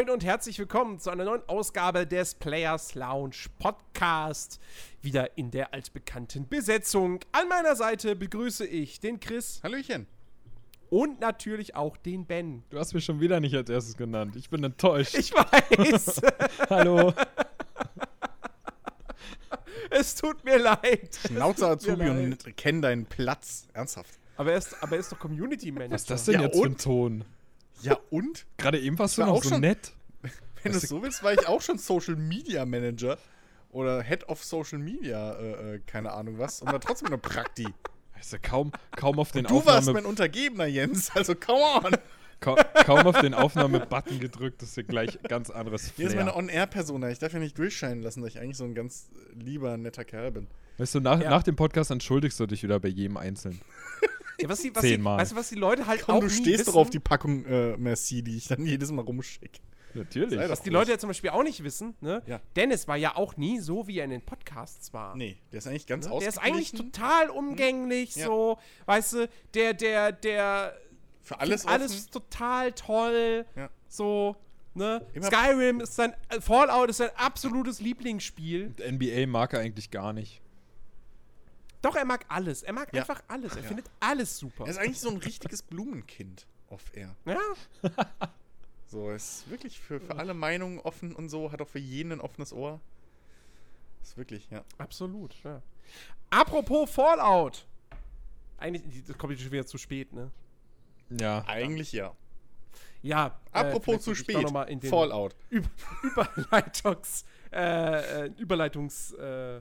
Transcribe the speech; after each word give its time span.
moin 0.00 0.08
und 0.08 0.24
herzlich 0.24 0.58
willkommen 0.58 0.98
zu 0.98 1.10
einer 1.10 1.24
neuen 1.24 1.42
Ausgabe 1.46 2.06
des 2.06 2.34
Players 2.34 2.94
Lounge 2.94 3.36
Podcast. 3.58 4.58
Wieder 5.02 5.36
in 5.36 5.50
der 5.50 5.74
altbekannten 5.74 6.48
Besetzung. 6.48 7.20
An 7.32 7.48
meiner 7.48 7.76
Seite 7.76 8.16
begrüße 8.16 8.64
ich 8.66 9.00
den 9.00 9.20
Chris. 9.20 9.60
Hallöchen. 9.62 10.06
Und 10.88 11.20
natürlich 11.20 11.74
auch 11.74 11.98
den 11.98 12.24
Ben. 12.24 12.62
Du 12.70 12.78
hast 12.78 12.94
mich 12.94 13.04
schon 13.04 13.20
wieder 13.20 13.40
nicht 13.40 13.54
als 13.54 13.68
erstes 13.68 13.94
genannt. 13.94 14.36
Ich 14.36 14.48
bin 14.48 14.64
enttäuscht. 14.64 15.14
Ich 15.18 15.34
weiß. 15.34 16.22
Hallo. 16.70 17.12
es 19.90 20.14
tut 20.14 20.42
mir 20.46 20.58
leid. 20.60 21.20
Schnauze 21.26 21.68
Azubi 21.68 22.08
und 22.08 22.56
kenn 22.56 22.80
deinen 22.80 23.04
Platz. 23.04 23.68
Ernsthaft. 23.74 24.18
Aber 24.38 24.52
er 24.52 24.58
ist, 24.58 24.82
aber 24.82 24.92
er 24.92 25.00
ist 25.00 25.12
doch 25.12 25.18
Community 25.18 25.70
Manager. 25.70 25.92
Was 25.92 26.00
ist 26.02 26.10
das 26.10 26.24
denn 26.24 26.34
Ja, 26.36 26.42
jetzt 26.46 26.58
für 26.58 26.64
ein? 26.64 26.76
Ton? 26.78 27.24
Ja, 27.82 27.98
und? 28.10 28.46
Gerade 28.56 28.78
eben 28.80 28.98
warst 28.98 29.16
du 29.18 29.22
war 29.22 29.28
noch 29.28 29.36
auch 29.36 29.42
so 29.42 29.50
schon- 29.50 29.60
nett. 29.60 29.92
Wenn 30.62 30.72
du 30.72 30.78
es 30.78 30.88
so 30.88 31.02
willst, 31.02 31.22
war 31.22 31.32
ich 31.32 31.46
auch 31.48 31.62
schon 31.62 31.78
Social 31.78 32.16
Media 32.16 32.66
Manager 32.66 33.16
oder 33.70 34.02
Head 34.02 34.28
of 34.28 34.42
Social 34.44 34.78
Media, 34.78 35.32
äh, 35.38 35.74
äh, 35.76 35.80
keine 35.86 36.12
Ahnung 36.12 36.38
was, 36.38 36.60
und 36.60 36.70
war 36.72 36.80
trotzdem 36.80 37.06
eine 37.08 37.18
Prakti. 37.18 37.66
Weißt 38.16 38.34
du, 38.34 38.38
kaum, 38.40 38.72
kaum 38.96 39.18
auf 39.18 39.32
den 39.32 39.44
Du 39.44 39.64
warst 39.64 39.90
mein 39.92 40.04
Untergebener, 40.04 40.66
Jens, 40.66 41.10
also 41.16 41.34
come 41.34 41.60
on. 41.86 41.96
kaum, 42.40 42.56
kaum 42.84 43.06
auf 43.06 43.18
den 43.20 43.32
Aufnahme-Button 43.32 44.20
gedrückt, 44.20 44.60
das 44.60 44.70
ist 44.70 44.76
ja 44.76 44.82
gleich 44.82 45.18
ganz 45.22 45.48
anderes 45.48 45.92
Hier 45.96 46.08
ist 46.08 46.14
meine 46.16 46.30
Flair. 46.32 46.36
On-Air-Persona. 46.36 47.08
Ich 47.10 47.18
darf 47.20 47.32
ja 47.32 47.38
nicht 47.38 47.56
durchscheinen 47.56 48.02
lassen, 48.02 48.20
dass 48.20 48.30
ich 48.34 48.40
eigentlich 48.40 48.58
so 48.58 48.64
ein 48.64 48.74
ganz 48.74 49.08
äh, 49.14 49.42
lieber, 49.42 49.76
netter 49.78 50.04
Kerl 50.04 50.32
bin. 50.32 50.46
Weißt 50.76 50.94
du, 50.94 51.00
nach, 51.00 51.20
Ja. 51.20 51.30
nach 51.30 51.42
dem 51.42 51.56
Podcast 51.56 51.90
entschuldigst 51.90 52.38
du 52.40 52.46
dich 52.46 52.62
wieder 52.62 52.78
bei 52.80 52.88
jedem 52.88 53.16
Einzelnen. 53.16 53.60
Ja, 54.42 54.48
was 54.48 54.60
die, 54.60 54.74
was 54.74 54.82
die, 54.82 54.88
Zehnmal. 54.90 55.18
weißt 55.18 55.32
du, 55.32 55.36
was 55.36 55.48
die 55.48 55.54
Leute 55.56 55.86
halt 55.86 56.02
Komm, 56.02 56.16
auch 56.16 56.20
du 56.20 56.26
nie 56.26 56.32
stehst 56.32 56.60
wissen, 56.60 56.72
doch 56.72 56.76
auf 56.80 56.90
die 56.90 56.98
Packung 57.00 57.44
äh, 57.44 57.76
Merci, 57.76 58.22
die 58.22 58.36
ich 58.36 58.48
dann 58.48 58.64
jedes 58.66 58.90
Mal 58.92 59.02
rumschicke. 59.02 59.60
Natürlich. 59.92 60.38
Was 60.48 60.62
die. 60.62 60.70
Leute 60.70 60.92
ja 60.92 60.98
zum 60.98 61.08
Beispiel 61.08 61.30
auch 61.30 61.42
nicht 61.42 61.64
wissen, 61.64 61.94
ne? 62.00 62.22
Ja. 62.26 62.40
Dennis 62.54 62.86
war 62.86 62.96
ja 62.96 63.16
auch 63.16 63.36
nie 63.36 63.58
so, 63.58 63.88
wie 63.88 63.98
er 63.98 64.04
in 64.04 64.10
den 64.10 64.22
Podcasts 64.22 64.92
war. 64.92 65.16
Nee, 65.16 65.36
der 65.50 65.58
ist 65.58 65.66
eigentlich 65.66 65.86
ganz 65.88 66.06
Ne? 66.08 66.16
Der 66.20 66.28
ist 66.28 66.38
eigentlich 66.38 66.70
total 66.70 67.28
umgänglich, 67.28 68.14
Ja. 68.14 68.26
so, 68.26 68.58
weißt 68.86 69.12
du, 69.14 69.28
der, 69.54 69.74
der, 69.74 70.12
der 70.12 70.76
Für 71.22 71.40
alles 71.40 71.64
offen. 71.64 71.72
alles 71.72 72.06
total 72.06 72.70
toll, 72.72 73.44
Ja. 73.56 73.68
so, 73.88 74.36
ne? 74.74 75.04
Immer- 75.12 75.26
Skyrim 75.26 75.80
ist 75.80 75.96
sein, 75.96 76.14
Fallout 76.40 76.88
ist 76.90 76.98
sein 76.98 77.10
absolutes 77.16 77.80
Lieblingsspiel. 77.80 78.72
NBA 78.88 79.26
mag 79.26 79.52
er 79.54 79.58
eigentlich 79.60 79.90
gar 79.90 80.12
nicht. 80.12 80.40
Doch, 81.82 81.96
er 81.96 82.04
mag 82.04 82.24
alles, 82.28 82.62
er 82.62 82.72
mag 82.72 82.92
Ja. 82.92 83.00
einfach 83.02 83.22
alles, 83.28 83.56
er 83.56 83.62
Ja. 83.62 83.68
findet 83.68 83.90
alles 84.00 84.36
super. 84.38 84.64
Er 84.64 84.70
ist 84.70 84.78
eigentlich 84.78 85.00
so 85.00 85.08
ein 85.10 85.16
richtiges 85.16 85.62
Blumenkind 85.62 86.46
off-air. 86.68 87.14
ja, 87.24 87.38
So, 88.86 89.08
er 89.08 89.16
ist 89.16 89.48
wirklich 89.48 89.78
für, 89.80 90.00
für 90.00 90.16
alle 90.16 90.34
Meinungen 90.34 90.80
offen 90.80 91.14
und 91.14 91.28
so, 91.28 91.52
hat 91.52 91.62
auch 91.62 91.68
für 91.68 91.78
jeden 91.78 92.12
ein 92.12 92.20
offenes 92.20 92.52
Ohr. 92.52 92.80
Ist 94.02 94.16
wirklich, 94.16 94.48
ja. 94.50 94.64
absolut, 94.78 95.34
ja. 95.44 95.62
Apropos 96.30 96.90
Fallout. 96.90 97.66
Eigentlich, 98.58 99.04
das 99.06 99.16
kommt 99.16 99.32
jetzt 99.32 99.42
schon 99.42 99.52
wieder 99.52 99.66
zu 99.66 99.78
spät, 99.78 100.12
ne? 100.12 100.30
Ja. 101.08 101.44
Eigentlich 101.46 101.92
ja. 101.92 102.14
Ja. 103.02 103.38
äh, 103.52 103.58
Apropos 103.58 103.84
vielleicht 103.84 104.02
zu 104.02 104.14
spät. 104.14 104.42
noch 104.42 104.50
mal 104.52 104.64
in 104.64 104.80
den 104.80 104.90
Fallout. 104.90 105.34
Über 105.48 105.68
Überleitungs, 106.36 107.24
äh, 107.52 108.26
äh, 108.26 108.32
Überleitungs, 108.38 109.12
äh, 109.12 109.60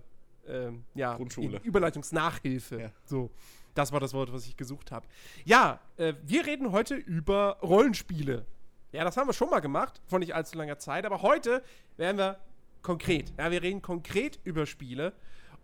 ähm, 0.50 0.84
ja, 0.96 1.16
Grundschule. 1.16 1.60
Überleitungsnachhilfe. 1.64 2.82
Ja. 2.82 2.92
So, 3.06 3.32
das 3.76 3.92
war 3.92 4.00
das 4.00 4.14
Wort, 4.14 4.34
was 4.34 4.46
ich 4.46 4.58
gesucht 4.58 4.92
habe. 4.92 5.08
Ja, 5.46 5.80
äh, 5.98 6.14
wir 6.24 6.46
reden 6.46 6.72
heute 6.72 6.96
über 6.96 7.58
Rollenspiele. 7.62 8.46
Ja, 8.92 9.04
das 9.04 9.18
haben 9.18 9.28
wir 9.28 9.34
schon 9.34 9.50
mal 9.50 9.60
gemacht, 9.60 10.02
vor 10.08 10.20
nicht 10.20 10.34
allzu 10.34 10.58
langer 10.58 10.80
Zeit, 10.80 11.06
aber 11.06 11.22
heute 11.22 11.64
werden 11.98 12.18
wir 12.18 12.40
konkret. 12.82 13.32
Ja, 13.38 13.52
wir 13.52 13.62
reden 13.62 13.82
konkret 13.82 14.40
über 14.44 14.66
Spiele. 14.66 15.14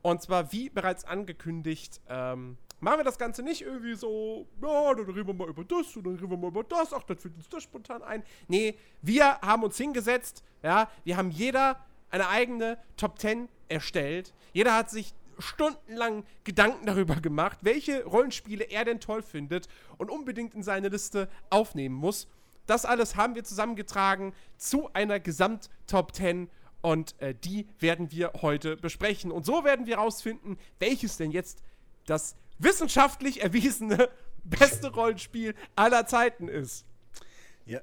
Und 0.01 0.22
zwar, 0.22 0.51
wie 0.51 0.69
bereits 0.69 1.03
angekündigt, 1.06 2.00
ähm, 2.07 2.57
machen 2.79 3.00
wir 3.00 3.03
das 3.03 3.17
Ganze 3.17 3.41
nicht 3.41 3.63
irgendwie 3.63 3.96
so, 3.96 4.47
ja, 4.62 4.94
dann 4.94 5.06
reden 5.06 5.28
wir 5.28 5.34
mal 5.34 5.50
über 5.50 5.63
das 5.63 5.96
und 5.96 6.06
dann 6.06 6.16
reden 6.16 6.29
wir 6.29 6.38
mal 6.38 6.50
über 6.50 6.63
das, 6.63 6.94
ach, 6.94 7.03
dann 7.03 7.17
fällt 7.17 7.35
uns 7.35 7.50
das 7.50 7.63
spontan 7.63 8.03
ein. 8.03 8.23
Nee, 8.47 8.78
wir 9.02 9.40
haben 9.41 9.63
uns 9.63 9.78
hingesetzt, 9.78 10.44
ja, 10.62 10.90
wir 11.03 11.17
haben 11.17 11.31
jeder 11.31 11.84
eine 12.09 12.29
eigene 12.29 12.77
Top 12.97 13.19
10 13.19 13.49
erstellt. 13.67 14.33
Jeder 14.53 14.75
hat 14.75 14.89
sich 14.89 15.13
stundenlang 15.39 16.23
Gedanken 16.43 16.85
darüber 16.85 17.16
gemacht, 17.16 17.59
welche 17.61 18.05
Rollenspiele 18.05 18.66
er 18.66 18.85
denn 18.85 18.99
toll 18.99 19.21
findet 19.21 19.67
und 19.97 20.09
unbedingt 20.09 20.53
in 20.53 20.63
seine 20.63 20.89
Liste 20.89 21.29
aufnehmen 21.49 21.95
muss. 21.95 22.27
Das 22.66 22.85
alles 22.85 23.16
haben 23.16 23.35
wir 23.35 23.43
zusammengetragen 23.43 24.33
zu 24.57 24.91
einer 24.93 25.19
Gesamt-Top 25.19 26.16
10 26.16 26.49
und 26.81 27.19
äh, 27.19 27.33
die 27.35 27.67
werden 27.79 28.11
wir 28.11 28.33
heute 28.41 28.77
besprechen. 28.77 29.31
Und 29.31 29.45
so 29.45 29.63
werden 29.63 29.85
wir 29.85 29.97
herausfinden, 29.97 30.57
welches 30.79 31.17
denn 31.17 31.31
jetzt 31.31 31.61
das 32.05 32.35
wissenschaftlich 32.59 33.41
erwiesene 33.41 34.09
beste 34.43 34.93
Rollenspiel 34.93 35.55
aller 35.75 36.05
Zeiten 36.05 36.47
ist. 36.47 36.85
Ja, 37.66 37.79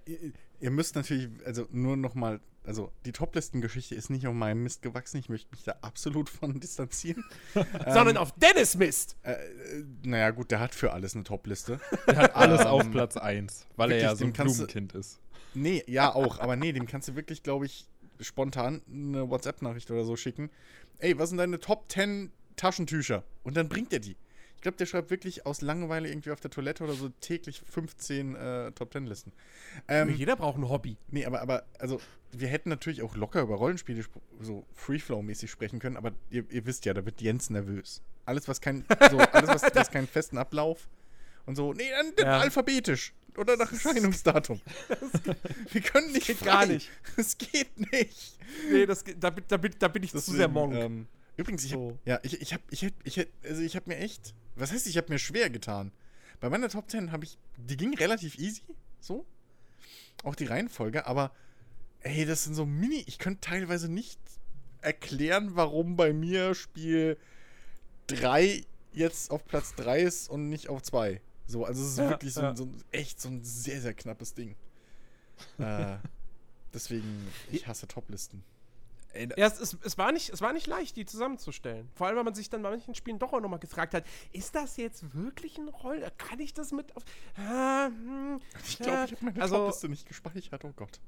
ihr, 0.60 0.71
müsst 0.71 0.94
natürlich, 0.94 1.28
also 1.44 1.66
nur 1.72 1.97
nochmal, 1.97 2.41
also 2.65 2.93
die 3.05 3.12
Toplistengeschichte 3.12 3.95
ist 3.95 4.09
nicht 4.11 4.27
auf 4.27 4.34
meinem 4.34 4.62
Mist 4.62 4.83
gewachsen. 4.83 5.17
Ich 5.19 5.28
möchte 5.28 5.50
mich 5.50 5.65
da 5.65 5.77
absolut 5.83 6.28
von 6.28 6.61
distanzieren. 6.61 7.25
Sondern 7.87 8.17
auf 8.17 8.33
Dennis 8.33 8.77
Mist. 8.77 9.17
Äh, 9.23 9.33
äh, 9.33 9.84
naja, 10.05 10.31
gut, 10.31 10.50
der 10.50 10.61
hat 10.61 10.75
für 10.75 10.93
alles 10.93 11.15
eine 11.15 11.25
Topliste. 11.25 11.81
Er 12.06 12.17
hat 12.17 12.37
alles 12.37 12.61
Ähm, 12.62 12.67
auf 12.69 12.91
Platz 12.91 13.17
1, 13.17 13.67
weil 13.77 13.91
er 13.91 13.97
wirklich, 13.97 14.03
ja 14.11 14.17
so 14.17 14.25
ein 14.25 14.33
kannst 14.33 14.55
du- 14.55 14.67
Blumenkind 14.67 14.95
ist. 14.95 15.19
Nee, 15.55 15.83
ja 15.87 16.15
auch, 16.15 16.39
aber 16.39 16.56
nee, 16.56 16.72
dem 16.72 16.87
kannst 16.87 17.09
du 17.09 17.15
wirklich, 17.15 17.43
glaube 17.43 17.67
ich, 17.67 17.87
spontan 18.21 18.81
eine 18.91 19.28
WhatsApp-Nachricht 19.28 19.91
oder 19.91 20.05
so 20.05 20.17
schicken. 20.17 20.49
Ey, 20.99 21.19
was 21.19 21.28
sind 21.31 21.39
deine 21.39 21.59
Top 21.61 21.91
10 21.91 22.31
Taschentücher? 22.56 23.25
Und 23.43 23.56
dann 23.56 23.69
bringt 23.69 23.93
er 23.93 23.99
die. 23.99 24.17
Ich 24.62 24.65
glaube, 24.65 24.77
der 24.77 24.87
schreibt 24.87 25.11
wirklich 25.11 25.45
aus 25.45 25.61
Langeweile 25.61 26.09
irgendwie 26.09 26.31
auf 26.31 26.39
der 26.39 26.53
Toilette 26.53 26.84
oder 26.84 26.93
so 26.93 27.09
täglich 27.21 27.61
15 27.69 28.37
äh, 28.37 28.71
Top 28.71 28.93
10 28.93 29.06
Listen. 29.09 29.33
Ähm, 29.89 30.15
Jeder 30.15 30.37
braucht 30.37 30.56
ein 30.56 30.69
Hobby. 30.69 30.97
nee, 31.11 31.25
aber, 31.27 31.41
aber, 31.43 31.65
also, 31.81 32.00
wir 32.31 32.47
hätten 32.47 32.69
natürlich 32.69 33.03
auch 33.03 33.17
locker 33.17 33.41
über 33.43 33.56
Rollenspiele 33.56 34.03
sp- 34.06 34.22
so 34.41 34.65
Freeflow-mäßig 34.77 35.49
sprechen 35.51 35.81
können, 35.81 35.97
aber 35.97 36.12
ihr, 36.31 36.45
ihr 36.49 36.65
wisst 36.65 36.84
ja, 36.84 36.95
da 36.95 37.05
wird 37.05 37.21
Jens 37.21 37.51
nervös. 37.51 38.03
Alles, 38.25 38.47
was 38.47 38.61
kein, 38.61 38.84
so, 39.11 39.19
alles, 39.19 39.49
was, 39.51 39.62
was 39.75 39.91
keinen 39.91 40.06
festen 40.06 40.39
Ablauf 40.39 40.89
und 41.45 41.56
so, 41.56 41.72
nee, 41.72 41.91
dann, 41.91 42.12
dann 42.15 42.27
Ja. 42.27 42.39
alphabetisch 42.39 43.15
oder 43.37 43.56
nach 43.56 43.72
Erscheinungsdatum. 43.72 44.61
Wir 45.72 45.81
können 45.81 46.12
nicht 46.12 46.28
geht 46.28 46.37
frei. 46.37 46.47
gar 46.47 46.67
nicht. 46.67 46.89
Es 47.17 47.37
geht 47.37 47.77
nicht. 47.91 48.39
Nee, 48.71 48.87
das, 48.87 49.03
da, 49.19 49.31
bin- 49.31 49.45
da, 49.49 49.56
da 49.59 49.89
bin 49.89 50.05
ich 50.05 50.12
zu 50.12 50.19
sehr 50.21 50.47
Deswegen, 50.47 50.53
Monk. 50.53 50.75
Ähm, 50.77 51.06
übrigens, 51.37 51.65
ich 51.65 51.72
hab, 51.72 51.81
So. 51.81 51.99
ja, 52.05 52.21
ich, 52.22 52.41
ich 52.41 52.53
habe 52.53 52.62
ich 52.71 52.83
hätt, 52.83 52.95
ich 53.03 53.17
hätt, 53.17 53.28
also 53.43 53.61
ich 53.61 53.75
hab 53.75 53.89
mir 53.89 53.97
echt, 53.97 54.34
was 54.57 54.73
heißt, 54.73 54.87
ich 54.87 54.97
habe 54.97 55.13
mir 55.13 55.19
schwer 55.19 55.51
getan. 55.51 55.93
Bei 56.41 56.49
meiner 56.51 56.69
Top 56.69 56.91
10 56.91 57.13
habe 57.13 57.25
ich, 57.25 57.39
die 57.57 57.77
ging 57.77 57.95
relativ 57.97 58.39
easy, 58.39 58.63
so. 59.01 59.25
Auch 60.25 60.35
die 60.35 60.45
Reihenfolge, 60.47 61.07
aber 61.07 61.33
ey, 62.01 62.25
das 62.27 62.45
sind 62.45 62.55
so 62.55 62.67
Mini, 62.67 63.03
ich 63.07 63.19
könnte 63.19 63.41
teilweise 63.41 63.89
nicht 63.89 64.19
erklären, 64.81 65.55
warum 65.55 65.97
bei 65.97 66.13
mir 66.13 66.55
Spiel 66.55 67.17
3 68.09 68.65
jetzt 68.93 69.31
auf 69.31 69.45
Platz 69.47 69.75
3 69.77 70.01
ist 70.01 70.29
und 70.29 70.49
nicht 70.49 70.69
auf 70.69 70.83
2. 70.83 71.21
So, 71.47 71.65
also 71.65 71.83
es 71.83 71.91
ist 71.93 71.98
Ja, 71.98 72.10
wirklich 72.10 72.34
so, 72.34 72.43
ja. 72.43 72.51
ein, 72.51 72.57
so 72.57 72.65
ein, 72.65 72.83
echt 72.91 73.21
so 73.21 73.28
ein 73.28 73.45
sehr, 73.45 73.81
sehr 73.81 73.95
knappes 73.95 74.34
Ding. 74.34 74.57
äh, 75.59 75.97
deswegen, 76.75 77.28
ich 77.51 77.66
hasse 77.66 77.87
Toplisten. 77.87 78.43
Ja, 79.36 79.47
es, 79.47 79.60
es, 79.60 79.76
es, 79.82 79.98
war 79.98 80.10
nicht, 80.12 80.30
es 80.30 80.41
war 80.41 80.53
nicht 80.53 80.66
leicht, 80.66 80.97
die 80.97 81.04
zusammenzustellen. 81.04 81.88
Vor 81.94 82.06
allem, 82.06 82.16
weil 82.16 82.24
man 82.24 82.34
sich 82.34 82.48
dann 82.50 82.62
bei 82.62 82.70
manchen 82.70 82.94
Spielen 82.94 83.18
doch 83.18 83.32
auch 83.32 83.41
nochmal 83.41 83.59
gefragt 83.59 83.92
hat, 83.94 84.04
ist 84.32 84.54
das 84.54 84.76
jetzt 84.76 85.14
wirklich 85.14 85.59
ein 85.59 85.68
Roll? 85.68 86.03
Kann 86.18 86.41
ich 86.41 86.54
das 86.54 86.72
mit 86.72 86.97
auf. 86.97 87.03
Ah, 87.36 87.86
hm, 87.86 88.41
Ich 88.66 88.78
glaube, 88.78 88.92
ja, 88.92 89.04
ich 89.04 89.12
habe 89.12 89.24
meine 89.26 89.42
also- 89.42 89.56
Topliste 89.56 89.88
nicht 89.88 90.06
gespeichert. 90.06 90.64
Oh 90.64 90.72
Gott. 90.74 91.00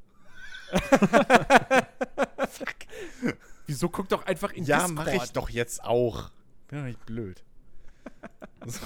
Wieso 3.66 3.88
guck 3.88 4.08
doch 4.08 4.26
einfach 4.26 4.52
in 4.52 4.64
Ja, 4.64 4.78
Discord? 4.86 4.94
mache 4.94 5.16
ich 5.16 5.32
doch 5.32 5.48
jetzt 5.48 5.82
auch. 5.84 6.30
Bin 6.68 6.78
doch 6.80 6.86
nicht 6.86 7.04
blöd. 7.06 7.42
So. 8.66 8.80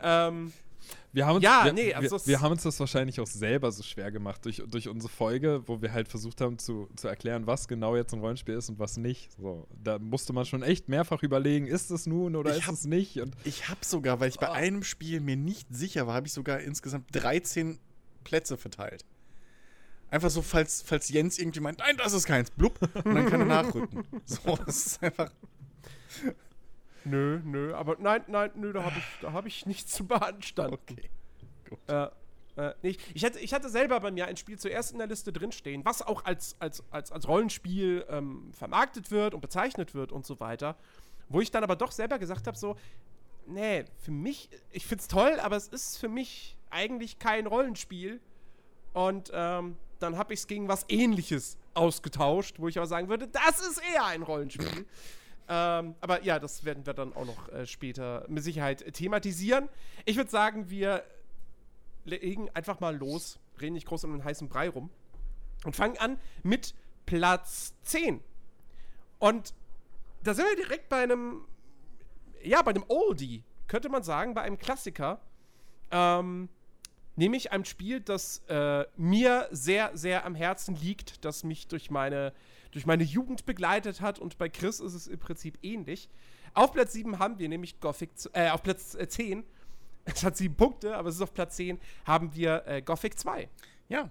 Ähm, 0.00 0.54
Wir 1.12 1.26
haben 1.26 1.36
uns, 1.36 1.44
Ja, 1.44 1.64
wir, 1.64 1.72
nee, 1.72 1.92
also 1.92 2.18
wir, 2.18 2.26
wir 2.26 2.40
haben 2.40 2.52
uns 2.52 2.62
das 2.62 2.78
wahrscheinlich 2.78 3.18
auch 3.20 3.26
selber 3.26 3.72
so 3.72 3.82
schwer 3.82 4.12
gemacht 4.12 4.44
durch, 4.44 4.62
durch 4.68 4.88
unsere 4.88 5.12
Folge, 5.12 5.62
wo 5.66 5.82
wir 5.82 5.92
halt 5.92 6.06
versucht 6.08 6.40
haben 6.40 6.58
zu, 6.58 6.88
zu 6.94 7.08
erklären, 7.08 7.48
was 7.48 7.66
genau 7.66 7.96
jetzt 7.96 8.12
ein 8.12 8.20
Rollenspiel 8.20 8.54
ist 8.54 8.68
und 8.68 8.78
was 8.78 8.96
nicht. 8.96 9.32
So, 9.32 9.66
da 9.82 9.98
musste 9.98 10.32
man 10.32 10.44
schon 10.44 10.62
echt 10.62 10.88
mehrfach 10.88 11.22
überlegen, 11.24 11.66
ist 11.66 11.90
es 11.90 12.06
nun 12.06 12.36
oder 12.36 12.50
Ich 12.52 12.58
ist 12.58 12.66
hab- 12.68 12.74
es 12.74 12.84
nicht? 12.84 13.20
Und 13.20 13.34
Ich 13.44 13.68
habe 13.68 13.80
sogar, 13.84 14.20
weil 14.20 14.28
ich 14.28 14.38
bei 14.38 14.48
Ah. 14.48 14.52
einem 14.52 14.84
Spiel 14.84 15.20
mir 15.20 15.36
nicht 15.36 15.66
sicher 15.74 16.06
war, 16.06 16.14
habe 16.14 16.28
ich 16.28 16.32
sogar 16.32 16.60
insgesamt 16.60 17.06
13 17.12 17.80
Plätze 18.22 18.56
verteilt. 18.56 19.04
Einfach 20.10 20.30
so, 20.30 20.42
falls, 20.42 20.82
falls 20.82 21.08
Jens 21.08 21.38
irgendwie 21.38 21.60
meint, 21.60 21.78
nein, 21.78 21.96
das 21.96 22.12
ist 22.12 22.24
keins, 22.26 22.50
blub, 22.50 22.78
und 23.04 23.14
dann 23.14 23.26
kann 23.26 23.40
er 23.40 23.46
nachrücken. 23.46 24.04
So, 24.26 24.56
das 24.64 24.86
ist 24.86 25.02
einfach. 25.02 25.30
Nö, 27.04 27.40
nö, 27.44 27.74
aber 27.74 27.96
nein, 27.98 28.22
nein, 28.26 28.50
nö, 28.54 28.72
da 28.72 28.84
habe 28.84 28.98
ich, 28.98 29.04
da 29.20 29.32
hab 29.32 29.46
ich 29.46 29.66
nichts 29.66 29.92
zu 29.92 30.06
beanstanden. 30.06 30.74
Okay. 30.74 31.10
Gut. 31.68 31.78
Äh, 31.88 32.08
Äh, 32.56 32.74
nicht. 32.82 33.00
Ich, 33.14 33.24
hatte, 33.24 33.38
ich 33.38 33.54
hatte 33.54 33.68
selber 33.70 34.00
bei 34.00 34.10
mir 34.10 34.26
ein 34.26 34.36
Spiel 34.36 34.58
zuerst 34.58 34.92
in 34.92 34.98
der 34.98 35.06
Liste 35.06 35.32
drinstehen, 35.32 35.84
was 35.84 36.02
auch 36.02 36.24
als, 36.24 36.56
als, 36.58 36.82
als, 36.90 37.12
als 37.12 37.28
Rollenspiel 37.28 38.04
ähm, 38.08 38.50
vermarktet 38.52 39.10
wird 39.10 39.34
und 39.34 39.40
bezeichnet 39.40 39.94
wird 39.94 40.10
und 40.12 40.26
so 40.26 40.40
weiter. 40.40 40.76
Wo 41.28 41.40
ich 41.40 41.50
dann 41.52 41.62
aber 41.62 41.76
doch 41.76 41.92
selber 41.92 42.18
gesagt 42.18 42.48
habe, 42.48 42.58
so, 42.58 42.76
nee, 43.46 43.84
für 44.02 44.10
mich, 44.10 44.50
ich 44.72 44.84
find's 44.84 45.06
toll, 45.06 45.38
aber 45.40 45.56
es 45.56 45.68
ist 45.68 45.96
für 45.96 46.08
mich 46.08 46.56
eigentlich 46.70 47.18
kein 47.20 47.46
Rollenspiel. 47.46 48.20
Und 48.92 49.30
ähm, 49.32 49.76
dann 50.00 50.18
habe 50.18 50.34
ich 50.34 50.40
es 50.40 50.46
gegen 50.48 50.66
was 50.66 50.84
ähnliches 50.88 51.56
ausgetauscht, 51.74 52.58
wo 52.58 52.66
ich 52.66 52.76
aber 52.78 52.88
sagen 52.88 53.08
würde, 53.08 53.28
das 53.28 53.60
ist 53.60 53.80
eher 53.94 54.06
ein 54.06 54.22
Rollenspiel. 54.22 54.86
Ähm, 55.52 55.96
aber 56.00 56.22
ja, 56.22 56.38
das 56.38 56.64
werden 56.64 56.86
wir 56.86 56.94
dann 56.94 57.12
auch 57.12 57.26
noch 57.26 57.48
äh, 57.48 57.66
später 57.66 58.24
mit 58.28 58.44
Sicherheit 58.44 58.94
thematisieren. 58.94 59.68
Ich 60.04 60.16
würde 60.16 60.30
sagen, 60.30 60.70
wir 60.70 61.02
legen 62.04 62.48
einfach 62.54 62.78
mal 62.78 62.96
los, 62.96 63.40
reden 63.60 63.74
nicht 63.74 63.88
groß 63.88 64.04
um 64.04 64.12
den 64.12 64.24
heißen 64.24 64.48
Brei 64.48 64.68
rum 64.68 64.90
und 65.64 65.74
fangen 65.74 65.98
an 65.98 66.20
mit 66.44 66.74
Platz 67.04 67.74
10. 67.82 68.22
Und 69.18 69.52
da 70.22 70.34
sind 70.34 70.46
wir 70.46 70.54
direkt 70.54 70.88
bei 70.88 71.02
einem, 71.02 71.44
ja, 72.44 72.62
bei 72.62 72.70
einem 72.70 72.84
Oldie, 72.86 73.42
könnte 73.66 73.88
man 73.88 74.04
sagen, 74.04 74.34
bei 74.34 74.42
einem 74.42 74.56
Klassiker. 74.56 75.20
Ähm, 75.90 76.48
nämlich 77.16 77.50
einem 77.50 77.64
Spiel, 77.64 78.00
das 78.00 78.44
äh, 78.48 78.84
mir 78.96 79.48
sehr, 79.50 79.96
sehr 79.96 80.24
am 80.24 80.36
Herzen 80.36 80.76
liegt, 80.76 81.24
das 81.24 81.42
mich 81.42 81.66
durch 81.66 81.90
meine, 81.90 82.32
durch 82.70 82.86
meine 82.86 83.04
Jugend 83.04 83.46
begleitet 83.46 84.00
hat 84.00 84.18
und 84.18 84.38
bei 84.38 84.48
Chris 84.48 84.80
ist 84.80 84.94
es 84.94 85.06
im 85.06 85.18
Prinzip 85.18 85.58
ähnlich. 85.62 86.08
Auf 86.54 86.72
Platz 86.72 86.92
7 86.92 87.18
haben 87.18 87.38
wir 87.38 87.48
nämlich 87.48 87.80
Gothic, 87.80 88.10
äh, 88.32 88.50
auf 88.50 88.62
Platz 88.62 88.96
10 88.96 89.44
es 90.04 90.24
hat 90.24 90.36
sieben 90.36 90.54
Punkte, 90.54 90.96
aber 90.96 91.08
es 91.08 91.16
ist 91.16 91.22
auf 91.22 91.34
Platz 91.34 91.56
10, 91.56 91.78
haben 92.04 92.34
wir 92.34 92.66
äh, 92.66 92.82
Gothic 92.82 93.18
2. 93.18 93.48
Ja. 93.88 94.10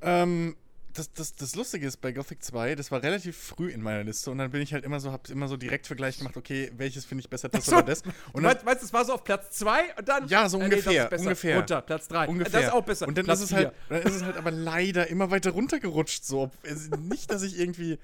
Ähm, 0.00 0.56
das, 0.94 1.12
das, 1.12 1.34
das 1.34 1.56
Lustige 1.56 1.86
ist 1.86 2.00
bei 2.00 2.12
Gothic 2.12 2.42
2, 2.42 2.74
das 2.76 2.90
war 2.90 3.02
relativ 3.02 3.36
früh 3.36 3.70
in 3.70 3.82
meiner 3.82 4.04
Liste 4.04 4.30
und 4.30 4.38
dann 4.38 4.50
bin 4.50 4.62
ich 4.62 4.72
halt 4.72 4.84
immer 4.84 5.00
so, 5.00 5.12
hab 5.12 5.28
immer 5.28 5.48
so 5.48 5.56
direkt 5.56 5.86
Vergleich 5.86 6.18
gemacht, 6.18 6.36
okay, 6.36 6.70
welches 6.76 7.04
finde 7.04 7.22
ich 7.22 7.28
besser, 7.28 7.48
das 7.48 7.66
so, 7.66 7.76
oder 7.76 7.82
das. 7.82 8.02
Und 8.02 8.14
du 8.36 8.40
meinst, 8.42 8.64
meinst, 8.64 8.82
es 8.82 8.92
war 8.92 9.04
so 9.04 9.14
auf 9.14 9.24
Platz 9.24 9.58
2 9.58 9.96
und 9.96 10.08
dann. 10.08 10.28
Ja, 10.28 10.48
so 10.48 10.58
ungefähr. 10.58 11.10
Äh, 11.10 11.16
nee, 11.16 11.22
ungefähr. 11.22 11.56
Runter, 11.56 11.82
Platz 11.82 12.08
3. 12.08 12.28
Ungefähr. 12.28 12.52
Das 12.52 12.68
ist 12.68 12.72
auch 12.72 12.84
besser. 12.84 13.08
Und 13.08 13.18
dann 13.18 13.24
Platz 13.24 13.40
ist, 13.40 13.46
es 13.46 13.52
halt, 13.52 13.72
dann 13.88 14.02
ist 14.02 14.14
es 14.14 14.22
halt 14.22 14.36
aber 14.36 14.50
leider 14.50 15.08
immer 15.08 15.30
weiter 15.30 15.50
runtergerutscht. 15.50 16.24
So. 16.24 16.50
Nicht, 16.98 17.30
dass 17.30 17.42
ich 17.42 17.58
irgendwie. 17.58 17.98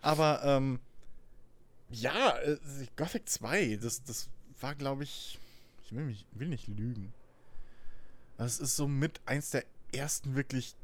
Aber, 0.00 0.40
ähm, 0.44 0.80
ja, 1.90 2.36
äh, 2.38 2.56
Gothic 2.96 3.28
2, 3.28 3.78
das, 3.82 4.02
das 4.04 4.28
war, 4.60 4.74
glaube 4.74 5.04
ich. 5.04 5.38
Ich 5.84 5.96
will, 5.96 6.04
mich, 6.04 6.24
will 6.32 6.48
nicht 6.48 6.68
lügen. 6.68 7.12
Das 8.38 8.60
ist 8.60 8.76
so 8.76 8.86
mit 8.88 9.20
eins 9.26 9.50
der 9.50 9.64
ersten 9.92 10.36
wirklich 10.36 10.74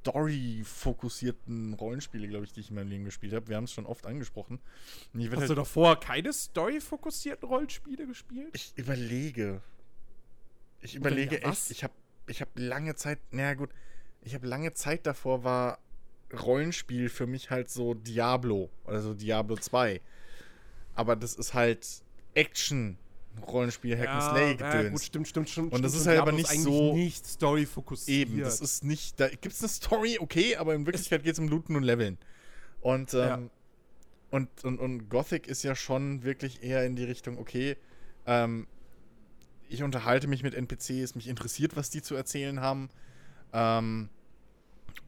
Story-fokussierten 0.00 1.74
Rollenspiele, 1.74 2.26
glaube 2.26 2.44
ich, 2.44 2.52
die 2.52 2.60
ich 2.60 2.70
in 2.70 2.76
meinem 2.76 2.88
Leben 2.88 3.04
gespielt 3.04 3.34
habe. 3.34 3.48
Wir 3.48 3.56
haben 3.56 3.64
es 3.64 3.72
schon 3.72 3.86
oft 3.86 4.06
angesprochen. 4.06 4.58
Hast 5.14 5.36
halt 5.36 5.50
du 5.50 5.54
davor 5.54 6.00
keine 6.00 6.32
Story-fokussierten 6.32 7.46
Rollenspiele 7.46 8.06
gespielt? 8.06 8.50
Ich 8.52 8.72
überlege. 8.76 9.62
Ich 10.80 10.94
überlege 10.94 11.40
ja, 11.40 11.50
echt. 11.50 11.70
Ich 11.70 11.84
habe 11.84 11.92
ich 12.26 12.40
hab 12.40 12.48
lange 12.54 12.94
Zeit, 12.94 13.18
naja 13.30 13.54
gut, 13.54 13.70
ich 14.22 14.34
habe 14.34 14.46
lange 14.46 14.72
Zeit 14.72 15.06
davor 15.06 15.44
war 15.44 15.78
Rollenspiel 16.32 17.08
für 17.08 17.26
mich 17.26 17.50
halt 17.50 17.70
so 17.70 17.94
Diablo 17.94 18.70
oder 18.84 19.00
so 19.00 19.14
Diablo 19.14 19.56
2. 19.56 20.00
Aber 20.94 21.16
das 21.16 21.34
ist 21.34 21.54
halt 21.54 21.86
Action 22.34 22.98
Rollenspiel 23.48 23.98
Hack 23.98 24.08
and 24.08 24.22
Slay 24.22 24.52
gedöns. 24.54 24.74
Ja, 24.74 24.88
gut, 24.90 25.02
stimmt, 25.02 25.28
stimmt, 25.28 25.50
stimmt. 25.50 25.72
Und 25.72 25.82
das 25.82 25.94
ist 25.94 26.06
halt 26.06 26.20
aber 26.20 26.32
nicht 26.32 26.48
so 26.48 26.94
nicht 26.94 27.26
Story 27.26 27.66
fokussiert. 27.66 28.28
Eben, 28.28 28.40
das 28.40 28.60
ist 28.60 28.84
nicht 28.84 29.18
da 29.20 29.28
gibt's 29.28 29.60
eine 29.60 29.68
Story, 29.68 30.18
okay, 30.20 30.56
aber 30.56 30.74
in 30.74 30.86
Wirklichkeit 30.86 31.22
geht 31.22 31.34
es 31.34 31.38
um 31.38 31.48
Looten 31.48 31.76
und 31.76 31.82
Leveln. 31.82 32.18
Und 32.80 33.14
ähm, 33.14 33.20
ja. 33.20 33.40
und, 34.30 34.64
und 34.64 34.78
und 34.78 35.08
Gothic 35.08 35.46
ist 35.46 35.62
ja 35.62 35.74
schon 35.74 36.22
wirklich 36.22 36.62
eher 36.62 36.84
in 36.84 36.96
die 36.96 37.04
Richtung, 37.04 37.38
okay, 37.38 37.76
ähm, 38.26 38.66
ich 39.68 39.82
unterhalte 39.82 40.26
mich 40.26 40.42
mit 40.42 40.54
NPCs, 40.54 41.14
mich 41.14 41.28
interessiert, 41.28 41.76
was 41.76 41.90
die 41.90 42.02
zu 42.02 42.14
erzählen 42.14 42.60
haben. 42.60 42.88
Ähm, 43.52 44.08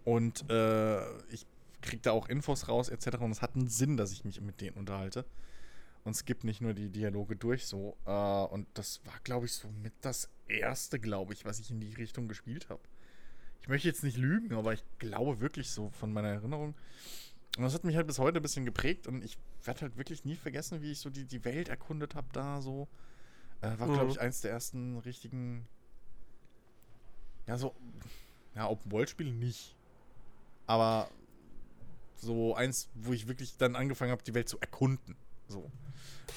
und 0.05 0.49
äh, 0.51 1.03
ich 1.29 1.47
kriege 1.81 2.03
da 2.03 2.13
auch 2.13 2.29
Infos 2.29 2.69
raus, 2.69 2.89
etc. 2.89 3.19
Und 3.19 3.33
es 3.33 3.43
hat 3.43 3.57
einen 3.57 3.69
Sinn, 3.69 3.97
dass 3.97 4.13
ich 4.13 4.25
mich 4.25 4.41
mit 4.41 4.61
denen 4.61 4.77
unterhalte 4.77 5.25
und 6.05 6.15
skippt 6.15 6.45
nicht 6.45 6.61
nur 6.61 6.75
die 6.75 6.91
Dialoge 6.91 7.37
durch 7.37 7.67
so. 7.67 7.97
Äh, 8.07 8.45
und 8.53 8.67
das 8.75 9.05
war, 9.05 9.19
glaube 9.25 9.47
ich, 9.47 9.53
so 9.53 9.69
mit 9.83 9.93
das 10.01 10.29
erste, 10.49 10.99
glaube 10.99 11.33
ich, 11.33 11.45
was 11.45 11.61
ich 11.61 11.71
in 11.71 11.81
die 11.81 11.95
Richtung 11.95 12.29
gespielt 12.29 12.69
habe. 12.69 12.83
Ich 13.61 13.69
möchte 13.69 13.89
jetzt 13.89 14.03
nicht 14.03 14.17
lügen, 14.17 14.55
aber 14.55 14.73
ich 14.73 14.85
glaube 14.99 15.41
wirklich 15.41 15.71
so 15.71 15.91
von 15.91 16.13
meiner 16.13 16.29
Erinnerung. 16.29 16.75
Und 17.57 17.63
das 17.63 17.75
hat 17.75 17.85
mich 17.85 17.97
halt 17.97 18.07
bis 18.07 18.19
heute 18.19 18.41
ein 18.41 18.43
bisschen 18.43 18.65
geprägt 18.65 19.07
und 19.07 19.23
ich 19.23 19.39
werde 19.63 19.83
halt 19.83 19.97
wirklich 19.97 20.25
nie 20.25 20.37
vergessen, 20.37 20.83
wie 20.83 20.93
ich 20.93 20.99
so 20.99 21.11
die, 21.11 21.27
die 21.27 21.45
Welt 21.45 21.69
erkundet 21.69 22.15
habe 22.15 22.27
da 22.33 22.61
so. 22.61 22.89
Äh, 23.61 23.79
war, 23.79 23.87
mhm. 23.87 23.95
glaube 23.95 24.11
ich, 24.11 24.21
eins 24.21 24.41
der 24.41 24.51
ersten 24.51 24.99
richtigen. 24.99 25.69
Ja, 27.47 27.57
so. 27.57 27.75
Ja, 28.55 28.69
Open-World-Spiele 28.69 29.33
nicht. 29.33 29.77
Aber 30.67 31.09
so 32.17 32.55
eins, 32.55 32.89
wo 32.95 33.13
ich 33.13 33.29
wirklich 33.29 33.57
dann 33.57 33.77
angefangen 33.77 34.11
habe, 34.11 34.23
die 34.23 34.35
Welt 34.35 34.49
zu 34.49 34.59
erkunden. 34.59 35.17
So. 35.53 35.71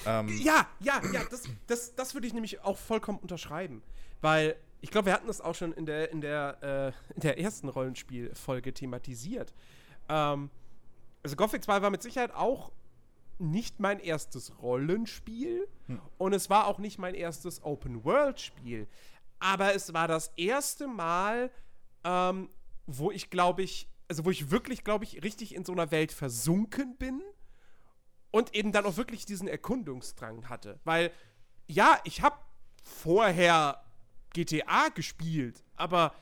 Ähm, 0.04 0.28
ja, 0.38 0.68
ja, 0.80 1.00
ja, 1.12 1.22
das, 1.30 1.44
das, 1.66 1.94
das 1.94 2.14
würde 2.14 2.26
ich 2.26 2.34
nämlich 2.34 2.60
auch 2.60 2.78
vollkommen 2.78 3.18
unterschreiben. 3.18 3.82
Weil 4.20 4.56
ich 4.80 4.90
glaube, 4.90 5.06
wir 5.06 5.12
hatten 5.14 5.26
das 5.26 5.40
auch 5.40 5.54
schon 5.54 5.72
in 5.72 5.86
der, 5.86 6.10
in 6.10 6.20
der, 6.20 6.94
äh, 7.08 7.14
in 7.14 7.20
der 7.20 7.38
ersten 7.38 7.68
Rollenspielfolge 7.68 8.72
thematisiert. 8.72 9.52
Ähm, 10.08 10.50
also 11.22 11.36
Gothic 11.36 11.64
2 11.64 11.82
war 11.82 11.90
mit 11.90 12.02
Sicherheit 12.02 12.32
auch 12.32 12.70
nicht 13.38 13.80
mein 13.80 13.98
erstes 13.98 14.62
Rollenspiel 14.62 15.66
hm. 15.86 16.00
und 16.18 16.32
es 16.32 16.48
war 16.48 16.66
auch 16.66 16.78
nicht 16.78 16.98
mein 16.98 17.14
erstes 17.14 17.62
Open-World-Spiel. 17.62 18.86
Aber 19.38 19.74
es 19.74 19.92
war 19.92 20.08
das 20.08 20.32
erste 20.36 20.86
Mal, 20.86 21.50
ähm, 22.04 22.48
wo 22.86 23.10
ich, 23.10 23.28
glaube 23.28 23.62
ich, 23.62 23.88
also 24.08 24.24
wo 24.24 24.30
ich 24.30 24.50
wirklich, 24.50 24.84
glaube 24.84 25.04
ich, 25.04 25.22
richtig 25.22 25.54
in 25.54 25.64
so 25.64 25.72
einer 25.72 25.90
Welt 25.90 26.12
versunken 26.12 26.96
bin 26.96 27.20
und 28.30 28.54
eben 28.54 28.72
dann 28.72 28.84
auch 28.84 28.96
wirklich 28.96 29.26
diesen 29.26 29.48
Erkundungsdrang 29.48 30.48
hatte. 30.48 30.78
Weil, 30.84 31.10
ja, 31.66 31.98
ich 32.04 32.22
habe 32.22 32.36
vorher 32.82 33.82
GTA 34.32 34.88
gespielt, 34.88 35.64
aber 35.76 36.14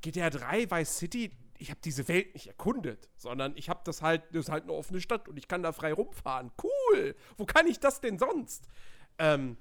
GTA 0.00 0.30
3 0.30 0.70
Vice 0.70 0.98
City, 0.98 1.32
ich 1.58 1.70
habe 1.70 1.80
diese 1.84 2.06
Welt 2.08 2.34
nicht 2.34 2.46
erkundet, 2.46 3.08
sondern 3.16 3.56
ich 3.56 3.68
habe 3.68 3.80
das 3.84 4.02
halt, 4.02 4.22
das 4.32 4.46
ist 4.46 4.50
halt 4.50 4.64
eine 4.64 4.72
offene 4.72 5.00
Stadt 5.00 5.28
und 5.28 5.36
ich 5.36 5.48
kann 5.48 5.62
da 5.62 5.72
frei 5.72 5.92
rumfahren. 5.92 6.52
Cool! 6.62 7.14
Wo 7.36 7.44
kann 7.44 7.66
ich 7.66 7.80
das 7.80 8.00
denn 8.00 8.18
sonst? 8.18 8.68
Ähm, 9.18 9.56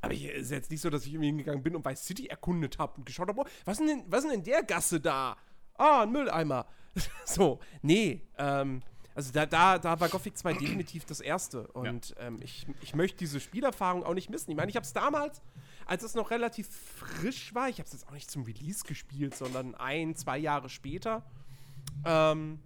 aber 0.00 0.14
hier 0.14 0.34
ist 0.34 0.50
jetzt 0.50 0.70
nicht 0.70 0.80
so, 0.80 0.90
dass 0.90 1.04
ich 1.04 1.12
irgendwie 1.12 1.28
hingegangen 1.28 1.62
bin 1.62 1.74
und 1.74 1.84
Vice 1.84 2.04
City 2.04 2.26
erkundet 2.26 2.78
habe 2.78 2.94
und 2.98 3.06
geschaut 3.06 3.28
habe, 3.28 3.44
was 3.64 3.80
ist 3.80 3.88
denn, 3.88 4.04
was 4.06 4.22
denn 4.22 4.32
in 4.32 4.44
der 4.44 4.62
Gasse 4.62 5.00
da? 5.00 5.36
Ah, 5.74 6.02
ein 6.02 6.12
Mülleimer. 6.12 6.66
so, 7.24 7.58
nee, 7.82 8.22
ähm, 8.38 8.82
also 9.16 9.32
da, 9.32 9.46
da, 9.46 9.78
da 9.78 9.98
war 9.98 10.10
Gothic 10.10 10.36
2 10.36 10.52
definitiv 10.52 11.06
das 11.06 11.20
erste. 11.20 11.66
Und 11.68 12.10
ja. 12.10 12.26
ähm, 12.26 12.38
ich, 12.42 12.66
ich 12.82 12.94
möchte 12.94 13.16
diese 13.16 13.40
Spielerfahrung 13.40 14.04
auch 14.04 14.12
nicht 14.12 14.28
missen. 14.28 14.50
Ich 14.50 14.56
meine, 14.58 14.68
ich 14.68 14.76
habe 14.76 14.84
es 14.84 14.92
damals, 14.92 15.40
als 15.86 16.02
es 16.02 16.14
noch 16.14 16.30
relativ 16.30 16.68
frisch 16.68 17.54
war, 17.54 17.70
ich 17.70 17.78
habe 17.78 17.86
es 17.86 17.94
jetzt 17.94 18.06
auch 18.08 18.12
nicht 18.12 18.30
zum 18.30 18.42
Release 18.42 18.84
gespielt, 18.84 19.34
sondern 19.34 19.74
ein, 19.74 20.14
zwei 20.16 20.36
Jahre 20.36 20.68
später. 20.68 21.24
Ähm, 22.04 22.58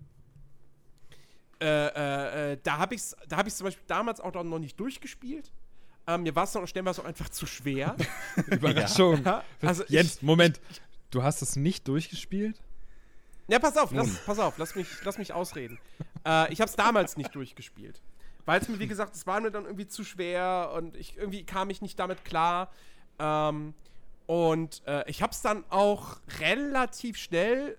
äh, 1.62 1.66
äh, 1.66 2.52
äh 2.52 2.58
da 2.60 2.78
habe 2.78 2.96
ich 2.96 3.02
es 3.02 3.16
da 3.28 3.36
hab 3.36 3.48
zum 3.48 3.66
Beispiel 3.66 3.84
damals 3.86 4.20
auch 4.20 4.34
noch 4.34 4.58
nicht 4.58 4.80
durchgespielt. 4.80 5.52
Ähm, 6.08 6.24
mir 6.24 6.34
war 6.34 6.44
es 6.44 6.54
noch 6.54 6.66
stellenweise 6.66 7.00
auch 7.00 7.06
einfach 7.06 7.28
zu 7.28 7.46
schwer. 7.46 7.94
Überraschung. 8.48 9.22
Ja. 9.24 9.44
Also 9.62 9.84
Jens, 9.86 10.16
ich, 10.16 10.22
Moment. 10.22 10.60
Du 11.10 11.22
hast 11.22 11.42
es 11.42 11.54
nicht 11.54 11.86
durchgespielt? 11.86 12.60
Ja, 13.50 13.58
pass 13.58 13.76
auf, 13.76 13.90
lass, 13.92 14.18
pass 14.24 14.38
auf, 14.38 14.58
lass 14.58 14.76
mich, 14.76 14.86
lass 15.02 15.18
mich 15.18 15.32
ausreden. 15.32 15.78
äh, 16.26 16.52
ich 16.52 16.60
habe 16.60 16.68
es 16.68 16.76
damals 16.76 17.16
nicht 17.16 17.34
durchgespielt. 17.34 18.00
Weil 18.44 18.60
es 18.60 18.68
mir, 18.68 18.78
wie 18.78 18.86
gesagt, 18.86 19.16
es 19.16 19.26
war 19.26 19.40
mir 19.40 19.50
dann 19.50 19.64
irgendwie 19.64 19.88
zu 19.88 20.04
schwer 20.04 20.72
und 20.74 20.96
ich, 20.96 21.16
irgendwie 21.16 21.44
kam 21.44 21.68
ich 21.68 21.82
nicht 21.82 21.98
damit 21.98 22.24
klar. 22.24 22.70
Ähm, 23.18 23.74
und 24.26 24.82
äh, 24.86 25.08
ich 25.10 25.20
habe 25.20 25.32
es 25.32 25.42
dann 25.42 25.64
auch 25.68 26.18
relativ 26.38 27.16
schnell 27.16 27.76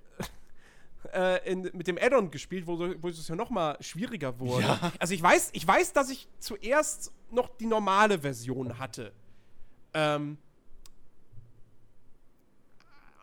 äh, 1.13 1.49
in, 1.49 1.69
mit 1.73 1.87
dem 1.87 1.97
Add-on 1.97 2.31
gespielt, 2.31 2.67
wo, 2.67 2.77
wo 3.01 3.07
es 3.07 3.25
ja 3.25 3.35
noch 3.35 3.49
mal 3.49 3.77
schwieriger 3.79 4.39
wurde. 4.39 4.65
Ja. 4.65 4.91
Also 4.99 5.13
ich 5.13 5.23
weiß, 5.23 5.51
ich 5.53 5.65
weiß, 5.65 5.93
dass 5.93 6.09
ich 6.09 6.27
zuerst 6.39 7.13
noch 7.31 7.47
die 7.57 7.65
normale 7.65 8.19
Version 8.19 8.77
hatte. 8.77 9.13
Ähm, 9.93 10.37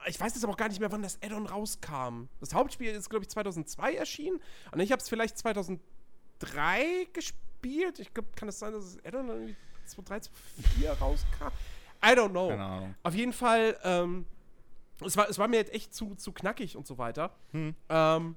ich 0.09 0.21
weiß 0.21 0.35
jetzt 0.35 0.45
aber 0.45 0.53
auch 0.53 0.57
gar 0.57 0.69
nicht 0.69 0.81
mehr, 0.81 0.91
wann 0.91 1.03
das 1.03 1.19
Add-on 1.23 1.47
rauskam. 1.47 2.29
Das 2.41 2.55
Hauptspiel 2.55 2.91
ist, 2.91 3.11
glaube 3.11 3.25
ich, 3.25 3.31
2002 3.31 3.95
erschienen. 3.95 4.41
Und 4.73 4.81
ich 4.81 4.93
habe 4.93 5.01
es 5.01 5.09
vielleicht 5.09 5.39
2003 5.39 7.09
gespielt. 7.13 7.99
Ich 7.99 8.15
glaube, 8.15 8.31
kann 8.35 8.49
es 8.49 8.59
das 8.59 8.61
sein, 8.61 8.73
dass 8.73 8.95
das 8.95 9.05
Add-on 9.05 9.29
irgendwie 9.29 9.57
2003, 9.87 10.21
2004 10.57 10.93
rauskam? 10.93 11.49
I 12.05 12.09
don't 12.09 12.31
know. 12.31 12.49
Keine 12.49 12.65
Ahnung. 12.65 12.95
Auf 13.03 13.15
jeden 13.15 13.33
Fall, 13.33 13.79
ähm, 13.83 14.27
es, 15.05 15.17
war, 15.17 15.29
es 15.29 15.39
war 15.39 15.49
mir 15.49 15.57
jetzt 15.57 15.73
echt 15.73 15.95
zu, 15.95 16.15
zu 16.15 16.33
knackig 16.33 16.77
und 16.77 16.87
so 16.87 16.99
weiter. 16.99 17.35
Hm. 17.53 17.75
Ähm, 17.89 18.37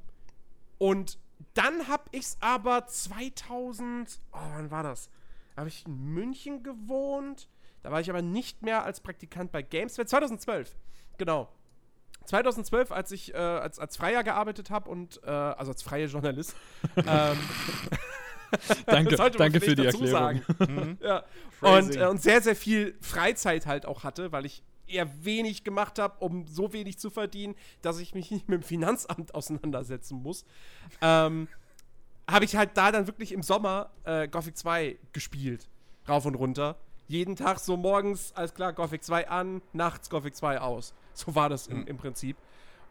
und 0.77 1.19
dann 1.53 1.87
hab 1.87 2.09
ich's 2.11 2.37
aber 2.39 2.87
2000, 2.87 4.19
oh, 4.31 4.37
wann 4.37 4.71
war 4.71 4.83
das? 4.83 5.09
Da 5.55 5.61
habe 5.61 5.69
ich 5.69 5.85
in 5.85 6.13
München 6.13 6.63
gewohnt. 6.63 7.49
Da 7.83 7.91
war 7.91 7.99
ich 7.99 8.09
aber 8.09 8.21
nicht 8.21 8.61
mehr 8.61 8.83
als 8.83 9.01
Praktikant 9.01 9.51
bei 9.51 9.61
GameSpot. 9.61 10.07
2012, 10.07 10.75
genau. 11.17 11.49
2012, 12.25 12.91
als 12.91 13.11
ich 13.11 13.33
äh, 13.33 13.37
als, 13.37 13.79
als 13.79 13.97
Freier 13.97 14.23
gearbeitet 14.23 14.69
habe 14.69 14.89
und, 14.89 15.21
äh, 15.23 15.29
also 15.29 15.71
als 15.71 15.83
freier 15.83 16.07
Journalist. 16.07 16.55
ähm, 16.95 17.37
Danke, 18.85 19.15
danke 19.37 19.61
für 19.61 19.75
die 19.75 19.85
Erklärung. 19.85 20.41
sagen. 20.41 20.97
ja. 21.01 21.23
Und, 21.61 21.95
äh, 21.95 22.05
und 22.07 22.21
sehr, 22.21 22.41
sehr 22.41 22.55
viel 22.55 22.95
Freizeit 23.01 23.65
halt 23.65 23.85
auch 23.85 24.03
hatte, 24.03 24.31
weil 24.31 24.45
ich 24.45 24.63
eher 24.87 25.07
wenig 25.23 25.63
gemacht 25.63 25.99
habe, 25.99 26.15
um 26.19 26.45
so 26.47 26.73
wenig 26.73 26.99
zu 26.99 27.09
verdienen, 27.09 27.55
dass 27.81 27.99
ich 27.99 28.13
mich 28.13 28.31
nicht 28.31 28.49
mit 28.49 28.61
dem 28.61 28.63
Finanzamt 28.63 29.33
auseinandersetzen 29.33 30.21
muss. 30.21 30.43
Ähm, 31.01 31.47
habe 32.29 32.45
ich 32.45 32.55
halt 32.55 32.71
da 32.75 32.91
dann 32.91 33.07
wirklich 33.07 33.31
im 33.31 33.41
Sommer 33.41 33.89
äh, 34.03 34.27
Gothic 34.27 34.57
2 34.57 34.97
gespielt. 35.13 35.69
Rauf 36.07 36.25
und 36.25 36.35
runter. 36.35 36.75
Jeden 37.07 37.35
Tag 37.35 37.59
so 37.59 37.77
morgens, 37.77 38.33
alles 38.35 38.53
klar, 38.53 38.73
Gothic 38.73 39.03
2 39.03 39.29
an, 39.29 39.61
nachts 39.73 40.09
Gothic 40.09 40.35
2 40.35 40.59
aus. 40.61 40.93
So 41.13 41.35
war 41.35 41.49
das 41.49 41.67
im, 41.67 41.85
im 41.87 41.97
Prinzip. 41.97 42.37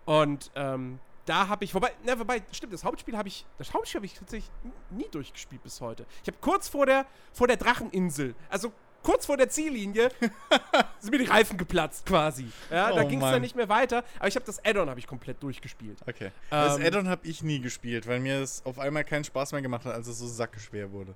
Und 0.05 0.51
ähm, 0.55 0.99
da 1.27 1.49
habe 1.49 1.65
ich, 1.65 1.75
wobei, 1.75 1.93
ne, 2.05 2.19
wobei, 2.19 2.43
stimmt, 2.53 2.73
das 2.73 2.85
Hauptspiel 2.85 3.17
habe 3.17 3.29
ich, 3.29 3.47
das 3.59 3.73
Hauptspiel 3.73 3.99
habe 3.99 4.07
ich 4.07 4.15
tatsächlich 4.15 4.51
nie 4.91 5.09
durchgespielt 5.11 5.63
bis 5.63 5.81
heute. 5.81 6.07
Ich 6.23 6.29
habe 6.29 6.39
kurz 6.41 6.69
vor 6.69 6.87
der, 6.87 7.07
vor 7.33 7.47
der 7.47 7.57
Dracheninsel, 7.57 8.35
also 8.49 8.73
kurz 9.03 9.27
vor 9.27 9.37
der 9.37 9.49
Ziellinie, 9.49 10.11
sind 10.99 11.11
mir 11.11 11.19
die 11.19 11.27
Reifen 11.31 11.57
geplatzt 11.57 12.07
quasi. 12.07 12.47
Ja, 12.71 12.93
da 12.93 13.03
Oh 13.03 13.09
ging 13.09 13.23
es 13.23 13.31
dann 13.31 13.41
nicht 13.41 13.57
mehr 13.57 13.69
weiter. 13.69 14.05
Aber 14.19 14.29
ich 14.29 14.35
habe 14.35 14.45
das 14.45 14.65
Add-on 14.65 14.89
habe 14.89 14.99
ich 14.99 15.07
komplett 15.07 15.43
durchgespielt. 15.43 15.99
Okay. 16.07 16.31
das 16.51 16.79
Ähm, 16.79 16.87
Add-on 16.87 17.09
habe 17.09 17.27
ich 17.27 17.43
nie 17.43 17.61
gespielt, 17.61 18.07
weil 18.07 18.21
mir 18.21 18.41
es 18.41 18.65
auf 18.65 18.79
einmal 18.79 19.05
keinen 19.05 19.25
Spaß 19.25 19.53
mehr 19.53 19.63
gemacht 19.63 19.85
hat, 19.85 19.95
als 19.95 20.07
es 20.07 20.19
so 20.19 20.27
sackeschwer 20.27 20.91
wurde. 20.93 21.15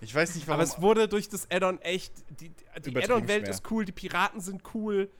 Ich 0.00 0.14
weiß 0.14 0.36
nicht, 0.36 0.46
warum. 0.46 0.60
Aber 0.60 0.68
es 0.68 0.80
wurde 0.80 1.08
durch 1.08 1.28
das 1.28 1.50
Add-on 1.50 1.80
echt, 1.80 2.12
die, 2.40 2.50
die 2.86 2.96
Add-on-Welt 2.96 3.48
ist 3.48 3.68
cool, 3.70 3.84
die 3.84 3.92
Piraten 3.92 4.40
sind 4.40 4.62
cool. 4.74 5.10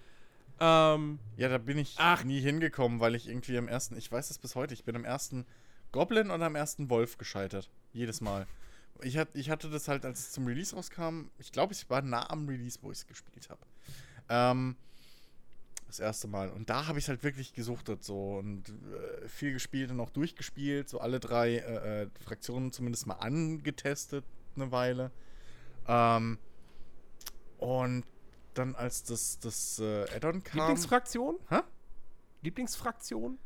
Ähm, 0.60 1.18
ja, 1.36 1.48
da 1.48 1.58
bin 1.58 1.78
ich 1.78 1.94
Ach. 1.98 2.24
nie 2.24 2.40
hingekommen, 2.40 3.00
weil 3.00 3.14
ich 3.14 3.28
irgendwie 3.28 3.56
am 3.58 3.68
ersten, 3.68 3.96
ich 3.96 4.10
weiß 4.10 4.30
es 4.30 4.38
bis 4.38 4.54
heute, 4.54 4.74
ich 4.74 4.84
bin 4.84 4.96
am 4.96 5.04
ersten 5.04 5.46
Goblin 5.92 6.30
und 6.30 6.42
am 6.42 6.56
ersten 6.56 6.90
Wolf 6.90 7.18
gescheitert. 7.18 7.70
Jedes 7.92 8.20
Mal. 8.20 8.46
Ich, 9.02 9.16
hat, 9.16 9.28
ich 9.34 9.50
hatte 9.50 9.70
das 9.70 9.86
halt, 9.86 10.04
als 10.04 10.18
es 10.18 10.32
zum 10.32 10.46
Release 10.46 10.74
rauskam, 10.74 11.30
ich 11.38 11.52
glaube, 11.52 11.72
ich 11.72 11.88
war 11.88 12.02
nah 12.02 12.28
am 12.30 12.48
Release, 12.48 12.78
wo 12.82 12.90
ich 12.90 12.98
es 12.98 13.06
gespielt 13.06 13.48
habe. 13.48 13.60
Ähm, 14.28 14.76
das 15.86 16.00
erste 16.00 16.28
Mal. 16.28 16.50
Und 16.50 16.68
da 16.68 16.86
habe 16.86 16.98
ich 16.98 17.08
halt 17.08 17.22
wirklich 17.22 17.54
gesuchtet 17.54 18.04
so 18.04 18.36
und 18.38 18.68
äh, 18.68 19.28
viel 19.28 19.52
gespielt 19.52 19.90
und 19.90 20.00
auch 20.00 20.10
durchgespielt, 20.10 20.88
so 20.88 21.00
alle 21.00 21.20
drei 21.20 21.56
äh, 21.56 22.02
äh, 22.02 22.10
Fraktionen 22.20 22.72
zumindest 22.72 23.06
mal 23.06 23.14
angetestet 23.14 24.24
eine 24.54 24.70
Weile. 24.70 25.10
Ähm, 25.86 26.38
und 27.58 28.04
dann 28.58 28.74
als 28.74 29.02
das, 29.04 29.38
das 29.40 29.78
äh, 29.78 30.04
Add-on 30.14 30.42
kam. 30.42 30.58
Lieblingsfraktion? 30.60 31.36
Hä? 31.48 31.60
Lieblingsfraktion? 32.42 33.38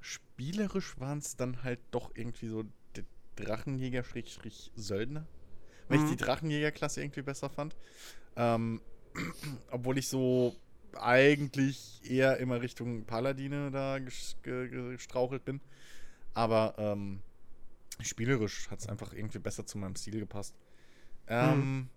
Spielerisch 0.00 0.98
waren 0.98 1.18
es 1.18 1.36
dann 1.36 1.62
halt 1.62 1.80
doch 1.90 2.10
irgendwie 2.14 2.48
so 2.48 2.64
der 2.96 3.04
Drachenjäger-Söldner. 3.36 5.26
Weil 5.88 5.98
Mhm. 5.98 6.04
ich 6.04 6.10
die 6.10 6.16
Drachenjäger-Klasse 6.16 7.02
irgendwie 7.02 7.22
besser 7.22 7.50
fand. 7.50 7.76
Ähm, 8.36 8.80
obwohl 9.70 9.98
ich 9.98 10.08
so 10.08 10.56
eigentlich 10.94 12.00
eher 12.08 12.38
immer 12.38 12.60
Richtung 12.60 13.04
Paladine 13.04 13.70
da 13.70 13.94
ges- 13.96 14.36
ge- 14.42 14.68
ge- 14.68 14.92
gestrauchelt 14.92 15.44
bin. 15.44 15.60
Aber 16.34 16.74
ähm, 16.78 17.20
spielerisch 18.00 18.70
hat 18.70 18.80
es 18.80 18.88
einfach 18.88 19.12
irgendwie 19.12 19.38
besser 19.38 19.66
zu 19.66 19.78
meinem 19.78 19.96
Stil 19.96 20.18
gepasst. 20.20 20.54
Ähm, 21.28 21.88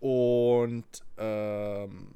Und 0.00 0.86
ähm, 1.16 2.08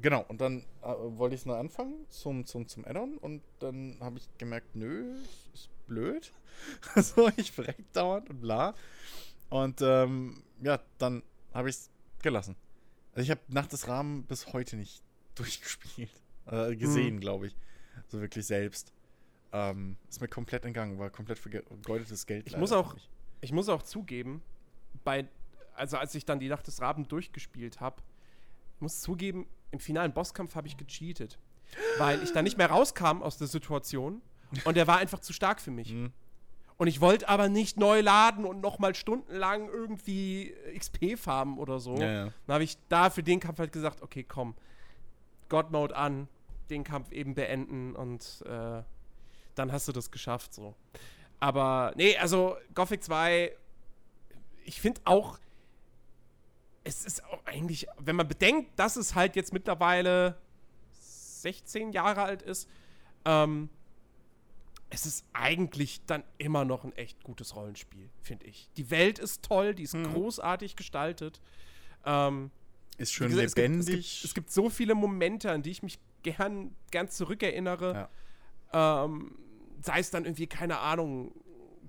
genau, 0.00 0.24
und 0.28 0.40
dann 0.40 0.64
äh, 0.82 0.86
wollte 0.86 1.34
ich 1.34 1.42
es 1.42 1.46
neu 1.46 1.56
anfangen 1.56 2.06
zum, 2.08 2.46
zum, 2.46 2.66
zum 2.66 2.84
Add-on 2.84 3.16
und 3.18 3.42
dann 3.60 3.96
habe 4.00 4.18
ich 4.18 4.28
gemerkt, 4.38 4.74
nö, 4.74 5.14
ist 5.54 5.70
blöd. 5.86 6.32
so, 6.96 7.30
ich 7.36 7.52
verreck 7.52 7.92
dauernd 7.92 8.28
und 8.30 8.40
bla. 8.40 8.74
Und 9.50 9.80
ähm, 9.82 10.42
ja, 10.62 10.80
dann 10.98 11.22
habe 11.54 11.68
ich 11.68 11.76
es 11.76 11.90
gelassen. 12.22 12.56
Also 13.12 13.24
ich 13.24 13.30
habe 13.30 13.40
Nacht 13.48 13.72
des 13.72 13.88
Rahmen 13.88 14.24
bis 14.24 14.52
heute 14.52 14.76
nicht 14.76 15.02
durchgespielt. 15.36 16.10
Äh, 16.46 16.76
gesehen, 16.76 17.20
glaube 17.20 17.48
ich. 17.48 17.56
So 18.08 18.20
wirklich 18.20 18.46
selbst. 18.46 18.92
Ähm, 19.52 19.96
ist 20.08 20.20
mir 20.20 20.28
komplett 20.28 20.64
entgangen, 20.64 20.98
war 20.98 21.10
komplett 21.10 21.38
vergeudetes 21.38 22.26
Geld. 22.26 22.46
Ich 22.46 22.56
muss 22.56 22.72
auch-. 22.72 22.96
Ich 23.40 23.52
muss 23.52 23.68
auch 23.68 23.82
zugeben, 23.82 24.42
bei, 25.04 25.26
also 25.76 25.96
als 25.96 26.14
ich 26.14 26.24
dann 26.24 26.40
die 26.40 26.48
Nacht 26.48 26.66
des 26.66 26.80
Raben 26.80 27.08
durchgespielt 27.08 27.80
habe, 27.80 28.02
muss 28.80 29.00
zugeben, 29.00 29.46
im 29.70 29.80
finalen 29.80 30.12
Bosskampf 30.12 30.54
habe 30.54 30.68
ich 30.68 30.76
gecheatet. 30.76 31.38
Weil 31.98 32.22
ich 32.22 32.32
dann 32.32 32.44
nicht 32.44 32.58
mehr 32.58 32.70
rauskam 32.70 33.22
aus 33.22 33.38
der 33.38 33.48
Situation 33.48 34.22
und 34.64 34.76
der 34.76 34.86
war 34.86 34.98
einfach 34.98 35.20
zu 35.20 35.32
stark 35.32 35.60
für 35.60 35.70
mich. 35.70 35.90
Hm. 35.90 36.12
Und 36.78 36.88
ich 36.88 37.00
wollte 37.00 37.28
aber 37.28 37.48
nicht 37.48 37.78
neu 37.78 38.00
laden 38.00 38.44
und 38.44 38.60
nochmal 38.60 38.94
stundenlang 38.94 39.68
irgendwie 39.68 40.54
XP 40.76 41.18
farmen 41.18 41.58
oder 41.58 41.80
so. 41.80 41.96
Ja, 41.96 42.12
ja. 42.12 42.24
Dann 42.46 42.54
habe 42.54 42.64
ich 42.64 42.76
da 42.88 43.08
für 43.08 43.22
den 43.22 43.40
Kampf 43.40 43.58
halt 43.58 43.72
gesagt, 43.72 44.02
okay, 44.02 44.22
komm, 44.22 44.54
God 45.48 45.70
Mode 45.70 45.96
an, 45.96 46.28
den 46.68 46.84
Kampf 46.84 47.12
eben 47.12 47.34
beenden 47.34 47.96
und 47.96 48.42
äh, 48.46 48.82
dann 49.54 49.72
hast 49.72 49.88
du 49.88 49.92
das 49.92 50.10
geschafft 50.10 50.52
so. 50.52 50.74
Aber 51.40 51.92
nee, 51.96 52.16
also 52.16 52.56
Gothic 52.74 53.02
2, 53.02 53.56
ich 54.64 54.80
finde 54.80 55.00
auch, 55.04 55.38
es 56.86 57.04
ist 57.04 57.24
auch 57.24 57.44
eigentlich, 57.46 57.86
wenn 57.98 58.14
man 58.16 58.28
bedenkt, 58.28 58.78
dass 58.78 58.96
es 58.96 59.14
halt 59.14 59.34
jetzt 59.36 59.52
mittlerweile 59.52 60.36
16 60.92 61.92
Jahre 61.92 62.22
alt 62.22 62.42
ist, 62.42 62.68
ähm, 63.24 63.68
es 64.88 65.04
ist 65.04 65.24
eigentlich 65.32 66.00
dann 66.06 66.22
immer 66.38 66.64
noch 66.64 66.84
ein 66.84 66.92
echt 66.96 67.24
gutes 67.24 67.56
Rollenspiel, 67.56 68.08
finde 68.22 68.46
ich. 68.46 68.68
Die 68.76 68.88
Welt 68.90 69.18
ist 69.18 69.42
toll, 69.42 69.74
die 69.74 69.82
ist 69.82 69.94
Mhm. 69.94 70.04
großartig 70.12 70.76
gestaltet. 70.76 71.40
Ähm, 72.04 72.50
Ist 72.98 73.12
schön 73.12 73.28
gesagt, 73.30 73.48
es 73.48 73.54
gibt- 73.56 73.68
lebendig. 73.68 73.96
Es 73.96 74.12
gibt, 74.20 74.24
es 74.24 74.34
gibt 74.34 74.50
so 74.52 74.70
viele 74.70 74.94
Momente, 74.94 75.50
an 75.50 75.62
die 75.62 75.70
ich 75.72 75.82
mich 75.82 75.98
gern, 76.22 76.74
gern 76.92 77.08
zurückerinnere. 77.10 78.08
Ähm, 78.72 79.36
sei 79.82 79.98
es 79.98 80.10
dann 80.10 80.24
irgendwie, 80.24 80.46
keine 80.46 80.78
Ahnung, 80.78 81.32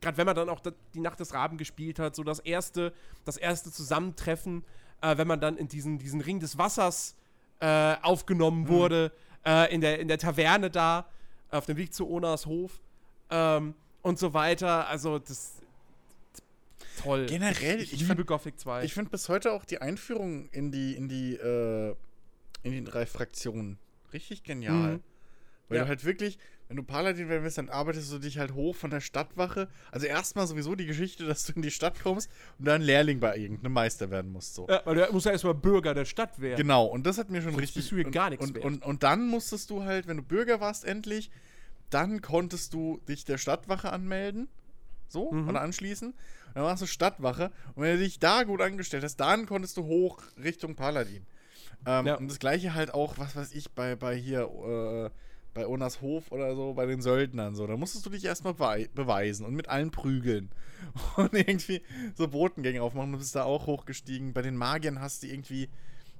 gerade 0.01 0.17
wenn 0.17 0.25
man 0.25 0.35
dann 0.35 0.49
auch 0.49 0.61
die 0.93 0.99
Nacht 0.99 1.19
des 1.19 1.33
Raben 1.33 1.57
gespielt 1.57 1.99
hat, 1.99 2.15
so 2.15 2.23
das 2.23 2.39
erste, 2.39 2.93
das 3.25 3.37
erste 3.37 3.71
Zusammentreffen, 3.71 4.65
äh, 5.01 5.17
wenn 5.17 5.27
man 5.27 5.39
dann 5.39 5.57
in 5.57 5.67
diesen, 5.67 5.97
diesen 5.99 6.21
Ring 6.21 6.39
des 6.39 6.57
Wassers 6.57 7.15
äh, 7.59 7.95
aufgenommen 8.01 8.63
Mhm. 8.63 8.67
wurde, 8.67 9.11
äh, 9.45 9.73
in, 9.73 9.81
der, 9.81 9.99
in 9.99 10.07
der 10.07 10.17
Taverne 10.17 10.69
da, 10.69 11.05
auf 11.49 11.65
dem 11.65 11.77
Weg 11.77 11.93
zu 11.93 12.07
Onas 12.09 12.45
Hof 12.45 12.79
ähm, 13.29 13.73
und 14.01 14.19
so 14.19 14.33
weiter. 14.33 14.87
Also 14.87 15.19
das 15.19 15.53
toll. 17.01 17.25
Generell, 17.27 17.77
ich, 17.81 17.93
ich 17.93 18.01
ich 18.01 18.07
liebe 18.07 18.25
Gothic 18.25 18.59
2. 18.59 18.83
Ich 18.83 18.93
finde 18.93 19.09
bis 19.11 19.29
heute 19.29 19.53
auch 19.53 19.65
die 19.65 19.79
Einführung 19.81 20.49
in 20.49 20.71
die, 20.71 20.95
in 20.95 21.07
die, 21.07 21.35
äh, 21.35 21.95
in 22.63 22.71
die 22.71 22.83
drei 22.83 23.05
Fraktionen 23.05 23.77
richtig 24.13 24.43
genial. 24.43 24.95
Mhm. 24.97 25.03
Weil 25.69 25.77
Ja. 25.77 25.83
du 25.83 25.89
halt 25.89 26.05
wirklich, 26.05 26.37
wenn 26.67 26.77
du 26.77 26.83
Paladin 26.83 27.29
werden 27.29 27.43
willst, 27.43 27.57
dann 27.57 27.69
arbeitest 27.69 28.11
du 28.11 28.19
dich 28.19 28.37
halt 28.37 28.53
hoch 28.53 28.75
von 28.75 28.89
der 28.91 28.99
Stadtwache. 29.01 29.67
Also 29.91 30.05
erstmal 30.05 30.45
sowieso 30.47 30.75
die 30.75 30.85
Geschichte, 30.85 31.25
dass 31.25 31.45
du 31.45 31.53
in 31.53 31.61
die 31.61 31.71
Stadt 31.71 32.01
kommst 32.01 32.29
und 32.59 32.65
dann 32.67 32.81
Lehrling 32.81 33.19
bei 33.19 33.37
irgendeinem 33.37 33.73
Meister 33.73 34.09
werden 34.09 34.31
musst. 34.31 34.55
So. 34.55 34.67
ja, 34.69 34.81
weil 34.85 34.95
du 34.95 35.13
musst 35.13 35.25
ja 35.25 35.31
erstmal 35.31 35.53
Bürger 35.53 35.93
der 35.93 36.05
Stadt 36.05 36.39
werden. 36.41 36.57
Genau, 36.57 36.85
und 36.85 37.05
das 37.05 37.17
hat 37.17 37.29
mir 37.29 37.41
schon 37.41 37.51
Sonst 37.51 37.61
richtig. 37.63 37.75
bist 37.83 37.91
du 37.91 37.95
hier 37.97 38.05
und, 38.07 38.11
gar 38.11 38.29
nichts 38.29 38.45
und, 38.45 38.55
wert. 38.55 38.65
und, 38.65 38.83
und 38.85 39.03
dann 39.03 39.27
musstest 39.27 39.69
du 39.69 39.83
halt, 39.83 40.07
wenn 40.07 40.17
du 40.17 40.23
Bürger 40.23 40.59
warst, 40.59 40.83
endlich, 40.85 41.29
dann 41.89 42.21
konntest 42.21 42.73
du 42.73 42.99
dich 43.07 43.23
der 43.25 43.37
Stadtwache 43.37 43.91
anmelden. 43.91 44.47
So, 45.09 45.31
Mhm. 45.31 45.47
oder 45.47 45.61
anschließen. 45.61 46.09
Und 46.09 46.15
dann 46.53 46.63
warst 46.65 46.81
du 46.81 46.85
Stadtwache. 46.85 47.51
Und 47.75 47.83
wenn 47.83 47.93
du 47.97 48.03
dich 48.03 48.19
da 48.19 48.43
gut 48.43 48.59
angestellt 48.61 49.05
hast, 49.05 49.15
dann 49.15 49.45
konntest 49.45 49.77
du 49.77 49.85
hoch 49.85 50.21
Richtung 50.43 50.75
Paladin. 50.75 51.25
Ähm, 51.85 52.05
Ja. 52.07 52.15
Und 52.15 52.27
das 52.29 52.39
gleiche 52.39 52.73
halt 52.73 52.93
auch, 52.93 53.17
was 53.17 53.33
weiß 53.37 53.53
ich, 53.53 53.71
bei, 53.71 53.95
bei 53.95 54.17
hier, 54.17 54.41
äh, 54.41 55.09
bei 55.57 55.67
Onas 55.67 56.01
Hof 56.01 56.31
oder 56.31 56.55
so, 56.55 56.73
bei 56.75 56.85
den 56.85 57.01
Söldnern 57.01 57.55
so. 57.55 57.65
Da 57.67 57.75
musstest 57.75 58.05
du 58.05 58.09
dich 58.11 58.23
erstmal 58.23 58.53
bewei- 58.53 58.89
beweisen 58.93 59.45
und 59.45 59.55
mit 59.55 59.67
allen 59.69 59.91
prügeln. 59.91 60.49
Und 61.17 61.33
irgendwie 61.33 61.81
so 62.15 62.27
Botengänge 62.27 62.81
aufmachen. 62.83 63.11
Du 63.11 63.17
bist 63.17 63.35
da 63.35 63.43
auch 63.43 63.65
hochgestiegen. 63.65 64.33
Bei 64.33 64.43
den 64.43 64.55
Magiern 64.55 65.01
hast 65.01 65.23
du 65.23 65.27
irgendwie 65.27 65.69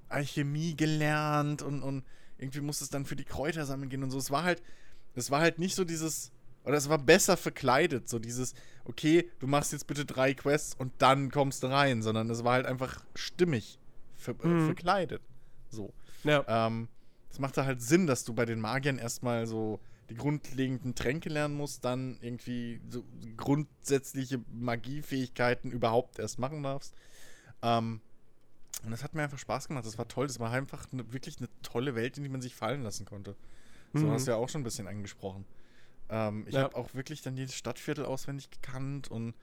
Alchemie 0.09 0.75
gelernt 0.75 1.61
und, 1.61 1.83
und 1.83 2.03
irgendwie 2.39 2.61
musstest 2.61 2.93
dann 2.93 3.05
für 3.05 3.15
die 3.15 3.23
Kräuter 3.23 3.65
sammeln 3.65 3.89
gehen 3.89 4.01
und 4.03 4.09
so. 4.09 4.17
Es 4.17 4.31
war 4.31 4.43
halt, 4.43 4.63
es 5.13 5.29
war 5.29 5.41
halt 5.41 5.59
nicht 5.59 5.75
so 5.75 5.83
dieses, 5.85 6.31
Oder 6.65 6.77
es 6.77 6.89
war 6.89 6.97
besser 6.97 7.37
verkleidet. 7.37 8.09
So 8.09 8.17
dieses, 8.19 8.55
okay, 8.85 9.29
du 9.39 9.45
machst 9.47 9.71
jetzt 9.73 9.85
bitte 9.87 10.05
drei 10.05 10.33
Quests 10.33 10.73
und 10.77 10.91
dann 10.97 11.29
kommst 11.31 11.61
du 11.63 11.67
rein. 11.67 12.01
Sondern 12.01 12.29
es 12.31 12.43
war 12.43 12.53
halt 12.53 12.65
einfach 12.65 13.03
stimmig 13.15 13.77
ver 14.17 14.33
Mhm. 14.43 14.65
verkleidet. 14.65 15.21
So. 15.69 15.93
Ja. 16.23 16.43
Ähm, 16.47 16.87
das 17.37 17.41
machte 17.41 17.65
halt 17.67 17.83
Sinn, 17.83 18.07
dass 18.07 18.23
du 18.23 18.33
bei 18.33 18.45
den 18.45 18.59
Magiern 18.59 18.97
erstmal 18.97 19.45
so 19.45 19.79
die 20.09 20.15
grundlegenden 20.15 20.95
Tränke 20.95 21.29
lernen 21.29 21.53
musst, 21.55 21.85
dann 21.85 22.17
irgendwie 22.19 22.81
so 22.89 23.03
grundsätzliche 23.35 24.41
Magiefähigkeiten 24.51 25.69
überhaupt 25.71 26.17
erst 26.17 26.39
machen 26.39 26.63
darfst. 26.63 26.95
Ähm, 27.61 28.01
und 28.83 28.89
das 28.89 29.03
hat 29.03 29.13
mir 29.13 29.21
einfach 29.21 29.37
Spaß 29.37 29.67
gemacht. 29.67 29.85
Das 29.85 29.99
war 29.99 30.07
toll. 30.07 30.25
Das 30.25 30.39
war 30.39 30.51
einfach 30.51 30.87
eine, 30.91 31.13
wirklich 31.13 31.37
eine 31.37 31.47
tolle 31.61 31.93
Welt, 31.93 32.17
in 32.17 32.23
die 32.23 32.29
man 32.29 32.41
sich 32.41 32.55
fallen 32.55 32.81
lassen 32.81 33.05
konnte. 33.05 33.35
So 33.93 34.07
Mhm. 34.07 34.11
hast 34.11 34.25
du 34.25 34.31
ja 34.31 34.37
auch 34.37 34.49
schon 34.49 34.61
ein 34.61 34.63
bisschen 34.63 34.87
angesprochen. 34.87 35.45
Ähm, 36.09 36.43
ich 36.47 36.55
Ja. 36.55 36.63
habe 36.63 36.75
auch 36.75 36.95
wirklich 36.95 37.21
dann 37.21 37.37
jedes 37.37 37.53
Stadtviertel 37.53 38.05
auswendig 38.05 38.49
gekannt 38.49 39.11
und 39.11 39.35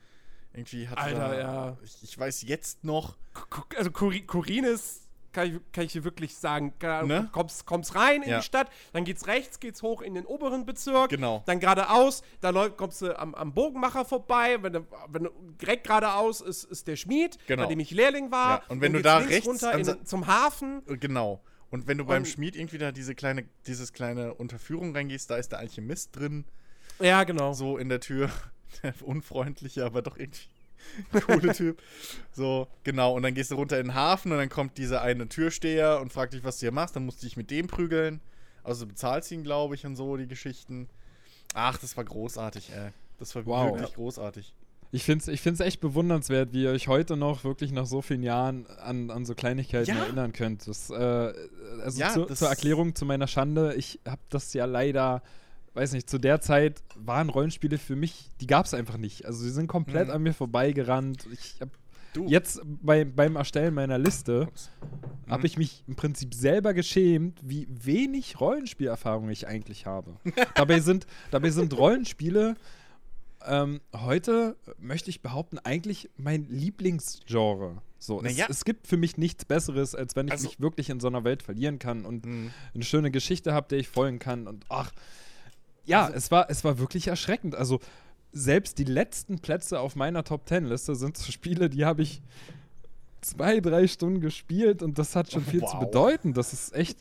irgendwie 0.53 0.89
hatte 0.89 1.01
Alter, 1.01 1.19
da, 1.29 1.39
ja. 1.39 1.79
ich, 1.85 2.03
ich 2.03 2.19
weiß 2.19 2.43
jetzt 2.43 2.83
noch, 2.83 3.17
Ku- 3.35 3.63
also 3.77 3.91
Kuri- 3.91 4.25
Kurines 4.27 5.04
kann 5.35 5.49
ich, 5.49 5.73
kann 5.73 5.85
ich 5.85 5.93
dir 5.93 6.05
wirklich 6.05 6.35
sagen, 6.37 6.73
Ne? 6.81 7.29
kommst, 7.33 7.67
kommst 7.67 7.95
rein 7.95 8.23
in 8.23 8.31
Ja. 8.31 8.39
die 8.39 8.45
Stadt, 8.45 8.71
dann 8.95 9.05
geht's 9.05 9.27
rechts, 9.27 9.61
geht's 9.61 9.83
hoch 9.83 10.01
in 10.01 10.15
den 10.15 10.25
oberen 10.25 10.65
Bezirk, 10.65 11.11
Genau. 11.11 11.43
dann 11.45 11.61
geradeaus, 11.61 12.23
da 12.41 12.49
läuft, 12.49 12.79
kommst 12.79 13.03
du 13.03 13.19
am, 13.19 13.35
am 13.35 13.53
Bogenmacher 13.53 14.07
vorbei, 14.07 14.57
wenn 14.63 14.73
du, 14.73 14.87
wenn 15.09 15.25
du 15.25 15.31
direkt 15.61 15.87
geradeaus 15.87 16.41
ist, 16.41 16.65
ist 16.65 16.87
der 16.87 16.97
Schmied, 16.97 17.37
Genau. 17.47 17.65
bei 17.65 17.69
dem 17.69 17.81
ich 17.81 17.91
Lehrling 17.91 18.31
war. 18.31 18.61
Ja, 18.61 18.63
und 18.69 18.81
wenn 18.81 18.95
du 18.95 19.03
da 19.03 19.19
rechts 19.19 19.47
runter 19.47 19.75
in, 19.79 20.07
zum 20.07 20.27
Hafen, 20.27 20.83
Äh, 20.89 20.97
Genau. 20.97 21.43
Und 21.71 21.89
wenn 21.89 21.99
du 21.99 22.05
beim 22.05 22.23
Und- 22.23 22.29
Schmied 22.29 22.55
irgendwie 22.55 22.79
da 22.79 22.93
diese 22.93 23.17
kleine, 23.17 23.45
dieses 23.67 23.93
kleine 23.93 24.33
Unterführung 24.35 24.95
reingehst, 24.95 25.29
da 25.29 25.37
ist 25.37 25.51
der 25.51 25.59
Alchemist 25.59 26.15
drin, 26.17 26.45
ja 27.01 27.25
genau. 27.25 27.53
so 27.53 27.77
in 27.79 27.89
der 27.89 27.99
Tür. 28.01 28.31
Der 28.83 28.93
unfreundliche, 29.03 29.85
aber 29.85 30.03
doch 30.03 30.17
irgendwie 30.17 30.49
coole 31.27 31.53
Typ. 31.55 31.81
So, 32.33 32.69
genau. 32.85 33.15
Und 33.15 33.23
dann 33.23 33.35
gehst 33.35 33.51
du 33.51 33.55
runter 33.57 33.79
in 33.79 33.87
den 33.89 33.95
Hafen 33.95 34.33
und 34.33 34.39
dann 34.39 34.49
kommt 34.49 34.79
dieser 34.79 35.03
eine 35.03 35.29
Türsteher 35.29 36.01
und 36.01 36.13
fragt 36.13 36.35
dich, 36.35 36.45
was 36.45 36.57
du 36.59 36.61
hier 36.67 36.73
machst. 36.73 36.97
Dann 36.97 37.05
musst 37.05 37.23
du 37.23 37.27
dich 37.27 37.37
mit 37.37 37.51
dem 37.51 37.67
prügeln. 37.67 38.21
Also 38.63 38.85
du 38.85 38.89
bezahlst 38.91 39.31
ihn, 39.31 39.43
glaube 39.45 39.75
ich, 39.75 39.85
und 39.87 39.97
so, 39.97 40.17
die 40.17 40.27
Geschichten. 40.27 40.89
Ach, 41.55 41.77
das 41.79 41.97
war 41.97 42.05
großartig, 42.05 42.71
ey. 42.75 42.91
Das 43.19 43.35
war 43.35 43.45
Wow. 43.47 43.75
wirklich 43.75 43.95
großartig. 43.95 44.55
Ich 44.91 45.03
finde 45.05 45.23
es 45.23 45.29
ich 45.29 45.41
find's 45.41 45.59
echt 45.61 45.81
bewundernswert, 45.81 46.53
wie 46.53 46.63
ihr 46.65 46.71
euch 46.71 46.87
heute 46.89 47.17
noch 47.17 47.43
wirklich 47.43 47.73
nach 47.73 47.85
so 47.87 48.01
vielen 48.01 48.23
Jahren 48.23 48.67
an, 48.79 49.11
an 49.11 49.25
so 49.25 49.35
Kleinigkeiten 49.35 49.91
Ja. 49.91 50.05
erinnern 50.05 50.33
könnt. 50.33 50.69
Das, 50.69 50.89
äh, 50.91 50.95
also 51.83 52.01
Ja, 52.01 52.11
zu, 52.13 52.25
das- 52.27 52.39
zur 52.39 52.49
Erklärung 52.49 52.95
zu 52.95 53.05
meiner 53.05 53.27
Schande, 53.27 53.75
ich 53.75 53.99
habe 54.07 54.21
das 54.31 54.53
ja 54.55 54.65
leider, 54.67 55.23
weiß 55.75 55.93
nicht, 55.93 56.09
zu 56.09 56.19
der 56.19 56.41
Zeit 56.41 56.83
waren 56.97 57.29
Rollenspiele 57.31 57.79
für 57.79 57.97
mich, 57.97 58.31
die 58.41 58.47
gab 58.47 58.67
es 58.67 58.75
einfach 58.75 58.97
nicht. 58.97 59.25
Also 59.27 59.43
sie 59.43 59.51
sind 59.51 59.67
komplett 59.67 60.09
Mhm. 60.09 60.15
an 60.15 60.23
mir 60.23 60.33
vorbeigerannt. 60.35 61.27
Ich 61.33 61.61
habe 61.61 61.71
Du. 62.13 62.27
jetzt 62.29 62.61
bei, 62.65 63.05
beim 63.05 63.35
Erstellen 63.35 63.75
meiner 63.75 63.99
Liste 63.99 64.43
Ups. 64.43 64.71
habe 65.29 65.41
Mhm. 65.41 65.47
ich 65.47 65.59
mich 65.59 65.83
im 65.89 65.97
Prinzip 65.97 66.33
selber 66.33 66.73
geschämt, 66.75 67.41
wie 67.43 67.67
wenig 67.69 68.39
Rollenspielerfahrung 68.41 69.29
ich 69.31 69.49
eigentlich 69.49 69.85
habe. 69.87 70.17
dabei, 70.55 70.79
sind, 70.81 71.07
dabei 71.33 71.51
sind 71.51 71.77
Rollenspiele 71.77 72.55
ähm, 73.47 73.81
heute, 73.95 74.57
möchte 74.79 75.11
ich 75.11 75.21
behaupten, 75.23 75.59
eigentlich 75.59 76.09
mein 76.17 76.47
Lieblingsgenre. 76.49 77.83
So, 77.99 78.21
Naja. 78.23 78.47
es, 78.49 78.59
es 78.59 78.65
gibt 78.65 78.87
für 78.87 78.97
mich 78.97 79.19
nichts 79.19 79.45
Besseres, 79.45 79.95
als 79.95 80.15
wenn 80.17 80.27
ich 80.29 80.33
Also- 80.33 80.47
mich 80.49 80.61
wirklich 80.61 80.89
in 80.91 81.01
so 81.01 81.09
einer 81.09 81.25
Welt 81.25 81.43
verlieren 81.43 81.79
kann 81.79 82.05
und 82.07 82.25
Mhm. 82.25 82.51
eine 82.75 82.85
schöne 82.85 83.11
Geschichte 83.11 83.53
habe, 83.53 83.69
der 83.69 83.79
ich 83.79 83.89
folgen 83.89 84.19
kann. 84.19 84.47
Und 84.47 84.65
ach, 84.69 84.93
ja, 85.87 86.05
Also- 86.07 86.17
es, 86.17 86.31
war, 86.31 86.51
es 86.51 86.65
war 86.65 86.79
wirklich 86.79 87.09
erschreckend. 87.09 87.55
Also, 87.55 87.81
selbst 88.33 88.79
die 88.79 88.85
letzten 88.85 89.39
Plätze 89.39 89.79
auf 89.79 89.95
meiner 89.97 90.25
Top 90.25 90.45
Ten-Liste 90.47 90.97
sind 90.97 91.17
Spiele, 91.19 91.71
die 91.71 91.85
habe 91.85 92.03
ich 92.03 92.21
zwei, 93.21 93.61
drei 93.61 93.87
Stunden 93.87 94.21
gespielt 94.21 94.83
und 94.83 94.99
das 94.99 95.15
hat 95.17 95.31
schon 95.31 95.45
viel 95.45 95.61
zu 95.61 95.67
Wow. 95.75 95.81
bedeuten. 95.81 96.35
Das 96.35 96.53
ist 96.53 96.75
echt. 96.75 96.99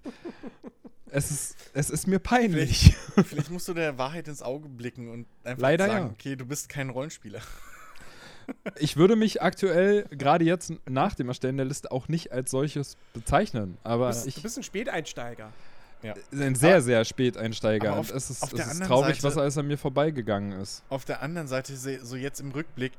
Es 1.16 1.30
ist, 1.32 1.56
es 1.74 1.90
ist 1.92 2.08
mir 2.08 2.20
peinlich. 2.20 2.96
Vielleicht 3.26 3.52
musst 3.52 3.68
du 3.68 3.74
der 3.74 3.98
Wahrheit 4.00 4.28
ins 4.28 4.42
Auge 4.42 4.68
blicken 4.70 5.10
und 5.10 5.28
einfach 5.44 5.62
Leider 5.62 5.88
sagen, 5.88 6.06
ja. 6.08 6.12
okay, 6.12 6.36
du 6.36 6.46
bist 6.46 6.70
kein 6.70 6.90
Rollenspieler. 6.90 7.40
Ich 8.78 8.98
würde 8.98 9.16
mich 9.16 9.42
aktuell, 9.42 10.04
gerade 10.10 10.44
jetzt 10.44 10.74
nach 10.90 11.16
dem 11.16 11.30
Erstellen 11.30 11.56
der 11.58 11.66
Liste, 11.66 11.92
auch 11.92 12.08
nicht 12.10 12.32
als 12.32 12.52
solches 12.52 12.98
bezeichnen. 13.14 13.78
Aber 13.84 14.10
Du 14.10 14.16
bist, 14.16 14.28
ich 14.28 14.36
du 14.36 14.42
bist 14.42 14.58
ein 14.58 14.64
Späteinsteiger. 14.64 15.52
Ja. 16.04 16.14
ein 16.32 16.56
sehr, 16.56 16.82
sehr 16.82 17.04
Späteinsteiger. 17.06 17.94
auf- 17.94 18.10
und 18.12 18.18
es 18.18 18.30
ist, 18.30 18.44
es 18.44 18.54
ist 18.54 18.84
traurig, 18.84 19.16
Seite- 19.16 19.24
was 19.24 19.38
alles 19.38 19.58
an 19.58 19.68
mir 19.68 19.78
vorbeigegangen 19.78 20.52
ist. 20.62 20.84
Auf 20.90 21.06
der 21.06 21.22
anderen 21.22 21.48
Seite, 21.48 21.76
se- 21.76 22.06
so 22.06 22.16
jetzt 22.16 22.40
im 22.42 22.52
Rückblick, 22.52 22.92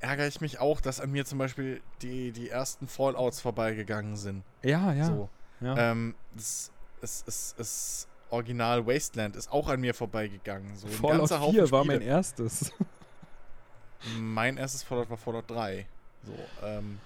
ärgere 0.00 0.26
ich 0.26 0.40
mich 0.40 0.58
auch, 0.58 0.80
dass 0.80 1.00
an 1.00 1.10
mir 1.12 1.24
zum 1.24 1.38
Beispiel 1.38 1.80
die, 2.02 2.32
die 2.32 2.50
ersten 2.50 2.88
Fallouts 2.88 3.40
vorbeigegangen 3.40 4.16
sind. 4.16 4.42
Ja, 4.62 4.92
ja. 4.92 5.04
So. 5.06 5.28
ja. 5.60 5.76
Ähm, 5.92 6.14
das, 6.34 6.70
es, 7.00 7.24
es, 7.26 7.54
es 7.58 8.08
Original 8.30 8.86
Wasteland 8.86 9.36
ist 9.36 9.50
auch 9.52 9.68
an 9.68 9.80
mir 9.80 9.94
vorbeigegangen. 9.94 10.76
So 10.76 10.88
Fallout 10.88 11.18
ganzer 11.18 11.40
Haufen 11.40 11.54
4 11.54 11.70
war 11.70 11.84
mein 11.84 11.96
Spiele. 11.98 12.10
erstes. 12.10 12.72
Mein 14.18 14.56
erstes 14.58 14.82
Fallout 14.82 15.08
war 15.08 15.16
Fallout 15.16 15.50
3. 15.50 15.86
So, 16.24 16.32
ähm, 16.66 16.98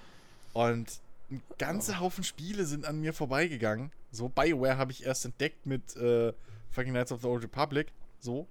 und 0.52 0.88
ein 1.30 1.42
ganzer 1.58 2.00
Haufen 2.00 2.24
Spiele 2.24 2.64
sind 2.64 2.86
an 2.86 3.00
mir 3.00 3.12
vorbeigegangen. 3.12 3.92
So, 4.10 4.28
BioWare 4.28 4.76
habe 4.78 4.92
ich 4.92 5.04
erst 5.04 5.24
entdeckt 5.24 5.66
mit 5.66 5.96
äh, 5.96 6.32
fucking 6.70 6.92
Knights 6.92 7.12
of 7.12 7.20
the 7.20 7.26
Old 7.26 7.42
Republic. 7.42 7.92
So. 8.18 8.46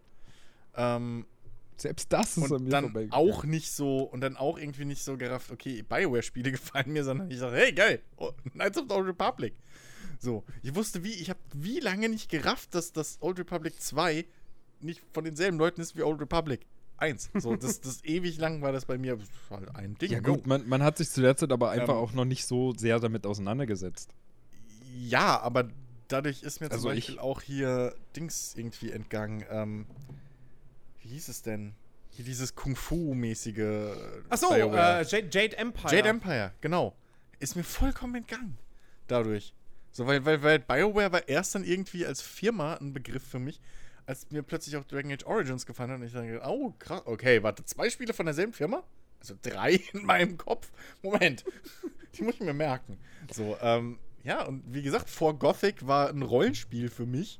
Ähm, 0.75 1.25
Selbst 1.77 2.11
das 2.13 2.37
ist 2.37 2.51
und 2.51 2.65
mir 2.65 2.69
dann 2.69 3.11
auch 3.11 3.43
nicht 3.43 3.71
so, 3.71 3.99
und 4.03 4.21
dann 4.21 4.37
auch 4.37 4.57
irgendwie 4.57 4.85
nicht 4.85 5.03
so 5.03 5.17
gerafft, 5.17 5.51
okay, 5.51 5.83
BioWare-Spiele 5.83 6.51
gefallen 6.51 6.91
mir, 6.93 7.03
sondern 7.03 7.31
ich 7.31 7.39
sage, 7.39 7.55
hey, 7.55 7.73
geil, 7.73 8.01
oh, 8.17 8.31
Knights 8.53 8.77
of 8.77 8.85
the 8.87 8.95
Old 8.95 9.07
Republic. 9.07 9.53
So, 10.19 10.43
ich 10.63 10.73
wusste 10.75 11.03
wie, 11.03 11.13
ich 11.13 11.29
habe 11.29 11.39
wie 11.53 11.79
lange 11.79 12.09
nicht 12.09 12.29
gerafft, 12.29 12.73
dass 12.73 12.91
das 12.91 13.17
Old 13.21 13.39
Republic 13.39 13.79
2 13.79 14.25
nicht 14.79 15.01
von 15.13 15.23
denselben 15.23 15.57
Leuten 15.57 15.81
ist 15.81 15.95
wie 15.95 16.03
Old 16.03 16.19
Republic 16.21 16.65
1. 16.97 17.31
So, 17.35 17.55
das, 17.55 17.81
das 17.81 18.03
ewig 18.03 18.37
lang 18.37 18.61
war 18.61 18.71
das 18.71 18.85
bei 18.85 18.97
mir 18.97 19.17
halt 19.49 19.75
ein 19.75 19.95
Ding. 19.95 20.11
Ja 20.11 20.19
gut, 20.19 20.47
man, 20.47 20.67
man 20.67 20.83
hat 20.83 20.97
sich 20.97 21.09
zu 21.09 21.21
der 21.21 21.37
Zeit 21.37 21.51
aber 21.51 21.69
einfach 21.69 21.95
Ähm, 21.95 21.99
auch 21.99 22.13
noch 22.13 22.25
nicht 22.25 22.45
so 22.45 22.73
sehr 22.75 22.99
damit 22.99 23.25
auseinandergesetzt. 23.25 24.13
Ja, 24.97 25.39
aber 25.41 25.69
dadurch 26.07 26.43
ist 26.43 26.59
mir 26.61 26.67
zum 26.69 26.73
Also 26.75 26.91
ich- 26.91 27.05
Beispiel 27.07 27.19
auch 27.19 27.41
hier 27.41 27.95
Dings 28.15 28.53
irgendwie 28.55 28.91
entgangen. 28.91 29.43
Ähm, 29.49 29.85
wie 31.01 31.09
hieß 31.09 31.27
es 31.29 31.41
denn? 31.41 31.73
Hier 32.09 32.25
dieses 32.25 32.55
Kung-Fu-mäßige. 32.55 33.95
Achso, 34.29 34.51
äh, 34.53 35.03
Jade, 35.03 35.27
Jade 35.31 35.57
Empire. 35.57 35.95
Jade 35.95 36.09
Empire, 36.09 36.51
genau. 36.61 36.95
Ist 37.39 37.55
mir 37.55 37.63
vollkommen 37.63 38.15
entgangen. 38.15 38.57
Dadurch. 39.07 39.53
So, 39.91 40.05
weil, 40.07 40.25
weil, 40.25 40.41
weil 40.43 40.59
BioWare 40.59 41.11
war 41.11 41.27
erst 41.27 41.55
dann 41.55 41.63
irgendwie 41.63 42.05
als 42.05 42.21
Firma 42.21 42.73
ein 42.75 42.93
Begriff 42.93 43.23
für 43.23 43.39
mich, 43.39 43.59
als 44.05 44.29
mir 44.31 44.41
plötzlich 44.43 44.75
auch 44.77 44.83
Dragon 44.85 45.11
Age 45.11 45.25
Origins 45.25 45.65
gefallen 45.65 45.91
hat 45.91 45.99
und 45.99 46.05
ich 46.07 46.13
dann 46.13 46.27
gedacht, 46.27 46.47
oh, 46.47 46.73
krass, 46.79 47.01
okay, 47.05 47.43
warte, 47.43 47.63
zwei 47.65 47.89
Spiele 47.89 48.13
von 48.13 48.25
derselben 48.25 48.53
Firma? 48.53 48.83
Also 49.19 49.35
drei 49.41 49.73
in 49.93 50.05
meinem 50.05 50.37
Kopf? 50.37 50.71
Moment. 51.03 51.43
Die 52.15 52.23
muss 52.23 52.35
ich 52.35 52.41
mir 52.41 52.53
merken. 52.53 52.97
So, 53.31 53.57
ähm, 53.61 53.99
ja, 54.27 54.43
und 54.45 54.61
wie 54.67 54.81
gesagt, 54.81 55.09
vor 55.09 55.37
Gothic 55.39 55.87
war 55.87 56.09
ein 56.09 56.21
Rollenspiel 56.21 56.89
für 56.89 57.05
mich. 57.05 57.39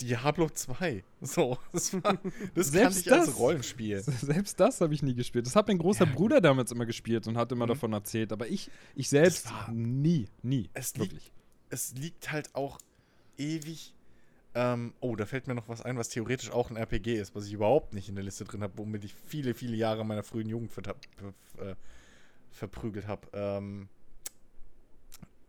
Diablo 0.00 0.48
2. 0.48 1.02
So, 1.22 1.58
das, 1.72 1.92
war, 1.94 2.02
das 2.12 2.20
kannte 2.22 2.62
Selbst 2.62 3.10
als 3.10 3.26
das? 3.26 3.38
Rollenspiel. 3.38 4.00
Selbst 4.00 4.60
das 4.60 4.80
habe 4.80 4.94
ich 4.94 5.02
nie 5.02 5.14
gespielt. 5.14 5.46
Das 5.46 5.56
hat 5.56 5.66
mein 5.66 5.78
großer 5.78 6.06
Ja, 6.06 6.12
Bruder 6.12 6.40
damals 6.40 6.70
immer 6.70 6.86
gespielt 6.86 7.26
und 7.26 7.36
hat 7.36 7.50
immer 7.50 7.64
Mhm. 7.64 7.70
davon 7.70 7.92
erzählt. 7.92 8.32
Aber 8.32 8.46
ich, 8.46 8.70
ich 8.94 9.08
selbst 9.08 9.50
war- 9.50 9.70
nie, 9.72 10.28
nie. 10.42 10.70
Es 10.74 10.94
liegt, 10.96 11.32
es 11.70 11.94
liegt 11.94 12.30
halt 12.30 12.54
auch 12.54 12.78
ewig. 13.36 13.92
Ähm, 14.54 14.94
oh, 15.00 15.16
da 15.16 15.26
fällt 15.26 15.46
mir 15.48 15.54
noch 15.54 15.68
was 15.68 15.82
ein, 15.82 15.96
was 15.98 16.08
theoretisch 16.10 16.50
auch 16.52 16.70
ein 16.70 16.76
RPG 16.76 17.16
ist, 17.16 17.34
was 17.34 17.46
ich 17.46 17.52
überhaupt 17.52 17.92
nicht 17.92 18.08
in 18.08 18.14
der 18.14 18.24
Liste 18.24 18.44
drin 18.44 18.62
habe, 18.62 18.74
womit 18.76 19.04
ich 19.04 19.14
viele, 19.26 19.52
viele 19.54 19.76
Jahre 19.76 20.04
meiner 20.04 20.22
frühen 20.22 20.48
Jugend 20.48 20.72
ver 20.72 20.82
ver 20.84 21.32
äh, 21.70 21.74
verprügelt 22.50 23.06
habe. 23.08 23.26
Ähm, 23.32 23.88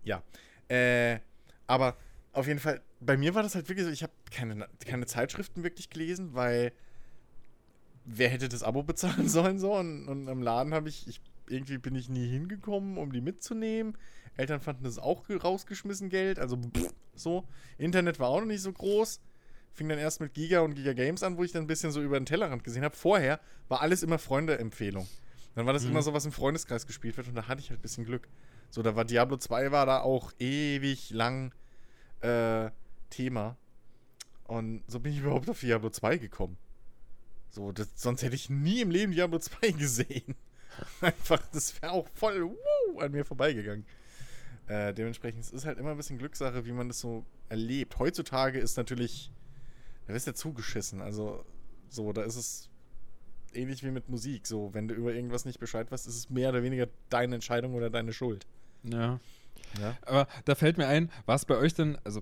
ja. 0.09 0.23
Äh, 0.67 1.19
aber 1.67 1.95
auf 2.33 2.47
jeden 2.47 2.59
Fall, 2.59 2.81
bei 2.99 3.15
mir 3.17 3.33
war 3.35 3.43
das 3.43 3.55
halt 3.55 3.69
wirklich 3.69 3.85
so, 3.85 3.91
ich 3.91 4.03
habe 4.03 4.13
keine, 4.31 4.67
keine 4.85 5.05
Zeitschriften 5.05 5.63
wirklich 5.63 5.89
gelesen, 5.89 6.33
weil 6.33 6.71
wer 8.05 8.29
hätte 8.29 8.49
das 8.49 8.63
Abo 8.63 8.83
bezahlen 8.91 9.29
sollen 9.29 9.59
so? 9.59 9.73
Und, 9.75 10.07
und 10.07 10.27
im 10.27 10.41
Laden 10.41 10.73
habe 10.73 10.89
ich, 10.89 11.07
ich, 11.07 11.21
irgendwie 11.47 11.77
bin 11.77 11.95
ich 11.95 12.09
nie 12.09 12.27
hingekommen, 12.27 12.97
um 12.97 13.11
die 13.11 13.21
mitzunehmen. 13.21 13.97
Eltern 14.37 14.61
fanden 14.61 14.83
das 14.83 14.99
auch 14.99 15.25
ge- 15.27 15.37
rausgeschmissen 15.37 16.09
Geld, 16.09 16.39
also 16.39 16.57
pff, 16.57 16.93
so. 17.15 17.45
Internet 17.77 18.19
war 18.19 18.29
auch 18.29 18.39
noch 18.39 18.47
nicht 18.47 18.61
so 18.61 18.71
groß. 18.71 19.21
Fing 19.73 19.89
dann 19.89 19.99
erst 19.99 20.19
mit 20.21 20.33
Giga 20.33 20.61
und 20.61 20.75
Giga 20.75 20.93
Games 20.93 21.23
an, 21.23 21.37
wo 21.37 21.43
ich 21.43 21.51
dann 21.51 21.63
ein 21.63 21.67
bisschen 21.67 21.91
so 21.91 22.01
über 22.01 22.19
den 22.19 22.25
Tellerrand 22.25 22.63
gesehen 22.63 22.83
habe. 22.83 22.95
Vorher 22.95 23.39
war 23.67 23.81
alles 23.81 24.03
immer 24.03 24.17
Freunde-Empfehlung. 24.19 25.07
Dann 25.55 25.65
war 25.65 25.73
das 25.73 25.83
Mhm. 25.83 25.91
immer 25.91 26.01
so, 26.01 26.13
was 26.13 26.25
im 26.25 26.31
Freundeskreis 26.31 26.85
gespielt 26.87 27.17
wird 27.17 27.27
und 27.27 27.35
da 27.35 27.47
hatte 27.47 27.61
ich 27.61 27.69
halt 27.69 27.79
ein 27.79 27.81
bisschen 27.81 28.05
Glück. 28.05 28.27
So, 28.69 28.81
da 28.81 28.95
war 28.95 29.05
Diablo 29.05 29.37
2 29.37 29.71
war 29.71 29.85
da 29.85 30.01
auch 30.01 30.31
ewig 30.39 31.09
lang 31.11 31.53
äh, 32.21 32.69
Thema. 33.09 33.57
Und 34.45 34.83
so 34.87 34.99
bin 34.99 35.13
ich 35.13 35.19
überhaupt 35.19 35.49
auf 35.49 35.59
Diablo 35.59 35.89
2 35.89 36.17
gekommen. 36.17 36.57
So, 37.49 37.71
das, 37.71 37.89
sonst 37.95 38.21
hätte 38.21 38.35
ich 38.35 38.49
nie 38.49 38.81
im 38.81 38.91
Leben 38.91 39.11
Diablo 39.11 39.39
2 39.39 39.71
gesehen. 39.77 40.35
Einfach, 41.01 41.41
das 41.51 41.81
wäre 41.81 41.93
auch 41.93 42.07
voll 42.13 42.43
wuh, 42.43 42.99
an 42.99 43.11
mir 43.11 43.25
vorbeigegangen. 43.25 43.85
Äh, 44.67 44.93
dementsprechend 44.93 45.43
es 45.43 45.51
ist 45.51 45.65
halt 45.65 45.79
immer 45.79 45.91
ein 45.91 45.97
bisschen 45.97 46.19
Glückssache, 46.19 46.65
wie 46.65 46.71
man 46.71 46.87
das 46.87 46.99
so 46.99 47.25
erlebt. 47.49 47.97
Heutzutage 47.97 48.59
ist 48.59 48.77
natürlich, 48.77 49.31
da 50.05 50.13
wirst 50.13 50.27
du 50.27 50.31
ja 50.31 50.35
zugeschissen. 50.35 51.01
Also, 51.01 51.43
so, 51.89 52.13
da 52.13 52.21
ist 52.21 52.35
es 52.35 52.69
ähnlich 53.53 53.83
wie 53.83 53.89
mit 53.91 54.09
Musik. 54.09 54.45
So, 54.45 54.73
wenn 54.73 54.87
du 54.87 54.93
über 54.93 55.13
irgendwas 55.13 55.45
nicht 55.45 55.59
Bescheid 55.59 55.91
weißt, 55.91 56.07
ist 56.07 56.15
es 56.15 56.29
mehr 56.29 56.49
oder 56.49 56.61
weniger 56.61 56.87
deine 57.09 57.35
Entscheidung 57.35 57.73
oder 57.73 57.89
deine 57.89 58.13
Schuld. 58.13 58.45
Ja. 58.83 59.19
Ja. 59.79 59.97
Aber 60.05 60.27
da 60.45 60.55
fällt 60.55 60.77
mir 60.77 60.87
ein, 60.87 61.11
war 61.25 61.35
es 61.35 61.45
bei 61.45 61.55
euch 61.57 61.73
denn, 61.73 61.97
also 62.03 62.21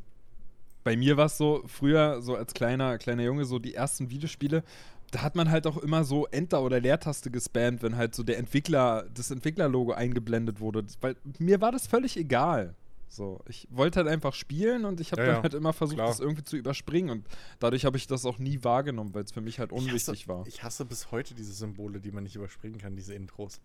bei 0.83 0.95
mir 0.97 1.17
war 1.17 1.25
es 1.27 1.37
so, 1.37 1.63
früher, 1.67 2.21
so 2.21 2.35
als 2.35 2.53
kleiner, 2.53 2.97
kleiner 2.97 3.23
Junge, 3.23 3.45
so 3.45 3.59
die 3.59 3.73
ersten 3.73 4.09
Videospiele, 4.09 4.63
da 5.11 5.21
hat 5.21 5.35
man 5.35 5.49
halt 5.49 5.65
auch 5.67 5.77
immer 5.77 6.03
so 6.03 6.27
Enter- 6.27 6.61
oder 6.61 6.79
Leertaste 6.81 7.31
gespammt, 7.31 7.81
wenn 7.83 7.95
halt 7.95 8.13
so 8.15 8.23
der 8.23 8.37
Entwickler, 8.37 9.05
das 9.13 9.31
Entwicklerlogo 9.31 9.93
eingeblendet 9.93 10.59
wurde. 10.59 10.83
Das- 10.83 10.97
Weil 11.01 11.15
mir 11.39 11.61
war 11.61 11.71
das 11.71 11.87
völlig 11.87 12.17
egal. 12.17 12.73
So, 13.09 13.39
ich 13.47 13.65
wollte 13.71 13.99
halt 14.01 14.09
einfach 14.09 14.33
spielen 14.33 14.83
und 14.83 14.99
ich 14.99 15.13
habe 15.13 15.21
Ja, 15.21 15.27
dann 15.27 15.35
ja, 15.37 15.43
halt 15.43 15.53
immer 15.53 15.71
versucht, 15.71 15.95
klar. 15.97 16.09
das 16.09 16.19
irgendwie 16.19 16.43
zu 16.43 16.57
überspringen 16.57 17.09
und 17.09 17.25
dadurch 17.59 17.85
habe 17.85 17.95
ich 17.95 18.05
das 18.07 18.25
auch 18.25 18.37
nie 18.37 18.61
wahrgenommen, 18.65 19.13
weil 19.13 19.23
es 19.23 19.31
für 19.31 19.39
mich 19.39 19.59
halt 19.59 19.71
Ich 19.71 19.77
unwichtig 19.77 20.23
hasse, 20.23 20.27
war. 20.27 20.45
Ich 20.45 20.61
hasse 20.61 20.83
bis 20.83 21.09
heute 21.11 21.33
diese 21.33 21.53
Symbole, 21.53 22.01
die 22.01 22.11
man 22.11 22.23
nicht 22.25 22.35
überspringen 22.35 22.77
kann, 22.77 22.97
diese 22.97 23.13
Intros. 23.13 23.61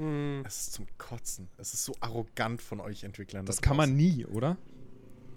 Hm. 0.00 0.42
Es 0.46 0.62
ist 0.62 0.72
zum 0.72 0.86
Kotzen. 0.96 1.48
Es 1.58 1.74
ist 1.74 1.84
so 1.84 1.94
arrogant 2.00 2.62
von 2.62 2.80
euch 2.80 3.04
Entwicklern. 3.04 3.44
Das 3.44 3.56
da 3.56 3.62
kann 3.62 3.76
man 3.76 3.94
nie, 3.94 4.24
oder? 4.24 4.56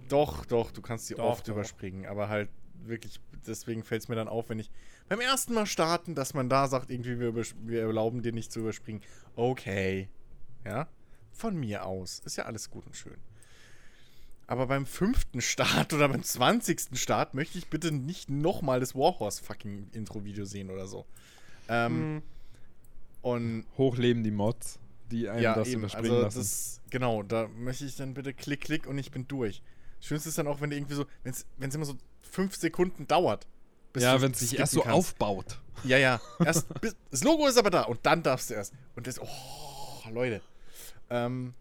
Doch, 0.07 0.45
doch, 0.45 0.71
du 0.71 0.81
kannst 0.81 1.07
sie 1.07 1.15
Doch, 1.15 1.25
oft 1.25 1.47
doch. 1.47 1.53
überspringen, 1.53 2.05
aber 2.05 2.29
halt 2.29 2.49
wirklich, 2.85 3.19
deswegen 3.45 3.83
fällt 3.83 4.03
es 4.03 4.07
mir 4.07 4.15
dann 4.15 4.27
auf, 4.27 4.49
wenn 4.49 4.59
ich 4.59 4.69
beim 5.09 5.19
ersten 5.19 5.53
Mal 5.53 5.65
starten, 5.65 6.15
dass 6.15 6.33
man 6.33 6.49
da 6.49 6.67
sagt, 6.67 6.89
irgendwie, 6.89 7.19
wir, 7.19 7.35
wir 7.35 7.81
erlauben 7.81 8.21
dir 8.21 8.31
nicht 8.31 8.51
zu 8.51 8.61
überspringen. 8.61 9.01
Okay. 9.35 10.07
Ja? 10.65 10.87
Von 11.33 11.57
mir 11.57 11.85
aus. 11.85 12.19
Ist 12.19 12.37
ja 12.37 12.45
alles 12.45 12.69
gut 12.69 12.85
und 12.85 12.95
schön. 12.95 13.17
Aber 14.47 14.67
beim 14.67 14.85
fünften 14.85 15.41
Start 15.41 15.93
oder 15.93 16.07
beim 16.09 16.23
zwanzigsten 16.23 16.95
Start 16.95 17.33
möchte 17.33 17.57
ich 17.57 17.69
bitte 17.69 17.91
nicht 17.91 18.29
nochmal 18.29 18.79
das 18.79 18.95
Warhorse-fucking 18.95 19.89
Intro-Video 19.93 20.45
sehen 20.45 20.69
oder 20.69 20.87
so. 20.87 21.05
Ähm, 21.69 21.93
Hm. 21.93 22.21
Und 23.23 23.65
Hochleben 23.77 24.23
die 24.23 24.31
Mods, 24.31 24.79
die 25.09 25.29
einem 25.29 25.41
ja, 25.41 25.55
das 25.55 25.69
eben. 25.69 25.79
überspringen 25.79 26.11
Also 26.11 26.21
lassen. 26.21 26.37
das, 26.37 26.81
genau, 26.91 27.23
da 27.23 27.47
möchte 27.47 27.85
ich 27.85 27.95
dann 27.95 28.13
bitte 28.13 28.33
klick, 28.33 28.61
klick 28.61 28.85
und 28.85 28.97
ich 28.99 29.09
bin 29.11 29.27
durch. 29.27 29.63
Schönste 30.01 30.29
ist 30.29 30.37
dann 30.37 30.47
auch, 30.47 30.59
wenn 30.61 30.69
du 30.69 30.75
irgendwie 30.75 30.95
so, 30.95 31.05
wenn 31.23 31.31
es 31.33 31.75
immer 31.75 31.85
so 31.85 31.95
fünf 32.21 32.55
Sekunden 32.55 33.07
dauert. 33.07 33.47
bis 33.93 34.03
ja, 34.03 34.21
wenn 34.21 34.31
es 34.33 34.39
sich 34.39 34.59
erst 34.59 34.73
so 34.73 34.81
kannst. 34.81 34.93
aufbaut. 34.93 35.61
Ja, 35.85 35.97
ja. 35.97 36.19
Erst, 36.43 36.67
bis, 36.81 36.95
das 37.09 37.23
Logo 37.23 37.47
ist 37.47 37.57
aber 37.57 37.69
da 37.69 37.83
und 37.83 37.99
dann 38.03 38.21
darfst 38.23 38.49
du 38.49 38.55
erst. 38.55 38.73
Und 38.95 39.07
das, 39.07 39.19
oh, 39.19 40.09
Leute. 40.11 40.41
Ähm, 41.09 41.53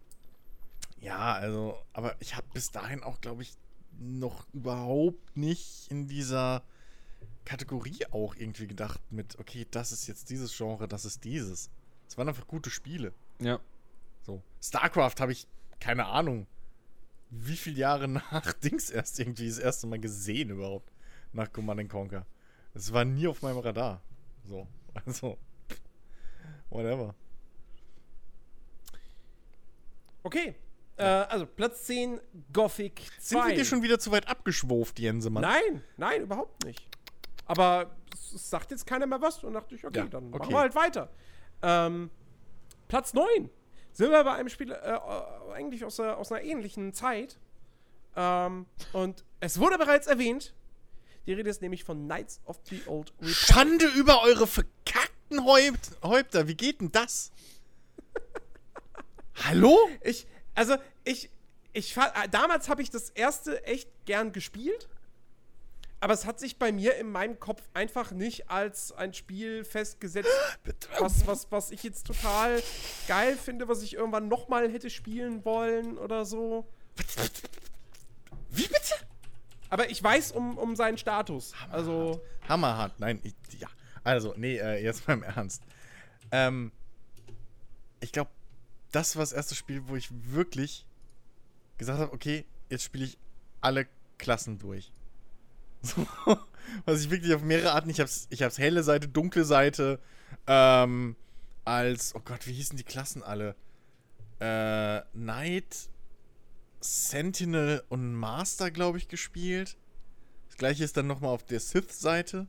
ja, 0.99 1.33
also, 1.33 1.77
aber 1.93 2.15
ich 2.19 2.35
habe 2.35 2.45
bis 2.53 2.71
dahin 2.71 3.03
auch, 3.03 3.21
glaube 3.21 3.43
ich, 3.43 3.53
noch 3.99 4.45
überhaupt 4.53 5.37
nicht 5.37 5.89
in 5.89 6.07
dieser 6.07 6.63
Kategorie 7.45 8.05
auch 8.11 8.35
irgendwie 8.35 8.67
gedacht 8.67 8.99
mit, 9.11 9.37
okay, 9.39 9.67
das 9.71 9.91
ist 9.91 10.07
jetzt 10.07 10.29
dieses 10.29 10.55
Genre, 10.55 10.87
das 10.87 11.05
ist 11.05 11.23
dieses. 11.23 11.69
Es 12.07 12.17
waren 12.17 12.27
einfach 12.27 12.47
gute 12.47 12.69
Spiele. 12.69 13.13
Ja. 13.39 13.59
So. 14.23 14.41
StarCraft 14.61 15.15
habe 15.19 15.31
ich, 15.31 15.47
keine 15.79 16.05
Ahnung, 16.05 16.47
wie 17.29 17.57
viele 17.57 17.77
Jahre 17.77 18.07
nach 18.31 18.53
Dings 18.53 18.89
erst 18.89 19.19
irgendwie 19.19 19.47
das 19.47 19.59
erste 19.59 19.87
Mal 19.87 19.99
gesehen 19.99 20.49
überhaupt. 20.49 20.91
Nach 21.33 21.51
Command 21.51 21.89
Conquer. 21.89 22.25
Es 22.75 22.93
war 22.93 23.05
nie 23.05 23.27
auf 23.27 23.41
meinem 23.41 23.59
Radar. 23.59 24.01
So. 24.45 24.67
Also. 25.05 25.39
Whatever. 26.69 27.15
Okay. 30.21 30.55
Äh, 30.97 31.03
also 31.03 31.47
Platz 31.47 31.85
10, 31.85 32.19
Gothic 32.51 33.01
2. 33.19 33.19
Sind 33.19 33.47
wir 33.47 33.55
dir 33.55 33.65
schon 33.65 33.81
wieder 33.81 33.97
zu 33.97 34.11
weit 34.11 34.27
abgeschwuft, 34.27 34.99
Jensemann? 34.99 35.41
Nein, 35.41 35.83
nein, 35.97 36.21
überhaupt 36.21 36.63
nicht. 36.63 36.87
Aber 37.45 37.91
es, 38.13 38.49
sagt 38.49 38.71
jetzt 38.71 38.85
keiner 38.85 39.05
mehr 39.05 39.21
was 39.21 39.43
und 39.43 39.53
dachte 39.53 39.75
ich, 39.75 39.85
okay, 39.85 39.99
Ja, 39.99 40.05
dann 40.05 40.27
okay. 40.29 40.37
machen 40.39 40.51
wir 40.53 40.59
halt 40.59 40.75
weiter. 40.75 41.09
Ähm, 41.61 42.09
Platz 42.87 43.13
9 43.13 43.49
sind 43.91 44.11
wir 44.11 44.23
bei 44.23 44.33
einem 44.33 44.49
Spiel 44.49 44.71
äh, 44.71 44.75
äh, 44.75 45.53
eigentlich 45.53 45.83
aus, 45.85 45.99
einer- 45.99 46.17
aus 46.17 46.31
einer 46.31 46.41
ähnlichen 46.43 46.93
Zeit. 46.93 47.37
Ähm, 48.15 48.65
und 48.93 49.23
es 49.39 49.59
wurde 49.59 49.77
bereits 49.77 50.07
erwähnt. 50.07 50.53
Die 51.25 51.33
Rede 51.33 51.49
ist 51.49 51.61
nämlich 51.61 51.83
von 51.83 52.05
Knights 52.05 52.41
of 52.45 52.59
the 52.69 52.81
Old 52.85 53.11
Republic. 53.19 53.35
Schande 53.35 53.85
über 53.87 54.21
eure 54.23 54.45
verkackten 54.47 55.45
Häupt 55.45 55.91
Häupter. 56.03 56.47
Wie 56.47 56.55
geht 56.55 56.81
denn 56.81 56.91
das? 56.91 57.31
Hallo? 59.45 59.77
Ich, 60.01 60.27
also, 60.55 60.75
ich, 61.03 61.29
ich 61.71 61.95
äh, 61.97 62.27
damals 62.29 62.69
habe 62.69 62.81
ich 62.81 62.89
das 62.89 63.09
erste 63.09 63.63
echt 63.65 63.89
gern 64.05 64.31
gespielt. 64.31 64.89
Aber 66.03 66.13
es 66.13 66.25
hat 66.25 66.37
sich 66.37 66.59
bei 66.59 66.73
mir 66.73 66.97
in 66.97 67.09
meinem 67.09 67.39
Kopf 67.39 67.61
einfach 67.73 68.11
nicht 68.11 68.49
als 68.49 68.91
ein 68.91 69.13
Spiel 69.13 69.63
festgesetzt, 69.63 70.27
was, 70.99 71.25
was, 71.25 71.49
was 71.49 71.71
ich 71.71 71.81
jetzt 71.81 72.05
total 72.05 72.61
geil 73.07 73.37
finde, 73.37 73.69
was 73.69 73.81
ich 73.83 73.93
irgendwann 73.93 74.27
nochmal 74.27 74.69
hätte 74.69 74.89
spielen 74.89 75.45
wollen 75.45 75.97
oder 75.97 76.25
so. 76.25 76.67
Wie 78.49 78.63
bitte? 78.63 78.95
Aber 79.69 79.89
ich 79.89 80.03
weiß 80.03 80.33
um, 80.33 80.57
um 80.57 80.75
seinen 80.75 80.97
Status. 80.97 81.53
Also, 81.71 82.21
Hammerhart. 82.49 82.99
Nein, 82.99 83.21
ich, 83.23 83.33
ja. 83.57 83.69
Also, 84.03 84.33
nee, 84.35 84.57
äh, 84.57 84.83
jetzt 84.83 85.07
mal 85.07 85.13
im 85.13 85.23
Ernst. 85.23 85.63
Ähm, 86.31 86.73
ich 88.01 88.11
glaube, 88.11 88.29
das 88.91 89.15
war 89.15 89.21
das 89.21 89.31
erste 89.31 89.55
Spiel, 89.55 89.87
wo 89.87 89.95
ich 89.95 90.09
wirklich 90.11 90.85
gesagt 91.77 91.99
habe, 91.99 92.11
okay, 92.11 92.43
jetzt 92.69 92.83
spiele 92.83 93.05
ich 93.05 93.17
alle 93.61 93.87
Klassen 94.17 94.59
durch. 94.59 94.91
So, 95.83 96.07
was 96.85 97.01
ich 97.01 97.09
wirklich 97.09 97.33
auf 97.33 97.43
mehrere 97.43 97.73
Arten, 97.73 97.89
ich 97.89 97.99
hab's, 97.99 98.27
ich 98.29 98.41
hab's 98.41 98.57
helle 98.57 98.83
Seite, 98.83 99.07
dunkle 99.07 99.43
Seite, 99.43 99.99
ähm, 100.47 101.15
als, 101.65 102.15
oh 102.15 102.21
Gott, 102.23 102.47
wie 102.47 102.53
hießen 102.53 102.77
die 102.77 102.83
Klassen 102.83 103.21
alle? 103.21 103.55
Äh, 104.39 105.01
Knight, 105.13 105.89
Sentinel 106.79 107.83
und 107.89 108.13
Master, 108.13 108.71
glaube 108.71 108.97
ich, 108.97 109.07
gespielt. 109.07 109.77
Das 110.47 110.57
gleiche 110.57 110.83
ist 110.83 110.97
dann 110.97 111.07
nochmal 111.07 111.31
auf 111.31 111.45
der 111.45 111.59
Sith-Seite 111.59 112.47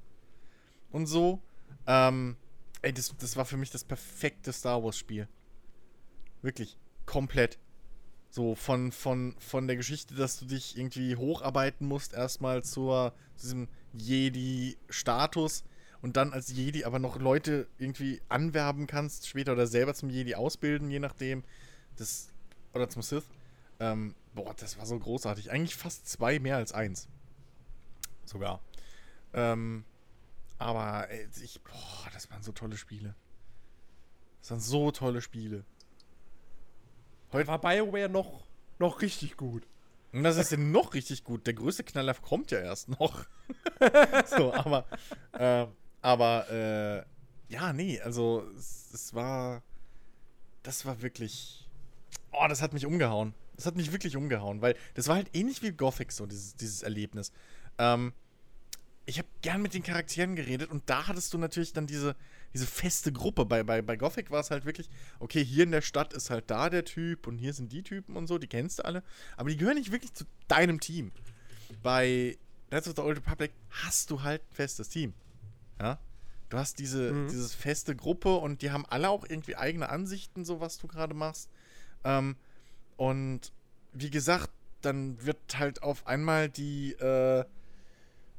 und 0.90 1.06
so. 1.06 1.42
Ähm, 1.86 2.36
ey, 2.82 2.92
das, 2.92 3.14
das 3.18 3.36
war 3.36 3.44
für 3.44 3.56
mich 3.56 3.70
das 3.70 3.84
perfekte 3.84 4.52
Star 4.52 4.82
Wars-Spiel. 4.82 5.28
Wirklich. 6.42 6.76
Komplett. 7.06 7.58
So 8.34 8.56
von, 8.56 8.90
von, 8.90 9.36
von 9.38 9.68
der 9.68 9.76
Geschichte, 9.76 10.16
dass 10.16 10.40
du 10.40 10.46
dich 10.46 10.76
irgendwie 10.76 11.14
hocharbeiten 11.14 11.86
musst, 11.86 12.14
erstmal 12.14 12.64
zu 12.64 13.12
diesem 13.40 13.68
Jedi-Status 13.92 15.62
und 16.02 16.16
dann 16.16 16.32
als 16.32 16.50
Jedi 16.50 16.84
aber 16.84 16.98
noch 16.98 17.16
Leute 17.16 17.68
irgendwie 17.78 18.20
anwerben 18.28 18.88
kannst, 18.88 19.28
später 19.28 19.52
oder 19.52 19.68
selber 19.68 19.94
zum 19.94 20.10
Jedi 20.10 20.34
ausbilden, 20.34 20.90
je 20.90 20.98
nachdem. 20.98 21.44
Das, 21.94 22.30
oder 22.72 22.88
zum 22.88 23.02
Sith. 23.02 23.22
Ähm, 23.78 24.16
boah, 24.34 24.52
das 24.54 24.78
war 24.78 24.86
so 24.86 24.98
großartig. 24.98 25.52
Eigentlich 25.52 25.76
fast 25.76 26.08
zwei 26.08 26.40
mehr 26.40 26.56
als 26.56 26.72
eins. 26.72 27.06
Sogar. 28.24 28.58
Ähm, 29.32 29.84
aber 30.58 31.06
ich, 31.40 31.60
boah, 31.62 32.10
das 32.12 32.28
waren 32.32 32.42
so 32.42 32.50
tolle 32.50 32.76
Spiele. 32.76 33.14
Das 34.40 34.50
waren 34.50 34.60
so 34.60 34.90
tolle 34.90 35.22
Spiele. 35.22 35.62
Heute 37.34 37.48
war 37.48 37.60
BioWare 37.60 38.08
noch, 38.08 38.46
noch 38.78 39.02
richtig 39.02 39.36
gut. 39.36 39.66
Und 40.12 40.22
das 40.22 40.36
ist 40.36 40.52
ja 40.52 40.56
noch 40.56 40.94
richtig 40.94 41.24
gut. 41.24 41.46
Der 41.46 41.54
größte 41.54 41.82
Knaller 41.82 42.14
kommt 42.14 42.52
ja 42.52 42.60
erst 42.60 42.88
noch. 42.88 43.26
so, 44.26 44.54
aber, 44.54 44.86
äh, 45.32 45.66
aber, 46.00 46.50
äh, 46.50 47.52
ja, 47.52 47.72
nee, 47.72 48.00
also, 48.00 48.48
es, 48.56 48.90
es 48.94 49.14
war, 49.14 49.62
das 50.62 50.86
war 50.86 51.02
wirklich, 51.02 51.68
oh, 52.32 52.46
das 52.48 52.62
hat 52.62 52.72
mich 52.72 52.86
umgehauen. 52.86 53.34
Das 53.56 53.66
hat 53.66 53.76
mich 53.76 53.92
wirklich 53.92 54.16
umgehauen, 54.16 54.62
weil 54.62 54.76
das 54.94 55.08
war 55.08 55.16
halt 55.16 55.30
ähnlich 55.32 55.62
wie 55.62 55.72
Gothic 55.72 56.12
so, 56.12 56.26
dieses, 56.26 56.54
dieses 56.56 56.82
Erlebnis. 56.82 57.32
Ähm, 57.78 58.12
ich 59.06 59.18
habe 59.18 59.28
gern 59.42 59.62
mit 59.62 59.74
den 59.74 59.82
Charakteren 59.82 60.36
geredet 60.36 60.70
und 60.70 60.88
da 60.88 61.08
hattest 61.08 61.34
du 61.34 61.38
natürlich 61.38 61.72
dann 61.72 61.86
diese, 61.86 62.16
diese 62.54 62.66
feste 62.66 63.12
Gruppe. 63.12 63.44
Bei, 63.44 63.62
bei, 63.64 63.82
bei 63.82 63.96
Gothic 63.96 64.30
war 64.30 64.40
es 64.40 64.50
halt 64.50 64.64
wirklich, 64.64 64.88
okay, 65.18 65.44
hier 65.44 65.64
in 65.64 65.72
der 65.72 65.82
Stadt 65.82 66.12
ist 66.14 66.30
halt 66.30 66.50
da 66.50 66.70
der 66.70 66.84
Typ 66.84 67.26
und 67.26 67.36
hier 67.36 67.52
sind 67.52 67.72
die 67.72 67.82
Typen 67.82 68.16
und 68.16 68.26
so, 68.28 68.38
die 68.38 68.46
kennst 68.46 68.78
du 68.78 68.84
alle, 68.84 69.02
aber 69.36 69.50
die 69.50 69.56
gehören 69.56 69.76
nicht 69.76 69.92
wirklich 69.92 70.14
zu 70.14 70.24
deinem 70.48 70.80
Team. 70.80 71.12
Bei 71.82 72.38
Knights 72.68 72.88
of 72.88 72.94
the 72.96 73.02
Old 73.02 73.18
Republic 73.18 73.52
hast 73.70 74.10
du 74.10 74.22
halt 74.22 74.40
ein 74.42 74.54
festes 74.54 74.88
Team. 74.88 75.12
Ja? 75.80 75.98
Du 76.48 76.58
hast 76.58 76.78
diese, 76.78 77.12
Mhm. 77.12 77.28
dieses 77.28 77.54
feste 77.54 77.96
Gruppe 77.96 78.36
und 78.36 78.62
die 78.62 78.70
haben 78.70 78.86
alle 78.86 79.08
auch 79.10 79.24
irgendwie 79.28 79.56
eigene 79.56 79.88
Ansichten, 79.88 80.44
so 80.44 80.60
was 80.60 80.78
du 80.78 80.86
gerade 80.86 81.14
machst. 81.14 81.50
Ähm, 82.04 82.36
und 82.96 83.52
wie 83.92 84.10
gesagt, 84.10 84.50
dann 84.82 85.24
wird 85.24 85.38
halt 85.58 85.82
auf 85.82 86.06
einmal 86.06 86.48
die, 86.48 86.92
äh, 86.92 87.44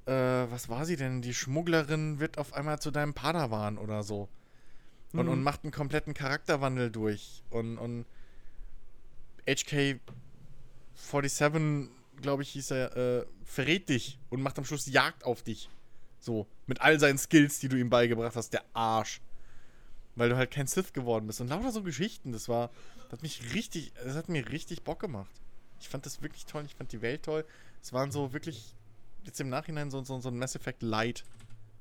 äh, 0.06 0.12
was 0.12 0.70
war 0.70 0.86
sie 0.86 0.96
denn? 0.96 1.22
Die 1.22 1.34
Schmugglerin 1.34 2.20
wird 2.20 2.38
auf 2.38 2.54
einmal 2.54 2.80
zu 2.80 2.92
deinem 2.92 3.14
Padawan 3.14 3.78
oder 3.78 4.04
so. 4.04 4.30
Und, 5.14 5.26
Mhm. 5.26 5.32
und 5.32 5.44
macht 5.44 5.64
einen 5.64 5.72
kompletten 5.72 6.14
Charakterwandel 6.14 6.92
durch. 6.92 7.44
Und, 7.50 7.78
und 7.78 8.06
HK 9.48 10.00
47, 10.96 11.90
glaube 12.22 12.44
ich, 12.44 12.50
hieß 12.52 12.72
er, 12.72 12.96
äh, 12.98 13.26
verrät 13.44 13.90
dich 13.90 14.20
und 14.30 14.42
macht 14.42 14.58
am 14.58 14.66
Schluss 14.66 14.86
Jagd 14.88 15.24
auf 15.24 15.44
dich. 15.44 15.70
So, 16.20 16.48
mit 16.66 16.82
all 16.82 17.00
seinen 17.00 17.18
Skills, 17.18 17.60
die 17.60 17.70
du 17.70 17.78
ihm 17.78 17.90
beigebracht 17.90 18.36
hast, 18.36 18.52
der 18.54 18.64
Arsch. 18.74 19.22
Weil 20.16 20.30
du 20.30 20.38
halt 20.38 20.50
kein 20.50 20.66
Sith 20.66 20.94
geworden 20.94 21.28
bist. 21.28 21.42
Und 21.42 21.50
lauter 21.50 21.72
so 21.72 21.84
Geschichten, 21.84 22.32
das 22.32 22.48
war, 22.48 22.72
das 23.04 23.14
hat 23.14 23.22
mich 23.22 23.54
richtig, 23.54 23.94
das 24.04 24.16
hat 24.16 24.30
mir 24.30 24.50
richtig 24.50 24.84
Bock 24.84 25.00
gemacht. 25.00 25.30
Ich 25.80 25.90
fand 25.90 26.06
das 26.06 26.22
wirklich 26.22 26.46
toll, 26.46 26.64
ich 26.66 26.74
fand 26.74 26.92
die 26.94 27.02
Welt 27.02 27.24
toll. 27.24 27.46
Es 27.82 27.92
waren 27.94 28.12
so 28.12 28.32
wirklich, 28.34 28.74
jetzt 29.28 29.40
im 29.42 29.50
Nachhinein 29.50 29.90
so, 29.92 30.04
so, 30.04 30.20
so 30.20 30.30
ein 30.30 30.38
Mass 30.38 30.56
Effect 30.56 30.82
Light. 30.84 31.24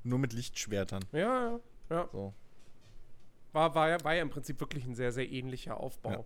Nur 0.03 0.19
mit 0.19 0.33
Lichtschwertern. 0.33 1.03
Ja, 1.11 1.19
ja, 1.51 1.59
ja. 1.89 2.09
So. 2.11 2.33
War, 3.53 3.73
war, 3.73 3.89
ja, 3.89 4.03
war 4.03 4.13
ja 4.13 4.21
im 4.21 4.29
Prinzip 4.29 4.59
wirklich 4.59 4.85
ein 4.85 4.95
sehr, 4.95 5.11
sehr 5.11 5.29
ähnlicher 5.31 5.77
Aufbau. 5.79 6.11
Ja. 6.11 6.23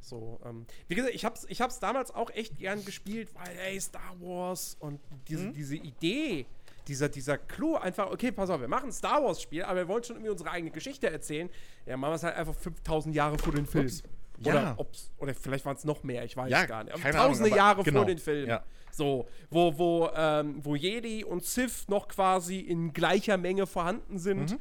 So, 0.00 0.40
ähm, 0.44 0.66
wie 0.88 0.94
gesagt, 0.94 1.14
ich 1.14 1.24
hab's, 1.24 1.44
ich 1.48 1.60
hab's 1.60 1.78
damals 1.80 2.14
auch 2.14 2.30
echt 2.30 2.58
gern 2.58 2.84
gespielt, 2.84 3.28
weil, 3.34 3.56
ey, 3.58 3.80
Star 3.80 4.14
Wars 4.20 4.76
und 4.80 5.00
diese, 5.28 5.48
Mhm. 5.48 5.52
diese 5.52 5.76
Idee, 5.76 6.46
dieser, 6.88 7.08
dieser 7.08 7.36
Clou, 7.38 7.74
einfach, 7.76 8.10
okay, 8.10 8.30
pass 8.30 8.48
auf, 8.50 8.60
wir 8.60 8.68
machen 8.68 8.88
ein 8.88 8.92
Star 8.92 9.22
Wars-Spiel, 9.22 9.64
aber 9.64 9.76
wir 9.80 9.88
wollen 9.88 10.04
schon 10.04 10.16
irgendwie 10.16 10.30
unsere 10.30 10.50
eigene 10.50 10.70
Geschichte 10.70 11.10
erzählen. 11.10 11.50
Ja, 11.86 11.96
machen 11.96 12.12
wir 12.12 12.14
es 12.16 12.22
halt 12.22 12.36
einfach 12.36 12.54
5000 12.54 13.14
Jahre 13.14 13.36
vor 13.38 13.52
den 13.52 13.66
Film. 13.66 13.86
Ups. 13.86 14.02
Oder, 14.40 14.54
Ja. 14.62 14.76
oder 15.18 15.34
vielleicht 15.34 15.64
waren 15.64 15.76
es 15.76 15.84
noch 15.84 16.02
mehr, 16.04 16.24
ich 16.24 16.36
weiß 16.36 16.50
Ja, 16.50 16.66
gar 16.66 16.84
nicht. 16.84 16.94
Ahnung, 16.94 17.10
Tausende 17.12 17.50
aber 17.50 17.56
Jahre 17.56 17.82
genau, 17.82 18.00
vor 18.00 18.06
den 18.06 18.18
Film. 18.18 18.48
ja. 18.48 18.62
So, 18.96 19.28
wo, 19.50 19.76
wo, 19.78 20.10
ähm, 20.14 20.64
wo 20.64 20.74
Jedi 20.74 21.22
und 21.22 21.44
Sith 21.44 21.88
noch 21.88 22.08
quasi 22.08 22.60
in 22.60 22.92
gleicher 22.94 23.36
Menge 23.36 23.66
vorhanden 23.66 24.18
sind. 24.18 24.52
Mhm. 24.52 24.58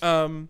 Ähm, 0.00 0.48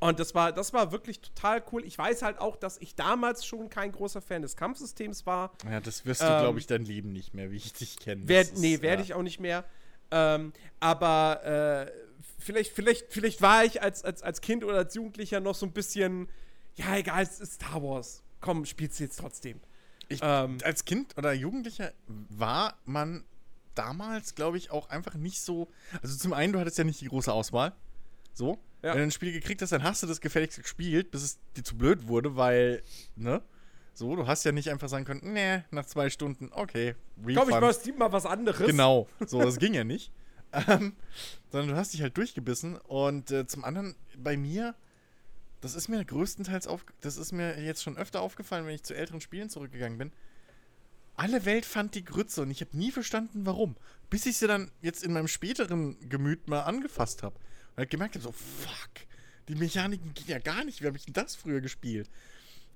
und 0.00 0.20
das 0.20 0.34
war, 0.34 0.52
das 0.52 0.72
war 0.72 0.92
wirklich 0.92 1.20
total 1.20 1.62
cool. 1.72 1.84
Ich 1.84 1.98
weiß 1.98 2.22
halt 2.22 2.38
auch, 2.38 2.54
dass 2.54 2.78
ich 2.78 2.94
damals 2.94 3.44
schon 3.44 3.68
kein 3.68 3.90
großer 3.90 4.22
Fan 4.22 4.42
des 4.42 4.54
Kampfsystems 4.56 5.26
war. 5.26 5.50
Ja, 5.68 5.80
das 5.80 6.06
wirst 6.06 6.20
du, 6.20 6.26
Ähm, 6.26 6.40
glaube 6.40 6.60
ich, 6.60 6.68
dein 6.68 6.84
Leben 6.84 7.12
nicht 7.12 7.34
mehr, 7.34 7.50
wie 7.50 7.56
ich 7.56 7.72
dich 7.72 7.98
kenne. 7.98 8.22
Wer, 8.26 8.44
Das 8.44 8.52
ist, 8.52 8.60
nee, 8.60 8.80
werde 8.80 9.02
ja. 9.02 9.06
ich 9.06 9.14
auch 9.14 9.22
nicht 9.22 9.40
mehr. 9.40 9.64
Ähm, 10.12 10.52
aber 10.78 11.44
äh, 11.44 11.92
vielleicht, 12.38 12.72
vielleicht, 12.72 13.12
vielleicht 13.12 13.42
war 13.42 13.64
ich 13.64 13.82
als, 13.82 14.04
als, 14.04 14.22
als 14.22 14.40
Kind 14.40 14.62
oder 14.62 14.76
als 14.76 14.94
Jugendlicher 14.94 15.40
noch 15.40 15.56
so 15.56 15.66
ein 15.66 15.72
bisschen, 15.72 16.28
ja, 16.76 16.96
egal, 16.96 17.24
es 17.24 17.40
ist 17.40 17.54
Star 17.54 17.82
Wars. 17.82 18.22
Komm, 18.40 18.64
spielst 18.64 19.00
du 19.00 19.04
jetzt 19.04 19.18
trotzdem. 19.18 19.60
Ich, 20.08 20.20
Ähm, 20.22 20.58
als 20.64 20.84
Kind 20.84 21.16
oder 21.18 21.32
Jugendlicher 21.32 21.92
war 22.06 22.78
man 22.84 23.24
damals, 23.74 24.34
glaube 24.34 24.56
ich, 24.56 24.70
auch 24.70 24.88
einfach 24.88 25.14
nicht 25.14 25.40
so. 25.40 25.68
Also 26.02 26.16
zum 26.16 26.32
einen, 26.32 26.52
du 26.52 26.58
hattest 26.58 26.78
ja 26.78 26.84
nicht 26.84 27.00
die 27.00 27.08
große 27.08 27.32
Auswahl. 27.32 27.72
So. 28.32 28.58
Ja. 28.82 28.90
Wenn 28.92 28.98
du 28.98 29.02
ein 29.04 29.10
Spiel 29.10 29.32
gekriegt 29.32 29.60
hast, 29.62 29.72
dann 29.72 29.82
hast 29.82 30.02
du 30.02 30.06
das 30.06 30.20
gefälligst 30.20 30.62
gespielt, 30.62 31.10
bis 31.10 31.22
es 31.22 31.38
dir 31.56 31.64
zu 31.64 31.76
blöd 31.76 32.06
wurde, 32.06 32.36
weil, 32.36 32.82
ne? 33.16 33.42
So, 33.92 34.14
du 34.14 34.28
hast 34.28 34.44
ja 34.44 34.52
nicht 34.52 34.70
einfach 34.70 34.88
sagen 34.88 35.04
können, 35.04 35.32
nee, 35.32 35.64
nach 35.72 35.84
zwei 35.84 36.08
Stunden, 36.08 36.50
okay, 36.52 36.94
Komm, 37.16 37.28
ich 37.30 37.36
Refund. 37.38 37.86
mach 37.98 37.98
mal 37.98 38.12
was 38.12 38.26
anderes. 38.26 38.64
Genau, 38.64 39.08
so, 39.26 39.40
das 39.42 39.58
ging 39.58 39.74
ja 39.74 39.82
nicht. 39.82 40.12
Ähm, 40.52 40.94
sondern 41.50 41.70
du 41.70 41.76
hast 41.76 41.92
dich 41.92 42.02
halt 42.02 42.16
durchgebissen. 42.16 42.76
Und 42.76 43.32
äh, 43.32 43.46
zum 43.48 43.64
anderen, 43.64 43.96
bei 44.16 44.36
mir, 44.36 44.76
das 45.60 45.74
ist 45.74 45.88
mir 45.88 46.04
größtenteils 46.04 46.66
auf, 46.66 46.84
das 47.00 47.16
ist 47.16 47.32
mir 47.32 47.60
jetzt 47.60 47.82
schon 47.82 47.96
öfter 47.96 48.20
aufgefallen, 48.20 48.66
wenn 48.66 48.74
ich 48.74 48.82
zu 48.84 48.94
älteren 48.94 49.20
Spielen 49.20 49.50
zurückgegangen 49.50 49.98
bin. 49.98 50.12
Alle 51.16 51.44
Welt 51.44 51.66
fand 51.66 51.94
die 51.96 52.04
Grütze 52.04 52.42
und 52.42 52.50
ich 52.50 52.60
habe 52.60 52.76
nie 52.76 52.92
verstanden, 52.92 53.44
warum. 53.44 53.76
Bis 54.08 54.24
ich 54.26 54.36
sie 54.38 54.46
dann 54.46 54.70
jetzt 54.82 55.02
in 55.02 55.12
meinem 55.12 55.26
späteren 55.26 56.08
Gemüt 56.08 56.46
mal 56.48 56.60
angefasst 56.60 57.22
habe. 57.24 57.34
Und 57.70 57.78
halt 57.78 57.90
gemerkt 57.90 58.14
habe, 58.14 58.22
so, 58.22 58.30
fuck, 58.32 58.90
die 59.48 59.56
Mechaniken 59.56 60.14
gehen 60.14 60.28
ja 60.28 60.38
gar 60.38 60.62
nicht. 60.64 60.80
Wie 60.80 60.86
habe 60.86 60.96
ich 60.96 61.06
denn 61.06 61.14
das 61.14 61.34
früher 61.34 61.60
gespielt? 61.60 62.08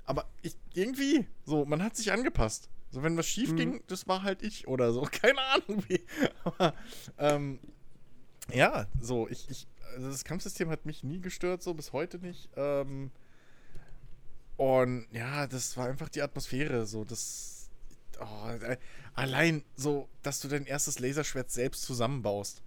Aber 0.05 0.29
ich, 0.43 0.57
irgendwie, 0.75 1.27
so, 1.45 1.65
man 1.65 1.83
hat 1.85 1.97
sich 1.97 2.11
angepasst. 2.11 2.69
So, 2.91 3.05
wenn 3.05 3.17
was 3.17 3.27
schief 3.27 3.53
Mhm. 3.53 3.57
ging, 3.57 3.83
das 3.87 4.09
war 4.09 4.25
halt 4.25 4.43
ich 4.43 4.67
oder 4.67 4.93
so. 4.93 5.03
Keine 5.13 5.41
Ahnung 5.41 5.85
wie. 5.89 6.01
Aber, 6.45 6.75
ähm, 7.19 7.61
ja, 8.53 8.87
so, 9.01 9.29
ich, 9.29 9.49
ich, 9.49 9.69
also 9.95 10.11
das 10.11 10.25
Kampfsystem 10.25 10.71
hat 10.71 10.87
mich 10.87 11.03
nie 11.05 11.21
gestört, 11.21 11.63
so 11.63 11.75
bis 11.75 11.93
heute 11.93 12.19
nicht. 12.19 12.49
Ähm, 12.57 13.11
und 14.57 15.07
ja, 15.13 15.47
das 15.47 15.77
war 15.77 15.89
einfach 15.89 16.09
die 16.09 16.23
Atmosphäre, 16.23 16.87
so, 16.87 17.05
das. 17.05 17.71
Oh, 18.21 18.49
äh, 18.49 18.77
allein 19.15 19.65
so, 19.75 20.09
dass 20.23 20.41
du 20.41 20.49
dein 20.49 20.67
erstes 20.67 20.99
Laserschwert 20.99 21.51
selbst 21.51 21.83
zusammenbaust. 21.83 22.63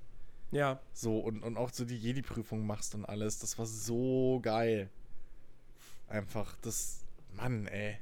Ja. 0.51 0.79
So, 0.93 1.19
und, 1.19 1.43
und 1.43 1.57
auch 1.57 1.71
so 1.71 1.85
die 1.85 1.97
Jedi-Prüfung 1.97 2.65
machst 2.65 2.95
und 2.95 3.05
alles. 3.05 3.39
Das 3.39 3.57
war 3.57 3.65
so 3.65 4.39
geil. 4.41 4.89
Einfach, 6.07 6.55
das. 6.61 7.01
Mann, 7.31 7.67
ey. 7.67 7.97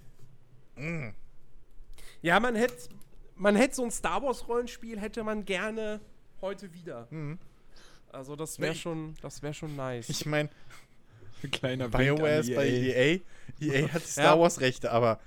Mm. 0.75 1.15
Ja, 2.21 2.39
man 2.39 2.55
hätte 2.55 2.89
man 3.35 3.55
hätte 3.55 3.75
so 3.75 3.83
ein 3.83 3.91
Star 3.91 4.21
Wars 4.21 4.47
Rollenspiel 4.47 4.99
hätte 4.99 5.23
man 5.23 5.45
gerne 5.45 5.99
heute 6.41 6.73
wieder. 6.73 7.07
Mhm. 7.09 7.39
Also 8.13 8.35
das 8.35 8.59
wäre 8.59 8.75
schon 8.75 9.15
das 9.21 9.41
wäre 9.41 9.53
schon 9.53 9.75
nice. 9.75 10.07
Ich 10.09 10.25
meine, 10.25 10.49
Kleiner 11.51 11.89
BioWare 11.89 12.39
ist 12.39 12.55
bei 12.55 12.67
EA. 12.69 13.19
EA 13.59 13.87
hat 13.93 14.01
die 14.03 14.07
Star 14.07 14.35
Ja. 14.35 14.39
Wars 14.39 14.61
Rechte, 14.61 14.91
aber 14.91 15.19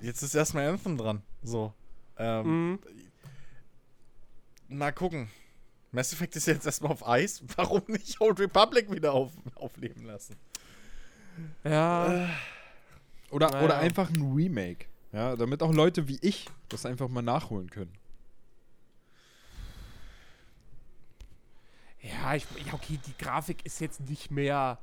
jetzt 0.00 0.22
ist 0.22 0.34
erstmal 0.34 0.68
Anthem 0.68 0.96
dran. 0.98 1.22
So. 1.42 1.72
Ähm, 2.16 2.72
mhm. 2.72 2.78
Mal 4.68 4.92
gucken. 4.92 5.30
Mass 5.92 6.12
Effect 6.12 6.34
ist 6.36 6.46
jetzt 6.46 6.66
erstmal 6.66 6.92
auf 6.92 7.06
Eis. 7.06 7.42
Warum 7.56 7.82
nicht 7.86 8.20
Old 8.20 8.40
Republic 8.40 8.90
wieder 8.92 9.12
auf, 9.12 9.30
aufleben 9.54 10.04
lassen? 10.04 10.36
Ja. 11.64 12.24
Äh, 12.24 12.28
Oder, 13.30 13.50
Naja. 13.50 13.64
oder 13.64 13.78
einfach 13.78 14.10
ein 14.10 14.32
Remake. 14.34 14.86
Ja, 15.12 15.36
damit 15.36 15.62
auch 15.62 15.72
Leute 15.72 16.08
wie 16.08 16.18
ich 16.20 16.46
das 16.68 16.84
einfach 16.84 17.08
mal 17.08 17.22
nachholen 17.22 17.70
können. 17.70 17.92
Ja, 22.10 22.34
ich, 22.34 22.44
ja, 22.66 22.72
okay, 22.74 22.98
die 23.06 23.16
Grafik 23.22 23.64
ist 23.66 23.80
jetzt 23.80 24.00
nicht 24.00 24.30
mehr 24.30 24.78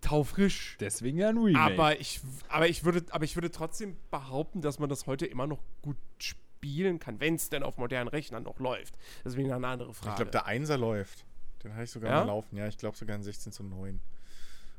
taufrisch. 0.00 0.76
Deswegen 0.80 1.18
ja 1.18 1.28
ein 1.28 1.38
Remake. 1.38 1.58
Aber 1.74 2.00
ich, 2.00 2.20
aber, 2.48 2.68
ich 2.68 2.84
würde, 2.84 3.04
aber 3.10 3.24
ich 3.24 3.36
würde 3.36 3.50
trotzdem 3.50 3.96
behaupten, 4.10 4.60
dass 4.62 4.78
man 4.78 4.88
das 4.88 5.06
heute 5.06 5.26
immer 5.26 5.46
noch 5.46 5.60
gut 5.82 5.96
spielen 6.18 6.98
kann, 6.98 7.20
wenn 7.20 7.34
es 7.34 7.48
denn 7.48 7.62
auf 7.62 7.76
modernen 7.78 8.08
Rechnern 8.08 8.42
noch 8.44 8.58
läuft. 8.58 8.96
Deswegen 9.24 9.52
eine 9.52 9.66
andere 9.66 9.94
Frage. 9.94 10.10
ich 10.10 10.16
glaube, 10.16 10.30
der 10.30 10.46
Einser 10.46 10.78
läuft. 10.78 11.24
Den 11.62 11.72
habe 11.74 11.84
ich 11.84 11.90
sogar 11.90 12.10
Ja? 12.10 12.20
mal 12.20 12.26
laufen. 12.26 12.56
Ja, 12.56 12.66
ich 12.68 12.78
glaube 12.78 12.96
sogar 12.96 13.16
in 13.16 13.22
16 13.22 13.52
zu 13.52 13.62
9. 13.64 14.00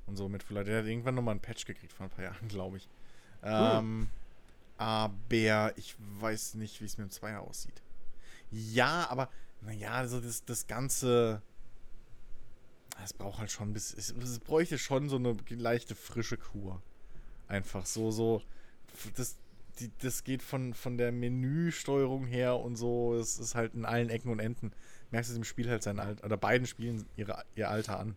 Und 0.05 0.15
so 0.15 0.29
mit 0.29 0.43
vielleicht. 0.43 0.67
Der 0.67 0.79
hat 0.79 0.86
irgendwann 0.86 1.15
nochmal 1.15 1.33
einen 1.33 1.41
Patch 1.41 1.65
gekriegt 1.65 1.91
vor 1.91 2.05
ein 2.05 2.10
paar 2.10 2.23
Jahren, 2.23 2.47
glaube 2.47 2.77
ich. 2.77 2.88
Ähm, 3.43 4.10
aber 4.77 5.77
ich 5.77 5.95
weiß 6.21 6.55
nicht, 6.55 6.79
wie 6.81 6.86
es 6.86 6.97
mit 6.97 7.07
dem 7.07 7.12
Zweier 7.12 7.41
aussieht. 7.41 7.81
Ja, 8.51 9.07
aber 9.10 9.29
naja, 9.62 9.91
also 9.91 10.20
das, 10.20 10.46
das 10.46 10.67
Ganze. 10.67 11.41
Es 13.04 13.13
braucht 13.13 13.39
halt 13.39 13.52
schon 13.52 13.74
bis. 13.74 13.93
Es, 13.93 14.12
es 14.12 14.39
bräuchte 14.39 14.78
schon 14.78 15.10
so 15.10 15.17
eine 15.17 15.38
leichte 15.50 15.96
frische 15.96 16.38
Kur. 16.38 16.82
Einfach 17.48 17.86
so, 17.86 18.12
so. 18.12 18.41
Das, 19.15 19.38
die, 19.80 19.91
das 20.00 20.24
geht 20.24 20.41
von, 20.41 20.74
von 20.74 20.98
der 20.98 21.12
Menüsteuerung 21.12 22.26
her 22.26 22.58
und 22.58 22.76
so. 22.76 23.15
Es 23.15 23.39
ist 23.39 23.56
halt 23.56 23.74
in 23.74 23.86
allen 23.86 24.10
Ecken 24.10 24.32
und 24.32 24.39
Enden. 24.39 24.72
Merkst 25.12 25.32
du 25.32 25.36
dem 25.36 25.43
Spiel 25.43 25.70
halt 25.70 25.84
sein 25.84 26.00
Alter. 26.00 26.26
Oder 26.26 26.38
beiden 26.38 26.67
Spielen 26.67 27.06
ihre, 27.15 27.43
ihr 27.56 27.70
Alter 27.70 28.00
an. 28.00 28.15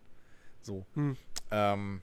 So. 0.62 0.86
Hm. 0.94 1.16
Ähm, 1.50 2.00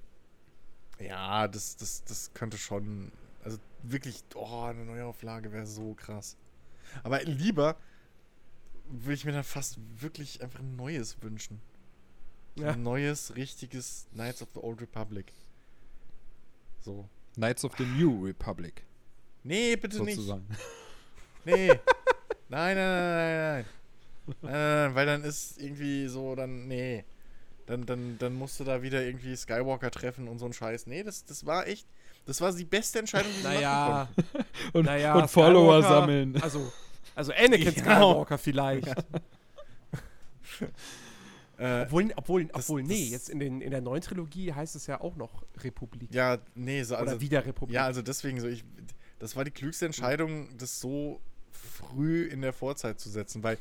ja, 0.99 1.47
das, 1.47 1.77
das, 1.77 2.03
das 2.03 2.33
könnte 2.33 2.57
schon. 2.57 3.11
Also 3.43 3.57
wirklich, 3.83 4.23
oh, 4.35 4.63
eine 4.63 4.85
Neuauflage 4.85 5.51
wäre 5.51 5.65
so 5.65 5.93
krass. 5.93 6.37
Aber 7.03 7.23
lieber 7.23 7.77
würde 8.89 9.13
ich 9.13 9.25
mir 9.25 9.31
dann 9.31 9.43
fast 9.43 9.77
wirklich 9.99 10.41
einfach 10.41 10.59
ein 10.59 10.75
neues 10.75 11.21
wünschen. 11.21 11.61
So 12.55 12.63
Ja. 12.63 12.71
Ein 12.71 12.83
neues, 12.83 13.35
richtiges 13.35 14.07
Knights 14.13 14.41
of 14.41 14.49
the 14.53 14.59
Old 14.61 14.81
Republic. 14.81 15.31
So. 16.81 17.07
Knights 17.35 17.63
of 17.65 17.73
the 17.77 17.85
New 17.85 18.25
Republic, 18.25 18.83
Nee, 19.43 19.75
bitte 19.75 20.01
nicht. 20.03 20.15
sozusagen. 20.15 20.47
Nee. 21.45 21.67
nein, 22.49 22.75
nein, 22.75 22.75
nein, 22.75 22.75
nein, 22.77 23.37
nein. 23.37 23.65
Nein, 24.41 24.51
nein, 24.51 24.51
nein, 24.51 24.95
weil 24.95 25.05
dann 25.05 25.23
ist 25.23 25.57
irgendwie 25.61 26.07
so, 26.07 26.35
dann, 26.35 26.67
nee. 26.67 27.05
Dann, 27.67 27.85
dann, 27.85 28.17
dann 28.17 28.33
musst 28.33 28.59
du 28.59 28.63
da 28.63 28.81
wieder 28.81 29.03
irgendwie 29.03 29.35
Skywalker 29.35 29.91
treffen 29.91 30.27
und 30.27 30.39
so 30.39 30.45
ein 30.45 30.53
Scheiß. 30.53 30.87
Nee, 30.87 31.03
das, 31.03 31.23
das 31.25 31.45
war 31.45 31.67
echt, 31.67 31.85
das 32.25 32.39
war 32.41 32.51
die 32.53 32.63
beste 32.65 32.99
Entscheidung, 32.99 33.31
die 33.31 33.37
sie 33.37 33.43
machen 33.43 33.53
naja, 33.55 34.09
Und, 34.73 34.85
naja, 34.85 35.15
und 35.15 35.29
Follower 35.29 35.79
Skywalker- 35.81 35.87
sammeln. 35.89 36.41
Also, 36.41 36.71
also 37.17 37.33
Anakin. 37.33 37.71
Skywalker 37.71 38.37
vielleicht. 38.37 38.87
Äh, 41.59 41.81
Obwohl, 41.85 42.13
obwohl, 42.15 42.45
Das- 42.45 42.65
obwohl 42.65 42.83
nee, 42.83 43.05
das- 43.05 43.09
jetzt 43.11 43.29
in, 43.29 43.39
den, 43.39 43.61
in 43.61 43.71
der 43.71 43.81
neuen 43.81 44.01
Trilogie 44.01 44.53
heißt 44.53 44.75
es 44.75 44.85
ja 44.85 45.01
auch 45.01 45.15
noch 45.15 45.43
Republik. 45.63 46.13
ja, 46.13 46.37
nee, 46.53 46.83
so, 46.83 46.95
also, 46.95 47.13
Oder 47.13 47.21
wieder 47.21 47.45
Republik. 47.47 47.73
ja, 47.73 47.83
also 47.85 48.03
deswegen 48.03 48.39
so, 48.39 48.47
ich, 48.47 48.63
das 49.17 49.35
war 49.35 49.43
die 49.43 49.49
klügste 49.49 49.87
Entscheidung, 49.87 50.55
das 50.59 50.79
so 50.79 51.19
früh 51.51 52.25
in 52.25 52.41
der 52.43 52.53
Vorzeit 52.53 52.99
zu 52.99 53.09
setzen, 53.09 53.41
weil 53.41 53.57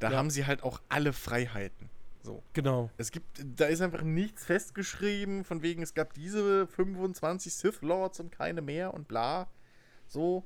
da 0.00 0.10
Ja. 0.10 0.16
haben 0.18 0.28
sie 0.30 0.44
halt 0.44 0.64
auch 0.64 0.80
alle 0.88 1.12
Freiheiten. 1.12 1.88
So. 2.24 2.42
Genau. 2.52 2.90
Es 2.96 3.12
gibt, 3.12 3.26
da 3.56 3.66
ist 3.66 3.80
einfach 3.80 4.02
nichts 4.02 4.44
festgeschrieben, 4.44 5.44
von 5.44 5.62
wegen, 5.62 5.82
es 5.84 5.94
gab 5.94 6.12
diese 6.14 6.66
25 6.66 7.54
Sith 7.54 7.80
Lords 7.82 8.18
und 8.18 8.32
keine 8.32 8.60
mehr 8.60 8.92
und 8.92 9.06
bla. 9.06 9.46
So. 10.08 10.44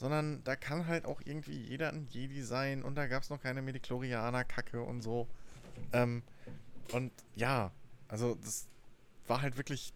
Sondern 0.00 0.42
da 0.44 0.56
kann 0.56 0.86
halt 0.86 1.04
auch 1.04 1.20
irgendwie 1.26 1.58
jeder 1.58 1.90
ein 1.92 2.06
Jedi 2.08 2.40
sein 2.42 2.82
und 2.82 2.94
da 2.94 3.06
gab 3.06 3.22
es 3.22 3.28
noch 3.28 3.38
keine 3.42 3.60
Mediklorianer-Kacke 3.60 4.80
und 4.82 5.02
so. 5.02 5.28
Ähm, 5.92 6.22
und 6.92 7.12
ja, 7.36 7.70
also 8.08 8.34
das 8.36 8.66
war 9.26 9.42
halt 9.42 9.58
wirklich 9.58 9.92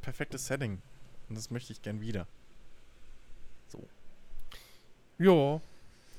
perfektes 0.00 0.46
Setting. 0.46 0.80
Und 1.28 1.36
das 1.36 1.50
möchte 1.50 1.74
ich 1.74 1.82
gern 1.82 2.00
wieder. 2.00 2.26
So. 3.68 3.86
Ja, 5.18 5.60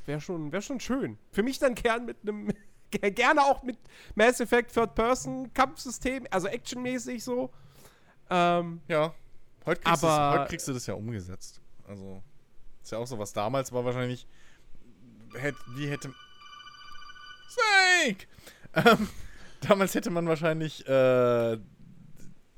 wäre 0.06 0.22
schon, 0.22 0.52
wär 0.52 0.62
schon 0.62 0.80
schön. 0.80 1.18
Für 1.32 1.42
mich 1.42 1.58
dann 1.58 1.74
gern 1.74 2.06
mit 2.06 2.18
einem, 2.22 2.52
gerne 2.92 3.42
auch 3.42 3.64
mit 3.64 3.80
Mass 4.14 4.40
Effect 4.40 4.72
Third-Person-Kampfsystem, 4.76 6.28
also 6.30 6.48
actionmäßig 6.48 7.24
so. 7.24 7.50
Ähm, 8.30 8.82
Ja, 8.88 9.16
heute 9.66 9.82
kriegst, 9.82 10.04
Aber- 10.04 10.40
heute 10.42 10.50
kriegst 10.50 10.68
du 10.68 10.74
das 10.74 10.86
ja 10.86 10.94
umgesetzt. 10.94 11.60
Also, 11.88 12.22
ist 12.88 12.92
ja 12.92 13.00
auch 13.00 13.08
so 13.08 13.20
was. 13.20 13.34
Damals 13.34 13.74
war 13.74 13.84
wahrscheinlich. 13.84 14.28
Hätt, 15.36 15.56
wie 15.76 15.88
hätte. 15.88 16.14
Snake! 17.50 18.28
Ähm, 18.74 19.10
damals 19.68 19.94
hätte 19.94 20.10
man 20.10 20.26
wahrscheinlich 20.28 20.88
äh, 20.88 21.58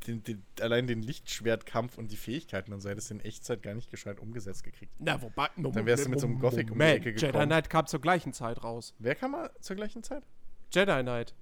den, 0.06 0.24
den, 0.24 0.44
allein 0.62 0.86
den 0.86 1.02
Lichtschwertkampf 1.02 1.98
und 1.98 2.12
die 2.12 2.16
Fähigkeiten 2.16 2.74
und 2.74 2.82
so 2.82 2.90
hättest 2.90 3.10
du 3.10 3.16
in 3.16 3.22
Echtzeit 3.22 3.64
gar 3.64 3.74
nicht 3.74 3.90
gescheit 3.90 4.20
umgesetzt 4.20 4.64
gekriegt. 4.64 4.94
na, 5.00 5.20
wobei. 5.20 5.50
Dann 5.58 5.86
wärst 5.88 6.06
du 6.06 6.10
mit 6.10 6.20
so 6.20 6.28
einem 6.28 6.40
Gothic 6.40 6.72
um 6.72 6.78
die 6.78 6.86
Ecke 6.86 7.10
Jedi 7.10 7.26
gekommen. 7.26 7.48
Knight 7.48 7.70
kam 7.72 7.88
zur 7.88 8.00
gleichen 8.00 8.32
Zeit 8.32 8.64
raus. 8.64 8.94
Wer 9.00 9.16
kam 9.16 9.32
mal 9.32 9.50
zur 9.60 9.76
gleichen 9.76 10.04
Zeit? 10.04 10.24
Jedi 10.72 11.02
Knight. 11.02 11.34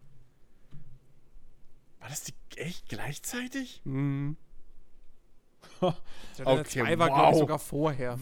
War 1.99 2.07
das 2.07 2.23
die 2.23 2.33
echt 2.55 2.87
gleichzeitig? 2.87 3.81
Mhm. 3.83 4.37
Okay, 5.81 5.93
Knight 6.43 6.67
2 6.67 6.99
war, 6.99 7.07
glaube 7.07 7.21
ich, 7.21 7.31
wow. 7.33 7.37
sogar 7.39 7.59
vorher. 7.59 8.19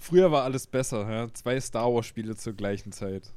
Früher 0.00 0.30
war 0.30 0.44
alles 0.44 0.66
besser, 0.66 1.10
ja? 1.10 1.32
Zwei 1.34 1.60
Star 1.60 1.92
Wars-Spiele 1.92 2.36
zur 2.36 2.52
gleichen 2.52 2.92
Zeit. 2.92 3.32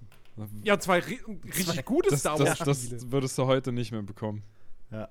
Ja, 0.63 0.77
zwei 0.79 0.99
ri 0.99 1.19
richtig 1.55 1.85
gute 1.85 2.09
Das, 2.09 2.19
Star 2.19 2.37
das, 2.37 2.59
Wars-Spiele. 2.59 2.95
das 2.95 3.11
würdest 3.11 3.37
du 3.37 3.45
heute 3.45 3.71
nicht 3.71 3.91
mehr 3.91 4.01
bekommen. 4.03 4.43
Ja. 4.91 5.09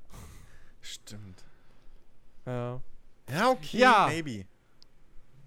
Stimmt. 0.80 1.42
Ja. 2.46 2.80
Ja, 3.30 3.50
okay, 3.50 3.78
Ja. 3.78 4.06
maybe. 4.08 4.44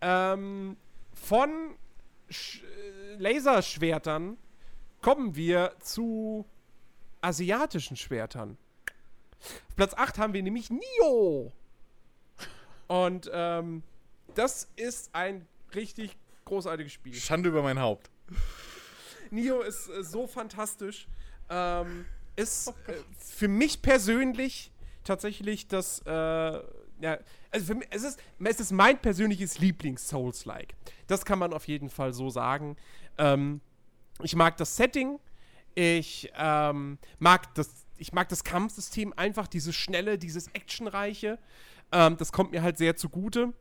Ähm, 0.01 0.77
von 1.13 1.75
Sch 2.29 2.61
äh, 2.63 3.15
Laserschwertern 3.17 4.37
kommen 5.01 5.35
wir 5.35 5.73
zu 5.79 6.45
asiatischen 7.21 7.95
Schwertern. 7.95 8.57
Auf 9.69 9.75
Platz 9.75 9.93
8 9.93 10.17
haben 10.17 10.33
wir 10.33 10.41
nämlich 10.43 10.69
Nio. 10.69 11.51
Und 12.87 13.29
ähm, 13.33 13.83
das 14.35 14.69
ist 14.75 15.09
ein 15.13 15.45
richtig 15.75 16.17
großartiges 16.45 16.93
Spiel. 16.93 17.13
Schande 17.13 17.49
über 17.49 17.61
mein 17.61 17.79
Haupt. 17.79 18.09
Nio 19.31 19.61
ist 19.61 19.89
äh, 19.89 20.03
so 20.03 20.27
fantastisch. 20.27 21.07
Ähm, 21.49 22.05
ist 22.35 22.69
äh, 22.69 22.93
für 23.19 23.47
mich 23.47 23.81
persönlich 23.81 24.71
tatsächlich 25.03 25.67
das, 25.67 26.01
äh, 26.05 26.11
ja, 26.11 27.19
also 27.51 27.65
für 27.65 27.75
mich, 27.75 27.87
es 27.91 28.03
ist, 28.03 28.19
es 28.43 28.59
ist 28.59 28.71
mein 28.71 28.99
persönliches 28.99 29.59
Lieblings-Souls-like. 29.59 30.75
Das 31.07 31.25
kann 31.25 31.39
man 31.39 31.53
auf 31.53 31.67
jeden 31.67 31.89
Fall 31.89 32.13
so 32.13 32.29
sagen. 32.29 32.75
Ähm, 33.17 33.61
ich 34.21 34.35
mag 34.35 34.57
das 34.57 34.75
Setting. 34.75 35.19
Ich 35.75 36.31
ähm, 36.35 36.97
mag 37.19 37.53
das, 37.55 37.69
ich 37.97 38.11
mag 38.11 38.29
das 38.29 38.43
Kampfsystem 38.43 39.13
einfach, 39.15 39.47
dieses 39.47 39.75
schnelle, 39.75 40.17
dieses 40.17 40.47
actionreiche. 40.49 41.39
Ähm, 41.91 42.17
das 42.17 42.31
kommt 42.31 42.51
mir 42.51 42.61
halt 42.61 42.77
sehr 42.77 42.95
zugute. 42.95 43.53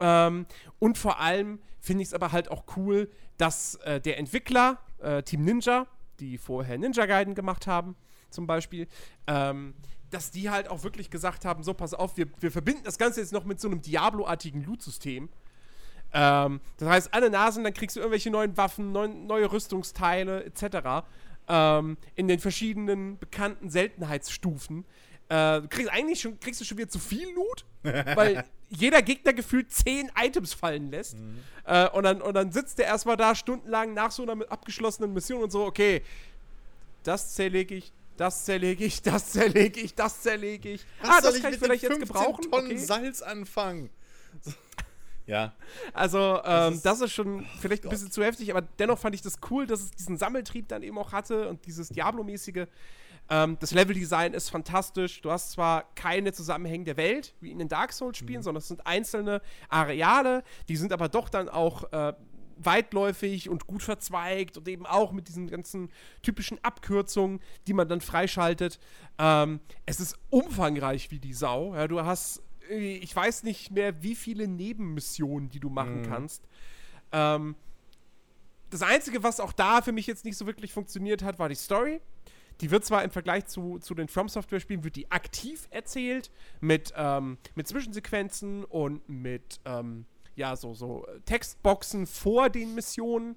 Ähm, 0.00 0.46
und 0.78 0.98
vor 0.98 1.20
allem 1.20 1.60
finde 1.80 2.02
ich 2.02 2.08
es 2.08 2.14
aber 2.14 2.32
halt 2.32 2.50
auch 2.50 2.64
cool, 2.76 3.10
dass 3.38 3.76
äh, 3.76 4.00
der 4.00 4.18
Entwickler, 4.18 4.78
äh, 4.98 5.22
Team 5.22 5.44
Ninja, 5.44 5.86
die 6.20 6.38
vorher 6.38 6.78
Ninja 6.78 7.06
Gaiden 7.06 7.34
gemacht 7.34 7.66
haben, 7.66 7.96
zum 8.30 8.46
Beispiel, 8.46 8.88
ähm, 9.26 9.74
dass 10.10 10.30
die 10.30 10.50
halt 10.50 10.68
auch 10.68 10.82
wirklich 10.82 11.10
gesagt 11.10 11.44
haben: 11.44 11.62
So, 11.62 11.74
pass 11.74 11.94
auf, 11.94 12.16
wir, 12.16 12.26
wir 12.40 12.50
verbinden 12.50 12.82
das 12.84 12.98
Ganze 12.98 13.20
jetzt 13.20 13.32
noch 13.32 13.44
mit 13.44 13.60
so 13.60 13.68
einem 13.68 13.82
Diablo-artigen 13.82 14.64
Loot-System. 14.64 15.28
Ähm, 16.12 16.60
das 16.78 16.88
heißt, 16.88 17.14
alle 17.14 17.30
Nasen, 17.30 17.64
dann 17.64 17.74
kriegst 17.74 17.96
du 17.96 18.00
irgendwelche 18.00 18.30
neuen 18.30 18.56
Waffen, 18.56 18.92
neuen, 18.92 19.26
neue 19.26 19.50
Rüstungsteile 19.50 20.44
etc. 20.44 21.06
Ähm, 21.48 21.96
in 22.14 22.28
den 22.28 22.38
verschiedenen 22.38 23.18
bekannten 23.18 23.70
Seltenheitsstufen. 23.70 24.84
Äh, 25.28 25.62
du 25.62 25.68
kriegst 25.68 25.90
eigentlich 25.90 26.20
schon, 26.20 26.38
kriegst 26.38 26.60
du 26.60 26.64
schon 26.64 26.78
wieder 26.78 26.88
zu 26.88 26.98
viel 26.98 27.28
Loot, 27.34 27.64
weil 27.82 28.44
jeder 28.68 29.02
Gegner 29.02 29.32
gefühlt 29.32 29.72
zehn 29.72 30.10
Items 30.20 30.54
fallen 30.54 30.90
lässt. 30.90 31.16
Äh, 31.64 31.88
und, 31.90 32.04
dann, 32.04 32.22
und 32.22 32.34
dann 32.34 32.52
sitzt 32.52 32.78
der 32.78 32.86
erstmal 32.86 33.16
da 33.16 33.34
stundenlang 33.34 33.92
nach 33.94 34.10
so 34.12 34.22
einer 34.22 34.44
abgeschlossenen 34.50 35.12
Mission 35.12 35.42
und 35.42 35.50
so, 35.50 35.64
okay, 35.64 36.02
das 37.02 37.34
zerlege 37.34 37.74
ich, 37.76 37.92
das 38.16 38.44
zerlege 38.44 38.84
ich, 38.84 39.02
das 39.02 39.30
zerlege 39.32 39.80
ich, 39.80 39.94
das 39.94 40.22
zerlege 40.22 40.70
ich. 40.70 40.84
ah, 41.02 41.20
das 41.20 41.40
kann 41.42 41.52
ich 41.52 41.58
vielleicht 41.58 41.82
jetzt 41.82 41.98
gebrauchen. 42.00 42.50
Tonnen 42.50 42.66
Okay. 42.66 42.78
Salz 42.78 43.22
anfangen. 43.22 43.90
Ja. 45.28 45.52
Also, 45.92 46.40
ähm, 46.44 46.74
ist- 46.74 46.86
das 46.86 47.00
ist 47.00 47.12
schon 47.12 47.44
vielleicht 47.60 47.82
ein 47.82 47.88
Gott. 47.88 47.90
bisschen 47.90 48.12
zu 48.12 48.22
heftig, 48.22 48.48
aber 48.52 48.62
dennoch 48.78 48.96
fand 48.96 49.12
ich 49.16 49.22
das 49.22 49.38
cool, 49.50 49.66
dass 49.66 49.80
es 49.80 49.90
diesen 49.90 50.16
Sammeltrieb 50.18 50.68
dann 50.68 50.84
eben 50.84 50.96
auch 50.98 51.10
hatte 51.10 51.48
und 51.48 51.66
dieses 51.66 51.88
Diablo-mäßige. 51.88 52.66
Ähm, 53.28 53.56
das 53.60 53.72
Leveldesign 53.72 54.34
ist 54.34 54.50
fantastisch. 54.50 55.20
Du 55.20 55.30
hast 55.30 55.52
zwar 55.52 55.84
keine 55.94 56.32
zusammenhängende 56.32 56.96
Welt, 56.96 57.34
wie 57.40 57.50
in 57.50 57.58
den 57.58 57.68
Dark 57.68 57.92
Souls-Spielen, 57.92 58.42
sondern 58.42 58.60
es 58.60 58.68
sind 58.68 58.86
einzelne 58.86 59.42
Areale, 59.68 60.44
die 60.68 60.76
sind 60.76 60.92
aber 60.92 61.08
doch 61.08 61.28
dann 61.28 61.48
auch 61.48 61.92
äh, 61.92 62.12
weitläufig 62.58 63.48
und 63.48 63.66
gut 63.66 63.82
verzweigt 63.82 64.56
und 64.56 64.68
eben 64.68 64.86
auch 64.86 65.12
mit 65.12 65.28
diesen 65.28 65.48
ganzen 65.48 65.90
typischen 66.22 66.62
Abkürzungen, 66.62 67.40
die 67.66 67.74
man 67.74 67.88
dann 67.88 68.00
freischaltet. 68.00 68.78
Ähm, 69.18 69.60
es 69.84 70.00
ist 70.00 70.16
umfangreich 70.30 71.10
wie 71.10 71.18
die 71.18 71.34
Sau. 71.34 71.74
Ja, 71.74 71.88
du 71.88 72.02
hast, 72.02 72.42
ich 72.70 73.14
weiß 73.14 73.42
nicht 73.42 73.72
mehr, 73.72 74.02
wie 74.02 74.14
viele 74.14 74.48
Nebenmissionen, 74.48 75.50
die 75.50 75.60
du 75.60 75.68
machen 75.68 76.02
kannst. 76.08 76.48
Ähm, 77.12 77.56
das 78.70 78.82
Einzige, 78.82 79.22
was 79.22 79.38
auch 79.38 79.52
da 79.52 79.82
für 79.82 79.92
mich 79.92 80.06
jetzt 80.06 80.24
nicht 80.24 80.36
so 80.36 80.46
wirklich 80.46 80.72
funktioniert 80.72 81.22
hat, 81.22 81.38
war 81.38 81.48
die 81.48 81.54
Story. 81.54 82.00
Die 82.60 82.70
wird 82.70 82.84
zwar 82.84 83.04
im 83.04 83.10
Vergleich 83.10 83.46
zu, 83.46 83.78
zu 83.78 83.94
den 83.94 84.08
From 84.08 84.28
Software-Spielen, 84.28 84.82
wird 84.84 84.96
die 84.96 85.10
aktiv 85.10 85.68
erzählt, 85.70 86.30
mit, 86.60 86.92
ähm, 86.96 87.38
mit 87.54 87.68
Zwischensequenzen 87.68 88.64
und 88.64 89.06
mit, 89.08 89.60
ähm, 89.64 90.06
ja, 90.36 90.56
so, 90.56 90.74
so 90.74 91.06
Textboxen 91.26 92.06
vor 92.06 92.48
den 92.50 92.74
Missionen. 92.74 93.36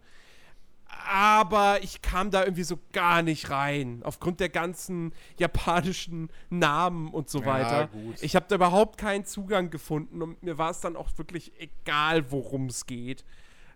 Aber 1.07 1.83
ich 1.83 2.01
kam 2.01 2.31
da 2.31 2.43
irgendwie 2.43 2.63
so 2.63 2.79
gar 2.93 3.21
nicht 3.21 3.51
rein, 3.51 4.01
aufgrund 4.03 4.39
der 4.39 4.49
ganzen 4.49 5.13
japanischen 5.37 6.29
Namen 6.49 7.09
und 7.13 7.29
so 7.29 7.41
Ja, 7.41 7.45
weiter. 7.45 7.87
gut. 7.87 8.15
Ich 8.21 8.35
habe 8.35 8.47
da 8.49 8.55
überhaupt 8.55 8.97
keinen 8.97 9.23
Zugang 9.23 9.69
gefunden 9.69 10.21
und 10.21 10.41
mir 10.41 10.57
war 10.57 10.71
es 10.71 10.79
dann 10.81 10.95
auch 10.95 11.09
wirklich 11.17 11.51
egal, 11.59 12.31
worum 12.31 12.67
es 12.67 12.85
geht. 12.87 13.23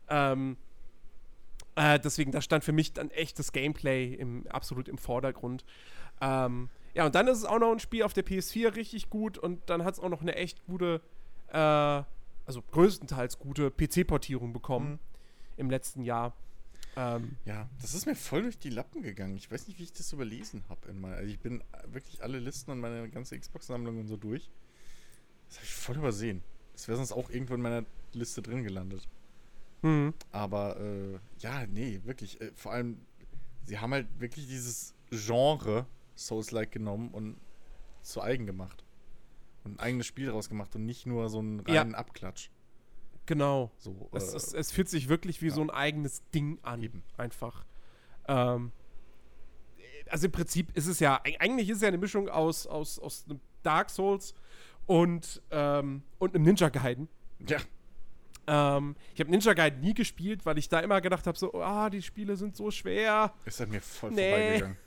Ähm, 0.10 0.58
äh, 1.76 2.00
deswegen, 2.00 2.32
da 2.32 2.42
stand 2.42 2.64
für 2.64 2.72
mich 2.72 2.94
dann 2.94 3.10
echt 3.12 3.40
das 3.40 3.52
Gameplay 3.52 4.14
im, 4.14 4.46
absolut 4.48 4.88
im 4.88 4.98
Vordergrund. 4.98 5.66
Ähm, 6.22 6.70
ja, 6.94 7.06
und 7.06 7.16
dann 7.16 7.28
ist 7.28 7.40
es 7.40 7.46
auch 7.46 7.60
noch 7.60 7.72
ein 7.72 7.80
Spiel 7.80 8.04
auf 8.04 8.14
der 8.14 8.26
PS4 8.26 8.76
richtig 8.76 9.10
gut 9.10 9.38
und 9.38 9.70
dann 9.70 9.84
hat 9.84 9.96
es 9.96 10.00
auch 10.00 10.10
noch 10.10 10.22
eine 10.22 10.36
echt 10.36 10.64
gute, 10.66 11.02
äh, 11.50 11.58
also 11.58 12.62
größtenteils 12.72 13.40
gute 13.40 13.72
PC-Portierung 13.72 14.54
bekommen 14.54 15.00
im 15.58 15.70
letzten 15.70 16.04
Jahr. 16.04 16.36
Ähm, 16.96 17.38
Ja, 17.46 17.68
das 17.82 17.96
ist 17.96 18.06
mir 18.06 18.16
voll 18.16 18.44
durch 18.44 18.60
die 18.60 18.70
Lappen 18.70 19.02
gegangen. 19.02 19.36
Ich 19.36 19.52
weiß 19.52 19.68
nicht, 19.68 19.80
wie 19.80 19.84
ich 19.84 19.94
das 19.94 20.14
überlesen 20.14 20.64
habe. 20.70 20.94
Also 21.16 21.30
ich 21.32 21.40
bin 21.40 21.64
wirklich 21.88 22.22
alle 22.22 22.38
Listen 22.38 22.72
und 22.72 22.80
meine 22.80 23.10
ganze 23.10 23.40
Xbox-Sammlung 23.40 24.00
und 24.00 24.08
so 24.08 24.18
durch. 24.18 24.52
Das 25.48 25.58
habe 25.58 25.66
ich 25.66 25.74
voll 25.74 25.98
übersehen. 25.98 26.44
Das 26.74 26.88
wäre 26.88 26.98
sonst 26.98 27.12
auch 27.12 27.30
irgendwo 27.32 27.56
in 27.56 27.62
meiner 27.62 27.86
Liste 28.14 28.42
drin 28.44 28.64
gelandet. 28.64 29.08
Hm. 29.84 30.14
Aber 30.32 30.80
äh, 30.80 31.20
ja, 31.40 31.66
nee, 31.68 32.02
wirklich. 32.04 32.42
Äh, 32.42 32.52
vor 32.56 32.72
allem, 32.72 33.06
sie 33.64 33.78
haben 33.78 33.92
halt 33.94 34.08
wirklich 34.20 34.48
dieses 34.48 34.96
Genre 35.12 35.86
Souls-like 36.16 36.72
genommen 36.72 37.10
und 37.12 37.38
zu 38.02 38.22
eigen 38.22 38.46
gemacht. 38.48 38.84
Und 39.64 39.76
ein 39.76 39.80
eigenes 39.80 40.08
Spiel 40.08 40.26
daraus 40.26 40.50
gemacht 40.50 40.76
und 40.76 40.86
nicht 40.86 41.06
nur 41.06 41.30
so 41.30 41.40
einen 41.40 41.64
Ja. 41.68 41.82
reinen 41.82 41.96
Abklatsch. 41.96 42.50
Genau. 43.26 43.72
So, 43.78 44.10
Es, 44.12 44.34
äh, 44.34 44.38
es, 44.38 44.54
es 44.54 44.72
fühlt 44.72 44.90
sich 44.90 45.08
wirklich 45.08 45.42
wie 45.42 45.48
ja. 45.48 45.54
so 45.54 45.62
ein 45.62 45.70
eigenes 45.70 46.22
Ding 46.34 46.60
an. 46.64 46.82
Eben. 46.84 47.04
Einfach. 47.16 47.64
Ähm, 48.28 48.72
also 50.10 50.26
im 50.26 50.32
Prinzip 50.34 50.76
ist 50.76 50.88
es 50.88 51.00
ja, 51.00 51.22
eig- 51.24 51.40
eigentlich 51.40 51.70
ist 51.70 51.78
es 51.78 51.82
ja 51.84 51.88
eine 51.88 51.98
Mischung 51.98 52.28
aus, 52.30 52.68
aus, 52.68 53.00
aus 53.00 53.24
einem 53.30 53.40
Dark 53.64 53.90
Souls 53.90 54.34
und, 54.86 55.42
ähm, 55.52 56.04
und 56.20 56.36
einem 56.36 56.44
Ninja 56.44 56.68
Gaiden. 56.70 57.08
ja, 57.48 57.60
Ähm, 58.48 58.96
ich 59.14 59.20
habe 59.20 59.32
Ninja 59.32 59.54
Gaiden 59.54 59.80
nie 59.82 59.94
gespielt, 59.94 60.46
weil 60.46 60.58
ich 60.58 60.68
da 60.70 60.80
immer 60.80 61.00
gedacht 61.02 61.28
habe, 61.28 61.38
so, 61.38 61.54
ah, 61.62 61.90
die 61.90 62.02
Spiele 62.02 62.36
sind 62.36 62.56
so 62.56 62.72
schwer. 62.72 63.34
Ist 63.46 63.62
an 63.62 63.70
mir 63.70 63.82
voll 63.82 64.12
Nee. 64.12 64.30
vorbeigegangen. 64.32 64.78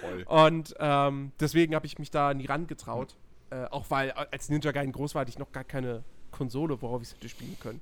Voll. 0.00 0.22
Und 0.24 0.74
ähm, 0.78 1.32
deswegen 1.38 1.74
habe 1.74 1.86
ich 1.86 1.98
mich 1.98 2.10
da 2.10 2.32
nie 2.34 2.46
rangetraut. 2.46 3.16
Äh, 3.50 3.64
auch 3.66 3.90
weil, 3.90 4.08
äh, 4.10 4.26
als 4.32 4.48
Ninja 4.48 4.72
Gaiden 4.72 4.92
groß 4.92 5.14
war, 5.14 5.20
hatte 5.20 5.30
ich 5.30 5.38
noch 5.38 5.52
gar 5.52 5.64
keine 5.64 6.02
Konsole, 6.30 6.80
worauf 6.82 7.02
ich 7.02 7.08
es 7.08 7.14
hätte 7.14 7.28
spielen 7.28 7.56
können. 7.60 7.80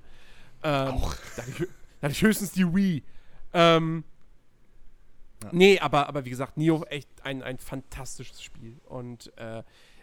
Ähm, 0.62 0.89
Auch. 0.89 1.14
Da 1.37 1.43
hatte, 1.43 1.51
ich, 1.51 1.59
da 1.59 2.03
hatte 2.03 2.12
ich 2.12 2.23
höchstens 2.23 2.53
die 2.53 2.66
Wii. 2.75 3.03
Ähm, 3.55 4.05
Ja. 5.43 5.49
Nee, 5.53 5.79
aber, 5.81 6.09
aber 6.09 6.25
wie 6.25 6.31
gesagt, 6.31 6.57
Nio 6.57 6.85
echt 6.85 7.09
ein, 7.25 7.43
ein 7.43 7.59
fantastisches 7.59 8.43
Spiel. 8.43 8.77
Und 8.85 9.37
äh, 9.39 9.62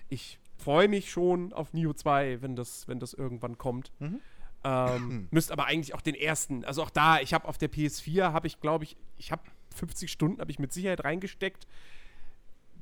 ich 0.09 0.39
freue 0.57 0.87
mich 0.87 1.11
schon 1.11 1.53
auf 1.53 1.71
Nio 1.73 1.93
2, 1.93 2.41
wenn 2.41 2.55
das, 2.55 2.87
wenn 2.87 2.99
das 2.99 3.13
irgendwann 3.13 3.57
kommt. 3.57 3.91
Mhm. 3.99 4.19
Ähm, 4.63 5.27
müsst 5.31 5.51
aber 5.51 5.65
eigentlich 5.65 5.93
auch 5.93 6.01
den 6.01 6.15
ersten, 6.15 6.65
also 6.65 6.83
auch 6.83 6.89
da, 6.89 7.19
ich 7.21 7.33
habe 7.33 7.47
auf 7.47 7.57
der 7.57 7.71
PS4, 7.71 8.33
habe 8.33 8.47
ich 8.47 8.59
glaube 8.59 8.83
ich, 8.83 8.97
ich 9.17 9.31
habe 9.31 9.41
50 9.75 10.11
Stunden, 10.11 10.41
habe 10.41 10.51
ich 10.51 10.59
mit 10.59 10.73
Sicherheit 10.73 11.03
reingesteckt. 11.03 11.67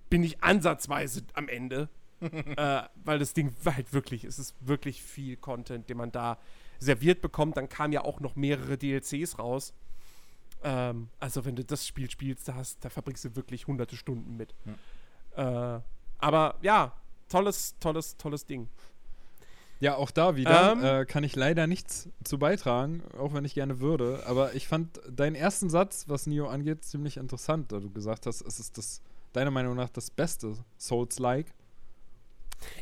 Bin 0.09 0.23
ich 0.23 0.43
ansatzweise 0.43 1.23
am 1.34 1.47
Ende. 1.47 1.89
äh, 2.21 2.82
weil 3.03 3.19
das 3.19 3.34
Ding 3.34 3.53
halt 3.63 3.93
wirklich, 3.93 4.23
es 4.23 4.39
ist 4.39 4.55
wirklich 4.59 5.03
viel 5.03 5.38
Content, 5.38 5.88
den 5.88 5.97
man 5.97 6.11
da 6.11 6.39
serviert 6.80 7.21
bekommt. 7.21 7.57
Dann 7.57 7.69
kamen 7.69 7.93
ja 7.93 8.03
auch 8.03 8.19
noch 8.19 8.36
mehrere 8.36 8.78
DLCs 8.78 9.38
raus. 9.38 9.73
Ähm, 10.63 11.09
also 11.19 11.45
wenn 11.45 11.55
du 11.55 11.63
das 11.63 11.86
Spiel 11.86 12.09
spielst, 12.09 12.47
da, 12.47 12.55
hast, 12.55 12.84
da 12.84 12.89
verbringst 12.89 13.25
du 13.25 13.36
wirklich 13.36 13.67
hunderte 13.67 13.95
Stunden 13.95 14.36
mit. 14.36 14.55
Äh, 15.36 15.80
aber 16.17 16.55
ja, 16.61 16.93
tolles, 17.30 17.78
tolles, 17.80 18.17
tolles 18.17 18.45
Ding. 18.45 18.67
Ja, 19.80 19.95
auch 19.95 20.11
da 20.11 20.36
wieder 20.36 20.71
Ähm. 20.73 20.84
äh, 20.84 21.05
kann 21.05 21.23
ich 21.23 21.36
leider 21.36 21.67
nichts 21.67 22.09
zu 22.23 22.39
beitragen, 22.39 23.03
auch 23.17 23.34
wenn 23.34 23.45
ich 23.45 23.53
gerne 23.53 23.80
würde. 23.80 24.23
Aber 24.25 24.55
ich 24.55 24.67
fand 24.67 24.99
deinen 25.09 25.36
ersten 25.36 25.69
Satz, 25.69 26.05
was 26.07 26.25
Nio 26.25 26.47
angeht, 26.47 26.84
ziemlich 26.84 27.17
interessant, 27.17 27.71
da 27.71 27.80
du 27.80 27.89
gesagt 27.91 28.25
hast, 28.25 28.41
es 28.41 28.59
ist 28.59 28.78
das, 28.78 29.01
deiner 29.34 29.51
Meinung 29.51 29.75
nach 29.75 29.89
das 29.89 30.09
beste 30.09 30.53
Souls-like. 30.80 31.53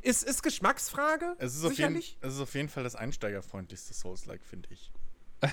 Ist, 0.01 0.23
ist 0.23 0.41
Geschmacksfrage. 0.41 1.35
Es 1.37 1.55
ist, 1.55 1.65
auf 1.65 1.71
jeden, 1.73 1.95
sicherlich. 1.95 2.17
es 2.21 2.35
ist 2.35 2.39
auf 2.39 2.53
jeden 2.55 2.69
Fall 2.69 2.83
das 2.83 2.95
einsteigerfreundlichste 2.95 3.93
Souls-like, 3.93 4.41
finde 4.45 4.69
ich. 4.71 4.91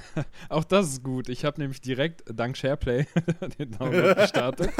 Auch 0.48 0.62
das 0.62 0.90
ist 0.90 1.02
gut. 1.02 1.28
Ich 1.28 1.44
habe 1.44 1.60
nämlich 1.60 1.80
direkt 1.80 2.22
dank 2.32 2.56
SharePlay 2.56 3.06
den 3.58 3.72
Download 3.72 4.14
gestartet. 4.20 4.70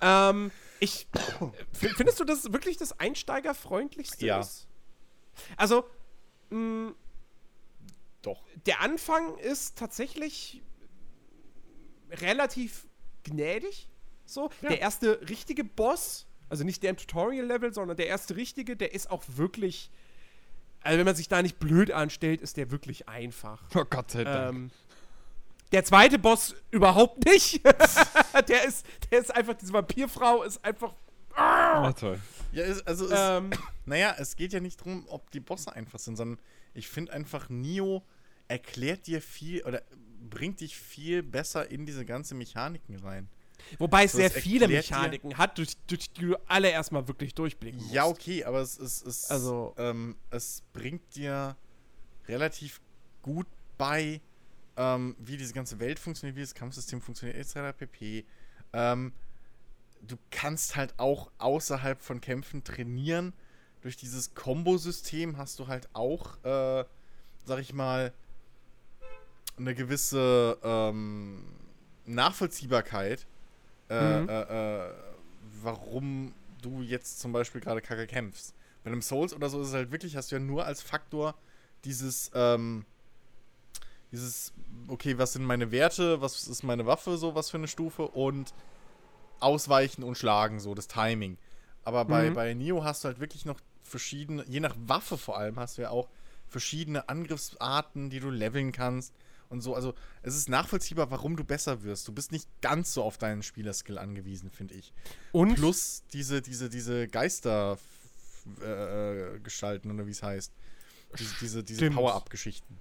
Ähm, 0.00 0.50
ich. 0.80 1.06
Findest 1.72 2.20
du 2.20 2.24
das 2.24 2.52
wirklich 2.52 2.76
das 2.76 2.98
Einsteigerfreundlichste 2.98 4.26
Ja. 4.26 4.40
ist? 4.40 4.66
Also, 5.56 5.84
mh, 6.50 6.92
Doch. 8.22 8.42
der 8.66 8.80
Anfang 8.80 9.36
ist 9.38 9.76
tatsächlich 9.78 10.62
relativ 12.10 12.86
gnädig. 13.24 13.88
So, 14.24 14.50
Ja. 14.62 14.70
der 14.70 14.80
erste 14.80 15.28
richtige 15.28 15.62
Boss, 15.64 16.26
also 16.48 16.64
nicht 16.64 16.82
der 16.82 16.90
im 16.90 16.96
Tutorial-Level, 16.96 17.72
sondern 17.72 17.96
der 17.96 18.06
erste 18.08 18.36
richtige, 18.36 18.76
der 18.76 18.92
ist 18.94 19.10
auch 19.10 19.24
wirklich. 19.28 19.90
Also, 20.82 20.98
wenn 20.98 21.04
man 21.06 21.16
sich 21.16 21.28
da 21.28 21.42
nicht 21.42 21.58
blöd 21.58 21.90
anstellt, 21.90 22.40
ist 22.40 22.56
der 22.56 22.70
wirklich 22.70 23.08
einfach. 23.08 23.62
Oh 23.74 23.84
Gott 23.84 24.10
sei 24.12 24.24
Dank. 24.24 24.54
Ähm, 24.56 24.70
der 25.72 25.84
zweite 25.84 26.18
Boss 26.18 26.54
überhaupt 26.70 27.24
nicht. 27.24 27.60
der, 28.48 28.64
ist, 28.64 28.86
der 29.10 29.20
ist 29.20 29.34
einfach, 29.34 29.54
diese 29.54 29.72
Vampirfrau 29.72 30.42
ist 30.42 30.64
einfach. 30.64 30.94
Ah, 31.34 31.92
toll. 31.92 32.18
Ja, 32.52 32.64
es, 32.64 32.86
also 32.86 33.06
es, 33.06 33.12
Ähm, 33.14 33.50
naja, 33.84 34.14
es 34.18 34.36
geht 34.36 34.52
ja 34.52 34.60
nicht 34.60 34.80
darum, 34.80 35.04
ob 35.08 35.30
die 35.30 35.40
Bosse 35.40 35.72
einfach 35.74 35.98
sind, 35.98 36.16
sondern 36.16 36.38
ich 36.74 36.88
finde 36.88 37.12
einfach, 37.12 37.48
Nio 37.48 38.02
erklärt 38.48 39.06
dir 39.06 39.20
viel 39.20 39.62
oder 39.64 39.82
bringt 40.30 40.60
dich 40.60 40.76
viel 40.78 41.22
besser 41.22 41.70
in 41.70 41.84
diese 41.84 42.04
ganze 42.04 42.34
Mechaniken 42.34 42.96
rein. 43.00 43.28
wobei 43.78 44.04
es 44.04 44.12
So, 44.12 44.18
sehr 44.18 44.34
es 44.34 44.42
viele 44.42 44.66
Mechaniken 44.68 45.36
hat, 45.36 45.58
durch, 45.58 45.76
durch 45.88 46.10
die 46.12 46.20
du 46.28 46.36
alle 46.46 46.70
erstmal 46.70 47.06
wirklich 47.08 47.34
durchblicken 47.34 47.80
musst. 47.80 47.92
Ja, 47.92 48.06
okay, 48.06 48.44
aber 48.44 48.60
es 48.60 48.76
ist, 48.78 49.06
es, 49.06 49.30
Also- 49.30 49.74
ähm, 49.78 50.16
es 50.30 50.62
bringt 50.72 51.14
dir 51.16 51.56
relativ 52.28 52.80
gut 53.22 53.46
bei, 53.78 54.20
ähm, 54.76 55.16
wie 55.18 55.36
diese 55.36 55.54
ganze 55.54 55.78
Welt 55.80 55.98
funktioniert, 55.98 56.36
wie 56.36 56.40
das 56.42 56.54
Kampfsystem 56.54 57.00
funktioniert, 57.00 57.36
etc. 57.38 57.76
pp. 57.76 58.24
Ähm, 58.72 59.12
du 60.02 60.16
kannst 60.30 60.76
halt 60.76 60.94
auch 60.98 61.30
außerhalb 61.38 62.00
von 62.02 62.20
Kämpfen 62.20 62.62
trainieren. 62.64 63.32
Durch 63.82 63.96
dieses 63.96 64.34
Kombo-System 64.34 65.36
hast 65.38 65.58
du 65.58 65.68
halt 65.68 65.88
auch, 65.92 66.42
äh, 66.44 66.84
sag 67.44 67.58
ich 67.60 67.72
mal, 67.72 68.12
eine 69.58 69.74
gewisse 69.74 70.58
ähm, 70.62 71.44
Nachvollziehbarkeit, 72.04 73.26
äh, 73.88 74.20
Mhm. 74.22 74.28
äh, 74.28 74.86
äh, 74.88 74.92
warum 75.62 76.34
du 76.60 76.82
jetzt 76.82 77.20
zum 77.20 77.32
Beispiel 77.32 77.60
gerade 77.60 77.80
kacke 77.80 78.06
kämpfst. 78.06 78.54
Bei 78.84 78.90
einem 78.90 79.02
Souls 79.02 79.32
oder 79.32 79.48
so 79.48 79.60
ist 79.62 79.68
es 79.68 79.74
halt 79.74 79.90
wirklich, 79.92 80.16
hast 80.16 80.30
du 80.30 80.36
ja 80.36 80.40
nur 80.40 80.64
als 80.66 80.82
Faktor 80.82 81.34
dieses, 81.84 82.30
ähm, 82.34 82.84
dieses, 84.16 84.52
okay, 84.88 85.18
was 85.18 85.32
sind 85.34 85.44
meine 85.44 85.70
Werte, 85.70 86.20
was 86.20 86.48
ist 86.48 86.62
meine 86.62 86.86
Waffe, 86.86 87.16
so 87.18 87.34
was 87.34 87.50
für 87.50 87.56
eine 87.58 87.68
Stufe 87.68 88.08
und 88.08 88.52
ausweichen 89.40 90.02
und 90.02 90.16
schlagen, 90.16 90.60
so 90.60 90.74
das 90.74 90.88
Timing. 90.88 91.38
Aber 91.84 92.04
bei, 92.04 92.30
Mhm. 92.30 92.34
bei 92.34 92.54
Neo 92.54 92.82
hast 92.84 93.04
du 93.04 93.08
halt 93.08 93.20
wirklich 93.20 93.44
noch 93.44 93.60
verschiedene, 93.82 94.44
je 94.48 94.60
nach 94.60 94.74
Waffe 94.86 95.18
vor 95.18 95.38
allem, 95.38 95.58
hast 95.58 95.78
du 95.78 95.82
ja 95.82 95.90
auch 95.90 96.08
verschiedene 96.48 97.08
Angriffsarten, 97.08 98.10
die 98.10 98.20
du 98.20 98.30
leveln 98.30 98.72
kannst 98.72 99.12
und 99.48 99.60
so. 99.60 99.74
Also 99.74 99.94
es 100.22 100.34
ist 100.34 100.48
nachvollziehbar, 100.48 101.10
warum 101.10 101.36
du 101.36 101.44
besser 101.44 101.82
wirst. 101.82 102.08
Du 102.08 102.12
bist 102.12 102.32
nicht 102.32 102.48
ganz 102.62 102.94
so 102.94 103.02
auf 103.02 103.18
deinen 103.18 103.42
Spielerskill 103.42 103.98
angewiesen, 103.98 104.50
finde 104.50 104.74
ich. 104.74 104.92
Und 105.32 105.54
Plus 105.54 106.02
diese, 106.12 106.42
diese, 106.42 106.68
diese 106.68 107.06
Geister 107.08 107.78
äh, 108.62 109.38
gestalten 109.40 109.90
oder 109.90 110.06
wie 110.06 110.12
es 110.12 110.22
heißt. 110.22 110.52
Diese, 111.18 111.34
diese, 111.40 111.64
diese. 111.64 111.90
Power-Up-Geschichten. 111.90 112.78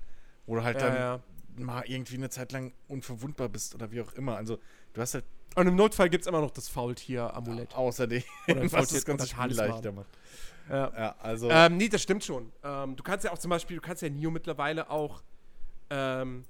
Du 0.47 0.63
halt 0.63 0.79
ja, 0.79 0.89
dann 0.89 0.95
ja. 0.95 1.19
mal 1.57 1.83
irgendwie 1.87 2.15
eine 2.15 2.29
Zeit 2.29 2.51
lang 2.51 2.73
unverwundbar 2.87 3.49
bist 3.49 3.75
oder 3.75 3.91
wie 3.91 4.01
auch 4.01 4.13
immer. 4.13 4.37
Also 4.37 4.59
du 4.93 5.01
hast 5.01 5.15
halt 5.15 5.25
Und 5.55 5.67
im 5.67 5.75
Notfall 5.75 6.09
gibt 6.09 6.23
es 6.23 6.27
immer 6.27 6.41
noch 6.41 6.51
das 6.51 6.67
Faultier-Amulett. 6.67 7.75
außerdem, 7.75 8.23
Oder 8.47 8.61
ein 8.61 8.71
was 8.71 8.89
das 8.89 9.05
ganze 9.05 9.25
oder 9.35 9.43
Spiel 9.43 9.57
leichter 9.57 9.91
macht. 9.91 10.07
Ja. 10.69 10.91
Ja, 10.97 11.15
also 11.19 11.49
Ähm, 11.49 11.77
nee, 11.77 11.89
das 11.89 12.01
stimmt 12.01 12.23
schon. 12.23 12.51
Ähm, 12.63 12.95
du 12.95 13.03
kannst 13.03 13.25
ja 13.25 13.31
auch 13.31 13.37
zum 13.37 13.49
Beispiel, 13.49 13.77
du 13.77 13.81
kannst 13.81 14.01
ja 14.01 14.09
Nio 14.09 14.31
mittlerweile 14.31 14.89
auch. 14.89 15.21
Ähm, 15.89 16.45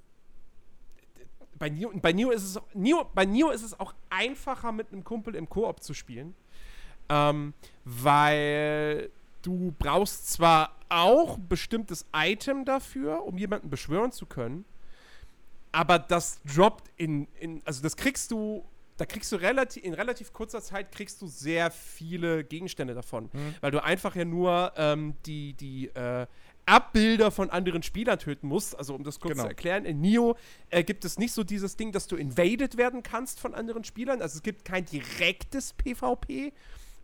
bei 1.58 1.70
Nio, 1.70 1.92
bei 1.96 2.14
Nio 2.14 2.32
ist 2.32 2.44
es 2.44 2.58
auch, 2.58 2.66
Nio, 2.74 3.10
bei 3.14 3.26
Nio 3.26 3.50
ist 3.50 3.64
es 3.64 3.80
auch 3.80 3.94
einfacher 4.10 4.72
mit 4.72 4.92
einem 4.92 5.04
Kumpel 5.04 5.36
im 5.36 5.50
Koop 5.50 5.82
zu 5.82 5.94
spielen, 5.94 6.36
ähm, 7.10 7.54
weil 7.84 9.10
du 9.42 9.74
brauchst 9.78 10.32
zwar 10.32 10.75
auch 10.96 11.38
ein 11.38 11.48
bestimmtes 11.48 12.06
Item 12.16 12.66
dafür, 12.66 13.24
um 13.26 13.38
jemanden 13.38 13.70
beschwören 13.70 14.12
zu 14.12 14.26
können, 14.26 14.66
aber 15.72 16.00
das 16.00 16.42
droppt 16.44 16.90
in, 16.96 17.28
in 17.40 17.62
also 17.66 17.82
das 17.82 17.98
kriegst 17.98 18.32
du, 18.32 18.64
da 18.98 19.06
kriegst 19.06 19.30
du 19.32 19.36
relativ, 19.36 19.84
in 19.84 19.94
relativ 19.94 20.32
kurzer 20.32 20.62
Zeit 20.62 20.92
kriegst 20.94 21.22
du 21.22 21.28
sehr 21.28 21.70
viele 21.70 22.44
Gegenstände 22.46 22.94
davon, 22.94 23.30
weil 23.62 23.72
du 23.72 23.84
einfach 23.84 24.16
ja 24.16 24.24
nur 24.24 24.72
ähm, 24.78 25.16
die, 25.26 25.54
die 25.54 25.88
äh, 25.88 26.28
Abbilder 26.66 27.30
von 27.30 27.50
anderen 27.50 27.84
Spielern 27.84 28.18
töten 28.18 28.48
musst. 28.48 28.76
Also 28.78 28.96
um 28.96 29.04
das 29.04 29.20
kurz 29.20 29.34
Genau. 29.34 29.44
zu 29.44 29.50
erklären, 29.50 29.86
in 29.86 30.00
Nio 30.02 30.36
äh, 30.70 30.84
gibt 30.84 31.04
es 31.06 31.20
nicht 31.20 31.34
so 31.34 31.44
dieses 31.44 31.76
Ding, 31.76 31.92
dass 31.92 32.08
du 32.08 32.16
invaded 32.16 32.78
werden 32.78 33.04
kannst 33.04 33.40
von 33.40 33.54
anderen 33.54 33.84
Spielern. 33.84 34.22
Also 34.22 34.38
es 34.38 34.44
gibt 34.44 34.64
kein 34.66 34.86
direktes 34.86 35.74
PvP. 35.74 36.54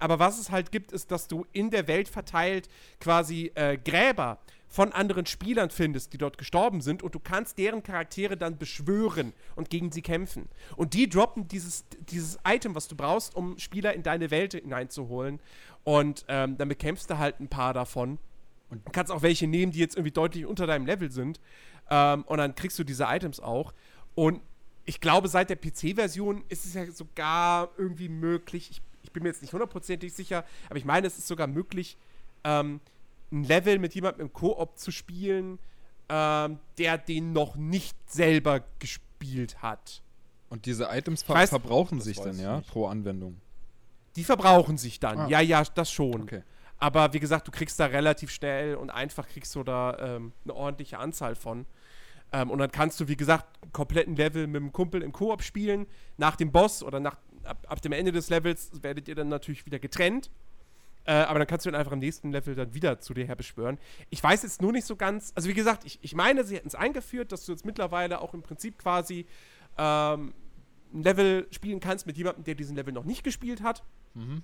Aber 0.02 0.20
was 0.20 0.40
es 0.40 0.50
halt 0.50 0.72
gibt, 0.72 0.92
ist, 0.92 1.12
dass 1.12 1.28
du 1.28 1.46
in 1.54 1.70
der 1.70 1.88
Welt 1.88 2.10
verteilt 2.10 2.68
quasi 3.00 3.52
äh, 3.56 3.78
Gräber 3.78 4.40
von 4.68 4.94
anderen 4.94 5.26
Spielern 5.26 5.70
findest, 5.70 6.14
die 6.14 6.18
dort 6.18 6.38
gestorben 6.38 6.82
sind 6.82 7.04
und 7.04 7.14
du 7.14 7.20
kannst 7.20 7.58
deren 7.58 7.84
Charaktere 7.84 8.38
dann 8.38 8.58
beschwören 8.58 9.34
und 9.56 9.70
gegen 9.70 9.92
sie 9.92 10.02
kämpfen. 10.02 10.48
Und 10.76 10.94
die 10.94 11.10
droppen 11.10 11.48
dieses, 11.48 11.86
dieses 12.10 12.40
Item, 12.48 12.74
was 12.74 12.88
du 12.88 12.96
brauchst, 12.96 13.36
um 13.36 13.60
Spieler 13.60 13.94
in 13.94 14.02
deine 14.02 14.32
Welt 14.32 14.54
hineinzuholen. 14.54 15.40
Und 15.84 16.26
ähm, 16.30 16.58
dann 16.58 16.70
bekämpfst 16.70 17.08
du 17.10 17.18
halt 17.18 17.40
ein 17.40 17.50
paar 17.50 17.74
davon. 17.74 18.18
Und 18.70 18.88
du 18.88 18.92
kannst 18.92 19.12
auch 19.12 19.22
welche 19.22 19.46
nehmen, 19.46 19.74
die 19.74 19.80
jetzt 19.80 19.98
irgendwie 19.98 20.14
deutlich 20.14 20.46
unter 20.46 20.66
deinem 20.66 20.86
Level 20.86 21.12
sind. 21.12 21.40
Ähm, 21.90 22.24
und 22.24 22.38
dann 22.38 22.56
kriegst 22.56 22.80
du 22.80 22.84
diese 22.86 23.04
Items 23.04 23.40
auch. 23.40 23.74
Und 24.16 24.42
ich 24.86 25.02
glaube, 25.02 25.28
seit 25.28 25.50
der 25.50 25.58
PC-Version 25.58 26.44
ist 26.48 26.66
es 26.66 26.74
ja 26.74 26.90
sogar 26.90 27.70
irgendwie 27.78 28.10
möglich. 28.10 28.70
Ich, 28.72 28.82
ich 29.04 29.12
bin 29.12 29.24
mir 29.24 29.30
jetzt 29.30 29.42
nicht 29.42 29.54
hundertprozentig 29.54 30.14
sicher, 30.14 30.44
aber 30.70 30.78
ich 30.78 30.86
meine, 30.86 31.08
es 31.08 31.18
ist 31.18 31.28
sogar 31.28 31.48
möglich, 31.48 31.98
ähm, 32.44 32.80
ein 33.32 33.44
Level 33.44 33.80
mit 33.80 33.96
jemandem 33.96 34.28
im 34.28 34.34
Koop 34.34 34.78
zu 34.78 34.92
spielen, 34.92 35.60
ähm, 36.10 36.60
der 36.78 36.98
den 36.98 37.34
noch 37.34 37.56
nicht 37.56 37.96
selber 38.10 38.62
gespielt 38.80 39.62
hat. 39.62 40.02
Und 40.50 40.66
diese 40.66 40.90
Items 40.92 41.24
ver 41.24 41.36
weiß- 41.36 41.48
verbrauchen 41.48 42.02
sich 42.02 42.20
dann, 42.20 42.38
ja, 42.38 42.58
nicht. 42.58 42.70
pro 42.70 42.88
Anwendung. 42.88 43.40
Die 44.18 44.26
verbrauchen 44.26 44.78
sich 44.78 45.00
dann. 45.00 45.20
Ah. 45.20 45.28
Ja, 45.30 45.40
ja, 45.40 45.64
das 45.64 45.90
schon. 45.92 46.24
Okay. 46.24 46.44
Aber 46.78 47.14
wie 47.14 47.20
gesagt, 47.20 47.48
du 47.48 47.52
kriegst 47.52 47.80
da 47.80 47.86
relativ 47.86 48.32
schnell 48.32 48.76
und 48.76 48.90
einfach 48.90 49.28
kriegst 49.28 49.56
du 49.56 49.64
da 49.64 49.98
ähm, 50.00 50.34
eine 50.44 50.54
ordentliche 50.56 50.98
Anzahl 50.98 51.36
von. 51.36 51.66
Ähm, 52.34 52.50
und 52.50 52.60
dann 52.60 52.72
kannst 52.72 53.00
du, 53.00 53.08
wie 53.08 53.16
gesagt, 53.16 53.46
einen 53.62 53.72
kompletten 53.72 54.16
Level 54.18 54.48
mit 54.48 54.62
dem 54.62 54.74
Kumpel 54.74 55.02
im 55.04 55.14
Koop 55.14 55.44
spielen. 55.44 55.86
Nach 56.18 56.36
dem 56.36 56.52
Boss 56.52 56.84
oder 56.84 57.00
nach, 57.00 57.16
ab, 57.44 57.66
ab 57.68 57.82
dem 57.82 57.92
Ende 57.92 58.12
des 58.12 58.30
Levels 58.30 58.72
werdet 58.82 59.08
ihr 59.08 59.16
dann 59.16 59.30
natürlich 59.30 59.66
wieder 59.66 59.80
getrennt. 59.80 60.30
Äh, 61.04 61.14
aber 61.14 61.40
dann 61.40 61.48
kannst 61.48 61.66
du 61.66 61.70
ihn 61.70 61.76
einfach 61.76 61.94
im 61.94 62.00
nächsten 62.00 62.32
Level 62.32 62.54
dann 62.54 62.74
wieder 62.74 63.00
zu 63.00 63.14
dir 63.14 63.26
her 63.26 63.36
beschwören. 63.36 63.80
Ich 64.12 64.22
weiß 64.22 64.44
jetzt 64.44 64.62
nur 64.62 64.72
nicht 64.72 64.86
so 64.86 64.96
ganz, 64.96 65.32
also 65.34 65.50
wie 65.50 65.54
gesagt, 65.54 65.84
ich, 65.86 65.98
ich 66.02 66.14
meine, 66.14 66.44
sie 66.44 66.56
hätten 66.56 66.68
es 66.68 66.76
eingeführt, 66.76 67.32
dass 67.32 67.46
du 67.46 67.52
jetzt 67.52 67.66
mittlerweile 67.66 68.22
auch 68.22 68.34
im 68.36 68.44
Prinzip 68.44 68.78
quasi 68.78 69.26
ähm, 69.78 70.34
ein 70.94 71.04
Level 71.04 71.48
spielen 71.52 71.80
kannst 71.80 72.06
mit 72.06 72.18
jemandem, 72.18 72.44
der 72.44 72.56
diesen 72.56 72.76
Level 72.76 72.94
noch 72.94 73.06
nicht 73.06 73.24
gespielt 73.24 73.64
hat. 73.64 73.84
Mhm. 74.14 74.44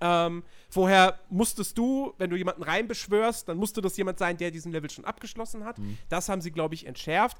Ähm, 0.00 0.42
vorher 0.68 1.20
musstest 1.30 1.78
du, 1.78 2.12
wenn 2.18 2.28
du 2.28 2.36
jemanden 2.36 2.62
reinbeschwörst, 2.62 3.48
dann 3.48 3.56
musste 3.56 3.80
das 3.80 3.96
jemand 3.96 4.18
sein, 4.18 4.36
der 4.36 4.50
diesen 4.50 4.72
Level 4.72 4.90
schon 4.90 5.04
abgeschlossen 5.04 5.64
hat. 5.64 5.78
Mhm. 5.78 5.96
Das 6.10 6.28
haben 6.28 6.42
sie, 6.42 6.50
glaube 6.50 6.74
ich, 6.74 6.86
entschärft. 6.86 7.38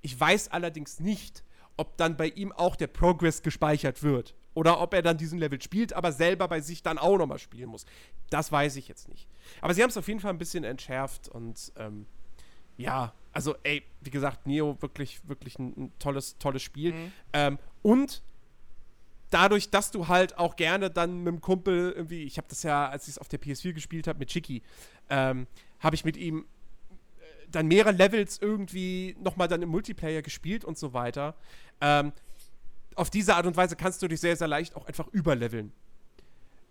Ich 0.00 0.18
weiß 0.18 0.48
allerdings 0.48 1.00
nicht, 1.00 1.42
ob 1.78 1.96
dann 1.96 2.16
bei 2.16 2.28
ihm 2.28 2.52
auch 2.52 2.76
der 2.76 2.88
Progress 2.88 3.42
gespeichert 3.42 4.02
wird. 4.02 4.34
Oder 4.52 4.80
ob 4.80 4.92
er 4.92 5.02
dann 5.02 5.16
diesen 5.16 5.38
Level 5.38 5.62
spielt, 5.62 5.92
aber 5.92 6.10
selber 6.10 6.48
bei 6.48 6.60
sich 6.60 6.82
dann 6.82 6.98
auch 6.98 7.16
nochmal 7.16 7.38
spielen 7.38 7.70
muss. 7.70 7.86
Das 8.28 8.50
weiß 8.50 8.76
ich 8.76 8.88
jetzt 8.88 9.08
nicht. 9.08 9.28
Aber 9.60 9.72
sie 9.72 9.82
haben 9.82 9.90
es 9.90 9.96
auf 9.96 10.08
jeden 10.08 10.18
Fall 10.18 10.32
ein 10.32 10.38
bisschen 10.38 10.64
entschärft 10.64 11.28
und 11.28 11.72
ähm, 11.76 12.06
ja, 12.76 13.14
also 13.32 13.54
ey, 13.62 13.84
wie 14.00 14.10
gesagt, 14.10 14.46
Neo 14.46 14.76
wirklich, 14.80 15.20
wirklich 15.28 15.58
ein, 15.58 15.74
ein 15.76 15.92
tolles, 16.00 16.38
tolles 16.38 16.62
Spiel. 16.62 16.92
Mhm. 16.92 17.12
Ähm, 17.32 17.58
und 17.82 18.22
dadurch, 19.30 19.70
dass 19.70 19.92
du 19.92 20.08
halt 20.08 20.38
auch 20.38 20.56
gerne 20.56 20.90
dann 20.90 21.18
mit 21.18 21.34
dem 21.34 21.40
Kumpel 21.40 21.92
irgendwie, 21.92 22.24
ich 22.24 22.36
habe 22.36 22.48
das 22.48 22.64
ja, 22.64 22.88
als 22.88 23.04
ich 23.04 23.14
es 23.14 23.18
auf 23.18 23.28
der 23.28 23.40
PS4 23.40 23.74
gespielt 23.74 24.08
habe, 24.08 24.18
mit 24.18 24.28
Chicky, 24.28 24.62
ähm, 25.08 25.46
habe 25.78 25.94
ich 25.94 26.04
mit 26.04 26.16
ihm 26.16 26.46
dann 27.50 27.66
mehrere 27.66 27.92
Levels 27.92 28.38
irgendwie 28.40 29.16
nochmal 29.20 29.48
dann 29.48 29.62
im 29.62 29.68
Multiplayer 29.68 30.22
gespielt 30.22 30.64
und 30.64 30.78
so 30.78 30.92
weiter. 30.92 31.34
Ähm, 31.80 32.12
auf 32.94 33.10
diese 33.10 33.34
Art 33.36 33.46
und 33.46 33.56
Weise 33.56 33.76
kannst 33.76 34.02
du 34.02 34.08
dich 34.08 34.20
sehr, 34.20 34.36
sehr 34.36 34.48
leicht 34.48 34.76
auch 34.76 34.86
einfach 34.86 35.06
überleveln. 35.08 35.72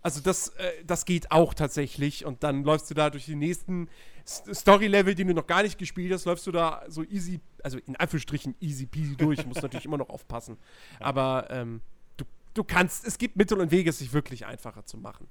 Also 0.02 0.22
das, 0.22 0.50
äh, 0.50 0.72
das 0.86 1.06
geht 1.06 1.32
auch 1.32 1.54
tatsächlich 1.54 2.26
und 2.26 2.44
dann 2.44 2.64
läufst 2.64 2.90
du 2.90 2.94
da 2.94 3.10
durch 3.10 3.26
die 3.26 3.36
nächsten 3.36 3.90
Story-Level, 4.26 5.16
die 5.16 5.26
du 5.26 5.34
noch 5.34 5.48
gar 5.48 5.64
nicht 5.64 5.78
gespielt 5.78 6.14
hast, 6.14 6.26
läufst 6.26 6.46
du 6.48 6.52
da 6.52 6.84
so 6.88 7.04
easy, 7.04 7.40
also 7.64 7.78
in 7.80 7.96
Anführungsstrichen 7.96 8.56
easy 8.60 8.86
peasy 8.86 9.16
durch, 9.16 9.46
musst 9.46 9.62
natürlich 9.62 9.86
immer 9.86 9.98
noch 9.98 10.10
aufpassen. 10.10 10.58
Aber 11.00 11.48
ähm, 11.50 11.82
du, 12.18 12.26
du 12.54 12.64
kannst, 12.64 13.08
es 13.08 13.18
gibt 13.18 13.38
Mittel 13.38 13.60
und 13.60 13.72
Wege, 13.72 13.90
es 13.90 14.00
sich 14.00 14.14
wirklich 14.14 14.46
einfacher 14.46 14.86
zu 14.86 14.98
machen. 14.98 15.28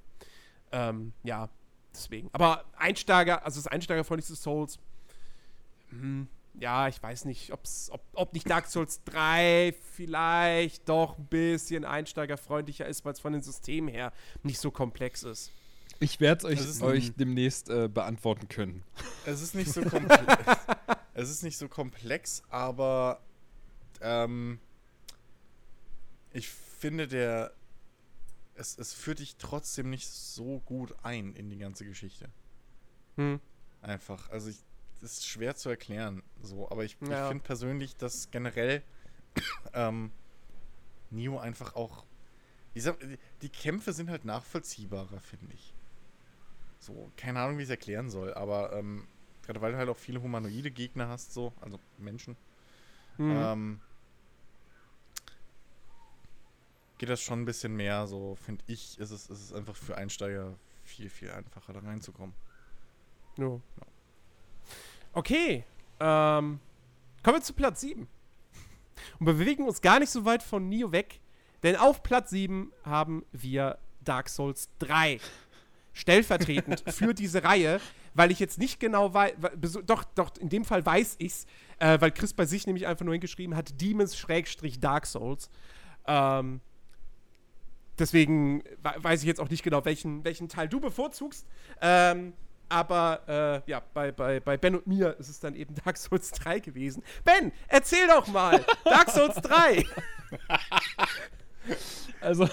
Ähm, 0.71 1.13
ja, 1.23 1.49
deswegen. 1.93 2.29
Aber 2.33 2.65
Einsteiger, 2.75 3.45
also 3.45 3.59
das 3.59 3.67
einsteigerfreundlichste 3.67 4.35
Souls, 4.35 4.79
hm, 5.89 6.27
ja, 6.59 6.87
ich 6.87 7.01
weiß 7.01 7.25
nicht, 7.25 7.51
ob's, 7.51 7.89
ob, 7.91 8.01
ob 8.13 8.33
nicht 8.33 8.49
Dark 8.49 8.67
Souls 8.67 9.03
3 9.05 9.75
vielleicht 9.93 10.89
doch 10.89 11.17
ein 11.17 11.27
bisschen 11.27 11.85
einsteigerfreundlicher 11.85 12.85
ist, 12.85 13.05
weil 13.05 13.13
es 13.13 13.19
von 13.19 13.33
den 13.33 13.41
Systemen 13.41 13.89
her 13.89 14.11
nicht 14.43 14.59
so 14.59 14.71
komplex 14.71 15.23
ist. 15.23 15.51
Ich 15.99 16.19
werde 16.19 16.51
es 16.51 16.65
ist 16.65 16.81
euch, 16.81 17.09
euch 17.09 17.15
demnächst 17.15 17.69
äh, 17.69 17.87
beantworten 17.87 18.47
können. 18.47 18.83
Es 19.25 19.41
ist 19.41 19.55
nicht 19.55 19.71
so 19.71 19.81
komplex. 19.89 20.25
es 21.13 21.29
ist 21.29 21.43
nicht 21.43 21.57
so 21.57 21.67
komplex, 21.67 22.43
aber 22.49 23.21
ähm, 24.01 24.59
ich 26.33 26.49
finde, 26.49 27.07
der 27.07 27.53
es, 28.55 28.77
es 28.77 28.93
führt 28.93 29.19
dich 29.19 29.35
trotzdem 29.37 29.89
nicht 29.89 30.07
so 30.07 30.59
gut 30.65 30.93
ein 31.03 31.33
in 31.33 31.49
die 31.49 31.57
ganze 31.57 31.85
Geschichte. 31.85 32.29
Hm. 33.15 33.39
Einfach. 33.81 34.29
Also 34.29 34.49
ich, 34.49 34.57
ist 35.01 35.27
schwer 35.27 35.55
zu 35.55 35.69
erklären, 35.69 36.23
so, 36.41 36.69
aber 36.69 36.83
ich, 36.83 36.97
Ja. 37.01 37.23
ich 37.23 37.27
finde 37.29 37.43
persönlich, 37.43 37.95
dass 37.97 38.31
generell 38.31 38.83
ähm, 39.73 40.11
Neo 41.09 41.37
einfach 41.39 41.75
auch. 41.75 42.05
Ich 42.73 42.83
sag, 42.83 42.97
die- 43.41 43.49
Kämpfe 43.49 43.93
sind 43.93 44.09
halt 44.09 44.25
nachvollziehbarer, 44.25 45.19
finde 45.21 45.53
ich. 45.53 45.73
So, 46.79 47.11
keine 47.17 47.39
Ahnung, 47.39 47.57
wie 47.57 47.61
ich 47.63 47.67
es 47.67 47.71
erklären 47.71 48.09
soll, 48.09 48.33
aber 48.33 48.73
ähm, 48.73 49.07
gerade 49.43 49.61
weil 49.61 49.71
du 49.71 49.77
halt 49.77 49.89
auch 49.89 49.97
viele 49.97 50.21
humanoide 50.21 50.69
Gegner 50.71 51.07
hast, 51.07 51.33
so, 51.33 51.53
also 51.61 51.79
Menschen, 51.97 52.35
Hm. 53.17 53.31
ähm, 53.35 53.81
geht 56.97 57.09
das 57.09 57.21
schon 57.21 57.41
ein 57.41 57.45
bisschen 57.45 57.75
mehr, 57.75 58.07
so 58.07 58.35
finde 58.35 58.63
ich, 58.67 58.99
ist 58.99 59.11
es, 59.11 59.29
ist 59.29 59.41
es 59.41 59.53
einfach 59.53 59.75
für 59.75 59.95
Einsteiger 59.97 60.57
viel, 60.83 61.09
viel 61.09 61.31
einfacher 61.31 61.73
da 61.73 61.79
reinzukommen. 61.79 62.35
Ja. 63.37 63.59
Okay, 65.17 65.63
ähm, 65.99 66.59
kommen 67.23 67.37
wir 67.37 67.41
zu 67.41 67.53
Platz 67.53 67.81
7. 67.81 68.07
Und 69.19 69.25
wir 69.25 69.33
bewegen 69.33 69.65
uns 69.65 69.81
gar 69.81 69.97
nicht 69.99 70.11
so 70.11 70.25
weit 70.25 70.43
von 70.43 70.69
Nio 70.69 70.91
weg, 70.91 71.19
denn 71.63 71.75
auf 71.75 72.03
Platz 72.03 72.29
7 72.29 72.71
haben 72.83 73.25
wir 73.31 73.79
Dark 74.01 74.29
Souls 74.29 74.69
3. 74.77 75.19
Stellvertretend 75.93 76.83
für 76.93 77.15
diese 77.15 77.43
Reihe, 77.43 77.81
weil 78.13 78.29
ich 78.29 78.39
jetzt 78.39 78.59
nicht 78.59 78.79
genau 78.79 79.11
weiß, 79.11 79.33
doch, 79.87 80.03
doch, 80.03 80.37
in 80.37 80.49
dem 80.49 80.63
Fall 80.65 80.85
weiß 80.85 81.15
ich's, 81.17 81.47
äh, 81.79 81.99
weil 81.99 82.11
Chris 82.11 82.33
bei 82.35 82.45
sich 82.45 82.67
nämlich 82.67 82.85
einfach 82.85 83.03
nur 83.03 83.15
hingeschrieben 83.15 83.55
hat, 83.55 83.81
Demons-Dark 83.81 85.07
Souls. 85.07 85.49
Ähm, 86.05 86.61
deswegen 87.97 88.63
we- 88.83 88.95
weiß 89.03 89.21
ich 89.21 89.27
jetzt 89.27 89.39
auch 89.39 89.49
nicht 89.49 89.63
genau, 89.63 89.83
welchen, 89.83 90.23
welchen 90.23 90.47
Teil 90.47 90.69
du 90.69 90.79
bevorzugst. 90.79 91.47
Ähm, 91.81 92.33
aber 92.69 93.63
äh, 93.65 93.69
ja, 93.71 93.81
bei, 93.93 94.11
bei, 94.11 94.39
bei 94.39 94.57
Ben 94.57 94.75
und 94.75 94.87
mir 94.87 95.15
ist 95.19 95.29
es 95.29 95.39
dann 95.39 95.55
eben 95.55 95.75
Dark 95.85 95.97
Souls 95.97 96.31
3 96.31 96.59
gewesen. 96.59 97.03
Ben, 97.23 97.51
erzähl 97.67 98.07
doch 98.07 98.27
mal! 98.27 98.63
Dark 98.85 99.09
Souls 99.09 99.35
3! 99.35 99.83
Also, 102.21 102.47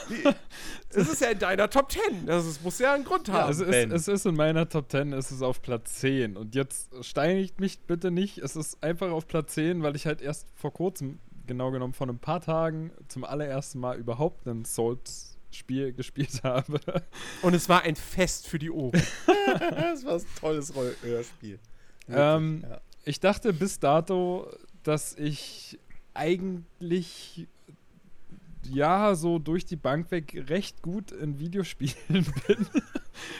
Es 0.91 1.09
ist 1.09 1.21
ja 1.21 1.31
in 1.31 1.39
deiner 1.39 1.69
Top 1.69 1.91
10. 1.91 2.27
Das 2.27 2.47
ist, 2.47 2.63
muss 2.63 2.79
ja 2.79 2.95
einen 2.95 3.05
Grund 3.05 3.29
ja, 3.29 3.35
haben. 3.35 3.51
es, 3.51 3.61
ist, 3.61 3.93
es 3.93 4.09
ist 4.09 4.27
in 4.27 4.37
meiner 4.37 4.69
Top 4.69 4.91
10, 4.91 5.13
es 5.13 5.31
ist 5.33 5.43
auf 5.43 5.63
Platz 5.63 5.97
10. 5.97 6.37
Und 6.37 6.55
jetzt 6.55 7.05
steinigt 7.05 7.61
mich 7.61 7.81
bitte 7.81 8.11
nicht. 8.11 8.39
Es 8.39 8.57
ist 8.57 8.83
einfach 8.83 9.11
auf 9.11 9.27
Platz 9.27 9.55
10, 9.55 9.83
weil 9.83 9.97
ich 9.97 10.07
halt 10.07 10.21
erst 10.21 10.49
vor 10.55 10.73
kurzem, 10.73 11.19
genau 11.47 11.71
genommen 11.71 11.95
vor 11.95 12.09
ein 12.09 12.19
paar 12.19 12.41
Tagen, 12.41 12.93
zum 13.09 13.25
allerersten 13.25 13.81
Mal 13.81 13.99
überhaupt 13.99 14.47
ein 14.47 14.65
Souls-Spiel 15.55 15.93
gespielt 15.93 16.43
habe. 16.43 16.81
Und 17.43 17.55
es 17.55 17.69
war 17.69 17.83
ein 17.83 17.97
Fest 17.97 18.47
für 18.47 18.59
die 18.59 18.71
Ohren. 18.71 18.93
das 19.27 20.05
war 20.05 20.15
ein 20.15 20.27
tolles 20.39 20.75
Roll 20.75 20.95
Hörspiel. 21.03 21.59
Ähm, 22.09 22.65
ja. 22.69 22.81
Ich 23.05 23.21
dachte 23.21 23.53
bis 23.53 23.79
dato, 23.79 24.51
dass 24.83 25.15
ich 25.15 25.79
eigentlich 26.13 27.47
ja 28.67 29.15
so 29.15 29.39
durch 29.39 29.67
die 29.67 29.77
Bank 29.77 30.11
weg 30.11 30.45
recht 30.49 30.81
gut 30.83 31.13
in 31.13 31.39
Videospielen 31.39 31.95
bin. 32.47 32.67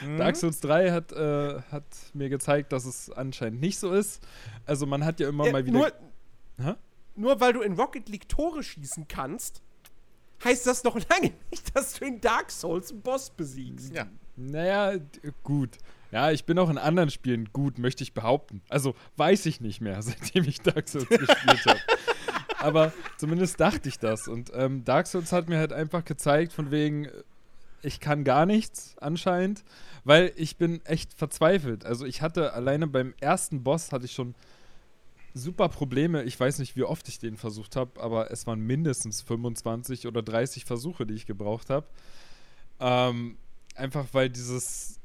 Mhm. 0.05 0.17
Dark 0.17 0.35
Souls 0.35 0.59
3 0.61 0.91
hat, 0.91 1.11
äh, 1.11 1.61
hat 1.71 1.83
mir 2.13 2.29
gezeigt, 2.29 2.71
dass 2.71 2.85
es 2.85 3.09
anscheinend 3.09 3.59
nicht 3.59 3.79
so 3.79 3.91
ist. 3.91 4.25
Also 4.65 4.85
man 4.85 5.03
hat 5.03 5.19
ja 5.19 5.27
immer 5.29 5.47
Ja, 5.47 5.51
mal 5.51 5.65
wieder. 5.65 5.77
nur, 6.57 6.77
nur 7.15 7.39
weil 7.39 7.53
du 7.53 7.61
in 7.61 7.73
Rocket 7.73 8.07
League 8.07 8.29
Tore 8.29 8.61
schießen 8.61 9.07
kannst, 9.07 9.61
heißt 10.43 10.67
das 10.67 10.83
noch 10.83 10.95
lange 11.09 11.33
nicht, 11.51 11.75
dass 11.75 11.93
du 11.93 12.05
in 12.05 12.21
Dark 12.21 12.51
Souls 12.51 12.91
einen 12.91 13.01
Boss 13.01 13.29
besiegst. 13.29 13.93
Ja. 13.93 14.07
Naja, 14.35 14.99
gut. 15.43 15.77
Ja, 16.11 16.31
ich 16.31 16.45
bin 16.45 16.59
auch 16.59 16.69
in 16.69 16.77
anderen 16.77 17.09
Spielen 17.09 17.49
gut, 17.51 17.77
möchte 17.77 18.03
ich 18.03 18.13
behaupten. 18.13 18.61
Also 18.69 18.95
weiß 19.17 19.45
ich 19.47 19.61
nicht 19.61 19.81
mehr, 19.81 20.01
seitdem 20.01 20.45
ich 20.45 20.61
Dark 20.61 20.87
Souls 20.87 21.09
gespielt 21.09 21.65
habe. 21.65 21.79
Aber 22.59 22.93
zumindest 23.17 23.59
dachte 23.59 23.89
ich 23.89 23.99
das. 23.99 24.27
Und 24.27 24.51
ähm, 24.55 24.83
Dark 24.85 25.07
Souls 25.07 25.31
hat 25.31 25.49
mir 25.49 25.57
halt 25.57 25.73
einfach 25.73 26.03
gezeigt, 26.05 26.53
von 26.53 26.71
wegen, 26.71 27.05
äh, 27.05 27.11
ich 27.81 27.99
kann 27.99 28.23
gar 28.23 28.45
nichts 28.45 28.95
anscheinend, 28.99 29.63
weil 30.03 30.31
ich 30.35 30.57
bin 30.57 30.83
echt 30.85 31.13
verzweifelt. 31.13 31.85
Also 31.85 32.05
ich 32.05 32.21
hatte 32.21 32.53
alleine 32.53 32.87
beim 32.87 33.13
ersten 33.19 33.63
Boss 33.63 33.91
hatte 33.91 34.05
ich 34.05 34.13
schon 34.13 34.35
super 35.35 35.69
Probleme. 35.69 36.23
Ich 36.23 36.39
weiß 36.39 36.57
nicht, 36.59 36.75
wie 36.75 36.83
oft 36.83 37.07
ich 37.07 37.19
den 37.19 37.37
versucht 37.37 37.75
habe, 37.75 38.01
aber 38.01 38.31
es 38.31 38.47
waren 38.47 38.61
mindestens 38.61 39.21
25 39.21 40.07
oder 40.07 40.23
30 40.23 40.65
Versuche, 40.65 41.05
die 41.05 41.13
ich 41.13 41.25
gebraucht 41.27 41.69
habe. 41.69 41.85
Ähm, 42.79 43.37
einfach 43.75 44.05
weil 44.13 44.29
dieses, 44.29 44.99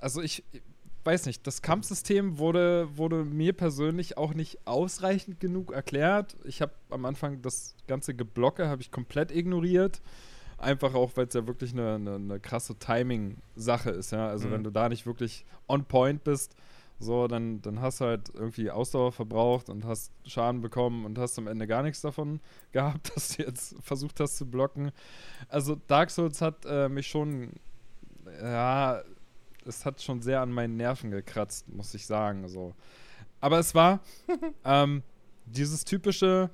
also 0.00 0.20
ich, 0.22 0.42
ich 0.52 0.62
weiß 1.04 1.26
nicht, 1.26 1.46
das 1.46 1.60
Kampfsystem 1.62 2.38
wurde, 2.38 2.88
wurde 2.96 3.24
mir 3.24 3.52
persönlich 3.52 4.16
auch 4.16 4.32
nicht 4.34 4.66
ausreichend 4.66 5.38
genug 5.38 5.70
erklärt. 5.72 6.34
Ich 6.44 6.62
habe 6.62 6.72
am 6.90 7.04
Anfang 7.04 7.42
das 7.42 7.74
ganze 7.86 8.14
Geblocke 8.14 8.68
habe 8.68 8.80
ich 8.82 8.90
komplett 8.90 9.30
ignoriert. 9.30 10.00
Einfach 10.56 10.94
auch, 10.94 11.10
weil 11.16 11.26
es 11.26 11.34
ja 11.34 11.46
wirklich 11.46 11.72
eine, 11.72 11.96
eine, 11.96 12.14
eine 12.14 12.40
krasse 12.40 12.78
Timing-Sache 12.78 13.90
ist, 13.90 14.12
ja. 14.12 14.28
Also 14.28 14.48
Mhm. 14.48 14.52
wenn 14.52 14.64
du 14.64 14.70
da 14.70 14.88
nicht 14.88 15.04
wirklich 15.04 15.44
on 15.68 15.84
point 15.84 16.24
bist, 16.24 16.54
so, 16.98 17.26
dann, 17.26 17.60
dann 17.60 17.80
hast 17.80 18.00
du 18.00 18.06
halt 18.06 18.30
irgendwie 18.34 18.70
Ausdauer 18.70 19.12
verbraucht 19.12 19.68
und 19.68 19.84
hast 19.84 20.12
Schaden 20.24 20.60
bekommen 20.60 21.04
und 21.04 21.18
hast 21.18 21.38
am 21.38 21.46
Ende 21.46 21.66
gar 21.66 21.82
nichts 21.82 22.00
davon 22.00 22.40
gehabt, 22.72 23.14
dass 23.14 23.36
du 23.36 23.42
jetzt 23.42 23.76
versucht 23.82 24.20
hast 24.20 24.36
zu 24.36 24.46
blocken. 24.46 24.92
Also 25.48 25.76
Dark 25.86 26.10
Souls 26.10 26.40
hat 26.40 26.64
äh, 26.64 26.88
mich 26.88 27.08
schon, 27.08 27.52
ja, 28.40 29.02
es 29.66 29.84
hat 29.84 30.02
schon 30.02 30.22
sehr 30.22 30.40
an 30.40 30.52
meinen 30.52 30.76
Nerven 30.76 31.10
gekratzt, 31.10 31.68
muss 31.68 31.94
ich 31.94 32.06
sagen. 32.06 32.48
So. 32.48 32.74
Aber 33.40 33.58
es 33.58 33.74
war 33.74 34.00
ähm, 34.64 35.02
dieses 35.46 35.84
typische, 35.84 36.50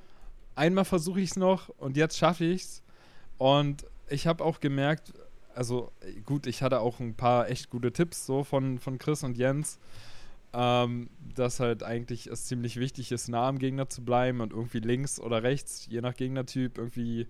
einmal 0.55 0.85
versuche 0.85 1.21
ich 1.21 1.31
es 1.31 1.37
noch 1.37 1.69
und 1.69 1.97
jetzt 1.97 2.17
schaffe 2.19 2.45
ich 2.45 2.63
es. 2.63 2.83
Und 3.39 3.87
ich 4.09 4.27
habe 4.27 4.45
auch 4.45 4.61
gemerkt, 4.61 5.13
also 5.55 5.93
gut, 6.25 6.47
ich 6.47 6.63
hatte 6.63 6.81
auch 6.81 7.01
ein 7.01 7.15
paar 7.15 7.49
echt 7.49 7.71
gute 7.71 7.93
Tipps 7.93 8.27
so 8.27 8.45
von, 8.45 8.79
von 8.79 8.99
Chris 8.99 9.23
und 9.23 9.37
Jens, 9.37 9.79
ähm, 10.53 11.11
dass 11.35 11.61
halt 11.61 11.83
eigentlich 11.83 12.27
es 12.27 12.47
ziemlich 12.47 12.77
wichtig 12.77 13.13
ist, 13.13 13.29
nah 13.29 13.49
am 13.49 13.59
Gegner 13.59 13.89
zu 13.89 14.05
bleiben 14.05 14.41
und 14.41 14.53
irgendwie 14.53 14.81
links 14.81 15.21
oder 15.21 15.43
rechts, 15.43 15.87
je 15.89 16.01
nach 16.01 16.15
Gegnertyp, 16.15 16.79
irgendwie 16.79 17.29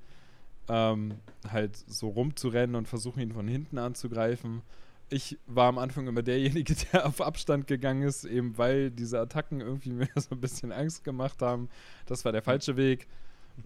ähm, 0.69 1.15
halt 1.51 1.77
so 1.77 2.09
rumzurennen 2.09 2.77
und 2.77 2.89
versuchen, 2.89 3.21
ihn 3.21 3.33
von 3.33 3.47
hinten 3.47 3.79
anzugreifen. 3.79 4.63
Ich 5.11 5.39
war 5.47 5.69
am 5.69 5.79
Anfang 5.79 6.07
immer 6.07 6.23
derjenige, 6.23 6.75
der 6.93 7.07
auf 7.07 7.21
Abstand 7.21 7.67
gegangen 7.67 8.03
ist, 8.03 8.25
eben 8.25 8.57
weil 8.57 8.91
diese 8.91 9.21
Attacken 9.21 9.61
irgendwie 9.61 9.91
mir 9.93 10.09
so 10.17 10.31
ein 10.31 10.41
bisschen 10.41 10.73
Angst 10.73 11.05
gemacht 11.05 11.43
haben. 11.43 11.69
Das 12.07 12.25
war 12.25 12.33
der 12.33 12.43
falsche 12.43 12.77
Weg. 12.77 13.07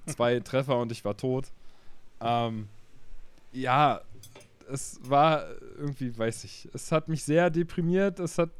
Zwei 0.07 0.40
Treffer 0.44 0.78
und 0.78 0.90
ich 0.90 1.05
war 1.05 1.16
tot. 1.16 1.52
Ähm, 2.20 2.68
ja, 3.52 4.00
es 4.68 4.98
war 5.02 5.44
irgendwie, 5.76 6.16
weiß 6.16 6.44
ich, 6.44 6.68
es 6.72 6.90
hat 6.90 7.09
mich 7.09 7.22
sehr 7.22 7.50
deprimiert, 7.50 8.18
es 8.18 8.38
hat 8.38 8.50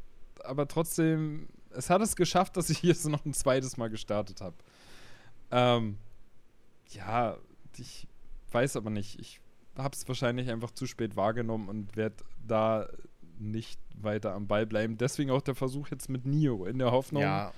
aber 0.43 0.67
trotzdem, 0.67 1.47
es 1.71 1.89
hat 1.89 2.01
es 2.01 2.15
geschafft, 2.15 2.57
dass 2.57 2.69
ich 2.69 2.77
hier 2.79 2.95
so 2.95 3.09
noch 3.09 3.25
ein 3.25 3.33
zweites 3.33 3.77
Mal 3.77 3.89
gestartet 3.89 4.41
habe. 4.41 4.55
Ähm, 5.51 5.97
ja, 6.89 7.37
ich 7.77 8.07
weiß 8.51 8.75
aber 8.75 8.89
nicht, 8.89 9.19
ich 9.19 9.39
habe 9.77 9.95
es 9.95 10.07
wahrscheinlich 10.07 10.49
einfach 10.49 10.71
zu 10.71 10.85
spät 10.85 11.15
wahrgenommen 11.15 11.69
und 11.69 11.95
werde 11.95 12.23
da 12.45 12.87
nicht 13.37 13.79
weiter 13.97 14.33
am 14.33 14.47
Ball 14.47 14.65
bleiben. 14.65 14.97
Deswegen 14.97 15.31
auch 15.31 15.41
der 15.41 15.55
Versuch 15.55 15.89
jetzt 15.89 16.09
mit 16.09 16.25
Nio 16.25 16.65
in 16.65 16.79
der 16.79 16.91
Hoffnung, 16.91 17.21
Ja, 17.21 17.51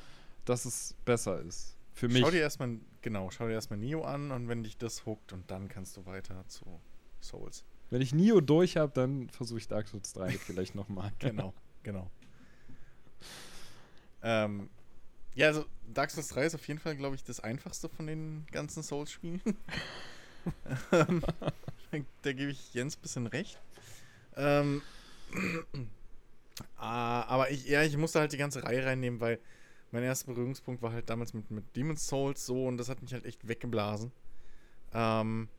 dass 0.45 0.65
es 0.65 0.95
besser 1.05 1.41
ist. 1.41 1.75
Für 1.93 2.07
mich. 2.07 2.19
schau 2.19 2.31
dir 2.31 2.41
erstmal, 2.41 2.77
genau, 3.01 3.29
schau 3.31 3.47
dir 3.47 3.53
erstmal 3.53 3.79
Neo 3.79 4.03
an 4.03 4.31
und 4.31 4.47
wenn 4.47 4.63
dich 4.63 4.77
das 4.77 5.05
huckt 5.05 5.33
und 5.33 5.49
dann 5.49 5.67
kannst 5.67 5.97
du 5.97 6.05
weiter 6.05 6.43
zu 6.47 6.79
Souls. 7.21 7.63
Wenn 7.89 8.01
ich 8.01 8.13
Nio 8.13 8.41
durch 8.41 8.77
habe, 8.77 8.91
dann 8.93 9.29
versuche 9.29 9.59
ich 9.59 9.67
Dark 9.67 9.87
Souls 9.87 10.13
3 10.13 10.29
vielleicht 10.37 10.75
nochmal. 10.75 11.11
Genau, 11.19 11.53
genau. 11.83 12.09
Ähm, 14.23 14.69
ja, 15.35 15.47
also 15.47 15.65
Dark 15.93 16.11
Souls 16.11 16.29
3 16.29 16.45
ist 16.45 16.55
auf 16.55 16.67
jeden 16.67 16.79
Fall, 16.79 16.95
glaube 16.95 17.15
ich, 17.15 17.23
das 17.23 17.39
einfachste 17.39 17.89
von 17.89 18.07
den 18.07 18.45
ganzen 18.51 18.83
Souls-Spielen. 18.83 19.41
ähm, 20.91 21.23
da 22.21 22.33
gebe 22.33 22.51
ich 22.51 22.73
Jens 22.73 22.97
ein 22.97 23.01
bisschen 23.01 23.27
recht. 23.27 23.59
Ähm, 24.35 24.81
ah, 26.77 27.23
aber 27.23 27.51
ich, 27.51 27.67
ja, 27.67 27.83
ich 27.83 27.97
musste 27.97 28.19
halt 28.19 28.33
die 28.33 28.37
ganze 28.37 28.63
Reihe 28.63 28.85
reinnehmen, 28.85 29.19
weil 29.19 29.39
mein 29.91 30.03
erster 30.03 30.27
Berührungspunkt 30.33 30.81
war 30.81 30.91
halt 30.91 31.09
damals 31.09 31.33
mit, 31.33 31.49
mit 31.51 31.75
Demon's 31.75 32.07
Souls 32.07 32.45
so 32.45 32.65
und 32.65 32.77
das 32.77 32.89
hat 32.89 33.01
mich 33.01 33.13
halt 33.13 33.25
echt 33.25 33.47
weggeblasen. 33.47 34.11
Ähm, 34.93 35.49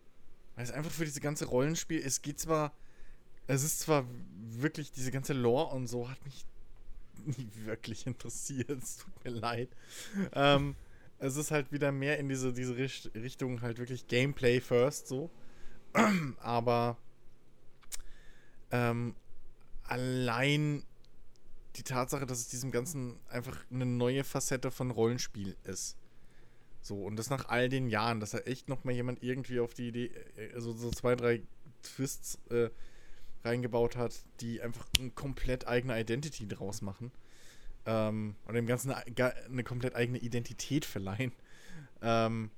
weil 0.54 0.64
es 0.64 0.72
einfach 0.72 0.90
für 0.90 1.04
diese 1.04 1.20
ganze 1.20 1.46
Rollenspiel, 1.46 2.02
es 2.04 2.20
geht 2.20 2.40
zwar, 2.40 2.72
es 3.46 3.62
ist 3.62 3.80
zwar 3.80 4.04
wirklich, 4.36 4.90
diese 4.90 5.10
ganze 5.10 5.32
Lore 5.32 5.74
und 5.74 5.86
so 5.86 6.10
hat 6.10 6.22
mich 6.24 6.44
nie 7.24 7.50
wirklich 7.64 8.06
interessiert, 8.06 8.82
es 8.82 8.98
tut 8.98 9.24
mir 9.24 9.30
leid. 9.30 9.68
Ähm, 10.32 10.74
es 11.18 11.36
ist 11.36 11.50
halt 11.50 11.72
wieder 11.72 11.92
mehr 11.92 12.18
in 12.18 12.28
diese, 12.28 12.52
diese 12.52 12.76
Richt 12.76 13.10
Richtung 13.14 13.60
halt 13.60 13.78
wirklich 13.78 14.06
Gameplay 14.06 14.60
first 14.60 15.08
so. 15.08 15.30
Aber 16.38 16.96
ähm, 18.70 19.14
allein 19.84 20.84
die 21.76 21.82
Tatsache, 21.82 22.26
dass 22.26 22.38
es 22.38 22.48
diesem 22.48 22.70
Ganzen 22.70 23.18
einfach 23.28 23.64
eine 23.70 23.86
neue 23.86 24.24
Facette 24.24 24.70
von 24.70 24.90
Rollenspiel 24.90 25.56
ist. 25.64 25.96
So, 26.80 27.04
und 27.04 27.16
das 27.16 27.30
nach 27.30 27.48
all 27.48 27.68
den 27.68 27.88
Jahren, 27.88 28.20
dass 28.20 28.30
da 28.30 28.38
echt 28.38 28.68
noch 28.68 28.84
mal 28.84 28.92
jemand 28.92 29.22
irgendwie 29.22 29.60
auf 29.60 29.74
die 29.74 29.88
Idee, 29.88 30.10
äh, 30.36 30.52
also 30.54 30.72
so 30.72 30.90
zwei, 30.90 31.16
drei 31.16 31.42
Twists 31.82 32.38
äh, 32.50 32.70
reingebaut 33.44 33.96
hat, 33.96 34.24
die 34.40 34.60
einfach 34.60 34.86
eine 34.98 35.10
komplett 35.10 35.66
eigene 35.66 35.98
Identity 35.98 36.46
draus 36.48 36.82
machen. 36.82 37.12
Ähm, 37.86 38.36
und 38.46 38.54
dem 38.54 38.66
Ganzen 38.66 38.90
eine, 38.90 39.34
eine 39.46 39.64
komplett 39.64 39.94
eigene 39.94 40.18
Identität 40.18 40.84
verleihen. 40.84 41.32
Ähm, 42.02 42.50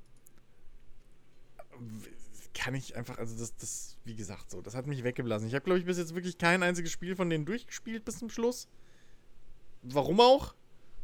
kann 2.55 2.75
ich 2.75 2.97
einfach, 2.97 3.19
also 3.19 3.39
das, 3.39 3.57
das, 3.57 3.97
wie 4.05 4.15
gesagt, 4.15 4.51
so, 4.51 4.61
das 4.61 4.75
hat 4.75 4.87
mich 4.87 5.05
weggeblasen. 5.05 5.47
Ich 5.49 5.55
habe, 5.55 5.65
glaube 5.65 5.79
ich, 5.79 5.87
bis 5.87 5.99
jetzt 5.99 6.15
wirklich 6.15 6.37
kein 6.37 6.63
einziges 6.63 6.91
Spiel 6.91 7.17
von 7.17 7.31
denen 7.31 7.45
durchgespielt 7.45 8.05
bis 8.05 8.19
zum 8.19 8.29
Schluss. 8.29 8.69
Warum 9.83 10.21
auch? 10.21 10.55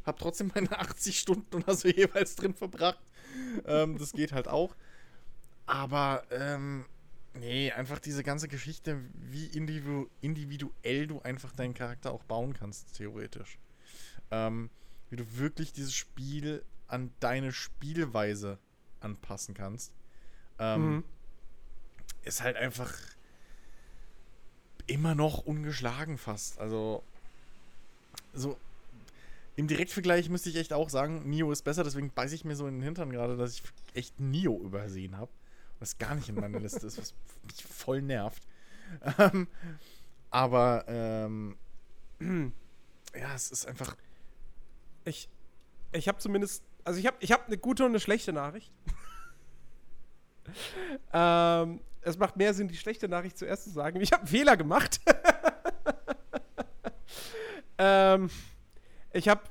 Hab 0.04 0.18
trotzdem 0.18 0.50
meine 0.54 0.70
80 0.78 1.18
Stunden 1.18 1.56
oder 1.56 1.74
so 1.74 1.88
jeweils 1.88 2.36
drin 2.36 2.54
verbracht. 2.54 3.00
Ähm, 3.66 3.96
das 3.98 4.12
geht 4.12 4.32
halt 4.32 4.48
auch. 4.48 4.74
Aber, 5.66 6.24
ähm, 6.30 6.84
nee, 7.38 7.72
einfach 7.72 7.98
diese 7.98 8.22
ganze 8.22 8.48
Geschichte, 8.48 9.00
wie 9.14 9.46
individu 9.46 10.08
individuell 10.20 11.06
du 11.06 11.20
einfach 11.20 11.52
deinen 11.52 11.74
Charakter 11.74 12.12
auch 12.12 12.22
bauen 12.24 12.52
kannst, 12.54 12.96
theoretisch. 12.96 13.58
Ähm, 14.30 14.70
wie 15.10 15.16
du 15.16 15.36
wirklich 15.38 15.72
dieses 15.72 15.94
Spiel 15.94 16.64
an 16.88 17.12
deine 17.20 17.52
Spielweise 17.52 18.58
anpassen 19.00 19.54
kannst. 19.54 19.92
Ähm, 20.58 20.96
Mhm. 20.96 21.04
ist 22.24 22.42
halt 22.42 22.56
einfach 22.56 22.92
immer 24.86 25.14
noch 25.14 25.38
ungeschlagen 25.38 26.18
fast. 26.18 26.58
Also, 26.58 27.02
so 28.32 28.56
im 29.56 29.68
Direktvergleich 29.68 30.28
müsste 30.28 30.50
ich 30.50 30.56
echt 30.56 30.72
auch 30.72 30.90
sagen, 30.90 31.28
Nio 31.28 31.50
ist 31.50 31.62
besser, 31.62 31.82
deswegen 31.82 32.10
beiße 32.10 32.34
ich 32.34 32.44
mir 32.44 32.56
so 32.56 32.66
in 32.66 32.74
den 32.74 32.82
Hintern 32.82 33.10
gerade, 33.10 33.36
dass 33.36 33.54
ich 33.54 33.62
echt 33.94 34.20
Nio 34.20 34.60
übersehen 34.60 35.16
habe. 35.16 35.30
Was 35.78 35.98
gar 35.98 36.14
nicht 36.14 36.28
in 36.28 36.36
meiner 36.36 36.58
Liste 36.58 36.86
ist, 36.86 36.98
was 36.98 37.14
mich 37.44 37.64
voll 37.64 38.02
nervt. 38.02 38.42
Ähm, 39.18 39.48
aber, 40.30 40.84
ähm, 40.88 41.56
ja, 43.14 43.34
es 43.34 43.50
ist 43.50 43.66
einfach. 43.66 43.96
Ich, 45.04 45.28
ich 45.92 46.08
habe 46.08 46.18
zumindest, 46.18 46.64
also 46.84 46.98
ich 46.98 47.06
habe 47.06 47.16
ich 47.20 47.32
hab 47.32 47.46
eine 47.46 47.58
gute 47.58 47.84
und 47.84 47.90
eine 47.90 48.00
schlechte 48.00 48.32
Nachricht. 48.32 48.72
ähm, 51.12 51.80
es 52.02 52.18
macht 52.18 52.36
mehr 52.36 52.54
Sinn, 52.54 52.68
die 52.68 52.76
schlechte 52.76 53.08
Nachricht 53.08 53.36
zuerst 53.36 53.64
zu 53.64 53.70
sagen. 53.70 54.00
Ich 54.00 54.12
habe 54.12 54.22
einen 54.22 54.28
Fehler 54.28 54.56
gemacht. 54.56 55.00
ähm, 57.78 58.30
ich 59.12 59.28
habe, 59.28 59.42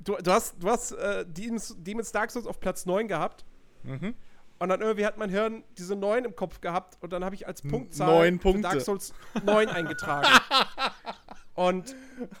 du, 0.00 0.16
du 0.16 0.32
hast, 0.32 0.54
du 0.58 0.68
hast 0.68 0.92
äh, 0.92 1.24
Demon's 1.26 2.12
Dark 2.12 2.30
Souls 2.30 2.46
auf 2.46 2.60
Platz 2.60 2.86
9 2.86 3.08
gehabt. 3.08 3.44
Mhm. 3.82 4.14
Und 4.60 4.68
dann 4.70 4.80
irgendwie 4.80 5.06
hat 5.06 5.16
mein 5.18 5.30
Hirn 5.30 5.62
diese 5.76 5.94
9 5.94 6.24
im 6.24 6.34
Kopf 6.34 6.60
gehabt 6.60 6.98
und 7.00 7.12
dann 7.12 7.24
habe 7.24 7.34
ich 7.34 7.46
als 7.46 7.62
Punktzahl 7.62 8.08
neun 8.08 8.38
Punkte. 8.40 8.62
Dark 8.62 8.80
Souls 8.80 9.12
9 9.44 9.68
eingetragen. 9.68 10.26
und 11.54 11.94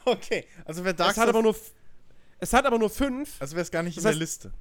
Okay, 0.04 0.44
also 0.64 0.84
wer 0.84 0.92
Dark 0.94 1.12
es 1.12 1.16
hat 1.18 1.28
aber 1.28 1.42
Souls. 1.42 1.56
nur 1.58 1.78
es 2.40 2.52
hat 2.52 2.66
aber 2.66 2.78
nur 2.78 2.90
5. 2.90 3.40
Also 3.40 3.54
wäre 3.56 3.62
es 3.62 3.70
gar 3.70 3.82
nicht 3.82 3.96
Das 3.96 4.04
in 4.04 4.08
der 4.08 4.16
heißt- 4.16 4.18
Liste. 4.18 4.52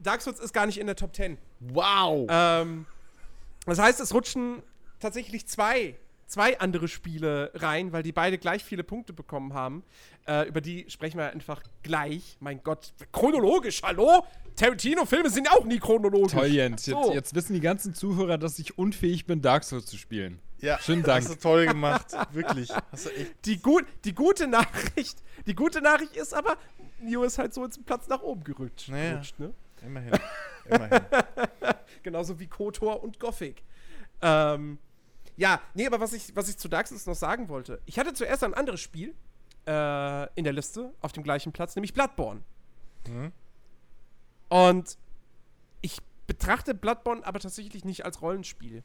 Dark 0.00 0.22
Souls 0.22 0.40
ist 0.40 0.52
gar 0.52 0.66
nicht 0.66 0.78
in 0.78 0.86
der 0.86 0.96
Top 0.96 1.14
10. 1.14 1.38
Wow! 1.60 2.26
Ähm, 2.28 2.86
das 3.66 3.78
heißt, 3.78 4.00
es 4.00 4.12
rutschen 4.12 4.62
tatsächlich 4.98 5.46
zwei, 5.46 5.96
zwei 6.26 6.58
andere 6.60 6.88
Spiele 6.88 7.50
rein, 7.54 7.92
weil 7.92 8.02
die 8.02 8.12
beide 8.12 8.38
gleich 8.38 8.64
viele 8.64 8.84
Punkte 8.84 9.12
bekommen 9.12 9.54
haben. 9.54 9.82
Äh, 10.26 10.48
über 10.48 10.60
die 10.60 10.86
sprechen 10.88 11.18
wir 11.18 11.30
einfach 11.30 11.62
gleich. 11.82 12.36
Mein 12.40 12.62
Gott, 12.62 12.92
chronologisch, 13.12 13.82
hallo? 13.82 14.24
Tarantino-Filme 14.56 15.30
sind 15.30 15.46
ja 15.46 15.52
auch 15.52 15.64
nie 15.64 15.78
chronologisch. 15.78 16.32
Toll, 16.32 16.46
Jens. 16.46 16.86
Jetzt, 16.86 17.02
So. 17.04 17.12
jetzt 17.12 17.34
wissen 17.34 17.54
die 17.54 17.60
ganzen 17.60 17.94
Zuhörer, 17.94 18.38
dass 18.38 18.58
ich 18.58 18.78
unfähig 18.78 19.26
bin, 19.26 19.42
Dark 19.42 19.64
Souls 19.64 19.86
zu 19.86 19.96
spielen. 19.96 20.38
ja, 20.60 20.78
schönen 20.78 21.02
Dank. 21.02 21.24
Hast 21.24 21.34
du 21.34 21.38
toll 21.40 21.66
gemacht. 21.66 22.06
Wirklich. 22.32 22.70
Hast 22.92 23.06
du 23.06 23.10
echt. 23.10 23.34
Die, 23.44 23.58
gut, 23.60 23.84
die 24.04 24.14
gute 24.14 24.46
Nachricht, 24.46 25.18
die 25.46 25.54
gute 25.54 25.80
Nachricht 25.80 26.16
ist 26.16 26.32
aber, 26.32 26.56
Neo 27.00 27.24
ist 27.24 27.38
halt 27.38 27.52
so 27.52 27.64
jetzt 27.64 27.84
Platz 27.84 28.06
nach 28.08 28.22
oben 28.22 28.44
gerutscht. 28.44 28.88
Naja. 28.88 29.10
gerutscht, 29.12 29.38
ne? 29.40 29.52
Immerhin. 29.84 30.12
Immerhin. 30.66 31.00
Genauso 32.02 32.38
wie 32.38 32.46
KOTOR 32.46 33.02
und 33.02 33.18
Gothic. 33.20 33.62
Ähm, 34.22 34.78
ja, 35.36 35.60
nee, 35.74 35.86
aber 35.86 36.00
was 36.00 36.12
ich, 36.12 36.34
was 36.36 36.48
ich 36.48 36.56
zu 36.56 36.68
Dark 36.68 36.86
Souls 36.86 37.06
noch 37.06 37.14
sagen 37.14 37.48
wollte. 37.48 37.80
Ich 37.86 37.98
hatte 37.98 38.12
zuerst 38.12 38.44
ein 38.44 38.54
anderes 38.54 38.80
Spiel 38.80 39.14
äh, 39.66 40.28
in 40.34 40.44
der 40.44 40.52
Liste 40.52 40.92
auf 41.00 41.12
dem 41.12 41.22
gleichen 41.22 41.52
Platz, 41.52 41.74
nämlich 41.74 41.92
Bloodborne. 41.92 42.42
Mhm. 43.08 43.32
Und 44.48 44.96
ich 45.80 45.98
betrachte 46.26 46.74
Bloodborne 46.74 47.26
aber 47.26 47.40
tatsächlich 47.40 47.84
nicht 47.84 48.04
als 48.04 48.22
Rollenspiel. 48.22 48.82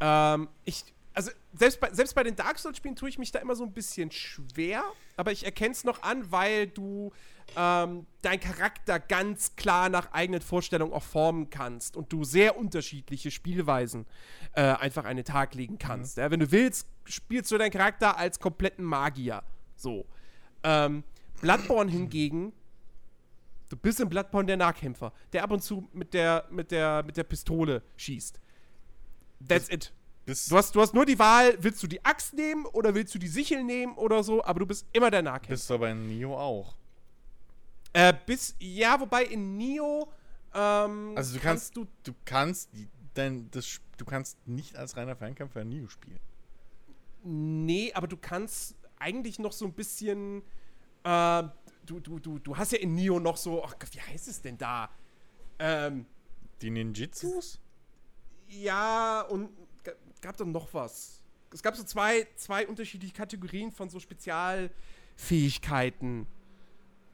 Ähm, 0.00 0.48
ich, 0.64 0.84
also 1.14 1.30
selbst 1.52 1.80
bei, 1.80 1.92
selbst 1.92 2.14
bei 2.14 2.22
den 2.22 2.36
Dark 2.36 2.58
Souls-Spielen 2.58 2.94
tue 2.96 3.08
ich 3.08 3.18
mich 3.18 3.32
da 3.32 3.40
immer 3.40 3.56
so 3.56 3.64
ein 3.64 3.72
bisschen 3.72 4.10
schwer, 4.12 4.84
aber 5.16 5.32
ich 5.32 5.44
erkenne 5.44 5.72
es 5.72 5.84
noch 5.84 6.02
an, 6.02 6.30
weil 6.30 6.68
du 6.68 7.12
ähm, 7.56 8.06
deinen 8.22 8.40
Charakter 8.40 9.00
ganz 9.00 9.56
klar 9.56 9.88
nach 9.88 10.12
eigenen 10.12 10.40
Vorstellungen 10.40 10.92
auch 10.92 11.02
formen 11.02 11.50
kannst 11.50 11.96
und 11.96 12.12
du 12.12 12.24
sehr 12.24 12.56
unterschiedliche 12.58 13.30
Spielweisen 13.30 14.06
äh, 14.52 14.62
einfach 14.62 15.04
an 15.04 15.16
den 15.16 15.24
Tag 15.24 15.54
legen 15.54 15.78
kannst. 15.78 16.16
Ja, 16.16 16.30
wenn 16.30 16.40
du 16.40 16.50
willst, 16.50 16.86
spielst 17.04 17.50
du 17.50 17.58
deinen 17.58 17.70
Charakter 17.70 18.16
als 18.16 18.38
kompletten 18.38 18.84
Magier. 18.84 19.42
So. 19.76 20.06
Ähm, 20.62 21.04
Bloodborne 21.40 21.90
hingegen, 21.90 22.52
du 23.68 23.76
bist 23.76 24.00
im 24.00 24.08
Bloodborne 24.08 24.46
der 24.46 24.56
Nahkämpfer, 24.56 25.12
der 25.32 25.44
ab 25.44 25.52
und 25.52 25.62
zu 25.62 25.88
mit 25.92 26.14
der, 26.14 26.46
mit 26.50 26.70
der, 26.70 27.02
mit 27.04 27.16
der 27.16 27.24
Pistole 27.24 27.82
schießt. 27.96 28.40
That's 29.46 29.68
it. 29.68 29.92
Du 30.26 30.56
hast, 30.56 30.74
du 30.74 30.80
hast 30.82 30.92
nur 30.92 31.06
die 31.06 31.18
Wahl, 31.18 31.56
willst 31.60 31.82
du 31.82 31.86
die 31.86 32.04
Axt 32.04 32.34
nehmen 32.34 32.66
oder 32.66 32.94
willst 32.94 33.14
du 33.14 33.18
die 33.18 33.28
Sichel 33.28 33.64
nehmen 33.64 33.94
oder 33.94 34.22
so, 34.22 34.44
aber 34.44 34.60
du 34.60 34.66
bist 34.66 34.86
immer 34.92 35.10
der 35.10 35.22
Nahkämpfer. 35.22 35.54
bist 35.54 35.70
du 35.70 35.74
aber 35.74 35.90
in 35.90 36.06
Nio 36.06 36.36
auch. 36.38 36.76
Äh, 37.92 38.14
bis, 38.26 38.54
ja, 38.60 39.00
wobei 39.00 39.24
in 39.24 39.56
Nio, 39.56 40.12
ähm, 40.54 41.12
Also 41.16 41.36
du 41.36 41.42
kannst, 41.42 41.76
du, 41.76 41.86
du 42.04 42.12
kannst, 42.24 42.70
dein, 43.14 43.50
das, 43.50 43.80
du 43.96 44.04
kannst 44.04 44.38
nicht 44.46 44.76
als 44.76 44.96
reiner 44.96 45.16
Fernkämpfer 45.16 45.62
in 45.62 45.70
Nio 45.70 45.88
spielen. 45.88 46.20
Nee, 47.24 47.92
aber 47.94 48.06
du 48.06 48.16
kannst 48.16 48.76
eigentlich 48.98 49.38
noch 49.38 49.52
so 49.52 49.64
ein 49.64 49.72
bisschen. 49.72 50.42
Äh, 51.04 51.42
du, 51.86 52.00
du, 52.00 52.18
du, 52.18 52.38
du 52.38 52.56
hast 52.56 52.72
ja 52.72 52.78
in 52.78 52.94
Nio 52.94 53.18
noch 53.20 53.36
so. 53.36 53.62
Ach 53.64 53.74
Gott, 53.78 53.94
wie 53.94 54.00
heißt 54.00 54.28
es 54.28 54.40
denn 54.40 54.56
da? 54.58 54.88
Ähm, 55.58 56.06
Die 56.62 56.70
Ninjitsus? 56.70 57.60
ja, 58.48 59.20
und 59.22 59.50
gab 60.20 60.36
dann 60.36 60.52
noch 60.52 60.72
was. 60.72 61.22
Es 61.52 61.62
gab 61.62 61.76
so 61.76 61.82
zwei, 61.84 62.26
zwei 62.36 62.66
unterschiedliche 62.66 63.12
Kategorien 63.14 63.70
von 63.72 63.88
so 63.90 63.98
Spezialfähigkeiten. 64.00 66.26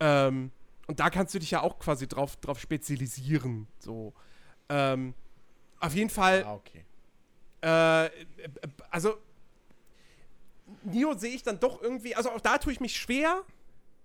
Ähm, 0.01 0.51
und 0.87 1.01
da 1.01 1.11
kannst 1.11 1.35
du 1.35 1.39
dich 1.39 1.51
ja 1.51 1.63
auch 1.63 1.79
quasi 1.79 2.07
drauf, 2.07 2.37
drauf 2.37 2.59
spezialisieren. 2.61 3.67
So. 3.79 4.13
Ähm, 4.69 5.15
auf 5.81 5.95
jeden 5.95 6.11
Fall. 6.11 6.45
Ah, 6.45 6.55
okay. 6.55 6.85
Äh, 7.61 8.11
also, 8.91 9.17
Nio 10.85 11.15
sehe 11.17 11.35
ich 11.35 11.43
dann 11.43 11.61
doch 11.61 11.83
irgendwie, 11.83 12.15
also 12.15 12.31
auch 12.31 12.41
da 12.41 12.59
tue 12.59 12.73
ich 12.73 12.81
mich 12.81 12.97
schwer, 12.97 13.43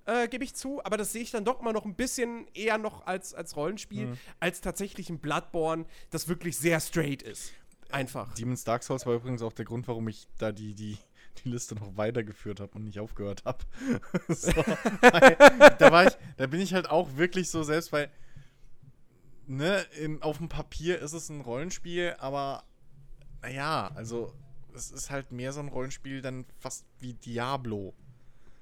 äh, 0.05 0.27
gebe 0.27 0.43
ich 0.43 0.53
zu, 0.55 0.84
aber 0.84 0.97
das 0.97 1.11
sehe 1.11 1.21
ich 1.21 1.32
dann 1.32 1.45
doch 1.45 1.59
immer 1.61 1.73
noch 1.73 1.86
ein 1.86 1.95
bisschen 1.95 2.47
eher 2.53 2.77
noch 2.77 3.05
als, 3.05 3.34
als 3.34 3.55
Rollenspiel, 3.55 4.07
Mhm. 4.07 4.17
als 4.39 4.61
tatsächlich 4.61 5.09
ein 5.09 5.19
Bloodborne, 5.19 5.86
das 6.09 6.27
wirklich 6.27 6.57
sehr 6.57 6.80
straight 6.80 7.21
ist. 7.21 7.53
Einfach. 7.91 8.34
Demon's 8.36 8.63
Dark 8.63 8.84
Souls 8.84 9.05
war 9.05 9.15
übrigens 9.15 9.41
auch 9.41 9.53
der 9.53 9.65
Grund, 9.65 9.88
warum 9.88 10.07
ich 10.09 10.27
da 10.38 10.51
die, 10.51 10.75
die, 10.75 10.97
die 11.44 11.50
Liste 11.50 11.76
noch 11.76 11.98
weitergeführt 11.98 12.60
habe 12.60 12.72
und 12.74 12.86
nicht 12.86 13.00
aufgehört 13.00 13.44
habe. 13.46 13.60
so, 14.28 14.52
da 15.02 15.92
war 15.92 16.08
ich, 16.08 16.18
da 16.38 16.48
bin 16.48 16.62
ich 16.62 16.74
halt 16.74 16.90
auch 16.90 17.18
wirklich 17.18 17.50
so 17.50 17.64
selbst, 17.64 17.92
weil 17.92 18.10
ne, 19.48 19.86
im, 20.00 20.22
auf 20.22 20.38
dem 20.38 20.50
Papier 20.50 21.00
ist 21.00 21.14
es 21.14 21.30
ein 21.30 21.42
Rollenspiel, 21.42 22.16
aber 22.20 22.64
naja, 23.42 23.92
also 23.96 24.34
es 24.76 24.92
ist 24.92 25.10
halt 25.10 25.32
mehr 25.32 25.52
so 25.52 25.60
ein 25.60 25.68
Rollenspiel 25.68 26.22
dann 26.22 26.46
fast 26.60 26.86
wie 27.00 27.14
Diablo. 27.14 27.94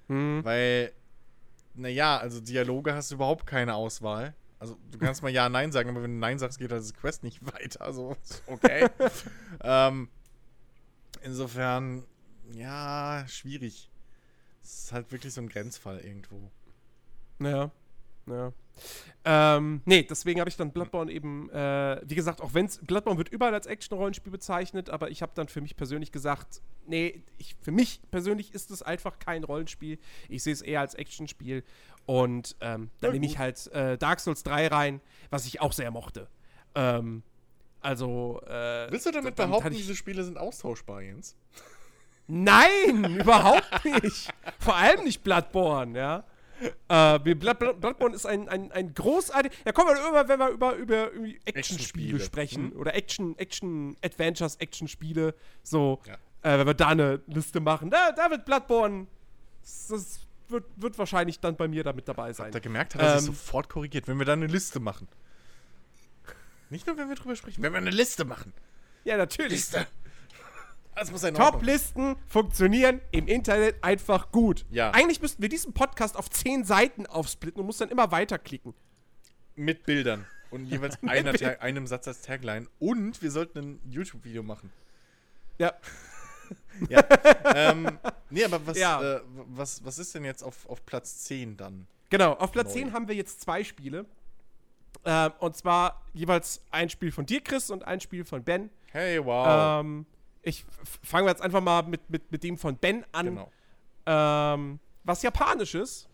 Hm. 0.08 0.44
Weil, 0.44 0.94
naja, 1.76 2.18
also 2.18 2.40
Dialoge 2.40 2.94
hast 2.94 3.12
du 3.12 3.16
überhaupt 3.16 3.46
keine 3.46 3.76
Auswahl. 3.76 4.34
Also 4.60 4.78
du 4.92 4.98
kannst 4.98 5.22
mal 5.22 5.30
Ja, 5.30 5.50
Nein 5.50 5.72
sagen, 5.72 5.90
aber 5.90 6.02
wenn 6.02 6.14
du 6.14 6.20
Nein 6.20 6.40
sagst, 6.40 6.58
geht 6.58 6.72
halt 6.72 6.82
das 6.82 6.94
Quest 6.94 7.24
nicht 7.24 7.46
weiter. 7.54 7.82
Also, 7.82 8.16
okay. 8.48 8.88
ähm, 9.62 10.10
insofern, 11.22 12.04
ja, 12.54 13.26
schwierig. 13.28 13.90
Es 14.64 14.84
ist 14.86 14.92
halt 14.92 15.12
wirklich 15.12 15.34
so 15.34 15.42
ein 15.42 15.50
Grenzfall 15.50 16.00
irgendwo. 16.00 16.52
Ja. 17.40 17.72
Ja. 18.28 18.52
Ähm, 19.24 19.82
nee, 19.86 20.04
deswegen 20.04 20.40
habe 20.42 20.50
ich 20.50 20.58
dann 20.58 20.72
Bloodborne 20.72 21.12
eben, 21.12 21.50
äh, 21.50 22.02
wie 22.06 22.14
gesagt, 22.16 22.42
auch 22.42 22.54
wenn 22.54 22.66
es, 22.66 22.78
Bloodborne 22.80 23.18
wird 23.18 23.30
überall 23.30 23.54
als 23.54 23.66
Action-Rollenspiel 23.66 24.32
bezeichnet, 24.32 24.90
aber 24.90 25.10
ich 25.10 25.22
habe 25.22 25.32
dann 25.34 25.48
für 25.48 25.62
mich 25.62 25.78
persönlich 25.78 26.12
gesagt, 26.12 26.62
nee, 26.86 27.24
ich, 27.38 27.56
für 27.62 27.72
mich 27.72 28.02
persönlich 28.12 28.54
ist 28.54 28.70
es 28.70 28.82
einfach 28.84 29.18
kein 29.20 29.44
Rollenspiel. 29.46 29.98
Ich 30.30 30.44
sehe 30.44 30.54
es 30.54 30.62
eher 30.62 30.82
als 30.82 30.94
Actionspiel. 30.94 31.64
Und 32.06 32.56
ähm, 32.62 32.90
dann 33.00 33.14
nehme 33.14 33.26
ich 33.26 33.38
halt 33.38 33.66
äh, 33.68 33.98
Dark 33.98 34.20
Souls 34.20 34.44
3 34.44 34.68
rein, 34.68 35.02
was 35.30 35.46
ich 35.46 35.62
auch 35.62 35.72
sehr 35.74 35.90
mochte. 35.92 36.28
Ähm, 36.76 37.24
also, 37.82 38.42
äh, 38.46 38.92
Willst 38.92 39.06
du 39.06 39.12
damit 39.12 39.14
damit 39.14 39.36
behaupten, 39.36 39.72
ich- 39.72 39.78
diese 39.80 39.96
Spiele 39.96 40.24
sind 40.24 40.38
austauschbar, 40.38 41.02
Jens? 41.02 41.36
Nein, 42.28 43.16
überhaupt 43.20 43.86
nicht. 43.86 44.30
Vor 44.60 44.76
allem 44.76 45.04
nicht 45.06 45.24
Bloodborne, 45.24 45.98
ja. 45.98 46.24
Äh, 46.90 47.20
Blood, 47.20 47.60
Blood, 47.60 47.80
Bloodborne 47.82 48.16
ist 48.16 48.26
ein, 48.26 48.50
ein, 48.50 48.72
ein 48.72 48.94
großartig. 48.94 49.52
Ja, 49.66 49.72
kommen 49.72 49.90
wir 49.90 50.08
immer, 50.08 50.28
wenn 50.28 50.40
wir 50.40 50.50
über, 50.50 50.74
über, 50.76 51.10
über 51.12 51.30
Actionspiele 51.46 52.20
sprechen. 52.20 52.72
Mhm. 52.74 52.80
Oder 52.80 52.96
Action, 52.96 53.38
Action, 53.38 53.96
Adventures, 54.04 54.56
Actionspiele. 54.56 55.36
So, 55.64 56.02
Ja. 56.06 56.16
äh, 56.42 56.58
wenn 56.60 56.66
wir 56.68 56.74
da 56.74 56.88
eine 56.88 57.22
Liste 57.28 57.60
machen. 57.60 57.90
Da, 57.92 58.12
da 58.12 58.30
wird 58.32 58.46
Bloodborne. 58.46 59.06
Das, 59.90 60.20
wird, 60.50 60.66
wird 60.78 60.98
wahrscheinlich 60.98 61.40
dann 61.40 61.56
bei 61.58 61.68
mir 61.68 61.84
da 61.84 61.94
mit 61.94 62.08
dabei 62.08 62.34
sein. 62.34 62.48
Habt 62.48 62.56
ihr 62.56 62.62
gemerkt, 62.62 62.96
hat 62.96 63.02
er 63.04 63.20
sich 63.20 63.30
Ähm. 63.30 63.36
sofort 63.36 63.70
korrigiert, 63.70 64.08
wenn 64.08 64.18
wir 64.18 64.26
da 64.26 64.34
eine 64.34 64.48
Liste 64.48 64.80
machen. 64.80 65.08
Nicht 66.70 66.88
nur, 66.88 66.98
wenn 66.98 67.08
wir 67.08 67.16
drüber 67.16 67.36
sprechen, 67.36 67.62
wenn 67.64 67.72
wir 67.72 67.78
eine 67.78 67.92
Liste 67.92 68.26
machen. 68.26 68.52
Ja, 69.04 69.16
natürlich. 69.16 69.52
Liste. 69.52 69.78
Alles 69.78 69.86
muss 69.86 69.86
ein 69.86 69.86
Ordnung. 69.86 70.87
Top-Listen 71.34 72.16
funktionieren 72.28 73.02
im 73.12 73.28
Internet 73.28 73.84
einfach 73.84 74.32
gut. 74.32 74.66
Ja. 74.70 74.92
Eigentlich 74.92 75.22
müssten 75.22 75.42
wir 75.42 75.50
diesen 75.50 75.74
Podcast 75.74 76.18
auf 76.18 76.30
zehn 76.30 76.64
Seiten 76.64 77.06
aufsplitten 77.06 77.60
und 77.60 77.66
muss 77.68 77.78
dann 77.78 77.90
immer 77.90 78.12
weiterklicken. 78.12 78.74
Mit 79.56 79.86
Bildern. 79.86 80.26
Und 80.52 80.66
jeweils 80.66 81.02
einer 81.08 81.62
einem 81.62 81.88
Satz 81.88 82.08
als 82.08 82.22
Tagline. 82.22 82.68
Und 82.80 83.22
wir 83.22 83.32
sollten 83.32 83.60
ein 83.60 83.82
YouTube-Video 83.90 84.44
machen. 84.44 84.72
Ja. 85.58 85.74
Ja. 86.90 87.04
ähm, 87.56 88.00
nee, 88.30 88.44
aber 88.46 88.66
was, 88.66 88.78
Ja. 88.78 89.02
äh, 89.18 89.22
was, 89.48 89.84
was 89.84 90.00
ist 90.00 90.16
denn 90.16 90.24
jetzt 90.24 90.44
auf, 90.44 90.70
auf 90.70 90.86
Platz 90.86 91.24
10 91.26 91.58
dann? 91.58 91.88
Genau, 92.10 92.34
auf 92.34 92.52
Platz 92.54 92.74
Neu. 92.74 92.82
10 92.82 92.94
haben 92.94 93.08
wir 93.10 93.16
jetzt 93.16 93.42
zwei 93.42 93.64
Spiele. 93.66 94.06
Ähm, 95.04 95.32
und 95.40 95.58
zwar 95.58 96.04
jeweils 96.14 96.62
ein 96.72 96.90
Spiel 96.90 97.12
von 97.12 97.26
dir, 97.26 97.42
Chris, 97.42 97.70
und 97.70 97.84
ein 97.86 98.00
Spiel 98.00 98.24
von 98.26 98.44
Ben. 98.44 98.70
Hey, 98.92 99.24
wow. 99.24 99.82
Ähm, 99.82 100.06
ich 100.42 100.66
f- 100.82 101.00
fangen 101.04 101.26
wir 101.26 101.32
jetzt 101.32 101.42
einfach 101.42 101.62
mal 101.62 101.84
mit, 101.84 102.10
mit, 102.10 102.32
mit 102.32 102.44
dem 102.44 102.58
von 102.58 102.78
Ben 102.78 103.06
an. 103.12 103.26
genau. 103.26 103.52
Ähm, 104.06 104.80
was 105.04 105.22
japanisches, 105.22 106.08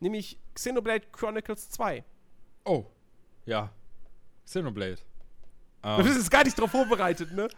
nämlich 0.00 0.38
Xenoblade 0.54 1.06
Chronicles 1.12 1.70
2. 1.70 2.04
Oh, 2.64 2.84
ja. 3.46 3.70
Xenoblade. 4.44 4.98
Du 5.82 5.88
Ähm, 5.88 6.02
bist 6.04 6.16
jetzt 6.16 6.30
gar 6.30 6.44
nicht 6.44 6.58
drauf 6.58 6.70
vorbereitet, 6.70 7.32
ne? 7.32 7.48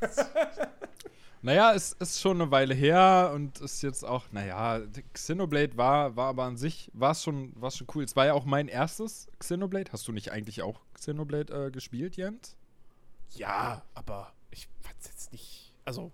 naja, 1.42 1.72
es 1.74 1.92
ist 1.94 2.20
schon 2.20 2.40
eine 2.40 2.50
Weile 2.50 2.74
her 2.74 3.32
und 3.34 3.60
ist 3.60 3.82
jetzt 3.82 4.04
auch, 4.04 4.26
naja, 4.32 4.80
Xenoblade 5.14 5.76
war, 5.76 6.14
war 6.16 6.28
aber 6.28 6.44
an 6.44 6.56
sich, 6.56 6.90
war 6.92 7.12
es 7.12 7.22
schon, 7.22 7.52
war's 7.60 7.76
schon 7.76 7.86
cool. 7.94 8.04
Es 8.04 8.14
war 8.16 8.26
ja 8.26 8.34
auch 8.34 8.44
mein 8.44 8.68
erstes 8.68 9.28
Xenoblade. 9.38 9.90
Hast 9.92 10.06
du 10.06 10.12
nicht 10.12 10.32
eigentlich 10.32 10.62
auch 10.62 10.80
Xenoblade 10.94 11.66
äh, 11.66 11.70
gespielt, 11.70 12.16
Jens? 12.16 12.56
Ja, 13.30 13.82
aber 13.94 14.32
ich 14.50 14.68
fand's 14.80 15.06
jetzt 15.06 15.32
nicht. 15.32 15.72
Also, 15.84 16.12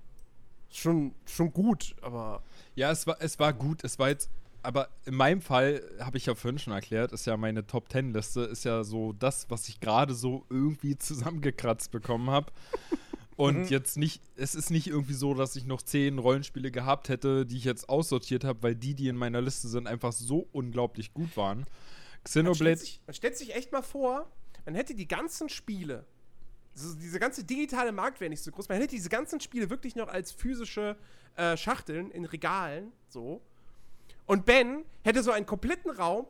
schon, 0.70 1.14
schon 1.26 1.52
gut, 1.52 1.94
aber. 2.02 2.42
Ja, 2.74 2.90
es 2.90 3.06
war, 3.06 3.16
es 3.20 3.38
war 3.38 3.52
gut. 3.52 3.84
Es 3.84 3.98
war 3.98 4.08
jetzt, 4.08 4.30
aber 4.62 4.88
in 5.04 5.14
meinem 5.14 5.40
Fall, 5.40 5.82
habe 6.00 6.18
ich 6.18 6.26
ja 6.26 6.34
vorhin 6.34 6.58
schon 6.58 6.72
erklärt, 6.72 7.12
ist 7.12 7.26
ja 7.26 7.36
meine 7.36 7.66
Top 7.66 7.88
Ten 7.88 8.12
Liste, 8.12 8.42
ist 8.42 8.64
ja 8.64 8.84
so 8.84 9.12
das, 9.12 9.48
was 9.50 9.68
ich 9.68 9.80
gerade 9.80 10.14
so 10.14 10.44
irgendwie 10.50 10.96
zusammengekratzt 10.98 11.90
bekommen 11.90 12.30
habe. 12.30 12.52
Und 13.36 13.68
jetzt 13.68 13.98
nicht, 13.98 14.22
es 14.36 14.54
ist 14.54 14.70
nicht 14.70 14.86
irgendwie 14.86 15.12
so, 15.12 15.34
dass 15.34 15.56
ich 15.56 15.66
noch 15.66 15.82
zehn 15.82 16.18
Rollenspiele 16.18 16.70
gehabt 16.70 17.10
hätte, 17.10 17.44
die 17.44 17.58
ich 17.58 17.64
jetzt 17.64 17.88
aussortiert 17.88 18.44
habe, 18.44 18.62
weil 18.62 18.74
die, 18.74 18.94
die 18.94 19.08
in 19.08 19.16
meiner 19.16 19.42
Liste 19.42 19.68
sind, 19.68 19.86
einfach 19.86 20.12
so 20.12 20.48
unglaublich 20.52 21.12
gut 21.12 21.36
waren. 21.36 21.58
Man 21.58 21.66
Xenoblade, 22.24 22.56
stellt, 22.56 22.78
sich, 22.78 23.00
man 23.06 23.14
stellt 23.14 23.36
sich 23.36 23.54
echt 23.54 23.72
mal 23.72 23.82
vor, 23.82 24.30
man 24.64 24.74
hätte 24.74 24.94
die 24.94 25.06
ganzen 25.06 25.50
Spiele, 25.50 26.06
so 26.76 26.94
diese 26.94 27.18
ganze 27.18 27.44
digitale 27.44 27.92
Markt 27.92 28.20
wäre 28.20 28.30
nicht 28.30 28.42
so 28.42 28.50
groß, 28.50 28.68
man 28.68 28.78
hätte 28.78 28.94
diese 28.94 29.08
ganzen 29.08 29.40
Spiele 29.40 29.70
wirklich 29.70 29.96
noch 29.96 30.08
als 30.08 30.32
physische 30.32 30.96
äh, 31.36 31.56
Schachteln 31.56 32.10
in 32.10 32.24
Regalen, 32.24 32.92
so. 33.08 33.40
Und 34.26 34.44
Ben 34.44 34.84
hätte 35.02 35.22
so 35.22 35.30
einen 35.30 35.46
kompletten 35.46 35.90
Raum 35.90 36.26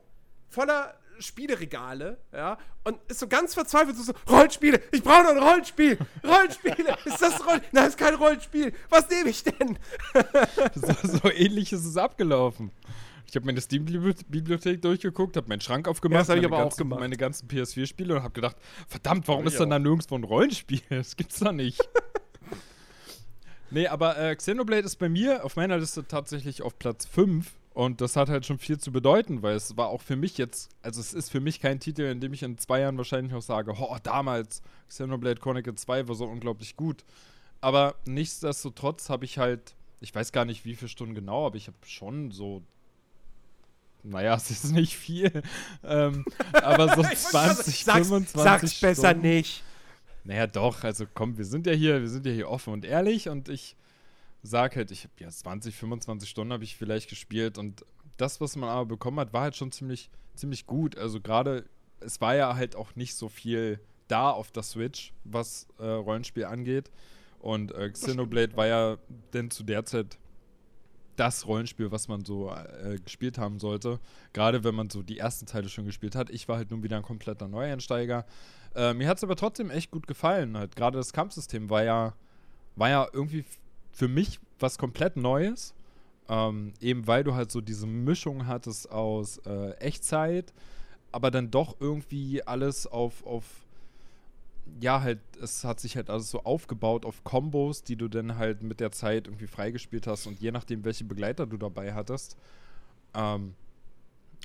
voller 0.49 0.95
Spieleregale, 1.19 2.19
ja, 2.33 2.59
und 2.85 2.99
ist 3.09 3.21
so 3.21 3.27
ganz 3.27 3.55
verzweifelt, 3.55 3.97
so, 3.97 4.03
so 4.03 4.13
Rollenspiele, 4.29 4.81
ich 4.93 5.03
brauche 5.03 5.23
noch 5.23 5.31
ein 5.31 5.39
Rollenspiel, 5.39 5.99
Rollenspiele, 6.23 6.97
ist 7.05 7.23
das 7.23 7.45
Roll, 7.45 7.61
nein, 7.73 7.89
ist 7.89 7.99
kein 7.99 8.15
Rollenspiel, 8.15 8.73
was 8.91 9.09
nehme 9.09 9.31
ich 9.31 9.43
denn? 9.43 9.79
so, 10.75 11.19
so 11.19 11.31
ähnlich 11.31 11.73
ist 11.73 11.87
es 11.87 11.97
abgelaufen. 11.97 12.71
Ich 13.29 13.35
habe 13.35 13.47
meine 13.47 13.61
Steam-Bibliothek 13.61 14.81
durchgeguckt, 14.83 15.37
habe 15.37 15.49
meinen 15.49 15.61
Schrank 15.61 15.89
aufgemacht, 15.89 16.15
Ja, 16.15 16.21
das 16.21 16.29
hab 16.29 16.37
ich 16.37 16.43
meine, 16.43 16.55
aber 16.55 16.65
auch 16.65 16.69
ganzen, 16.69 16.79
gemacht. 16.79 17.01
meine 17.01 17.17
ganzen 17.17 17.49
PS4-Spiele 17.49 18.17
und 18.17 18.23
habe 18.23 18.33
gedacht, 18.33 18.57
verdammt, 18.87 19.27
warum 19.29 19.47
ist 19.47 19.59
denn 19.59 19.71
da 19.71 19.77
auch. 19.77 19.81
nirgendwo 19.81 20.15
ein 20.15 20.25
Rollenspiel? 20.25 20.81
Das 20.89 21.17
gibt's 21.17 21.41
da 21.41 21.53
nicht. 21.53 21.81
nee, 23.71 23.87
aber 23.89 24.17
äh, 24.19 24.35
Xenoblade 24.37 24.87
ist 24.87 24.97
bei 24.97 25.09
mir 25.09 25.45
auf 25.45 25.57
meiner 25.57 25.79
Liste 25.79 26.07
tatsächlich 26.07 26.63
auf 26.63 26.79
Platz 26.79 27.07
5 27.07 27.51
und 27.75 28.01
das 28.01 28.17
hat 28.17 28.31
halt 28.31 28.47
schon 28.47 28.59
viel 28.59 28.79
zu 28.79 28.91
bedeuten, 28.91 29.43
weil 29.43 29.55
es 29.55 29.77
war 29.77 29.89
auch 29.89 30.01
für 30.01 30.17
mich 30.17 30.39
jetzt, 30.39 30.71
also 30.81 30.99
es 30.99 31.13
ist 31.13 31.31
für 31.31 31.41
mich 31.41 31.61
kein 31.61 31.79
Titel, 31.79 32.03
in 32.03 32.21
dem 32.21 32.33
ich 32.33 32.43
in 32.43 32.57
zwei 32.57 32.81
Jahren 32.81 32.97
wahrscheinlich 32.97 33.35
auch 33.35 33.43
sage, 33.43 33.75
oh, 33.77 33.97
damals 34.03 34.63
Xenoblade 34.89 35.41
Chronicle 35.41 35.75
2 35.75 36.09
war 36.09 36.15
so 36.15 36.25
unglaublich 36.25 36.77
gut. 36.77 37.05
Aber 37.61 37.97
nichtsdestotrotz 38.07 39.11
habe 39.11 39.27
ich 39.27 39.37
halt, 39.39 39.75
ich 40.01 40.15
weiß 40.15 40.33
gar 40.33 40.45
nicht, 40.47 40.65
wie 40.65 40.75
viele 40.75 40.89
Stunden 40.89 41.15
genau, 41.15 41.47
aber 41.47 41.57
ich 41.57 41.67
habe 41.67 41.77
schon 41.85 42.31
so 42.31 42.63
naja, 44.07 44.35
es 44.35 44.51
ist 44.51 44.73
nicht 44.73 44.97
viel. 44.97 45.43
ähm, 45.85 46.25
aber 46.53 46.95
so 46.95 47.03
20, 47.15 47.85
sag's, 47.85 48.09
25 48.09 48.41
Sag's 48.43 48.75
Stunden. 48.75 48.95
besser 48.95 49.15
nicht. 49.15 49.63
Naja, 50.25 50.47
doch, 50.47 50.83
also 50.85 51.07
komm, 51.13 51.39
wir 51.39 51.45
sind 51.45 51.67
ja 51.67 51.73
hier, 51.73 52.01
wir 52.01 52.09
sind 52.09 52.27
ja 52.27 52.33
hier 52.33 52.49
offen 52.49 52.73
und 52.73 52.85
ehrlich 52.85 53.29
und 53.29 53.49
ich 53.49 53.77
sag 54.43 54.77
halt, 54.77 54.91
ich 54.91 55.05
habe 55.05 55.13
ja 55.19 55.29
20, 55.29 55.75
25 55.75 56.29
Stunden 56.29 56.53
habe 56.53 56.65
ich 56.65 56.77
vielleicht 56.77 57.09
gespielt 57.09 57.59
und 57.59 57.85
das, 58.17 58.41
was 58.41 58.57
man 58.57 58.69
aber 58.69 58.87
bekommen 58.87 59.21
hat, 59.21 59.33
war 59.33 59.43
halt 59.43 59.57
schon 59.57 59.73
ziemlich, 59.73 60.11
ziemlich 60.35 60.67
gut. 60.67 60.97
Also 60.97 61.21
gerade, 61.21 61.65
es 62.01 62.21
war 62.21 62.35
ja 62.35 62.57
halt 62.57 62.75
auch 62.77 62.97
nicht 62.97 63.15
so 63.15 63.29
viel 63.29 63.79
da 64.09 64.31
auf 64.31 64.51
der 64.53 64.63
Switch, 64.63 65.13
was 65.25 65.67
äh, 65.79 65.85
Rollenspiel 65.87 66.45
angeht. 66.45 66.91
Und 67.39 67.73
äh, 67.73 67.91
Xenoblade 67.91 68.57
war 68.57 68.67
ja 68.67 68.97
denn 69.33 69.51
zu 69.51 69.63
der 69.63 69.85
Zeit 69.85 70.19
das 71.17 71.47
Rollenspiel, 71.47 71.91
was 71.91 72.09
man 72.09 72.25
so 72.25 72.51
äh, 72.51 72.99
gespielt 72.99 73.39
haben 73.39 73.59
sollte. 73.59 73.99
Gerade 74.33 74.65
wenn 74.65 74.75
man 74.75 74.91
so 74.91 75.03
die 75.03 75.19
ersten 75.19 75.47
Teile 75.47 75.69
schon 75.69 75.85
gespielt 75.85 76.15
hat. 76.15 76.31
Ich 76.31 76.49
war 76.49 76.57
halt 76.57 76.71
nun 76.71 76.83
wieder 76.83 76.97
ein 76.97 77.03
kompletter 77.03 77.49
Neueinsteiger. 77.49 78.27
Äh, 78.75 78.95
mir 78.95 79.09
hat 79.09 79.19
es 79.19 79.25
aber 79.25 79.37
trotzdem 79.37 79.71
echt 79.71 79.91
gut 79.91 80.07
gefallen. 80.07 80.57
Halt. 80.57 80.77
Gerade 80.77 80.99
das 80.99 81.13
Kampfsystem 81.13 81.71
war 81.71 81.83
ja, 81.83 82.15
war 82.77 82.91
ja 82.91 83.07
irgendwie 83.13 83.45
für 83.93 84.09
mich 84.09 84.39
was 84.59 84.79
komplett 84.79 85.17
Neues. 85.17 85.75
Ähm, 86.29 86.73
eben 86.81 87.07
weil 87.07 87.23
du 87.23 87.35
halt 87.35 87.53
so 87.53 87.61
diese 87.61 87.87
Mischung 87.87 88.47
hattest 88.47 88.91
aus 88.91 89.39
äh, 89.47 89.71
Echtzeit, 89.79 90.53
aber 91.13 91.31
dann 91.31 91.53
doch 91.53 91.77
irgendwie 91.79 92.43
alles 92.43 92.87
auf, 92.87 93.25
auf 93.25 93.45
ja, 94.81 95.01
halt, 95.01 95.21
es 95.41 95.65
hat 95.65 95.81
sich 95.81 95.97
halt 95.97 96.11
alles 96.11 96.31
so 96.31 96.43
aufgebaut 96.43 97.05
auf 97.05 97.25
Kombos, 97.25 97.83
die 97.83 97.97
du 97.97 98.09
dann 98.09 98.37
halt 98.37 98.63
mit 98.63 98.81
der 98.81 98.93
Zeit 98.93 99.27
irgendwie 99.27 99.47
freigespielt 99.47 100.07
hast 100.07 100.27
und 100.27 100.41
je 100.41 100.51
nachdem, 100.51 100.85
welche 100.85 101.05
Begleiter 101.05 101.47
du 101.47 101.57
dabei 101.57 101.95
hattest. 101.95 102.37
Ähm, 103.15 103.55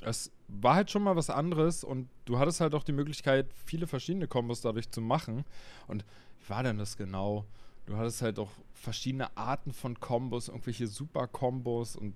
es 0.04 0.30
war 0.48 0.74
halt 0.74 0.90
schon 0.90 1.02
mal 1.02 1.16
was 1.16 1.30
anderes 1.30 1.84
und 1.84 2.08
du 2.24 2.38
hattest 2.38 2.60
halt 2.60 2.74
auch 2.74 2.84
die 2.84 2.92
Möglichkeit, 2.92 3.46
viele 3.66 3.86
verschiedene 3.86 4.26
Kombos 4.26 4.60
dadurch 4.60 4.90
zu 4.90 5.00
machen. 5.00 5.44
Und 5.86 6.04
wie 6.40 6.50
war 6.50 6.62
denn 6.62 6.78
das 6.78 6.96
genau? 6.96 7.44
Du 7.86 7.96
hattest 7.96 8.22
halt 8.22 8.38
auch 8.38 8.50
verschiedene 8.74 9.36
Arten 9.36 9.72
von 9.72 9.98
Kombos, 10.00 10.48
irgendwelche 10.48 10.86
Super-Kombos 10.86 11.96
und 11.96 12.14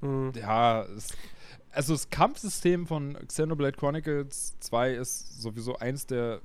Hm. 0.00 0.32
ja, 0.36 0.82
es, 0.82 1.16
also 1.70 1.94
das 1.94 2.10
Kampfsystem 2.10 2.86
von 2.86 3.14
Xenoblade 3.26 3.76
Chronicles 3.76 4.58
2 4.60 4.94
ist 4.94 5.40
sowieso 5.40 5.76
eins 5.78 6.06
der 6.06 6.40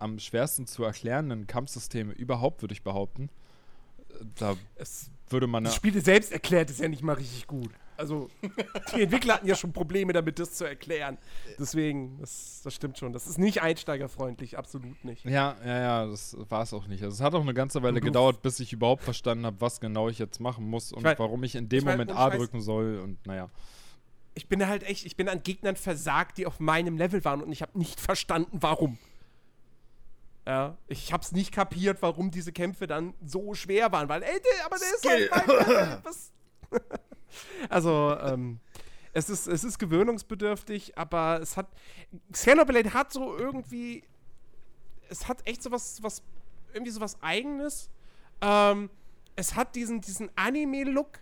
am 0.00 0.18
schwersten 0.18 0.66
zu 0.66 0.84
erklärenden 0.84 1.46
Kampfsysteme 1.46 2.12
überhaupt, 2.12 2.62
würde 2.62 2.72
ich 2.72 2.82
behaupten. 2.82 3.28
Da 4.36 4.56
Es, 4.76 5.10
würde 5.28 5.46
man 5.46 5.64
das 5.64 5.74
Spiel 5.76 5.98
selbst 6.02 6.32
erklärt 6.32 6.70
ist 6.70 6.80
ja 6.80 6.88
nicht 6.88 7.02
mal 7.02 7.12
richtig 7.14 7.46
gut. 7.46 7.70
Also, 7.96 8.30
die 8.96 9.02
Entwickler 9.02 9.34
hatten 9.34 9.46
ja 9.46 9.54
schon 9.54 9.74
Probleme 9.74 10.14
damit, 10.14 10.38
das 10.38 10.54
zu 10.54 10.64
erklären. 10.64 11.18
Deswegen, 11.58 12.16
das, 12.18 12.62
das 12.64 12.74
stimmt 12.74 12.96
schon. 12.98 13.12
Das 13.12 13.26
ist 13.26 13.38
nicht 13.38 13.60
einsteigerfreundlich, 13.60 14.56
absolut 14.56 15.04
nicht. 15.04 15.26
Ja, 15.26 15.54
ja, 15.64 15.78
ja, 15.80 16.06
das 16.06 16.34
war 16.48 16.62
es 16.62 16.72
auch 16.72 16.86
nicht. 16.86 17.02
Also 17.04 17.14
es 17.14 17.20
hat 17.20 17.34
auch 17.34 17.42
eine 17.42 17.52
ganze 17.52 17.82
Weile 17.82 18.00
Du- 18.00 18.06
gedauert, 18.06 18.40
bis 18.40 18.58
ich 18.58 18.72
überhaupt 18.72 19.02
verstanden 19.02 19.44
habe, 19.44 19.60
was 19.60 19.80
genau 19.80 20.08
ich 20.08 20.18
jetzt 20.18 20.40
machen 20.40 20.64
muss 20.68 20.92
und 20.92 21.02
mein- 21.02 21.18
warum 21.18 21.44
ich 21.44 21.54
in 21.54 21.68
dem 21.68 21.80
ich 21.80 21.84
mein, 21.84 21.98
Moment 21.98 22.16
A 22.16 22.30
drücken 22.30 22.62
soll 22.62 23.00
und 23.00 23.24
naja. 23.26 23.50
Ich 24.34 24.48
bin 24.48 24.66
halt 24.66 24.82
echt, 24.84 25.04
ich 25.04 25.16
bin 25.16 25.28
an 25.28 25.42
Gegnern 25.42 25.76
versagt, 25.76 26.38
die 26.38 26.46
auf 26.46 26.58
meinem 26.58 26.96
Level 26.96 27.22
waren 27.26 27.42
und 27.42 27.52
ich 27.52 27.60
habe 27.60 27.78
nicht 27.78 28.00
verstanden, 28.00 28.58
warum. 28.62 28.96
Ja, 30.46 30.76
ich 30.88 31.12
hab's 31.12 31.32
nicht 31.32 31.52
kapiert, 31.52 31.98
warum 32.00 32.30
diese 32.30 32.52
Kämpfe 32.52 32.86
dann 32.86 33.14
so 33.24 33.54
schwer 33.54 33.92
waren, 33.92 34.08
weil, 34.08 34.22
ey, 34.22 34.40
der, 34.40 34.66
aber 34.66 34.78
der 34.78 34.88
ist 34.88 35.08
halt 35.08 35.30
mein. 35.30 35.98
Was? 36.04 36.32
also, 37.68 38.16
ähm, 38.20 38.58
es 39.12 39.28
ist, 39.28 39.46
es 39.46 39.64
ist 39.64 39.78
gewöhnungsbedürftig, 39.78 40.96
aber 40.96 41.40
es 41.40 41.56
hat. 41.56 41.68
Xenoblade 42.32 42.94
hat 42.94 43.12
so 43.12 43.36
irgendwie. 43.36 44.04
Es 45.08 45.28
hat 45.28 45.46
echt 45.46 45.62
so 45.62 45.72
was, 45.72 46.02
was 46.02 46.22
irgendwie 46.72 46.92
so 46.92 47.00
was 47.00 47.20
Eigenes. 47.20 47.90
Ähm, 48.40 48.88
es 49.36 49.56
hat 49.56 49.74
diesen, 49.74 50.00
diesen 50.00 50.30
Anime-Look, 50.36 51.18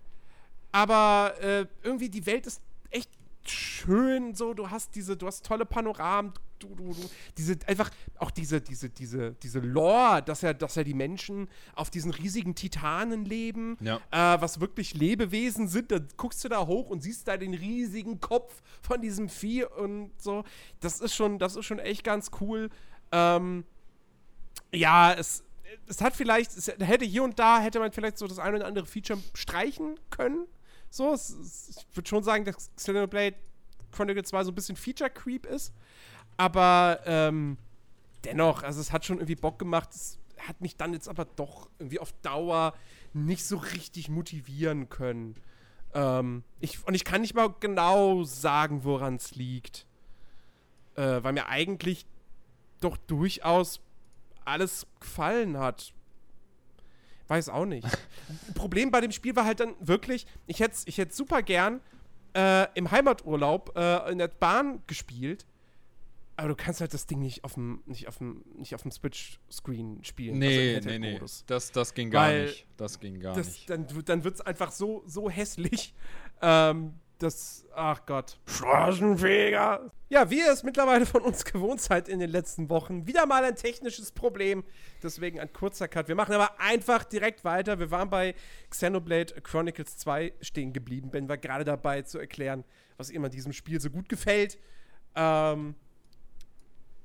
aber 0.73 1.35
äh, 1.41 1.66
irgendwie 1.83 2.11
die 2.11 2.27
Welt 2.27 2.47
ist 2.47 2.61
echt 2.91 3.11
schön 3.51 4.34
so. 4.34 4.55
Du 4.55 4.70
hast 4.70 4.94
diese, 4.94 5.16
du 5.16 5.26
hast 5.26 5.44
tolle 5.46 5.64
Panoramen, 5.66 6.32
du, 6.59 6.68
du, 6.74 6.92
du, 6.92 7.11
diese, 7.36 7.57
einfach 7.66 7.90
auch 8.18 8.30
diese, 8.30 8.61
diese, 8.61 8.90
diese, 8.90 9.32
diese 9.34 9.61
Lore, 9.61 10.22
dass 10.22 10.42
ja, 10.42 10.53
dass 10.53 10.74
ja 10.74 10.84
die 10.84 10.94
Menschen 10.94 11.49
auf 11.74 11.90
diesen 11.90 12.11
riesigen 12.11 12.55
Titanen 12.55 13.24
leben, 13.24 13.76
Ja. 13.80 13.96
äh, 14.11 14.40
was 14.40 14.61
wirklich 14.61 14.94
Lebewesen 14.94 15.68
sind. 15.68 15.90
Da 15.92 15.99
guckst 16.16 16.42
du 16.44 16.49
da 16.49 16.66
hoch 16.66 16.90
und 16.90 17.03
siehst 17.03 17.28
da 17.28 17.36
den 17.36 17.55
riesigen 17.55 18.20
Kopf 18.20 18.62
von 18.82 19.01
diesem 19.01 19.28
Vieh 19.28 19.64
und 19.64 20.11
so. 20.18 20.44
Das 20.80 21.01
ist 21.01 21.14
schon, 21.14 21.38
das 21.38 21.57
ist 21.57 21.64
schon 21.66 21.78
echt 21.78 22.05
ganz 22.05 22.30
cool. 22.40 22.70
Ähm, 23.12 23.64
ja, 24.72 25.12
es, 25.14 25.42
es 25.86 26.01
hat 26.01 26.14
vielleicht, 26.16 26.57
es 26.57 26.66
hätte 26.66 27.05
hier 27.05 27.22
und 27.22 27.38
da, 27.38 27.61
hätte 27.61 27.78
man 27.78 27.92
vielleicht 27.92 28.18
so 28.18 28.26
das 28.26 28.38
ein 28.38 28.55
oder 28.55 28.66
andere 28.66 28.86
Feature 28.86 29.18
streichen 29.34 29.99
können. 30.11 30.46
So, 30.91 31.12
es, 31.12 31.30
es, 31.30 31.76
ich 31.76 31.97
würde 31.97 32.09
schon 32.09 32.22
sagen, 32.22 32.45
dass 32.45 32.70
Xenoblade 32.76 33.36
Chronicle 33.93 34.24
2 34.24 34.45
so 34.45 34.51
ein 34.51 34.55
bisschen 34.55 34.76
Feature-Creep 34.76 35.47
ist. 35.47 35.72
Aber 36.36 37.01
ähm, 37.05 37.59
dennoch, 38.24 38.62
also 38.62 38.80
es 38.80 38.93
hat 38.93 39.05
schon 39.05 39.18
irgendwie 39.18 39.34
Bock 39.34 39.59
gemacht. 39.59 39.91
Es 39.93 40.18
hat 40.39 40.61
mich 40.61 40.76
dann 40.76 40.93
jetzt 40.93 41.09
aber 41.09 41.24
doch 41.24 41.68
irgendwie 41.78 41.99
auf 41.99 42.12
Dauer 42.22 42.74
nicht 43.12 43.45
so 43.45 43.57
richtig 43.57 44.09
motivieren 44.09 44.89
können. 44.89 45.34
Ähm, 45.95 46.45
ich, 46.61 46.86
und 46.86 46.95
ich 46.95 47.05
kann 47.05 47.22
nicht 47.22 47.34
mal 47.34 47.55
genau 47.61 48.22
sagen, 48.24 48.84
woran 48.84 49.16
es 49.16 49.34
liegt. 49.34 49.86
Äh, 50.95 51.22
weil 51.22 51.32
mir 51.32 51.49
eigentlich 51.49 52.07
doch 52.80 52.97
durchaus 52.97 53.80
alles 54.45 54.86
gefallen 55.01 55.59
hat. 55.59 55.93
Weiß 57.29 57.49
auch 57.51 57.66
nicht. 57.66 57.87
Problem 58.55 58.91
bei 58.91 59.01
dem 59.01 59.12
Spiel 59.12 59.37
war 59.37 59.45
halt 59.45 59.61
dann 59.61 59.74
wirklich, 59.81 60.26
ich 60.47 60.61
hätte 60.61 60.76
ich 60.87 60.99
hätt 60.99 61.14
super 61.14 61.43
gern 61.43 61.81
äh, 62.35 62.66
im 62.74 62.91
Heimaturlaub 62.91 63.76
äh, 63.76 64.11
in 64.11 64.18
der 64.18 64.29
Bahn 64.29 64.83
gespielt, 64.87 65.47
aber 66.37 66.49
du 66.49 66.55
kannst 66.57 66.81
halt 66.81 66.95
das 66.95 67.07
Ding 67.07 67.20
nicht 67.20 67.45
auf 67.45 67.55
dem 67.55 67.83
nicht 67.87 68.09
auf 68.09 68.18
dem 68.18 68.45
nicht 68.57 68.74
auf 68.74 68.83
dem 68.83 68.91
Switch-Screen 68.91 70.05
spielen. 70.05 70.43
also 70.43 70.47
im 70.47 70.51
Nee, 70.51 70.72
nee, 70.72 70.81
nee. 70.81 70.95
Handheld-Modus. 70.95 71.45
Das, 71.47 71.70
das 71.72 71.95
ging 71.95 72.11
gar 72.11 72.29
Weil 72.29 72.45
nicht. 72.47 72.66
Das 72.76 73.01
ging 73.01 73.20
gar 73.20 73.35
Das, 73.35 73.47
nicht. 73.49 73.68
dann 73.70 73.87
dann 74.05 74.24
wird 74.24 74.35
es 74.37 74.41
einfach 74.41 74.70
so, 74.70 75.03
so 75.07 75.29
hässlich. 75.31 75.95
Ähm, 76.41 76.95
das, 77.19 77.66
ach 77.75 78.07
Gott. 78.07 78.39
Straßenfeger. 78.47 79.91
Ja, 80.09 80.31
wie 80.31 80.39
ihr 80.39 80.53
es 80.53 80.62
mittlerweile 80.62 81.05
von 81.05 81.23
uns 81.23 81.45
gewohnt 81.45 81.81
seid 81.81 82.09
in 82.09 82.19
den 82.19 82.31
letzten 82.31 82.71
Wochen, 82.71 83.07
wieder 83.07 83.27
mal 83.27 83.45
ein 83.45 83.57
technisches 83.57 84.12
Problem. 84.12 84.64
Deswegen 85.03 85.39
ein 85.39 85.53
kurzer 85.53 85.89
Cut. 85.89 86.09
Wir 86.09 86.14
machen 86.14 86.35
aber 86.35 86.59
einfach 86.61 87.05
direkt 87.05 87.45
weiter. 87.45 87.79
Wir 87.79 87.91
waren 87.91 88.09
bei 88.09 88.35
Xenoblade 88.71 89.41
Chronicles 89.43 89.99
2 89.99 90.33
stehen 90.41 90.73
geblieben. 90.73 91.11
Ben 91.11 91.29
war 91.29 91.37
gerade 91.39 91.64
dabei 91.64 92.03
zu 92.03 92.19
erklären, 92.19 92.64
was 92.97 93.11
ihm 93.11 93.25
an 93.25 93.31
diesem 93.31 93.53
Spiel 93.53 93.81
so 93.81 93.91
gut 93.91 94.09
gefällt. 94.09 94.59
Ähm, 95.14 95.75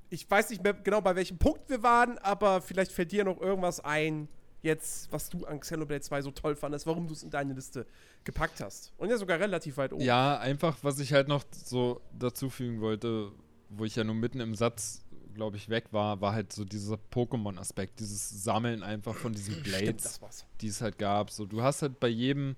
ich 0.10 0.30
weiß 0.30 0.52
nicht 0.52 0.64
mehr 0.64 0.74
genau, 0.74 1.02
bei 1.02 1.16
welchem 1.16 1.40
Punkt 1.40 1.70
wir 1.70 1.82
waren, 1.82 2.20
aber 2.20 2.62
vielleicht 2.62 2.92
fällt 2.92 3.12
dir 3.12 3.24
noch 3.24 3.42
irgendwas 3.42 3.80
ein, 3.80 4.30
jetzt, 4.64 5.12
was 5.12 5.30
du 5.30 5.46
an 5.46 5.60
Xenoblade 5.60 6.02
2 6.02 6.22
so 6.24 6.32
toll 6.32 6.56
fandest, 6.56 6.88
warum 6.88 7.08
du 7.08 7.14
es 7.14 7.22
in 7.22 7.30
deine 7.30 7.54
Liste 7.54 7.86
gepackt 8.24 8.62
hast. 8.62 8.94
Und 8.98 9.10
ja 9.10 9.18
sogar 9.18 9.40
relativ 9.40 9.78
weit 9.78 9.94
oben. 9.94 10.02
Ja, 10.04 10.40
einfach, 10.40 10.78
was 10.82 11.00
ich 11.00 11.14
halt 11.14 11.28
noch 11.28 11.44
so 11.52 12.02
dazu 12.18 12.50
fügen 12.50 12.82
wollte, 12.82 13.32
wo 13.70 13.86
ich 13.86 13.96
ja 13.96 14.04
nur 14.04 14.16
mitten 14.16 14.40
im 14.40 14.56
Satz, 14.56 15.04
glaube 15.34 15.58
ich, 15.58 15.70
weg 15.70 15.86
war, 15.92 16.22
war 16.22 16.34
halt 16.34 16.54
so 16.54 16.64
dieser 16.64 16.98
Pokémon-Aspekt, 17.12 18.00
dieses 18.00 18.30
Sammeln 18.44 18.84
einfach 18.84 19.16
von 19.16 19.34
diesen 19.34 19.56
Stimmt, 19.56 19.68
Blades, 19.68 20.22
war's. 20.22 20.46
die 20.62 20.68
es 20.68 20.82
halt 20.82 20.98
gab. 20.98 21.30
So, 21.30 21.46
du 21.46 21.62
hast 21.62 21.82
halt 21.82 22.00
bei 22.00 22.08
jedem, 22.08 22.56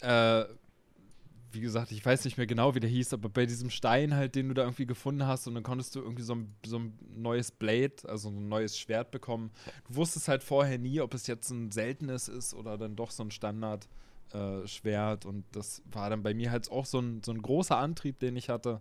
äh, 0.00 0.44
wie 1.52 1.60
gesagt, 1.60 1.92
ich 1.92 2.04
weiß 2.04 2.24
nicht 2.24 2.36
mehr 2.36 2.46
genau, 2.46 2.74
wie 2.74 2.80
der 2.80 2.90
hieß, 2.90 3.12
aber 3.12 3.28
bei 3.28 3.46
diesem 3.46 3.70
Stein 3.70 4.14
halt, 4.14 4.34
den 4.34 4.48
du 4.48 4.54
da 4.54 4.62
irgendwie 4.62 4.86
gefunden 4.86 5.26
hast 5.26 5.46
und 5.46 5.54
dann 5.54 5.62
konntest 5.62 5.94
du 5.94 6.00
irgendwie 6.00 6.22
so 6.22 6.34
ein, 6.34 6.54
so 6.64 6.78
ein 6.78 6.98
neues 7.16 7.50
Blade, 7.50 7.94
also 8.06 8.28
ein 8.28 8.48
neues 8.48 8.78
Schwert 8.78 9.10
bekommen. 9.10 9.50
Du 9.88 9.96
wusstest 9.96 10.28
halt 10.28 10.42
vorher 10.42 10.78
nie, 10.78 11.00
ob 11.00 11.14
es 11.14 11.26
jetzt 11.26 11.50
ein 11.50 11.70
seltenes 11.70 12.28
ist 12.28 12.54
oder 12.54 12.78
dann 12.78 12.96
doch 12.96 13.10
so 13.10 13.22
ein 13.22 13.30
Standard. 13.30 13.88
Äh, 14.32 14.64
und 15.26 15.44
das 15.52 15.82
war 15.90 16.10
dann 16.10 16.22
bei 16.22 16.34
mir 16.34 16.50
halt 16.50 16.70
auch 16.70 16.86
so 16.86 16.98
ein, 16.98 17.22
so 17.22 17.32
ein 17.32 17.42
großer 17.42 17.76
Antrieb, 17.76 18.18
den 18.18 18.36
ich 18.36 18.48
hatte, 18.48 18.80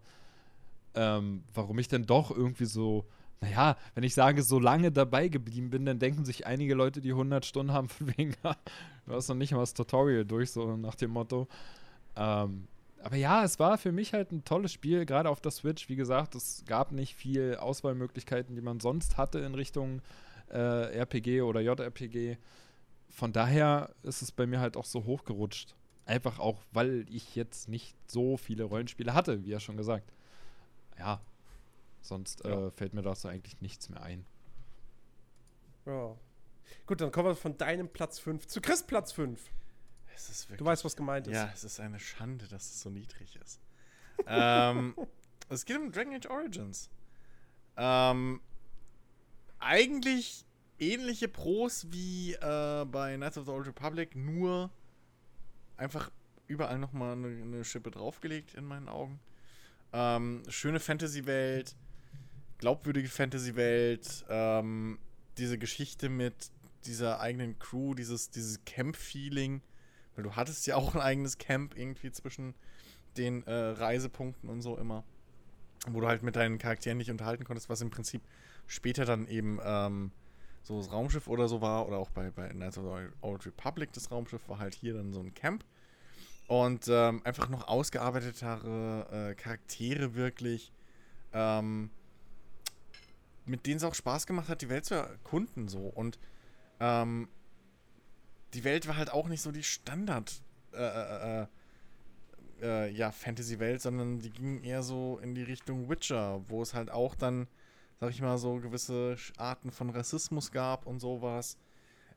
ähm, 0.96 1.44
warum 1.54 1.80
ich 1.80 1.88
denn 1.88 2.06
doch 2.06 2.32
irgendwie 2.32 2.66
so, 2.66 3.06
naja, 3.42 3.76
wenn 3.96 4.04
ich 4.04 4.14
sage, 4.14 4.44
so 4.44 4.60
lange 4.60 4.92
dabei 4.92 5.28
geblieben 5.28 5.70
bin, 5.70 5.86
dann 5.86 6.00
denken 6.00 6.26
sich 6.26 6.46
einige 6.46 6.76
Leute, 6.76 7.02
die 7.02 7.12
100 7.12 7.46
Stunden 7.46 7.74
haben, 7.74 7.90
von 7.90 8.08
wegen, 8.18 8.36
du 8.44 9.14
hast 9.14 9.30
noch 9.30 9.36
nicht 9.36 9.52
mal 9.52 9.60
das 9.60 9.74
Tutorial 9.74 10.26
durch, 10.26 10.52
so 10.52 10.78
nach 10.78 10.96
dem 10.96 11.12
Motto. 11.12 11.48
Ähm, 12.16 12.68
aber 13.04 13.16
ja, 13.16 13.44
es 13.44 13.60
war 13.60 13.78
für 13.78 13.92
mich 13.92 14.14
halt 14.14 14.32
ein 14.32 14.44
tolles 14.44 14.72
Spiel, 14.72 15.06
gerade 15.06 15.30
auf 15.30 15.42
der 15.42 15.52
Switch. 15.52 15.90
Wie 15.90 15.96
gesagt, 15.96 16.36
es 16.36 16.64
gab 16.66 16.92
nicht 16.92 17.16
viel 17.16 17.56
Auswahlmöglichkeiten, 17.56 18.56
die 18.56 18.62
man 18.62 18.80
sonst 18.80 19.18
hatte 19.18 19.40
in 19.40 19.56
Richtung 19.56 20.02
äh, 20.50 20.98
RPG 20.98 21.42
oder 21.42 21.62
JRPG. 21.62 22.38
von 23.10 23.34
daher 23.34 23.94
ist 24.04 24.22
es 24.22 24.32
bei 24.32 24.46
mir 24.46 24.60
halt 24.60 24.78
auch 24.78 24.86
so 24.86 25.06
hochgerutscht. 25.06 25.76
Einfach 26.06 26.40
auch, 26.40 26.62
weil 26.72 27.06
ich 27.10 27.36
jetzt 27.36 27.70
nicht 27.70 27.96
so 28.08 28.38
viele 28.38 28.64
Rollenspiele 28.64 29.14
hatte, 29.14 29.44
wie 29.46 29.52
er 29.52 29.60
schon 29.60 29.78
gesagt. 29.78 30.12
Ja, 30.98 31.22
sonst 32.02 32.44
Ja. 32.46 32.68
Äh, 32.68 32.72
fällt 32.72 32.94
mir 32.94 33.02
dazu 33.02 33.28
eigentlich 33.28 33.62
nichts 33.62 33.90
mehr 33.90 34.02
ein. 34.04 34.26
Ja. 35.86 36.16
Gut, 36.86 37.02
dann 37.02 37.12
kommen 37.12 37.30
wir 37.30 37.36
von 37.36 37.58
deinem 37.58 37.90
Platz 37.90 38.20
5 38.20 38.48
zu 38.48 38.62
Chris 38.62 38.84
Platz 38.84 39.12
5. 39.12 39.42
Wirklich, 40.30 40.58
Du 40.58 40.66
weißt, 40.66 40.86
was 40.86 40.96
gemeint 40.96 41.28
ist. 41.28 41.34
Ja, 41.34 41.50
es 41.54 41.64
ist 41.64 41.80
eine 41.80 42.00
Schande, 42.00 42.48
dass 42.48 42.64
es 42.64 42.82
so 42.82 42.90
niedrig 42.90 43.38
ist. 43.44 43.60
ähm, 44.28 44.96
es 45.50 45.66
geht 45.66 45.78
um 45.78 45.92
Dragon 45.92 46.14
Age 46.14 46.28
Origins. 46.30 46.90
Ähm, 47.78 48.42
eigentlich 49.60 50.46
ähnliche 50.80 51.28
Pros 51.28 51.88
wie 51.92 52.34
äh, 52.34 52.86
bei 52.86 53.16
Knights 53.16 53.38
of 53.38 53.46
the 53.46 53.52
Old 53.52 53.68
Republic, 53.68 54.16
nur 54.16 54.72
einfach 55.78 56.12
überall 56.48 56.78
nochmal 56.80 57.14
eine, 57.14 57.28
eine 57.28 57.64
Schippe 57.64 57.92
draufgelegt 57.92 58.56
in 58.56 58.66
meinen 58.66 58.90
Augen. 58.90 59.20
Ähm, 59.94 60.44
schöne 60.48 60.80
Fantasy-Welt, 60.80 61.76
glaubwürdige 62.58 63.10
Fantasy-Welt, 63.10 64.26
ähm, 64.30 65.00
diese 65.38 65.58
Geschichte 65.58 66.10
mit 66.10 66.52
dieser 66.86 67.20
eigenen 67.20 67.58
Crew, 67.60 67.94
dieses, 67.94 68.30
dieses 68.32 68.64
Camp-Feeling, 68.66 69.62
weil 70.16 70.24
du 70.24 70.36
hattest 70.36 70.68
ja 70.68 70.76
auch 70.76 70.96
ein 70.96 71.02
eigenes 71.02 71.38
Camp 71.38 71.78
irgendwie 71.78 72.12
zwischen 72.12 72.54
den 73.18 73.44
äh, 73.44 73.54
Reisepunkten 73.54 74.50
und 74.50 74.62
so 74.62 74.78
immer, 74.78 75.04
wo 75.88 76.00
du 76.00 76.08
halt 76.08 76.24
mit 76.24 76.36
deinen 76.36 76.58
Charakteren 76.58 76.98
nicht 76.98 77.12
unterhalten 77.12 77.44
konntest, 77.44 77.70
was 77.70 77.82
im 77.82 77.90
Prinzip 77.90 78.22
später 78.68 79.06
dann 79.06 79.28
eben 79.28 79.60
ähm, 79.64 80.12
so 80.64 80.78
das 80.78 80.92
Raumschiff 80.92 81.28
oder 81.28 81.48
so 81.48 81.62
war, 81.62 81.88
oder 81.88 81.98
auch 81.98 82.10
bei, 82.12 82.30
bei 82.32 82.50
Knights 82.50 82.78
of 82.78 82.86
the 82.86 83.10
Old 83.22 83.46
Republic 83.46 83.92
das 83.94 84.12
Raumschiff 84.12 84.48
war 84.48 84.60
halt 84.60 84.76
hier 84.76 84.94
dann 84.94 85.14
so 85.14 85.20
ein 85.20 85.34
Camp. 85.34 85.66
Und 86.48 86.88
ähm, 86.90 87.22
einfach 87.24 87.50
noch 87.50 87.68
ausgearbeitetere 87.68 89.30
äh, 89.32 89.36
Charaktere 89.36 90.16
wirklich, 90.16 90.74
ähm, 91.34 91.90
mit 93.46 93.66
denen 93.66 93.78
es 93.78 93.84
auch 93.84 93.96
Spaß 93.96 94.28
gemacht 94.28 94.50
hat, 94.50 94.62
die 94.62 94.70
Welt 94.70 94.86
zu 94.86 94.96
erkunden 94.96 95.68
so. 95.68 95.80
Und 95.80 96.20
ähm, 96.80 97.30
die 98.54 98.64
Welt 98.64 98.88
war 98.88 98.98
halt 98.98 99.12
auch 99.12 99.28
nicht 99.28 99.42
so 99.42 99.52
die 99.52 99.64
Standard 99.64 100.42
äh, 100.74 100.78
äh, 100.78 101.42
äh, 101.42 101.48
äh, 102.62 102.92
ja, 102.92 103.12
Fantasy-Welt, 103.12 103.82
sondern 103.82 104.20
die 104.20 104.30
ging 104.30 104.64
eher 104.64 104.84
so 104.84 105.20
in 105.22 105.36
die 105.36 105.44
Richtung 105.44 105.90
Witcher, 105.90 106.42
wo 106.48 106.62
es 106.62 106.74
halt 106.74 106.92
auch 106.92 107.16
dann, 107.16 107.48
sag 108.00 108.12
ich 108.12 108.22
mal, 108.22 108.38
so 108.38 108.56
gewisse 108.56 109.16
Arten 109.38 109.72
von 109.72 109.90
Rassismus 109.90 110.52
gab 110.52 110.86
und 110.86 111.00
sowas. 111.00 111.58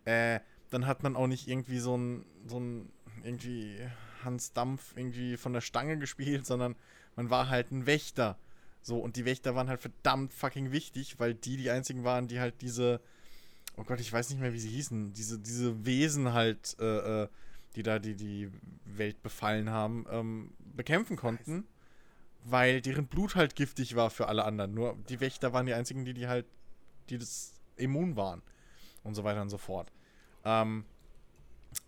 Äh, 0.05 0.41
dann 0.70 0.87
hat 0.87 1.03
man 1.03 1.16
auch 1.16 1.26
nicht 1.26 1.49
irgendwie 1.49 1.78
so 1.78 1.97
ein, 1.97 2.26
so 2.47 2.61
ein, 2.61 2.93
irgendwie 3.22 3.78
Hans 4.22 4.53
Dampf 4.53 4.95
irgendwie 4.97 5.37
von 5.37 5.53
der 5.53 5.61
Stange 5.61 5.99
gespielt, 5.99 6.47
sondern 6.47 6.76
man 7.16 7.30
war 7.30 7.49
halt 7.49 7.70
ein 7.70 7.87
Wächter. 7.87 8.39
So, 8.82 8.99
und 8.99 9.16
die 9.16 9.24
Wächter 9.24 9.55
waren 9.55 9.68
halt 9.68 9.80
verdammt 9.80 10.35
fucking 10.35 10.70
wichtig, 10.70 11.18
weil 11.18 11.35
die 11.35 11.57
die 11.57 11.70
einzigen 11.70 12.05
waren, 12.05 12.28
die 12.28 12.39
halt 12.39 12.61
diese, 12.61 13.01
oh 13.77 13.85
Gott, 13.85 14.01
ich 14.01 14.12
weiß 14.12 14.31
nicht 14.31 14.41
mehr, 14.41 14.53
wie 14.53 14.61
sie 14.61 14.70
hießen, 14.70 15.12
diese, 15.12 15.39
diese 15.39 15.85
Wesen 15.85 16.33
halt, 16.33 16.77
äh, 16.81 17.22
äh, 17.25 17.29
die 17.77 17.83
da 17.83 17.99
die, 17.99 18.14
die 18.14 18.51
Welt 18.85 19.22
befallen 19.22 19.70
haben, 19.70 20.07
ähm, 20.11 20.53
bekämpfen 20.77 21.16
konnten, 21.16 21.64
weil 22.45 22.81
deren 22.81 23.07
Blut 23.07 23.35
halt 23.35 23.57
giftig 23.57 23.97
war 23.97 24.11
für 24.11 24.29
alle 24.29 24.45
anderen. 24.45 24.75
Nur 24.75 24.97
die 25.09 25.20
Wächter 25.20 25.53
waren 25.53 25.66
die 25.66 25.75
einzigen, 25.75 26.05
die, 26.05 26.14
die 26.14 26.29
halt, 26.29 26.47
die 27.11 27.18
das 27.18 27.55
immun 27.77 28.16
waren 28.16 28.43
und 29.03 29.14
so 29.14 29.25
weiter 29.25 29.43
und 29.43 29.51
so 29.51 29.59
fort. 29.59 29.91
Ähm, 30.45 30.85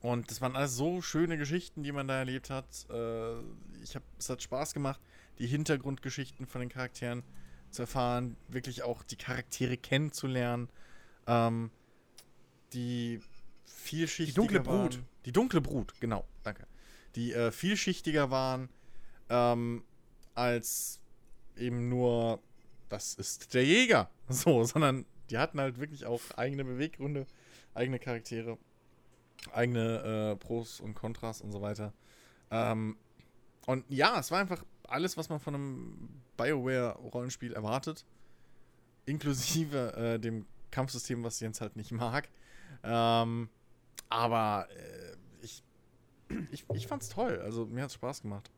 und 0.01 0.31
das 0.31 0.41
waren 0.41 0.57
alles 0.57 0.77
so 0.77 1.01
schöne 1.01 1.39
Geschichten, 1.39 1.83
die 1.83 1.93
man 1.93 2.09
da 2.09 2.19
erlebt 2.19 2.51
hat. 2.51 2.87
Äh, 2.91 3.39
ich 3.83 3.95
hab, 3.95 4.03
es 4.19 4.29
hat 4.29 4.43
Spaß 4.43 4.75
gemacht, 4.75 5.01
die 5.39 5.47
Hintergrundgeschichten 5.47 6.47
von 6.47 6.61
den 6.61 6.71
Charakteren 6.71 7.23
zu 7.71 7.83
erfahren, 7.83 8.37
wirklich 8.49 8.83
auch 8.83 9.03
die 9.03 9.17
Charaktere 9.17 9.77
kennenzulernen. 9.77 10.69
Ähm, 11.27 11.71
die 12.73 13.21
vielschichtiger 13.65 14.43
Die 14.43 14.49
dunkle 14.49 14.61
Brut. 14.61 14.95
Waren. 14.97 15.07
Die 15.25 15.33
dunkle 15.33 15.61
Brut, 15.61 15.95
genau, 16.01 16.25
danke. 16.43 16.67
Die 17.15 17.33
äh, 17.33 17.51
vielschichtiger 17.51 18.31
waren 18.31 18.69
ähm, 19.29 19.85
als 20.35 21.01
eben 21.57 21.89
nur, 21.89 22.41
das 22.89 23.15
ist 23.15 23.55
der 23.55 23.65
Jäger. 23.65 24.11
So, 24.29 24.65
sondern 24.65 25.07
die 25.31 25.39
hatten 25.39 25.61
halt 25.61 25.79
wirklich 25.79 26.05
auch 26.05 26.21
eigene 26.37 26.65
Beweggründe, 26.65 27.27
eigene 27.75 28.01
Charaktere, 28.01 28.59
eigene 29.53 30.33
äh, 30.33 30.37
Pros 30.37 30.81
und 30.81 30.95
Kontras 30.95 31.41
und 31.41 31.53
so 31.53 31.63
weiter. 31.63 31.93
Ähm, 32.51 32.97
und 33.67 33.85
ja, 33.89 34.19
es 34.19 34.33
war 34.33 34.41
einfach 34.41 34.65
alles, 34.89 35.17
was 35.17 35.29
man 35.29 35.39
von 35.39 35.55
einem 35.55 36.23
BioWare-Rollenspiel 36.37 37.53
erwartet. 37.53 38.05
Inklusive 39.05 39.95
äh, 39.97 40.19
dem 40.19 40.47
Kampfsystem, 40.71 41.23
was 41.25 41.41
Jens 41.41 41.61
halt 41.61 41.77
nicht 41.77 41.93
mag. 41.93 42.29
Ähm, 42.83 43.49
aber 44.09 44.69
äh, 44.71 45.17
ich, 45.43 45.63
ich, 46.51 46.65
ich 46.75 46.87
fand's 46.87 47.09
toll. 47.09 47.41
Also 47.43 47.67
mir 47.67 47.83
hat's 47.85 47.95
Spaß 47.95 48.23
gemacht. 48.23 48.51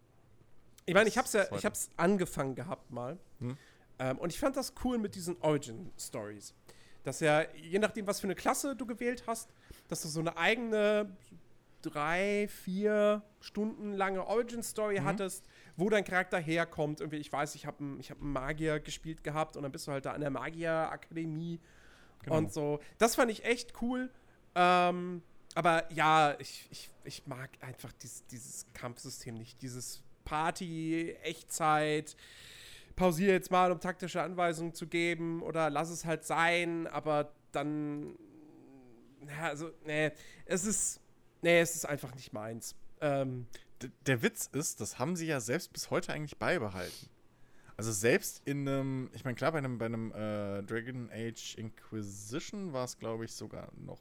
Ich 0.86 0.94
meine, 0.94 1.08
ich 1.08 1.18
hab's 1.18 1.32
ja, 1.34 1.44
ich 1.54 1.64
hab's 1.66 1.90
angefangen 1.96 2.54
gehabt 2.54 2.90
mal. 2.90 3.18
Hm. 3.40 3.56
Ähm, 3.98 4.18
und 4.18 4.32
ich 4.32 4.38
fand 4.38 4.56
das 4.56 4.72
cool 4.84 4.98
mit 4.98 5.14
diesen 5.14 5.36
Origin-Stories. 5.40 6.54
Dass 7.02 7.20
ja, 7.20 7.44
je 7.54 7.78
nachdem, 7.78 8.06
was 8.06 8.20
für 8.20 8.26
eine 8.26 8.34
Klasse 8.34 8.74
du 8.74 8.86
gewählt 8.86 9.24
hast, 9.26 9.50
dass 9.88 10.02
du 10.02 10.08
so 10.08 10.20
eine 10.20 10.36
eigene 10.36 11.14
drei, 11.82 12.48
vier 12.48 13.22
Stunden 13.40 13.92
lange 13.92 14.26
Origin-Story 14.26 15.00
Mhm. 15.00 15.04
hattest, 15.04 15.46
wo 15.76 15.88
dein 15.88 16.04
Charakter 16.04 16.38
herkommt. 16.38 17.00
Irgendwie, 17.00 17.18
ich 17.18 17.32
weiß, 17.32 17.54
ich 17.54 17.66
habe 17.66 17.78
einen 17.80 18.00
ich 18.00 18.10
hab 18.10 18.20
einen 18.20 18.32
Magier 18.32 18.80
gespielt 18.80 19.22
gehabt 19.22 19.56
und 19.56 19.62
dann 19.62 19.72
bist 19.72 19.86
du 19.86 19.92
halt 19.92 20.04
da 20.06 20.12
an 20.12 20.20
der 20.20 20.30
Magier-Akademie 20.30 21.60
Genau. 22.22 22.36
und 22.36 22.52
so. 22.52 22.80
Das 22.98 23.14
fand 23.14 23.30
ich 23.30 23.44
echt 23.44 23.80
cool. 23.82 24.10
Ähm, 24.54 25.22
aber 25.54 25.90
ja, 25.92 26.36
ich, 26.38 26.68
ich, 26.70 26.90
ich 27.04 27.26
mag 27.26 27.50
einfach 27.60 27.92
dies, 28.02 28.24
dieses 28.30 28.66
Kampfsystem 28.74 29.34
nicht. 29.34 29.62
Dieses 29.62 30.02
Party, 30.24 31.16
Echtzeit, 31.22 32.16
pausiere 32.96 33.32
jetzt 33.32 33.50
mal, 33.50 33.72
um 33.72 33.80
taktische 33.80 34.22
Anweisungen 34.22 34.74
zu 34.74 34.86
geben 34.86 35.42
oder 35.42 35.70
lass 35.70 35.90
es 35.90 36.04
halt 36.04 36.24
sein, 36.24 36.86
aber 36.86 37.32
dann. 37.52 38.16
Ja, 39.26 39.48
also, 39.48 39.70
nee, 39.84 40.10
es 40.44 40.64
ist. 40.64 41.00
Nee, 41.42 41.60
es 41.60 41.76
ist 41.76 41.86
einfach 41.86 42.14
nicht 42.14 42.32
meins. 42.32 42.74
Ähm, 43.00 43.46
der 44.06 44.22
Witz 44.22 44.48
ist, 44.52 44.80
das 44.80 44.98
haben 44.98 45.14
sie 45.14 45.26
ja 45.26 45.40
selbst 45.40 45.72
bis 45.72 45.90
heute 45.90 46.12
eigentlich 46.12 46.36
beibehalten. 46.38 47.08
Also 47.78 47.92
selbst 47.92 48.42
in 48.44 48.68
einem, 48.68 49.08
ich 49.14 49.24
meine, 49.24 49.36
klar, 49.36 49.52
bei 49.52 49.58
einem, 49.58 49.78
bei 49.78 49.86
einem 49.86 50.10
äh, 50.12 50.62
Dragon 50.64 51.08
Age 51.12 51.54
Inquisition 51.56 52.72
war 52.72 52.84
es, 52.84 52.98
glaube 52.98 53.24
ich, 53.24 53.32
sogar 53.32 53.70
noch. 53.76 54.00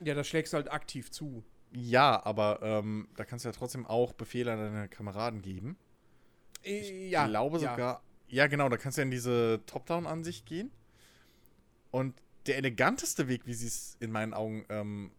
ja, 0.00 0.14
da 0.14 0.24
schlägst 0.24 0.52
du 0.52 0.56
halt 0.56 0.70
aktiv 0.72 1.10
zu. 1.10 1.44
Ja, 1.72 2.24
aber 2.24 2.60
ähm, 2.62 3.08
da 3.16 3.24
kannst 3.24 3.44
du 3.44 3.48
ja 3.48 3.52
trotzdem 3.52 3.84
auch 3.86 4.12
Befehle 4.12 4.52
an 4.52 4.58
deine 4.60 4.88
Kameraden 4.88 5.42
geben. 5.42 5.76
Ich 6.62 6.90
Äh, 6.90 7.08
ja, 7.08 7.26
glaube 7.26 7.58
ja. 7.58 7.72
sogar. 7.72 8.02
Ja, 8.28 8.46
genau, 8.46 8.68
da 8.68 8.76
kannst 8.76 8.96
du 8.96 9.02
ja 9.02 9.04
in 9.04 9.10
diese 9.10 9.60
Top-Down-Ansicht 9.66 10.46
gehen. 10.46 10.70
Und 11.90 12.14
der 12.46 12.56
eleganteste 12.58 13.28
Weg, 13.28 13.46
wie 13.46 13.54
sie 13.54 13.66
es 13.66 13.96
in 14.00 14.10
meinen 14.12 14.34
Augen 14.34 14.64
ähm, 14.68 15.10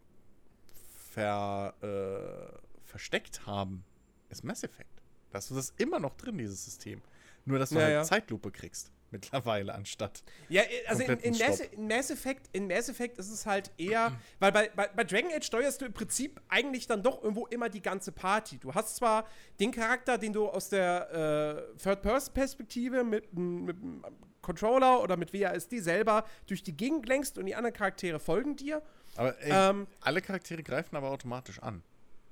ver, 1.11 1.73
äh, 1.81 2.59
versteckt 2.85 3.45
haben, 3.45 3.83
ist 4.29 4.43
Mass 4.43 4.63
Effect. 4.63 4.89
Da 5.31 5.37
hast 5.37 5.51
du 5.51 5.55
das 5.55 5.73
immer 5.77 5.99
noch 5.99 6.15
drin, 6.15 6.37
dieses 6.37 6.63
System. 6.65 7.01
Nur, 7.45 7.59
dass 7.59 7.69
du 7.69 7.75
Ja, 7.75 7.81
halt 7.83 7.93
ja. 7.93 8.03
Zeitlupe 8.03 8.51
kriegst. 8.51 8.91
Mittlerweile 9.11 9.75
anstatt. 9.75 10.23
Ja, 10.49 10.63
äh, 10.63 10.87
also 10.87 11.03
in, 11.03 11.19
in, 11.19 11.37
Mass, 11.37 11.59
in, 11.59 11.87
Mass 11.87 12.09
Effect, 12.09 12.49
in 12.51 12.65
Mass 12.67 12.89
Effect 12.89 13.19
ist 13.19 13.29
es 13.29 13.45
halt 13.45 13.69
eher, 13.77 14.11
weil 14.39 14.51
bei, 14.51 14.71
bei, 14.75 14.87
bei 14.87 15.03
Dragon 15.03 15.31
Age 15.31 15.45
steuerst 15.45 15.79
du 15.81 15.85
im 15.85 15.93
Prinzip 15.93 16.41
eigentlich 16.49 16.87
dann 16.87 17.03
doch 17.03 17.21
irgendwo 17.21 17.45
immer 17.45 17.69
die 17.69 17.81
ganze 17.83 18.11
Party. 18.11 18.57
Du 18.57 18.73
hast 18.73 18.95
zwar 18.95 19.27
den 19.59 19.71
Charakter, 19.71 20.17
den 20.17 20.33
du 20.33 20.47
aus 20.47 20.69
der 20.69 21.67
äh, 21.77 21.77
Third-Person-Perspektive 21.77 23.03
mit 23.03 23.27
einem 23.35 24.03
Controller 24.41 25.01
oder 25.03 25.15
mit 25.15 25.31
WASD 25.31 25.79
selber 25.79 26.25
durch 26.47 26.63
die 26.63 26.75
Gegend 26.75 27.07
lenkst 27.07 27.37
und 27.37 27.45
die 27.45 27.53
anderen 27.55 27.75
Charaktere 27.75 28.19
folgen 28.19 28.55
dir. 28.55 28.81
Aber 29.15 29.39
ey, 29.43 29.51
Ähm, 29.53 29.85
alle 30.01 30.21
Charaktere 30.21 30.63
greifen 30.63 30.95
aber 30.95 31.11
automatisch 31.11 31.59
an. 31.59 31.83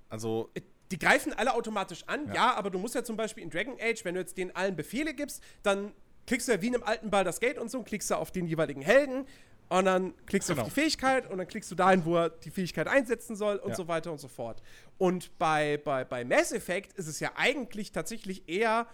Also, 0.09 0.49
Äh, 0.55 0.61
Die 0.91 0.99
greifen 0.99 1.33
alle 1.33 1.53
automatisch 1.53 2.03
an, 2.07 2.27
ja. 2.27 2.33
Ja. 2.35 2.53
aber 2.55 2.69
du 2.69 2.77
musst 2.79 2.95
ja 2.95 3.03
zum 3.03 3.15
Beispiel 3.17 3.43
in 3.43 3.49
Dragon 3.49 3.75
Age, 3.81 4.03
wenn 4.05 4.15
du 4.15 4.19
jetzt 4.21 4.37
denen 4.37 4.51
allen 4.55 4.75
Befehle 4.75 5.13
gibst, 5.13 5.41
dann 5.63 5.93
klickst 6.27 6.47
du 6.47 6.51
ja 6.53 6.61
wie 6.61 6.67
in 6.67 6.75
einem 6.75 6.83
alten 6.83 7.09
Baldur's 7.09 7.39
Gate 7.39 7.57
und 7.57 7.71
so, 7.71 7.81
klickst 7.83 8.09
du 8.11 8.15
auf 8.15 8.31
den 8.31 8.45
jeweiligen 8.45 8.81
Helden 8.81 9.25
und 9.69 9.85
dann 9.85 10.13
klickst 10.25 10.49
du 10.49 10.53
Genau. 10.53 10.63
auf 10.67 10.73
die 10.73 10.79
Fähigkeit 10.81 11.29
und 11.29 11.37
dann 11.37 11.47
klickst 11.47 11.71
du 11.71 11.75
dahin, 11.75 12.03
wo 12.05 12.17
er 12.17 12.29
die 12.29 12.51
Fähigkeit 12.51 12.87
einsetzen 12.87 13.35
soll 13.35 13.55
und 13.57 13.69
Ja. 13.71 13.75
so 13.75 13.87
weiter 13.87 14.11
und 14.11 14.19
so 14.19 14.27
fort. 14.27 14.61
Und 14.97 15.37
bei, 15.39 15.77
bei, 15.83 16.03
bei 16.03 16.23
Mass 16.25 16.51
Effect 16.51 16.93
ist 16.93 17.07
es 17.07 17.19
ja 17.19 17.31
eigentlich 17.35 17.91
tatsächlich 17.91 18.47
eher, 18.49 18.85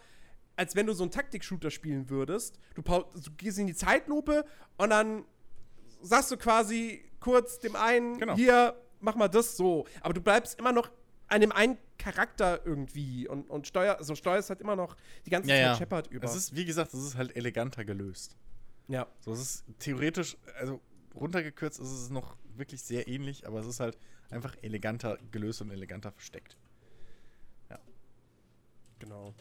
als 0.55 0.75
wenn 0.75 0.85
du 0.87 0.93
so 0.93 1.03
einen 1.03 1.11
Taktik-Shooter 1.11 1.69
spielen 1.71 2.09
würdest. 2.09 2.59
Du, 2.75 2.81
du 2.81 3.05
gehst 3.37 3.57
in 3.59 3.67
die 3.67 3.75
Zeitlupe 3.75 4.45
und 4.77 4.89
dann 4.91 5.25
sagst 6.01 6.31
du 6.31 6.37
quasi 6.37 7.03
kurz 7.19 7.59
dem 7.59 7.75
einen, 7.75 8.17
Genau. 8.19 8.35
hier, 8.35 8.75
mach 8.99 9.15
mal 9.15 9.27
das 9.27 9.57
so. 9.57 9.85
Aber 10.01 10.13
du 10.13 10.21
bleibst 10.21 10.57
immer 10.59 10.71
noch 10.71 10.89
an 11.27 11.41
dem 11.41 11.51
einen 11.51 11.77
Charakter 11.97 12.65
irgendwie 12.65 13.27
und, 13.27 13.49
und 13.49 13.67
steuer, 13.67 13.97
also 13.97 14.15
steuerst 14.15 14.49
halt 14.49 14.61
immer 14.61 14.75
noch 14.75 14.95
die 15.25 15.29
ganze 15.29 15.49
Ja, 15.49 15.55
Zeit 15.55 15.63
ja. 15.65 15.75
Shepard 15.75 16.07
über. 16.07 16.25
Es 16.25 16.35
ist, 16.35 16.55
wie 16.55 16.65
gesagt, 16.65 16.93
es 16.93 17.03
ist 17.03 17.15
halt 17.15 17.35
eleganter 17.35 17.83
gelöst. 17.85 18.35
ja. 18.87 19.07
So, 19.19 19.31
es 19.33 19.39
ist 19.39 19.65
theoretisch, 19.79 20.37
also 20.59 20.79
runtergekürzt 21.15 21.79
ist 21.79 21.91
es 21.91 22.09
noch 22.09 22.37
wirklich 22.55 22.81
sehr 22.81 23.07
ähnlich, 23.07 23.45
aber 23.47 23.59
es 23.59 23.67
ist 23.67 23.79
halt 23.79 23.97
einfach 24.29 24.55
eleganter 24.61 25.17
gelöst 25.31 25.61
und 25.61 25.71
eleganter 25.71 26.11
versteckt. 26.11 26.57
Genau. 28.99 29.33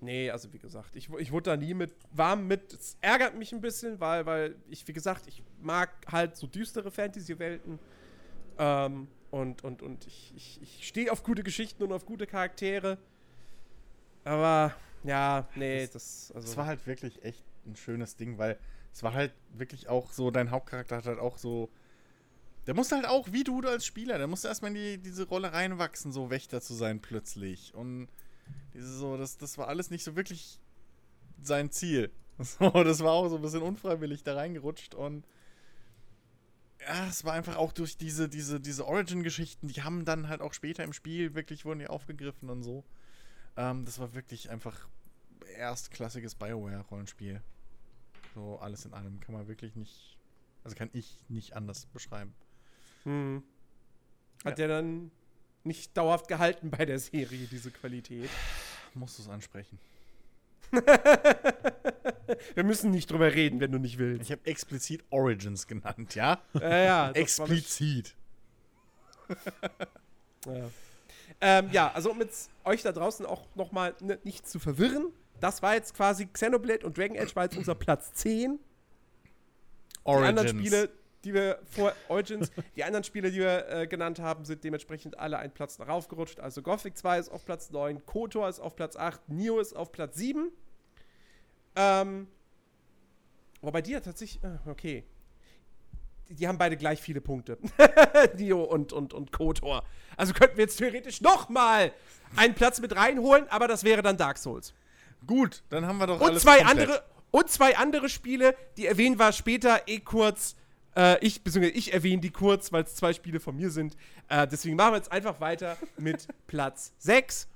Nee, 0.00 0.30
also 0.30 0.52
wie 0.52 0.58
gesagt, 0.58 0.94
ich, 0.94 1.08
ich 1.18 1.32
wurde 1.32 1.50
da 1.50 1.56
nie 1.56 1.74
mit 1.74 1.92
warm 2.12 2.46
mit. 2.46 2.72
Es 2.72 2.96
ärgert 3.00 3.36
mich 3.36 3.52
ein 3.52 3.60
bisschen, 3.60 3.98
weil, 3.98 4.26
weil 4.26 4.54
ich, 4.68 4.86
wie 4.86 4.92
gesagt, 4.92 5.26
ich 5.26 5.42
mag 5.60 5.90
halt 6.12 6.36
so 6.36 6.46
düstere 6.46 6.90
Fantasy-Welten. 6.90 7.78
Ähm, 8.58 9.08
und 9.30 9.64
und, 9.64 9.82
und 9.82 10.06
ich, 10.06 10.32
ich, 10.36 10.60
ich 10.62 10.88
stehe 10.88 11.10
auf 11.12 11.22
gute 11.22 11.42
Geschichten 11.42 11.82
und 11.82 11.92
auf 11.92 12.06
gute 12.06 12.26
Charaktere. 12.26 12.98
Aber 14.24 14.74
ja, 15.04 15.48
nee, 15.54 15.86
das. 15.86 16.32
Also, 16.34 16.48
Es 16.48 16.56
war 16.56 16.66
halt 16.66 16.86
wirklich 16.86 17.22
echt 17.24 17.44
ein 17.64 17.76
schönes 17.76 18.16
Ding, 18.16 18.38
weil 18.38 18.58
es 18.92 19.02
war 19.02 19.14
halt 19.14 19.32
wirklich 19.52 19.88
auch 19.88 20.12
so, 20.12 20.30
dein 20.30 20.50
Hauptcharakter 20.50 20.96
hat 20.96 21.06
halt 21.06 21.18
auch 21.18 21.38
so. 21.38 21.70
Der 22.66 22.74
musste 22.74 22.96
halt 22.96 23.06
auch, 23.06 23.30
wie 23.30 23.44
du 23.44 23.60
als 23.60 23.86
Spieler, 23.86 24.18
der 24.18 24.26
musste 24.26 24.48
erstmal 24.48 24.70
in 24.72 24.74
die, 24.74 24.98
diese 24.98 25.28
Rolle 25.28 25.52
reinwachsen, 25.52 26.10
so 26.10 26.30
Wächter 26.30 26.60
zu 26.60 26.74
sein 26.74 27.00
plötzlich. 27.00 27.72
Und 27.74 28.08
diese 28.74 28.96
so, 28.98 29.16
das, 29.16 29.38
das 29.38 29.56
war 29.58 29.68
alles 29.68 29.90
nicht 29.90 30.02
so 30.02 30.16
wirklich 30.16 30.58
sein 31.42 31.70
Ziel. 31.70 32.10
So, 32.38 32.68
das 32.68 33.00
war 33.00 33.12
auch 33.12 33.30
so 33.30 33.36
ein 33.36 33.42
bisschen 33.42 33.62
unfreiwillig 33.62 34.22
da 34.22 34.34
reingerutscht 34.34 34.94
und 34.94 35.24
ja, 36.86 37.06
es 37.08 37.24
war 37.24 37.34
einfach 37.34 37.56
auch 37.56 37.72
durch 37.72 37.96
diese, 37.96 38.28
diese, 38.28 38.60
diese 38.60 38.86
Origin-Geschichten, 38.86 39.68
die 39.68 39.82
haben 39.82 40.04
dann 40.04 40.28
halt 40.28 40.40
auch 40.40 40.52
später 40.52 40.84
im 40.84 40.92
Spiel 40.92 41.34
wirklich 41.34 41.64
wurden 41.64 41.80
die 41.80 41.88
aufgegriffen 41.88 42.48
und 42.48 42.62
so. 42.62 42.84
Ähm, 43.56 43.84
das 43.84 43.98
war 43.98 44.14
wirklich 44.14 44.50
einfach 44.50 44.88
erstklassiges 45.56 46.34
Bioware-Rollenspiel. 46.36 47.42
So 48.34 48.58
alles 48.58 48.84
in 48.84 48.92
allem 48.92 49.20
kann 49.20 49.34
man 49.34 49.48
wirklich 49.48 49.74
nicht, 49.74 50.16
also 50.62 50.76
kann 50.76 50.90
ich 50.92 51.18
nicht 51.28 51.56
anders 51.56 51.86
beschreiben. 51.86 52.34
hm. 53.04 53.42
Hat 54.44 54.58
der 54.58 54.68
dann 54.68 55.10
nicht 55.64 55.96
dauerhaft 55.96 56.28
gehalten 56.28 56.70
bei 56.70 56.84
der 56.84 56.98
Serie, 56.98 57.46
diese 57.50 57.70
Qualität. 57.70 58.30
Musst 58.94 59.18
du 59.18 59.22
es 59.22 59.28
ansprechen. 59.28 59.78
Wir 62.54 62.64
müssen 62.64 62.90
nicht 62.90 63.10
drüber 63.10 63.32
reden, 63.32 63.60
wenn 63.60 63.72
du 63.72 63.78
nicht 63.78 63.98
willst. 63.98 64.22
Ich 64.22 64.32
habe 64.32 64.44
explizit 64.46 65.04
Origins 65.10 65.66
genannt, 65.66 66.14
ja? 66.14 66.40
Ja, 66.54 66.78
ja, 66.78 67.10
explizit. 67.12 68.14
Ja. 70.46 70.70
Ähm, 71.40 71.68
ja, 71.72 71.90
also 71.92 72.12
um 72.12 72.20
jetzt 72.20 72.50
euch 72.64 72.82
da 72.82 72.92
draußen 72.92 73.26
auch 73.26 73.48
nochmal 73.56 73.94
ne, 74.00 74.18
nicht 74.22 74.48
zu 74.48 74.60
verwirren, 74.60 75.08
das 75.40 75.60
war 75.60 75.74
jetzt 75.74 75.94
quasi 75.94 76.26
Xenoblade 76.26 76.86
und 76.86 76.96
Dragon 76.96 77.18
Age 77.18 77.34
war 77.34 77.44
jetzt 77.44 77.56
unser 77.56 77.74
Platz 77.74 78.12
10. 78.12 78.58
Die 80.06 80.10
anderen 80.10 80.48
Spiele, 80.48 80.88
die 81.26 81.34
wir 81.34 81.58
vor 81.64 81.92
Origins, 82.08 82.52
die 82.76 82.84
anderen 82.84 83.02
Spiele, 83.02 83.32
die 83.32 83.40
wir 83.40 83.68
äh, 83.68 83.86
genannt 83.88 84.20
haben, 84.20 84.44
sind 84.44 84.62
dementsprechend 84.62 85.18
alle 85.18 85.38
einen 85.38 85.52
Platz 85.52 85.76
nach 85.78 85.88
raufgerutscht. 85.88 86.38
Also 86.38 86.62
Gothic 86.62 86.96
2 86.96 87.18
ist 87.18 87.28
auf 87.30 87.44
Platz 87.44 87.70
9, 87.70 88.06
KOTOR 88.06 88.48
ist 88.48 88.60
auf 88.60 88.76
Platz 88.76 88.94
8, 88.96 89.28
Nio 89.28 89.58
ist 89.58 89.74
auf 89.74 89.90
Platz 89.90 90.16
7. 90.16 90.52
Ähm, 91.74 92.28
aber 93.60 93.72
bei 93.72 93.82
dir 93.82 94.00
tatsächlich, 94.00 94.42
ah, 94.44 94.60
okay. 94.66 95.02
Die, 96.28 96.34
die 96.34 96.46
haben 96.46 96.58
beide 96.58 96.76
gleich 96.76 97.02
viele 97.02 97.20
Punkte. 97.20 97.58
Nio 98.36 98.62
und, 98.62 98.92
und, 98.92 99.12
und 99.12 99.32
KOTOR. 99.32 99.82
Also 100.16 100.32
könnten 100.32 100.56
wir 100.56 100.64
jetzt 100.64 100.76
theoretisch 100.76 101.20
nochmal 101.20 101.92
einen 102.36 102.54
Platz 102.54 102.80
mit 102.80 102.94
reinholen, 102.94 103.48
aber 103.48 103.66
das 103.66 103.82
wäre 103.82 104.02
dann 104.02 104.16
Dark 104.16 104.38
Souls. 104.38 104.74
Gut, 105.26 105.64
dann 105.70 105.86
haben 105.86 105.98
wir 105.98 106.06
doch 106.06 106.20
Und 106.20 106.28
alles 106.28 106.42
zwei 106.42 106.58
komplett. 106.58 106.78
andere 106.88 107.02
und 107.32 107.50
zwei 107.50 107.76
andere 107.76 108.08
Spiele, 108.08 108.54
die 108.76 108.86
erwähnen 108.86 109.18
wir 109.18 109.32
später 109.32 109.82
eh 109.88 109.98
kurz. 109.98 110.54
Äh, 110.96 111.18
ich, 111.24 111.42
beziehungsweise 111.42 111.76
ich 111.76 111.92
erwähne 111.92 112.22
die 112.22 112.30
kurz, 112.30 112.72
weil 112.72 112.84
es 112.84 112.94
zwei 112.94 113.12
Spiele 113.12 113.38
von 113.38 113.54
mir 113.56 113.70
sind. 113.70 113.96
Äh, 114.28 114.48
deswegen 114.48 114.76
machen 114.76 114.92
wir 114.92 114.96
jetzt 114.96 115.12
einfach 115.12 115.40
weiter 115.40 115.76
mit 115.98 116.26
Platz 116.46 116.92
6. 116.98 117.48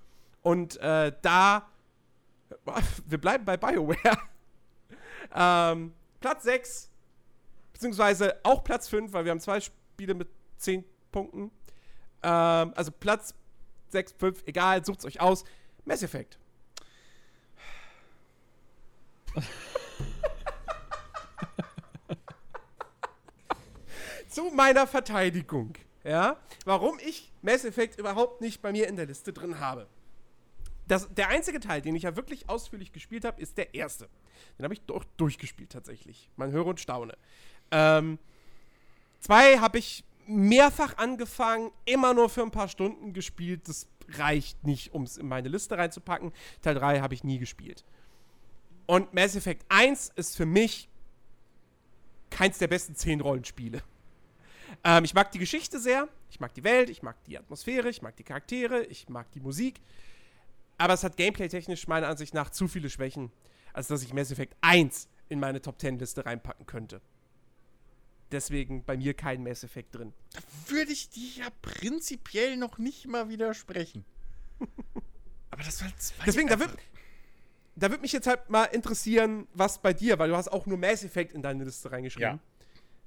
Und 0.42 0.76
äh, 0.78 1.12
da. 1.22 1.68
Wir 3.06 3.18
bleiben 3.18 3.44
bei 3.44 3.56
BioWare. 3.56 4.18
ähm, 5.34 5.94
Platz 6.20 6.42
6. 6.44 6.90
Beziehungsweise 7.72 8.38
auch 8.42 8.62
Platz 8.62 8.88
5, 8.88 9.12
weil 9.12 9.24
wir 9.24 9.30
haben 9.30 9.40
zwei 9.40 9.60
Spiele 9.60 10.14
mit 10.14 10.28
10 10.58 10.84
Punkten. 11.10 11.50
Ähm, 12.22 12.72
also 12.74 12.90
Platz 12.90 13.34
6, 13.88 14.12
5, 14.18 14.42
egal, 14.46 14.84
sucht's 14.84 15.04
euch 15.04 15.20
aus. 15.20 15.44
Mass 15.84 16.02
Effect. 16.02 16.38
Zu 24.30 24.44
meiner 24.50 24.86
Verteidigung, 24.86 25.74
ja, 26.04 26.36
warum 26.64 27.00
ich 27.00 27.32
Mass 27.42 27.64
Effect 27.64 27.98
überhaupt 27.98 28.40
nicht 28.40 28.62
bei 28.62 28.70
mir 28.70 28.86
in 28.86 28.94
der 28.94 29.06
Liste 29.06 29.32
drin 29.32 29.58
habe. 29.58 29.88
Das, 30.86 31.12
der 31.12 31.28
einzige 31.28 31.58
Teil, 31.58 31.82
den 31.82 31.96
ich 31.96 32.04
ja 32.04 32.14
wirklich 32.14 32.48
ausführlich 32.48 32.92
gespielt 32.92 33.24
habe, 33.24 33.40
ist 33.40 33.58
der 33.58 33.74
erste. 33.74 34.08
Den 34.56 34.64
habe 34.64 34.74
ich 34.74 34.82
doch 34.82 35.04
durchgespielt 35.16 35.70
tatsächlich. 35.72 36.30
Man 36.36 36.52
höre 36.52 36.66
und 36.66 36.78
staune. 36.78 37.18
Ähm, 37.72 38.18
zwei 39.18 39.58
habe 39.58 39.78
ich 39.78 40.04
mehrfach 40.26 40.96
angefangen, 40.96 41.72
immer 41.84 42.14
nur 42.14 42.28
für 42.28 42.42
ein 42.42 42.52
paar 42.52 42.68
Stunden 42.68 43.12
gespielt. 43.12 43.68
Das 43.68 43.88
reicht 44.10 44.62
nicht, 44.64 44.94
um 44.94 45.02
es 45.02 45.16
in 45.16 45.26
meine 45.26 45.48
Liste 45.48 45.76
reinzupacken. 45.76 46.32
Teil 46.62 46.76
3 46.76 47.00
habe 47.00 47.14
ich 47.14 47.24
nie 47.24 47.38
gespielt. 47.38 47.84
Und 48.86 49.12
Mass 49.12 49.34
Effect 49.34 49.64
1 49.68 50.12
ist 50.14 50.36
für 50.36 50.46
mich 50.46 50.88
keins 52.30 52.58
der 52.58 52.68
besten 52.68 52.94
10 52.94 53.20
Rollenspiele. 53.20 53.82
Ähm, 54.84 55.04
ich 55.04 55.14
mag 55.14 55.30
die 55.32 55.38
Geschichte 55.38 55.78
sehr, 55.78 56.08
ich 56.30 56.40
mag 56.40 56.54
die 56.54 56.64
Welt, 56.64 56.90
ich 56.90 57.02
mag 57.02 57.22
die 57.24 57.38
Atmosphäre, 57.38 57.88
ich 57.88 58.02
mag 58.02 58.16
die 58.16 58.24
Charaktere, 58.24 58.84
ich 58.84 59.08
mag 59.08 59.30
die 59.32 59.40
Musik. 59.40 59.80
Aber 60.78 60.94
es 60.94 61.04
hat 61.04 61.16
gameplay-technisch 61.16 61.88
meiner 61.88 62.08
Ansicht 62.08 62.34
nach 62.34 62.50
zu 62.50 62.66
viele 62.68 62.88
Schwächen, 62.88 63.30
als 63.72 63.88
dass 63.88 64.02
ich 64.02 64.14
Mass 64.14 64.30
Effect 64.30 64.56
1 64.62 65.08
in 65.28 65.38
meine 65.38 65.60
Top 65.60 65.78
10-Liste 65.78 66.24
reinpacken 66.24 66.66
könnte. 66.66 67.00
Deswegen 68.32 68.84
bei 68.84 68.96
mir 68.96 69.14
kein 69.14 69.42
Mass 69.42 69.64
Effect 69.64 69.94
drin. 69.94 70.12
Würde 70.68 70.92
ich 70.92 71.10
dir 71.10 71.44
ja 71.44 71.50
prinzipiell 71.62 72.56
noch 72.56 72.78
nicht 72.78 73.06
mal 73.06 73.28
widersprechen. 73.28 74.04
Aber 75.50 75.62
das 75.62 75.82
war 75.82 75.94
zwei. 75.96 76.24
Deswegen, 76.24 76.48
da 76.48 76.60
wird, 76.60 76.76
da 77.74 77.90
wird 77.90 78.02
mich 78.02 78.12
jetzt 78.12 78.26
halt 78.26 78.48
mal 78.50 78.64
interessieren, 78.66 79.48
was 79.52 79.82
bei 79.82 79.92
dir, 79.92 80.18
weil 80.18 80.30
du 80.30 80.36
hast 80.36 80.48
auch 80.48 80.66
nur 80.66 80.78
Mass 80.78 81.02
Effect 81.02 81.32
in 81.32 81.42
deine 81.42 81.64
Liste 81.64 81.90
reingeschrieben. 81.90 82.36
Ja. 82.36 82.49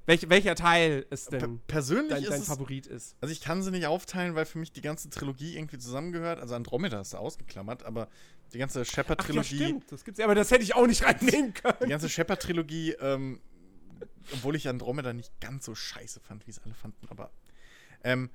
Welch, 0.05 0.30
welcher 0.30 0.55
Teil 0.55 1.05
Per 1.30 1.39
denn 1.39 1.59
persönlich 1.65 2.09
dein, 2.09 2.23
ist 2.23 2.31
dein 2.31 2.41
es, 2.41 2.47
Favorit 2.47 2.88
ist? 2.88 3.15
Also 3.21 3.31
ich 3.31 3.39
kann 3.39 3.63
sie 3.63 3.71
nicht 3.71 3.85
aufteilen, 3.88 4.35
weil 4.35 4.45
für 4.45 4.57
mich 4.57 4.71
die 4.73 4.81
ganze 4.81 5.09
Trilogie 5.09 5.55
irgendwie 5.55 5.77
zusammengehört. 5.77 6.39
Also 6.39 6.55
Andromeda 6.55 6.99
ist 6.99 7.13
da 7.13 7.19
ausgeklammert, 7.19 7.84
aber 7.84 8.09
die 8.53 8.57
ganze 8.57 8.81
Ach 8.81 8.85
ja, 8.85 8.91
Shepard-Trilogie, 8.91 9.55
stimmt. 9.55 9.91
Das 9.91 10.03
gibt's 10.03 10.19
ja, 10.19 10.25
aber 10.25 10.35
das 10.35 10.51
hätte 10.51 10.63
ich 10.63 10.75
auch 10.75 10.88
nicht 10.88 11.03
reinnehmen 11.05 11.53
die 11.53 11.61
können. 11.61 11.89
ganze 11.89 12.09
Shepard-Trilogie, 12.09 12.91
ähm, 12.99 13.39
obwohl 14.34 14.55
ich 14.55 14.67
Andromeda 14.67 15.13
nicht 15.13 15.31
ganz 15.39 15.65
so 15.65 15.73
scheiße 15.73 16.19
fand, 16.19 16.45
wie 16.47 16.51
es 16.51 16.59
alle 16.59 16.73
fanden, 16.73 17.07
aber 17.09 17.31
ähm, 18.03 18.30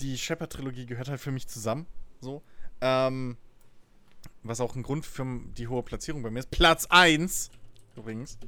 die 0.00 0.18
Shepard-Trilogie 0.18 0.86
gehört 0.86 1.08
halt 1.08 1.20
für 1.20 1.32
mich 1.32 1.48
zusammen. 1.48 1.86
So. 2.20 2.42
Ähm, 2.80 3.36
was 4.42 4.60
auch 4.60 4.76
ein 4.76 4.82
Grund 4.82 5.06
für 5.06 5.24
die 5.56 5.68
hohe 5.68 5.82
Platzierung 5.82 6.22
bei 6.22 6.30
mir 6.30 6.40
ist. 6.40 6.50
Platz 6.50 6.86
1 6.86 7.50
übrigens. 7.96 8.38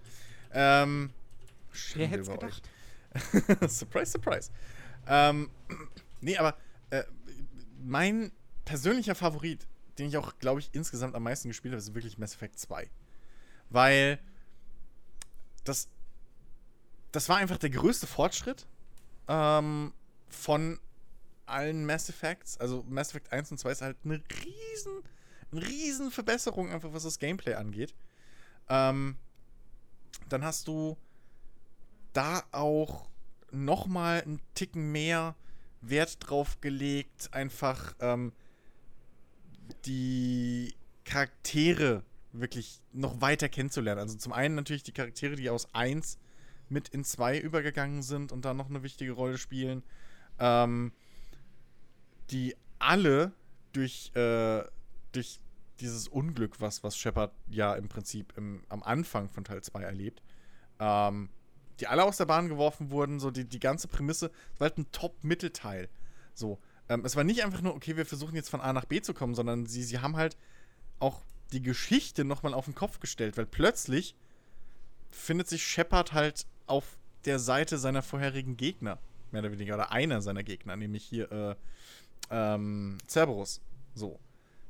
Ähm, 0.53 1.11
Wer 1.95 2.07
hätte 2.07 2.23
es 2.23 2.29
gedacht? 2.29 2.69
surprise, 3.69 4.13
surprise. 4.13 4.51
Ähm, 5.07 5.51
nee, 6.21 6.37
aber 6.37 6.57
äh, 6.91 7.05
mein 7.83 8.33
persönlicher 8.65 9.15
Favorit, 9.15 9.67
den 9.99 10.09
ich 10.09 10.17
auch, 10.17 10.39
glaube 10.39 10.61
ich, 10.61 10.71
insgesamt 10.73 11.15
am 11.15 11.23
meisten 11.23 11.49
gespielt 11.49 11.73
habe, 11.73 11.81
ist 11.81 11.95
wirklich 11.95 12.19
Mass 12.19 12.35
Effect 12.35 12.59
2. 12.59 12.89
Weil 13.71 14.21
das, 15.65 15.89
das 17.13 17.29
war 17.29 17.37
einfach 17.37 17.59
der 17.59 17.71
größte 17.71 18.07
Fortschritt 18.07 18.67
ähm, 19.29 19.93
von 20.29 20.79
allen 21.47 21.85
Mass 21.85 22.09
Effects. 22.09 22.59
Also 22.59 22.85
Mass 22.89 23.11
Effect 23.11 23.33
1 23.33 23.51
und 23.53 23.59
2 23.59 23.71
ist 23.71 23.83
halt 23.83 23.97
eine 24.05 24.23
riesen, 24.45 25.03
eine 25.53 25.67
riesen 25.67 26.11
Verbesserung, 26.11 26.71
einfach 26.71 26.93
was 26.93 27.03
das 27.03 27.19
Gameplay 27.19 27.55
angeht. 27.55 27.95
Ähm, 28.69 29.17
dann 30.29 30.45
hast 30.45 30.69
du 30.69 30.97
da 32.13 32.43
auch 32.53 33.09
noch 33.51 33.87
mal 33.87 34.23
einen 34.23 34.41
Ticken 34.55 34.93
mehr 34.93 35.35
Wert 35.81 36.19
drauf 36.21 36.61
gelegt, 36.61 37.31
einfach 37.33 37.95
ähm, 38.01 38.33
die 39.85 40.75
Charaktere 41.05 42.03
wirklich 42.33 42.81
noch 42.93 43.21
weiter 43.21 43.49
kennenzulernen. 43.49 44.01
Also 44.01 44.17
zum 44.17 44.33
einen 44.33 44.55
natürlich 44.55 44.83
die 44.83 44.93
Charaktere, 44.93 45.37
die 45.37 45.51
aus 45.51 45.75
1 45.75 46.19
mit 46.69 46.89
in 46.91 47.03
zwei 47.05 47.39
übergegangen 47.39 48.03
sind 48.03 48.31
und 48.31 48.45
da 48.45 48.55
noch 48.55 48.69
eine 48.69 48.83
wichtige 48.83 49.13
Rolle 49.13 49.39
spielen. 49.39 49.83
Ähm, 50.39 50.93
die 52.31 52.55
alle 52.79 53.33
durch, 53.73 54.13
äh, 54.15 54.63
durch 55.13 55.41
dieses 55.81 56.09
Unglück, 56.09 56.61
was, 56.61 56.85
was 56.85 56.97
Shepard 56.97 57.33
ja 57.49 57.75
im 57.75 57.89
Prinzip 57.89 58.33
im, 58.37 58.63
am 58.69 58.83
Anfang 58.83 59.29
von 59.29 59.45
Teil 59.45 59.63
2 59.63 59.83
erlebt, 59.83 60.23
ähm, 60.79 61.29
die 61.81 61.87
alle 61.87 62.05
aus 62.05 62.19
der 62.19 62.27
Bahn 62.27 62.49
geworfen 62.49 62.91
wurden, 62.91 63.21
so 63.21 63.31
die, 63.31 63.45
die 63.45 63.61
ganze 63.61 63.89
Prämisse, 63.89 64.31
war 64.59 64.69
halt 64.69 64.79
ein 64.79 64.91
Top-Mittelteil. 64.93 65.89
So. 66.35 66.59
Ähm, 66.89 67.05
es 67.05 67.17
war 67.17 67.25
nicht 67.25 67.45
einfach 67.45 67.63
nur, 67.63 67.75
okay, 67.75 67.97
wir 67.97 68.07
versuchen 68.07 68.35
jetzt 68.35 68.51
von 68.51 68.61
A 68.61 68.73
nach 68.73 68.85
B 68.85 69.01
zu 69.01 69.15
kommen, 69.15 69.35
sondern 69.35 69.67
sie, 69.67 69.83
sie 69.83 70.01
haben 70.01 70.17
halt 70.17 70.37
auch 70.99 71.23
die 71.53 71.63
Geschichte 71.63 72.25
nochmal 72.25 72.55
auf 72.55 72.67
den 72.67 72.75
Kopf 72.75 73.01
gestellt, 73.01 73.37
weil 73.37 73.47
plötzlich 73.47 74.15
findet 75.11 75.49
sich 75.49 75.67
Shepard 75.67 76.13
halt 76.13 76.47
auf 76.67 76.97
der 77.25 77.39
Seite 77.39 77.79
seiner 77.79 78.03
vorherigen 78.03 78.57
Gegner, 78.57 78.99
mehr 79.33 79.43
oder 79.43 79.53
weniger, 79.53 79.75
oder 79.75 79.93
einer 79.93 80.23
seiner 80.23 80.43
Gegner, 80.43 80.77
nämlich 80.77 81.05
hier 81.05 81.31
äh, 81.33 81.55
ähm, 82.31 82.99
Cerberus. 83.09 83.61
So. 83.95 84.19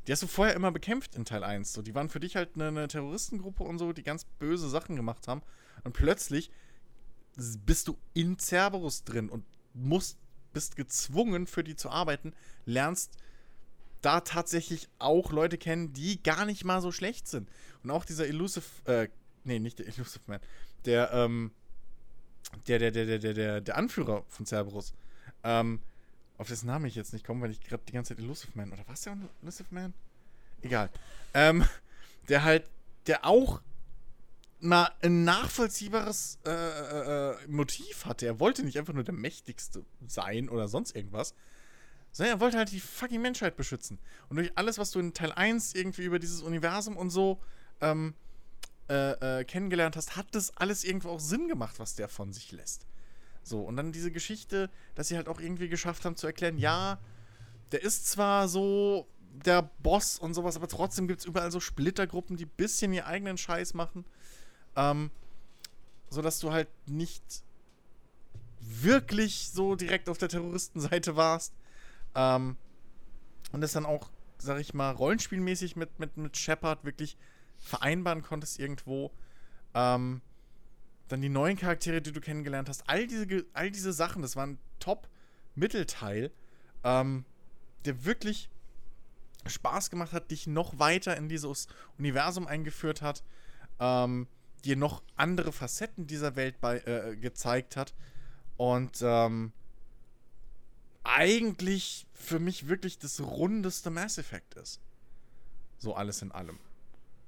Die 0.06 0.12
hast 0.12 0.22
du 0.22 0.26
vorher 0.26 0.54
immer 0.54 0.72
bekämpft 0.72 1.14
in 1.14 1.24
Teil 1.24 1.44
1. 1.44 1.72
So, 1.72 1.82
die 1.82 1.94
waren 1.94 2.08
für 2.08 2.20
dich 2.20 2.36
halt 2.36 2.50
eine, 2.54 2.68
eine 2.68 2.88
Terroristengruppe 2.88 3.62
und 3.62 3.78
so, 3.78 3.92
die 3.92 4.02
ganz 4.02 4.24
böse 4.24 4.68
Sachen 4.68 4.96
gemacht 4.96 5.28
haben. 5.28 5.42
Und 5.84 5.92
plötzlich 5.92 6.50
bist 7.36 7.88
du 7.88 7.96
in 8.14 8.38
Cerberus 8.38 9.04
drin 9.04 9.28
und 9.28 9.44
musst, 9.74 10.18
bist 10.52 10.76
gezwungen, 10.76 11.46
für 11.46 11.64
die 11.64 11.76
zu 11.76 11.90
arbeiten, 11.90 12.34
lernst 12.66 13.12
da 14.02 14.20
tatsächlich 14.20 14.88
auch 14.98 15.30
Leute 15.30 15.58
kennen, 15.58 15.92
die 15.92 16.22
gar 16.22 16.46
nicht 16.46 16.64
mal 16.64 16.80
so 16.80 16.90
schlecht 16.92 17.28
sind. 17.28 17.48
Und 17.82 17.90
auch 17.90 18.04
dieser 18.04 18.26
Elusive, 18.26 18.64
äh, 18.84 19.08
nee, 19.44 19.58
nicht 19.58 19.78
der 19.78 19.86
Elusive 19.94 20.20
Man, 20.26 20.40
der, 20.84 21.12
ähm, 21.12 21.52
der, 22.66 22.78
der, 22.78 22.90
der, 22.90 23.18
der, 23.18 23.34
der, 23.34 23.60
der 23.60 23.76
Anführer 23.76 24.24
von 24.28 24.46
Cerberus, 24.46 24.94
ähm, 25.44 25.80
auf 26.38 26.48
dessen 26.48 26.66
Namen 26.66 26.86
ich 26.86 26.94
jetzt 26.94 27.12
nicht 27.12 27.26
komme, 27.26 27.42
weil 27.42 27.50
ich 27.50 27.60
gerade 27.60 27.82
die 27.86 27.92
ganze 27.92 28.14
Zeit 28.14 28.24
Elusive 28.24 28.52
Man, 28.54 28.72
oder 28.72 28.82
was 28.86 29.02
der 29.02 29.16
Elusive 29.42 29.68
Man? 29.70 29.92
Egal. 30.62 30.90
Ähm, 31.34 31.64
der 32.28 32.44
halt, 32.44 32.64
der 33.06 33.26
auch 33.26 33.60
mal 34.60 34.90
ein 35.02 35.24
nachvollziehbares 35.24 36.38
äh, 36.44 36.50
äh, 36.50 37.30
äh, 37.32 37.48
Motiv 37.48 38.04
hatte. 38.04 38.26
Er 38.26 38.40
wollte 38.40 38.62
nicht 38.62 38.78
einfach 38.78 38.92
nur 38.92 39.04
der 39.04 39.14
Mächtigste 39.14 39.84
sein 40.06 40.48
oder 40.48 40.68
sonst 40.68 40.94
irgendwas, 40.94 41.34
sondern 42.12 42.36
er 42.36 42.40
wollte 42.40 42.58
halt 42.58 42.72
die 42.72 42.80
fucking 42.80 43.22
Menschheit 43.22 43.56
beschützen. 43.56 43.98
Und 44.28 44.36
durch 44.36 44.52
alles, 44.56 44.78
was 44.78 44.90
du 44.90 44.98
in 44.98 45.14
Teil 45.14 45.32
1 45.32 45.74
irgendwie 45.74 46.02
über 46.02 46.18
dieses 46.18 46.42
Universum 46.42 46.96
und 46.96 47.10
so 47.10 47.40
ähm, 47.80 48.14
äh, 48.88 49.40
äh, 49.40 49.44
kennengelernt 49.44 49.96
hast, 49.96 50.16
hat 50.16 50.26
das 50.32 50.56
alles 50.56 50.84
irgendwo 50.84 51.10
auch 51.10 51.20
Sinn 51.20 51.48
gemacht, 51.48 51.78
was 51.78 51.94
der 51.94 52.08
von 52.08 52.32
sich 52.32 52.52
lässt. 52.52 52.86
So, 53.42 53.62
und 53.62 53.76
dann 53.76 53.92
diese 53.92 54.10
Geschichte, 54.10 54.70
dass 54.94 55.08
sie 55.08 55.16
halt 55.16 55.28
auch 55.28 55.40
irgendwie 55.40 55.68
geschafft 55.68 56.04
haben 56.04 56.16
zu 56.16 56.26
erklären, 56.26 56.58
ja, 56.58 56.98
der 57.72 57.82
ist 57.82 58.08
zwar 58.08 58.48
so 58.48 59.06
der 59.32 59.70
Boss 59.82 60.18
und 60.18 60.34
sowas, 60.34 60.56
aber 60.56 60.68
trotzdem 60.68 61.08
gibt 61.08 61.20
es 61.20 61.26
überall 61.26 61.50
so 61.50 61.60
Splittergruppen, 61.60 62.36
die 62.36 62.46
ein 62.46 62.52
bisschen 62.56 62.92
ihr 62.92 63.06
eigenen 63.06 63.38
Scheiß 63.38 63.74
machen. 63.74 64.04
Ähm, 64.80 65.10
so 66.08 66.22
dass 66.22 66.40
du 66.40 66.52
halt 66.52 66.68
nicht 66.86 67.22
wirklich 68.58 69.50
so 69.50 69.76
direkt 69.76 70.08
auf 70.08 70.18
der 70.18 70.28
Terroristenseite 70.28 71.16
warst. 71.16 71.54
Ähm, 72.14 72.56
und 73.52 73.60
das 73.60 73.72
dann 73.72 73.86
auch, 73.86 74.10
sag 74.38 74.58
ich 74.60 74.74
mal, 74.74 74.92
rollenspielmäßig 74.92 75.76
mit, 75.76 75.98
mit, 75.98 76.16
mit 76.16 76.36
Shepard 76.36 76.84
wirklich 76.84 77.16
vereinbaren 77.58 78.22
konntest 78.22 78.58
irgendwo. 78.58 79.10
Ähm, 79.74 80.22
dann 81.08 81.20
die 81.20 81.28
neuen 81.28 81.56
Charaktere, 81.56 82.00
die 82.00 82.12
du 82.12 82.20
kennengelernt 82.20 82.68
hast. 82.68 82.88
All 82.88 83.06
diese, 83.06 83.44
all 83.52 83.70
diese 83.70 83.92
Sachen, 83.92 84.22
das 84.22 84.36
war 84.36 84.46
ein 84.46 84.58
Top-Mittelteil, 84.78 86.30
ähm, 86.84 87.24
der 87.84 88.04
wirklich 88.04 88.48
Spaß 89.46 89.90
gemacht 89.90 90.12
hat, 90.12 90.30
dich 90.30 90.46
noch 90.46 90.78
weiter 90.78 91.16
in 91.16 91.28
dieses 91.28 91.66
Universum 91.98 92.46
eingeführt 92.46 93.02
hat. 93.02 93.22
Ähm, 93.78 94.28
dir 94.60 94.76
noch 94.76 95.02
andere 95.16 95.52
Facetten 95.52 96.06
dieser 96.06 96.36
Welt 96.36 96.60
bei, 96.60 96.78
äh, 96.80 97.16
gezeigt 97.16 97.76
hat. 97.76 97.94
Und 98.56 98.98
ähm, 99.02 99.52
eigentlich 101.02 102.06
für 102.12 102.38
mich 102.38 102.68
wirklich 102.68 102.98
das 102.98 103.20
rundeste 103.20 103.90
Mass 103.90 104.18
Effect 104.18 104.54
ist. 104.54 104.80
So 105.78 105.94
alles 105.94 106.22
in 106.22 106.30
allem. 106.32 106.58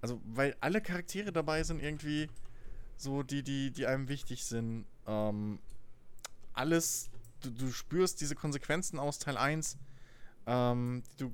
Also, 0.00 0.20
weil 0.24 0.56
alle 0.60 0.80
Charaktere 0.80 1.32
dabei 1.32 1.62
sind 1.62 1.80
irgendwie 1.82 2.28
so, 2.96 3.22
die, 3.22 3.42
die, 3.42 3.70
die 3.70 3.86
einem 3.86 4.08
wichtig 4.08 4.44
sind. 4.44 4.84
Ähm, 5.06 5.58
alles, 6.52 7.08
du, 7.40 7.50
du 7.50 7.72
spürst 7.72 8.20
diese 8.20 8.34
Konsequenzen 8.34 8.98
aus 8.98 9.18
Teil 9.18 9.36
1, 9.36 9.78
ähm, 10.46 11.02
du, 11.16 11.32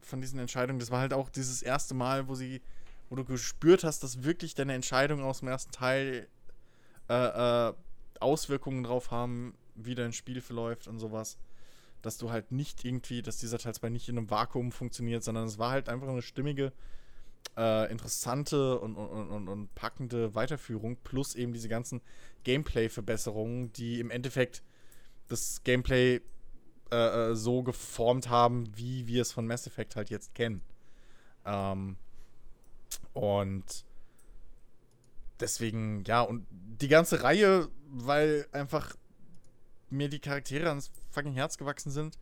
von 0.00 0.20
diesen 0.20 0.38
Entscheidungen. 0.38 0.78
Das 0.78 0.90
war 0.90 1.00
halt 1.00 1.12
auch 1.12 1.28
dieses 1.28 1.62
erste 1.62 1.94
Mal, 1.94 2.28
wo 2.28 2.34
sie 2.34 2.62
wo 3.10 3.16
du 3.16 3.24
gespürt 3.24 3.84
hast, 3.84 4.02
dass 4.02 4.22
wirklich 4.22 4.54
deine 4.54 4.72
Entscheidungen 4.72 5.24
aus 5.24 5.40
dem 5.40 5.48
ersten 5.48 5.72
Teil 5.72 6.28
äh, 7.08 7.68
äh, 7.68 7.72
Auswirkungen 8.20 8.84
drauf 8.84 9.10
haben, 9.10 9.54
wie 9.74 9.96
dein 9.96 10.12
Spiel 10.12 10.40
verläuft 10.40 10.86
und 10.86 11.00
sowas. 11.00 11.36
Dass 12.02 12.16
du 12.16 12.30
halt 12.30 12.52
nicht 12.52 12.84
irgendwie, 12.84 13.20
dass 13.20 13.36
dieser 13.36 13.58
Teil 13.58 13.74
2 13.74 13.90
nicht 13.90 14.08
in 14.08 14.16
einem 14.16 14.30
Vakuum 14.30 14.72
funktioniert, 14.72 15.24
sondern 15.24 15.46
es 15.46 15.58
war 15.58 15.72
halt 15.72 15.88
einfach 15.88 16.08
eine 16.08 16.22
stimmige, 16.22 16.72
äh, 17.56 17.90
interessante 17.90 18.78
und, 18.78 18.94
und, 18.94 19.28
und, 19.28 19.48
und 19.48 19.74
packende 19.74 20.34
Weiterführung, 20.36 20.96
plus 21.02 21.34
eben 21.34 21.52
diese 21.52 21.68
ganzen 21.68 22.00
Gameplay-Verbesserungen, 22.44 23.72
die 23.72 23.98
im 23.98 24.10
Endeffekt 24.10 24.62
das 25.28 25.62
Gameplay 25.64 26.20
äh, 26.92 27.30
äh 27.30 27.34
so 27.34 27.62
geformt 27.62 28.28
haben, 28.28 28.70
wie 28.76 29.08
wir 29.08 29.22
es 29.22 29.32
von 29.32 29.46
Mass 29.46 29.66
Effect 29.66 29.96
halt 29.96 30.10
jetzt 30.10 30.34
kennen. 30.34 30.62
Ähm, 31.44 31.96
und 33.12 33.84
deswegen, 35.40 36.04
ja, 36.04 36.22
und 36.22 36.46
die 36.50 36.88
ganze 36.88 37.22
Reihe, 37.22 37.68
weil 37.88 38.46
einfach 38.52 38.96
mir 39.88 40.08
die 40.08 40.20
Charaktere 40.20 40.68
ans 40.68 40.90
fucking 41.10 41.34
Herz 41.34 41.58
gewachsen 41.58 41.90
sind. 41.90 42.18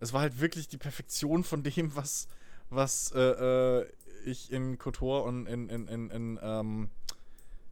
Es 0.00 0.12
war 0.12 0.22
halt 0.22 0.40
wirklich 0.40 0.68
die 0.68 0.78
Perfektion 0.78 1.44
von 1.44 1.62
dem, 1.62 1.94
was, 1.96 2.28
was 2.70 3.12
äh, 3.12 3.80
äh, 3.80 3.92
ich 4.24 4.50
in 4.52 4.78
KOTOR 4.78 5.24
und 5.24 5.46
in, 5.46 5.68
in, 5.68 5.86
in, 5.88 6.10
in 6.10 6.38
ähm, 6.42 6.90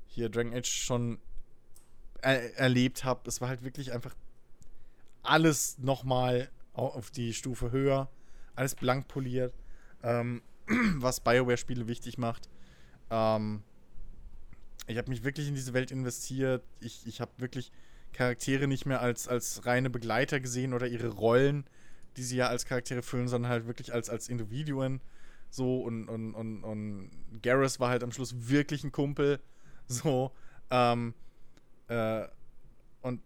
hier 0.07 0.29
Dragon 0.29 0.55
Age 0.55 0.69
schon 0.69 1.19
er 2.23 2.57
erlebt 2.59 3.05
habe. 3.05 3.29
Es 3.29 3.41
war 3.41 3.49
halt 3.49 3.63
wirklich 3.63 3.93
einfach 3.93 4.15
alles 5.23 5.79
nochmal 5.79 6.51
auf 6.73 7.11
die 7.11 7.33
Stufe 7.35 7.71
höher, 7.71 8.09
alles 8.55 8.75
blank 8.75 9.09
poliert. 9.09 9.55
Ähm, 10.03 10.43
was 10.97 11.21
Bioware-Spiele 11.21 11.89
wichtig 11.89 12.19
macht. 12.19 12.49
Ähm, 13.11 13.63
ich 14.87 14.99
habe 14.99 15.11
mich 15.11 15.25
wirklich 15.25 15.49
in 15.49 15.55
diese 15.55 15.75
Welt 15.75 15.91
investiert. 15.91 16.63
Ich, 16.81 17.07
ich 17.07 17.21
habe 17.21 17.33
wirklich 17.39 17.73
Charaktere 18.13 18.67
nicht 18.67 18.87
mehr 18.87 19.01
als, 19.01 19.29
als 19.29 19.67
reine 19.67 19.91
Begleiter 19.91 20.41
gesehen 20.41 20.73
oder 20.73 20.87
ihre 20.87 21.09
Rollen, 21.09 21.65
die 22.17 22.23
sie 22.23 22.37
ja 22.37 22.49
als 22.49 22.65
Charaktere 22.65 23.03
füllen, 23.03 23.29
sondern 23.29 23.51
halt 23.51 23.67
wirklich 23.67 23.93
als, 23.93 24.09
als 24.09 24.29
Individuen. 24.29 25.01
So, 25.51 25.83
und, 25.83 26.09
und, 26.09 26.35
und, 26.35 26.65
und 26.65 27.11
Garrus 27.43 27.79
war 27.81 27.91
halt 27.91 28.03
am 28.03 28.13
Schluss 28.13 28.35
wirklich 28.49 28.85
ein 28.85 28.93
Kumpel. 28.93 29.41
So, 29.89 30.33
ähm, 30.69 31.15
äh, 31.87 32.25
und 33.03 33.23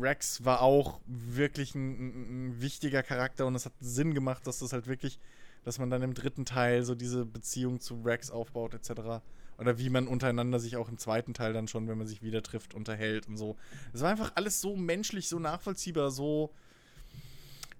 Rex 0.00 0.44
war 0.44 0.62
auch 0.62 1.00
wirklich 1.06 1.74
ein, 1.74 2.50
ein, 2.50 2.60
wichtiger 2.60 3.02
Charakter 3.02 3.44
und 3.44 3.56
es 3.56 3.64
hat 3.64 3.72
Sinn 3.80 4.14
gemacht, 4.14 4.46
dass 4.46 4.60
das 4.60 4.72
halt 4.72 4.86
wirklich 4.86 5.18
dass 5.66 5.80
man 5.80 5.90
dann 5.90 6.00
im 6.02 6.14
dritten 6.14 6.44
Teil 6.44 6.84
so 6.84 6.94
diese 6.94 7.26
Beziehung 7.26 7.80
zu 7.80 8.00
Rex 8.02 8.30
aufbaut, 8.30 8.72
etc. 8.72 9.20
Oder 9.58 9.78
wie 9.78 9.90
man 9.90 10.06
untereinander 10.06 10.60
sich 10.60 10.76
auch 10.76 10.88
im 10.88 10.96
zweiten 10.96 11.34
Teil 11.34 11.52
dann 11.52 11.66
schon, 11.66 11.88
wenn 11.88 11.98
man 11.98 12.06
sich 12.06 12.22
wieder 12.22 12.40
trifft, 12.40 12.72
unterhält 12.72 13.26
und 13.26 13.36
so. 13.36 13.56
Es 13.92 14.00
war 14.00 14.10
einfach 14.10 14.30
alles 14.36 14.60
so 14.60 14.76
menschlich, 14.76 15.28
so 15.28 15.40
nachvollziehbar, 15.40 16.12
so. 16.12 16.52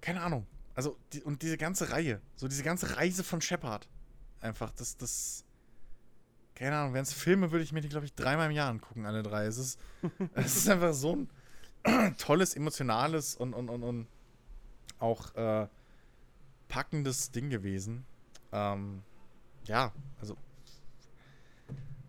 Keine 0.01 0.21
Ahnung. 0.21 0.47
Also, 0.75 0.97
die, 1.13 1.23
und 1.23 1.43
diese 1.43 1.57
ganze 1.57 1.91
Reihe, 1.91 2.21
so 2.35 2.49
diese 2.49 2.65
ganze 2.65 2.97
Reise 2.97 3.23
von 3.23 3.41
Shepard. 3.41 3.89
Einfach, 4.41 4.73
das, 4.73 4.97
das. 4.97 5.45
Keine 6.57 6.77
Ahnung, 6.77 6.93
wären 6.93 7.05
es 7.05 7.13
Filme, 7.13 7.53
würde 7.53 7.63
ich 7.63 7.71
mir 7.71 7.83
die, 7.83 7.89
glaube 7.89 8.07
ich, 8.07 8.15
dreimal 8.15 8.47
im 8.51 8.57
Jahr 8.57 8.69
angucken, 8.69 9.07
alle 9.07 9.23
drei. 9.23 9.47
Es 9.47 9.59
ist, 9.59 9.79
es 10.35 10.57
ist 10.57 10.69
einfach 10.69 10.93
so 10.93 11.25
ein 11.85 12.17
tolles, 12.19 12.57
emotionales 12.57 13.37
und, 13.37 13.55
und, 13.55 13.69
und, 13.69 13.85
und 13.85 14.09
auch 14.99 15.33
äh, 15.37 15.69
packendes 16.69 17.31
Ding 17.31 17.51
gewesen. 17.51 18.05
Ähm, 18.53 19.03
ja, 19.65 19.93
also. 20.21 20.37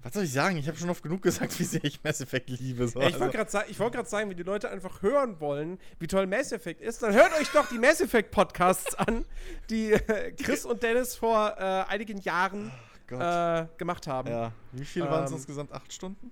Was 0.03 0.13
soll 0.13 0.23
ich 0.23 0.31
sagen? 0.31 0.55
Ich 0.57 0.67
habe 0.67 0.77
schon 0.77 0.89
oft 0.89 1.03
genug 1.03 1.21
gesagt, 1.21 1.59
wie 1.59 1.63
sehr 1.63 1.84
ich 1.84 2.03
Mass 2.03 2.21
Effect 2.21 2.49
liebe. 2.49 2.88
So. 2.88 3.01
Ja, 3.01 3.07
ich 3.07 3.19
wollte 3.19 3.38
also. 3.39 3.59
gerade 3.59 3.79
wollt 3.79 4.07
sagen, 4.07 4.29
wenn 4.29 4.38
die 4.38 4.43
Leute 4.43 4.69
einfach 4.69 5.01
hören 5.01 5.39
wollen, 5.39 5.79
wie 5.99 6.07
toll 6.07 6.27
Mass 6.27 6.51
Effect 6.51 6.81
ist, 6.81 7.03
dann 7.03 7.13
hört 7.13 7.34
euch 7.39 7.49
doch 7.51 7.67
die 7.67 7.77
Mass 7.77 7.99
Effect 7.99 8.31
Podcasts 8.31 8.95
an, 8.95 9.25
die 9.69 9.91
äh, 9.91 10.31
Chris 10.31 10.65
und 10.65 10.81
Dennis 10.84 11.15
vor 11.15 11.55
äh, 11.57 11.84
einigen 11.89 12.19
Jahren 12.19 12.71
oh 13.11 13.15
äh, 13.15 13.67
gemacht 13.77 14.07
haben. 14.07 14.29
Ja. 14.29 14.53
Wie 14.71 14.85
viel 14.85 15.03
ähm, 15.03 15.09
waren 15.09 15.25
es 15.25 15.31
insgesamt? 15.31 15.73
Acht 15.73 15.91
Stunden? 15.91 16.31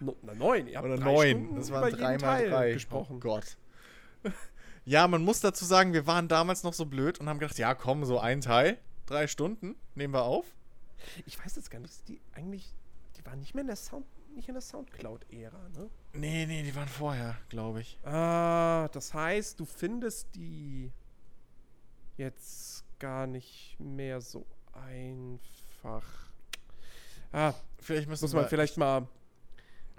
No, 0.00 0.16
na, 0.22 0.34
neun. 0.34 0.66
Ihr 0.66 0.78
habt 0.78 0.86
Oder 0.86 0.98
neun. 0.98 1.28
Stunden 1.28 1.56
Das 1.56 1.70
waren 1.70 1.90
jeden 1.90 2.18
drei 2.18 2.48
drei. 2.48 2.72
gesprochen. 2.72 3.16
Oh 3.16 3.20
Gott. 3.20 3.56
Ja, 4.88 5.08
man 5.08 5.22
muss 5.24 5.40
dazu 5.40 5.64
sagen, 5.64 5.92
wir 5.92 6.06
waren 6.06 6.28
damals 6.28 6.62
noch 6.62 6.72
so 6.72 6.86
blöd 6.86 7.18
und 7.18 7.28
haben 7.28 7.40
gedacht, 7.40 7.58
ja 7.58 7.74
komm, 7.74 8.04
so 8.04 8.20
ein 8.20 8.40
Teil, 8.40 8.78
drei 9.06 9.26
Stunden, 9.26 9.74
nehmen 9.96 10.14
wir 10.14 10.22
auf. 10.22 10.46
Ich 11.26 11.38
weiß 11.44 11.56
jetzt 11.56 11.72
gar 11.72 11.80
nicht, 11.80 12.08
die 12.08 12.20
eigentlich, 12.34 12.72
die 13.16 13.26
waren 13.26 13.40
nicht 13.40 13.52
mehr 13.54 13.62
in 13.62 13.66
der 13.66 13.74
Sound, 13.76 14.06
nicht 14.34 14.46
in 14.48 14.54
der 14.54 14.60
Soundcloud-Ära, 14.62 15.68
ne? 15.70 15.90
Nee, 16.12 16.46
nee, 16.46 16.62
die 16.62 16.74
waren 16.76 16.86
vorher, 16.88 17.36
glaube 17.48 17.80
ich. 17.80 17.98
Ah, 18.04 18.88
das 18.92 19.12
heißt, 19.12 19.58
du 19.58 19.64
findest 19.64 20.28
die 20.36 20.92
jetzt 22.16 22.84
gar 23.00 23.26
nicht 23.26 23.76
mehr 23.80 24.20
so 24.20 24.46
einfach. 24.72 26.04
Ah, 27.32 27.54
Vielleicht 27.80 28.08
müssen 28.08 28.24
muss 28.24 28.32
wir 28.34 28.40
man 28.40 28.48
vielleicht 28.48 28.76
mal. 28.76 29.08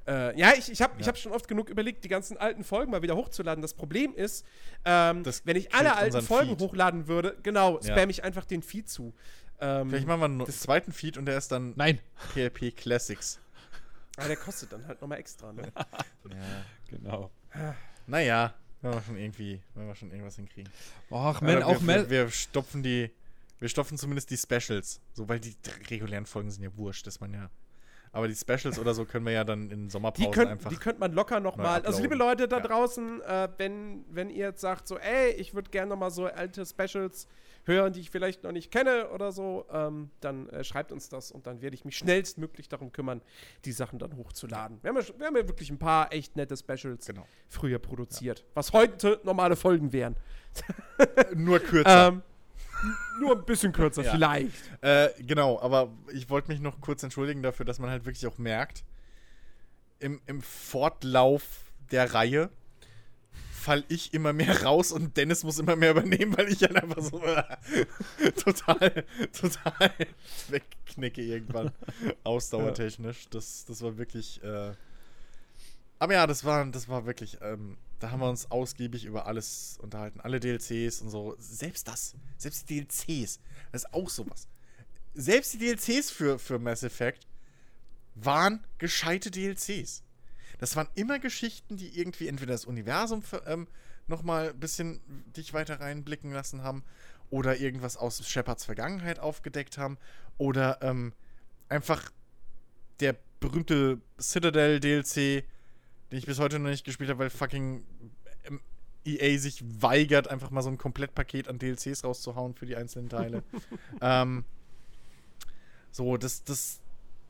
Äh, 0.07 0.39
ja, 0.39 0.53
ich, 0.57 0.71
ich 0.71 0.81
habe 0.81 0.93
ich 0.99 1.05
Ja. 1.05 1.11
hab 1.11 1.17
schon 1.17 1.33
oft 1.33 1.47
genug 1.47 1.69
überlegt, 1.69 2.03
die 2.03 2.07
ganzen 2.07 2.37
alten 2.37 2.63
Folgen 2.63 2.91
mal 2.91 3.01
wieder 3.01 3.15
hochzuladen. 3.15 3.61
Das 3.61 3.73
Problem 3.73 4.13
ist, 4.15 4.45
ähm, 4.85 5.23
Das 5.23 5.45
wenn 5.45 5.57
ich 5.57 5.73
alle 5.73 5.95
alten 5.95 6.21
Folgen 6.21 6.51
Feed. 6.51 6.59
hochladen 6.61 7.07
würde, 7.07 7.37
genau, 7.43 7.79
Ja. 7.81 7.91
spam 7.93 8.09
ich 8.09 8.23
einfach 8.23 8.45
den 8.45 8.61
Feed 8.61 8.89
zu. 8.89 9.13
Ähm, 9.59 9.89
Vielleicht 9.89 10.07
machen 10.07 10.19
wir 10.21 10.25
einen 10.25 10.45
zweiten 10.47 10.91
Feed 10.93 11.17
und 11.17 11.25
der 11.25 11.37
ist 11.37 11.51
dann 11.51 11.73
Nein. 11.75 11.99
PLP 12.33 12.71
Classics. 12.75 13.39
ah, 14.17 14.27
der 14.27 14.37
kostet 14.37 14.71
dann 14.71 14.87
halt 14.87 15.01
nochmal 15.01 15.19
extra. 15.19 15.51
Ne? 15.51 15.63
Ja. 16.29 16.65
Genau. 16.89 17.31
Naja, 18.05 18.53
wenn 18.81 18.93
wir 18.93 19.01
schon 19.01 19.17
irgendwie, 19.17 19.61
wenn 19.73 19.87
wir 19.87 19.95
schon 19.95 20.11
irgendwas 20.11 20.35
hinkriegen. 20.35 20.71
Och, 21.09 21.41
man, 21.41 21.63
auch 21.63 21.71
wir, 21.71 21.79
wir, 21.79 21.85
mehr. 21.85 22.09
wir 22.09 22.29
stopfen 22.29 22.83
die, 22.83 23.11
wir 23.59 23.67
stopfen 23.69 23.97
zumindest 23.97 24.29
die 24.29 24.37
Specials. 24.37 25.01
So, 25.13 25.27
weil 25.27 25.39
die 25.39 25.55
regulären 25.89 26.25
Folgen 26.25 26.51
sind 26.51 26.63
ja 26.63 26.75
wurscht, 26.77 27.07
dass 27.07 27.19
man 27.19 27.33
ja. 27.33 27.49
Aber 28.17 28.27
die 28.27 28.35
Specials 28.35 28.79
oder 28.79 28.93
so 28.95 29.05
können 29.05 29.25
wir 29.25 29.33
ja 29.33 29.43
dann 29.43 29.69
in 29.69 29.85
Die, 29.85 29.89
Sommerpausen 29.91 30.31
könnt, 30.31 30.49
einfach. 30.51 30.69
die 30.71 30.77
könnte 30.77 30.99
man 30.99 31.13
locker 31.13 31.39
nochmal. 31.39 31.81
Also, 31.85 32.01
liebe. 32.01 32.15
Leute 32.15 32.47
da 32.47 32.57
Ja. 32.57 32.63
draußen, 32.63 33.21
äh, 33.21 33.47
wenn, 33.57 34.03
wenn 34.09 34.29
ihr 34.31 34.47
jetzt 34.47 34.61
sagt, 34.61 34.87
so, 34.87 34.97
ey, 34.97 35.31
ich 35.33 35.53
würde 35.53 35.69
gerne 35.69 35.89
nochmal 35.89 36.09
so 36.11 36.25
alte 36.25 36.65
Specials 36.65 37.27
hören, 37.65 37.93
die 37.93 37.99
ich 37.99 38.09
vielleicht 38.09 38.43
noch 38.43 38.51
nicht 38.53 38.71
kenne 38.71 39.09
oder 39.09 39.31
so, 39.31 39.65
ähm, 39.71 40.09
dann 40.21 40.47
äh, 40.49 40.63
schreibt 40.63 40.91
uns 40.91 41.09
das 41.09 41.31
und 41.31 41.45
dann 41.47 41.61
werde 41.61 41.75
ich 41.75 41.83
mich 41.85 41.97
schnellstmöglich 41.97 42.69
darum 42.69 42.91
kümmern, 42.91 43.21
die 43.65 43.71
Sachen 43.73 43.99
dann 43.99 44.15
hochzuladen. 44.17 44.79
Wir 44.81 44.89
haben 44.89 44.97
ja, 44.97 45.03
wir 45.19 45.27
haben 45.27 45.35
ja 45.35 45.47
wirklich 45.47 45.69
ein 45.69 45.77
paar 45.77 46.11
echt 46.13 46.35
nette 46.37 46.55
Specials 46.57 47.05
Genau. 47.05 47.27
früher 47.49 47.77
produziert, 47.79 48.45
was 48.53 48.71
heute 48.73 49.19
normale 49.25 49.55
Folgen 49.57 49.91
wären. 49.93 50.15
Nur 51.35 51.59
kürzer. 51.59 52.07
Ähm, 52.07 52.21
nur 53.19 53.35
ein 53.37 53.45
bisschen 53.45 53.71
kürzer, 53.73 54.03
Ja. 54.03 54.11
vielleicht. 54.11 54.71
Äh, 54.81 55.09
genau, 55.23 55.59
aber 55.61 55.89
ich 56.13 56.29
wollte 56.29 56.49
mich 56.49 56.59
noch 56.59 56.79
kurz 56.81 57.03
entschuldigen 57.03 57.41
dafür, 57.43 57.65
dass 57.65 57.79
man 57.79 57.89
halt 57.89 58.05
wirklich 58.05 58.27
auch 58.27 58.37
merkt, 58.37 58.83
im, 59.99 60.21
im 60.27 60.41
Fortlauf 60.41 61.43
der 61.91 62.13
Reihe 62.13 62.49
fall 63.51 63.83
ich 63.89 64.13
immer 64.13 64.31
mehr 64.31 64.63
raus 64.63 64.91
und 64.91 65.17
Dennis 65.17 65.43
muss 65.43 65.59
immer 65.59 65.75
mehr 65.75 65.91
übernehmen, 65.91 66.37
weil 66.37 66.47
ich 66.49 66.61
halt 66.61 66.75
einfach 66.81 67.01
so 67.01 67.21
äh, 67.23 67.43
total, 68.31 69.03
total 69.37 69.91
wegknicke 70.49 71.21
irgendwann. 71.21 71.71
Ausdauertechnisch. 72.23 73.27
Das, 73.29 73.65
das 73.65 73.81
war 73.81 73.97
wirklich. 73.97 74.41
Äh 74.43 74.71
aber 75.99 76.13
ja, 76.13 76.27
das 76.27 76.45
war, 76.45 76.65
das 76.67 76.87
war 76.87 77.05
wirklich. 77.05 77.39
Ähm, 77.41 77.77
da 77.99 78.11
haben 78.11 78.19
wir 78.19 78.29
uns 78.29 78.51
ausgiebig 78.51 79.05
über 79.05 79.25
alles 79.25 79.77
unterhalten. 79.81 80.21
Alle 80.21 80.39
DLCs 80.39 81.01
und 81.01 81.09
so. 81.09 81.35
Selbst 81.39 81.87
das. 81.87 82.15
Selbst 82.37 82.69
die 82.69 82.81
DLCs. 82.81 83.39
Das 83.71 83.83
ist 83.83 83.93
auch 83.93 84.09
sowas. 84.09 84.47
Selbst 85.13 85.53
die 85.53 85.57
DLCs 85.57 86.11
für, 86.11 86.37
für 86.37 86.59
Mass 86.59 86.83
Effect 86.83 87.27
waren 88.15 88.63
gescheite 88.77 89.31
DLCs. 89.31 90.03
Das 90.59 90.75
waren 90.75 90.87
immer 90.95 91.19
Geschichten, 91.19 91.77
die 91.77 91.99
irgendwie 91.99 92.27
entweder 92.27 92.53
das 92.53 92.65
Universum 92.65 93.23
ähm, 93.45 93.67
nochmal 94.07 94.49
ein 94.49 94.59
bisschen 94.59 95.01
dich 95.35 95.53
weiter 95.53 95.79
reinblicken 95.79 96.31
lassen 96.31 96.63
haben 96.63 96.83
oder 97.29 97.57
irgendwas 97.57 97.97
aus 97.97 98.27
Shepards 98.27 98.65
Vergangenheit 98.65 99.19
aufgedeckt 99.19 99.77
haben 99.77 99.97
oder 100.37 100.79
ähm, 100.81 101.13
einfach 101.69 102.11
der 102.99 103.15
berühmte 103.39 104.01
Citadel 104.19 104.79
DLC, 104.79 105.43
den 106.11 106.19
ich 106.19 106.25
bis 106.25 106.39
heute 106.39 106.59
noch 106.59 106.69
nicht 106.69 106.85
gespielt 106.85 107.09
habe, 107.09 107.19
weil 107.19 107.29
fucking 107.29 107.83
ähm, 108.45 108.61
EA 109.05 109.37
sich 109.37 109.63
weigert, 109.81 110.27
einfach 110.27 110.49
mal 110.51 110.61
so 110.61 110.69
ein 110.69 110.77
Komplettpaket 110.77 111.47
an 111.47 111.59
DLCs 111.59 112.03
rauszuhauen 112.03 112.55
für 112.55 112.65
die 112.65 112.75
einzelnen 112.75 113.09
Teile. 113.09 113.43
ähm, 114.01 114.43
so, 115.91 116.17
das, 116.17 116.43
das, 116.43 116.81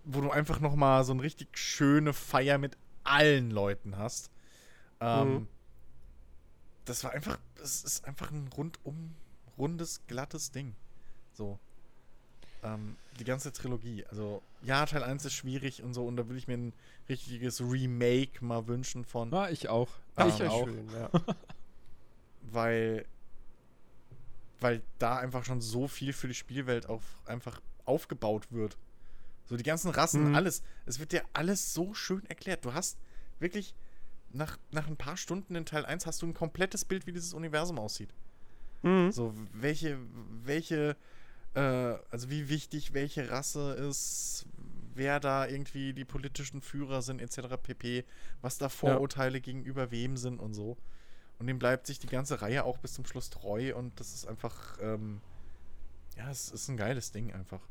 wo 0.04 0.22
du 0.22 0.32
einfach 0.32 0.60
noch 0.60 0.76
mal 0.76 1.04
so 1.04 1.14
eine 1.14 1.22
richtig 1.22 1.58
schöne 1.58 2.14
Feier 2.14 2.58
mit 2.58 2.78
allen 3.04 3.52
Leuten 3.52 3.98
hast. 3.98 4.32
Ähm, 5.00 5.34
Mhm. 5.34 5.48
Das 6.86 7.04
war 7.04 7.12
einfach, 7.12 7.38
es 7.62 7.84
ist 7.84 8.06
einfach 8.06 8.32
ein 8.32 8.48
rundum 8.56 9.14
rundes, 9.58 10.02
glattes 10.08 10.52
Ding. 10.52 10.74
So. 11.34 11.60
Ähm, 12.64 12.96
die 13.18 13.24
ganze 13.24 13.52
Trilogie. 13.52 14.06
Also, 14.10 14.42
ja, 14.62 14.86
Teil 14.86 15.04
1 15.04 15.26
ist 15.26 15.34
schwierig 15.34 15.84
und 15.84 15.94
so, 15.94 16.06
und 16.06 16.16
da 16.18 16.28
würde 16.28 16.38
ich 16.38 16.48
mir 16.48 16.56
ein 16.58 16.74
richtiges 17.10 17.60
Remake 17.62 18.44
mal 18.44 18.68
wünschen 18.68 19.04
von, 19.06 19.30
Na, 19.30 19.50
ich 19.50 19.68
auch. 19.70 19.90
Ah, 20.16 20.28
ich 20.28 20.44
auch. 20.44 20.66
schön, 20.66 20.90
ja. 20.92 21.10
weil, 22.52 23.06
weil 24.60 24.82
da 25.00 25.18
einfach 25.18 25.46
schon 25.46 25.62
so 25.62 25.88
viel 25.88 26.14
für 26.14 26.28
die 26.28 26.34
Spielwelt 26.34 26.88
auf, 26.88 27.04
einfach 27.26 27.62
aufgebaut 27.86 28.48
wird. 28.52 28.78
So 29.46 29.56
die 29.56 29.64
ganzen 29.64 29.92
Rassen, 29.92 30.30
Mhm. 30.30 30.36
alles. 30.36 30.62
Es 30.86 31.00
wird 31.00 31.12
dir 31.12 31.24
alles 31.34 31.74
so 31.74 31.94
schön 31.94 32.26
erklärt. 32.26 32.66
Du 32.66 32.74
hast 32.74 32.98
wirklich 33.40 33.74
nach, 34.34 34.58
nach 34.72 34.88
ein 34.88 34.98
paar 34.98 35.16
Stunden 35.16 35.56
in 35.56 35.66
Teil 35.66 35.86
1 35.86 36.06
hast 36.06 36.22
du 36.22 36.26
ein 36.28 36.34
komplettes 36.34 36.84
Bild, 36.84 37.08
wie 37.08 37.14
dieses 37.14 37.34
Universum 37.34 37.80
aussieht. 37.80 38.10
Mhm. 38.84 39.12
So, 39.12 39.34
welche, 39.54 39.98
welche, 40.44 40.98
äh, 41.54 41.60
also 42.12 42.30
wie 42.30 42.50
wichtig 42.50 42.94
welche 42.94 43.30
Rasse 43.30 43.74
ist, 43.74 44.46
wer 44.94 45.20
da 45.20 45.48
irgendwie 45.48 45.94
die 45.94 46.06
politischen 46.06 46.62
Führer 46.62 47.02
sind, 47.02 47.22
etc. 47.22 47.56
pp. 47.62 48.04
Was 48.42 48.58
da 48.58 48.70
Vorurteile 48.70 49.42
gegenüber 49.42 49.92
wem 49.92 50.18
sind 50.18 50.40
und 50.40 50.54
so. 50.54 50.78
Und 51.40 51.48
dem 51.48 51.60
bleibt 51.60 51.86
sich 51.86 52.00
die 52.00 52.08
ganze 52.08 52.42
Reihe 52.42 52.64
auch 52.64 52.80
bis 52.80 52.94
zum 52.94 53.06
Schluss 53.06 53.30
treu 53.30 53.76
und 53.76 54.00
das 54.00 54.14
ist 54.14 54.28
einfach, 54.28 54.78
ähm, 54.82 55.22
ja, 56.18 56.30
es 56.32 56.50
ist 56.50 56.68
ein 56.68 56.78
geiles 56.78 57.12
Ding 57.12 57.32
einfach. 57.32 57.62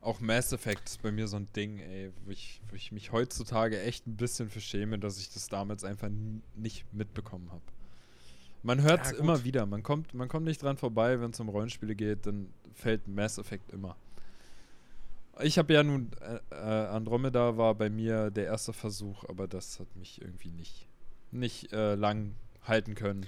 Auch 0.00 0.20
Mass 0.20 0.52
Effect 0.52 0.88
ist 0.88 1.02
bei 1.02 1.10
mir 1.10 1.28
so 1.28 1.36
ein 1.36 1.52
Ding, 1.52 1.78
ey, 1.80 2.12
wo 2.24 2.30
ich, 2.30 2.62
wo 2.70 2.76
ich 2.76 2.92
mich 2.92 3.12
heutzutage 3.12 3.80
echt 3.82 4.06
ein 4.06 4.16
bisschen 4.16 4.48
für 4.48 4.60
schäme, 4.60 4.98
dass 4.98 5.18
ich 5.18 5.30
das 5.30 5.48
damals 5.48 5.84
einfach 5.84 6.08
nicht 6.54 6.90
mitbekommen 6.94 7.50
habe. 7.50 7.62
Man 8.62 8.82
hört 8.82 9.06
es 9.06 9.12
Ja, 9.12 9.18
immer 9.18 9.44
wieder, 9.44 9.66
man 9.66 9.82
kommt, 9.82 10.12
man 10.14 10.28
kommt 10.28 10.44
nicht 10.44 10.62
dran 10.62 10.76
vorbei, 10.76 11.20
wenn 11.20 11.30
es 11.30 11.40
um 11.40 11.48
Rollenspiele 11.48 11.94
geht, 11.94 12.26
dann 12.26 12.52
fällt 12.74 13.08
Mass 13.08 13.38
Effect 13.38 13.72
immer. 13.72 13.96
Ich 15.42 15.58
habe 15.58 15.72
ja 15.72 15.82
nun, 15.82 16.10
äh, 16.20 16.38
äh, 16.50 16.86
Andromeda 16.88 17.56
war 17.56 17.74
bei 17.74 17.88
mir 17.88 18.30
der 18.30 18.44
erste 18.46 18.74
Versuch, 18.74 19.24
aber 19.28 19.48
das 19.48 19.80
hat 19.80 19.96
mich 19.96 20.20
irgendwie 20.20 20.50
nicht, 20.50 20.86
nicht 21.30 21.72
äh, 21.72 21.94
lang 21.94 22.34
halten 22.62 22.94
können. 22.94 23.24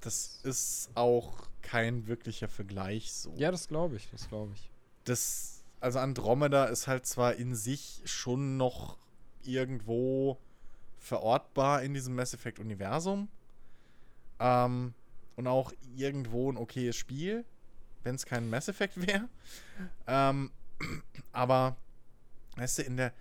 Das 0.00 0.40
ist 0.42 0.90
auch 0.94 1.48
kein 1.62 2.06
wirklicher 2.06 2.48
Vergleich 2.48 3.12
so. 3.12 3.32
Ja, 3.36 3.50
das 3.50 3.68
glaube 3.68 3.96
ich, 3.96 4.08
das 4.10 4.28
glaube 4.28 4.52
ich. 4.54 4.70
das, 5.04 5.64
also 5.80 5.98
Andromeda 5.98 6.66
ist 6.66 6.86
halt 6.86 7.06
zwar 7.06 7.34
in 7.36 7.54
sich 7.54 8.02
schon 8.04 8.58
noch 8.58 8.98
irgendwo 9.42 10.38
verortbar 10.98 11.82
in 11.82 11.94
diesem 11.94 12.14
Mass 12.14 12.34
Effect 12.34 12.58
Universum. 12.58 13.28
Ähm, 14.38 14.94
und 15.36 15.46
auch 15.46 15.72
irgendwo 15.96 16.50
ein 16.50 16.56
okayes 16.56 16.96
Spiel, 16.96 17.44
wenn 18.02 18.14
es 18.14 18.26
kein 18.26 18.48
Mass 18.48 18.68
Effect 18.68 18.96
wäre. 19.06 19.28
Ähm, 20.06 20.50
aber, 21.32 21.76
weißt 22.56 22.78
du, 22.78 22.82
in 22.82 22.96
der 22.96 23.12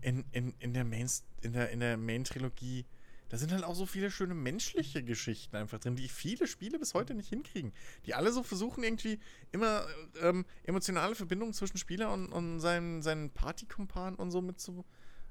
in, 0.00 0.24
in, 0.32 0.54
in 0.58 0.74
der 0.74 0.84
Main 0.84 1.08
in 1.42 1.52
der, 1.52 1.70
in 1.70 1.80
der 1.80 1.96
Main-Trilogie, 1.96 2.86
da 3.28 3.36
sind 3.36 3.52
halt 3.52 3.64
auch 3.64 3.74
so 3.74 3.86
viele 3.86 4.10
schöne 4.10 4.34
menschliche 4.34 5.02
Geschichten 5.02 5.56
einfach 5.56 5.78
drin, 5.78 5.96
die 5.96 6.08
viele 6.08 6.46
Spiele 6.46 6.78
bis 6.78 6.94
heute 6.94 7.14
nicht 7.14 7.28
hinkriegen. 7.28 7.72
Die 8.06 8.14
alle 8.14 8.32
so 8.32 8.42
versuchen, 8.42 8.84
irgendwie 8.84 9.18
immer 9.52 9.86
ähm, 10.22 10.44
emotionale 10.64 11.14
Verbindungen 11.14 11.52
zwischen 11.52 11.78
Spieler 11.78 12.12
und, 12.12 12.32
und 12.32 12.60
seinen, 12.60 13.02
seinen 13.02 13.30
Partykumpan 13.30 14.14
und 14.14 14.30
so 14.30 14.40
mit 14.40 14.60
zu, 14.60 14.84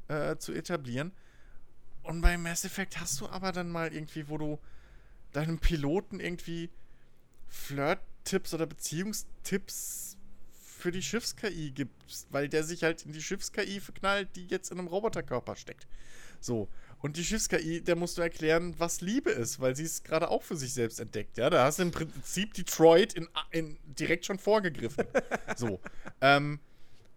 äh, 0.07 0.37
zu 0.37 0.53
etablieren. 0.53 1.11
Und 2.03 2.21
bei 2.21 2.37
Mass 2.37 2.65
Effect 2.65 2.99
hast 2.99 3.21
du 3.21 3.29
aber 3.29 3.51
dann 3.51 3.69
mal 3.69 3.93
irgendwie, 3.93 4.27
wo 4.27 4.37
du 4.37 4.59
deinem 5.33 5.59
Piloten 5.59 6.19
irgendwie 6.19 6.69
Flirt-Tipps 7.49 8.53
oder 8.53 8.65
Beziehungstipps 8.65 10.17
für 10.51 10.91
die 10.91 11.01
Schiffs-KI 11.01 11.71
gibst, 11.71 12.27
weil 12.31 12.49
der 12.49 12.63
sich 12.63 12.83
halt 12.83 13.05
in 13.05 13.13
die 13.13 13.21
Schiffs-KI 13.21 13.79
verknallt, 13.79 14.29
die 14.35 14.47
jetzt 14.47 14.71
in 14.71 14.79
einem 14.79 14.87
Roboterkörper 14.87 15.55
steckt. 15.55 15.87
So. 16.39 16.67
Und 16.99 17.17
die 17.17 17.23
Schiffs-KI, 17.23 17.81
der 17.81 17.95
musst 17.95 18.17
du 18.17 18.21
erklären, 18.21 18.75
was 18.77 19.01
Liebe 19.01 19.29
ist, 19.31 19.59
weil 19.59 19.75
sie 19.75 19.83
es 19.83 20.03
gerade 20.03 20.29
auch 20.29 20.43
für 20.43 20.55
sich 20.55 20.73
selbst 20.73 20.99
entdeckt. 20.99 21.37
Ja, 21.37 21.49
da 21.49 21.65
hast 21.65 21.79
du 21.79 21.83
im 21.83 21.91
Prinzip 21.91 22.53
Detroit 22.53 23.13
in, 23.13 23.27
in, 23.51 23.77
direkt 23.85 24.25
schon 24.25 24.39
vorgegriffen. 24.39 25.05
so. 25.57 25.81
Ähm, 26.21 26.59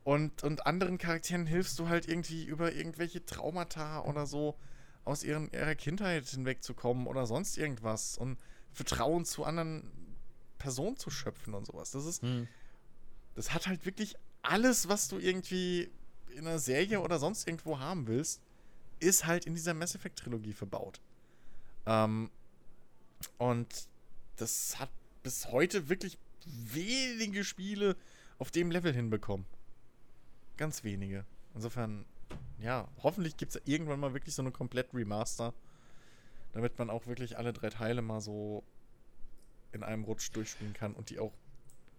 Und, 0.04 0.44
und 0.44 0.66
anderen 0.66 0.98
Charakteren 0.98 1.46
hilfst 1.46 1.78
du 1.80 1.88
halt 1.88 2.06
irgendwie 2.08 2.44
über 2.44 2.72
irgendwelche 2.72 3.24
Traumata 3.26 4.02
oder 4.04 4.26
so 4.26 4.56
aus 5.06 5.22
ihren, 5.22 5.50
ihrer 5.52 5.74
Kindheit 5.74 6.26
hinwegzukommen 6.26 7.06
oder 7.06 7.26
sonst 7.26 7.56
irgendwas 7.56 8.18
und 8.18 8.38
Vertrauen 8.72 9.24
zu 9.24 9.44
anderen 9.44 9.90
Personen 10.58 10.96
zu 10.96 11.10
schöpfen 11.10 11.54
und 11.54 11.64
sowas. 11.66 11.92
Das 11.92 12.04
ist, 12.04 12.22
Hm. 12.22 12.46
das 13.34 13.54
hat 13.54 13.66
halt 13.68 13.86
wirklich 13.86 14.16
alles, 14.42 14.88
was 14.88 15.08
du 15.08 15.18
irgendwie 15.18 15.90
in 16.34 16.46
einer 16.46 16.58
Serie 16.58 17.00
oder 17.00 17.18
sonst 17.18 17.46
irgendwo 17.46 17.78
haben 17.78 18.06
willst, 18.06 18.42
ist 18.98 19.26
halt 19.26 19.46
in 19.46 19.54
dieser 19.54 19.74
Mass 19.74 19.94
Effect 19.94 20.18
Trilogie 20.18 20.52
verbaut. 20.52 21.00
Ähm, 21.86 22.30
und 23.38 23.88
das 24.36 24.78
hat 24.78 24.90
bis 25.22 25.50
heute 25.52 25.88
wirklich 25.88 26.18
wenige 26.44 27.44
Spiele 27.44 27.96
auf 28.38 28.50
dem 28.50 28.70
Level 28.70 28.92
hinbekommen. 28.92 29.46
Ganz 30.56 30.84
wenige. 30.84 31.24
Insofern, 31.54 32.04
ja, 32.60 32.88
hoffentlich 33.02 33.36
gibt 33.36 33.54
es 33.54 33.62
irgendwann 33.64 34.00
mal 34.00 34.12
wirklich 34.14 34.34
so 34.34 34.42
eine 34.42 34.50
komplett 34.50 34.92
Remaster, 34.94 35.52
damit 36.52 36.78
man 36.78 36.90
auch 36.90 37.06
wirklich 37.06 37.38
alle 37.38 37.52
drei 37.52 37.70
Teile 37.70 38.02
mal 38.02 38.20
so 38.20 38.62
in 39.72 39.82
einem 39.82 40.04
Rutsch 40.04 40.30
durchspielen 40.32 40.72
kann 40.74 40.94
und 40.94 41.10
die 41.10 41.18
auch 41.18 41.32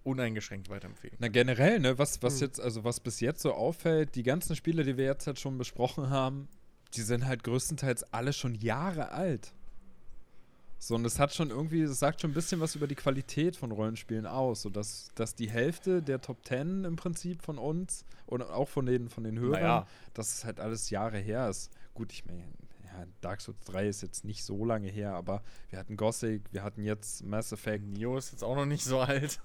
uneingeschränkt 0.03 0.69
weiterempfehlen. 0.69 1.17
Na 1.19 1.27
generell, 1.27 1.79
ne, 1.79 1.97
was, 1.97 2.23
was 2.23 2.35
Hm. 2.35 2.47
jetzt, 2.47 2.61
also 2.61 2.83
was 2.83 2.99
bis 2.99 3.19
jetzt 3.19 3.41
so 3.41 3.53
auffällt, 3.53 4.15
die 4.15 4.23
ganzen 4.23 4.55
Spiele, 4.55 4.83
die 4.83 4.97
wir 4.97 5.05
jetzt 5.05 5.27
halt 5.27 5.39
schon 5.39 5.57
besprochen 5.57 6.09
haben, 6.09 6.47
die 6.93 7.01
sind 7.01 7.25
halt 7.25 7.43
größtenteils 7.43 8.13
alle 8.13 8.31
schon 8.33 8.55
Jahre 8.55 9.11
alt. 9.11 9.53
So, 10.79 10.93
und 10.95 11.05
es 11.05 11.17
hat 11.19 11.33
schon 11.33 11.49
irgendwie, 11.49 11.81
es 11.81 11.97
sagt 11.99 12.21
schon 12.21 12.31
ein 12.31 12.33
bisschen 12.35 12.59
was 12.61 12.75
über 12.75 12.87
die 12.87 12.95
Qualität 12.95 13.55
von 13.55 13.71
Rollenspielen 13.71 14.27
aus, 14.27 14.61
so 14.61 14.69
dass, 14.69 15.09
dass 15.15 15.33
die 15.33 15.49
Hälfte 15.49 16.01
der 16.03 16.21
Top 16.21 16.43
Ten 16.43 16.83
im 16.85 16.95
Prinzip 16.95 17.41
von 17.41 17.57
uns 17.57 18.05
und 18.27 18.43
auch 18.43 18.69
von 18.69 18.85
den, 18.85 19.09
von 19.09 19.23
den 19.23 19.39
Hörern, 19.39 19.61
Naja. 19.61 19.87
dass 20.13 20.33
es 20.37 20.45
halt 20.45 20.59
alles 20.59 20.89
Jahre 20.91 21.17
her 21.17 21.49
ist. 21.49 21.71
Gut, 21.95 22.11
ich 22.13 22.25
meine, 22.25 22.43
ja, 22.85 23.05
Dark 23.21 23.41
Souls 23.41 23.57
3 23.65 23.87
ist 23.87 24.01
jetzt 24.03 24.23
nicht 24.23 24.43
so 24.43 24.63
lange 24.65 24.87
her, 24.87 25.13
aber 25.15 25.41
wir 25.71 25.79
hatten 25.79 25.97
Gothic, 25.97 26.43
wir 26.51 26.61
hatten 26.63 26.83
jetzt 26.83 27.23
Mass 27.25 27.51
Effect. 27.51 27.83
Nio 27.83 28.15
ist 28.17 28.31
jetzt 28.31 28.43
auch 28.43 28.55
noch 28.55 28.65
nicht 28.67 28.83
so 28.85 28.99
alt. 28.99 29.39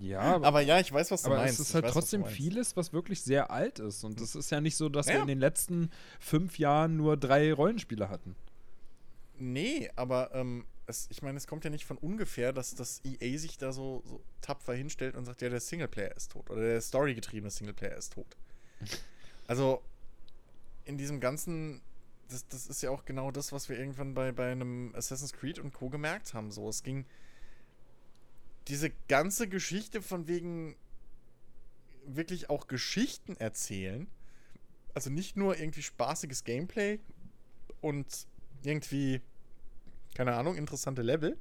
Ja, 0.00 0.20
Aber 0.42 0.62
ja, 0.62 0.80
ich 0.80 0.90
weiß, 0.90 1.10
was 1.10 1.22
du 1.22 1.26
Aber 1.30 1.36
meinst. 1.36 1.60
es 1.60 1.68
ist 1.68 1.74
halt 1.74 1.84
weiß, 1.84 1.90
was 1.90 1.94
trotzdem 1.94 2.22
meinst. 2.22 2.36
vieles, 2.36 2.76
was 2.76 2.94
wirklich 2.94 3.20
sehr 3.20 3.50
alt 3.50 3.78
ist. 3.80 4.02
Und 4.02 4.18
es 4.20 4.34
ist 4.34 4.50
ja 4.50 4.62
nicht 4.62 4.76
so, 4.76 4.88
dass 4.88 5.06
wir 5.08 5.16
Ja. 5.16 5.20
in 5.22 5.28
den 5.28 5.38
letzten 5.40 5.90
fünf 6.18 6.58
Jahren 6.58 6.96
nur 6.96 7.18
drei 7.18 7.52
Rollenspiele 7.52 8.08
hatten. 8.08 8.34
Nee, 9.44 9.90
aber 9.96 10.32
ähm, 10.34 10.64
es, 10.86 11.08
ich 11.10 11.20
meine, 11.20 11.36
es 11.36 11.48
kommt 11.48 11.64
ja 11.64 11.70
nicht 11.70 11.84
von 11.84 11.98
ungefähr, 11.98 12.52
dass 12.52 12.76
das 12.76 13.00
EA 13.04 13.36
sich 13.38 13.58
da 13.58 13.72
so, 13.72 14.04
so 14.06 14.22
tapfer 14.40 14.72
hinstellt 14.72 15.16
und 15.16 15.24
sagt, 15.24 15.42
ja, 15.42 15.48
der 15.48 15.58
Singleplayer 15.58 16.16
ist 16.16 16.30
tot. 16.30 16.48
Oder 16.48 16.60
der 16.60 16.80
storygetriebene 16.80 17.50
Singleplayer 17.50 17.96
ist 17.96 18.12
tot. 18.14 18.36
Also, 19.48 19.82
in 20.84 20.96
diesem 20.96 21.18
ganzen, 21.18 21.82
das, 22.28 22.46
das 22.46 22.68
ist 22.68 22.80
ja 22.80 22.90
auch 22.90 23.04
genau 23.04 23.32
das, 23.32 23.50
was 23.50 23.68
wir 23.68 23.76
irgendwann 23.76 24.14
bei, 24.14 24.30
bei 24.30 24.52
einem 24.52 24.94
Assassin's 24.94 25.32
Creed 25.32 25.58
und 25.58 25.74
Co. 25.74 25.90
gemerkt 25.90 26.32
haben. 26.32 26.52
So, 26.52 26.68
es 26.68 26.84
ging 26.84 27.04
diese 28.68 28.90
ganze 29.08 29.48
Geschichte 29.48 30.00
von 30.00 30.28
wegen 30.28 30.76
wirklich 32.06 32.48
auch 32.50 32.68
Geschichten 32.68 33.36
erzählen. 33.36 34.06
Also 34.94 35.10
nicht 35.10 35.36
nur 35.36 35.58
irgendwie 35.58 35.82
spaßiges 35.82 36.44
Gameplay 36.44 37.00
und 37.80 38.06
irgendwie, 38.62 39.20
keine 40.14 40.34
Ahnung, 40.34 40.56
interessante 40.56 41.02
Level, 41.02 41.36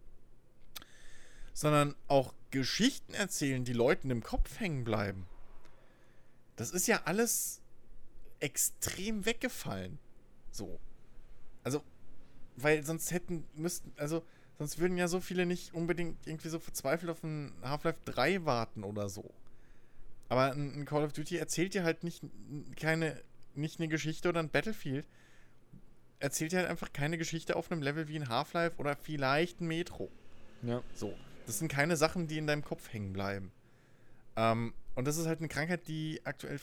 sondern 1.53 1.95
auch 2.07 2.34
Geschichten 2.52 3.14
erzählen, 3.14 3.64
die 3.64 3.73
Leuten 3.73 4.10
im 4.10 4.23
Kopf 4.23 4.60
hängen 4.60 4.84
bleiben. 4.84 5.26
Das 6.56 6.72
ist 6.72 6.88
ja 6.88 7.02
alles 7.06 7.61
extrem 8.39 9.26
weggefallen. 9.26 9.99
So. 10.52 10.80
Also, 11.64 11.84
weil 12.56 12.84
sonst 12.85 13.11
hätten, 13.11 13.45
müssten, 13.56 13.93
also, 13.98 14.23
sonst 14.57 14.80
würden 14.80 14.98
ja 14.98 15.07
so 15.07 15.19
viele 15.19 15.45
nicht 15.45 15.73
unbedingt 15.73 16.27
irgendwie 16.27 16.49
so 16.49 16.60
verzweifelt 16.60 17.10
auf 17.11 17.23
ein 17.23 17.53
Half-Life 17.61 17.99
3 18.06 18.45
warten 18.45 18.84
oder 18.84 19.10
so. 19.10 19.34
Aber 20.30 20.52
ein, 20.52 20.85
Call 20.85 21.03
of 21.03 21.14
Duty 21.14 21.38
erzählt 21.38 21.73
dir 21.73 21.84
halt 21.84 22.03
nicht 22.03 22.23
keine, 22.76 23.22
nicht 23.56 23.80
eine 23.80 23.89
Geschichte 23.89 24.30
oder 24.30 24.39
ein 24.39 24.49
Battlefield, 24.49 25.06
erzählt 26.22 26.52
dir 26.52 26.60
halt 26.60 26.69
einfach 26.69 26.93
keine 26.93 27.18
Geschichte 27.18 27.56
auf 27.56 27.72
einem 27.72 27.81
Level 27.81 28.07
wie 28.07 28.15
ein 28.15 28.30
Half-Life 28.30 28.77
oder 28.77 28.95
vielleicht 28.95 29.60
ein 29.60 29.68
Metro. 29.68 30.10
Ja. 30.61 30.81
So. 30.93 31.14
Das 31.45 31.60
sind 31.60 31.68
keine 31.68 31.98
Sachen, 31.98 32.27
die 32.27 32.38
in 32.38 32.48
deinem 32.48 32.64
Kopf 32.64 32.93
hängen 32.93 33.11
bleiben. 33.11 33.52
Ähm, 34.35 34.73
und 34.95 35.06
das 35.06 35.18
ist 35.18 35.26
halt 35.26 35.39
eine 35.39 35.48
Krankheit, 35.48 35.88
die 35.88 36.22
aktuell 36.23 36.60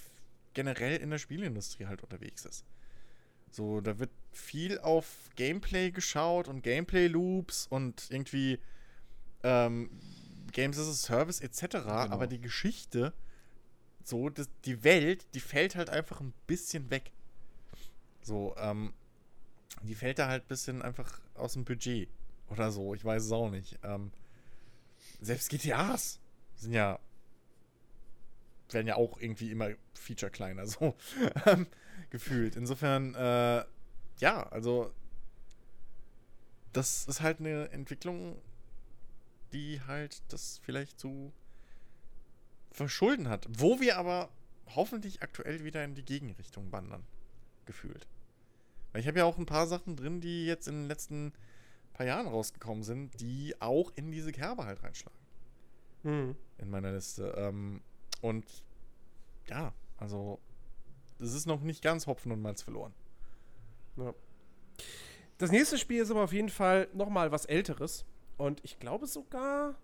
generell 0.55 0.97
in 0.97 1.11
der 1.11 1.19
Spielindustrie 1.19 1.87
halt 1.87 2.03
unterwegs 2.03 2.45
ist. 2.45 2.65
So, 3.51 3.81
da 3.81 3.99
wird 3.99 4.11
viel 4.33 4.79
auf 4.79 5.31
Gameplay 5.37 5.91
geschaut 5.91 6.49
und 6.49 6.63
Gameplay-Loops 6.63 7.67
und 7.69 8.11
irgendwie 8.11 8.61
ähm, 9.43 9.91
Games 10.53 10.79
as 10.79 10.89
a 10.89 10.93
Service 10.93 11.41
etc. 11.41 11.77
Aber 11.87 12.27
die 12.27 12.41
Geschichte, 12.41 13.13
so, 14.05 14.29
das, 14.29 14.49
die 14.65 14.85
Welt, 14.85 15.27
die 15.35 15.41
fällt 15.41 15.77
halt 15.77 15.91
einfach 15.91 16.21
ein 16.21 16.35
bisschen 16.47 16.91
weg. 16.91 17.13
So, 18.23 18.55
ähm, 18.59 18.93
die 19.83 19.95
fällt 19.95 20.19
da 20.19 20.29
halt 20.29 20.45
ein 20.45 20.49
bisschen 20.49 20.83
einfach 20.83 21.21
aus 21.35 21.53
dem 21.55 21.65
Budget 21.65 22.09
oder 22.51 22.71
so. 22.71 22.95
Ich 22.95 23.05
weiß 23.05 23.25
es 23.25 23.33
auch 23.33 23.51
nicht. 23.51 23.79
Ähm, 23.83 24.11
selbst 25.21 25.51
GTAs 25.51 26.21
sind 26.57 26.73
ja 26.73 26.99
werden 28.73 28.87
ja 28.87 28.97
auch 28.97 29.21
irgendwie 29.21 29.51
immer 29.51 29.71
Feature 29.95 30.31
kleiner, 30.31 30.67
so 30.67 30.95
ähm, 31.47 31.67
gefühlt. 32.11 32.57
Insofern, 32.57 33.15
äh, 33.15 33.65
ja, 34.19 34.43
also 34.51 34.93
das 36.73 37.07
ist 37.07 37.21
halt 37.21 37.41
eine 37.41 37.71
Entwicklung, 37.71 38.41
die 39.53 39.81
halt 39.87 40.23
das 40.29 40.61
vielleicht 40.63 40.99
zu 40.99 41.33
verschulden 42.71 43.29
hat. 43.29 43.47
Wo 43.49 43.81
wir 43.81 43.97
aber 43.97 44.29
hoffentlich 44.75 45.23
aktuell 45.23 45.65
wieder 45.65 45.83
in 45.85 45.95
die 45.95 46.05
Gegenrichtung 46.05 46.71
wandern, 46.71 47.05
gefühlt. 47.65 48.07
Weil 48.99 49.03
ich 49.03 49.07
habe 49.07 49.21
ja 49.21 49.27
auch 49.27 49.39
ein 49.39 49.47
paar 49.47 49.69
Sachen 49.69 49.95
drin, 49.95 50.21
die 50.21 50.45
jetzt 50.45 50.67
in 50.67 50.75
den 50.75 50.89
letzten 50.89 51.33
paar 51.93 52.05
Jahren 52.05 52.27
rausgekommen 52.27 52.83
sind, 52.83 53.21
die 53.21 53.55
auch 53.61 53.93
in 53.95 54.11
diese 54.11 54.33
Kerbe 54.33 54.65
halt 54.65 54.83
reinschlagen 54.83 55.17
Hm. 56.03 56.35
in 56.59 56.69
meiner 56.69 56.91
Liste. 56.91 57.33
Ähm, 57.37 57.81
und 58.23 58.45
ja, 59.47 59.73
also 59.99 60.41
es 61.21 61.33
ist 61.33 61.47
noch 61.47 61.61
nicht 61.61 61.81
ganz 61.81 62.09
Hopfen 62.09 62.33
und 62.33 62.43
Malz 62.43 62.63
verloren. 62.63 62.93
Ja. 63.99 64.13
Das 65.39 65.53
nächste 65.53 65.79
Spiel 65.79 66.03
ist 66.03 66.11
aber 66.11 66.25
auf 66.25 66.33
jeden 66.33 66.49
Fall 66.49 66.89
nochmal 66.93 67.31
was 67.31 67.45
Älteres. 67.45 68.05
Und 68.37 68.65
ich 68.65 68.81
glaube 68.81 69.07
sogar 69.07 69.77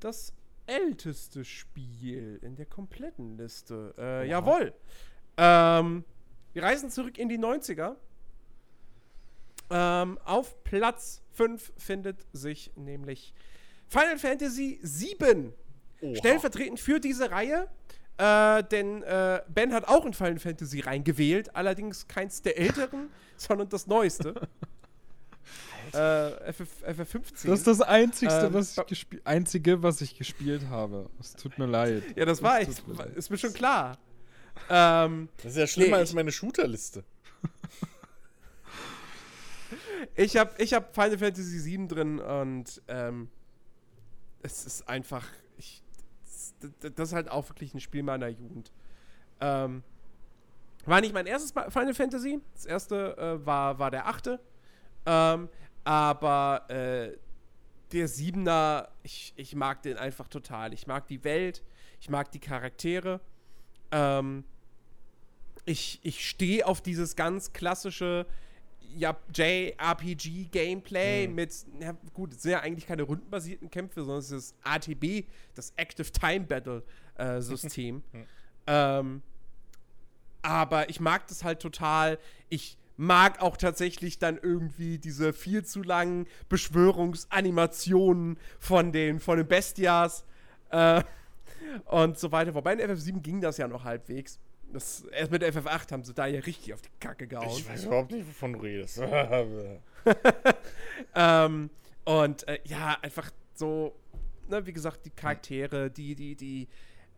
das 0.00 0.34
älteste 0.66 1.46
Spiel 1.46 2.40
in 2.42 2.56
der 2.56 2.66
kompletten 2.66 3.38
Liste. 3.38 3.94
Äh, 3.96 4.02
Oha. 4.02 4.22
jawohl. 4.24 4.74
Ähm, 5.38 6.04
wir 6.52 6.62
reisen 6.62 6.90
zurück 6.90 7.18
in 7.18 7.28
die 7.28 7.38
90er. 7.38 7.96
Ähm, 9.70 10.18
auf 10.24 10.62
Platz 10.64 11.22
5 11.34 11.72
findet 11.76 12.26
sich 12.32 12.72
nämlich 12.76 13.32
Final 13.88 14.18
Fantasy 14.18 14.80
VII. 14.82 15.52
Oha. 16.00 16.16
Stellvertretend 16.16 16.80
für 16.80 16.98
diese 16.98 17.30
Reihe. 17.30 17.68
Äh, 18.18 18.64
denn 18.64 19.02
äh, 19.02 19.42
Ben 19.48 19.72
hat 19.72 19.88
auch 19.88 20.04
in 20.04 20.12
Final 20.12 20.38
Fantasy 20.38 20.80
reingewählt, 20.80 21.56
allerdings 21.56 22.06
keins 22.06 22.42
der 22.42 22.58
älteren, 22.58 23.08
sondern 23.36 23.68
das 23.70 23.86
neueste. 23.86 24.34
äh, 25.94 26.52
FF, 26.52 26.68
FF15. 26.84 27.46
Das 27.46 27.60
ist 27.60 27.66
das 27.66 27.80
Einzige, 27.80 28.30
Ähm, 28.30 28.52
was 28.52 28.76
ich 28.76 28.86
gespielt 28.86 29.26
Einzige, 29.26 29.82
was 29.82 30.00
ich 30.02 30.18
gespielt 30.18 30.68
habe. 30.68 31.08
Es 31.18 31.32
tut 31.34 31.58
mir 31.58 31.66
leid. 31.66 32.02
ja, 32.14 32.24
das 32.26 32.42
war 32.42 32.60
ich. 32.60 32.68
Ist 33.14 33.30
mir 33.30 33.38
schon 33.38 33.54
klar. 33.54 33.96
Ähm, 34.68 35.28
Das 35.38 35.52
ist 35.52 35.58
ja 35.58 35.66
schlimmer 35.66 35.96
Nee, 35.96 36.02
als 36.02 36.12
meine 36.12 36.32
Shooter-Liste. 36.32 37.04
ich 40.14 40.36
habe 40.36 40.52
ich 40.58 40.74
hab 40.74 40.94
Final 40.94 41.18
Fantasy 41.18 41.64
VII 41.64 41.88
drin 41.88 42.18
und 42.18 42.82
ähm, 42.88 43.30
es 44.42 44.66
ist 44.66 44.88
einfach. 44.88 45.26
Ich, 45.56 45.82
das, 46.22 46.54
das 46.94 47.08
ist 47.08 47.14
halt 47.14 47.30
auch 47.30 47.48
wirklich 47.48 47.74
ein 47.74 47.80
Spiel 47.80 48.02
meiner 48.02 48.28
Jugend. 48.28 48.72
Ähm, 49.40 49.82
war 50.86 51.00
nicht 51.00 51.14
mein 51.14 51.26
erstes 51.26 51.52
Final 51.52 51.94
Fantasy. 51.94 52.40
Das 52.54 52.66
erste 52.66 53.16
äh, 53.16 53.46
war, 53.46 53.78
war 53.78 53.90
der 53.90 54.06
achte. 54.06 54.40
Ähm, 55.06 55.48
aber 55.84 56.64
äh, 56.68 57.16
der 57.92 58.08
Siebener, 58.08 58.88
ich, 59.02 59.32
ich 59.36 59.54
mag 59.54 59.82
den 59.82 59.96
einfach 59.96 60.28
total. 60.28 60.72
Ich 60.72 60.86
mag 60.86 61.06
die 61.08 61.24
Welt, 61.24 61.62
ich 62.00 62.08
mag 62.08 62.30
die 62.32 62.38
Charaktere. 62.38 63.20
Ähm, 63.92 64.44
ich 65.64 66.00
ich 66.02 66.28
stehe 66.28 66.66
auf 66.66 66.80
dieses 66.80 67.16
ganz 67.16 67.52
klassische 67.52 68.26
ja, 68.96 69.16
JRPG-Gameplay 69.34 71.28
Mhm. 71.28 71.34
mit, 71.34 71.54
ja, 71.80 71.94
gut, 72.12 72.32
es 72.34 72.42
sind 72.42 72.52
ja 72.52 72.60
eigentlich 72.60 72.86
keine 72.86 73.02
rundenbasierten 73.02 73.70
Kämpfe, 73.70 74.00
sondern 74.00 74.18
es 74.18 74.30
ist 74.32 74.56
ATB, 74.64 75.26
das 75.54 75.72
Active 75.76 76.10
Time 76.10 76.40
Battle 76.46 76.82
äh, 77.16 77.40
System. 77.40 78.02
Ähm, 78.66 79.22
aber 80.42 80.90
ich 80.90 81.00
mag 81.00 81.26
das 81.26 81.42
halt 81.42 81.60
total. 81.60 82.18
Ich 82.50 82.76
mag 82.96 83.40
auch 83.42 83.56
tatsächlich 83.56 84.18
dann 84.18 84.38
irgendwie 84.40 84.98
diese 84.98 85.32
viel 85.32 85.64
zu 85.64 85.82
langen 85.82 86.26
Beschwörungsanimationen 86.48 88.38
von 88.60 88.92
den, 88.92 89.18
von 89.18 89.38
den 89.38 89.48
Bestias 89.48 90.24
äh, 90.70 91.02
und 91.86 92.18
so 92.18 92.32
weiter. 92.32 92.54
Wobei 92.54 92.74
in 92.74 92.80
FF7 92.80 93.20
ging 93.20 93.40
das 93.40 93.58
ja 93.58 93.68
noch 93.68 93.84
halbwegs. 93.84 94.38
Das, 94.72 95.04
erst 95.12 95.32
mit 95.32 95.42
FF8 95.42 95.90
haben 95.90 96.04
sie 96.04 96.14
da 96.14 96.26
ja 96.26 96.40
richtig 96.40 96.72
auf 96.72 96.80
die 96.80 96.90
Kacke 97.00 97.26
gehauen. 97.26 97.48
Ich 97.50 97.68
weiß 97.68 97.86
überhaupt 97.86 98.12
nicht, 98.12 98.26
wovon 98.26 98.52
du 98.52 98.60
redest. 98.60 99.00
Ähm, 101.14 101.70
und 102.04 102.46
äh, 102.48 102.58
ja, 102.64 102.98
einfach 103.02 103.30
so, 103.54 103.94
ne, 104.48 104.64
wie 104.66 104.72
gesagt, 104.72 105.04
die 105.06 105.10
Charaktere, 105.10 105.90
die, 105.90 106.14
die, 106.14 106.36
die, 106.36 106.68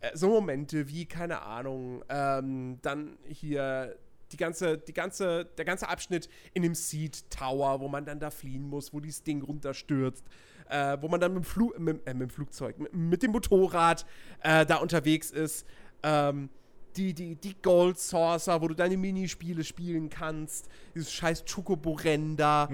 äh, 0.00 0.16
so 0.16 0.28
Momente 0.28 0.88
wie, 0.88 1.06
keine 1.06 1.42
Ahnung, 1.42 2.04
ähm, 2.08 2.78
dann 2.82 3.18
hier 3.26 3.96
die 4.32 4.36
ganze, 4.36 4.78
die 4.78 4.92
ganze, 4.92 5.44
der 5.44 5.64
ganze 5.64 5.88
Abschnitt 5.88 6.28
in 6.54 6.62
dem 6.62 6.74
Seed 6.74 7.30
Tower, 7.30 7.80
wo 7.80 7.88
man 7.88 8.04
dann 8.04 8.18
da 8.18 8.30
fliehen 8.30 8.62
muss, 8.68 8.92
wo 8.92 9.00
dieses 9.00 9.22
Ding 9.22 9.42
runterstürzt, 9.42 10.24
äh, 10.72 10.96
wo 11.00 11.08
man 11.08 11.20
dann 11.20 11.34
mit 11.34 11.44
dem, 11.44 11.46
Flu 11.46 11.72
mit, 11.78 12.06
äh, 12.06 12.14
mit 12.14 12.22
dem 12.22 12.30
Flugzeug, 12.30 12.78
mit, 12.78 12.94
mit 12.94 13.22
dem 13.22 13.32
Motorrad 13.32 14.06
äh, 14.42 14.64
da 14.64 14.76
unterwegs 14.76 15.30
ist. 15.30 15.66
Ähm, 16.02 16.48
die, 16.96 17.14
die, 17.14 17.36
die 17.36 17.54
Gold 17.62 17.98
Saucer, 17.98 18.60
wo 18.60 18.68
du 18.68 18.74
deine 18.74 18.96
Minispiele 18.96 19.64
spielen 19.64 20.10
kannst. 20.10 20.68
Dieses 20.94 21.12
scheiß 21.12 21.44
Chocobo-Rennen 21.44 22.36
da. 22.36 22.68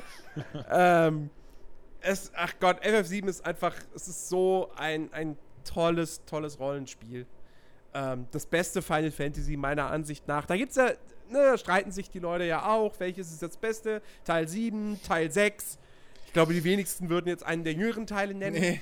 ähm, 0.70 1.30
es, 2.00 2.30
ach 2.34 2.54
Gott, 2.60 2.82
FF7 2.82 3.26
ist 3.28 3.46
einfach, 3.46 3.74
es 3.94 4.08
ist 4.08 4.28
so 4.28 4.70
ein, 4.76 5.12
ein 5.12 5.38
tolles, 5.64 6.22
tolles 6.26 6.58
Rollenspiel. 6.58 7.26
Ähm, 7.94 8.26
das 8.30 8.44
beste 8.46 8.82
Final 8.82 9.10
Fantasy 9.10 9.56
meiner 9.56 9.90
Ansicht 9.90 10.28
nach. 10.28 10.44
Da 10.44 10.56
gibt's 10.56 10.76
ja, 10.76 10.88
ne, 11.30 11.42
da 11.42 11.58
streiten 11.58 11.92
sich 11.92 12.10
die 12.10 12.18
Leute 12.18 12.44
ja 12.44 12.66
auch, 12.66 12.98
welches 13.00 13.32
ist 13.32 13.42
das 13.42 13.56
Beste? 13.56 14.02
Teil 14.24 14.48
7, 14.48 15.00
Teil 15.02 15.30
6. 15.30 15.78
Ich 16.36 16.38
glaube, 16.38 16.52
die 16.52 16.64
wenigsten 16.64 17.08
würden 17.08 17.28
jetzt 17.28 17.46
einen 17.46 17.64
der 17.64 17.72
jüngeren 17.72 18.06
Teile 18.06 18.34
nennen. 18.34 18.56
nee. 18.60 18.80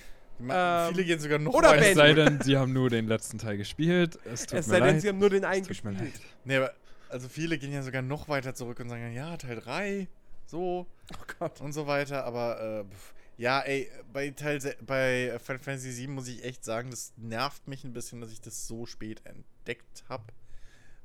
Ähm, 0.50 0.88
Viele 0.92 1.04
gehen 1.04 1.20
sogar 1.20 1.38
noch 1.38 1.54
oder 1.54 1.68
weiter. 1.68 1.86
Es 1.86 1.94
sei 1.94 2.12
denn, 2.12 2.40
sie 2.40 2.56
haben 2.56 2.72
nur 2.72 2.90
den 2.90 3.06
letzten 3.06 3.38
Teil 3.38 3.56
gespielt. 3.56 4.18
Es 4.24 4.44
tut 4.46 4.58
Es 4.58 4.66
mir 4.66 4.72
sei 4.72 4.80
denn, 4.80 4.94
leid. 4.94 5.02
sie 5.02 5.08
haben 5.08 5.18
nur 5.20 5.30
den 5.30 5.44
einen 5.44 5.64
gespielt. 5.64 6.00
leid. 6.00 6.12
Nee, 6.44 6.56
aber 6.56 6.74
also 7.10 7.28
viele 7.28 7.56
gehen 7.56 7.72
ja 7.72 7.84
sogar 7.84 8.02
noch 8.02 8.28
weiter 8.28 8.56
zurück 8.56 8.80
und 8.80 8.88
sagen, 8.88 9.12
ja, 9.14 9.36
Teil 9.36 9.54
3, 9.60 10.08
so 10.46 10.88
Oh 11.12 11.24
Gott. 11.38 11.60
und 11.60 11.72
so 11.72 11.86
weiter, 11.86 12.24
aber 12.24 12.84
äh, 12.90 13.40
ja, 13.40 13.60
ey, 13.60 13.88
bei 14.12 14.30
Teil 14.30 14.58
bei 14.84 15.38
Final 15.40 15.62
Fantasy 15.62 15.92
7 15.92 16.12
muss 16.12 16.26
ich 16.26 16.44
echt 16.44 16.64
sagen, 16.64 16.90
das 16.90 17.12
nervt 17.16 17.68
mich 17.68 17.84
ein 17.84 17.92
bisschen, 17.92 18.20
dass 18.20 18.32
ich 18.32 18.40
das 18.40 18.66
so 18.66 18.84
spät 18.84 19.22
entdeckt 19.24 20.02
habe, 20.08 20.24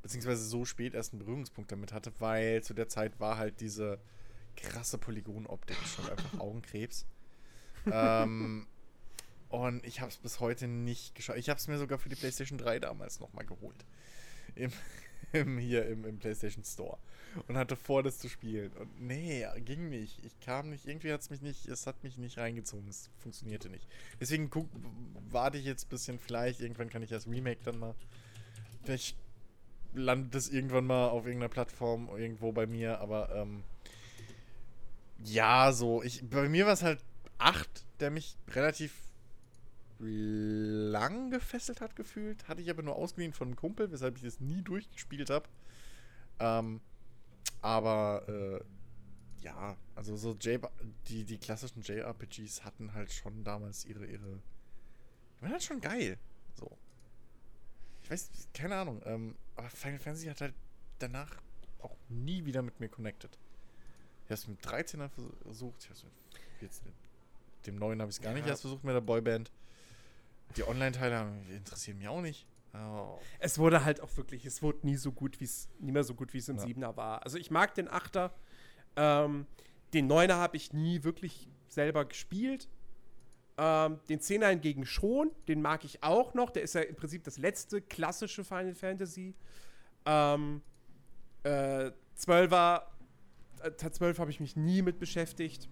beziehungsweise 0.01 0.43
so 0.43 0.65
spät 0.65 0.95
erst 0.95 1.13
einen 1.13 1.19
Berührungspunkt 1.19 1.71
damit 1.71 1.93
hatte, 1.93 2.11
weil 2.17 2.63
zu 2.63 2.73
der 2.73 2.87
Zeit 2.89 3.19
war 3.19 3.37
halt 3.37 3.61
diese 3.61 3.99
krasse 4.61 4.97
Polygonoptik 4.97 5.77
schon 5.85 6.09
einfach 6.09 6.39
Augenkrebs. 6.39 7.05
ähm, 7.91 8.67
und 9.49 9.83
ich 9.85 9.99
habe 9.99 10.11
es 10.11 10.17
bis 10.17 10.39
heute 10.39 10.67
nicht 10.67 11.15
geschafft. 11.15 11.39
Ich 11.39 11.49
habe 11.49 11.59
es 11.59 11.67
mir 11.67 11.77
sogar 11.77 11.97
für 11.97 12.09
die 12.09 12.15
PlayStation 12.15 12.57
3 12.57 12.79
damals 12.79 13.19
nochmal 13.19 13.45
geholt. 13.45 13.85
Im, 14.55 14.71
im, 15.33 15.57
hier 15.57 15.87
im, 15.87 16.05
im 16.05 16.19
PlayStation 16.19 16.63
Store. 16.63 16.97
Und 17.47 17.57
hatte 17.57 17.75
vor, 17.75 18.03
das 18.03 18.19
zu 18.19 18.29
spielen. 18.29 18.71
Und 18.73 19.01
nee, 19.01 19.45
ging 19.65 19.89
nicht. 19.89 20.23
Ich 20.23 20.39
kam 20.39 20.69
nicht, 20.69 20.87
irgendwie 20.87 21.11
hat 21.11 21.21
es 21.21 21.29
mich 21.29 21.41
nicht, 21.41 21.67
es 21.67 21.87
hat 21.87 22.03
mich 22.03 22.17
nicht 22.17 22.37
reingezogen. 22.37 22.87
Es 22.87 23.09
funktionierte 23.17 23.69
nicht. 23.69 23.87
Deswegen 24.19 24.49
guck, 24.49 24.67
warte 25.29 25.57
ich 25.57 25.65
jetzt 25.65 25.85
ein 25.85 25.89
bisschen. 25.89 26.19
Vielleicht, 26.19 26.61
irgendwann 26.61 26.89
kann 26.89 27.01
ich 27.01 27.09
das 27.09 27.27
Remake 27.27 27.61
dann 27.63 27.79
mal. 27.79 27.95
Vielleicht 28.83 29.17
landet 29.93 30.35
es 30.35 30.49
irgendwann 30.49 30.85
mal 30.85 31.09
auf 31.09 31.25
irgendeiner 31.25 31.49
Plattform 31.49 32.09
irgendwo 32.15 32.51
bei 32.51 32.67
mir, 32.67 32.99
aber 32.99 33.35
ähm, 33.35 33.63
ja, 35.23 35.71
so. 35.71 36.03
Ich, 36.03 36.27
bei 36.27 36.47
mir 36.49 36.65
war 36.65 36.73
es 36.73 36.83
halt 36.83 37.03
8, 37.37 37.85
der 37.99 38.11
mich 38.11 38.37
relativ 38.49 38.93
lang 39.99 41.29
gefesselt 41.29 41.81
hat 41.81 41.95
gefühlt. 41.95 42.47
Hatte 42.47 42.61
ich 42.61 42.69
aber 42.69 42.83
nur 42.83 42.95
ausgeliehen 42.95 43.33
von 43.33 43.49
einem 43.49 43.57
Kumpel, 43.57 43.91
weshalb 43.91 44.15
ich 44.17 44.23
das 44.23 44.39
nie 44.39 44.61
durchgespielt 44.61 45.29
habe. 45.29 45.47
Ähm, 46.39 46.79
aber 47.61 48.23
äh, 48.27 48.63
ja, 49.43 49.75
also 49.95 50.15
so 50.15 50.33
J 50.33 50.61
die, 51.07 51.25
die 51.25 51.37
klassischen 51.37 51.81
JRPGs 51.81 52.63
hatten 52.63 52.93
halt 52.93 53.11
schon 53.11 53.43
damals 53.43 53.85
ihre, 53.85 54.05
ihre. 54.05 54.41
Die 55.37 55.41
waren 55.41 55.51
halt 55.51 55.63
schon 55.63 55.81
geil. 55.81 56.17
So. 56.55 56.77
Ich 58.03 58.09
weiß, 58.09 58.29
keine 58.53 58.75
Ahnung. 58.77 59.01
Ähm, 59.05 59.35
aber 59.55 59.69
Final 59.69 59.99
Fantasy 59.99 60.27
hat 60.27 60.41
halt 60.41 60.55
danach 60.99 61.41
auch 61.79 61.95
nie 62.07 62.45
wieder 62.45 62.61
mit 62.61 62.79
mir 62.79 62.89
connected. 62.89 63.37
Ich 64.29 64.31
habe 64.31 64.41
es 64.41 64.47
mit 64.47 64.61
13er 64.63 65.09
versucht, 65.43 65.83
ich 65.83 66.03
mit 66.03 66.11
jetzt 66.61 66.85
mit 66.85 66.93
dem 67.65 67.77
neuen 67.77 67.99
habe 67.99 68.11
ich 68.11 68.17
es 68.17 68.21
gar 68.21 68.33
nicht 68.33 68.43
Ja. 68.45 68.49
erst 68.51 68.61
versucht 68.61 68.83
mit 68.83 68.93
der 68.93 69.01
Boyband. 69.01 69.51
Die 70.55 70.63
Online-Teile 70.67 71.31
interessieren 71.49 71.97
mich 71.97 72.07
auch 72.07 72.21
nicht. 72.21 72.45
Oh. 72.75 73.17
Es 73.39 73.57
wurde 73.57 73.83
halt 73.83 74.01
auch 74.01 74.15
wirklich, 74.17 74.45
es 74.45 74.61
wurde 74.61 74.85
nie 74.85 74.97
so 74.97 75.11
gut, 75.11 75.39
wie 75.39 75.45
es, 75.45 75.67
nie 75.79 75.91
mehr 75.91 76.03
so 76.03 76.13
gut, 76.13 76.31
wie 76.33 76.37
es 76.37 76.47
im 76.47 76.57
Ja. 76.57 76.61
Siebener 76.63 76.95
war. 76.95 77.23
Also 77.23 77.39
ich 77.39 77.49
mag 77.49 77.73
den 77.73 77.87
Achter. 77.87 78.31
Ähm, 78.95 79.47
den 79.93 80.05
Neuner 80.05 80.35
habe 80.35 80.57
ich 80.57 80.73
nie 80.73 81.03
wirklich 81.03 81.49
selber 81.67 82.05
gespielt. 82.05 82.69
Ähm, 83.57 83.99
den 84.09 84.19
Zehner 84.21 84.49
hingegen 84.49 84.85
schon. 84.85 85.31
Den 85.47 85.63
mag 85.63 85.83
ich 85.85 86.03
auch 86.03 86.35
noch. 86.35 86.51
Der 86.51 86.61
ist 86.61 86.75
ja 86.75 86.81
im 86.81 86.95
Prinzip 86.95 87.23
das 87.23 87.39
letzte 87.39 87.81
klassische 87.81 88.43
Final 88.43 88.75
Fantasy. 88.75 89.33
Ähm, 90.05 90.61
äh, 91.41 91.91
12er, 92.15 92.83
Teil 93.77 93.91
12 93.91 94.19
habe 94.19 94.31
ich 94.31 94.39
mich 94.39 94.55
nie 94.55 94.81
mit 94.81 94.99
beschäftigt. 94.99 95.69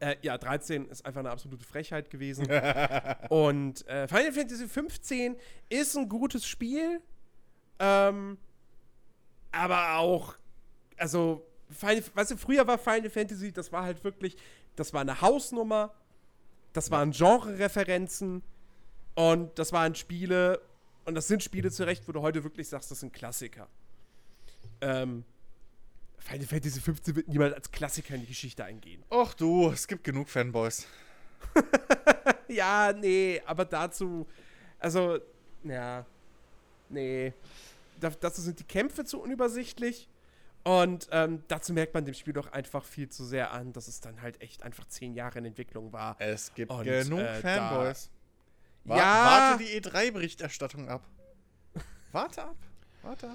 Äh, 0.00 0.16
ja, 0.22 0.38
13 0.38 0.88
ist 0.88 1.04
einfach 1.04 1.20
eine 1.20 1.30
absolute 1.30 1.64
Frechheit 1.64 2.10
gewesen. 2.10 2.46
Und 3.28 3.86
äh, 3.86 4.08
Final 4.08 4.32
Fantasy 4.32 4.66
15 4.66 5.36
ist 5.68 5.96
ein 5.96 6.08
gutes 6.08 6.46
Spiel, 6.46 7.00
ähm, 7.78 8.38
aber 9.52 9.96
auch, 9.96 10.36
also, 10.96 11.46
Final, 11.68 12.02
weißt 12.14 12.32
du, 12.32 12.36
früher 12.36 12.66
war 12.66 12.78
Final 12.78 13.10
Fantasy, 13.10 13.52
das 13.52 13.72
war 13.72 13.84
halt 13.84 14.02
wirklich, 14.02 14.36
das 14.76 14.92
war 14.92 15.02
eine 15.02 15.20
Hausnummer, 15.20 15.92
das 16.72 16.90
waren 16.90 17.10
Genre-Referenzen 17.10 18.42
und 19.14 19.58
das 19.58 19.72
waren 19.72 19.94
Spiele, 19.94 20.62
und 21.04 21.14
das 21.14 21.28
sind 21.28 21.42
Spiele 21.42 21.70
zurecht, 21.70 22.06
wo 22.08 22.12
du 22.12 22.22
heute 22.22 22.42
wirklich 22.44 22.68
sagst, 22.68 22.90
das 22.90 23.00
sind 23.00 23.12
Klassiker. 23.12 23.68
Ähm, 24.80 25.24
Final 26.20 26.46
Fantasy 26.46 26.80
15 26.80 27.16
wird 27.16 27.28
niemals 27.28 27.54
als 27.54 27.70
Klassiker 27.70 28.14
in 28.14 28.20
die 28.20 28.26
Geschichte 28.28 28.64
eingehen. 28.64 29.02
Och 29.10 29.34
du, 29.34 29.70
es 29.70 29.86
gibt 29.86 30.04
genug 30.04 30.28
Fanboys. 30.28 30.86
Ja, 32.50 32.92
nee, 32.92 33.40
aber 33.46 33.64
dazu, 33.64 34.26
also, 34.78 35.18
ja, 35.62 36.04
nee. 36.88 37.32
Da, 38.00 38.10
dazu 38.10 38.40
sind 38.40 38.58
die 38.58 38.64
Kämpfe 38.64 39.04
zu 39.04 39.20
unübersichtlich. 39.20 40.08
Und 40.62 41.08
ähm, 41.10 41.42
dazu 41.48 41.72
merkt 41.72 41.94
man 41.94 42.04
dem 42.04 42.12
Spiel 42.14 42.34
doch 42.34 42.52
einfach 42.52 42.84
viel 42.84 43.08
zu 43.08 43.24
sehr 43.24 43.52
an, 43.52 43.72
dass 43.72 43.88
es 43.88 44.00
dann 44.00 44.20
halt 44.20 44.42
echt 44.42 44.62
einfach 44.62 44.86
zehn 44.86 45.14
Jahre 45.14 45.38
in 45.38 45.46
Entwicklung 45.46 45.92
war. 45.92 46.16
Es 46.18 46.52
gibt 46.52 46.70
Und, 46.70 46.84
genug 46.84 47.20
äh, 47.20 47.40
Fanboys. 47.40 48.10
Wa 48.84 48.96
Ja. 48.96 49.50
Warte 49.54 49.64
die 49.64 49.80
E3-Berichterstattung 49.80 50.88
ab. 50.88 51.06
Warte 52.12 52.42
ab. 52.44 52.56
Warte. 53.02 53.30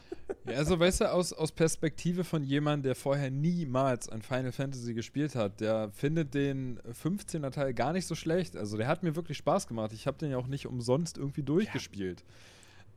Ja, 0.48 0.58
also 0.58 0.80
weißt 0.80 1.02
du, 1.02 1.12
aus, 1.12 1.34
aus 1.34 1.52
Perspektive 1.52 2.24
von 2.24 2.44
jemandem, 2.44 2.84
der 2.84 2.96
vorher 2.96 3.32
niemals 3.32 4.08
ein 4.10 4.22
Final 4.22 4.52
Fantasy 4.52 4.94
gespielt 4.94 5.36
hat, 5.36 5.60
der 5.60 5.90
findet 5.92 6.34
den 6.36 6.80
15er 6.82 7.50
Teil 7.52 7.74
gar 7.74 7.92
nicht 7.94 8.06
so 8.06 8.14
schlecht. 8.16 8.56
Also 8.56 8.78
der 8.78 8.88
hat 8.88 9.02
mir 9.04 9.16
wirklich 9.16 9.38
Spaß 9.38 9.68
gemacht. 9.68 9.92
Ich 9.94 10.06
habe 10.08 10.18
den 10.18 10.32
ja 10.32 10.38
auch 10.38 10.48
nicht 10.48 10.68
umsonst 10.68 11.18
irgendwie 11.18 11.44
durchgespielt. 11.44 12.24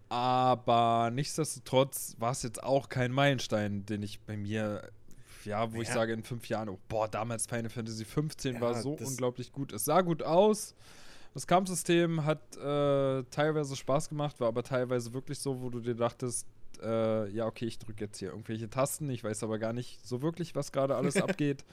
Aber 0.08 1.10
nichtsdestotrotz 1.12 2.16
war 2.18 2.32
es 2.32 2.42
jetzt 2.42 2.62
auch 2.62 2.88
kein 2.88 3.12
Meilenstein, 3.12 3.84
den 3.86 4.02
ich 4.02 4.20
bei 4.20 4.36
mir, 4.36 4.90
ja, 5.44 5.72
wo 5.72 5.82
ich 5.82 5.88
Ja. 5.88 5.94
sage 5.94 6.12
in 6.14 6.22
fünf 6.22 6.48
Jahren, 6.48 6.68
oh, 6.70 6.78
boah, 6.88 7.08
damals 7.08 7.46
Final 7.46 7.68
Fantasy 7.70 8.04
15 8.04 8.54
Ja, 8.54 8.60
war 8.60 8.74
so 8.82 8.92
unglaublich 8.92 9.52
gut. 9.52 9.72
Es 9.72 9.84
sah 9.84 10.00
gut 10.00 10.22
aus. 10.22 10.74
Das 11.34 11.46
Kampfsystem 11.46 12.24
hat 12.24 12.40
äh, 12.56 13.22
teilweise 13.30 13.76
Spaß 13.76 14.08
gemacht, 14.08 14.40
war 14.40 14.48
aber 14.48 14.62
teilweise 14.62 15.12
wirklich 15.12 15.38
so, 15.38 15.60
wo 15.60 15.68
du 15.68 15.78
dir 15.80 15.94
dachtest, 15.94 16.46
äh, 16.82 17.28
ja, 17.30 17.46
okay, 17.46 17.66
ich 17.66 17.78
drücke 17.78 18.04
jetzt 18.04 18.18
hier 18.18 18.30
irgendwelche 18.30 18.70
Tasten, 18.70 19.08
ich 19.10 19.24
weiß 19.24 19.42
aber 19.42 19.58
gar 19.58 19.72
nicht 19.72 20.06
so 20.06 20.22
wirklich, 20.22 20.54
was 20.54 20.72
gerade 20.72 20.96
alles 20.96 21.16
abgeht. 21.22 21.64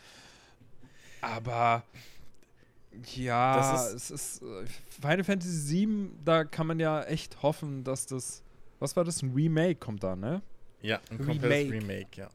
Aber 1.22 1.84
ja, 3.16 3.56
Das 3.56 3.94
es 3.94 4.12
ist 4.12 4.42
äh, 4.42 4.66
Final 4.90 5.24
Fantasy 5.24 5.52
7, 5.52 6.20
da 6.24 6.44
kann 6.44 6.68
man 6.68 6.80
ja 6.80 7.04
echt 7.04 7.42
hoffen, 7.42 7.84
dass 7.84 8.06
das, 8.06 8.44
was 8.80 8.96
war 8.96 9.04
das, 9.04 9.22
ein 9.22 9.34
Remake 9.34 9.76
kommt 9.76 10.04
da, 10.04 10.16
ne? 10.16 10.42
Ja, 10.82 11.00
ein 11.10 11.18
komplettes 11.18 11.72
Remake, 11.72 12.10
ja. 12.16 12.30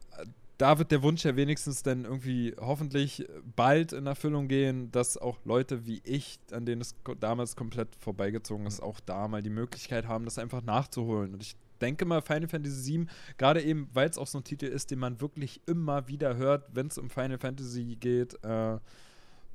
da 0.59 0.78
wird 0.78 0.90
der 0.90 1.02
Wunsch 1.02 1.24
ja 1.24 1.36
wenigstens 1.36 1.82
dann 1.82 2.05
irgendwie 2.05 2.55
hoffentlich 2.59 3.26
bald 3.55 3.92
in 3.92 4.06
Erfüllung 4.06 4.48
gehen, 4.48 4.90
dass 4.90 5.16
auch 5.16 5.38
Leute 5.44 5.86
wie 5.86 6.01
ich, 6.05 6.38
an 6.51 6.66
denen 6.66 6.80
es 6.80 6.94
damals 7.20 7.55
komplett 7.55 7.88
vorbeigezogen 7.97 8.66
ist, 8.66 8.82
auch 8.82 9.01
da 9.01 9.28
mal 9.28 9.42
die 9.42 9.51
Möglichkeit 9.51 10.09
haben, 10.09 10.24
das 10.24 10.38
einfach 10.38 10.62
nachzuholen. 10.62 11.32
Und 11.34 11.42
ich 11.42 11.55
denke 11.81 12.05
mal, 12.05 12.23
Final 12.23 12.48
Fantasy 12.48 12.98
VII, 12.98 13.07
gerade 13.39 13.62
eben, 13.62 13.89
weil 13.93 14.09
es 14.09 14.19
auch 14.19 14.27
so 14.27 14.39
ein 14.39 14.44
Titel 14.44 14.66
ist, 14.66 14.90
den 14.90 14.98
man 14.98 15.20
wirklich 15.20 15.61
immer 15.66 16.09
wieder 16.09 16.36
hört, 16.36 16.69
wenn 16.73 16.86
es 16.86 16.98
um 16.98 17.11
Final 17.11 17.39
Fantasy 17.39 17.97
geht, 17.97 18.43
äh, 18.44 18.78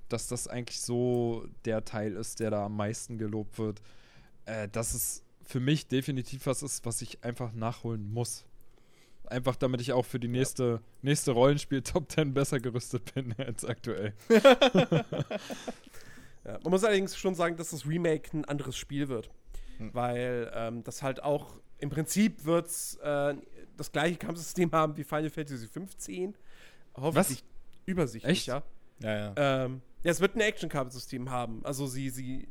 dass 0.10 0.28
das 0.28 0.48
eigentlich 0.48 0.82
so 0.82 1.48
der 1.66 1.86
Teil 1.86 2.16
ist, 2.16 2.40
der 2.40 2.52
da 2.52 2.66
am 2.66 2.76
meisten 2.76 3.18
gelobt 3.18 3.58
wird, 3.58 3.82
äh, 4.46 4.68
dass 4.70 4.94
es 4.94 5.24
für 5.44 5.60
mich 5.60 5.88
definitiv 5.88 6.46
was 6.46 6.64
ist, 6.64 6.86
was 6.86 7.02
ich 7.02 7.24
einfach 7.24 7.54
nachholen 7.54 8.12
muss. 8.12 8.46
Einfach 9.28 9.56
damit 9.56 9.82
ich 9.82 9.92
auch 9.92 10.06
für 10.06 10.20
die 10.20 10.28
nächste, 10.28 10.82
nächste 11.02 11.32
Rollenspiel-Top 11.32 12.12
10 12.12 12.34
besser 12.34 12.60
gerüstet 12.60 13.14
bin 13.14 13.34
als 13.38 13.66
aktuell. 13.66 14.14
Ja, 16.46 16.60
man 16.64 16.72
muss 16.72 16.84
allerdings 16.84 17.18
schon 17.18 17.36
sagen, 17.36 17.58
dass 17.58 17.72
das 17.72 17.88
Remake 17.88 18.38
ein 18.38 18.46
anderes 18.46 18.78
Spiel 18.78 19.10
wird. 19.10 19.30
Hm. 19.78 19.94
Weil 19.94 20.52
ähm, 20.54 20.84
das 20.84 21.02
halt 21.02 21.24
auch 21.24 21.56
im 21.86 21.92
Prinzip 21.92 22.44
wird 22.46 22.68
äh, 23.04 23.36
das 23.78 23.92
gleiche 23.92 24.18
Kampfsystem 24.18 24.72
haben 24.72 24.98
wie 24.98 25.04
Final 25.04 25.30
Fantasy 25.30 25.68
15. 25.68 26.36
Hoffentlich 26.96 27.44
übersichtlich, 27.86 28.32
Echt? 28.40 28.48
ja. 28.48 28.64
Ja, 29.02 29.34
ja. 29.36 29.66
Ähm, 29.66 29.82
ja, 30.04 30.12
es 30.12 30.20
wird 30.22 30.36
ein 30.36 30.42
Action-Kampfsystem 30.42 31.30
haben. 31.30 31.62
Also 31.66 31.86
sie, 31.88 32.10
sie. 32.10 32.48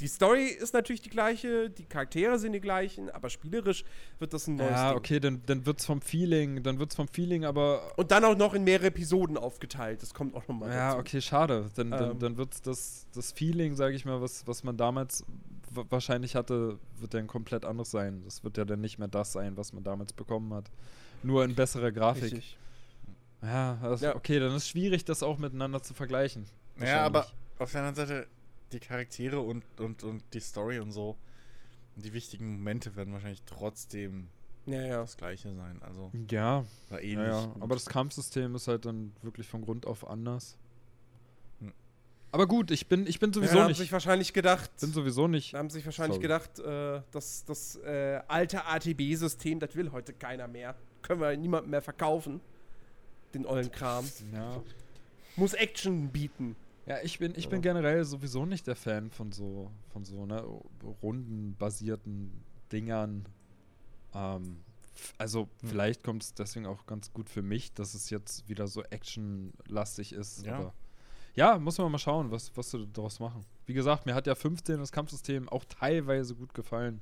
Die 0.00 0.06
Story 0.08 0.46
ist 0.46 0.72
natürlich 0.72 1.02
die 1.02 1.10
gleiche, 1.10 1.68
die 1.68 1.84
Charaktere 1.84 2.38
sind 2.38 2.52
die 2.54 2.60
gleichen, 2.60 3.10
aber 3.10 3.28
spielerisch 3.28 3.84
wird 4.18 4.32
das 4.32 4.46
ein 4.46 4.56
neues 4.56 4.70
Ja, 4.70 4.88
Ding. 4.90 4.98
okay, 4.98 5.20
dann, 5.20 5.42
dann 5.46 5.66
wird's 5.66 5.84
vom 5.84 6.00
Feeling, 6.00 6.62
dann 6.62 6.78
wird's 6.78 6.96
vom 6.96 7.08
Feeling, 7.08 7.44
aber 7.44 7.92
Und 7.98 8.10
dann 8.10 8.24
auch 8.24 8.36
noch 8.36 8.54
in 8.54 8.64
mehrere 8.64 8.86
Episoden 8.86 9.36
aufgeteilt. 9.36 10.02
Das 10.02 10.14
kommt 10.14 10.34
auch 10.34 10.48
nochmal 10.48 10.70
ja, 10.70 10.88
dazu. 10.90 11.00
okay, 11.00 11.20
schade. 11.20 11.70
Dann, 11.76 11.90
dann, 11.90 12.10
Ähm. 12.12 12.18
dann 12.18 12.36
wird's 12.36 12.62
das, 12.62 13.06
das 13.14 13.32
Feeling, 13.32 13.76
sage 13.76 13.94
ich 13.94 14.04
mal, 14.04 14.20
was, 14.22 14.46
was 14.46 14.64
man 14.64 14.76
damals 14.76 15.24
wahrscheinlich 15.74 16.34
hatte, 16.36 16.78
wird 16.98 17.14
dann 17.14 17.26
komplett 17.26 17.64
anders 17.64 17.90
sein. 17.90 18.22
Das 18.24 18.42
wird 18.44 18.56
ja 18.56 18.64
dann 18.64 18.80
nicht 18.80 18.98
mehr 18.98 19.08
das 19.08 19.32
sein, 19.32 19.56
was 19.56 19.72
man 19.72 19.84
damals 19.84 20.12
bekommen 20.12 20.52
hat. 20.54 20.70
Nur 21.22 21.44
in 21.44 21.54
besserer 21.54 21.92
Grafik. 21.92 22.24
Richtig. 22.24 22.56
Ja, 23.42 23.78
das, 23.82 24.00
Ja. 24.00 24.14
okay, 24.16 24.38
dann 24.38 24.54
ist 24.54 24.68
schwierig, 24.68 25.04
das 25.04 25.22
auch 25.22 25.38
miteinander 25.38 25.82
zu 25.82 25.94
vergleichen. 25.94 26.46
Ja, 26.80 27.04
aber 27.04 27.26
auf 27.58 27.72
der 27.72 27.82
anderen 27.82 28.06
Seite, 28.08 28.26
die 28.72 28.80
Charaktere 28.80 29.40
und, 29.40 29.64
und, 29.78 30.02
und 30.04 30.22
die 30.32 30.40
Story 30.40 30.78
und 30.78 30.92
so, 30.92 31.16
die 31.96 32.12
wichtigen 32.12 32.52
Momente 32.56 32.96
werden 32.96 33.12
wahrscheinlich 33.12 33.42
trotzdem 33.44 34.28
Ja, 34.66 34.80
ja. 34.80 35.00
das 35.02 35.16
gleiche 35.16 35.54
sein. 35.54 35.82
Also, 35.82 36.10
Ja, 36.30 36.64
ähnlich. 36.92 37.16
ja, 37.28 37.52
aber 37.60 37.74
das 37.74 37.86
Kampfsystem 37.86 38.54
ist 38.54 38.68
halt 38.68 38.84
dann 38.86 39.12
wirklich 39.22 39.46
von 39.48 39.62
Grund 39.62 39.86
auf 39.86 40.08
anders. 40.08 40.56
Aber 42.32 42.46
gut, 42.48 42.70
ich 42.70 42.86
bin, 42.88 43.06
ich 43.06 43.20
bin 43.20 43.30
Ja, 43.30 43.34
sowieso 43.34 43.54
da 43.54 43.60
haben 43.62 43.68
nicht. 43.68 43.76
sich 43.78 43.92
wahrscheinlich 43.92 44.32
gedacht, 44.32 44.70
bin 44.80 44.92
sowieso 44.92 45.28
nicht. 45.28 45.52
da 45.54 45.58
haben 45.58 45.68
sich 45.70 45.84
wahrscheinlich 45.84 46.14
Sorry. 46.16 46.22
gedacht, 46.22 46.58
äh, 46.58 47.02
dass 47.12 47.44
das 47.44 47.76
äh, 47.76 48.20
alte 48.26 48.64
ATB-System, 48.66 49.60
das 49.60 49.76
will 49.76 49.92
heute 49.92 50.12
keiner 50.14 50.48
mehr. 50.48 50.74
Können 51.02 51.20
wir 51.20 51.36
niemandem 51.36 51.70
mehr 51.70 51.82
verkaufen. 51.82 52.40
Den 53.34 53.44
ollen 53.46 53.70
Kram. 53.70 54.08
Ja. 54.32 54.62
Muss 55.36 55.52
Action 55.54 56.08
bieten. 56.08 56.56
Ja, 56.86 56.98
ich 57.02 57.18
bin, 57.18 57.32
ich 57.36 57.44
Ja. 57.44 57.50
bin 57.50 57.62
generell 57.62 58.04
sowieso 58.04 58.44
nicht 58.46 58.66
der 58.66 58.76
Fan 58.76 59.10
von 59.10 59.30
so, 59.30 59.70
von 59.92 60.04
so, 60.04 60.26
ne, 60.26 60.42
rundenbasierten 61.02 62.42
Dingern. 62.72 63.26
Ähm, 64.14 64.62
also 65.18 65.48
Hm. 65.60 65.68
vielleicht 65.68 66.02
kommt 66.04 66.22
es 66.22 66.34
deswegen 66.34 66.66
auch 66.66 66.86
ganz 66.86 67.12
gut 67.12 67.28
für 67.30 67.42
mich, 67.42 67.72
dass 67.72 67.94
es 67.94 68.10
jetzt 68.10 68.48
wieder 68.48 68.66
so 68.68 68.82
actionlastig 68.82 70.12
ist. 70.12 70.44
Ja. 70.46 70.56
Aber 70.58 70.74
ja, 71.34 71.58
muss 71.58 71.78
man 71.78 71.90
mal 71.90 71.98
schauen, 71.98 72.30
was, 72.30 72.50
was 72.56 72.70
sie 72.70 72.86
daraus 72.92 73.20
machen. 73.20 73.44
Wie 73.66 73.74
gesagt, 73.74 74.06
mir 74.06 74.14
hat 74.14 74.26
ja 74.26 74.34
15 74.34 74.78
das 74.78 74.92
Kampfsystem 74.92 75.48
auch 75.48 75.64
teilweise 75.64 76.34
gut 76.34 76.52
gefallen. 76.54 77.00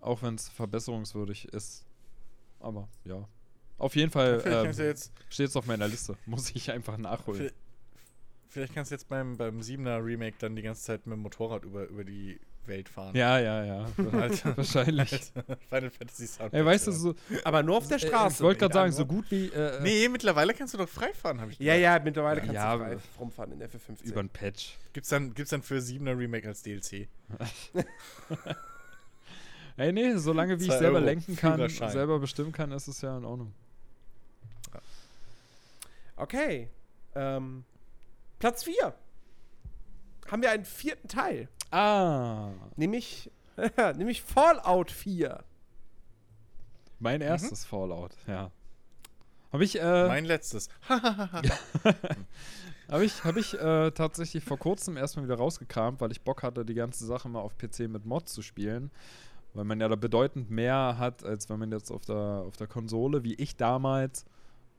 Auch 0.00 0.22
wenn 0.22 0.34
es 0.34 0.48
verbesserungswürdig 0.48 1.46
ist. 1.52 1.84
Aber 2.60 2.88
ja. 3.04 3.28
Auf 3.78 3.94
jeden 3.94 4.10
Fall 4.10 4.42
ähm, 4.46 4.72
steht 4.72 5.48
es 5.48 5.56
auf 5.56 5.66
meiner 5.66 5.86
Liste. 5.88 6.16
Muss 6.26 6.50
ich 6.50 6.70
einfach 6.70 6.96
nachholen. 6.96 7.38
vielleicht, 7.38 7.54
vielleicht 8.48 8.74
kannst 8.74 8.90
du 8.90 8.94
jetzt 8.94 9.08
beim, 9.08 9.36
beim 9.36 9.60
7er 9.60 10.04
Remake 10.04 10.36
dann 10.38 10.56
die 10.56 10.62
ganze 10.62 10.82
Zeit 10.82 11.06
mit 11.06 11.16
dem 11.16 11.22
Motorrad 11.22 11.64
über, 11.64 11.86
über 11.86 12.04
die 12.04 12.40
Welt 12.68 12.88
fahren. 12.88 13.14
Ja, 13.14 13.38
ja, 13.38 13.64
ja. 13.64 13.86
Alter. 14.12 14.56
Wahrscheinlich. 14.56 15.10
Final 15.68 15.90
Fantasy 15.90 16.26
Sound. 16.26 16.54
Ey, 16.54 16.64
weißt 16.64 16.86
du, 16.88 16.92
so, 16.92 17.14
Aber 17.44 17.62
nur 17.62 17.76
auf 17.78 17.88
der 17.88 17.96
äh, 17.96 18.06
Straße. 18.06 18.36
ich 18.36 18.40
wollte 18.42 18.60
gerade 18.60 18.74
sagen, 18.74 18.92
so 18.92 19.06
gut 19.06 19.30
wie 19.30 19.48
äh, 19.48 19.80
Nee, 19.82 20.08
mittlerweile 20.08 20.54
kannst 20.54 20.74
du 20.74 20.78
doch 20.78 20.88
frei 20.88 21.12
fahren, 21.14 21.40
habe 21.40 21.52
ich 21.52 21.58
Ja, 21.58 21.74
ja, 21.74 21.98
mittlerweile 21.98 22.40
Ja, 22.40 22.46
kannst 22.46 22.54
ja, 22.54 22.76
du 22.76 22.84
frei 22.84 22.98
rumfahren 23.18 23.52
in 23.52 23.62
FF15. 23.62 24.04
über 24.04 24.20
ein 24.20 24.28
Patch. 24.28 24.76
Gibt's 24.92 25.08
dann, 25.08 25.34
gibt's 25.34 25.50
dann 25.50 25.62
für 25.62 25.78
7er 25.78 26.18
Remake 26.18 26.48
als 26.48 26.62
DLC? 26.62 27.08
Ey, 29.76 29.92
nee, 29.92 30.16
solange 30.16 30.58
wie 30.58 30.64
ich 30.64 30.72
selber 30.72 30.98
Euro 30.98 31.06
lenken 31.06 31.36
kann, 31.36 31.68
selber 31.68 32.18
bestimmen 32.18 32.52
kann, 32.52 32.72
ist 32.72 32.88
es 32.88 33.02
ja 33.02 33.16
in 33.18 33.24
Ordnung. 33.24 33.52
Okay. 36.16 36.70
Ähm, 37.14 37.64
Platz 38.38 38.64
4. 38.64 38.94
Haben 40.30 40.42
wir 40.42 40.50
einen 40.50 40.64
vierten 40.64 41.08
Teil. 41.08 41.48
Ah, 41.70 42.50
Nämlich, 42.76 43.30
nämlich 43.96 44.22
Fallout 44.22 44.90
4. 44.90 45.42
mein 46.98 47.20
erstes 47.20 47.64
Fallout, 47.64 48.12
ja. 48.26 48.50
Habe 49.52 49.64
ich, 49.64 49.80
äh, 49.80 50.08
Mein 50.08 50.24
letztes. 50.24 50.68
Habe 52.88 53.04
ich, 53.04 53.24
hab 53.24 53.36
ich 53.36 53.54
äh, 53.54 53.90
tatsächlich 53.90 54.44
vor 54.44 54.58
kurzem 54.58 54.96
erstmal 54.96 55.24
wieder 55.24 55.36
rausgekramt, 55.36 56.00
weil 56.00 56.12
ich 56.12 56.20
Bock 56.20 56.42
hatte, 56.44 56.64
die 56.64 56.74
ganze 56.74 57.04
Sache 57.04 57.28
mal 57.28 57.40
auf 57.40 57.58
PC 57.58 57.88
mit 57.88 58.04
Mods 58.06 58.32
zu 58.32 58.42
spielen. 58.42 58.90
Weil 59.54 59.64
man 59.64 59.80
ja 59.80 59.88
da 59.88 59.96
bedeutend 59.96 60.50
mehr 60.50 60.96
hat, 60.98 61.24
als 61.24 61.48
wenn 61.48 61.58
man 61.58 61.72
jetzt 61.72 61.90
auf 61.90 62.04
der, 62.04 62.44
auf 62.46 62.56
der 62.56 62.66
Konsole, 62.66 63.24
wie 63.24 63.34
ich 63.34 63.56
damals 63.56 64.24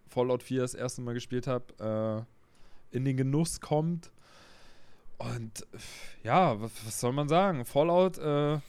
Fallout 0.07 0.43
4 0.43 0.61
das 0.61 0.73
erste 0.73 1.01
Mal 1.01 1.15
gespielt 1.15 1.47
habe, 1.47 2.25
äh, 2.93 2.95
in 2.95 3.03
den 3.03 3.17
Genuss 3.17 3.59
kommt. 3.59 4.11
Und 5.17 5.65
ja, 6.23 6.59
was, 6.61 6.71
was 6.85 6.99
soll 6.99 7.13
man 7.13 7.27
sagen? 7.27 7.65
Fallout, 7.65 8.17
äh, 8.17 8.59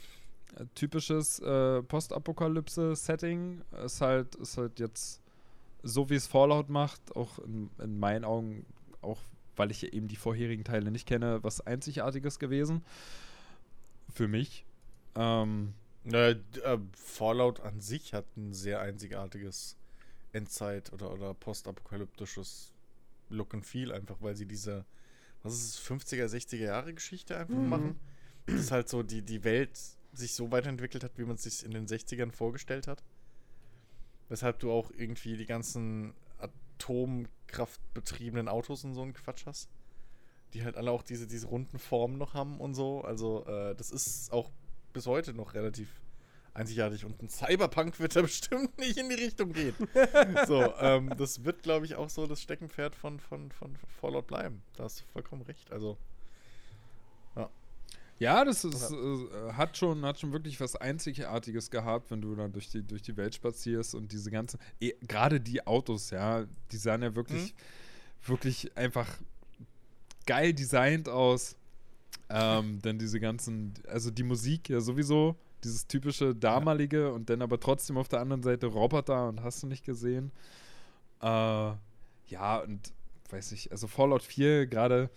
typisches 0.75 1.39
äh, 1.39 1.83
Postapokalypse-Setting, 1.83 3.61
ist 3.85 4.01
halt, 4.01 4.35
ist 4.35 4.57
halt 4.57 4.79
jetzt 4.79 5.21
so 5.83 6.09
wie 6.09 6.15
es 6.15 6.27
Fallout 6.27 6.69
macht, 6.69 7.15
auch 7.15 7.39
in, 7.39 7.69
in 7.79 7.99
meinen 7.99 8.25
Augen, 8.25 8.65
auch 9.01 9.19
weil 9.55 9.71
ich 9.71 9.93
eben 9.93 10.07
die 10.07 10.15
vorherigen 10.15 10.63
Teile 10.63 10.91
nicht 10.91 11.07
kenne, 11.07 11.43
was 11.43 11.61
Einzigartiges 11.61 12.39
gewesen. 12.39 12.83
Für 14.13 14.27
mich. 14.27 14.65
Ähm, 15.15 15.73
Äh, 16.05 16.31
äh, 16.31 16.77
Fallout 16.93 17.59
an 17.59 17.81
sich 17.81 18.13
hat 18.13 18.25
ein 18.37 18.53
sehr 18.53 18.79
einzigartiges 18.81 19.75
Endzeit- 20.33 20.91
oder, 20.93 21.11
oder 21.11 21.33
postapokalyptisches 21.33 22.73
Look 23.29 23.53
and 23.53 23.65
Feel, 23.65 23.91
einfach 23.91 24.15
weil 24.21 24.35
sie 24.35 24.45
diese, 24.45 24.85
was 25.43 25.53
ist 25.53 25.75
es, 25.75 25.79
50er, 25.79 26.27
60er 26.27 26.65
Jahre 26.65 26.93
Geschichte 26.93 27.37
einfach 27.37 27.55
Mhm. 27.55 27.69
machen. 27.69 27.95
Dass 28.45 28.71
halt 28.71 28.89
so 28.89 29.03
die, 29.03 29.21
die 29.21 29.43
Welt 29.43 29.79
sich 30.13 30.33
so 30.33 30.51
weiterentwickelt 30.51 31.03
hat, 31.03 31.17
wie 31.17 31.23
man 31.23 31.35
es 31.35 31.43
sich 31.43 31.63
in 31.63 31.71
den 31.71 31.87
60ern 31.87 32.31
vorgestellt 32.31 32.87
hat. 32.87 33.03
Weshalb 34.27 34.59
du 34.59 34.71
auch 34.71 34.91
irgendwie 34.91 35.37
die 35.37 35.45
ganzen 35.45 36.13
atomkraftbetriebenen 36.39 38.47
Autos 38.47 38.83
und 38.83 38.95
so 38.95 39.01
einen 39.01 39.13
Quatsch 39.13 39.45
hast. 39.45 39.69
Die 40.53 40.63
halt 40.63 40.77
alle 40.77 40.91
auch 40.91 41.03
diese, 41.03 41.27
diese 41.27 41.47
runden 41.47 41.77
Formen 41.77 42.17
noch 42.17 42.33
haben 42.33 42.59
und 42.59 42.73
so. 42.73 43.01
Also, 43.01 43.45
äh, 43.45 43.75
das 43.75 43.91
ist 43.91 44.31
auch 44.31 44.51
bis 44.93 45.05
heute 45.05 45.33
noch 45.33 45.53
relativ 45.53 45.89
einzigartig. 46.53 47.05
Und 47.05 47.21
ein 47.21 47.29
Cyberpunk 47.29 47.99
wird 47.99 48.15
da 48.15 48.21
bestimmt 48.23 48.77
nicht 48.77 48.97
in 48.97 49.09
die 49.09 49.15
Richtung 49.15 49.53
gehen. 49.53 49.75
so, 50.47 50.73
ähm, 50.79 51.13
das 51.17 51.43
wird, 51.43 51.63
glaube 51.63 51.85
ich, 51.85 51.95
auch 51.95 52.09
so 52.09 52.27
das 52.27 52.41
Steckenpferd 52.41 52.95
von, 52.95 53.19
von, 53.19 53.51
von 53.51 53.75
Fallout 53.99 54.27
bleiben. 54.27 54.61
Da 54.75 54.85
hast 54.85 55.01
du 55.01 55.05
vollkommen 55.13 55.41
recht. 55.43 55.71
Also, 55.71 55.97
ja, 58.19 58.43
das 58.43 58.65
ist, 58.65 58.91
äh, 58.91 59.53
hat, 59.53 59.77
schon, 59.77 60.03
hat 60.05 60.19
schon 60.19 60.33
wirklich 60.33 60.59
was 60.59 60.75
Einzigartiges 60.75 61.71
gehabt, 61.71 62.11
wenn 62.11 62.21
du 62.21 62.35
da 62.35 62.49
durch 62.49 62.69
die, 62.69 62.83
durch 62.83 63.01
die 63.01 63.15
Welt 63.15 63.33
spazierst 63.33 63.95
und 63.95 64.11
diese 64.11 64.29
ganze, 64.29 64.59
eh, 64.81 64.93
gerade 65.07 65.39
die 65.39 65.65
Autos, 65.65 66.09
ja, 66.09 66.45
die 66.71 66.77
sahen 66.77 67.01
ja 67.01 67.15
wirklich, 67.15 67.55
wirklich 68.25 68.75
einfach 68.77 69.07
geil 70.25 70.53
designt 70.53 71.07
aus. 71.07 71.55
Ähm, 72.31 72.79
dann 72.81 72.99
diese 72.99 73.19
ganzen, 73.19 73.73
also 73.87 74.11
die 74.11 74.23
Musik 74.23 74.69
ja 74.69 74.81
sowieso, 74.81 75.35
dieses 75.63 75.87
typische 75.87 76.35
damalige 76.35 77.11
und 77.13 77.29
dann 77.29 77.41
aber 77.41 77.59
trotzdem 77.59 77.97
auf 77.97 78.07
der 78.07 78.19
anderen 78.21 78.43
Seite 78.43 78.67
Roboter 78.67 79.27
und 79.29 79.43
hast 79.43 79.63
du 79.63 79.67
nicht 79.67 79.85
gesehen. 79.85 80.31
Äh, 81.21 81.25
ja, 82.27 82.57
und 82.63 82.93
weiß 83.29 83.51
ich, 83.51 83.71
also 83.71 83.87
Fallout 83.87 84.23
4 84.23 84.67
gerade, 84.67 85.09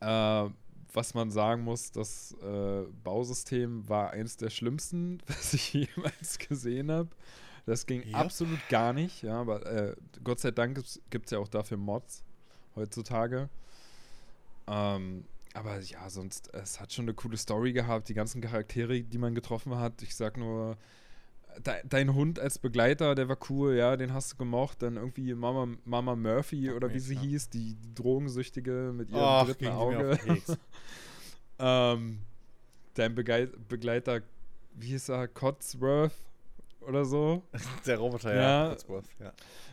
äh, 0.00 0.44
was 0.92 1.14
man 1.14 1.30
sagen 1.30 1.62
muss, 1.64 1.90
das 1.90 2.36
äh, 2.42 2.82
Bausystem 3.02 3.88
war 3.88 4.10
eins 4.10 4.36
der 4.36 4.50
schlimmsten, 4.50 5.20
was 5.26 5.54
ich 5.54 5.72
jemals 5.72 6.38
gesehen 6.38 6.90
habe. 6.90 7.08
Das 7.66 7.86
ging 7.86 8.06
Ja. 8.06 8.18
absolut 8.18 8.60
gar 8.68 8.92
nicht, 8.92 9.22
ja, 9.22 9.40
aber 9.40 9.64
äh, 9.66 9.96
Gott 10.22 10.38
sei 10.38 10.50
Dank 10.50 10.82
gibt 11.10 11.26
es 11.26 11.30
ja 11.32 11.38
auch 11.38 11.48
dafür 11.48 11.78
Mods 11.78 12.22
heutzutage. 12.76 13.48
Ähm, 14.66 15.24
aber 15.54 15.78
ja, 15.80 16.10
sonst, 16.10 16.52
es 16.52 16.80
hat 16.80 16.92
schon 16.92 17.04
eine 17.04 17.14
coole 17.14 17.36
Story 17.36 17.72
gehabt, 17.72 18.08
die 18.08 18.14
ganzen 18.14 18.40
Charaktere, 18.40 19.02
die 19.02 19.18
man 19.18 19.34
getroffen 19.34 19.76
hat. 19.76 20.02
Ich 20.02 20.16
sag 20.16 20.36
nur, 20.36 20.76
de 21.64 21.74
dein 21.84 22.12
Hund 22.12 22.40
als 22.40 22.58
Begleiter, 22.58 23.14
der 23.14 23.28
war 23.28 23.38
cool, 23.48 23.76
ja, 23.76 23.96
den 23.96 24.12
hast 24.12 24.32
du 24.32 24.36
gemocht. 24.36 24.82
Dann 24.82 24.96
irgendwie 24.96 25.32
Mama, 25.32 25.68
Mama 25.84 26.16
Murphy 26.16 26.72
oder 26.72 26.92
wie 26.92 26.98
sie 26.98 27.14
ja. 27.14 27.20
hieß, 27.20 27.50
die, 27.50 27.76
die 27.76 27.94
Drogensüchtige 27.94 28.92
mit 28.94 29.10
ihrem 29.10 29.20
Ach, 29.20 29.46
dritten 29.46 29.68
Auge. 29.68 30.18
ähm, 31.60 32.18
dein 32.94 33.14
Begei 33.14 33.46
Begleiter, 33.68 34.22
wie 34.74 34.88
hieß 34.88 35.10
er, 35.10 35.28
Cotsworth 35.28 36.12
oder 36.86 37.04
so. 37.04 37.42
Der 37.86 37.98
Roboter, 37.98 38.34
Ja. 38.34 38.72
ja. 38.72 38.76
Ja. 39.20 39.32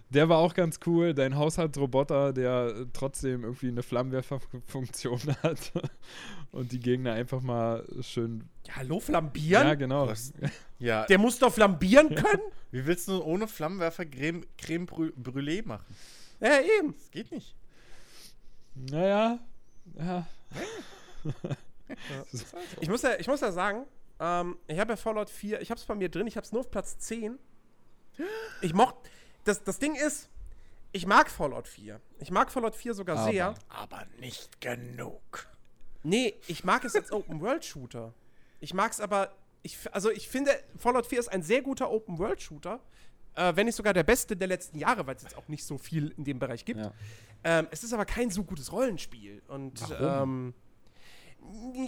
Der 0.09 0.27
war 0.27 0.39
auch 0.39 0.53
ganz 0.53 0.79
cool. 0.85 1.13
Dein 1.13 1.37
Haushaltsroboter, 1.37 2.33
der 2.33 2.87
trotzdem 2.91 3.43
irgendwie 3.43 3.69
eine 3.69 3.81
Flammenwerferfunktion 3.81 5.21
hat 5.43 5.71
und 6.51 6.71
die 6.73 6.79
Gegner 6.79 7.13
einfach 7.13 7.41
mal 7.41 7.85
schön. 8.01 8.43
Ja, 8.67 8.75
hallo, 8.77 8.99
flambieren? 8.99 9.67
Ja, 9.67 9.75
genau. 9.75 10.07
Was? 10.07 10.33
Ja, 10.79 11.05
Der 11.05 11.17
muss 11.17 11.39
doch 11.39 11.53
flambieren 11.53 12.09
können? 12.13 12.41
wie 12.71 12.85
willst 12.85 13.07
du 13.07 13.23
ohne 13.23 13.47
Flammenwerfer 13.47 14.05
Creme, 14.05 14.43
Creme 14.57 14.85
Brû- 14.85 15.13
Brûlée 15.15 15.65
machen? 15.65 15.85
ja, 16.41 16.59
eben. 16.79 16.93
Das 16.93 17.09
geht 17.11 17.31
nicht. 17.31 17.55
Naja, 18.75 19.39
ja. 19.97 20.27
Ich 22.79 22.89
muss 22.89 23.01
ja, 23.01 23.11
ich 23.19 23.27
muss 23.27 23.41
ja 23.41 23.51
sagen, 23.51 23.85
ähm, 24.21 24.57
ich 24.67 24.79
habe 24.79 24.93
ja 24.93 24.97
Fallout 24.97 25.29
4, 25.29 25.61
ich 25.61 25.71
habe 25.71 25.79
es 25.79 25.85
bei 25.85 25.95
mir 25.95 26.07
drin, 26.09 26.27
ich 26.27 26.37
habe 26.37 26.45
es 26.45 26.51
nur 26.51 26.61
auf 26.61 26.71
Platz 26.71 26.97
10. 26.99 27.37
Ich 28.61 28.73
mochte, 28.73 29.09
das, 29.43 29.63
das 29.63 29.79
Ding 29.79 29.95
ist, 29.95 30.29
ich 30.91 31.05
mag 31.07 31.29
Fallout 31.29 31.67
4. 31.67 31.99
Ich 32.19 32.29
mag 32.31 32.51
Fallout 32.51 32.75
4 32.75 32.93
sogar 32.93 33.17
Aber. 33.17 33.31
sehr. 33.31 33.55
Aber 33.69 34.05
nicht 34.19 34.61
genug. 34.61 35.47
Nee, 36.03 36.35
ich 36.47 36.63
mag 36.63 36.83
es 36.85 36.95
als 36.95 37.11
Open-World-Shooter. 37.11 38.13
Ich 38.59 38.73
mag 38.73 38.91
es 38.91 38.99
aber, 38.99 39.33
ich, 39.63 39.77
also 39.93 40.11
ich 40.11 40.29
finde, 40.29 40.51
Fallout 40.77 41.05
4 41.07 41.19
ist 41.19 41.27
ein 41.29 41.41
sehr 41.43 41.61
guter 41.61 41.89
Open-World-Shooter. 41.89 42.79
Äh, 43.33 43.55
wenn 43.55 43.65
nicht 43.65 43.75
sogar 43.75 43.93
der 43.93 44.03
beste 44.03 44.35
der 44.35 44.49
letzten 44.49 44.77
Jahre, 44.77 45.07
weil 45.07 45.15
es 45.15 45.23
jetzt 45.23 45.37
auch 45.37 45.47
nicht 45.47 45.63
so 45.63 45.77
viel 45.77 46.13
in 46.17 46.25
dem 46.25 46.37
Bereich 46.37 46.65
gibt. 46.65 46.81
ja. 46.81 46.91
Ähm, 47.43 47.67
es 47.71 47.83
ist 47.83 47.93
aber 47.93 48.05
kein 48.05 48.29
so 48.29 48.43
gutes 48.43 48.71
Rollenspiel. 48.71 49.41
Und 49.47 49.81
Warum? 49.89 50.51
ähm, 50.51 50.53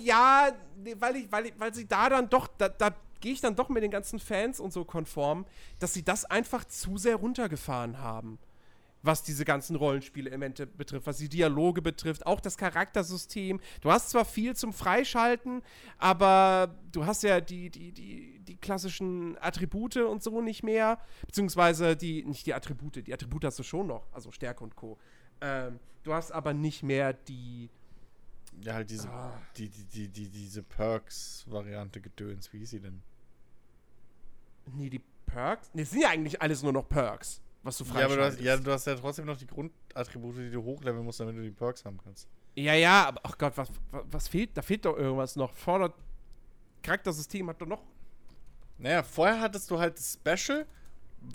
ja, 0.02 0.52
weil 1.00 1.16
ich, 1.18 1.32
weil 1.32 1.46
ich, 1.48 1.54
weil 1.58 1.74
sie 1.74 1.88
da 1.88 2.10
dann 2.10 2.30
doch, 2.30 2.48
da, 2.58 2.70
da 2.70 2.96
gehe 3.24 3.32
ich 3.32 3.42
dann 3.42 3.56
doch 3.56 3.70
mit 3.70 3.82
den 3.84 3.92
ganzen 3.92 4.20
Fans 4.20 4.60
und 4.60 4.74
so 4.74 4.84
konform, 4.84 5.46
dass 5.80 5.94
sie 5.94 6.04
das 6.04 6.26
einfach 6.26 6.66
zu 6.66 6.98
sehr 6.98 7.16
runtergefahren 7.16 8.00
haben. 8.00 8.38
Was 9.02 9.24
diese 9.24 9.44
ganzen 9.44 9.76
Rollenspielelemente 9.76 10.66
betrifft, 10.66 11.08
was 11.08 11.18
die 11.18 11.28
Dialoge 11.28 11.82
betrifft, 11.82 12.26
auch 12.26 12.40
das 12.40 12.58
Charaktersystem. 12.58 13.60
Du 13.82 13.92
hast 13.92 14.10
zwar 14.10 14.24
viel 14.24 14.56
zum 14.56 14.72
Freischalten, 14.72 15.62
aber 15.98 16.74
du 16.92 17.06
hast 17.06 17.24
ja 17.24 17.42
die, 17.42 17.70
die, 17.70 17.92
die, 17.92 18.40
die 18.40 18.56
klassischen 18.56 19.38
Attribute 19.42 19.98
und 19.98 20.24
so 20.24 20.42
nicht 20.42 20.64
mehr. 20.64 21.00
Beziehungsweise 21.26 21.98
die, 21.98 22.24
nicht 22.24 22.46
die 22.46 22.54
Attribute, 22.54 23.06
die 23.06 23.14
Attribute 23.14 23.44
hast 23.44 23.60
du 23.60 23.64
schon 23.64 23.88
noch, 23.88 24.08
also 24.14 24.32
Stärke 24.32 24.64
und 24.64 24.76
Co. 24.76 24.98
Ähm, 25.42 25.80
du 26.04 26.14
hast 26.14 26.32
aber 26.32 26.54
nicht 26.54 26.84
mehr 26.84 27.14
die. 27.14 27.70
Ja, 28.62 28.74
halt 28.76 28.90
diese, 28.90 29.10
Ah. 29.10 29.34
die, 29.58 29.70
die, 29.70 29.84
die, 29.86 30.08
die, 30.10 30.30
diese 30.30 30.64
Perks-Variante 30.64 32.00
Gedöns. 32.02 32.52
Wie 32.54 32.60
hieß 32.60 32.70
sie 32.72 32.80
denn? 32.80 33.02
Nee, 34.74 34.90
die 34.90 35.02
Perks? 35.26 35.70
Nee, 35.74 35.82
es 35.82 35.92
sind 35.92 36.02
ja 36.02 36.10
eigentlich 36.10 36.42
alles 36.42 36.64
nur 36.64 36.72
noch 36.74 36.88
Perks, 36.88 37.42
was 37.64 37.78
du 37.78 37.84
Ja 37.86 37.92
aber, 37.92 38.00
du 38.00 38.06
hast, 38.06 38.36
freischaltest. 38.38 38.42
ja, 38.42 38.58
du 38.58 38.72
hast 38.72 38.88
ja 38.88 38.96
trotzdem 38.96 39.26
noch 39.26 39.38
die 39.38 39.48
Grundattribute, 39.48 40.38
die 40.38 40.52
du 40.52 40.64
hochleveln 40.64 41.04
musst, 41.04 41.20
damit 41.20 41.36
du 41.36 41.42
die 41.42 41.52
Perks 41.52 41.84
haben 41.84 41.98
kannst. 42.04 42.28
Ja, 42.56 42.74
ja, 42.76 43.08
aber 43.08 43.20
ach 43.24 43.38
Gott, 43.38 43.58
was, 43.58 43.70
was, 43.92 44.04
was 44.10 44.28
fehlt? 44.28 44.56
Da 44.56 44.62
fehlt 44.62 44.86
doch 44.86 44.96
irgendwas 44.96 45.36
noch. 45.36 45.54
Fordert. 45.54 45.94
Charaktersystem 46.84 47.50
hat 47.50 47.60
doch 47.62 47.66
noch. 47.68 47.82
Naja, 48.78 49.04
vorher 49.04 49.40
hattest 49.42 49.70
du 49.72 49.80
halt 49.80 49.98
das 49.98 50.14
Special, 50.14 50.66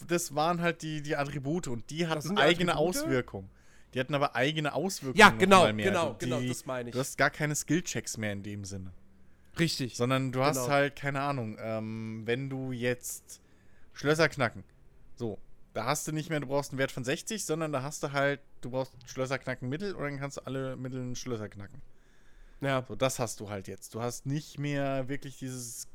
das 0.07 0.35
waren 0.35 0.61
halt 0.61 0.83
die, 0.83 1.01
die 1.03 1.17
Attribute 1.17 1.69
und 1.69 1.89
die 1.91 2.07
hatten 2.07 2.37
die 2.37 2.41
eigene 2.41 2.73
Attribute? 2.73 2.97
Auswirkungen. 3.03 3.51
Die 3.95 4.01
hatten 4.01 4.15
aber 4.15 4.37
eigene 4.37 4.75
Auswirkungen. 4.75 5.19
Ja, 5.19 5.31
genau, 5.31 5.73
mehr. 5.73 5.87
genau, 5.87 6.13
die, 6.15 6.27
genau, 6.27 6.41
das 6.43 6.67
meine 6.67 6.91
ich. 6.91 6.93
Du 6.93 6.99
hast 7.01 7.17
gar 7.17 7.31
keine 7.31 7.55
Skill-Checks 7.55 8.17
mehr 8.19 8.33
in 8.33 8.43
dem 8.43 8.65
Sinne. 8.65 8.93
Richtig. 9.59 9.97
Sondern 9.97 10.31
du 10.31 10.43
hast 10.43 10.57
Genau. 10.57 10.69
halt, 10.69 10.97
keine 10.97 11.21
Ahnung, 11.23 11.57
ähm, 11.61 12.23
wenn 12.27 12.51
du 12.51 12.73
jetzt 12.73 13.41
Schlösser 13.95 14.29
knacken. 14.29 14.63
So, 15.17 15.39
da 15.73 15.85
hast 15.87 16.07
du 16.07 16.13
nicht 16.13 16.29
mehr, 16.31 16.39
du 16.41 16.47
brauchst 16.47 16.71
einen 16.73 16.79
Wert 16.79 16.93
von 16.93 17.03
60, 17.03 17.45
sondern 17.45 17.73
da 17.73 17.83
hast 17.83 18.03
du 18.03 18.13
halt, 18.13 18.41
du 18.61 18.71
brauchst 18.71 18.93
Schlösser 19.07 19.39
knacken 19.39 19.69
Mittel 19.69 19.95
und 19.95 20.03
dann 20.05 20.19
kannst 20.19 20.37
du 20.37 20.43
alle 20.47 20.77
Mitteln 20.77 21.17
Schlösser 21.17 21.49
knacken. 21.49 21.81
Ja. 22.61 22.85
So, 22.87 22.95
das 22.95 23.19
hast 23.19 23.41
du 23.41 23.49
halt 23.49 23.69
jetzt. 23.69 23.95
Du 23.95 24.03
hast 24.03 24.27
nicht 24.27 24.59
mehr 24.59 25.09
wirklich 25.09 25.39
dieses 25.39 25.89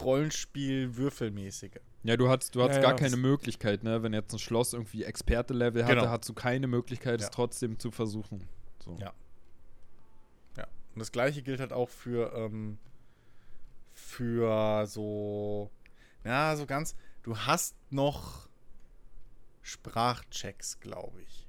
Rollenspiel 0.00 0.96
würfelmäßige. 0.96 1.72
Ja, 2.06 2.16
du 2.16 2.28
hattest, 2.28 2.54
du 2.54 2.62
hattest 2.62 2.76
Ja, 2.76 2.82
gar 2.82 2.92
ja. 2.92 2.96
keine 2.98 3.16
Möglichkeit, 3.16 3.82
ne? 3.82 4.02
Wenn 4.02 4.12
jetzt 4.14 4.32
ein 4.32 4.38
Schloss 4.38 4.72
irgendwie 4.72 5.02
Experte-Level 5.04 5.84
hatte, 5.84 5.94
Genau. 5.96 6.08
hast 6.08 6.28
du 6.28 6.34
keine 6.34 6.66
Möglichkeit, 6.66 7.20
Ja. 7.20 7.26
es 7.26 7.30
trotzdem 7.32 7.78
zu 7.78 7.90
versuchen. 7.90 8.48
So. 8.84 8.96
Ja. 9.00 9.12
Ja. 10.56 10.64
Und 10.94 11.00
das 11.00 11.10
gleiche 11.10 11.42
gilt 11.42 11.58
halt 11.60 11.72
auch 11.72 11.88
für, 11.88 12.32
ähm, 12.34 12.78
für 13.92 14.86
so, 14.86 15.70
ja, 16.24 16.54
so 16.56 16.66
ganz, 16.66 16.94
du 17.24 17.36
hast 17.36 17.74
noch 17.90 18.48
Sprachchecks, 19.62 20.78
glaube 20.80 21.20
ich. 21.22 21.46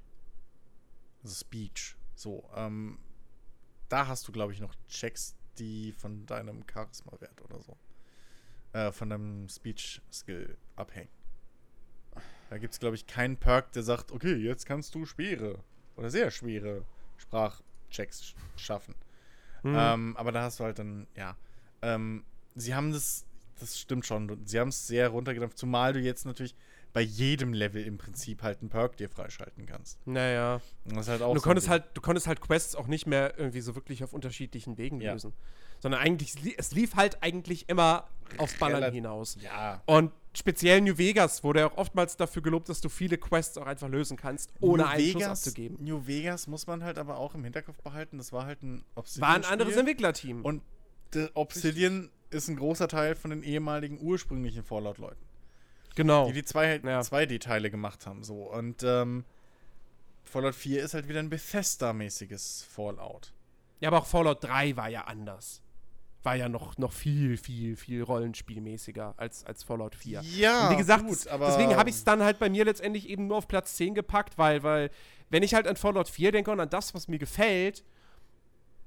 Also 1.22 1.34
Speech. 1.36 1.96
So, 2.14 2.48
ähm, 2.56 2.98
da 3.88 4.08
hast 4.08 4.26
du, 4.26 4.32
glaube 4.32 4.52
ich, 4.52 4.60
noch 4.60 4.74
Checks, 4.88 5.36
die 5.58 5.92
von 5.92 6.26
deinem 6.26 6.64
Charisma-Wert 6.70 7.40
oder 7.42 7.60
so, 7.60 7.76
äh, 8.78 8.92
von 8.92 9.10
deinem 9.10 9.48
Speech-Skill 9.48 10.56
abhängen. 10.76 11.10
Da 12.50 12.58
gibt 12.58 12.72
es, 12.72 12.80
glaube 12.80 12.96
ich, 12.96 13.06
keinen 13.06 13.36
Perk, 13.36 13.72
der 13.72 13.82
sagt, 13.82 14.10
okay, 14.10 14.34
jetzt 14.34 14.66
kannst 14.66 14.94
du 14.94 15.04
schwere 15.04 15.58
oder 15.96 16.10
sehr 16.10 16.30
schwere 16.30 16.84
Sprachchecks 17.18 18.24
sch 18.24 18.34
schaffen. 18.56 18.94
Mhm. 19.62 19.74
Ähm, 19.76 20.16
aber 20.16 20.32
da 20.32 20.42
hast 20.42 20.60
du 20.60 20.64
halt 20.64 20.78
dann, 20.78 21.06
ja. 21.14 21.36
Ähm, 21.82 22.24
sie 22.54 22.74
haben 22.74 22.92
das, 22.92 23.24
das 23.60 23.78
stimmt 23.78 24.06
schon, 24.06 24.46
sie 24.46 24.58
haben 24.58 24.68
es 24.68 24.86
sehr 24.86 25.08
runtergedampft, 25.08 25.58
zumal 25.58 25.92
du 25.92 26.00
jetzt 26.00 26.24
natürlich 26.24 26.54
bei 26.92 27.02
jedem 27.02 27.52
Level 27.52 27.84
im 27.84 27.98
Prinzip 27.98 28.42
halt 28.42 28.60
einen 28.60 28.70
Perk 28.70 28.96
dir 28.96 29.08
freischalten 29.08 29.66
kannst. 29.66 30.04
Naja. 30.06 30.60
Halt 30.90 31.22
auch 31.22 31.34
Du 31.34 31.40
so 31.40 31.44
konntest 31.44 31.68
halt, 31.68 31.84
du 31.94 32.00
konntest 32.00 32.26
halt 32.26 32.40
Quests 32.40 32.74
auch 32.74 32.86
nicht 32.86 33.06
mehr 33.06 33.38
irgendwie 33.38 33.60
so 33.60 33.74
wirklich 33.74 34.02
auf 34.02 34.12
unterschiedlichen 34.14 34.78
Wegen 34.78 35.00
Ja. 35.00 35.12
lösen. 35.12 35.34
Sondern 35.80 36.00
eigentlich, 36.00 36.34
es 36.34 36.42
li- 36.42 36.54
es 36.58 36.72
lief 36.72 36.94
halt 36.96 37.22
eigentlich 37.22 37.68
immer 37.68 38.06
aufs 38.38 38.58
Ballern 38.58 38.82
Relat- 38.82 38.92
hinaus. 38.94 39.38
Ja. 39.40 39.80
Und 39.86 40.12
speziell 40.34 40.80
New 40.80 40.98
Vegas 40.98 41.42
wurde 41.44 41.60
ja 41.60 41.70
auch 41.70 41.76
oftmals 41.76 42.16
dafür 42.16 42.42
gelobt, 42.42 42.68
dass 42.68 42.80
du 42.80 42.88
viele 42.88 43.16
Quests 43.18 43.56
auch 43.58 43.66
einfach 43.66 43.88
lösen 43.88 44.16
kannst, 44.16 44.52
ohne 44.60 44.82
New 44.82 44.88
einen 44.88 45.02
Schuss 45.04 45.14
Vegas, 45.14 45.28
abzugeben. 45.46 45.76
New 45.84 46.06
Vegas 46.06 46.46
muss 46.46 46.66
man 46.66 46.84
halt 46.84 46.98
aber 46.98 47.16
auch 47.18 47.34
im 47.34 47.44
Hinterkopf 47.44 47.78
behalten, 47.82 48.18
das 48.18 48.32
war 48.32 48.44
halt 48.44 48.62
ein 48.62 48.84
Obsidian. 48.96 49.28
War 49.28 49.36
ein 49.36 49.44
anderes 49.44 49.76
Entwicklerteam. 49.76 50.44
Und 50.44 50.62
Obsidian 51.34 52.10
ist 52.30 52.48
ein 52.48 52.56
großer 52.56 52.88
Teil 52.88 53.14
von 53.14 53.30
den 53.30 53.42
ehemaligen 53.42 53.98
ursprünglichen 54.00 54.62
Fallout-Leuten. 54.62 55.24
genau. 55.94 56.26
die 56.26 56.34
die 56.34 56.44
zwei, 56.44 56.76
Ja. 56.84 57.00
2D-Teile 57.00 57.70
gemacht 57.70 58.06
haben. 58.06 58.22
So. 58.24 58.42
Und 58.52 58.82
ähm, 58.82 59.24
Fallout 60.24 60.54
4 60.54 60.82
ist 60.84 60.92
halt 60.94 61.08
wieder 61.08 61.20
ein 61.20 61.30
Bethesda-mäßiges 61.30 62.64
Fallout. 62.68 63.32
Ja, 63.80 63.88
aber 63.88 63.98
auch 64.00 64.06
Fallout 64.06 64.44
3 64.44 64.76
war 64.76 64.88
ja 64.90 65.04
anders. 65.04 65.62
War 66.28 66.36
ja 66.36 66.48
noch, 66.50 66.76
noch 66.76 66.92
viel, 66.92 67.38
viel, 67.38 67.74
viel 67.76 68.02
rollenspielmäßiger 68.02 69.14
als, 69.16 69.44
als 69.46 69.62
Fallout 69.64 69.94
4. 69.94 70.20
Ja, 70.36 70.66
Und 70.68 70.74
wie 70.74 70.76
gesagt, 70.76 71.06
gut, 71.06 71.26
aber 71.28 71.46
deswegen 71.46 71.74
habe 71.74 71.88
ich 71.88 71.96
es 71.96 72.04
dann 72.04 72.22
halt 72.22 72.38
bei 72.38 72.50
mir 72.50 72.66
letztendlich 72.66 73.08
eben 73.08 73.26
nur 73.28 73.38
auf 73.38 73.48
Platz 73.48 73.76
10 73.76 73.94
gepackt, 73.94 74.36
weil, 74.36 74.62
weil, 74.62 74.90
wenn 75.30 75.42
ich 75.42 75.54
halt 75.54 75.66
an 75.66 75.76
Fallout 75.76 76.08
4 76.10 76.32
denke 76.32 76.50
und 76.50 76.60
an 76.60 76.68
das, 76.68 76.92
was 76.94 77.08
mir 77.08 77.18
gefällt, 77.18 77.82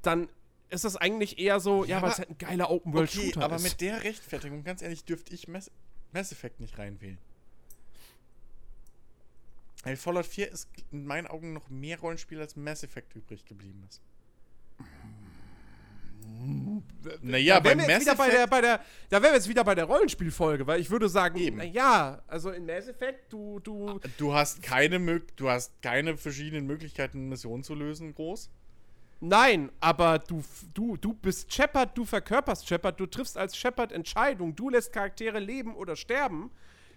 dann 0.04 0.30
ist 0.70 0.84
das 0.86 0.96
eigentlich 0.98 1.40
eher 1.40 1.60
so, 1.60 1.84
ja, 1.84 1.98
Ja, 1.98 2.02
weil 2.04 2.10
es 2.12 2.20
aber- 2.20 2.28
halt 2.28 2.30
ein 2.30 2.38
geiler 2.38 2.66
okay, 2.66 2.76
Open-World-Shooter 2.76 3.42
aber 3.44 3.56
ist. 3.56 3.64
mit 3.64 3.82
der 3.82 4.04
Rechtfertigung, 4.04 4.64
ganz 4.64 4.84
ehrlich, 4.84 5.04
dürfte 5.04 5.34
ich 5.34 5.48
Mass, 5.48 5.72
Mass 6.14 6.32
Effect 6.32 6.60
nicht 6.60 6.78
reinwählen. 6.78 7.18
Weil 9.84 9.98
Fallout 9.98 10.28
4 10.28 10.52
ist 10.52 10.70
in 10.92 11.06
meinen 11.08 11.26
Augen 11.26 11.54
noch 11.54 11.70
mehr 11.70 12.00
Rollenspiel 12.00 12.40
als 12.40 12.56
Mass 12.56 12.84
Effect 12.84 13.16
übrig 13.16 13.46
geblieben 13.46 13.84
ist. 13.90 14.00
Naja, 17.22 17.56
da 17.56 17.60
bei 17.62 17.76
Mass 17.76 18.02
wieder 18.02 18.16
bei 18.16 18.28
der, 18.28 18.36
Effect. 18.36 18.50
bei 18.52 18.62
der, 18.62 18.80
da 19.10 19.22
wären 19.22 19.32
wir 19.32 19.38
jetzt 19.38 19.50
wieder 19.50 19.64
bei 19.64 19.76
der 19.76 19.86
Rollenspielfolge, 19.86 20.68
weil 20.68 20.80
ich 20.80 20.90
würde 20.90 21.10
sagen, 21.10 21.38
Eben. 21.38 21.58
na 21.58 21.64
ja, 21.64 22.22
also 22.28 22.52
in 22.52 22.66
Mass 22.66 22.88
Effect, 22.88 23.32
du, 23.34 23.60
du, 23.60 24.00
Du 24.18 24.34
hast 24.34 24.62
keine, 24.62 25.22
du 25.36 25.50
hast 25.50 25.82
keine 25.82 26.18
verschiedenen 26.18 26.66
Möglichkeiten, 26.68 27.30
Missionen 27.30 27.64
zu 27.64 27.74
lösen, 27.76 28.14
groß. 28.14 28.50
Nein, 29.20 29.72
aber 29.80 30.18
du, 30.20 30.44
du, 30.74 30.98
du 30.98 31.14
bist 31.14 31.54
Shepard, 31.54 31.96
du 31.96 32.06
verkörperst 32.06 32.68
Shepard, 32.68 33.00
du 33.00 33.06
triffst 33.06 33.38
als 33.38 33.56
Shepard 33.56 33.92
Entscheidungen, 33.92 34.56
du 34.56 34.70
lässt 34.70 34.92
Charaktere 34.94 35.40
leben 35.40 35.76
oder 35.76 35.96
sterben. 35.96 36.50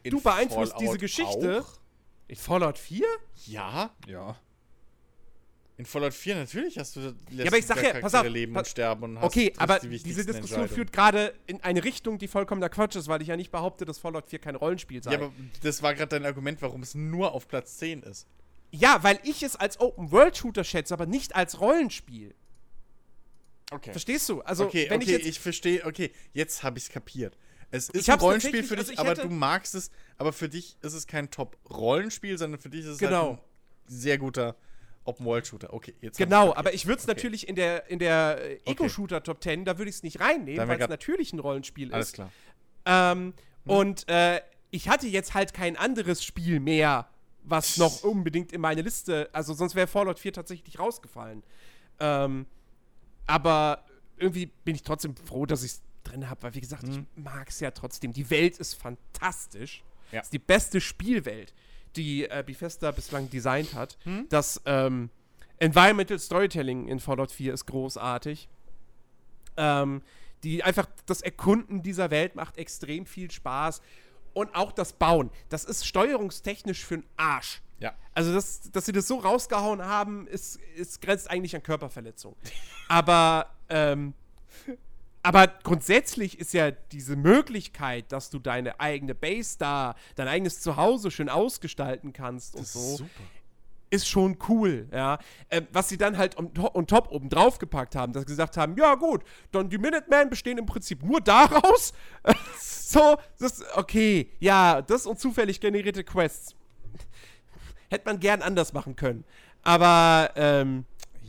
In 0.03 0.11
du 0.11 0.21
beeinflusst 0.21 0.75
diese 0.79 0.87
Fallout 0.87 1.01
Geschichte. 1.01 1.61
auch? 1.61 1.79
In 2.29 2.37
Fallout 2.37 2.79
4? 2.79 3.07
Ja, 3.47 3.91
Ja. 4.07 4.37
In 5.77 5.87
Fallout 5.87 6.15
4 6.15 6.37
natürlich 6.37 6.79
hast 6.79 6.95
du 6.97 7.15
Ja, 7.31 7.47
aber 7.47 7.59
ich 7.59 7.67
sag 7.67 7.83
ja, 7.83 8.01
pass 8.01 8.15
auf, 8.15 8.27
leben 8.29 8.57
und 8.57 8.67
sterben 8.67 9.03
und 9.05 9.19
hast 9.19 9.25
Okay, 9.25 9.53
aber 9.57 9.81
die 9.81 9.99
diese 9.99 10.25
Diskussion 10.25 10.69
führt 10.69 10.93
gerade 10.93 11.35
in 11.47 11.61
eine 11.63 11.83
Richtung, 11.83 12.19
die 12.19 12.29
vollkommener 12.29 12.69
Quatsch 12.69 12.95
ist, 12.97 13.09
weil 13.09 13.23
ich 13.23 13.29
ja 13.29 13.37
nicht 13.37 13.51
behaupte, 13.51 13.85
dass 13.85 13.99
Fallout 13.99 14.29
4 14.29 14.39
kein 14.39 14.55
Rollenspiel 14.55 15.03
sei. 15.03 15.13
Ja, 15.13 15.19
aber 15.19 15.33
das 15.63 15.83
war 15.83 15.95
gerade 15.95 16.11
dein 16.11 16.25
Argument, 16.25 16.63
warum 16.63 16.83
es 16.83 16.95
nur 16.95 17.33
auf 17.33 17.49
Platz 17.49 17.79
10 17.79 18.05
ist. 18.05 18.29
Ja, 18.71 19.03
weil 19.03 19.19
ich 19.25 19.43
es 19.43 19.57
als 19.57 19.81
Open-World-Shooter 19.81 20.65
schätze, 20.65 20.95
aber 20.95 21.07
nicht 21.07 21.35
als 21.35 21.61
Rollenspiel. 21.61 22.35
Okay. 23.71 23.91
Verstehst 23.93 24.29
du? 24.29 24.43
Also, 24.43 24.67
okay, 24.67 24.87
wenn 24.89 25.01
okay, 25.03 25.17
ich 25.17 25.27
ich, 25.27 25.41
verstehe, 25.41 25.85
okay, 25.85 26.13
jetzt 26.33 26.63
habe 26.63 26.79
ich 26.79 26.85
es 26.85 26.91
kapiert. 26.91 27.37
Es 27.71 27.89
ist 27.89 28.09
ein 28.09 28.21
Rollenspiel 28.21 28.63
für 28.63 28.77
dich, 28.77 28.91
also 28.99 29.01
aber 29.01 29.15
du 29.15 29.29
magst 29.29 29.75
es, 29.75 29.91
aber 30.17 30.33
für 30.33 30.49
dich 30.49 30.77
ist 30.83 30.93
es 30.93 31.09
kein 31.09 31.31
Top-Rollenspiel, 31.31 32.39
sondern 32.39 32.61
für 32.61 32.69
dich 32.69 32.83
ist 32.83 32.87
es 32.87 32.99
Genau. 32.99 33.31
halt 33.31 33.39
ein 33.39 33.41
sehr 33.89 34.19
guter 34.19 34.57
Open-World-Shooter. 35.05 35.73
Okay, 35.73 35.95
jetzt 36.01 36.03
hab 36.03 36.11
ich's 36.13 36.19
Genau, 36.19 36.55
aber 36.55 36.73
ich 36.75 36.87
würde 36.87 36.99
es 36.99 37.05
Okay. 37.05 37.15
natürlich 37.15 37.49
in 37.49 37.57
der, 37.57 37.89
in 37.91 37.99
der 37.99 38.39
äh, 38.67 38.71
Eco-Shooter 38.71 39.23
Top 39.23 39.43
10, 39.43 39.65
da 39.65 39.79
würde 39.79 39.91
ich 39.91 39.97
es 39.97 40.03
nicht 40.03 40.21
reinnehmen, 40.21 40.67
weil 40.69 40.81
es 40.81 40.89
natürlich 40.89 41.33
ein 41.33 41.39
Rollenspiel 41.41 41.93
Alles 41.93 42.09
ist. 42.09 42.13
klar. 42.15 42.31
Ähm, 42.87 43.35
Und 43.67 44.09
äh, 44.09 44.41
ich 44.71 44.89
hatte 44.89 45.07
jetzt 45.07 45.35
halt 45.35 45.55
kein 45.55 45.77
anderes 45.77 46.25
Spiel 46.25 46.61
mehr, 46.61 47.09
was 47.43 47.77
noch 47.77 48.03
unbedingt 48.05 48.53
in 48.53 48.61
meine 48.61 48.83
Liste, 48.83 49.29
also 49.33 49.53
sonst 49.55 49.75
wäre 49.75 49.87
Fallout 49.87 50.19
4 50.19 50.33
tatsächlich 50.33 50.79
rausgefallen. 50.79 51.43
Ähm, 52.01 52.47
aber 53.27 53.85
irgendwie 54.17 54.47
bin 54.65 54.75
ich 54.75 54.83
trotzdem 54.83 55.17
froh, 55.17 55.47
dass 55.47 55.63
ich 55.63 55.73
es 55.73 55.83
drin 56.05 56.29
habe, 56.29 56.43
weil 56.43 56.55
wie 56.55 56.61
gesagt, 56.61 56.85
ich 56.89 57.01
mag 57.17 57.49
es 57.49 57.61
ja 57.61 57.71
trotzdem. 57.71 58.13
Die 58.13 58.29
Welt 58.31 58.59
ist 58.59 58.75
fantastisch. 58.75 59.83
Ja. 60.13 60.21
ist 60.21 60.33
die 60.33 60.39
beste 60.39 60.81
Spielwelt, 60.81 61.55
die 61.97 62.25
äh, 62.25 62.43
Bethesda 62.45 62.91
bislang 62.91 63.31
designt 63.31 63.75
hat. 63.75 63.99
Das 64.29 64.61
ähm, 64.67 65.11
Environmental 65.59 66.19
Storytelling 66.19 66.89
in 66.89 67.01
Fallout 67.01 67.31
4 67.31 67.55
ist 67.55 67.67
großartig. 67.67 68.49
Ähm, 69.57 70.03
die 70.43 70.63
einfach 70.63 70.87
das 71.07 71.23
Erkunden 71.23 71.83
dieser 71.83 72.11
Welt 72.11 72.35
macht 72.35 72.59
extrem 72.59 73.07
viel 73.07 73.31
Spaß. 73.31 73.81
Und 74.35 74.55
auch 74.55 74.73
das 74.73 74.93
Bauen. 74.93 75.31
Das 75.49 75.65
ist 75.65 75.87
steuerungstechnisch 75.87 76.85
für 76.85 76.99
den 76.99 77.07
Arsch. 77.17 77.63
Ja. 77.79 77.95
Also, 78.15 78.33
das, 78.33 78.71
dass 78.73 78.87
sie 78.87 78.93
das 78.93 79.07
so 79.07 79.19
rausgehauen 79.19 79.83
haben, 79.85 80.27
ist, 80.27 80.59
ist 80.75 81.01
grenzt 81.01 81.31
eigentlich 81.31 81.55
an 81.55 81.63
Körperverletzung. 81.63 82.35
Aber, 82.89 83.55
ähm, 83.69 84.15
aber 85.25 85.49
grundsätzlich 85.63 86.39
ist 86.39 86.53
ja 86.53 86.71
diese 86.71 87.17
Möglichkeit, 87.17 88.13
dass 88.13 88.29
du 88.29 88.39
deine 88.39 88.79
eigene 88.79 89.15
Base 89.15 89.57
da, 89.59 89.95
dein 90.17 90.29
eigenes 90.29 90.61
Zuhause 90.61 91.11
schön 91.11 91.31
ausgestalten 91.31 92.13
kannst 92.13 92.55
und 92.55 92.65
Das 92.65 92.75
so, 92.75 92.81
ist 92.81 92.97
super. 92.99 93.11
ist 93.89 94.07
schon 94.07 94.37
cool, 94.51 94.87
ja. 94.93 95.19
Ähm, 95.49 95.67
was 95.73 95.89
sie 95.89 95.97
dann 95.97 96.19
halt 96.19 96.37
on, 96.37 96.53
on 96.75 96.87
top 96.87 97.11
oben 97.11 97.31
drauf 97.31 97.59
gepackt 97.59 97.97
haben, 97.97 98.13
dass 98.13 98.25
sie 98.25 98.27
gesagt 98.27 98.59
haben, 98.59 98.77
ja 98.77 98.97
gut, 98.97 99.23
dann 99.51 99.71
die 99.71 99.79
Minutemen 99.79 100.29
bestehen 100.29 100.59
im 100.59 100.67
Prinzip 100.67 101.03
nur 101.03 101.23
daraus. 101.23 101.95
so, 102.61 103.17
das, 103.39 103.65
okay, 103.77 104.29
ja, 104.41 104.83
das 104.83 105.07
und 105.07 105.19
zufällig 105.19 105.59
generierte 105.59 106.05
Quests. 106.05 106.55
Hätte 107.89 108.05
man 108.05 108.21
gern 108.21 108.43
anders 108.43 108.75
machen 108.75 108.95
können. 108.95 109.25
Aber, 109.63 110.33
ähm, 110.37 110.85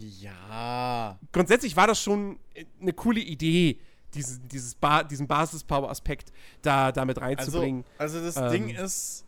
Ja. 0.08 1.20
grundsätzlich 1.32 1.76
war 1.76 1.88
das 1.88 2.02
schon 2.02 2.40
eine 2.82 2.94
coole 2.94 3.20
Idee, 3.20 3.80
diesen, 4.14 4.48
dieses 4.48 4.76
ba 4.76 5.04
diesen 5.04 5.28
Basis-Power-Aspekt 5.28 6.32
da, 6.62 6.92
da 6.92 7.06
mit 7.06 7.18
Also, 7.18 7.26
reinzubringen. 7.60 7.84
also 7.98 8.22
das 8.22 8.38
Ähm. 8.38 8.52
Ding 8.52 8.70
ist, 8.70 9.26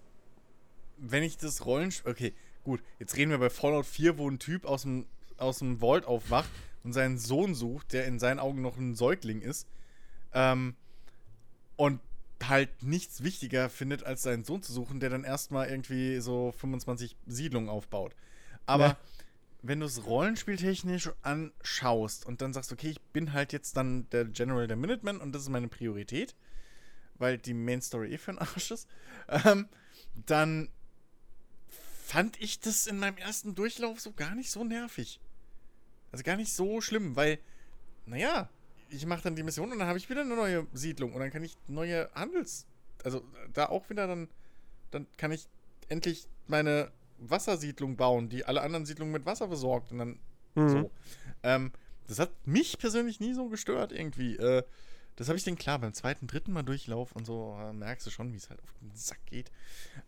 wenn 0.98 1.24
ich 1.24 1.38
das 1.38 1.66
Rollenspiel. 1.66 2.12
Okay, 2.12 2.34
gut, 2.64 2.82
jetzt 3.00 3.16
reden 3.18 3.32
wir 3.32 3.38
bei 3.38 3.50
Fallout 3.50 3.86
4, 3.86 4.18
wo 4.18 4.30
ein 4.30 4.40
Typ 4.40 4.66
aus 4.66 4.84
dem, 4.84 5.06
aus 5.38 5.60
dem 5.60 5.80
Vault 5.80 6.06
aufwacht 6.06 6.50
und 6.84 6.94
seinen 6.94 7.18
Sohn 7.18 7.54
sucht, 7.56 7.94
der 7.94 8.06
in 8.06 8.20
seinen 8.20 8.40
Augen 8.40 8.62
noch 8.62 8.78
ein 8.78 8.96
Säugling 8.96 9.42
ist. 9.42 9.68
Ähm, 10.34 10.76
und 11.76 12.00
halt 12.44 12.84
nichts 12.84 13.24
wichtiger 13.24 13.70
findet, 13.70 14.04
als 14.04 14.22
seinen 14.24 14.44
Sohn 14.44 14.62
zu 14.64 14.72
suchen, 14.72 15.00
der 15.00 15.10
dann 15.10 15.24
erstmal 15.24 15.70
irgendwie 15.70 16.20
so 16.20 16.54
25 16.58 17.16
Siedlungen 17.26 17.68
aufbaut. 17.70 18.16
Aber 18.66 18.86
Ja. 18.88 18.98
Wenn 19.68 19.80
du 19.80 19.86
es 19.86 20.06
rollenspieltechnisch 20.06 21.12
anschaust 21.22 22.26
und 22.26 22.42
dann 22.42 22.54
sagst, 22.54 22.72
okay, 22.72 22.90
ich 22.90 23.02
bin 23.02 23.34
halt 23.34 23.54
jetzt 23.54 23.76
dann 23.76 24.10
der 24.10 24.26
General 24.26 24.68
der 24.68 24.78
Minutemen 24.78 25.20
und 25.20 25.34
das 25.34 25.44
ist 25.44 25.50
meine 25.50 25.68
Priorität, 25.68 26.36
weil 27.16 27.38
die 27.38 27.54
Main 27.54 27.82
Story 27.82 28.14
eh 28.14 28.18
für 28.18 28.32
den 28.32 28.40
Arsch 28.40 28.72
ist, 28.72 28.88
ähm, 29.28 29.68
dann 30.26 30.70
fand 32.06 32.40
ich 32.42 32.60
das 32.60 32.88
in 32.88 33.00
meinem 33.00 33.18
ersten 33.18 33.56
Durchlauf 33.56 34.00
so 34.00 34.14
gar 34.14 34.36
nicht 34.36 34.50
so 34.50 34.64
nervig. 34.64 35.20
Also 36.12 36.24
gar 36.24 36.38
nicht 36.38 36.54
so 36.54 36.80
schlimm, 36.80 37.18
weil, 37.18 37.40
naja, 38.06 38.50
ich 38.90 39.06
mache 39.06 39.24
dann 39.24 39.36
die 39.36 39.44
Mission 39.44 39.72
und 39.72 39.80
dann 39.80 39.88
habe 39.90 39.98
ich 39.98 40.10
wieder 40.10 40.22
eine 40.22 40.36
neue 40.36 40.66
Siedlung 40.72 41.14
und 41.14 41.20
dann 41.20 41.32
kann 41.32 41.44
ich 41.44 41.58
neue 41.68 42.10
Handels. 42.16 42.66
Also 43.04 43.24
da 43.54 43.68
auch 43.68 43.90
wieder 43.90 44.08
dann, 44.08 44.30
dann 44.92 45.08
kann 45.18 45.34
ich 45.34 45.48
endlich 45.90 46.28
meine 46.48 46.92
Wassersiedlung 47.20 47.96
bauen, 47.98 48.30
die 48.30 48.46
alle 48.46 48.62
anderen 48.62 48.86
Siedlungen 48.86 49.14
mit 49.14 49.26
Wasser 49.26 49.48
versorgt 49.48 49.92
und 49.92 49.98
dann 50.00 50.20
Mhm. 50.56 50.70
so. 50.70 50.92
Ähm, 51.44 51.72
das 52.08 52.20
hat 52.20 52.32
mich 52.48 52.78
persönlich 52.80 53.20
nie 53.20 53.34
so 53.34 53.48
gestört 53.50 53.92
irgendwie. 53.92 54.36
Äh, 54.38 54.64
das 55.18 55.28
habe 55.28 55.38
ich 55.38 55.44
denn 55.44 55.56
klar 55.58 55.80
beim 55.80 55.94
zweiten, 55.94 56.28
dritten 56.28 56.52
Mal 56.54 56.64
Durchlauf 56.64 57.12
und 57.12 57.26
so 57.26 57.58
äh, 57.60 57.74
merkst 57.74 58.06
du 58.08 58.12
schon, 58.12 58.34
wie 58.34 58.38
es 58.38 58.50
halt 58.50 58.62
auf 58.64 58.74
den 58.82 58.92
Sack 58.96 59.24
geht. 59.26 59.52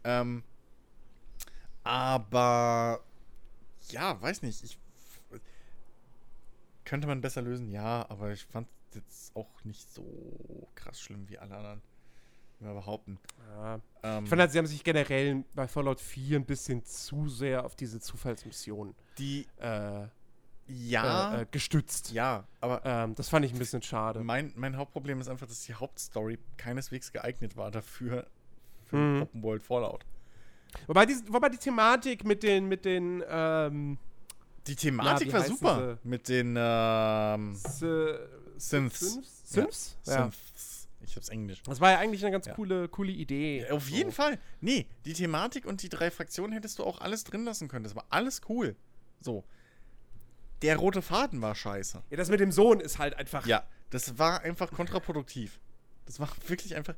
Ähm, 0.03 0.43
aber 1.83 3.03
ja, 3.89 4.21
weiß 4.21 4.41
nicht. 4.43 4.63
Ich 4.63 4.77
könnte 6.85 7.07
man 7.07 7.21
besser 7.21 7.41
lösen, 7.41 7.69
ja, 7.69 8.05
aber 8.09 8.31
ich 8.31 8.45
fand 8.45 8.67
jetzt 8.93 9.35
auch 9.35 9.63
nicht 9.63 9.91
so 9.93 10.67
krass 10.75 10.99
schlimm 10.99 11.29
wie 11.29 11.37
alle 11.37 11.55
anderen. 11.55 11.81
Mal 12.59 12.73
behaupten. 12.73 13.19
Ja. 13.55 13.79
Ähm, 14.03 14.23
Ich 14.23 14.29
fand 14.29 14.41
halt, 14.41 14.51
sie 14.51 14.57
haben 14.57 14.67
sich 14.67 14.83
generell 14.83 15.43
bei 15.55 15.67
Fallout 15.67 15.99
4 15.99 16.39
ein 16.39 16.45
bisschen 16.45 16.83
zu 16.85 17.27
sehr 17.29 17.65
auf 17.65 17.75
diese 17.75 17.99
Zufallsmission 17.99 18.95
die 19.17 19.47
äh, 19.59 20.07
ja, 20.67 21.35
äh, 21.35 21.41
äh, 21.41 21.45
gestützt. 21.51 22.11
ja, 22.11 22.45
aber 22.61 22.85
Ähm, 22.85 23.15
das 23.15 23.27
fand 23.29 23.43
ich 23.45 23.53
ein 23.53 23.59
bisschen 23.59 23.81
schade. 23.81 24.23
mein, 24.23 24.53
mein 24.55 24.77
Hauptproblem 24.77 25.19
ist 25.19 25.27
einfach, 25.27 25.47
dass 25.47 25.63
die 25.65 25.73
Hauptstory 25.73 26.37
keineswegs 26.57 27.11
geeignet 27.11 27.55
war 27.57 27.71
dafür 27.71 28.27
für 28.85 28.95
Mhm. 28.97 29.21
Open 29.23 29.43
World 29.43 29.63
Fallout. 29.63 30.05
Wobei 30.87 31.05
die, 31.05 31.15
wobei 31.27 31.49
die 31.49 31.57
Thematik 31.57 32.23
mit 32.23 32.43
den, 32.43 32.67
mit 32.67 32.85
den, 32.85 33.23
ähm, 33.27 33.97
Die 34.67 34.75
Thematik 34.75 35.29
wie 35.29 35.33
war 35.33 35.43
super 35.43 35.97
mit 36.03 36.29
den 36.29 36.55
ähm, 36.57 37.53
äh, 37.53 37.55
Synths. 37.55 38.19
Synths? 38.57 39.19
Synths? 39.43 39.97
Ja. 40.05 40.23
Synths. 40.23 40.78
Ich 41.09 41.15
hab's 41.15 41.29
Englisch. 41.29 41.63
Das 41.63 41.81
war 41.81 41.91
ja 41.91 41.97
eigentlich 41.97 42.21
eine 42.23 42.31
ganz 42.31 42.45
Ja. 42.45 42.53
coole, 42.53 42.87
coole 42.87 43.11
Idee. 43.11 43.67
Auf 43.71 43.85
So. 43.89 43.95
jeden 43.95 44.11
Fall. 44.11 44.37
Nee, 44.61 44.87
die 45.05 45.13
Thematik 45.13 45.65
und 45.65 45.81
die 45.81 45.89
drei 45.89 46.11
Fraktionen 46.11 46.53
hättest 46.53 46.77
du 46.77 46.83
auch 46.83 47.01
alles 47.01 47.23
drin 47.23 47.43
lassen 47.45 47.67
können. 47.67 47.83
Das 47.83 47.95
war 47.95 48.05
alles 48.09 48.41
cool. 48.47 48.75
So. 49.19 49.43
Der 50.61 50.77
rote 50.77 51.01
Faden 51.01 51.41
war 51.41 51.55
scheiße. 51.55 52.03
Ja, 52.11 52.17
das 52.17 52.29
mit 52.29 52.39
dem 52.39 52.51
Sohn 52.51 52.79
ist 52.79 52.99
halt 52.99 53.15
einfach. 53.15 53.45
Ja, 53.47 53.65
das 53.89 54.19
war 54.19 54.41
einfach 54.41 54.71
kontraproduktiv. 54.71 55.59
Das 56.05 56.19
war 56.19 56.29
wirklich 56.47 56.75
einfach. 56.75 56.95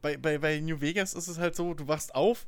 Bei, 0.00 0.16
bei, 0.16 0.38
bei 0.38 0.58
New 0.60 0.80
Vegas 0.80 1.12
ist 1.12 1.28
es 1.28 1.38
halt 1.38 1.54
so, 1.54 1.74
du 1.74 1.86
wachst 1.86 2.14
auf, 2.14 2.46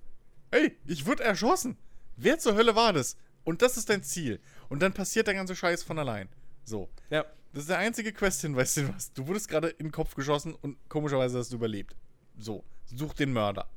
ey, 0.51 0.79
ich 0.87 1.05
wurde 1.05 1.25
erschossen. 1.25 1.77
Wer 2.17 2.39
zur 2.39 2.55
Hölle 2.55 2.75
war 2.75 2.95
das? 2.95 3.17
Und 3.45 3.61
das 3.61 3.77
ist 3.77 3.91
dein 3.91 4.03
Ziel. 4.03 4.41
Und 4.71 4.81
dann 4.81 4.95
passiert 4.95 5.27
der 5.27 5.35
ganze 5.35 5.55
Scheiß 5.57 5.83
von 5.83 5.99
allein. 5.99 6.29
So. 6.65 6.89
Ja. 7.11 7.25
Das 7.53 7.65
ist 7.65 7.69
der 7.69 7.79
einzige 7.79 8.13
Quest-Hinweis, 8.13 8.75
den 8.75 8.87
du 8.87 8.95
hast. 8.95 9.17
Du 9.17 9.27
wurdest 9.27 9.49
gerade 9.49 9.69
in 9.69 9.87
den 9.87 9.93
Kopf 9.93 10.15
geschossen 10.15 10.55
und 10.55 10.79
komischerweise 10.89 11.39
hast 11.39 11.53
du 11.53 11.57
überlebt. 11.57 11.95
So. 12.39 12.65
Such 12.87 13.15
den 13.15 13.33
Mörder. 13.33 13.69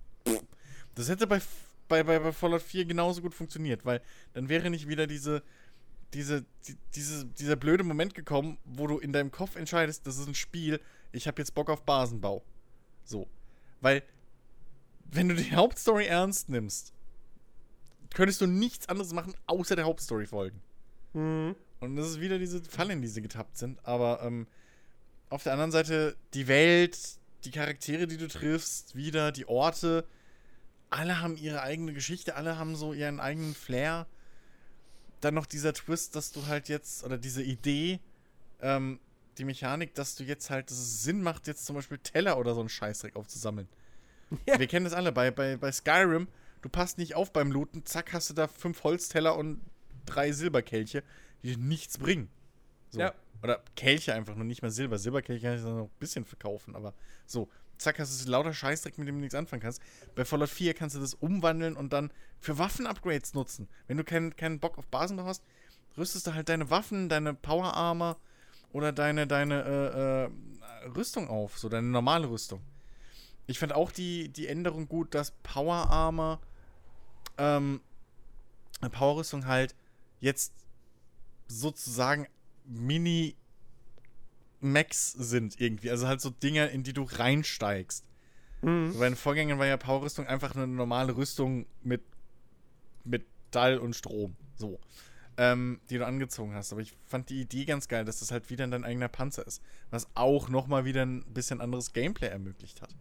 Das 0.95 1.09
hätte 1.09 1.27
bei, 1.27 1.41
bei, 1.87 2.03
bei, 2.03 2.19
bei 2.19 2.31
Fallout 2.31 2.61
4 2.61 2.85
genauso 2.85 3.21
gut 3.21 3.33
funktioniert, 3.33 3.85
weil 3.85 4.01
dann 4.33 4.47
wäre 4.47 4.69
nicht 4.69 4.87
wieder 4.87 5.07
diese, 5.07 5.43
diese, 6.13 6.45
die, 6.67 6.77
diese, 6.95 7.25
dieser 7.25 7.57
blöde 7.57 7.83
Moment 7.83 8.13
gekommen, 8.15 8.57
wo 8.63 8.87
du 8.87 8.99
in 8.99 9.11
deinem 9.11 9.31
Kopf 9.31 9.57
entscheidest, 9.57 10.07
das 10.07 10.17
ist 10.17 10.27
ein 10.27 10.35
Spiel, 10.35 10.79
ich 11.11 11.27
habe 11.27 11.41
jetzt 11.41 11.53
Bock 11.53 11.69
auf 11.69 11.83
Basenbau. 11.83 12.43
So. 13.03 13.27
Weil, 13.81 14.03
wenn 15.11 15.27
du 15.29 15.35
die 15.35 15.53
Hauptstory 15.53 16.05
ernst 16.05 16.49
nimmst, 16.49 16.93
könntest 18.13 18.39
du 18.39 18.47
nichts 18.47 18.87
anderes 18.87 19.11
machen, 19.13 19.35
außer 19.47 19.75
der 19.75 19.85
Hauptstory 19.85 20.25
folgen. 20.25 20.61
Mhm. 21.13 21.55
Und 21.85 21.95
das 21.95 22.09
ist 22.09 22.19
wieder 22.19 22.39
diese 22.39 22.63
Falle, 22.63 22.93
in 22.93 23.01
die 23.01 23.07
sie 23.07 23.21
getappt 23.21 23.57
sind. 23.57 23.79
Aber 23.83 24.21
ähm, 24.23 24.47
auf 25.29 25.43
der 25.43 25.53
anderen 25.53 25.71
Seite 25.71 26.15
die 26.33 26.47
Welt, 26.47 26.97
die 27.43 27.51
Charaktere, 27.51 28.07
die 28.07 28.17
du 28.17 28.27
triffst, 28.27 28.95
wieder 28.95 29.31
die 29.31 29.47
Orte, 29.47 30.05
alle 30.89 31.21
haben 31.21 31.37
ihre 31.37 31.61
eigene 31.61 31.93
Geschichte, 31.93 32.35
alle 32.35 32.57
haben 32.57 32.75
so 32.75 32.93
ihren 32.93 33.19
eigenen 33.19 33.53
Flair. 33.53 34.07
Dann 35.21 35.33
noch 35.33 35.45
dieser 35.45 35.73
Twist, 35.73 36.15
dass 36.15 36.31
du 36.31 36.47
halt 36.47 36.69
jetzt, 36.69 37.03
oder 37.03 37.17
diese 37.17 37.43
Idee, 37.43 37.99
ähm, 38.61 38.99
die 39.37 39.43
Mechanik, 39.43 39.93
dass 39.95 40.15
du 40.15 40.23
jetzt 40.23 40.49
halt, 40.49 40.71
dass 40.71 40.77
es 40.77 41.03
Sinn 41.03 41.21
macht, 41.21 41.47
jetzt 41.47 41.65
zum 41.65 41.75
Beispiel 41.75 41.97
Teller 41.97 42.37
oder 42.37 42.53
so 42.53 42.61
einen 42.61 42.69
Scheißdreck 42.69 43.15
aufzusammeln. 43.15 43.67
Ja. 44.47 44.57
Wir 44.57 44.65
kennen 44.65 44.85
das 44.85 44.93
alle. 44.93 45.11
Bei, 45.11 45.29
bei, 45.29 45.55
bei 45.55 45.71
Skyrim, 45.71 46.27
du 46.63 46.67
passt 46.67 46.97
nicht 46.97 47.13
auf 47.13 47.31
beim 47.31 47.51
Looten, 47.51 47.85
zack, 47.85 48.11
hast 48.11 48.31
du 48.31 48.33
da 48.33 48.47
fünf 48.47 48.83
Holzteller 48.83 49.37
und 49.37 49.61
drei 50.07 50.31
Silberkelche, 50.31 51.03
die 51.43 51.57
nichts 51.57 51.97
bringen. 51.97 52.29
So. 52.89 52.99
Ja. 52.99 53.13
Oder 53.43 53.61
Kelche 53.75 54.13
einfach, 54.13 54.35
nur 54.35 54.45
nicht 54.45 54.61
mal 54.61 54.71
Silber. 54.71 54.97
Silberkelche 54.97 55.45
kann 55.45 55.55
ich 55.55 55.63
dann 55.63 55.77
noch 55.77 55.85
ein 55.85 55.99
bisschen 55.99 56.25
verkaufen, 56.25 56.75
aber 56.75 56.93
so. 57.25 57.49
Zack, 57.77 57.99
hast 57.99 58.25
du 58.25 58.31
lauter 58.31 58.53
Scheißdreck, 58.53 58.97
mit 58.97 59.07
dem 59.07 59.15
du 59.15 59.21
nichts 59.21 59.35
anfangen 59.35 59.61
kannst. 59.61 59.81
Bei 60.15 60.23
Fallout 60.23 60.49
4 60.49 60.73
kannst 60.73 60.95
du 60.95 60.99
das 61.01 61.13
umwandeln 61.13 61.75
und 61.75 61.91
dann 61.91 62.09
für 62.39 62.57
Waffen-Upgrades 62.57 63.33
nutzen. 63.33 63.67
Wenn 63.87 63.97
du 63.97 64.05
keinen 64.05 64.33
keinen 64.35 64.61
Bock 64.61 64.77
auf 64.77 64.87
Basenbau 64.87 65.25
hast, 65.25 65.43
rüstest 65.97 66.25
du 66.25 66.33
halt 66.33 66.47
deine 66.47 66.69
Waffen, 66.69 67.09
deine 67.09 67.33
Power 67.33 67.73
Armor 67.73 68.17
oder 68.71 68.91
deine, 68.91 69.27
deine 69.27 69.63
äh, 69.63 70.85
äh, 70.85 70.89
Rüstung 70.95 71.27
auf, 71.27 71.57
so 71.57 71.69
deine 71.69 71.87
normale 71.87 72.29
Rüstung. 72.29 72.61
Ich 73.47 73.59
fand 73.59 73.73
auch 73.73 73.91
die, 73.91 74.29
die 74.29 74.47
Änderung 74.47 74.87
gut, 74.87 75.13
dass 75.13 75.31
Power 75.43 75.89
Armor, 75.89 76.39
ähm, 77.37 77.81
Power 78.91 79.17
Rüstung 79.17 79.45
halt 79.45 79.75
jetzt 80.19 80.53
sozusagen 81.47 82.27
Mini 82.65 83.35
Max 84.59 85.11
sind 85.11 85.59
irgendwie. 85.59 85.91
Also 85.91 86.07
halt 86.07 86.21
so 86.21 86.29
Dinge, 86.29 86.67
in 86.67 86.83
die 86.83 86.93
du 86.93 87.03
reinsteigst. 87.03 88.03
Mhm. 88.61 88.95
Bei 88.97 89.07
den 89.07 89.15
Vorgängern 89.15 89.59
war 89.59 89.67
ja 89.67 89.77
Power-Rüstung 89.77 90.27
einfach 90.27 90.55
eine 90.55 90.67
normale 90.67 91.15
Rüstung 91.15 91.65
mit 91.83 92.03
Metall 93.03 93.77
und 93.77 93.95
Strom. 93.95 94.35
So. 94.55 94.79
Ähm, 95.37 95.81
die 95.89 95.97
du 95.97 96.05
angezogen 96.05 96.53
hast. 96.53 96.71
Aber 96.71 96.81
ich 96.81 96.93
fand 97.05 97.29
die 97.29 97.41
Idee 97.41 97.65
ganz 97.65 97.87
geil, 97.87 98.05
dass 98.05 98.19
das 98.19 98.31
halt 98.31 98.49
wieder 98.49 98.65
dein 98.67 98.85
eigener 98.85 99.09
Panzer 99.09 99.45
ist. 99.45 99.61
Was 99.91 100.07
auch 100.15 100.49
nochmal 100.49 100.85
wieder 100.85 101.05
ein 101.05 101.25
bisschen 101.25 101.61
anderes 101.61 101.93
Gameplay 101.93 102.27
ermöglicht 102.27 102.81
hat. 102.81 102.95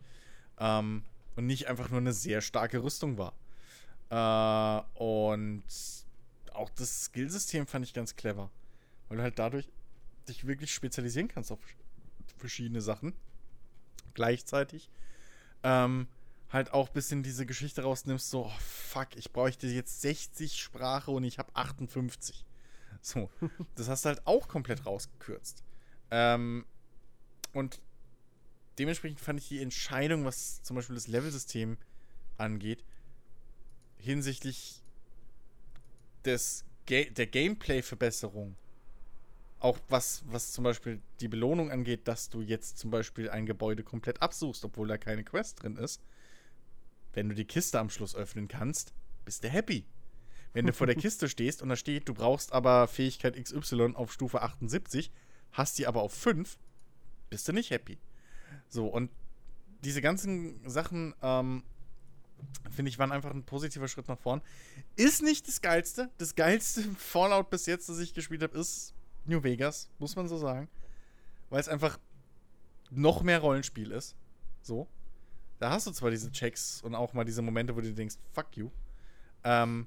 Ähm, 0.59 1.05
und 1.37 1.47
nicht 1.47 1.69
einfach 1.69 1.91
nur 1.91 2.01
eine 2.01 2.13
sehr 2.13 2.41
starke 2.41 2.83
Rüstung 2.83 3.19
war. 3.19 3.35
Äh, 4.11 5.03
und 5.03 5.65
auch 6.55 6.71
das 6.71 7.07
Skillsystem 7.07 7.67
fand 7.67 7.85
ich 7.85 7.95
ganz 7.95 8.17
clever. 8.17 8.51
Weil 9.09 9.19
du 9.19 9.23
halt 9.23 9.39
dadurch 9.39 9.69
dich 10.29 10.47
wirklich 10.47 10.73
spezialisieren 10.73 11.29
kannst 11.29 11.53
auf 11.53 11.59
verschiedene 12.37 12.81
Sachen. 12.81 13.15
Gleichzeitig. 14.15 14.91
Ähm, 15.63 16.09
halt 16.51 16.73
auch 16.73 16.89
ein 16.89 16.95
bisschen 16.95 17.23
diese 17.23 17.47
Geschichte 17.47 17.83
rausnimmst, 17.83 18.31
so, 18.31 18.47
oh, 18.47 18.59
fuck, 18.61 19.17
ich 19.17 19.33
bräuchte 19.33 19.67
jetzt 19.67 20.01
60 20.03 20.63
Sprache 20.63 21.11
und 21.11 21.25
ich 21.25 21.39
habe 21.39 21.55
58. 21.55 22.45
So, 23.01 23.29
das 23.75 23.89
hast 23.89 24.05
du 24.05 24.11
halt 24.11 24.27
auch 24.27 24.49
komplett 24.49 24.87
rausgekürzt. 24.87 25.65
Ähm, 26.11 26.65
und 27.53 27.81
dementsprechend 28.79 29.21
fand 29.21 29.41
ich 29.41 29.49
die 29.49 29.61
Entscheidung, 29.61 30.25
was 30.25 30.63
zum 30.63 30.77
Beispiel 30.77 30.95
das 30.95 31.09
Levelsystem 31.09 31.77
angeht, 32.39 32.85
hinsichtlich 33.97 34.84
des 36.25 36.65
Ga 36.87 37.05
der 37.05 37.27
Gameplay-Verbesserung, 37.27 38.57
auch 39.61 39.79
was, 39.89 40.23
was 40.27 40.53
zum 40.53 40.65
Beispiel 40.65 41.01
die 41.21 41.29
Belohnung 41.29 41.71
angeht, 41.71 42.07
dass 42.07 42.29
du 42.29 42.43
jetzt 42.43 42.79
zum 42.79 42.91
Beispiel 42.91 43.31
ein 43.31 43.47
Gebäude 43.47 43.83
komplett 43.83 44.21
absuchst, 44.21 44.65
obwohl 44.65 44.89
da 44.89 44.99
keine 44.99 45.25
Quest 45.25 45.63
drin 45.63 45.77
ist, 45.77 46.03
wenn 47.15 47.29
du 47.29 47.35
die 47.35 47.47
Kiste 47.47 47.79
am 47.79 47.89
Schluss 47.89 48.15
öffnen 48.15 48.49
kannst, 48.49 48.93
bist 49.25 49.45
du 49.45 49.49
happy. 49.49 49.87
Wenn 50.53 50.67
du 50.67 50.73
vor 50.73 50.87
der 50.87 50.97
Kiste 50.97 51.29
stehst 51.29 51.63
und 51.63 51.71
da 51.71 51.77
steht, 51.77 52.09
du 52.09 52.15
brauchst 52.15 52.53
aber 52.53 52.87
Fähigkeit 52.89 53.43
XY 53.43 53.95
auf 53.95 54.13
Stufe 54.13 54.43
78, 54.43 55.11
hast 55.53 55.79
die 55.79 55.87
aber 55.87 56.03
auf 56.03 56.13
5, 56.13 56.59
bist 57.31 57.49
du 57.49 57.53
nicht 57.53 57.71
happy. 57.71 57.99
So, 58.69 58.87
und 58.87 59.11
diese 59.83 60.03
ganzen 60.03 60.69
Sachen, 60.69 61.15
ähm, 61.23 61.63
finde 62.71 62.89
ich, 62.91 62.99
waren 62.99 63.13
einfach 63.13 63.31
ein 63.31 63.45
positiver 63.45 63.89
Schritt 63.89 64.09
nach 64.09 64.19
vorn. 64.19 64.43
Ist 64.97 65.23
nicht 65.23 65.49
das 65.49 65.61
Geilste. 65.61 66.11
Das 66.19 66.35
geilste 66.35 66.83
Fallout 66.99 67.51
bis 67.51 67.67
jetzt, 67.67 67.89
das 67.89 67.99
ich 67.99 68.15
gespielt 68.15 68.43
habe, 68.43 68.59
ist 68.59 68.95
New 69.25 69.43
Vegas, 69.43 69.91
muss 69.99 70.17
man 70.17 70.29
so 70.29 70.39
sagen. 70.39 70.69
Weil 71.51 71.61
es 71.61 71.69
einfach 71.69 71.99
noch 72.91 73.23
mehr 73.23 73.41
Rollenspiel 73.41 73.91
ist. 73.91 74.17
So. 74.63 74.89
Da 75.59 75.71
hast 75.71 75.87
du 75.87 75.93
zwar 75.93 76.11
diese 76.11 76.31
Checks 76.33 76.83
und 76.83 76.95
auch 76.95 77.13
mal 77.13 77.25
diese 77.25 77.43
Momente, 77.43 77.75
wo 77.77 77.81
du 77.81 77.93
denkst, 77.93 78.17
fuck 78.33 78.57
you. 78.57 78.71
Ähm, 79.45 79.87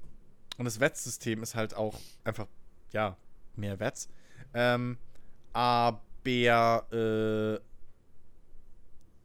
und 0.56 0.64
das 0.64 0.80
Wettsystem 0.80 1.42
ist 1.42 1.54
halt 1.54 1.74
auch 1.74 2.00
einfach, 2.24 2.46
ja, 2.92 3.16
mehr 3.54 3.78
Wets. 3.78 4.08
Ähm, 4.54 4.98
aber 5.52 6.00
äh, 6.26 7.60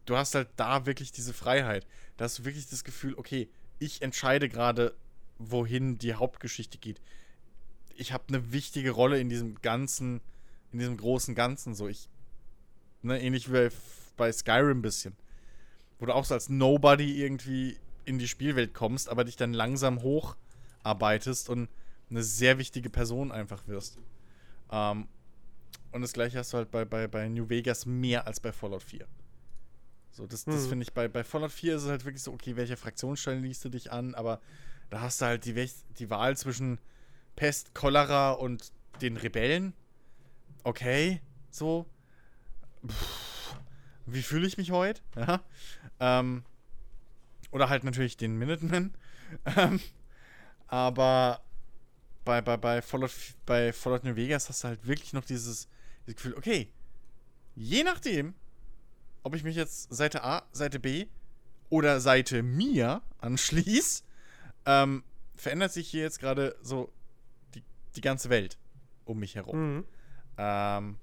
du 0.06 0.18
hast 0.18 0.36
halt 0.36 0.50
da 0.56 0.86
wirklich 0.86 1.12
diese 1.12 1.34
Freiheit. 1.34 1.88
Da 2.18 2.26
hast 2.26 2.40
du 2.40 2.46
wirklich 2.46 2.68
das 2.70 2.84
Gefühl, 2.84 3.16
okay, 3.16 3.50
ich 3.80 4.02
entscheide 4.02 4.50
gerade, 4.50 4.94
wohin 5.40 5.98
die 5.98 6.14
Hauptgeschichte 6.14 6.78
geht. 6.78 7.02
Ich 7.96 8.14
habe 8.14 8.24
eine 8.28 8.52
wichtige 8.52 8.92
Rolle 8.92 9.20
in 9.20 9.30
diesem 9.30 9.62
ganzen, 9.62 10.22
in 10.72 10.80
diesem 10.80 10.98
großen 10.98 11.36
Ganzen. 11.36 11.76
So, 11.76 11.88
ich, 11.88 12.10
ne, 13.02 13.22
ähnlich 13.22 13.52
wie 13.52 13.70
bei, 14.16 14.32
Skyrim 14.32 14.80
ein 14.80 14.82
bisschen. 14.82 15.16
Wo 16.00 16.06
du 16.06 16.14
auch 16.14 16.26
so 16.26 16.34
als 16.34 16.50
Nobody 16.50 17.22
irgendwie 17.22 17.78
in 18.06 18.20
die 18.20 18.28
Spielwelt 18.28 18.74
kommst, 18.74 19.10
aber 19.10 19.24
dich 19.24 19.36
dann 19.36 19.54
langsam 19.54 20.02
hocharbeitest 20.02 21.50
und 21.50 21.70
eine 22.10 22.24
sehr 22.24 22.58
wichtige 22.58 22.90
Person 22.90 23.32
einfach 23.32 23.68
wirst. 23.68 23.98
Ähm, 24.72 25.08
und 25.92 26.02
das 26.02 26.14
gleiche 26.14 26.40
hast 26.40 26.54
du 26.54 26.58
halt 26.58 26.72
bei, 26.72 26.86
bei, 26.86 27.08
bei 27.08 27.30
New 27.30 27.50
Vegas 27.50 27.86
mehr 27.86 28.28
als 28.28 28.40
bei 28.40 28.52
Fallout 28.52 28.84
4. 28.84 29.08
So, 30.14 30.28
das, 30.28 30.46
das 30.46 30.66
Mhm. 30.66 30.70
finde 30.70 30.84
ich 30.84 30.94
bei, 30.94 31.08
bei 31.08 31.24
Fallout 31.24 31.52
4 31.52 31.76
ist 31.76 31.84
es 31.84 31.90
halt 31.90 32.06
wirklich 32.06 32.22
so, 32.22 32.32
okay, 32.32 32.56
welche 32.56 32.78
Fraktionsstelle 32.78 33.40
liest 33.40 33.66
du 33.66 33.70
dich 33.70 33.92
an, 33.92 34.14
aber 34.14 34.40
da 34.92 35.02
hast 35.02 35.20
du 35.22 35.26
halt 35.26 35.46
die, 35.46 35.70
die 35.98 36.10
Wahl 36.12 36.38
zwischen 36.38 36.78
Pest, 37.36 37.74
Cholera 37.74 38.32
und 38.34 38.72
den 39.02 39.18
Rebellen. 39.18 39.74
Okay, 40.64 41.20
so. 41.50 41.88
Pff, 42.88 43.56
wie 44.06 44.22
fühle 44.22 44.48
ich 44.48 44.58
mich 44.58 44.72
heute? 44.72 45.02
Ja. 45.16 45.44
Ähm, 46.00 46.44
oder 47.52 47.70
halt 47.70 47.84
natürlich 47.84 48.16
den 48.18 48.38
Minutemen. 48.38 48.94
Ähm, 49.58 49.80
aber 50.68 51.42
bei, 52.24 52.40
bei, 52.42 52.56
bei, 52.56 52.84
Fallout, 52.84 53.12
bei 53.48 53.74
Fallout 53.74 54.04
New 54.04 54.16
Vegas 54.16 54.48
hast 54.48 54.64
du 54.64 54.68
halt 54.68 54.86
wirklich 54.86 55.12
noch 55.14 55.26
dieses, 55.26 55.68
dieses 56.06 56.16
Gefühl, 56.18 56.36
okay, 56.36 56.72
je 57.56 57.84
nachdem, 57.84 58.36
ob 59.24 59.36
ich 59.36 59.44
mich 59.44 59.56
jetzt 59.56 59.94
Seite 59.94 60.24
A, 60.24 60.44
Seite 60.52 60.80
B 60.80 61.08
oder 61.70 62.00
Seite 62.00 62.44
mir 62.44 63.02
anschließe, 63.20 64.04
ähm, 64.66 65.04
verändert 65.36 65.72
sich 65.72 65.90
hier 65.90 66.04
jetzt 66.04 66.20
gerade 66.20 66.56
so 66.62 66.92
die, 67.56 67.64
die 67.96 68.02
ganze 68.02 68.30
Welt 68.30 68.58
um 69.06 69.20
mich 69.20 69.36
herum. 69.36 69.76
Mhm. 69.76 69.86
Ähm, 70.38 70.98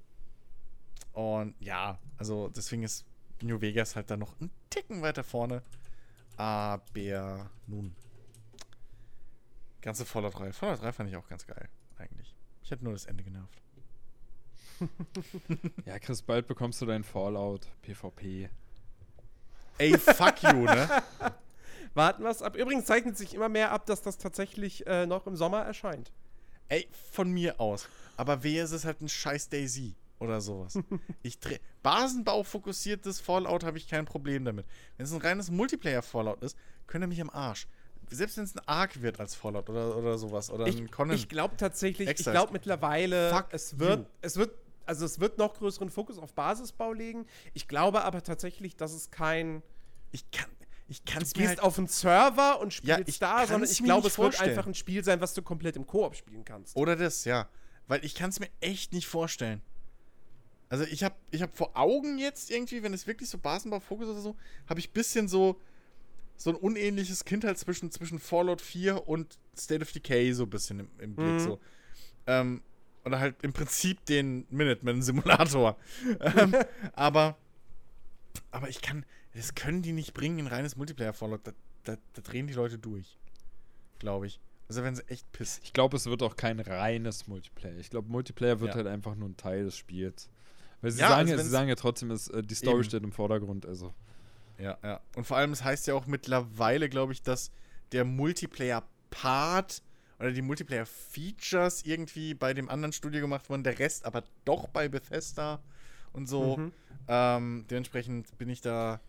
und 1.13 1.55
ja, 1.61 1.99
also 2.19 2.49
deswegen 2.49 2.83
ist 2.83 3.05
New 3.43 3.61
Vegas 3.61 3.97
halt 3.97 4.11
da 4.11 4.17
noch 4.17 4.39
einen 4.41 4.51
Ticken 4.71 5.03
weiter 5.03 5.25
vorne. 5.25 5.63
Aber 6.37 7.51
nun. 7.67 7.95
Ganze 9.83 10.05
Fallout 10.05 10.39
3. 10.39 10.53
Fallout 10.53 10.83
3 10.83 10.93
fand 10.93 11.11
ich 11.11 11.17
auch 11.17 11.29
ganz 11.29 11.47
geil, 11.47 11.69
eigentlich. 11.99 12.35
Ich 12.63 12.71
hätte 12.71 12.85
nur 12.85 12.93
das 12.93 13.07
Ende 13.07 13.25
genervt. 13.25 13.63
Ja, 15.87 15.99
Chris, 15.99 16.23
bald 16.23 16.47
bekommst 16.47 16.81
du 16.81 16.87
dein 16.87 17.05
Fallout 17.05 17.67
PvP. 17.83 18.49
Ey, 19.79 19.97
fuck 19.99 20.43
you, 20.43 20.65
ne? 20.65 20.89
Warten 21.95 22.23
wir 22.23 22.31
es 22.31 22.43
ab. 22.43 22.57
Übrigens 22.57 22.85
zeichnet 22.87 23.17
sich 23.17 23.35
immer 23.35 23.49
mehr 23.49 23.73
ab, 23.73 23.87
dass 23.87 24.03
das 24.03 24.19
tatsächlich 24.19 24.87
äh, 24.87 25.07
noch 25.07 25.27
im 25.27 25.37
Sommer 25.37 25.63
erscheint. 25.63 26.13
Ey, 26.69 26.87
von 27.13 27.31
mir 27.31 27.61
aus. 27.61 27.89
Aber 28.17 28.43
wer 28.43 28.65
ist 28.65 28.73
es 28.73 28.85
halt 28.85 29.01
ein 29.01 29.09
scheiß 29.09 29.49
Daisy 29.49 29.95
oder 30.19 30.41
sowas? 30.41 30.79
Ich 31.23 31.41
dreh 31.41 31.59
Basenbau 31.83 32.43
fokussiertes 32.43 33.21
Fallout 33.21 33.65
habe 33.65 33.79
ich 33.79 33.89
kein 33.89 34.05
Problem 34.05 34.45
damit. 34.45 34.67
Wenn 34.97 35.05
es 35.07 35.13
ein 35.13 35.21
reines 35.21 35.51
Multiplayer 35.51 36.03
Fallout 36.03 36.43
ist, 36.43 36.57
könnt 36.87 37.03
ihr 37.05 37.09
mich 37.09 37.21
am 37.21 37.31
Arsch. 37.31 37.67
Selbst 38.11 38.37
wenn 38.37 38.45
es 38.45 38.55
ein 38.55 38.61
Arc 38.67 39.01
wird 39.03 39.19
als 39.19 39.35
Fallout 39.35 39.71
oder, 39.71 39.97
oder 39.97 40.19
sowas 40.19 40.51
oder 40.51 40.67
Ich, 40.67 40.77
ein 40.79 40.91
Conan. 40.91 41.17
ich 41.17 41.29
glaube 41.29 41.57
tatsächlich, 41.57 42.07
ich 42.09 42.11
Exile. 42.19 42.33
glaube 42.33 42.53
mittlerweile, 42.53 43.31
Fuck 43.31 43.47
es 43.53 43.79
wird, 43.79 44.01
you. 44.01 44.07
es 44.21 44.37
wird, 44.37 44.53
also 44.91 45.05
es 45.07 45.21
wird 45.21 45.39
noch 45.39 45.55
größeren 45.55 45.89
Fokus 45.89 46.19
auf 46.19 46.35
Basisbau 46.35 46.93
legen. 46.93 47.25
Ich 47.55 47.69
glaube 47.69 48.03
aber 48.03 48.25
tatsächlich, 48.25 48.77
dass 48.77 48.93
es 48.93 49.13
kein, 49.13 49.63
ich 50.11 50.29
kann 50.33 50.51
ich 50.89 51.05
kann 51.05 51.23
du 51.23 51.31
gehst 51.31 51.49
halt 51.49 51.61
auf 51.61 51.79
einen 51.79 51.87
Server 51.87 52.59
und 52.59 52.75
spielst 52.75 52.99
Ja, 52.99 53.05
ich 53.07 53.21
da, 53.21 53.37
kann's 53.37 53.51
sondern 53.51 53.71
ich 53.71 53.85
glaube, 53.85 54.09
es 54.09 54.19
wird 54.19 54.35
vorstellen. 54.35 54.51
einfach 54.51 54.67
ein 54.67 54.75
Spiel 54.75 55.05
sein, 55.05 55.21
was 55.21 55.35
du 55.35 55.43
komplett 55.43 55.77
im 55.77 55.87
Koop 55.87 56.17
spielen 56.17 56.45
kannst. 56.45 56.75
Oder 56.77 56.97
das, 56.97 57.25
ja. 57.25 57.49
Weil 57.87 58.05
ich 58.05 58.17
kann 58.17 58.31
es 58.31 58.41
mir 58.41 58.49
echt 58.59 58.93
nicht 58.93 59.07
vorstellen. 59.07 59.63
Also 60.69 60.83
ich 60.83 61.05
habe 61.05 61.15
ich 61.31 61.43
hab 61.43 61.57
vor 61.57 61.77
Augen 61.77 62.19
jetzt 62.19 62.51
irgendwie, 62.51 62.83
wenn 62.83 62.93
es 62.93 63.07
wirklich 63.07 63.31
so 63.31 63.39
Basenbau-Fokus 63.39 64.09
oder 64.09 64.21
so, 64.21 64.37
habe 64.69 64.81
ich 64.81 64.91
ein 64.91 64.93
bisschen 64.93 65.29
so 65.29 65.61
so 66.37 66.51
ein 66.51 66.57
unähnliches 66.57 67.25
Kindheit 67.25 67.59
zwischen, 67.59 67.93
zwischen 67.93 68.19
Fallout 68.19 68.61
4 68.61 69.07
und 69.07 69.39
State 69.57 69.83
of 69.83 69.93
Decay 69.93 70.33
so 70.33 70.45
ein 70.45 70.51
bisschen 70.51 70.81
im, 70.81 70.89
im 70.99 71.15
Blick. 71.15 71.35
Mhm. 71.35 71.39
So. 71.39 71.61
Ähm, 72.27 72.63
oder 73.05 73.19
halt 73.19 73.37
im 73.43 73.53
Prinzip 73.53 74.05
den 74.07 74.47
Minuteman-Simulator. 74.51 75.77
ähm, 76.21 76.55
aber 76.93 77.37
aber 78.51 78.69
ich 78.69 78.81
kann, 78.83 79.05
das 79.35 79.55
können 79.55 79.83
die 79.83 79.93
nicht 79.93 80.15
bringen 80.15 80.39
in 80.39 80.47
reines 80.47 80.77
Multiplayer-Fallout. 80.77 81.47
Da, 81.47 81.53
da, 81.85 81.97
da 82.15 82.23
drehen 82.23 82.47
die 82.47 82.55
Leute 82.55 82.79
durch. 82.79 83.17
Glaube 83.99 84.27
ich. 84.27 84.41
Also 84.69 84.83
wenn 84.85 84.95
sie 84.95 85.03
echt 85.09 85.31
piss. 85.33 85.61
Ich 85.65 85.73
glaube, 85.73 85.97
es 85.97 86.07
wird 86.07 86.23
auch 86.23 86.37
kein 86.37 86.61
reines 86.61 87.27
Multiplayer. 87.27 87.77
Ich 87.79 87.91
glaube, 87.91 88.09
Multiplayer 88.09 88.61
wird 88.61 88.71
Ja. 88.71 88.77
halt 88.77 88.87
einfach 88.87 89.15
nur 89.17 89.29
ein 89.29 89.37
Teil 89.37 89.65
des 89.65 89.77
Spiels. 89.77 90.29
Weil 90.81 90.93
sie, 90.93 91.01
Ja, 91.01 91.09
sagen, 91.09 91.21
also 91.29 91.33
ja, 91.35 91.43
sie 91.43 91.49
sagen 91.51 91.69
ja 91.69 91.75
trotzdem, 91.75 92.11
ist, 92.11 92.29
äh, 92.29 92.43
die 92.43 92.55
Story 92.55 92.77
Eben. 92.77 92.85
steht 92.85 93.03
im 93.03 93.13
Vordergrund. 93.13 93.67
Also. 93.67 93.93
Ja, 94.59 94.79
ja. 94.83 95.01
Und 95.17 95.27
vor 95.27 95.37
allem, 95.37 95.53
es 95.53 95.65
heißt 95.65 95.87
ja 95.89 95.95
auch 95.95 96.07
mittlerweile, 96.07 96.89
glaube 96.89 97.13
ich, 97.13 97.23
dass 97.23 97.51
der 97.93 98.05
Multiplayer-Part 98.05 99.83
oder 100.21 100.33
die 100.33 100.43
Multiplayer-Features 100.43 101.85
irgendwie 101.85 102.35
bei 102.35 102.55
dem 102.55 102.69
anderen 102.69 102.93
Studio 102.93 103.21
gemacht 103.21 103.49
wurden, 103.49 103.65
der 103.65 103.79
Rest 103.79 104.05
aber 104.05 104.23
doch 104.45 104.69
bei 104.69 104.89
Bethesda 104.89 105.61
und 106.13 106.29
so. 106.29 106.59
Mhm. 106.59 106.73
Ähm, 107.09 107.65
dementsprechend 107.71 108.37
bin 108.39 108.49
ich 108.49 108.61
da 108.61 109.01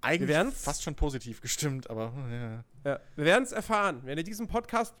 eigentlich 0.00 0.54
fast 0.54 0.82
schon 0.82 0.94
positiv 0.94 1.40
gestimmt, 1.40 1.90
aber 1.90 2.12
ja. 2.30 2.64
Ja, 2.84 3.00
wir 3.16 3.24
werden 3.24 3.44
es 3.44 3.52
erfahren. 3.52 4.02
Wenn 4.04 4.18
ihr 4.18 4.24
diesen 4.24 4.46
Podcast 4.46 4.94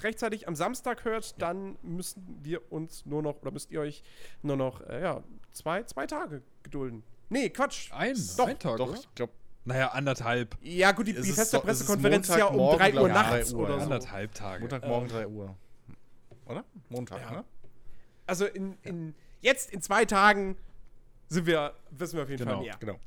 rechtzeitig 0.00 0.48
am 0.48 0.56
Samstag 0.56 1.04
hört, 1.04 1.40
dann 1.40 1.76
müssen 1.82 2.38
wir 2.42 2.72
uns 2.72 3.04
nur 3.04 3.22
noch, 3.22 3.42
oder 3.42 3.50
müsst 3.50 3.70
ihr 3.70 3.80
euch 3.80 4.02
nur 4.42 4.56
noch, 4.56 4.80
äh, 4.80 5.02
ja, 5.02 5.22
zwei, 5.52 5.82
zwei 5.84 6.06
Tage 6.06 6.42
gedulden. 6.62 7.02
Nee, 7.28 7.50
Quatsch. 7.50 7.92
Ein, 7.92 8.16
Doch, 8.36 8.46
ein 8.46 8.58
Tag, 8.58 8.76
Doch, 8.78 8.88
oder? 8.88 8.98
ich 8.98 9.14
glaube, 9.14 9.32
Naja, 9.66 9.88
anderthalb. 9.88 10.56
Ja, 10.62 10.92
gut, 10.92 11.08
die 11.08 11.10
Es 11.10 11.26
Bethesda 11.26 11.58
Pressekonferenz 11.58 12.28
ist 12.28 12.36
ja 12.36 12.46
um 12.46 12.56
Montagmorgen, 12.56 12.94
3 12.94 13.00
Uhr 13.02 13.08
nachts 13.08 13.50
3 13.50 13.56
Uhr, 13.56 13.62
oder 13.64 13.74
so. 13.74 13.82
Anderthalb 13.82 14.32
Tage. 14.34 14.60
Montagmorgen 14.60 15.08
3 15.08 15.26
Uhr. 15.26 15.56
Oder? 16.46 16.64
Montag, 16.88 17.20
Ja. 17.20 17.30
ne? 17.32 17.44
Also 18.28 18.46
in, 18.46 18.78
in, 18.82 19.14
jetzt 19.40 19.72
in 19.72 19.82
zwei 19.82 20.04
Tagen 20.04 20.56
sind 21.28 21.46
wir, 21.46 21.74
wissen 21.90 22.16
wir 22.16 22.22
auf 22.22 22.30
jeden 22.30 22.44
Genau, 22.44 22.58
Fall 22.58 22.64
mehr. 22.64 22.76
Genau. 22.78 22.98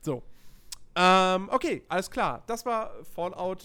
So. 0.00 0.22
Ähm, 0.94 1.48
okay, 1.50 1.82
alles 1.88 2.08
klar. 2.08 2.44
Das 2.46 2.64
war 2.64 2.92
Fallout 3.12 3.62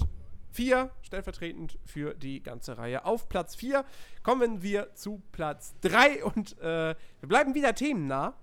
4, 0.51 0.89
stellvertretend 1.03 1.77
für 1.85 2.15
die 2.15 2.41
ganze 2.41 2.79
Reihe. 2.79 3.05
Auf 3.05 3.29
Platz 3.29 3.55
4 3.55 3.85
kommen 4.23 4.63
wir 4.63 4.95
zu 4.95 5.21
Platz 5.31 5.75
3 5.81 6.23
und 6.23 6.57
äh, 6.59 6.95
wir 7.19 7.29
bleiben 7.29 7.53
wieder 7.53 7.75
themennah. 7.75 8.33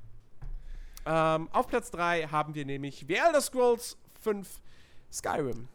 Ähm, 1.06 1.48
auf 1.52 1.68
Platz 1.68 1.90
3 1.92 2.26
haben 2.28 2.54
wir 2.54 2.64
nämlich 2.64 3.04
The 3.06 3.14
Elder 3.14 3.40
Scrolls 3.40 3.96
5 4.22 4.60
Skyrim. 5.12 5.68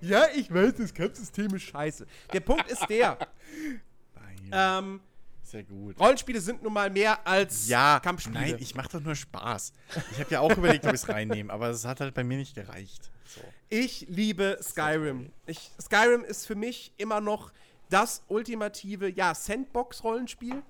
Ja, 0.00 0.26
ich 0.34 0.52
weiß, 0.52 0.74
das 0.76 0.92
Kampfsystem 0.92 1.54
ist 1.54 1.62
scheiße. 1.62 2.06
Der 2.32 2.40
Punkt 2.40 2.70
ist 2.70 2.86
der, 2.88 3.16
Nein. 4.14 4.50
ähm, 4.52 5.00
Sehr 5.42 5.64
gut. 5.64 5.98
Rollenspiele 5.98 6.40
sind 6.40 6.62
nun 6.62 6.72
mal 6.72 6.90
mehr 6.90 7.26
als 7.26 7.66
Ja, 7.68 7.98
Kampfspiele. 8.00 8.38
nein, 8.40 8.56
ich 8.58 8.74
mache 8.74 8.88
doch 8.90 9.00
nur 9.00 9.14
Spaß. 9.14 9.72
Ich 10.12 10.18
habe 10.20 10.30
ja 10.30 10.40
auch 10.40 10.54
überlegt, 10.56 10.84
ob 10.84 10.92
ich 10.92 11.00
es 11.02 11.08
reinnehme, 11.08 11.52
aber 11.52 11.70
es 11.70 11.84
hat 11.84 12.00
halt 12.00 12.14
bei 12.14 12.24
mir 12.24 12.36
nicht 12.36 12.54
gereicht. 12.54 13.10
So. 13.24 13.40
Ich 13.68 14.06
liebe 14.08 14.58
Skyrim. 14.62 15.32
Ich, 15.46 15.70
Skyrim 15.80 16.24
ist 16.24 16.46
für 16.46 16.54
mich 16.56 16.92
immer 16.98 17.20
noch 17.20 17.52
das 17.88 18.22
ultimative, 18.28 19.08
ja, 19.08 19.34
Sandbox-Rollenspiel. 19.34 20.62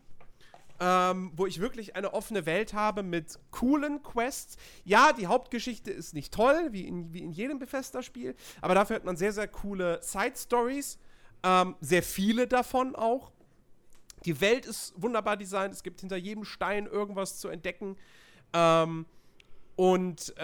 Ähm, 0.78 1.32
wo 1.34 1.46
ich 1.46 1.58
wirklich 1.60 1.96
eine 1.96 2.12
offene 2.12 2.44
Welt 2.44 2.74
habe 2.74 3.02
mit 3.02 3.38
coolen 3.50 4.02
Quests. 4.02 4.56
Ja, 4.84 5.12
die 5.12 5.26
Hauptgeschichte 5.26 5.90
ist 5.90 6.12
nicht 6.12 6.34
toll, 6.34 6.68
wie 6.72 6.86
in, 6.86 7.12
wie 7.14 7.20
in 7.20 7.32
jedem 7.32 7.58
Bethesda-Spiel, 7.58 8.34
aber 8.60 8.74
dafür 8.74 8.96
hat 8.96 9.04
man 9.04 9.16
sehr, 9.16 9.32
sehr 9.32 9.48
coole 9.48 9.98
Side-Stories. 10.02 10.98
Ähm, 11.42 11.76
sehr 11.80 12.02
viele 12.02 12.46
davon 12.46 12.94
auch. 12.94 13.32
Die 14.24 14.40
Welt 14.40 14.66
ist 14.66 14.92
wunderbar 14.96 15.36
designt, 15.36 15.72
es 15.72 15.82
gibt 15.82 16.00
hinter 16.00 16.16
jedem 16.16 16.44
Stein 16.44 16.86
irgendwas 16.86 17.38
zu 17.38 17.48
entdecken. 17.48 17.96
Ähm, 18.52 19.06
und 19.76 20.34
äh, 20.38 20.42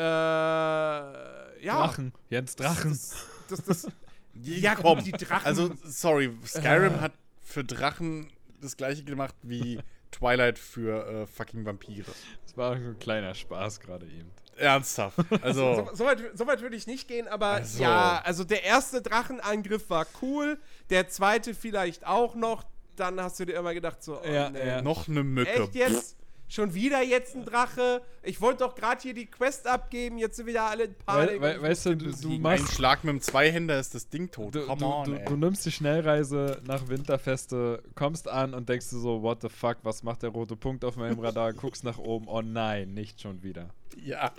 ja. 1.64 1.76
Drachen. 1.78 2.12
Jens 2.30 2.56
Drachen. 2.56 2.90
Das, 2.90 3.16
das, 3.48 3.64
das, 3.64 3.86
Ja, 4.34 4.74
komm. 4.76 5.02
die 5.04 5.12
Drachen- 5.12 5.44
Also, 5.44 5.70
sorry, 5.84 6.30
Skyrim 6.46 7.00
hat 7.02 7.12
für 7.42 7.64
Drachen 7.64 8.30
das 8.62 8.76
gleiche 8.78 9.04
gemacht 9.04 9.34
wie 9.42 9.78
Twilight 10.12 10.58
für 10.58 11.06
äh, 11.22 11.26
fucking 11.26 11.64
Vampire. 11.66 12.04
Das 12.44 12.56
war 12.56 12.72
ein 12.76 12.96
kleiner 13.00 13.34
Spaß 13.34 13.80
gerade 13.80 14.06
eben. 14.06 14.30
Ernsthaft. 14.56 15.18
Also, 15.42 15.74
so, 15.90 15.94
so, 15.94 16.04
weit, 16.04 16.18
so 16.34 16.46
weit 16.46 16.60
würde 16.60 16.76
ich 16.76 16.86
nicht 16.86 17.08
gehen, 17.08 17.26
aber 17.26 17.46
Also. 17.46 17.82
ja, 17.82 18.20
also 18.24 18.44
der 18.44 18.62
erste 18.64 19.02
Drachenangriff 19.02 19.88
war 19.90 20.06
cool, 20.20 20.58
der 20.90 21.08
zweite 21.08 21.54
vielleicht 21.54 22.06
auch 22.06 22.34
noch. 22.34 22.64
Dann 22.94 23.18
hast 23.20 23.40
du 23.40 23.46
dir 23.46 23.54
immer 23.54 23.72
gedacht, 23.72 24.02
so, 24.02 24.20
oh, 24.22 24.26
Ja, 24.28 24.50
nee. 24.50 24.66
ja. 24.66 24.82
noch 24.82 25.08
eine 25.08 25.24
Mücke. 25.24 25.50
echt 25.50 25.74
jetzt? 25.74 26.16
Schon 26.52 26.74
wieder 26.74 27.02
jetzt 27.02 27.34
ein 27.34 27.46
Drache? 27.46 28.02
Ich 28.22 28.40
wollte 28.42 28.64
doch 28.64 28.74
gerade 28.74 29.00
hier 29.00 29.14
die 29.14 29.24
Quest 29.24 29.66
abgeben, 29.66 30.18
jetzt 30.18 30.36
sind 30.36 30.46
wieder 30.46 30.64
alle 30.64 30.84
in 30.84 30.94
Panik. 30.94 31.40
Und 31.40 31.46
ich 31.48 31.62
weißt 31.62 31.86
du, 31.86 31.96
du- 31.96 32.10
du 32.12 32.28
machst- 32.38 32.64
Ein 32.68 32.70
Schlag 32.74 33.04
mit 33.04 33.12
dem 33.14 33.20
Zweihänder 33.22 33.80
ist 33.80 33.94
das 33.94 34.08
Ding 34.10 34.30
tot. 34.30 34.54
Du, 34.54 34.66
Come 34.66 34.78
du, 34.78 34.84
on, 34.86 35.04
du, 35.06 35.14
ey. 35.14 35.24
du 35.24 35.36
nimmst 35.36 35.64
die 35.64 35.72
Schnellreise 35.72 36.60
nach 36.66 36.88
Winterfeste, 36.88 37.82
kommst 37.94 38.28
an 38.28 38.52
und 38.52 38.68
denkst 38.68 38.90
du 38.90 38.98
so, 38.98 39.22
what 39.22 39.40
the 39.40 39.48
fuck, 39.48 39.78
was 39.82 40.02
macht 40.02 40.22
der 40.22 40.28
rote 40.28 40.54
Punkt 40.54 40.84
auf 40.84 40.96
meinem 40.96 41.18
Radar? 41.20 41.52
Guckst 41.54 41.84
nach 41.84 41.96
oben, 41.98 42.28
oh 42.28 42.42
nein, 42.42 42.92
nicht 42.92 43.20
schon 43.22 43.42
wieder. 43.42 43.70
ja. 44.04 44.30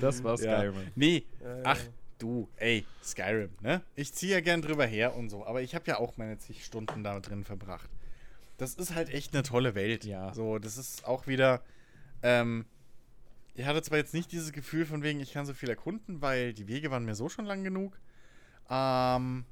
Das 0.00 0.22
war. 0.24 0.36
Skyrim. 0.38 0.74
Nee, 0.96 1.24
Ja, 1.40 1.56
ja. 1.56 1.62
ach 1.64 1.80
du, 2.18 2.48
ey, 2.56 2.84
Skyrim, 3.04 3.50
ne? 3.60 3.82
Ich 3.96 4.12
ziehe 4.14 4.32
ja 4.32 4.40
gern 4.40 4.62
drüber 4.62 4.86
her 4.86 5.14
und 5.16 5.28
so, 5.28 5.44
aber 5.46 5.60
ich 5.62 5.74
habe 5.76 5.84
ja 5.88 5.98
auch 5.98 6.16
meine 6.16 6.38
zig 6.38 6.64
Stunden 6.64 7.02
da 7.04 7.18
drin 7.20 7.42
verbracht. 7.44 7.90
Das 8.62 8.74
ist 8.74 8.94
halt 8.94 9.10
echt 9.10 9.34
eine 9.34 9.42
tolle 9.42 9.74
Welt. 9.74 10.04
Ja. 10.04 10.32
So, 10.32 10.60
das 10.60 10.78
ist 10.78 11.04
auch 11.04 11.26
wieder, 11.26 11.64
ähm, 12.22 12.64
ich 13.54 13.66
hatte 13.66 13.82
zwar 13.82 13.98
jetzt 13.98 14.14
nicht 14.14 14.30
dieses 14.30 14.52
Gefühl 14.52 14.86
von 14.86 15.02
wegen, 15.02 15.18
ich 15.18 15.32
kann 15.32 15.46
so 15.46 15.52
viel 15.52 15.68
erkunden, 15.68 16.22
weil 16.22 16.52
die 16.54 16.68
Wege 16.68 16.92
waren 16.92 17.04
mir 17.04 17.16
so 17.16 17.28
schon 17.28 17.44
lang 17.44 17.64
genug. 17.64 17.98
Ähm, 18.70 19.44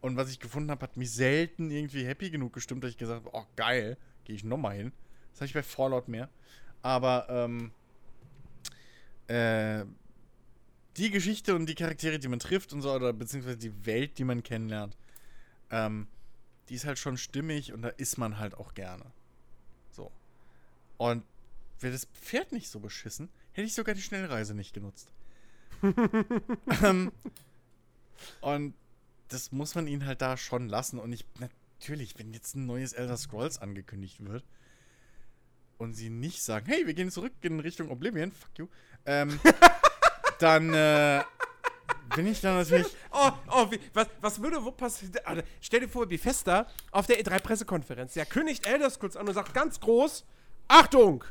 und 0.00 0.16
was 0.16 0.28
ich 0.28 0.40
gefunden 0.40 0.72
habe, 0.72 0.82
hat 0.82 0.96
mich 0.96 1.12
selten 1.12 1.70
irgendwie 1.70 2.04
happy 2.04 2.30
genug 2.30 2.52
gestimmt, 2.52 2.82
dass 2.82 2.90
ich 2.90 2.98
gesagt 2.98 3.24
habe, 3.24 3.30
oh 3.32 3.46
geil, 3.54 3.96
gehe 4.24 4.34
ich 4.34 4.42
nochmal 4.42 4.74
hin. 4.74 4.92
Das 5.30 5.42
habe 5.42 5.46
ich 5.46 5.54
bei 5.54 5.62
Fallout 5.62 6.08
mehr. 6.08 6.28
Aber, 6.82 7.28
ähm, 7.30 7.70
äh, 9.28 9.84
die 10.96 11.10
Geschichte 11.12 11.54
und 11.54 11.66
die 11.66 11.76
Charaktere, 11.76 12.18
die 12.18 12.26
man 12.26 12.40
trifft 12.40 12.72
und 12.72 12.82
so, 12.82 12.92
oder 12.92 13.12
beziehungsweise 13.12 13.56
die 13.56 13.86
Welt, 13.86 14.18
die 14.18 14.24
man 14.24 14.42
kennenlernt, 14.42 14.96
ähm, 15.70 16.08
die 16.72 16.76
ist 16.76 16.86
halt 16.86 16.98
schon 16.98 17.18
stimmig 17.18 17.74
und 17.74 17.82
da 17.82 17.90
ist 17.90 18.16
man 18.16 18.38
halt 18.38 18.54
auch 18.54 18.72
gerne. 18.72 19.04
So. 19.90 20.10
Und 20.96 21.22
wäre 21.80 21.92
das 21.92 22.06
Pferd 22.06 22.50
nicht 22.50 22.70
so 22.70 22.80
beschissen, 22.80 23.28
hätte 23.52 23.66
ich 23.66 23.74
sogar 23.74 23.94
die 23.94 24.00
Schnellreise 24.00 24.54
nicht 24.54 24.72
genutzt. 24.72 25.12
ähm, 26.82 27.12
und 28.40 28.72
das 29.28 29.52
muss 29.52 29.74
man 29.74 29.86
ihnen 29.86 30.06
halt 30.06 30.22
da 30.22 30.38
schon 30.38 30.70
lassen. 30.70 30.98
Und 30.98 31.12
ich, 31.12 31.26
natürlich, 31.40 32.18
wenn 32.18 32.32
jetzt 32.32 32.56
ein 32.56 32.64
neues 32.64 32.94
Elder 32.94 33.18
Scrolls 33.18 33.58
angekündigt 33.58 34.24
wird 34.24 34.42
und 35.76 35.92
sie 35.92 36.08
nicht 36.08 36.42
sagen, 36.42 36.64
hey, 36.64 36.86
wir 36.86 36.94
gehen 36.94 37.10
zurück 37.10 37.34
in 37.42 37.60
Richtung 37.60 37.90
Oblivion, 37.90 38.32
fuck 38.32 38.58
you, 38.58 38.68
ähm, 39.04 39.38
dann 40.38 40.72
äh, 40.72 41.22
bin 42.14 42.26
ich 42.26 42.40
dann 42.40 42.56
natürlich. 42.56 42.86
Oh, 43.10 43.30
oh, 43.50 43.70
wie, 43.70 43.78
was, 43.94 44.06
was 44.20 44.42
würde 44.42 44.62
wo 44.64 44.70
passieren? 44.70 45.14
Alter, 45.24 45.42
Stell 45.60 45.80
dir 45.80 45.88
vor, 45.88 46.06
Bethesda 46.06 46.66
auf 46.90 47.06
der 47.06 47.20
E3-Pressekonferenz. 47.22 48.14
Der 48.14 48.26
kündigt 48.26 48.66
Elder 48.66 48.90
Scrolls 48.90 49.16
an 49.16 49.26
und 49.28 49.34
sagt 49.34 49.54
ganz 49.54 49.80
groß: 49.80 50.24
Achtung! 50.68 51.24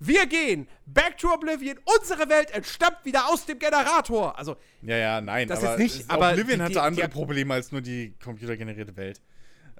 Wir 0.00 0.26
gehen 0.26 0.68
back 0.86 1.18
to 1.18 1.28
Oblivion. 1.32 1.76
Unsere 1.98 2.28
Welt 2.28 2.52
entstammt 2.52 2.98
wieder 3.04 3.28
aus 3.28 3.46
dem 3.46 3.58
Generator. 3.58 4.38
Also, 4.38 4.56
Ja, 4.82 4.96
ja, 4.96 5.20
nein, 5.20 5.48
Das 5.48 5.58
aber, 5.58 5.70
jetzt 5.70 5.96
nicht, 5.96 6.10
aber 6.10 6.30
Oblivion 6.30 6.58
die- 6.58 6.62
hatte 6.62 6.72
die- 6.74 6.78
andere 6.78 7.08
die- 7.08 7.12
Probleme 7.12 7.54
als 7.54 7.72
nur 7.72 7.80
die 7.80 8.14
computergenerierte 8.22 8.96
Welt. 8.96 9.20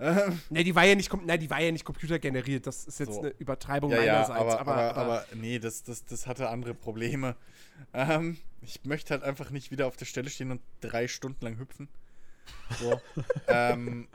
Ähm, 0.01 0.41
ne, 0.51 0.65
die 0.65 0.75
war 0.75 0.85
ja 0.85 0.95
nicht, 0.97 1.09
kom- 1.11 1.25
ne, 1.25 1.39
die 1.39 1.49
war 1.51 1.61
ja 1.61 1.71
nicht 1.71 1.85
computergeneriert. 1.85 2.67
Das 2.67 2.85
ist 2.85 2.99
jetzt 2.99 3.15
So. 3.15 3.21
eine 3.21 3.29
Übertreibung 3.39 3.91
ja, 3.93 4.01
ja, 4.03 4.13
meinerseits. 4.15 4.41
aber, 4.41 4.61
aber, 4.61 4.97
aber, 4.97 5.25
nee, 5.35 5.59
das, 5.61 5.83
das, 5.85 6.05
das 6.05 6.27
hatte 6.27 6.49
andere 6.49 6.75
Probleme. 6.75 7.37
Ähm, 7.93 8.39
ich 8.61 8.85
möchte 8.85 9.15
halt 9.15 9.23
einfach 9.23 9.51
nicht 9.51 9.71
wieder 9.71 9.87
auf 9.87 9.97
der 9.97 10.05
Stelle 10.07 10.31
stehen 10.31 10.51
und 10.51 10.61
drei 10.81 11.09
Stunden 11.09 11.45
lang 11.45 11.59
hüpfen. 11.59 11.89
So. 12.81 13.01
ähm, 13.49 14.09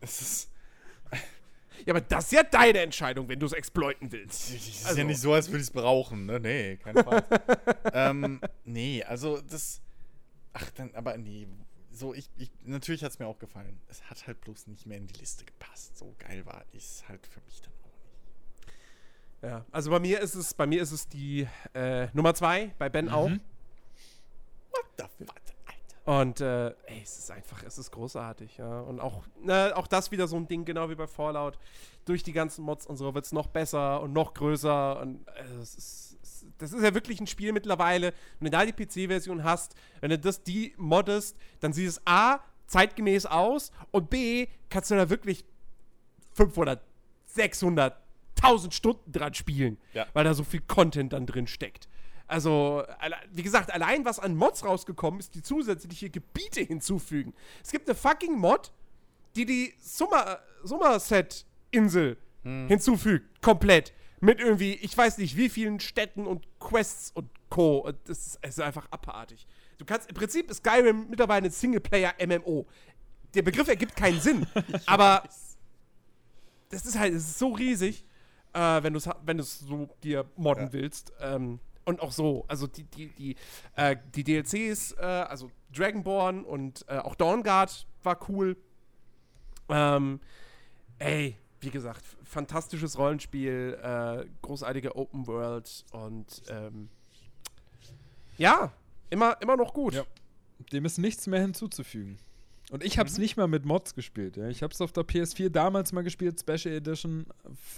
es 0.00 0.20
ist, 0.20 0.50
ja, 1.84 1.92
aber 1.92 2.00
das 2.00 2.24
ist 2.26 2.32
ja 2.32 2.42
deine 2.42 2.80
Entscheidung, 2.80 3.28
wenn 3.28 3.38
du 3.38 3.46
es 3.46 3.52
exploiten 3.52 4.10
willst. 4.12 4.50
es 4.54 4.68
ist 4.68 4.86
Also- 4.86 4.98
ja 4.98 5.04
nicht 5.04 5.20
so, 5.20 5.32
als 5.32 5.48
würde 5.48 5.58
ich 5.58 5.68
es 5.68 5.70
brauchen, 5.70 6.26
ne? 6.26 6.40
Nee, 6.40 6.76
kein 6.78 6.94
Fall. 6.96 7.24
ähm, 7.92 8.40
nee, 8.64 9.02
also 9.04 9.40
das. 9.40 9.80
Ach, 10.52 10.70
dann, 10.70 10.94
aber 10.94 11.16
nee. 11.16 11.46
So, 11.90 12.12
ich, 12.12 12.28
ich 12.36 12.50
natürlich 12.64 13.02
hat 13.04 13.12
es 13.12 13.18
mir 13.18 13.26
auch 13.26 13.38
gefallen. 13.38 13.80
Es 13.88 14.02
hat 14.10 14.26
halt 14.26 14.40
bloß 14.42 14.66
nicht 14.66 14.86
mehr 14.86 14.98
in 14.98 15.06
die 15.06 15.18
Liste 15.18 15.44
gepasst. 15.44 15.96
So 15.96 16.14
geil 16.18 16.44
war 16.44 16.64
es 16.72 17.04
halt 17.08 17.26
für 17.26 17.40
mich 17.42 17.60
dann. 17.62 17.72
Ja, 19.42 19.64
also 19.70 19.90
bei 19.90 19.98
mir 19.98 20.20
ist 20.20 20.34
es, 20.34 20.54
bei 20.54 20.66
mir 20.66 20.82
ist 20.82 20.92
es 20.92 21.08
die 21.08 21.46
äh, 21.74 22.08
Nummer 22.12 22.34
zwei, 22.34 22.74
bei 22.78 22.88
Ben 22.88 23.08
auch. 23.08 23.30
What 23.30 24.86
the 24.98 25.04
fuck, 25.18 25.28
Alter? 25.34 25.56
Und 26.06 26.40
äh, 26.40 26.68
ey, 26.86 27.00
es 27.02 27.18
ist 27.18 27.30
einfach, 27.32 27.64
es 27.64 27.78
ist 27.78 27.90
großartig, 27.90 28.58
ja. 28.58 28.80
Und 28.80 29.00
auch, 29.00 29.24
ne, 29.42 29.72
auch 29.74 29.88
das 29.88 30.12
wieder 30.12 30.28
so 30.28 30.36
ein 30.36 30.46
Ding, 30.46 30.64
genau 30.64 30.88
wie 30.88 30.94
bei 30.94 31.08
Fallout. 31.08 31.58
Durch 32.04 32.22
die 32.22 32.32
ganzen 32.32 32.64
Mods 32.64 32.86
und 32.86 32.96
so 32.96 33.12
wird 33.12 33.24
es 33.24 33.32
noch 33.32 33.48
besser 33.48 34.00
und 34.00 34.12
noch 34.12 34.32
größer. 34.32 35.00
Und 35.00 35.26
äh, 35.28 35.42
es 35.60 35.74
ist, 35.74 36.18
es, 36.22 36.46
das 36.58 36.72
ist 36.72 36.84
ja 36.84 36.94
wirklich 36.94 37.20
ein 37.20 37.26
Spiel 37.26 37.52
mittlerweile. 37.52 38.14
Wenn 38.38 38.52
du 38.52 38.56
da 38.56 38.64
die 38.64 38.72
PC-Version 38.72 39.42
hast, 39.42 39.74
wenn 40.00 40.10
du 40.10 40.18
das 40.18 40.44
die 40.44 40.74
moddest, 40.76 41.36
dann 41.58 41.72
sieht 41.72 41.88
es 41.88 42.00
A 42.06 42.38
zeitgemäß 42.68 43.26
aus 43.26 43.72
und 43.90 44.08
B 44.08 44.46
kannst 44.70 44.92
du 44.92 44.94
da 44.94 45.10
wirklich 45.10 45.44
500, 46.34 46.80
600, 47.26 47.96
1000 48.36 48.74
Stunden 48.74 49.12
dran 49.12 49.34
spielen, 49.34 49.78
Ja. 49.94 50.06
weil 50.12 50.24
da 50.24 50.34
so 50.34 50.44
viel 50.44 50.60
Content 50.60 51.12
dann 51.12 51.26
drin 51.26 51.46
steckt. 51.46 51.88
Also, 52.28 52.82
wie 53.30 53.42
gesagt, 53.44 53.72
allein 53.72 54.04
was 54.04 54.18
an 54.18 54.34
Mods 54.34 54.64
rausgekommen 54.64 55.20
ist, 55.20 55.34
die 55.36 55.42
zusätzliche 55.42 56.10
Gebiete 56.10 56.60
hinzufügen. 56.60 57.32
Es 57.62 57.70
gibt 57.70 57.88
eine 57.88 57.94
fucking 57.94 58.36
Mod, 58.36 58.72
die 59.36 59.46
die 59.46 59.74
Summer, 59.80 60.40
Somerset-Insel 60.64 62.16
hinzufügt, 62.68 63.42
komplett. 63.42 63.92
Mit 64.20 64.38
irgendwie, 64.40 64.74
ich 64.74 64.96
weiß 64.96 65.18
nicht, 65.18 65.36
wie 65.36 65.48
vielen 65.48 65.80
Städten 65.80 66.26
und 66.26 66.46
Quests 66.60 67.10
und 67.12 67.28
Co. 67.50 67.78
Und 67.78 67.96
Das 68.04 68.18
ist, 68.26 68.44
ist 68.44 68.60
einfach 68.60 68.86
abartig. 68.92 69.46
Du 69.78 69.84
kannst, 69.84 70.08
im 70.08 70.14
Prinzip 70.14 70.48
ist 70.50 70.58
Skyrim 70.58 71.06
mittlerweile 71.10 71.46
ein 71.46 71.50
Singleplayer-MMO. 71.50 72.66
Der 73.34 73.42
Begriff 73.42 73.66
ergibt 73.68 73.94
keinen 73.96 74.20
Sinn, 74.20 74.46
aber 74.86 75.24
das 76.70 76.86
ist 76.86 76.98
halt, 76.98 77.14
es 77.14 77.24
ist 77.28 77.38
so 77.38 77.52
riesig, 77.52 78.04
äh, 78.56 78.82
wenn 78.82 78.92
du 78.94 78.98
es 78.98 79.08
wenn 79.24 79.36
du's 79.38 79.58
so 79.60 79.88
dir 80.02 80.24
modden 80.36 80.66
Ja. 80.66 80.72
willst. 80.72 81.12
Ähm, 81.20 81.60
und 81.84 82.00
auch 82.00 82.10
so, 82.10 82.44
also 82.48 82.66
die, 82.66 82.82
die, 82.82 83.08
die, 83.10 83.36
äh, 83.76 83.96
die 84.14 84.24
DLCs, 84.24 84.92
äh, 84.98 85.02
also 85.04 85.50
Dragonborn 85.72 86.44
und 86.44 86.84
äh, 86.88 86.98
auch 86.98 87.14
Dawnguard 87.14 87.86
war 88.02 88.18
cool. 88.28 88.56
Ähm, 89.68 90.20
ey, 90.98 91.36
wie 91.60 91.70
gesagt, 91.70 92.02
fantastisches 92.24 92.98
Rollenspiel, 92.98 93.78
äh, 93.82 94.26
großartige 94.42 94.96
Open 94.96 95.26
World 95.28 95.84
und 95.92 96.42
ähm, 96.48 96.88
ja, 98.36 98.72
immer, 99.10 99.40
immer 99.40 99.56
noch 99.56 99.72
gut. 99.72 99.94
Ja. 99.94 100.04
Dem 100.72 100.84
ist 100.86 100.98
nichts 100.98 101.26
mehr 101.28 101.40
hinzuzufügen. 101.40 102.18
Und 102.70 102.82
ich 102.82 102.98
habe 102.98 103.08
es 103.08 103.16
nicht 103.18 103.36
mal 103.36 103.46
mit 103.46 103.64
Mods 103.64 103.94
gespielt. 103.94 104.36
Ja. 104.36 104.48
Ich 104.48 104.62
habe 104.62 104.72
es 104.74 104.80
auf 104.80 104.92
der 104.92 105.04
PS4 105.04 105.50
damals 105.50 105.92
mal 105.92 106.02
gespielt, 106.02 106.40
Special 106.40 106.74
Edition, 106.74 107.26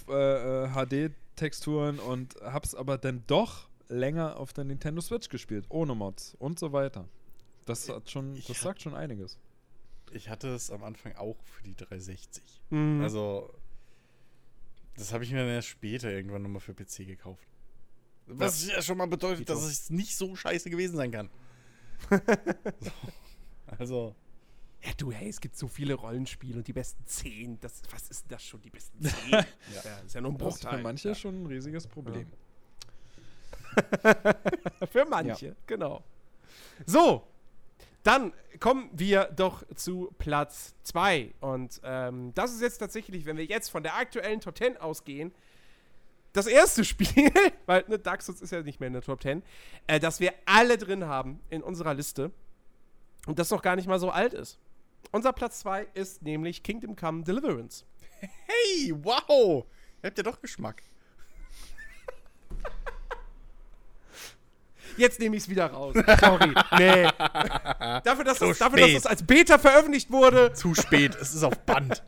äh, 0.09 0.65
äh, 0.65 0.69
HD-Texturen 0.69 1.99
und 1.99 2.37
habe 2.41 2.65
es 2.65 2.75
aber 2.75 2.97
dann 2.97 3.23
doch 3.27 3.69
länger 3.89 4.39
auf 4.39 4.53
der 4.55 4.65
Nintendo 4.65 5.01
Switch 5.03 5.29
gespielt, 5.29 5.67
ohne 5.69 5.95
Mods 5.95 6.35
und 6.39 6.59
so 6.59 6.73
weiter. 6.73 7.07
Das 7.67 7.89
hat 7.89 8.11
schon, 8.11 8.35
Ich 8.37 8.47
das 8.47 8.57
hab- 8.59 8.65
sagt 8.65 8.83
schon 8.83 8.95
einiges. 8.95 9.39
Ich 10.11 10.31
hatte 10.31 10.49
es 10.55 10.71
am 10.71 10.83
Anfang 10.85 11.15
auch 11.17 11.37
für 11.45 11.63
die 11.65 11.77
360. 11.77 12.43
Mhm. 12.71 13.03
Also, 13.03 13.53
das 14.97 15.13
habe 15.13 15.23
ich 15.23 15.31
mir 15.33 15.39
dann 15.41 15.49
erst 15.49 15.69
später 15.69 16.11
irgendwann 16.11 16.41
nochmal 16.43 16.61
für 16.61 16.73
PC 16.73 17.05
gekauft. 17.07 17.47
Was 18.27 18.67
ja 18.67 18.81
schon 18.81 18.97
mal 18.97 19.07
bedeutet, 19.07 19.49
dass 19.51 19.63
es 19.65 19.91
nicht 19.91 20.17
so 20.17 20.35
scheiße 20.35 20.71
gewesen 20.71 20.97
sein 20.97 21.11
kann. 21.13 21.29
so. 22.81 22.91
Also, 23.79 24.15
Ja, 24.83 24.93
du, 24.97 25.11
hey, 25.11 25.29
es 25.29 25.41
gibt 25.41 25.57
so 25.57 25.67
viele 25.67 25.95
Rollenspiele 25.95 26.59
und 26.59 26.69
die 26.69 26.73
besten 26.73 27.05
10. 27.05 27.61
Das, 27.61 27.83
was 27.91 28.09
ist 28.11 28.27
das 28.31 28.43
schon, 28.45 28.63
die 28.63 28.71
besten 28.71 29.03
10? 29.05 29.31
ja. 29.31 29.45
Das 29.83 30.05
ist 30.05 30.15
ja 30.15 30.21
nur 30.21 30.33
ein 30.33 30.39
Das 30.39 30.55
ist 30.55 30.61
Bruchteil. 30.63 30.79
für 30.79 30.83
manche 30.83 31.15
schon 31.15 31.43
ein 31.43 31.47
riesiges 31.47 31.87
Problem. 31.87 32.31
Für 34.91 35.05
manche, 35.05 35.55
genau. 35.67 36.03
So, 36.87 37.23
dann 38.03 38.33
kommen 38.59 38.91
wir 38.93 39.25
doch 39.37 39.63
zu 39.77 40.13
Platz 40.19 40.75
2. 40.85 41.33
Und 41.41 41.81
ähm, 41.85 42.33
das 42.35 42.53
ist 42.53 42.61
jetzt 42.61 42.79
tatsächlich, 42.79 43.25
wenn 43.27 43.37
wir 43.37 43.45
jetzt 43.45 43.69
von 43.69 43.83
der 43.83 43.95
aktuellen 43.97 44.41
Top 44.41 44.57
10 44.59 44.79
ausgehen, 44.79 45.33
das 46.33 46.47
erste 46.47 46.85
Spiel, 46.85 47.31
weil 47.67 47.85
ne, 47.89 47.99
Dark 47.99 48.23
Souls 48.23 48.41
ist 48.41 48.51
ja 48.51 48.63
nicht 48.63 48.81
mehr 48.81 48.89
in 48.89 48.95
der 48.95 49.03
Top 49.03 49.23
10, 49.23 49.43
äh, 49.87 50.01
das 50.01 50.19
wir 50.19 50.33
alle 50.47 50.77
drin 50.79 51.05
haben 51.05 51.41
in 51.51 51.63
unserer 51.63 51.95
Liste 51.95 52.33
und 53.27 53.39
das 53.39 53.51
noch 53.51 53.63
gar 53.63 53.77
nicht 53.77 53.87
mal 53.87 54.01
so 54.01 54.11
alt 54.11 54.35
ist. 54.35 54.59
Unser 55.11 55.33
Platz 55.33 55.61
2 55.61 55.89
ist 55.95 56.23
nämlich 56.23 56.63
Kingdom 56.63 56.97
Come 56.97 57.23
Deliverance. 57.25 57.85
hey, 58.21 58.93
wow! 59.03 59.65
Ihr 60.03 60.07
habt 60.09 60.19
ja 60.19 60.25
doch 60.25 60.41
Geschmack. 60.41 60.83
Jetzt 64.97 65.21
nehme 65.21 65.37
ich 65.37 65.45
es 65.45 65.49
wieder 65.49 65.67
raus. 65.67 65.95
Sorry. 66.21 66.53
nee. 66.79 67.03
Dafür, 68.05 68.25
dass, 68.25 68.39
das, 68.39 68.59
dafür, 68.59 68.89
dass 68.89 69.07
als 69.07 69.23
Beta 69.23 69.59
veröffentlicht 69.59 70.11
wurde, 70.11 70.53
Zu 70.53 70.75
spät, 70.75 71.15
es 71.15 71.35
ist 71.35 71.45
auf 71.45 71.57
Band. 71.61 72.03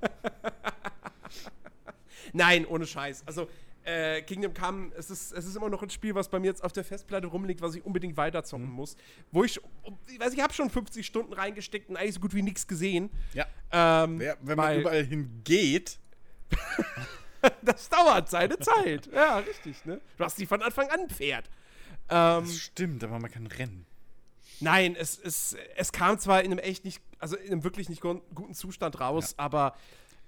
Nein, 2.33 2.67
ohne 2.67 2.87
Scheiß. 2.87 3.23
Also, 3.27 3.49
äh, 3.91 4.23
Kingdom 4.23 4.55
Come, 4.55 4.93
es 4.97 5.11
ist, 5.11 5.33
es 5.33 5.45
ist 5.47 5.57
immer 5.57 5.69
noch 5.69 5.83
ein 5.83 5.91
Spiel, 5.91 6.15
was 6.15 6.29
bei 6.29 6.39
mir 6.39 6.47
jetzt 6.47 6.63
auf 6.63 6.73
der 6.73 6.85
Festplatte 6.85 7.27
rumliegt, 7.27 7.61
was 7.61 7.75
ich 7.75 7.85
unbedingt 7.85 8.17
weiterzocken 8.17 8.67
Mhm. 8.67 8.73
muss. 8.73 8.97
Wo 9.33 9.45
ich, 9.45 9.61
ich 10.09 10.21
weiß, 10.21 10.33
ich 10.33 10.41
habe 10.41 10.53
schon 10.55 10.71
50 10.71 11.05
Stunden 11.07 11.33
reingesteckt 11.33 11.89
und 11.91 11.97
eigentlich 11.97 12.15
so 12.15 12.21
gut 12.21 12.35
wie 12.35 12.43
nichts 12.43 12.67
gesehen. 12.67 13.11
Ja. 13.35 13.47
Ähm, 13.73 14.21
ja 14.21 14.35
wenn 14.43 14.57
man 14.57 14.67
weil 14.67 14.81
überall 14.81 15.05
hingeht, 15.05 15.99
das 17.63 17.89
dauert 17.89 18.29
seine 18.31 18.59
Zeit. 18.59 19.09
Ja, 19.13 19.39
richtig, 19.39 19.85
ne? 19.85 20.01
Du 20.19 20.25
hast 20.25 20.39
die 20.39 20.47
von 20.47 20.63
Anfang 20.63 20.89
an 20.91 21.09
Pferd. 21.09 21.49
Ähm, 22.09 22.45
das 22.45 22.57
stimmt, 22.57 23.03
aber 23.05 23.19
man 23.19 23.31
kann 23.31 23.47
rennen. 23.47 23.87
Nein, 24.61 24.95
es, 24.95 25.19
es, 25.19 25.57
es 25.77 25.91
kam 25.93 26.19
zwar 26.19 26.43
in 26.43 26.51
einem 26.53 26.59
echt 26.59 26.85
nicht, 26.85 27.01
also 27.19 27.37
in 27.37 27.53
einem 27.53 27.65
wirklich 27.65 27.89
nicht 27.89 28.03
gu- 28.03 28.21
guten 28.35 28.53
Zustand 28.55 29.01
raus, 29.01 29.35
aber 29.39 29.75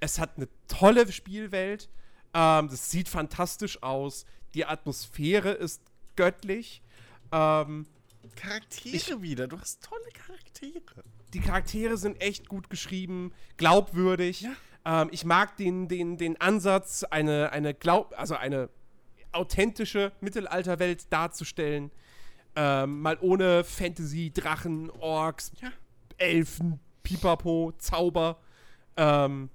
es 0.01 0.19
hat 0.19 0.37
eine 0.37 0.49
tolle 0.69 1.11
Spielwelt. 1.13 1.91
Ähm, 2.35 2.69
das 2.69 2.91
sieht 2.91 3.09
fantastisch 3.09 3.83
aus. 3.83 4.25
Die 4.55 4.65
Atmosphäre 4.67 5.51
ist 5.53 5.83
göttlich. 6.17 6.83
Ähm, 7.31 7.87
Charaktere 8.37 9.23
wieder, 9.23 9.49
du 9.49 9.59
hast 9.61 9.83
tolle 9.83 10.09
Charaktere. 10.15 11.03
die 11.35 11.41
Charaktere 11.41 11.97
sind 11.97 12.21
echt 12.21 12.49
gut 12.49 12.71
geschrieben, 12.71 13.33
glaubwürdig. 13.57 14.47
Ähm, 14.85 15.09
ich 15.13 15.25
mag 15.25 15.57
den, 15.57 15.89
den, 15.89 16.17
den 16.17 16.41
Ansatz, 16.41 17.05
eine, 17.05 17.53
eine 17.53 17.75
Glaub, 17.75 18.15
also 18.19 18.35
eine 18.37 18.69
authentische 19.33 20.13
Mittelalterwelt 20.21 21.13
darzustellen. 21.13 21.91
Ähm, 22.55 23.01
mal 23.01 23.17
ohne 23.21 23.65
Fantasy, 23.65 24.31
Drachen, 24.33 24.91
Orks, 24.91 25.53
Ja. 25.61 25.71
Elfen, 26.19 26.79
Pipapo, 27.03 27.73
Zauber. 27.79 28.39
Ähm, 28.97 29.49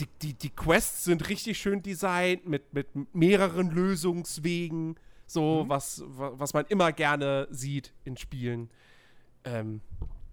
die, 0.00 0.06
die, 0.22 0.34
die 0.34 0.50
Quests 0.50 1.04
sind 1.04 1.28
richtig 1.28 1.58
schön 1.58 1.82
designt, 1.82 2.46
mit, 2.46 2.72
mit 2.74 2.88
mehreren 3.14 3.70
Lösungswegen, 3.70 4.96
so 5.26 5.64
was, 5.68 6.02
wa- 6.06 6.32
was 6.34 6.54
man 6.54 6.66
immer 6.66 6.92
gerne 6.92 7.46
sieht 7.50 7.92
in 8.04 8.16
Spielen. 8.16 8.70
Ähm, 9.44 9.80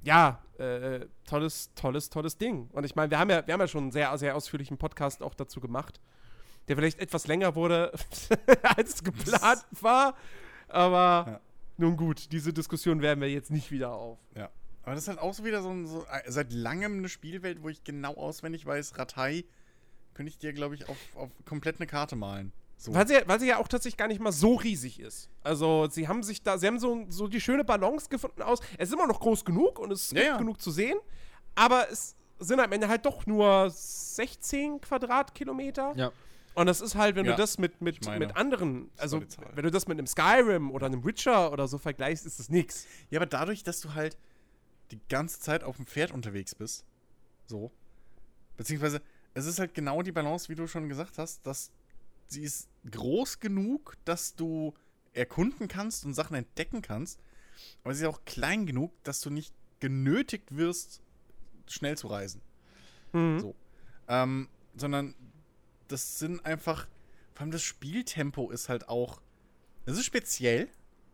ja, 0.03 0.41
äh, 0.57 1.05
tolles, 1.25 1.71
tolles, 1.75 2.09
tolles 2.09 2.37
Ding. 2.37 2.69
Und 2.71 2.83
ich 2.85 2.95
meine, 2.95 3.11
wir 3.11 3.19
haben 3.19 3.29
ja, 3.29 3.45
wir 3.45 3.53
haben 3.53 3.61
ja 3.61 3.67
schon 3.67 3.83
einen 3.85 3.91
sehr, 3.91 4.17
sehr 4.17 4.35
ausführlichen 4.35 4.77
Podcast 4.77 5.21
auch 5.21 5.33
dazu 5.35 5.59
gemacht, 5.59 5.99
der 6.67 6.75
vielleicht 6.75 6.99
etwas 6.99 7.27
länger 7.27 7.55
wurde, 7.55 7.91
als 8.75 9.03
geplant 9.03 9.65
war. 9.81 10.15
Aber 10.67 11.25
Ja. 11.31 11.39
nun 11.77 11.95
gut, 11.97 12.31
diese 12.31 12.53
Diskussion 12.53 13.01
werden 13.01 13.21
wir 13.21 13.29
jetzt 13.29 13.51
nicht 13.51 13.71
wieder 13.71 13.91
auf. 13.91 14.17
Ja. 14.35 14.49
Aber 14.83 14.95
das 14.95 15.03
ist 15.03 15.07
halt 15.09 15.19
auch 15.19 15.33
so 15.33 15.43
wieder 15.43 15.61
so, 15.61 15.69
ein, 15.69 15.85
so 15.85 16.05
äh, 16.05 16.23
seit 16.31 16.53
langem 16.53 16.97
eine 16.99 17.09
Spielwelt, 17.09 17.61
wo 17.61 17.69
ich 17.69 17.83
genau 17.83 18.13
auswendig 18.15 18.65
weiß, 18.65 18.97
Ratei 18.97 19.43
könnte 20.17 20.31
ich 20.31 20.37
dir, 20.39 20.51
glaube 20.51 20.75
ich, 20.75 20.89
auf, 20.89 20.97
auf 21.15 21.29
komplett 21.45 21.77
eine 21.77 21.85
Karte 21.87 22.15
malen. 22.15 22.51
So. 22.75 22.93
Weil 22.93 23.07
sie, 23.07 23.15
weil 23.25 23.39
sie 23.39 23.47
ja 23.47 23.57
auch 23.57 23.67
tatsächlich 23.67 23.97
gar 23.97 24.07
nicht 24.07 24.19
mal 24.19 24.31
so 24.31 24.55
riesig 24.55 24.99
ist. 24.99 25.29
Also, 25.43 25.87
sie 25.89 26.07
haben 26.07 26.21
sich 26.23 26.43
da, 26.43 26.57
sie 26.57 26.67
haben 26.67 26.79
so, 26.79 27.05
so 27.09 27.27
die 27.27 27.39
schöne 27.41 27.63
Balance 27.63 28.09
gefunden 28.09 28.41
aus. 28.41 28.59
Es 28.77 28.89
ist 28.89 28.93
immer 28.93 29.07
noch 29.07 29.19
groß 29.19 29.45
genug 29.45 29.79
und 29.79 29.91
es 29.91 30.11
Ja, 30.11 30.15
gibt 30.15 30.27
ja. 30.27 30.37
genug 30.37 30.61
zu 30.61 30.71
sehen, 30.71 30.97
aber 31.55 31.89
es 31.91 32.15
sind 32.39 32.59
am 32.59 32.71
Ende 32.71 32.87
halt 32.87 33.05
doch 33.05 33.25
nur 33.25 33.69
16 33.69 34.81
Quadratkilometer. 34.81 35.93
Ja. 35.95 36.11
Und 36.53 36.65
das 36.67 36.81
ist 36.81 36.95
halt, 36.95 37.15
wenn 37.15 37.25
Ja, 37.25 37.31
du 37.31 37.37
das 37.37 37.57
mit, 37.57 37.81
mit, 37.81 38.03
mit 38.17 38.35
anderen, 38.35 38.89
das 38.95 39.01
also 39.13 39.23
wenn 39.53 39.63
du 39.63 39.71
das 39.71 39.87
mit 39.87 39.97
einem 39.97 40.07
Skyrim 40.07 40.71
oder 40.71 40.87
einem 40.87 41.03
Witcher 41.03 41.51
oder 41.51 41.67
so 41.67 41.77
vergleichst, 41.77 42.25
ist 42.25 42.39
es 42.39 42.49
nix. 42.49 42.85
Ja, 43.09 43.19
aber 43.19 43.27
dadurch, 43.27 43.63
dass 43.63 43.79
du 43.79 43.93
halt 43.93 44.17
die 44.91 44.99
ganze 45.09 45.39
Zeit 45.39 45.63
auf 45.63 45.75
dem 45.77 45.85
Pferd 45.85 46.11
unterwegs 46.11 46.55
bist, 46.55 46.83
so, 47.45 47.71
beziehungsweise 48.55 49.01
es 49.37 49.45
ist 49.45 49.59
halt 49.59 49.75
genau 49.75 50.01
die 50.01 50.11
Balance, 50.11 50.49
wie 50.49 50.55
du 50.55 50.65
schon 50.65 50.89
gesagt 50.89 51.19
hast, 51.19 51.45
dass 51.45 51.71
sie 52.25 52.41
ist 52.41 52.69
groß 52.89 53.39
genug, 53.39 53.95
dass 54.03 54.35
du 54.35 54.73
erkunden 55.13 55.67
kannst 55.67 56.05
und 56.05 56.15
Sachen 56.15 56.35
entdecken 56.35 56.81
kannst, 56.81 57.19
aber 57.83 57.93
sie 57.93 58.03
ist 58.03 58.09
auch 58.09 58.25
klein 58.25 58.65
genug, 58.65 58.91
dass 59.03 59.21
du 59.21 59.29
nicht 59.29 59.53
genötigt 59.79 60.55
wirst, 60.55 61.01
schnell 61.67 61.95
zu 61.97 62.07
reisen. 62.07 62.41
Mhm. 63.13 63.39
So. 63.39 63.55
Ähm, 64.07 64.49
sondern 64.75 65.13
das 65.87 66.17
sind 66.17 66.43
einfach, 66.43 66.87
vor 67.33 67.41
allem 67.41 67.51
das 67.51 67.61
Spieltempo 67.61 68.49
ist 68.49 68.69
halt 68.69 68.89
auch, 68.89 69.21
es 69.85 69.97
ist 69.99 70.05
speziell, 70.05 70.67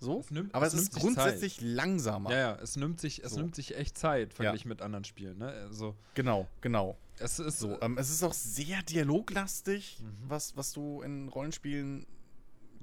So. 0.04 0.24
Nimmt- 0.30 0.54
aber 0.54 0.66
es 0.68 0.74
ist 0.74 0.94
grundsätzlich 0.94 1.62
langsamer. 1.62 2.30
Ja, 2.32 2.38
ja, 2.38 2.56
es 2.56 2.76
nimmt 2.76 3.00
sich, 3.00 3.24
es 3.24 3.32
So. 3.32 3.38
nimmt 3.40 3.56
sich 3.56 3.76
echt 3.78 3.98
Zeit, 3.98 4.34
verglichen 4.34 4.68
mit 4.70 4.82
anderen 4.82 5.06
Spielen. 5.06 5.38
Ne? 5.38 5.48
Also, 5.48 5.96
Genau, 6.14 6.48
genau. 6.62 6.98
es 7.20 7.40
ist 7.40 7.60
So, 7.60 7.70
so. 7.70 7.82
ähm, 7.82 7.98
es 7.98 8.10
ist 8.10 8.22
auch 8.24 8.34
sehr 8.34 8.82
dialoglastig, 8.84 10.00
Mhm. 10.02 10.30
was, 10.30 10.58
was 10.58 10.74
du 10.74 11.02
in 11.02 11.30
Rollenspielen 11.30 12.06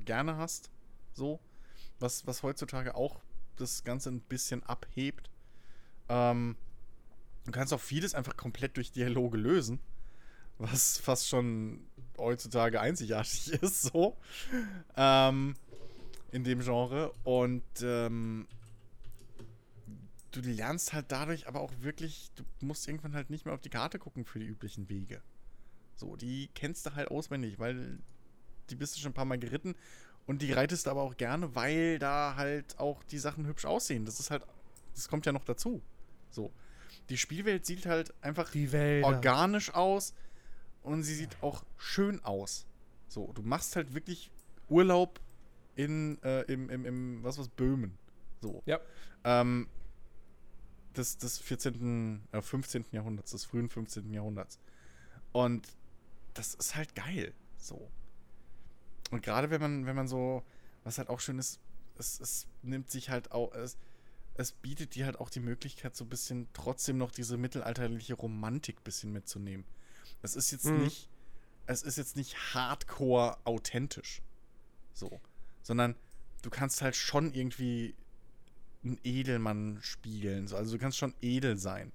gerne 0.05 0.37
hast. 0.37 0.71
So. 1.13 1.41
Was, 1.99 2.27
was 2.27 2.43
heutzutage 2.43 2.95
auch 2.95 3.21
das 3.57 3.85
Ganze 3.85 4.09
ein 4.11 4.21
bisschen 4.23 4.63
abhebt. 4.63 5.29
Ähm, 6.09 6.57
du 7.45 7.53
kannst 7.53 7.75
auch 7.75 7.81
vieles 7.81 8.15
einfach 8.15 8.37
komplett 8.39 8.79
durch 8.79 8.91
Dialoge 8.93 9.37
lösen. 9.37 9.79
Was 10.57 10.97
fast 10.99 11.29
schon 11.29 11.87
heutzutage 12.17 12.81
einzigartig 12.81 13.53
ist, 13.63 13.83
so. 13.83 14.17
Ähm, 14.97 15.55
in 16.33 16.45
dem 16.45 16.61
Genre. 16.61 17.13
Und 17.25 17.63
ähm, 17.83 18.47
du 20.33 20.41
lernst 20.41 20.93
halt 20.93 21.07
dadurch 21.09 21.49
aber 21.49 21.61
auch 21.61 21.73
wirklich, 21.81 22.31
du 22.37 22.45
musst 22.61 22.89
irgendwann 22.89 23.15
halt 23.15 23.31
nicht 23.31 23.45
mehr 23.45 23.55
auf 23.55 23.61
die 23.61 23.71
Karte 23.71 23.99
gucken 23.99 24.25
für 24.25 24.39
die 24.39 24.47
üblichen 24.47 24.89
Wege. 24.89 25.23
So, 25.97 26.17
die 26.17 26.49
kennst 26.55 26.87
du 26.87 26.95
halt 26.95 27.11
auswendig, 27.11 27.59
weil 27.59 27.99
die 28.71 28.77
bist 28.77 28.97
du 28.97 29.01
schon 29.01 29.11
ein 29.11 29.15
paar 29.15 29.25
Mal 29.25 29.39
geritten 29.39 29.75
und 30.27 30.43
die 30.43 30.53
reitest 30.53 30.87
du 30.87 30.91
aber 30.91 31.03
auch 31.03 31.17
gerne, 31.17 31.55
weil 31.55 31.99
da 31.99 32.35
halt 32.37 32.79
auch 32.79 33.03
die 33.05 33.19
Sachen 33.19 33.47
hübsch 33.47 33.65
aussehen. 33.65 34.05
Das 34.05 34.21
ist 34.21 34.31
halt, 34.31 34.45
das 34.95 35.09
kommt 35.09 35.27
ja 35.27 35.33
noch 35.33 35.45
dazu. 35.45 35.83
So. 36.31 36.53
Die 37.09 37.19
Spielwelt 37.19 37.67
sieht 37.67 37.87
halt 37.87 38.15
einfach 38.23 38.55
organisch 39.03 39.75
aus 39.75 40.15
und 40.83 41.03
sie 41.03 41.15
sieht 41.15 41.37
auch 41.43 41.65
schön 41.77 42.23
aus. 42.25 42.67
So, 43.09 43.33
du 43.33 43.43
machst 43.43 43.75
halt 43.75 43.95
wirklich 43.95 44.31
Urlaub 44.69 45.21
in, 45.85 46.23
äh, 46.23 46.43
im, 46.43 46.69
im, 46.71 46.85
im, 46.85 47.23
was 47.23 47.39
was, 47.39 47.49
Böhmen. 47.49 47.97
So. 48.41 48.63
Ja. 48.67 48.81
Ähm, 49.25 49.69
des, 50.97 51.19
des 51.19 51.39
14., 51.39 52.23
äh, 52.33 52.43
15. 52.43 52.87
Jahrhunderts, 52.93 53.31
des 53.33 53.45
frühen 53.45 53.69
15. 53.69 54.13
Jahrhunderts. 54.13 54.59
Und 55.33 55.69
das 56.35 56.55
ist 56.55 56.75
halt 56.77 56.95
geil. 56.95 57.33
So. 57.57 57.91
Und 59.11 59.23
gerade 59.23 59.51
wenn 59.51 59.61
man, 59.61 59.87
wenn 59.87 59.97
man 59.97 60.09
so, 60.09 60.43
was 60.85 60.99
halt 60.99 61.09
auch 61.09 61.21
schön 61.21 61.39
ist, 61.39 61.61
es, 61.99 62.21
es 62.21 62.47
nimmt 62.63 62.91
sich 62.91 63.11
halt 63.11 63.33
auch, 63.33 63.53
es, 63.55 63.77
es 64.35 64.53
bietet 64.53 64.95
dir 64.95 65.05
halt 65.05 65.21
auch 65.21 65.31
die 65.31 65.41
Möglichkeit, 65.41 65.95
so 65.97 66.05
ein 66.05 66.09
bisschen 66.09 66.49
trotzdem 66.53 66.97
noch 66.99 67.11
diese 67.11 67.37
mittelalterliche 67.37 68.15
Romantik 68.15 68.83
bisschen 68.85 69.13
mitzunehmen. 69.13 69.65
Es 70.23 70.37
ist 70.37 70.51
jetzt 70.51 70.67
Mhm. 70.67 70.85
nicht, 70.85 71.09
es 71.67 71.83
ist 71.83 71.99
jetzt 71.99 72.17
nicht 72.17 72.37
hardcore 72.55 73.39
authentisch. 73.45 74.23
So. 74.93 75.21
Sondern 75.63 75.95
du 76.43 76.51
kannst 76.51 76.83
halt 76.83 76.97
schon 76.97 77.33
irgendwie 77.35 77.95
einen 78.85 78.99
Edelmann 79.05 79.79
spiegeln. 79.83 80.47
So. 80.47 80.57
Also 80.57 80.73
du 80.73 80.79
kannst 80.79 80.99
schon 80.99 81.15
edel 81.21 81.57
sein. 81.57 81.93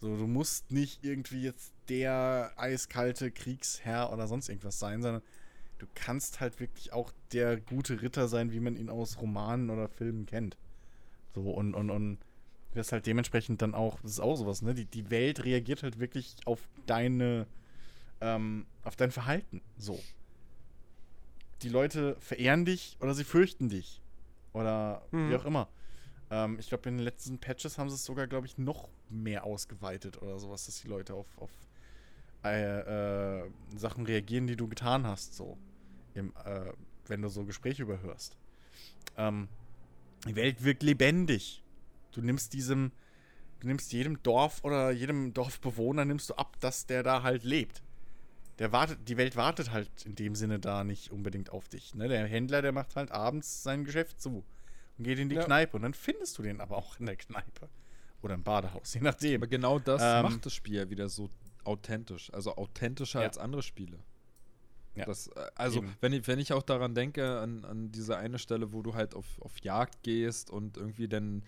So, 0.00 0.16
du 0.16 0.26
musst 0.26 0.72
nicht 0.72 1.04
irgendwie 1.04 1.42
jetzt 1.42 1.72
der 1.88 2.52
eiskalte 2.56 3.30
Kriegsherr 3.30 4.12
oder 4.12 4.26
sonst 4.26 4.48
irgendwas 4.48 4.78
sein, 4.78 5.00
sondern 5.00 5.22
du 5.78 5.86
kannst 5.94 6.40
halt 6.40 6.58
wirklich 6.60 6.92
auch 6.92 7.12
der 7.32 7.56
gute 7.58 8.02
Ritter 8.02 8.28
sein, 8.28 8.52
wie 8.52 8.60
man 8.60 8.76
ihn 8.76 8.88
aus 8.88 9.20
Romanen 9.20 9.70
oder 9.70 9.88
Filmen 9.88 10.26
kennt. 10.26 10.56
So, 11.34 11.50
und, 11.50 11.74
und, 11.74 11.90
und 11.90 12.18
wirst 12.74 12.92
halt 12.92 13.06
dementsprechend 13.06 13.62
dann 13.62 13.74
auch, 13.74 14.00
das 14.00 14.12
ist 14.12 14.20
auch 14.20 14.36
sowas, 14.36 14.62
ne? 14.62 14.74
Die, 14.74 14.86
die 14.86 15.10
Welt 15.10 15.44
reagiert 15.44 15.82
halt 15.82 15.98
wirklich 15.98 16.36
auf 16.46 16.68
deine, 16.86 17.46
ähm, 18.20 18.66
auf 18.82 18.96
dein 18.96 19.10
Verhalten. 19.10 19.60
So. 19.76 20.00
Die 21.62 21.68
Leute 21.68 22.16
verehren 22.20 22.64
dich 22.64 22.96
oder 23.00 23.14
sie 23.14 23.24
fürchten 23.24 23.68
dich. 23.68 24.00
Oder 24.52 25.02
Mhm. 25.12 25.30
wie 25.30 25.36
auch 25.36 25.44
immer. 25.44 25.68
Ähm, 26.30 26.58
ich 26.58 26.68
glaube, 26.68 26.88
in 26.88 26.96
den 26.98 27.04
letzten 27.04 27.38
Patches 27.38 27.78
haben 27.78 27.88
sie 27.88 27.94
es 27.96 28.04
sogar, 28.04 28.26
glaube 28.26 28.46
ich, 28.46 28.58
noch 28.58 28.88
mehr 29.08 29.44
ausgeweitet 29.44 30.20
oder 30.22 30.38
sowas, 30.38 30.66
dass 30.66 30.80
die 30.80 30.88
Leute 30.88 31.14
auf, 31.14 31.26
auf 31.38 31.50
äh, 32.44 33.40
äh, 33.40 33.50
Sachen 33.76 34.04
reagieren, 34.06 34.46
die 34.46 34.56
du 34.56 34.66
getan 34.68 35.06
hast, 35.06 35.34
so. 35.34 35.56
Im, 36.14 36.32
äh, 36.44 36.72
wenn 37.06 37.22
du 37.22 37.28
so 37.28 37.44
Gespräche 37.44 37.82
überhörst. 37.82 38.36
Ähm, 39.16 39.48
die 40.26 40.36
Welt 40.36 40.62
wirkt 40.64 40.82
lebendig. 40.82 41.62
Du 42.12 42.20
nimmst 42.20 42.52
diesem, 42.52 42.92
du 43.60 43.66
nimmst 43.68 43.92
jedem 43.92 44.22
Dorf 44.22 44.62
oder 44.64 44.90
jedem 44.90 45.32
Dorfbewohner 45.32 46.04
nimmst 46.04 46.30
du 46.30 46.34
ab, 46.34 46.56
dass 46.60 46.86
der 46.86 47.02
da 47.02 47.22
halt 47.22 47.44
lebt. 47.44 47.82
Der 48.62 48.70
wartet, 48.70 49.08
die 49.08 49.16
Welt 49.16 49.34
wartet 49.34 49.72
halt 49.72 49.90
in 50.06 50.14
dem 50.14 50.36
Sinne 50.36 50.60
da 50.60 50.84
nicht 50.84 51.10
unbedingt 51.10 51.50
auf 51.50 51.68
dich. 51.68 51.96
Ne? 51.96 52.06
Der 52.06 52.24
Händler, 52.28 52.62
der 52.62 52.70
macht 52.70 52.94
halt 52.94 53.10
abends 53.10 53.64
sein 53.64 53.82
Geschäft 53.84 54.20
zu 54.22 54.44
und 54.98 55.04
geht 55.04 55.18
in 55.18 55.28
die 55.28 55.34
Ja. 55.34 55.42
Kneipe 55.42 55.76
und 55.76 55.82
dann 55.82 55.94
findest 55.94 56.38
du 56.38 56.42
den 56.44 56.60
aber 56.60 56.76
auch 56.76 57.00
in 57.00 57.06
der 57.06 57.16
Kneipe 57.16 57.68
oder 58.22 58.34
im 58.34 58.44
Badehaus, 58.44 58.94
je 58.94 59.00
nachdem. 59.00 59.40
Aber 59.40 59.48
genau 59.48 59.80
das 59.80 60.00
Ähm, 60.00 60.22
macht 60.22 60.46
das 60.46 60.54
Spiel 60.54 60.76
ja 60.76 60.88
wieder 60.88 61.08
so 61.08 61.28
authentisch. 61.64 62.32
Also 62.32 62.54
authentischer 62.56 63.18
Ja. 63.22 63.26
als 63.26 63.36
andere 63.36 63.64
Spiele. 63.64 63.98
Ja. 64.94 65.06
Das, 65.06 65.26
äh, 65.26 65.50
also, 65.56 65.78
Eben. 65.80 65.96
wenn 66.00 66.12
ich, 66.12 66.28
wenn 66.28 66.38
ich 66.38 66.52
auch 66.52 66.62
daran 66.62 66.94
denke, 66.94 67.40
an, 67.40 67.64
an 67.64 67.90
diese 67.90 68.16
eine 68.16 68.38
Stelle, 68.38 68.72
wo 68.72 68.82
du 68.82 68.94
halt 68.94 69.16
auf, 69.16 69.26
auf 69.40 69.58
Jagd 69.62 70.04
gehst 70.04 70.50
und 70.50 70.76
irgendwie 70.76 71.08
dann 71.08 71.42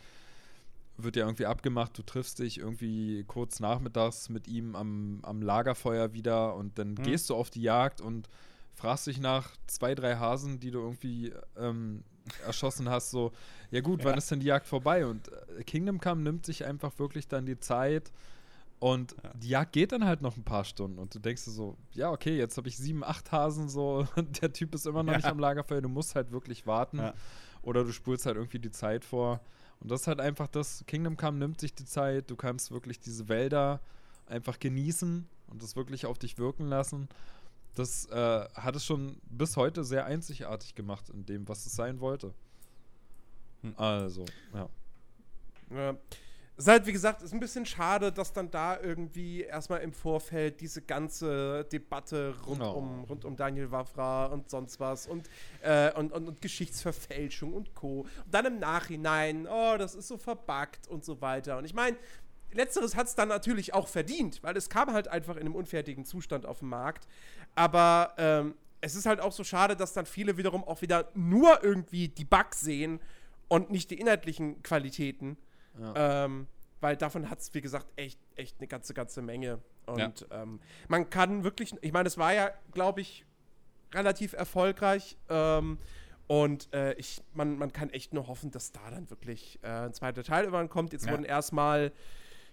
wird 0.96 1.16
ja 1.16 1.24
irgendwie 1.24 1.46
abgemacht, 1.46 1.96
du 1.98 2.02
triffst 2.02 2.38
dich 2.38 2.58
irgendwie 2.58 3.24
kurz 3.24 3.60
nachmittags 3.60 4.28
mit 4.28 4.46
ihm 4.48 4.76
am, 4.76 5.20
am 5.22 5.42
Lagerfeuer 5.42 6.12
wieder 6.12 6.54
und 6.54 6.78
dann 6.78 6.94
Mhm. 6.94 7.02
gehst 7.02 7.30
du 7.30 7.34
auf 7.34 7.50
die 7.50 7.62
Jagd 7.62 8.00
und 8.00 8.28
fragst 8.74 9.06
dich 9.06 9.20
nach 9.20 9.56
zwei, 9.66 9.94
drei 9.94 10.16
Hasen, 10.16 10.60
die 10.60 10.70
du 10.70 10.78
irgendwie 10.80 11.32
ähm, 11.56 12.04
erschossen 12.46 12.88
hast, 12.88 13.10
so, 13.10 13.32
ja 13.70 13.80
gut, 13.80 14.02
wann 14.04 14.12
Ja. 14.12 14.18
ist 14.18 14.30
denn 14.30 14.40
die 14.40 14.46
Jagd 14.46 14.66
vorbei? 14.66 15.06
Und 15.06 15.30
äh, 15.58 15.64
Kingdom 15.64 16.00
Come 16.00 16.22
nimmt 16.22 16.46
sich 16.46 16.64
einfach 16.64 16.98
wirklich 16.98 17.28
dann 17.28 17.44
die 17.46 17.58
Zeit 17.58 18.12
und 18.78 19.14
Ja. 19.22 19.30
die 19.34 19.48
Jagd 19.48 19.72
geht 19.72 19.92
dann 19.92 20.04
halt 20.04 20.22
noch 20.22 20.36
ein 20.36 20.44
paar 20.44 20.64
Stunden 20.64 20.98
und 20.98 21.14
du 21.14 21.18
denkst 21.18 21.44
dir 21.44 21.50
so, 21.52 21.76
ja, 21.92 22.10
okay, 22.10 22.36
jetzt 22.36 22.56
habe 22.56 22.68
ich 22.68 22.76
sieben, 22.76 23.02
acht 23.04 23.30
Hasen 23.32 23.68
so 23.68 24.06
der 24.42 24.52
Typ 24.52 24.74
ist 24.74 24.86
immer 24.86 25.02
noch 25.02 25.12
Ja. 25.12 25.18
nicht 25.18 25.26
am 25.26 25.38
Lagerfeuer, 25.38 25.80
du 25.82 25.88
musst 25.88 26.14
halt 26.14 26.30
wirklich 26.32 26.66
warten 26.66 26.98
oder 27.62 27.84
du 27.84 27.92
spulst 27.92 28.26
halt 28.26 28.36
irgendwie 28.36 28.58
die 28.58 28.70
Zeit 28.70 29.04
vor. 29.04 29.40
Und 29.84 29.90
das 29.90 30.00
ist 30.00 30.06
halt 30.06 30.18
einfach 30.18 30.48
das, 30.48 30.82
Kingdom 30.86 31.18
Come 31.18 31.36
nimmt 31.36 31.60
sich 31.60 31.74
die 31.74 31.84
Zeit, 31.84 32.30
du 32.30 32.36
kannst 32.36 32.70
wirklich 32.70 33.00
diese 33.00 33.28
Wälder 33.28 33.82
einfach 34.26 34.58
genießen 34.58 35.28
und 35.48 35.62
das 35.62 35.76
wirklich 35.76 36.06
auf 36.06 36.18
dich 36.18 36.38
wirken 36.38 36.68
lassen. 36.68 37.06
Das 37.74 38.06
äh, 38.06 38.48
hat 38.54 38.76
es 38.76 38.86
schon 38.86 39.20
bis 39.28 39.58
heute 39.58 39.84
sehr 39.84 40.06
einzigartig 40.06 40.74
gemacht 40.74 41.10
in 41.10 41.26
dem, 41.26 41.46
was 41.48 41.66
es 41.66 41.76
sein 41.76 42.00
wollte. 42.00 42.32
Hm. 43.60 43.74
Also, 43.76 44.24
ja. 44.54 44.70
Ja. 45.70 45.94
Ist 46.56 46.68
halt, 46.68 46.86
wie 46.86 46.92
gesagt, 46.92 47.20
ist 47.22 47.32
ein 47.32 47.40
bisschen 47.40 47.66
schade, 47.66 48.12
dass 48.12 48.32
dann 48.32 48.48
da 48.48 48.78
irgendwie 48.80 49.42
erstmal 49.42 49.80
im 49.80 49.92
Vorfeld 49.92 50.60
diese 50.60 50.82
ganze 50.82 51.64
Debatte 51.64 52.32
rund, 52.46 52.62
Oh. 52.62 52.70
um, 52.78 53.04
rund 53.04 53.24
um 53.24 53.34
Daniel 53.36 53.72
Wavra 53.72 54.26
und 54.26 54.48
sonst 54.48 54.78
was 54.78 55.08
und, 55.08 55.28
äh, 55.62 55.92
und, 55.94 56.12
und, 56.12 56.28
und 56.28 56.40
Geschichtsverfälschung 56.40 57.52
und 57.52 57.74
Co. 57.74 58.02
Und 58.02 58.32
dann 58.32 58.46
im 58.46 58.58
Nachhinein, 58.60 59.48
oh, 59.48 59.76
das 59.78 59.96
ist 59.96 60.06
so 60.06 60.16
verbuggt 60.16 60.86
und 60.88 61.04
so 61.04 61.20
weiter. 61.20 61.58
Und 61.58 61.64
ich 61.64 61.74
meine, 61.74 61.96
Letzteres 62.52 62.94
hat 62.94 63.08
es 63.08 63.16
dann 63.16 63.28
natürlich 63.30 63.74
auch 63.74 63.88
verdient, 63.88 64.40
weil 64.44 64.56
es 64.56 64.68
kam 64.70 64.92
halt 64.92 65.08
einfach 65.08 65.34
in 65.34 65.40
einem 65.40 65.56
unfertigen 65.56 66.04
Zustand 66.04 66.46
auf 66.46 66.60
den 66.60 66.68
Markt. 66.68 67.08
Aber 67.56 68.14
ähm, 68.16 68.54
es 68.80 68.94
ist 68.94 69.06
halt 69.06 69.18
auch 69.18 69.32
so 69.32 69.42
schade, 69.42 69.74
dass 69.74 69.92
dann 69.92 70.06
viele 70.06 70.36
wiederum 70.36 70.62
auch 70.62 70.82
wieder 70.82 71.08
nur 71.14 71.64
irgendwie 71.64 72.06
die 72.06 72.24
Bugs 72.24 72.60
sehen 72.60 73.00
und 73.48 73.70
nicht 73.72 73.90
die 73.90 73.98
inhaltlichen 73.98 74.62
Qualitäten. 74.62 75.36
Ja. 75.78 76.24
Ähm, 76.24 76.46
weil 76.80 76.96
davon 76.96 77.30
hat 77.30 77.40
es, 77.40 77.52
wie 77.54 77.60
gesagt, 77.62 77.86
echt, 77.96 78.18
echt 78.36 78.56
eine 78.58 78.66
ganze, 78.68 78.92
ganze 78.94 79.22
Menge. 79.22 79.58
Und 79.86 80.26
ähm, 80.30 80.60
man 80.88 81.08
kann 81.10 81.44
wirklich, 81.44 81.74
ich 81.80 81.92
meine, 81.92 82.06
es 82.08 82.18
war 82.18 82.32
ja, 82.34 82.50
glaube 82.72 83.00
ich, 83.00 83.24
relativ 83.94 84.32
erfolgreich. 84.34 85.16
Ähm, 85.28 85.78
und 86.26 86.72
äh, 86.74 86.92
ich, 86.94 87.22
man, 87.34 87.56
man 87.58 87.72
kann 87.72 87.90
echt 87.90 88.12
nur 88.14 88.26
hoffen, 88.28 88.50
dass 88.50 88.72
da 88.72 88.80
dann 88.90 89.08
wirklich 89.10 89.58
äh, 89.62 89.68
ein 89.68 89.94
zweiter 89.94 90.22
Teil 90.24 90.44
irgendwann 90.44 90.68
kommt. 90.68 90.92
Jetzt 90.92 91.06
Ja. 91.06 91.12
wurden 91.12 91.24
erstmal 91.24 91.92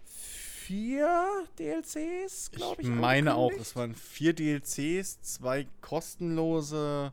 vier 0.03 1.45
DLCs, 1.59 2.51
glaube 2.51 2.81
Ich 2.81 2.87
ich. 2.87 2.93
meine 2.93 3.35
auch, 3.35 3.51
es 3.51 3.75
waren 3.75 3.93
vier 3.95 4.33
DLCs, 4.33 5.21
zwei 5.21 5.67
kostenlose 5.81 7.11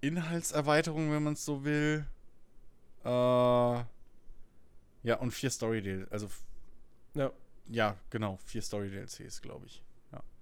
Inhaltserweiterungen, 0.00 1.10
wenn 1.12 1.22
man 1.22 1.32
es 1.34 1.44
so 1.44 1.64
will. 1.64 2.06
Äh, 3.04 3.84
ja, 5.02 5.16
und 5.18 5.30
vier 5.32 5.50
Story 5.50 5.82
DLCs. 5.82 6.10
Also, 6.12 6.28
Ja, 7.14 7.32
ja, 7.68 7.96
genau, 8.10 8.38
vier 8.44 8.62
Story 8.62 8.90
DLCs, 8.90 9.40
glaube 9.42 9.66
ich. 9.66 9.82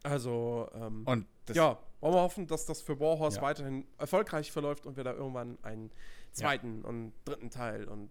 also, 0.03 0.69
ähm, 0.75 1.03
Und 1.05 1.27
ja, 1.53 1.79
wollen 2.01 2.15
wir 2.15 2.21
hoffen, 2.23 2.47
dass 2.47 2.65
das 2.65 2.81
für 2.81 3.01
Warhorse 3.01 3.39
Ja. 3.39 3.43
weiterhin 3.43 3.85
erfolgreich 3.99 4.53
verläuft 4.53 4.87
und 4.87 4.97
wir 4.97 5.03
da 5.03 5.13
irgendwann 5.13 5.59
einen 5.63 5.91
zweiten 6.31 6.85
und 6.85 7.13
dritten 7.25 7.51
Teil 7.51 7.89
und 7.89 8.09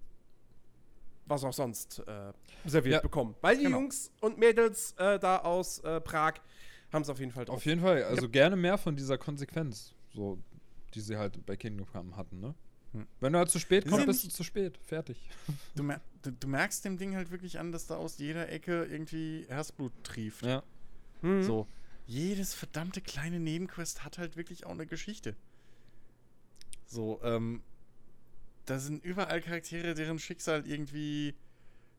was 1.26 1.44
auch 1.46 1.54
sonst 1.54 2.00
äh, 2.08 2.34
serviert 2.66 2.96
Ja. 2.96 3.02
bekommen. 3.02 3.36
Weil 3.42 3.58
die 3.58 3.64
Genau. 3.64 3.78
Jungs 3.78 4.12
und 4.20 4.38
Mädels 4.38 4.92
äh, 4.98 5.18
da 5.20 5.38
aus 5.40 5.80
äh, 5.80 6.02
Prag 6.02 6.34
haben 6.92 7.02
es 7.02 7.10
auf 7.10 7.20
jeden 7.20 7.32
Fall 7.32 7.46
drauf. 7.46 7.56
Auf 7.58 7.66
jeden 7.66 7.82
Fall, 7.82 8.04
also 8.04 8.30
gerne 8.30 8.56
mehr 8.56 8.78
von 8.78 8.96
dieser 8.96 9.18
Konsequenz, 9.18 9.94
so, 10.14 10.38
die 10.94 11.00
sie 11.02 11.18
halt 11.18 11.46
bei 11.46 11.56
Kingdom 11.56 11.88
Come 11.88 12.16
hatten, 12.16 12.40
ne? 12.42 12.56
Hm. 12.96 13.08
Wenn 13.20 13.34
du 13.34 13.40
halt 13.40 13.50
zu 13.50 13.60
spät 13.60 13.84
kommst, 13.84 14.00
ja 14.00 14.06
bist 14.06 14.24
du 14.24 14.30
zu 14.30 14.44
spät. 14.44 14.80
Fertig. 14.84 15.18
Du, 15.76 15.84
mer 15.84 16.00
du, 16.22 16.32
du 16.32 16.48
merkst 16.48 16.86
dem 16.86 16.98
Ding 16.98 17.16
halt 17.16 17.30
wirklich 17.30 17.60
an, 17.60 17.72
dass 17.72 17.88
da 17.88 17.96
aus 17.96 18.18
jeder 18.18 18.50
Ecke 18.50 18.86
irgendwie 18.86 19.46
Herzblut 19.50 19.92
trieft. 20.04 20.46
Ja. 20.46 20.64
Mhm. 21.22 21.44
So. 21.44 21.68
Jedes 22.08 22.54
verdammte 22.54 23.02
kleine 23.02 23.40
Nebenquest 23.40 24.06
hat 24.06 24.18
halt 24.18 24.38
wirklich 24.38 24.66
auch 24.66 24.72
eine 24.72 24.86
Geschichte. 24.86 25.36
So, 26.86 27.20
ähm, 27.24 27.64
da 28.66 28.80
sind 28.80 29.04
überall 29.04 29.42
Charaktere, 29.42 29.94
deren 29.94 30.20
Schicksal 30.20 30.66
irgendwie, 30.68 31.36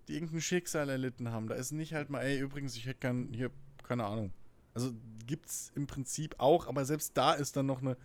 die 0.09 0.15
irgendein 0.15 0.41
Schicksal 0.41 0.89
erlitten 0.89 1.31
haben. 1.31 1.49
Da 1.49 1.57
ist 1.57 1.73
nicht 1.73 1.93
halt 1.93 2.09
mal, 2.09 2.23
ey, 2.23 2.39
übrigens, 2.39 2.77
ich 2.77 2.87
hätte 2.87 3.01
gern 3.01 3.33
hier, 3.35 3.51
keine 3.83 4.05
Ahnung. 4.05 4.33
Also 4.73 4.93
gibt's 5.27 5.73
im 5.75 5.87
Prinzip 5.87 6.37
auch, 6.39 6.69
aber 6.69 6.85
selbst 6.85 7.17
da 7.17 7.35
ist 7.35 7.57
dann 7.57 7.67
noch 7.67 7.83
eine 7.83 7.97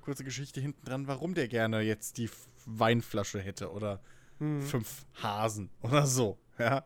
kurze 0.00 0.24
Geschichte 0.24 0.60
hinten 0.60 0.84
dran, 0.84 1.06
warum 1.06 1.34
der 1.34 1.48
gerne 1.48 1.80
jetzt 1.82 2.18
die 2.18 2.30
Weinflasche 2.66 3.40
hätte 3.40 3.70
oder 3.72 4.00
Mhm. 4.38 4.62
fünf 4.62 5.04
Hasen 5.22 5.70
oder 5.82 6.06
so. 6.06 6.38
Ja. 6.58 6.84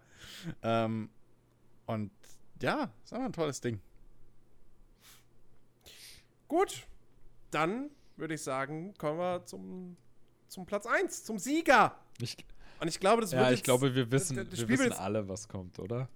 Ähm, 0.63 1.11
und 1.87 2.11
ja, 2.63 2.93
ist 3.05 3.13
einfach 3.13 3.27
ein 3.27 3.33
tolles 3.33 3.61
Ding. 3.61 3.81
Gut, 6.49 6.87
dann 7.51 7.91
würde 8.17 8.35
ich 8.35 8.43
sagen, 8.43 8.95
kommen 8.99 9.19
wir 9.19 9.45
zum, 9.47 9.97
zum 10.49 10.67
Platz 10.67 10.87
1, 10.87 11.25
zum 11.25 11.39
Sieger. 11.39 11.97
Ich, 12.21 12.37
Und 12.81 12.89
ich 12.89 13.01
glaube, 13.01 13.23
das 13.23 13.33
wird 13.33 13.43
ja, 13.43 13.51
ich 13.51 13.59
jetzt- 13.59 13.65
glaube, 13.65 13.95
wir 13.95 14.11
wissen, 14.11 14.37
das- 14.37 14.49
das 14.51 14.59
wir 14.61 14.69
wissen 14.69 14.93
alle, 14.93 15.29
was 15.29 15.49
kommt, 15.49 15.79
oder? 15.79 16.09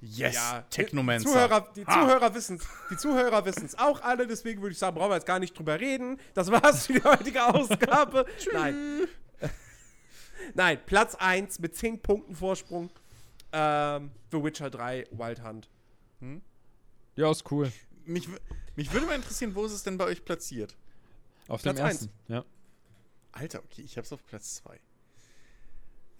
Yes, 0.00 0.34
Ja, 0.34 0.60
Die 0.60 0.70
Technomancer. 0.76 1.28
Zuhörer, 1.28 1.72
die 1.74 1.86
Ha! 1.86 1.92
Zuhörer 2.00 2.34
wissen 2.34 2.56
es. 2.56 2.68
Die 2.90 2.96
Zuhörer 2.96 3.44
wissen 3.44 3.64
es 3.64 3.78
auch 3.78 4.02
alle, 4.02 4.26
deswegen 4.26 4.60
würde 4.60 4.72
ich 4.72 4.78
sagen, 4.78 4.94
brauchen 4.96 5.10
wir 5.10 5.16
jetzt 5.16 5.26
gar 5.26 5.38
nicht 5.38 5.58
drüber 5.58 5.80
reden. 5.80 6.20
Das 6.34 6.50
war's 6.50 6.86
für 6.86 6.94
die 6.94 7.02
heutige 7.04 7.44
Ausgabe. 7.44 8.26
Nein. 8.52 9.08
Nein, 10.54 10.78
Platz 10.86 11.14
1 11.14 11.58
mit 11.60 11.74
10 11.76 12.02
Punkten 12.02 12.34
Vorsprung. 12.36 12.90
Ähm, 13.52 14.10
The 14.30 14.42
Witcher 14.42 14.70
3 14.70 15.06
Wild 15.12 15.42
Hunt. 15.42 15.68
Ja, 17.14 17.30
ist 17.30 17.50
cool. 17.50 17.72
Mich, 18.04 18.28
mich 18.74 18.92
würde 18.92 19.06
mal 19.06 19.14
interessieren, 19.14 19.54
wo 19.54 19.64
ist 19.64 19.72
es 19.72 19.82
denn 19.82 19.96
bei 19.96 20.04
euch 20.04 20.24
platziert? 20.24 20.76
Auf 21.48 21.62
Platz 21.62 21.76
dem 21.76 21.86
ersten. 21.86 22.10
Ja. 22.28 22.44
Alter, 23.32 23.60
okay, 23.64 23.82
ich 23.82 23.96
hab's 23.96 24.12
auf 24.12 24.24
Platz 24.26 24.56
2. 24.56 24.80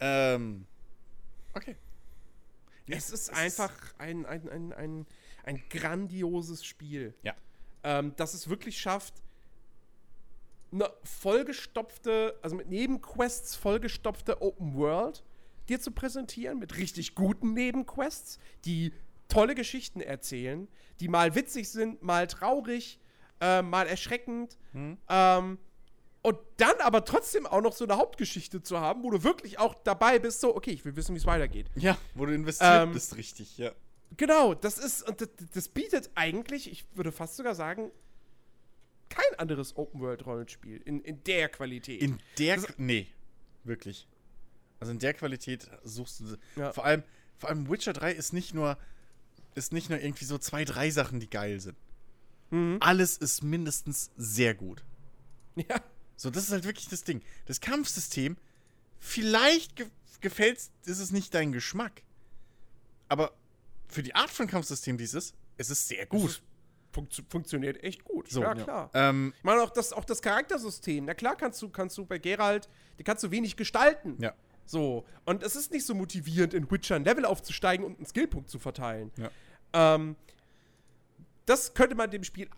Ähm. 0.01 0.67
Okay. 1.55 1.77
Es 2.89 3.11
ist 3.11 3.33
einfach 3.33 3.73
ein, 3.99 4.27
ein, 4.27 4.49
ein, 4.49 4.73
ein, 4.73 5.07
ein 5.45 5.63
grandioses 5.71 6.65
Spiel. 6.65 7.15
Ja. 7.23 7.35
Ähm, 7.83 8.15
dass 8.17 8.35
es 8.35 8.49
wirklich 8.49 8.79
schafft, 8.79 9.15
eine 10.73 10.91
vollgestopfte, 11.05 12.39
also 12.43 12.57
mit 12.57 12.69
Nebenquests 12.69 13.55
vollgestopfte 13.55 14.43
Open 14.43 14.75
World 14.75 15.25
dir 15.69 15.81
zu 15.81 15.91
präsentieren, 15.91 16.59
mit 16.59 16.77
richtig 16.77 17.15
guten 17.15 17.53
Nebenquests, 17.55 18.39
die 18.65 18.93
tolle 19.29 19.55
Geschichten 19.55 20.01
erzählen, 20.01 20.69
die 21.01 21.09
mal 21.09 21.35
witzig 21.35 21.69
sind, 21.69 22.03
mal 22.03 22.27
traurig, 22.27 23.01
äh, 23.41 23.63
mal 23.63 23.87
erschreckend. 23.87 24.59
Hm. 24.73 24.99
Ähm, 25.09 25.59
und 26.27 26.39
dann 26.57 26.75
aber 26.81 27.05
trotzdem 27.05 27.47
auch 27.47 27.61
noch 27.61 27.73
so 27.73 27.85
eine 27.85 27.97
Hauptgeschichte 27.97 28.63
zu 28.63 28.81
haben, 28.81 29.03
wo 29.05 29.11
du 29.11 29.23
wirklich 29.23 29.59
auch 29.59 29.75
dabei 29.85 30.19
bist, 30.19 30.41
so, 30.41 30.57
okay, 30.57 30.71
ich 30.73 30.85
will 30.85 30.97
wissen, 30.97 31.15
wie 31.15 31.19
es 31.19 31.27
weitergeht. 31.27 31.69
Ja, 31.77 31.97
wo 32.15 32.27
du 32.27 32.35
investiert 32.35 32.83
Ähm, 32.83 32.93
bist, 32.93 33.17
richtig, 33.17 33.57
ja. 33.59 33.71
Genau, 34.17 34.55
das 34.55 34.79
ist, 34.79 35.09
und 35.09 35.21
das, 35.21 35.29
das 35.55 35.69
bietet 35.69 36.11
eigentlich, 36.15 36.71
ich 36.71 36.85
würde 36.95 37.13
fast 37.13 37.37
sogar 37.37 37.55
sagen, 37.55 37.91
kein 39.09 39.39
anderes 39.39 39.77
Open-World-Rollenspiel 39.77 40.79
in, 40.85 41.01
in 41.03 41.23
der 41.25 41.49
Qualität. 41.49 42.03
In 42.03 42.19
der. 42.39 42.57
das- 42.57 42.67
nee, 42.77 43.07
wirklich. 43.65 44.09
Also 44.81 44.93
in 44.93 44.99
der 44.99 45.15
Qualität 45.15 45.71
suchst 45.85 46.21
du. 46.21 46.37
Ja. 46.57 46.73
Vor 46.73 46.85
allem, 46.85 47.03
vor 47.39 47.49
allem 47.49 47.71
Witcher 47.71 47.93
3 47.93 48.13
ist 48.13 48.33
nicht 48.33 48.53
nur. 48.53 48.77
Ist 49.55 49.73
nicht 49.73 49.89
nur 49.89 49.99
irgendwie 50.01 50.27
so 50.27 50.37
zwei, 50.39 50.65
drei 50.67 50.91
Sachen, 50.91 51.19
die 51.19 51.31
geil 51.31 51.61
sind. 51.61 51.77
Mhm. 52.51 52.77
Alles 52.81 53.17
ist 53.17 53.43
mindestens 53.43 54.11
sehr 54.17 54.55
gut. 54.55 54.85
ja. 55.57 55.81
So, 56.17 56.31
das 56.31 56.45
ist 56.45 56.53
halt 56.53 56.65
wirklich 56.65 56.89
das 56.89 57.05
Ding. 57.05 57.23
Das 57.47 57.61
Kampfsystem, 57.61 58.37
vielleicht 58.99 59.77
ge 59.77 59.87
gefällt 60.23 60.59
ist 60.85 60.99
es 60.99 61.11
nicht 61.13 61.35
dein 61.35 61.53
Geschmack. 61.53 62.03
Aber 63.09 63.33
für 63.87 64.03
die 64.03 64.15
Art 64.15 64.31
von 64.31 64.47
Kampfsystem 64.47 64.97
dieses, 64.97 65.35
es 65.59 65.71
ist 65.71 65.87
sehr 65.89 66.03
Es 66.05 66.09
gut. 66.09 66.31
ist- 66.31 66.43
funktioniert 67.29 67.85
echt 67.85 68.03
gut. 68.05 68.31
So, 68.31 68.41
ja, 68.41 68.55
ja. 68.55 68.65
klar. 68.65 68.91
Ähm, 68.95 69.35
Ich 69.37 69.45
meine, 69.45 69.61
auch 69.61 69.69
das, 69.71 69.93
auch 69.93 70.07
das 70.07 70.23
Charaktersystem. 70.23 71.05
Na 71.05 71.13
klar 71.13 71.37
kannst 71.37 71.61
du, 71.61 71.69
kannst 71.69 71.99
du 71.99 72.07
bei 72.07 72.17
Geralt, 72.19 72.71
die 72.99 73.05
kannst 73.05 73.23
du 73.23 73.31
wenig 73.31 73.57
gestalten. 73.57 74.17
ja. 74.21 74.35
So. 74.65 75.05
Und 75.27 75.43
es 75.45 75.55
ist 75.55 75.71
nicht 75.71 75.85
so 75.87 75.95
motivierend, 75.95 76.53
in 76.55 76.69
Witcher 76.71 76.97
ein 76.97 77.05
Level 77.05 77.25
aufzusteigen 77.27 77.85
und 77.87 77.99
einen 77.99 78.07
Skillpunkt 78.07 78.49
zu 78.51 78.59
verteilen. 78.59 79.13
Ja. 79.17 79.31
Ähm, 79.95 80.17
das 81.45 81.75
könnte 81.75 81.95
man 81.95 82.11
dem 82.11 82.25
Spiel 82.25 82.49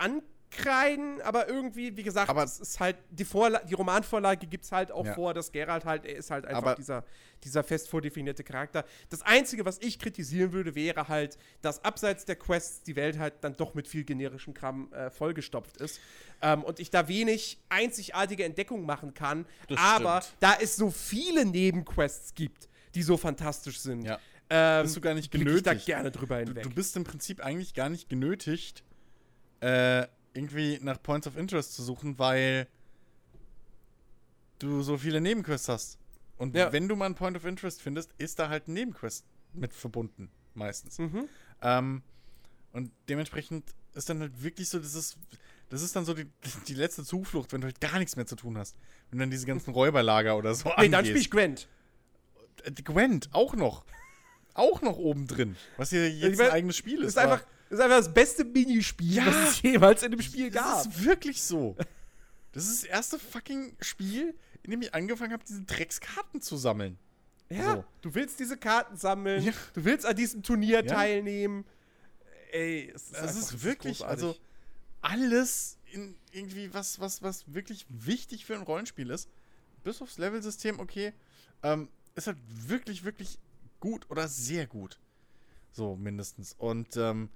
ankreiden, 0.50 1.20
aber 1.22 1.48
irgendwie, 1.48 1.96
wie 1.96 2.02
gesagt, 2.02 2.28
Aber- 2.30 2.44
es 2.44 2.58
ist 2.60 2.80
halt, 2.80 2.96
die, 3.10 3.24
Vorla 3.24 3.60
die 3.60 3.74
Romanvorlage 3.74 4.46
gibt 4.46 4.64
es 4.64 4.72
halt 4.72 4.90
auch 4.90 5.04
Ja. 5.06 5.14
vor, 5.14 5.34
dass 5.34 5.52
Geralt 5.52 5.84
halt, 5.84 6.04
er 6.04 6.16
ist 6.16 6.30
halt 6.30 6.46
einfach 6.46 6.62
Aber- 6.62 6.74
dieser, 6.74 7.04
dieser 7.44 7.62
fest 7.62 7.88
vordefinierte 7.88 8.42
Charakter. 8.44 8.84
Das 9.10 9.22
Einzige, 9.22 9.64
was 9.64 9.78
ich 9.78 9.98
kritisieren 9.98 10.52
würde, 10.52 10.74
wäre 10.74 11.08
halt, 11.08 11.38
dass 11.62 11.84
abseits 11.84 12.24
der 12.24 12.36
Quests 12.36 12.82
die 12.82 12.96
Welt 12.96 13.18
halt 13.18 13.34
dann 13.42 13.56
doch 13.56 13.74
mit 13.74 13.86
viel 13.88 14.04
generischem 14.04 14.54
Kram 14.54 14.92
äh, 14.92 15.10
vollgestopft 15.10 15.76
ist. 15.78 16.00
Ähm, 16.42 16.64
und 16.64 16.80
ich 16.80 16.90
da 16.90 17.08
wenig 17.08 17.58
einzigartige 17.68 18.44
Entdeckungen 18.44 18.86
machen 18.86 19.14
kann. 19.14 19.46
Das 19.68 19.78
aber 19.78 20.22
stimmt. 20.22 20.36
da 20.40 20.54
es 20.60 20.76
so 20.76 20.90
viele 20.90 21.44
Nebenquests 21.44 22.34
gibt, 22.34 22.68
die 22.94 23.02
so 23.02 23.16
fantastisch 23.16 23.80
sind, 23.80 24.02
Ja. 24.04 24.18
ähm, 24.50 24.82
Bist 24.84 24.96
du 24.96 25.00
gar 25.00 25.14
nicht 25.14 25.30
blicke 25.30 25.50
ich 25.50 25.62
da 25.62 25.70
genötigt. 25.72 25.86
gerne 25.86 26.10
drüber 26.10 26.38
Du, 26.40 26.46
hinweg. 26.48 26.62
du 26.64 26.70
bist 26.70 26.96
im 26.96 27.04
Prinzip 27.04 27.40
eigentlich 27.44 27.74
gar 27.74 27.88
nicht 27.88 28.08
genötigt, 28.08 28.82
äh, 29.60 30.06
irgendwie 30.38 30.78
nach 30.80 31.02
Points 31.02 31.26
of 31.26 31.36
Interest 31.36 31.74
zu 31.74 31.82
suchen, 31.82 32.18
weil 32.18 32.66
du 34.58 34.82
so 34.82 34.96
viele 34.98 35.20
Nebenquests 35.20 35.68
hast. 35.68 35.98
Und 36.36 36.54
Ja. 36.54 36.72
wenn 36.72 36.88
du 36.88 36.96
mal 36.96 37.06
einen 37.06 37.14
Point 37.14 37.36
of 37.36 37.44
Interest 37.44 37.82
findest, 37.82 38.10
ist 38.18 38.38
da 38.38 38.48
halt 38.48 38.68
ein 38.68 38.72
Nebenquest 38.74 39.24
mit 39.52 39.72
verbunden, 39.72 40.30
meistens. 40.54 40.98
mhm. 40.98 41.28
Ähm, 41.62 42.02
und 42.72 42.92
dementsprechend 43.08 43.64
ist 43.94 44.08
dann 44.08 44.20
halt 44.20 44.42
wirklich 44.42 44.68
so, 44.68 44.78
das 44.78 44.94
ist, 44.94 45.16
das 45.70 45.82
ist 45.82 45.96
dann 45.96 46.04
so 46.04 46.14
die, 46.14 46.26
die 46.68 46.74
letzte 46.74 47.04
Zuflucht, 47.04 47.52
wenn 47.52 47.60
du 47.60 47.66
halt 47.66 47.80
gar 47.80 47.98
nichts 47.98 48.14
mehr 48.16 48.26
zu 48.26 48.36
tun 48.36 48.56
hast. 48.58 48.76
Wenn 49.10 49.18
du 49.18 49.22
dann 49.24 49.30
diese 49.30 49.46
ganzen 49.46 49.72
Räuberlager 49.72 50.36
oder 50.36 50.54
so 50.54 50.70
Nee, 50.78 50.88
dann 50.88 51.04
spiele 51.04 51.20
ich 51.20 51.30
Gwent. 51.30 51.68
Äh, 52.64 52.70
Gwent, 52.72 53.28
auch 53.32 53.54
noch. 53.54 53.84
Auch 54.54 54.82
noch 54.82 54.96
oben 54.96 55.26
drin. 55.26 55.56
Was 55.76 55.90
hier 55.90 56.10
jetzt 56.10 56.38
mein, 56.38 56.48
ein 56.48 56.52
eigenes 56.52 56.76
Spiel 56.76 56.96
Das 56.98 57.06
ist. 57.08 57.12
ist 57.14 57.18
einfach, 57.18 57.44
das 57.70 57.78
ist 57.78 57.84
einfach 57.84 57.98
das 57.98 58.12
beste 58.14 58.44
Minispiel, 58.44 59.14
Ja. 59.16 59.26
was 59.26 59.50
es 59.50 59.62
jemals 59.62 60.02
in 60.02 60.10
dem 60.12 60.22
Spiel 60.22 60.50
gab. 60.50 60.84
Das 60.84 60.86
ist 60.96 61.04
wirklich 61.04 61.42
so. 61.42 61.76
Das 62.52 62.66
ist 62.66 62.82
das 62.84 62.90
erste 62.90 63.18
fucking 63.18 63.76
Spiel, 63.80 64.34
in 64.62 64.70
dem 64.70 64.82
ich 64.82 64.94
angefangen 64.94 65.32
habe, 65.32 65.44
diese 65.46 65.62
Dreckskarten 65.62 66.40
zu 66.40 66.56
sammeln. 66.56 66.98
Ja, 67.50 67.76
So. 67.76 67.84
du 68.02 68.14
willst 68.14 68.40
diese 68.40 68.56
Karten 68.56 68.96
sammeln, 68.96 69.42
Ja. 69.42 69.52
du 69.74 69.84
willst 69.84 70.04
an 70.06 70.16
diesem 70.16 70.42
Turnier 70.42 70.82
Ja. 70.84 70.94
teilnehmen. 70.94 71.64
Ey, 72.52 72.90
es 72.94 73.04
ist, 73.04 73.14
Das 73.14 73.36
ist 73.36 73.62
wirklich, 73.62 73.98
großartig. 73.98 74.24
also 74.24 74.36
alles 75.02 75.78
in 75.92 76.16
irgendwie 76.32 76.72
was, 76.74 77.00
was, 77.00 77.22
was 77.22 77.44
wirklich 77.52 77.86
wichtig 77.88 78.44
für 78.44 78.54
ein 78.54 78.62
Rollenspiel 78.62 79.10
ist. 79.10 79.28
Bis 79.84 80.02
aufs 80.02 80.18
Level-System, 80.18 80.80
okay, 80.80 81.12
ähm, 81.62 81.88
ist 82.14 82.26
halt 82.26 82.38
wirklich, 82.48 83.04
wirklich 83.04 83.38
gut 83.80 84.10
oder 84.10 84.28
sehr 84.28 84.66
gut. 84.66 84.98
So, 85.72 85.96
mindestens. 85.96 86.54
Und 86.58 86.96
ähm, 86.96 87.30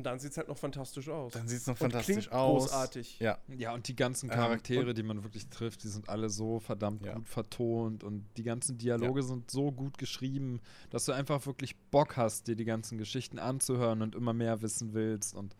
Und 0.00 0.04
dann 0.04 0.18
sieht 0.18 0.30
es 0.32 0.36
halt 0.38 0.48
noch 0.48 0.56
fantastisch 0.56 1.08
aus. 1.10 1.34
dann 1.34 1.46
sieht 1.46 1.60
es 1.60 1.66
noch 1.66 1.74
Und 1.74 1.92
fantastisch 1.92 2.32
aus. 2.32 2.62
großartig. 2.70 3.18
Ja. 3.20 3.38
Ja, 3.48 3.74
und 3.74 3.86
die 3.86 3.94
ganzen 3.94 4.30
Ähm, 4.30 4.34
Charaktere, 4.36 4.88
und- 4.88 4.96
die 4.98 5.02
man 5.02 5.22
wirklich 5.24 5.46
trifft, 5.48 5.82
die 5.84 5.88
sind 5.88 6.08
alle 6.08 6.30
so 6.30 6.58
verdammt 6.58 7.04
Ja. 7.04 7.14
gut 7.14 7.28
vertont 7.28 8.02
und 8.02 8.24
die 8.38 8.42
ganzen 8.42 8.78
Dialoge 8.78 9.22
sind 9.22 9.50
so 9.50 9.70
gut 9.72 9.98
geschrieben, 9.98 10.60
dass 10.88 11.04
du 11.04 11.12
einfach 11.12 11.44
wirklich 11.44 11.76
Bock 11.90 12.16
hast, 12.16 12.48
dir 12.48 12.56
die 12.56 12.64
ganzen 12.64 12.96
Geschichten 12.96 13.38
anzuhören 13.38 14.00
und 14.00 14.14
immer 14.14 14.32
mehr 14.32 14.62
wissen 14.62 14.94
willst 14.94 15.34
und 15.34 15.54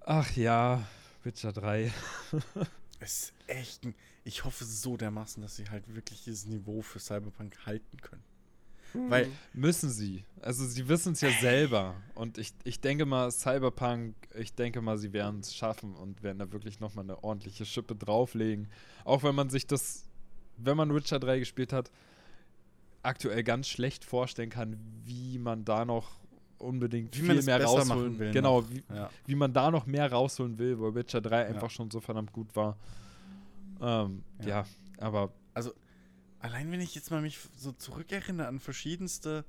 ach 0.00 0.30
ja, 0.36 0.82
Witcher 1.22 1.52
3. 1.52 1.92
Es 3.00 3.24
ist 3.24 3.32
echt 3.48 3.84
ein, 3.84 3.94
Ich 4.24 4.44
hoffe 4.44 4.64
so 4.64 4.96
dermaßen, 4.96 5.42
dass 5.42 5.56
sie 5.56 5.68
halt 5.70 5.92
wirklich 5.94 6.22
dieses 6.24 6.46
Niveau 6.46 6.82
für 6.82 7.00
Cyberpunk 7.00 7.58
halten 7.66 7.96
können. 8.00 8.22
Hm. 8.92 9.10
Weil, 9.10 9.28
Müssen 9.52 9.90
sie. 9.90 10.24
Also 10.40 10.64
sie 10.66 10.88
wissen 10.88 11.12
es 11.12 11.20
ja 11.20 11.30
selber. 11.40 11.94
Und 12.14 12.36
ich, 12.38 12.52
ich 12.64 12.80
denke 12.80 13.06
mal, 13.06 13.30
Cyberpunk, 13.30 14.14
ich 14.34 14.54
denke 14.54 14.80
mal, 14.80 14.98
sie 14.98 15.12
werden 15.12 15.40
es 15.40 15.54
schaffen 15.54 15.94
und 15.94 16.22
werden 16.22 16.38
da 16.38 16.50
wirklich 16.52 16.80
nochmal 16.80 17.04
eine 17.04 17.22
ordentliche 17.22 17.64
Schippe 17.64 17.94
drauflegen. 17.94 18.68
Auch 19.04 19.22
wenn 19.22 19.34
man 19.34 19.50
sich 19.50 19.66
das, 19.66 20.04
wenn 20.56 20.76
man 20.76 20.94
Witcher 20.94 21.20
3 21.20 21.38
gespielt 21.38 21.72
hat, 21.72 21.90
aktuell 23.02 23.42
ganz 23.44 23.68
schlecht 23.68 24.04
vorstellen 24.04 24.50
kann, 24.50 24.76
wie 25.04 25.38
man 25.38 25.64
da 25.64 25.84
noch 25.84 26.10
unbedingt 26.58 27.16
Wie 27.16 27.26
viel 27.26 27.42
mehr 27.42 27.62
rausholen 27.64 28.18
will 28.18 28.30
Genau, 28.32 28.68
wie, 28.70 28.82
ja. 28.94 29.10
wie 29.26 29.34
man 29.34 29.52
da 29.52 29.70
noch 29.70 29.86
mehr 29.86 30.10
rausholen 30.10 30.58
will, 30.58 30.80
weil 30.80 30.94
Witcher 30.94 31.20
3 31.20 31.46
einfach 31.46 31.62
Ja. 31.62 31.70
schon 31.70 31.90
so 31.90 32.00
verdammt 32.00 32.32
gut 32.32 32.54
war. 32.54 32.76
Ähm, 33.80 34.22
ja. 34.40 34.48
Ja. 34.48 34.66
aber 34.98 35.32
Also, 35.54 35.72
allein 36.42 36.70
wenn 36.72 36.80
ich 36.80 36.94
jetzt 36.94 37.10
mal 37.10 37.22
mich 37.22 37.38
so 37.56 37.72
zurückerinnere 37.72 38.48
an 38.48 38.60
verschiedenste 38.60 39.44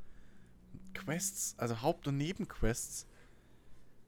Quests, 0.94 1.56
also 1.58 1.82
Haupt- 1.82 2.08
und 2.08 2.18
Nebenquests, 2.18 3.08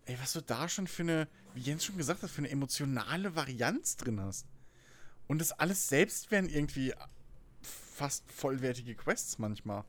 ey, 0.05 0.17
was 0.21 0.33
du 0.33 0.41
da 0.41 0.69
schon 0.69 0.87
für 0.87 1.01
eine, 1.01 1.27
wie 1.55 1.61
Jens 1.61 1.83
schon 1.83 1.97
gesagt 1.97 2.21
hat, 2.21 2.29
für 2.29 2.39
eine 2.39 2.51
emotionale 2.51 3.35
Varianz 3.35 3.97
drin 3.97 4.21
hast. 4.21 4.45
Und 5.27 5.39
das 5.39 5.51
alles 5.51 5.87
selbst 5.87 6.29
wären 6.29 6.47
irgendwie 6.47 6.93
fast 7.61 8.29
vollwertige 8.31 8.93
Quests 8.93 9.39
manchmal. 9.39 9.83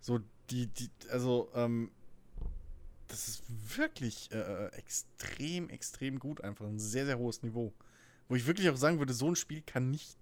So, 0.00 0.20
die, 0.50 0.66
die, 0.66 0.90
also, 1.10 1.48
ähm, 1.54 1.92
das 3.06 3.28
ist 3.28 3.44
wirklich 3.76 4.32
äh, 4.32 4.66
extrem, 4.72 5.68
extrem 5.68 6.18
gut 6.18 6.40
einfach. 6.40 6.66
Ein 6.66 6.80
sehr, 6.80 7.06
sehr 7.06 7.18
hohes 7.18 7.42
Niveau. 7.42 7.72
Wo 8.28 8.34
ich 8.34 8.46
wirklich 8.46 8.68
auch 8.70 8.76
sagen 8.76 8.98
würde, 8.98 9.12
so 9.12 9.28
ein 9.28 9.36
Spiel 9.36 9.62
kann 9.62 9.90
nicht, 9.90 10.16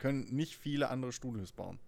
können 0.00 0.24
nicht 0.34 0.56
viele 0.56 0.88
andere 0.90 1.12
Studios 1.12 1.52
bauen. 1.52 1.78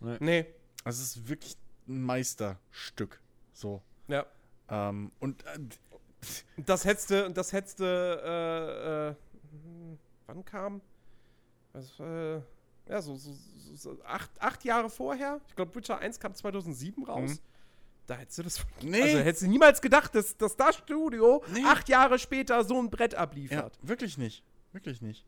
Nee. 0.00 0.46
Also 0.82 1.00
es 1.02 1.16
ist 1.16 1.28
wirklich 1.28 1.56
ein 1.86 2.02
Meisterstück. 2.02 3.20
So. 3.52 3.80
Ja. 4.08 4.26
Ähm, 4.68 5.12
und 5.20 5.44
äh, 5.46 5.58
Das 6.66 6.84
hättest 6.84 7.10
du, 7.10 7.30
das 7.30 7.52
hättest 7.52 7.78
du, 7.78 7.84
äh, 7.84 9.10
äh, 9.10 9.14
wann 10.26 10.44
kam? 10.44 10.80
Das, 11.72 11.98
äh, 12.00 12.40
ja, 12.88 13.00
so, 13.00 13.14
so, 13.14 13.32
so, 13.32 13.74
so 13.76 14.02
acht, 14.04 14.30
acht 14.40 14.64
Jahre 14.64 14.90
vorher. 14.90 15.40
Ich 15.48 15.54
glaube, 15.54 15.74
Witcher 15.74 15.98
1 15.98 16.18
kam 16.18 16.34
2007 16.34 17.04
raus. 17.04 17.30
Mhm. 17.30 17.38
Da 18.06 18.14
hättest 18.16 18.38
du 18.38 18.42
das. 18.42 18.66
Nee. 18.82 19.02
Also 19.02 19.18
hättest 19.18 19.42
du 19.42 19.48
niemals 19.48 19.80
gedacht, 19.80 20.14
dass, 20.14 20.36
dass 20.36 20.56
das 20.56 20.76
Studio 20.76 21.44
Nee. 21.52 21.62
acht 21.64 21.88
Jahre 21.88 22.18
später 22.18 22.64
so 22.64 22.80
ein 22.80 22.90
Brett 22.90 23.12
ja, 23.12 23.20
abliefert. 23.20 23.78
wirklich 23.82 24.18
nicht. 24.18 24.42
Wirklich 24.72 25.00
nicht. 25.02 25.24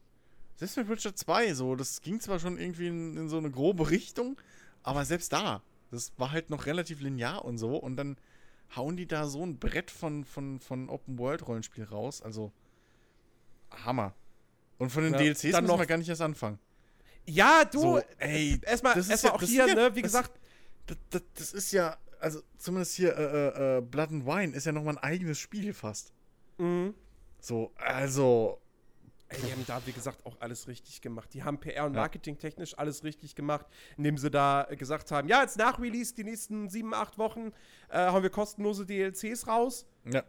Selbst 0.56 0.76
mit 0.76 0.89
Witcher 0.89 1.14
2, 1.16 1.55
so, 1.55 1.74
das 1.74 2.01
ging 2.01 2.20
zwar 2.20 2.39
schon 2.39 2.59
irgendwie 2.59 2.86
in, 2.89 3.16
in 3.16 3.28
so 3.28 3.39
eine 3.39 3.51
grobe 3.51 3.90
Richtung, 3.90 4.40
aber 4.82 5.05
selbst 5.05 5.32
da, 5.32 5.62
das 5.90 6.12
war 6.16 6.31
halt 6.32 6.51
noch 6.51 6.66
relativ 6.66 7.01
linear 7.01 7.44
und 7.44 7.59
so. 7.59 7.76
Und 7.76 7.97
dann 7.97 8.16
hauen 8.76 8.97
die 8.97 9.06
da 9.06 9.26
so 9.26 9.44
ein 9.44 9.59
Brett 9.59 9.90
von, 9.90 10.24
von, 10.24 10.60
von 10.60 10.89
Open-World-Rollenspiel 10.89 11.85
raus. 11.85 12.22
Also, 12.22 12.52
Hammer. 13.85 14.14
Und 14.78 14.90
von 14.90 15.02
den 15.05 15.12
Ja, 15.14 15.18
DLCs 15.20 15.43
dann 15.52 15.64
müssen 15.64 15.66
noch- 15.66 15.78
wir 15.78 15.86
gar 15.86 15.98
nicht 15.98 16.09
erst 16.09 16.22
anfangen. 16.22 16.59
Ja, 17.26 17.64
du, 17.64 17.81
So, 17.81 18.01
ey, 18.18 18.60
erstmal 18.62 18.97
erstmal 18.97 19.18
ja- 19.22 19.32
auch 19.32 19.43
hier, 19.43 19.66
ja- 19.66 19.74
ne, 19.74 19.94
wie 19.94 20.02
das- 20.02 20.12
gesagt, 20.12 20.32
Das, 20.86 20.97
das, 21.10 21.22
das 21.35 21.52
ist 21.55 21.72
ja, 21.72 21.97
also 22.20 22.43
zumindest 22.59 22.94
hier, 22.97 23.16
äh, 23.16 23.22
äh, 23.22 23.78
äh, 23.78 23.81
Blood 23.81 24.10
and 24.10 24.26
Wine 24.26 24.55
ist 24.55 24.66
ja 24.66 24.72
nochmal 24.72 24.98
ein 24.98 25.02
eigenes 25.02 25.39
Spiel 25.39 25.72
fast. 25.72 26.12
mhm. 26.59 26.94
So, 27.40 27.72
also, 27.76 28.60
Ey, 29.35 29.40
die 29.47 29.52
haben 29.52 29.65
da, 29.66 29.81
wie 29.85 29.93
gesagt, 29.93 30.24
auch 30.27 30.36
alles 30.40 30.69
richtig 30.69 31.01
gemacht. 31.01 31.32
Die 31.35 31.43
haben 31.43 31.59
PR 31.59 31.86
und. 31.86 31.93
Marketing 31.94 32.39
technisch 32.39 32.78
alles 32.78 33.02
richtig 33.05 33.35
gemacht, 33.35 33.66
indem 33.97 34.16
sie 34.19 34.31
da 34.31 34.66
gesagt 34.70 35.11
haben, 35.11 35.28
ja, 35.28 35.43
jetzt 35.43 35.59
nach 35.59 35.81
Release, 35.81 36.15
die 36.15 36.24
nächsten 36.24 36.69
sieben, 36.69 36.94
acht 36.94 37.19
Wochen, 37.19 37.52
äh, 37.89 37.98
haben 37.98 38.23
wir 38.23 38.31
kostenlose 38.31 38.86
DLCs 38.86 39.47
raus. 39.47 39.86
ja. 40.05 40.23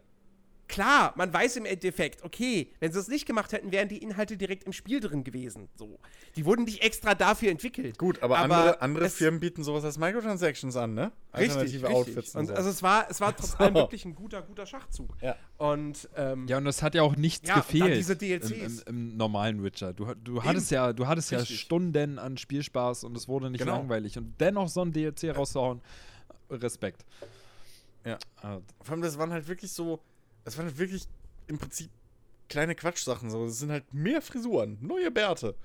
Klar, 0.68 1.12
man 1.16 1.32
weiß 1.32 1.56
im 1.56 1.64
Endeffekt, 1.64 2.24
okay, 2.24 2.72
wenn 2.80 2.90
sie 2.90 2.98
das 2.98 3.06
nicht 3.08 3.24
gemacht 3.24 3.52
hätten, 3.52 3.70
wären 3.70 3.88
die 3.88 3.98
Inhalte 3.98 4.36
direkt 4.36 4.64
im 4.64 4.72
Spiel 4.72 4.98
drin 5.00 5.22
gewesen. 5.22 5.68
So. 5.76 5.98
Die 6.34 6.44
wurden 6.44 6.64
nicht 6.64 6.82
extra 6.82 7.14
dafür 7.14 7.50
entwickelt. 7.50 7.98
Gut, 7.98 8.20
aber, 8.22 8.38
Aber 8.38 8.56
andere, 8.56 8.80
andere 8.82 9.04
es- 9.06 9.14
Firmen 9.14 9.38
bieten 9.38 9.62
sowas 9.62 9.84
als 9.84 9.96
Microtransactions 9.98 10.74
an, 10.76 10.94
ne? 10.94 11.12
Richtig, 11.34 11.50
Alternative 11.50 11.88
richtig. 11.88 11.96
Outfits 11.96 12.34
und 12.34 12.46
so. 12.46 12.54
Also 12.54 12.70
es 12.70 12.82
war, 12.82 13.06
es 13.10 13.20
war 13.20 13.36
trotz 13.36 13.54
allem 13.60 13.74
wirklich 13.74 14.04
ein 14.04 14.14
guter, 14.16 14.42
guter 14.42 14.66
Schachzug. 14.66 15.10
Ja. 15.22 15.36
Und 15.58 16.08
ähm, 16.16 16.46
Ja, 16.48 16.58
und 16.58 16.66
es 16.66 16.82
hat 16.82 16.94
ja 16.96 17.02
auch 17.02 17.14
nichts 17.14 17.48
Ja, 17.48 17.56
und 17.56 17.60
dann 17.64 17.72
gefehlt 17.80 17.96
diese 17.98 18.16
DLCs. 18.16 18.50
Im, 18.50 18.62
im, 18.96 19.10
im 19.10 19.16
normalen 19.16 19.62
Witcher. 19.62 19.92
Du, 19.92 20.12
du 20.14 20.42
hattest 20.42 20.70
ja, 20.72 20.92
du 20.92 21.06
hattest 21.06 21.30
ja 21.30 21.38
Richtig. 21.38 21.60
Stunden 21.60 22.18
an 22.18 22.36
Spielspaß 22.38 23.04
und 23.04 23.16
es 23.16 23.28
wurde 23.28 23.50
nicht 23.50 23.60
Genau. 23.60 23.76
langweilig. 23.76 24.18
Und 24.18 24.34
dennoch 24.40 24.68
so 24.68 24.82
ein 24.82 24.92
DLC 24.92 25.34
rauszuhauen, 25.36 25.80
Respekt. 26.50 27.04
Ja. 28.04 28.18
Ah, 28.42 28.58
Vor 28.82 28.92
allem, 28.92 29.02
das 29.02 29.18
waren 29.18 29.30
halt 29.32 29.48
wirklich 29.48 29.72
so, 29.72 30.00
das 30.46 30.56
waren 30.56 30.78
wirklich 30.78 31.08
im 31.48 31.58
Prinzip 31.58 31.90
kleine 32.48 32.76
Quatschsachen. 32.76 33.30
So. 33.30 33.46
Das 33.46 33.58
sind 33.58 33.72
halt 33.72 33.92
mehr 33.92 34.22
Frisuren, 34.22 34.78
neue 34.80 35.10
Bärte. 35.10 35.56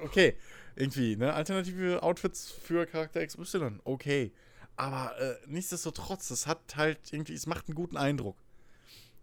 Okay, 0.00 0.36
irgendwie, 0.74 1.14
ne? 1.16 1.32
Alternative 1.32 2.02
Outfits 2.02 2.50
für 2.50 2.86
Charakter 2.86 3.24
XY, 3.24 3.78
okay. 3.84 4.32
Aber 4.74 5.16
äh, 5.20 5.36
nichtsdestotrotz, 5.46 6.26
das 6.26 6.48
hat 6.48 6.74
halt 6.74 6.98
irgendwie, 7.12 7.34
es 7.34 7.46
macht 7.46 7.68
einen 7.68 7.76
guten 7.76 7.96
Eindruck. 7.96 8.36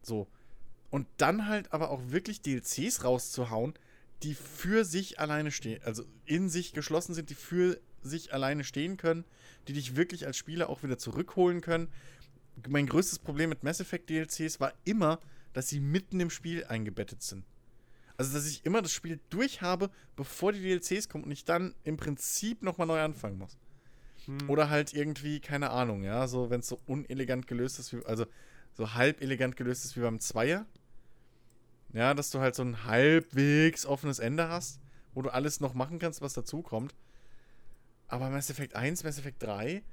So. 0.02 0.28
Und 0.90 1.06
dann 1.18 1.48
halt 1.50 1.74
aber 1.74 1.90
auch 1.92 2.00
wirklich 2.08 2.42
DLCs 2.42 3.04
rauszuhauen, 3.04 3.74
die 4.24 4.36
für 4.36 4.86
sich 4.86 5.20
alleine 5.20 5.52
stehen, 5.52 5.82
also 5.84 6.06
in 6.26 6.48
sich 6.48 6.72
geschlossen 6.72 7.14
sind, 7.14 7.30
die 7.30 7.36
für 7.36 7.78
sich 8.04 8.34
alleine 8.34 8.64
stehen 8.64 8.96
können, 8.96 9.26
die 9.68 9.74
dich 9.74 9.98
wirklich 9.98 10.26
als 10.26 10.38
Spieler 10.38 10.70
auch 10.70 10.82
wieder 10.82 10.98
zurückholen 10.98 11.60
können. 11.60 11.90
Mein 12.68 12.88
größtes 12.88 13.20
Problem 13.20 13.50
mit 13.50 13.64
Mass 13.64 13.80
Effect 13.80 14.10
DLCs 14.10 14.60
war 14.60 14.74
immer, 14.84 15.20
dass 15.54 15.70
sie 15.70 15.80
mitten 15.80 16.20
im 16.20 16.30
Spiel 16.30 16.64
eingebettet 16.66 17.22
sind. 17.22 17.46
Also, 18.16 18.34
dass 18.34 18.48
ich 18.48 18.66
immer 18.66 18.82
das 18.82 18.92
Spiel 18.92 19.20
durch 19.30 19.62
habe, 19.62 19.90
bevor 20.16 20.52
die 20.52 20.62
DLCs 20.62 21.10
kommen 21.10 21.24
und 21.24 21.32
ich 21.32 21.46
dann 21.46 21.74
im 21.84 21.98
Prinzip 21.98 22.62
nochmal 22.62 22.88
neu 22.88 23.02
anfangen 23.02 23.38
muss. 23.38 23.58
Oder 24.48 24.70
halt 24.70 24.94
irgendwie, 24.94 25.42
keine 25.42 25.72
Ahnung, 25.72 26.04
ja, 26.04 26.28
so, 26.28 26.50
wenn 26.50 26.62
es 26.62 26.68
so 26.68 26.80
unelegant 26.86 27.48
gelöst 27.48 27.80
ist, 27.80 27.92
wie, 27.92 28.06
also 28.06 28.26
so 28.74 28.94
halb 28.94 29.22
elegant 29.22 29.58
gelöst 29.58 29.84
ist 29.84 29.98
wie 29.98 30.02
beim 30.02 30.20
Zweier. 30.20 30.66
Ja, 31.92 32.14
dass 32.14 32.32
du 32.32 32.40
halt 32.40 32.56
so 32.56 32.64
ein 32.64 32.86
halbwegs 32.86 33.86
offenes 33.86 34.20
Ende 34.20 34.48
hast, 34.48 34.80
wo 35.14 35.22
du 35.22 35.30
alles 35.30 35.60
noch 35.60 35.74
machen 35.74 36.00
kannst, 36.00 36.22
was 36.22 36.34
dazukommt. 36.34 36.96
Aber 38.08 38.30
Mass 38.30 38.50
Effect 38.50 38.76
1, 38.76 39.04
Mass 39.04 39.20
Effect 39.20 39.44
3, 39.44 39.84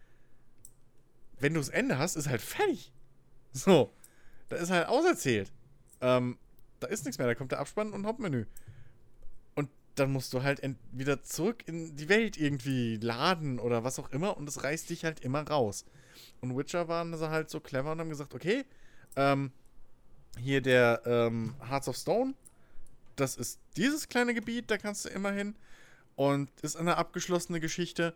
wenn 1.41 1.55
du 1.55 1.61
das 1.61 1.69
Ende 1.69 1.99
hast, 1.99 2.17
ist 2.17 2.29
halt 2.29 2.41
fertig. 2.41 2.93
So. 3.53 3.93
Da 4.49 4.57
ist 4.57 4.71
halt 4.71 4.89
auserzählt. 4.89 5.53
Ähm, 6.01 6.39
da 6.81 6.89
ist 6.89 7.05
nichts 7.05 7.19
mehr, 7.19 7.27
da 7.27 7.35
kommt 7.35 7.53
der 7.53 7.61
Abspann 7.61 7.93
und 7.93 8.07
Hauptmenü. 8.07 8.47
Und 9.55 9.71
dann 9.95 10.13
musst 10.13 10.33
du 10.33 10.43
halt 10.43 10.61
wieder 10.93 11.23
zurück 11.23 11.63
in 11.67 11.97
die 11.97 12.09
Welt 12.09 12.37
irgendwie 12.37 12.97
laden 12.97 13.59
oder 13.59 13.85
was 13.85 13.99
auch 13.99 14.11
immer 14.11 14.37
und 14.37 14.47
das 14.47 14.65
reißt 14.65 14.91
dich 14.91 15.05
halt 15.05 15.21
immer 15.21 15.43
raus. 15.43 15.85
Und 16.41 16.57
Witcher 16.57 16.89
waren 16.89 17.17
sie 17.17 17.31
halt 17.31 17.51
so 17.51 17.61
clever 17.61 17.93
und 17.93 18.01
haben 18.01 18.09
gesagt, 18.09 18.35
okay, 18.35 18.65
ähm, 19.17 19.53
hier 20.39 20.61
der 20.61 21.03
ähm, 21.05 21.55
Hearts 21.69 21.89
of 21.89 21.97
Stone, 21.97 22.35
das 23.17 23.37
ist 23.37 23.61
dieses 23.77 24.09
kleine 24.09 24.35
Gebiet, 24.35 24.71
da 24.71 24.79
kannst 24.79 25.05
du 25.05 25.11
immer 25.11 25.33
hin 25.33 25.55
und 26.17 26.51
ist 26.63 26.77
eine 26.77 26.97
abgeschlossene 26.97 27.61
Geschichte 27.61 28.15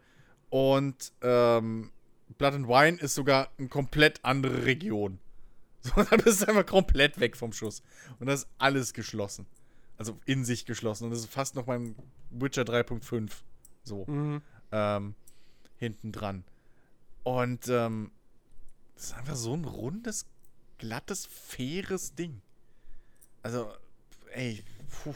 und 0.51 1.13
ähm, 1.23 1.91
Blood 2.39 2.55
and 2.55 2.69
Wine 2.69 2.99
ist 2.99 3.15
sogar 3.15 3.51
eine 3.59 3.69
komplett 3.69 4.21
andere 4.25 4.65
Region. 4.65 5.19
So, 5.87 6.03
da 6.03 6.17
bist 6.17 6.41
du 6.41 6.49
einfach 6.49 6.65
komplett 6.65 7.21
weg 7.21 7.37
vom 7.37 7.53
Schuss. 7.53 7.83
Und 8.19 8.27
das 8.27 8.45
ist 8.45 8.49
alles 8.57 8.95
geschlossen. 8.95 9.45
Also 9.99 10.19
in 10.25 10.43
sich 10.43 10.65
geschlossen. 10.65 11.05
Und 11.05 11.11
das 11.11 11.19
ist 11.19 11.31
fast 11.31 11.57
noch 11.57 11.67
mein 11.67 11.95
Witcher 12.31 12.63
3.5. 12.63 13.31
So. 13.83 14.07
Mhm. 14.07 14.41
Ähm, 14.73 15.15
hinten 15.77 16.11
dran. 16.11 16.45
Und 17.23 17.69
ähm, 17.69 18.13
das 18.95 19.05
ist 19.05 19.15
einfach 19.15 19.37
so 19.37 19.55
ein 19.55 19.67
rundes, 19.67 20.25
glattes, 20.79 21.27
faires 21.27 22.15
Ding. 22.15 22.41
Also, 23.43 23.71
ey, 24.33 24.65
puh, 24.89 25.15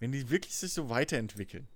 wenn 0.00 0.12
die 0.12 0.30
wirklich 0.30 0.56
sich 0.56 0.72
so 0.72 0.88
weiterentwickeln, 0.88 1.68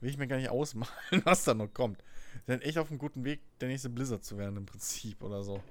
will 0.00 0.10
ich 0.10 0.18
mir 0.18 0.26
gar 0.26 0.36
nicht 0.36 0.50
ausmalen, 0.50 0.92
was 1.24 1.44
da 1.44 1.54
noch 1.54 1.72
kommt. 1.72 2.02
Sind 2.46 2.62
echt 2.62 2.78
auf 2.78 2.90
einem 2.90 2.98
guten 2.98 3.24
Weg, 3.24 3.40
der 3.60 3.68
nächste 3.68 3.88
Blizzard 3.90 4.24
zu 4.24 4.36
werden, 4.38 4.56
im 4.56 4.66
Prinzip 4.66 5.22
oder 5.22 5.42
so. 5.42 5.62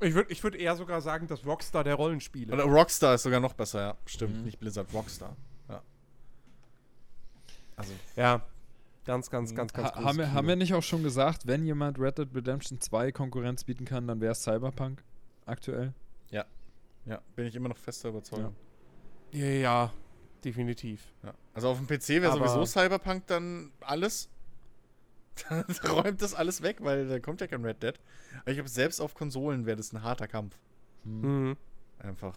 Ich 0.00 0.14
würde 0.14 0.32
ich 0.32 0.42
würd 0.42 0.56
eher 0.56 0.76
sogar 0.76 1.00
sagen, 1.00 1.26
dass 1.28 1.46
Rockstar 1.46 1.84
der 1.84 1.94
Rollenspiele. 1.94 2.52
Oder 2.52 2.64
Rockstar 2.64 3.14
ist 3.14 3.22
sogar 3.22 3.40
noch 3.40 3.54
besser, 3.54 3.80
ja. 3.80 3.96
Stimmt, 4.06 4.38
Mhm. 4.38 4.44
nicht 4.44 4.58
Blizzard, 4.58 4.92
Rockstar. 4.92 5.36
Ja. 5.68 5.82
Also, 7.76 7.92
ja. 8.16 8.42
Ganz, 9.04 9.30
ganz, 9.30 9.54
ganz, 9.54 9.72
ganz 9.74 9.90
ha 9.90 10.02
haben, 10.02 10.16
wir, 10.18 10.32
haben 10.32 10.48
wir 10.48 10.56
nicht 10.56 10.72
auch 10.72 10.82
schon 10.82 11.02
gesagt, 11.02 11.46
wenn 11.46 11.66
jemand 11.66 11.98
Red 11.98 12.16
Dead 12.16 12.34
Redemption 12.34 12.80
2 12.80 13.12
Konkurrenz 13.12 13.64
bieten 13.64 13.84
kann, 13.84 14.06
dann 14.06 14.20
wäre 14.20 14.32
es 14.32 14.42
Cyberpunk 14.42 15.04
aktuell? 15.46 15.92
ja, 17.06 17.20
bin 17.36 17.46
ich 17.46 17.54
immer 17.54 17.68
noch 17.68 17.76
fester 17.76 18.08
Überzeugung. 18.08 18.56
Ja, 19.30 19.44
ja, 19.44 19.92
definitiv. 20.42 21.12
Ja. 21.22 21.34
Also 21.52 21.68
auf 21.68 21.76
dem 21.76 21.86
PC 21.86 22.22
wäre 22.22 22.32
sowieso 22.32 22.64
Cyberpunk 22.64 23.26
dann 23.26 23.72
alles. 23.80 24.30
Dann 25.48 25.64
räumt 25.90 26.22
das 26.22 26.34
alles 26.34 26.62
weg, 26.62 26.78
weil 26.80 27.08
da 27.08 27.18
kommt 27.18 27.40
ja 27.40 27.46
kein 27.46 27.64
Red 27.64 27.82
Dead. 27.82 27.94
Aber 28.40 28.50
ich 28.50 28.56
glaube, 28.56 28.68
selbst 28.70 29.00
auf 29.00 29.14
Konsolen 29.14 29.66
wäre 29.66 29.76
das 29.76 29.92
ein 29.92 30.02
harter 30.02 30.28
Kampf. 30.28 30.56
Hm. 31.04 31.48
Mhm. 31.48 31.56
Einfach. 31.98 32.36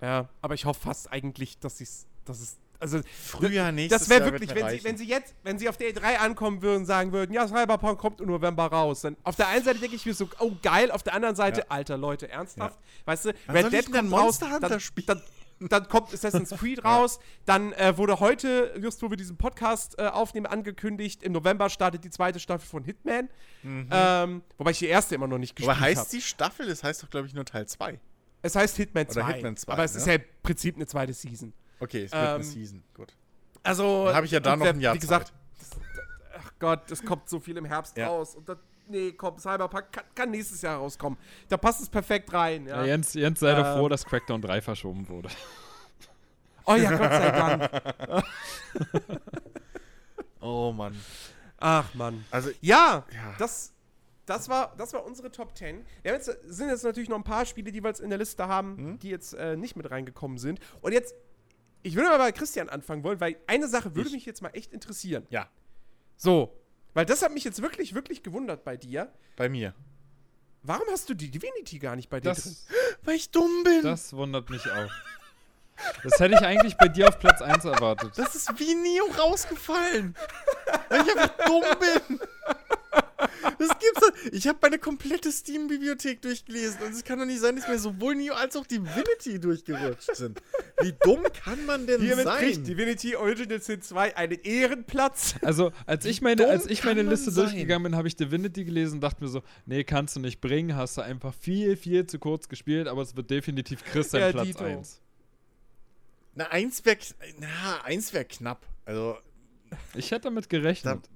Ja, 0.00 0.28
aber 0.42 0.54
ich 0.54 0.64
hoffe 0.64 0.80
fast 0.80 1.10
eigentlich, 1.10 1.58
dass 1.58 1.80
es, 1.80 2.06
dass 2.24 2.40
es, 2.40 2.58
also 2.78 3.00
Frühjahr 3.24 3.72
nächstes 3.72 4.00
das 4.02 4.10
wäre 4.10 4.30
wirklich, 4.30 4.54
wenn 4.54 4.68
sie, 4.68 4.84
wenn 4.84 4.96
sie 4.98 5.06
jetzt, 5.08 5.34
wenn 5.42 5.58
sie 5.58 5.68
auf 5.68 5.78
der 5.78 5.88
E3 5.94 6.16
ankommen 6.18 6.60
würden, 6.60 6.84
sagen 6.84 7.12
würden, 7.12 7.32
ja, 7.32 7.48
Cyberpunk 7.48 7.98
kommt 7.98 8.20
im 8.20 8.28
November 8.28 8.66
raus, 8.66 9.00
dann 9.00 9.16
auf 9.22 9.36
der 9.36 9.48
einen 9.48 9.64
Seite 9.64 9.78
denke 9.78 9.96
ich 9.96 10.04
mir 10.04 10.12
so, 10.12 10.28
oh 10.38 10.52
geil, 10.62 10.90
auf 10.90 11.02
der 11.02 11.14
anderen 11.14 11.36
Seite, 11.36 11.60
Ja. 11.60 11.66
alter 11.70 11.96
Leute, 11.96 12.28
ernsthaft, 12.28 12.78
weißt 13.06 13.26
du, 13.26 13.30
ich 13.30 13.36
denn 13.46 13.72
dann 13.72 13.92
kommt 13.92 14.10
Monster 14.10 14.52
Hunter 14.52 14.68
dann? 14.68 14.82
Dann, 15.06 15.22
dann 15.60 15.88
kommt 15.88 16.12
Assassin's 16.12 16.50
Creed 16.50 16.82
raus. 16.84 17.18
Dann 17.44 17.72
äh, 17.74 17.96
wurde 17.96 18.20
heute, 18.20 18.74
just 18.80 19.02
wo 19.02 19.10
wir 19.10 19.16
diesen 19.16 19.36
Podcast 19.36 19.98
äh, 19.98 20.06
aufnehmen, 20.08 20.46
angekündigt, 20.46 21.22
im 21.22 21.32
November 21.32 21.70
startet 21.70 22.04
die 22.04 22.10
zweite 22.10 22.38
Staffel 22.40 22.66
von 22.66 22.84
Hitman. 22.84 23.28
Ähm, 23.64 24.42
wobei 24.58 24.70
ich 24.72 24.78
die 24.78 24.86
erste 24.86 25.14
immer 25.14 25.26
noch 25.26 25.38
nicht 25.38 25.56
gespielt 25.56 25.76
Aber 25.76 25.80
heißt 25.84 25.98
habe. 26.00 26.10
die 26.10 26.20
Staffel? 26.20 26.66
Das 26.68 26.82
heißt 26.84 27.02
doch, 27.02 27.10
glaube 27.10 27.26
ich, 27.26 27.34
nur 27.34 27.44
Teil 27.44 27.66
2. 27.66 27.98
Es 28.42 28.54
heißt 28.54 28.76
Hitman 28.76 29.08
2. 29.08 29.20
Oder 29.24 29.32
Hitman 29.32 29.56
2, 29.56 29.72
aber 29.72 29.84
es 29.84 29.94
ne? 29.94 29.98
ist 30.00 30.06
ja 30.06 30.14
im 30.14 30.22
Prinzip 30.42 30.76
eine 30.76 30.86
zweite 30.86 31.12
Season. 31.12 31.52
Okay, 31.80 32.04
es 32.04 32.12
wird 32.12 32.22
Ähm, 32.22 32.34
eine 32.36 32.44
Season. 32.44 32.82
Gut. 32.94 33.14
Also. 33.62 34.10
Habe 34.12 34.26
ich 34.26 34.32
ja 34.32 34.40
da 34.40 34.54
noch 34.56 34.66
ein 34.66 34.78
Jahr 34.80 34.94
Wie 34.94 34.98
gesagt, 34.98 35.28
Zeit. 35.28 35.34
das, 35.58 35.80
ach 36.44 36.52
Gott, 36.58 36.90
es 36.90 37.04
kommt 37.04 37.28
so 37.28 37.40
viel 37.40 37.56
im 37.56 37.64
Herbst 37.64 37.96
Ja. 37.96 38.06
raus. 38.08 38.34
Und 38.36 38.48
das, 38.48 38.58
nee, 38.88 39.12
komm, 39.12 39.38
Cyberpunk 39.38 39.92
kann, 39.92 40.04
kann 40.14 40.30
nächstes 40.30 40.62
Jahr 40.62 40.78
rauskommen. 40.78 41.18
Da 41.48 41.56
passt 41.56 41.80
es 41.82 41.88
perfekt 41.88 42.32
rein. 42.32 42.66
Ja, 42.66 42.80
Ja. 42.80 42.84
Jens, 42.86 43.14
Jens 43.14 43.40
sei 43.40 43.54
doch 43.54 43.66
Ähm. 43.66 43.78
froh, 43.78 43.88
dass 43.88 44.04
Crackdown 44.04 44.40
3 44.42 44.60
verschoben 44.60 45.08
wurde. 45.08 45.28
Oh 46.66 46.74
ja, 46.74 46.90
Gott 46.90 47.10
sei 47.12 47.30
Dank. 47.30 47.84
Oh 50.40 50.72
Mann. 50.72 50.96
Ach, 51.58 51.92
Mann. 51.94 52.24
Also, 52.30 52.50
Ja, 52.60 53.04
Ja. 53.12 53.34
Das, 53.38 53.72
das, 54.26 54.48
war, 54.48 54.74
das 54.76 54.92
war 54.92 55.04
unsere 55.04 55.30
Top 55.32 55.56
10. 55.56 55.84
Wir 56.02 56.12
haben 56.12 56.18
jetzt, 56.20 56.36
sind 56.46 56.68
jetzt 56.68 56.84
natürlich 56.84 57.08
noch 57.08 57.16
ein 57.16 57.24
paar 57.24 57.46
Spiele, 57.46 57.72
die 57.72 57.82
wir 57.82 57.88
jetzt 57.88 58.00
in 58.00 58.10
der 58.10 58.18
Liste 58.18 58.46
haben, 58.46 58.76
Hm? 58.76 58.98
die 58.98 59.10
jetzt 59.10 59.32
äh, 59.34 59.56
nicht 59.56 59.76
mit 59.76 59.90
reingekommen 59.90 60.38
sind. 60.38 60.60
Und 60.82 60.92
jetzt, 60.92 61.14
ich 61.82 61.94
würde 61.96 62.08
mal 62.10 62.18
bei 62.18 62.32
Christian 62.32 62.68
anfangen 62.68 63.02
wollen, 63.04 63.20
weil 63.20 63.36
eine 63.46 63.68
Sache 63.68 63.94
würde 63.94 64.08
Ich. 64.08 64.14
mich 64.14 64.26
jetzt 64.26 64.42
mal 64.42 64.50
echt 64.50 64.72
interessieren. 64.72 65.26
ja, 65.30 65.48
So, 66.16 66.52
weil 66.96 67.04
das 67.04 67.20
hat 67.20 67.30
mich 67.30 67.44
jetzt 67.44 67.60
wirklich, 67.60 67.92
wirklich 67.92 68.22
gewundert 68.22 68.64
bei 68.64 68.78
dir. 68.78 69.12
bei 69.36 69.50
mir. 69.50 69.74
Warum 70.62 70.88
hast 70.90 71.10
du 71.10 71.14
die 71.14 71.30
Divinity 71.30 71.78
gar 71.78 71.94
nicht 71.94 72.08
bei 72.08 72.20
dir 72.20 72.32
drin? 72.32 72.42
Das, 72.42 72.66
Weil 73.04 73.16
ich 73.16 73.30
dumm 73.30 73.62
bin. 73.64 73.82
das 73.82 74.14
wundert 74.14 74.48
mich 74.48 74.62
auch. 74.62 74.90
Das 76.02 76.18
hätte 76.18 76.36
ich 76.36 76.40
eigentlich 76.40 76.74
bei 76.78 76.88
dir 76.88 77.08
auf 77.08 77.18
Platz 77.18 77.42
1 77.42 77.66
erwartet. 77.66 78.12
Das 78.16 78.34
ist 78.34 78.58
wie 78.58 78.74
Neo 78.74 79.04
rausgefallen. 79.18 80.16
Weil 80.88 81.02
ich 81.02 81.18
einfach 81.18 81.36
dumm 81.44 81.64
bin. 81.78 82.20
Das 83.58 83.68
gibt's 83.78 84.00
doch. 84.00 84.32
Ich 84.32 84.46
habe 84.48 84.58
meine 84.62 84.78
komplette 84.78 85.30
Steam-Bibliothek 85.32 86.20
durchgelesen 86.22 86.80
und 86.82 86.92
es 86.92 87.04
kann 87.04 87.18
doch 87.18 87.26
nicht 87.26 87.40
sein, 87.40 87.56
dass 87.56 87.68
mir 87.68 87.78
sowohl 87.78 88.14
Neo 88.14 88.34
als 88.34 88.56
auch 88.56 88.66
Divinity 88.66 89.38
durchgerutscht 89.40 90.14
sind. 90.16 90.42
Wie 90.80 90.92
dumm 91.02 91.22
kann 91.44 91.64
man 91.66 91.86
denn 91.86 92.00
Hiermit 92.00 92.24
sein? 92.24 92.38
kriegt 92.38 92.66
Divinity 92.66 93.16
Original 93.16 93.60
Sin 93.60 93.80
2 93.82 94.16
einen 94.16 94.38
Ehrenplatz. 94.42 95.34
Also, 95.42 95.72
als 95.86 96.04
ich 96.04 96.20
meine, 96.22 96.46
als 96.48 96.66
ich 96.66 96.84
meine 96.84 97.02
Liste 97.02 97.30
sein? 97.30 97.44
durchgegangen 97.46 97.84
bin, 97.84 97.96
habe 97.96 98.08
ich 98.08 98.16
Divinity 98.16 98.64
gelesen 98.64 98.94
und 98.94 99.00
dachte 99.00 99.22
mir 99.22 99.28
so, 99.30 99.42
nee, 99.64 99.84
kannst 99.84 100.16
du 100.16 100.20
nicht 100.20 100.40
bringen, 100.40 100.76
hast 100.76 100.96
du 100.96 101.02
einfach 101.02 101.34
viel, 101.34 101.76
viel 101.76 102.06
zu 102.06 102.18
kurz 102.18 102.48
gespielt, 102.48 102.88
aber 102.88 103.02
es 103.02 103.16
wird 103.16 103.30
definitiv 103.30 103.84
Chris 103.84 104.10
sein 104.10 104.20
Ja, 104.22 104.30
Platz 104.32 104.46
Dito. 104.46 104.64
1. 104.64 105.00
Na, 106.34 106.48
eins 106.48 106.84
wäre 106.84 106.98
na, 107.38 107.82
eins 107.84 108.12
wär 108.12 108.24
knapp. 108.24 108.66
Also, 108.84 109.16
Ich 109.94 110.10
hätte 110.10 110.24
damit 110.24 110.48
gerechnet. 110.48 111.08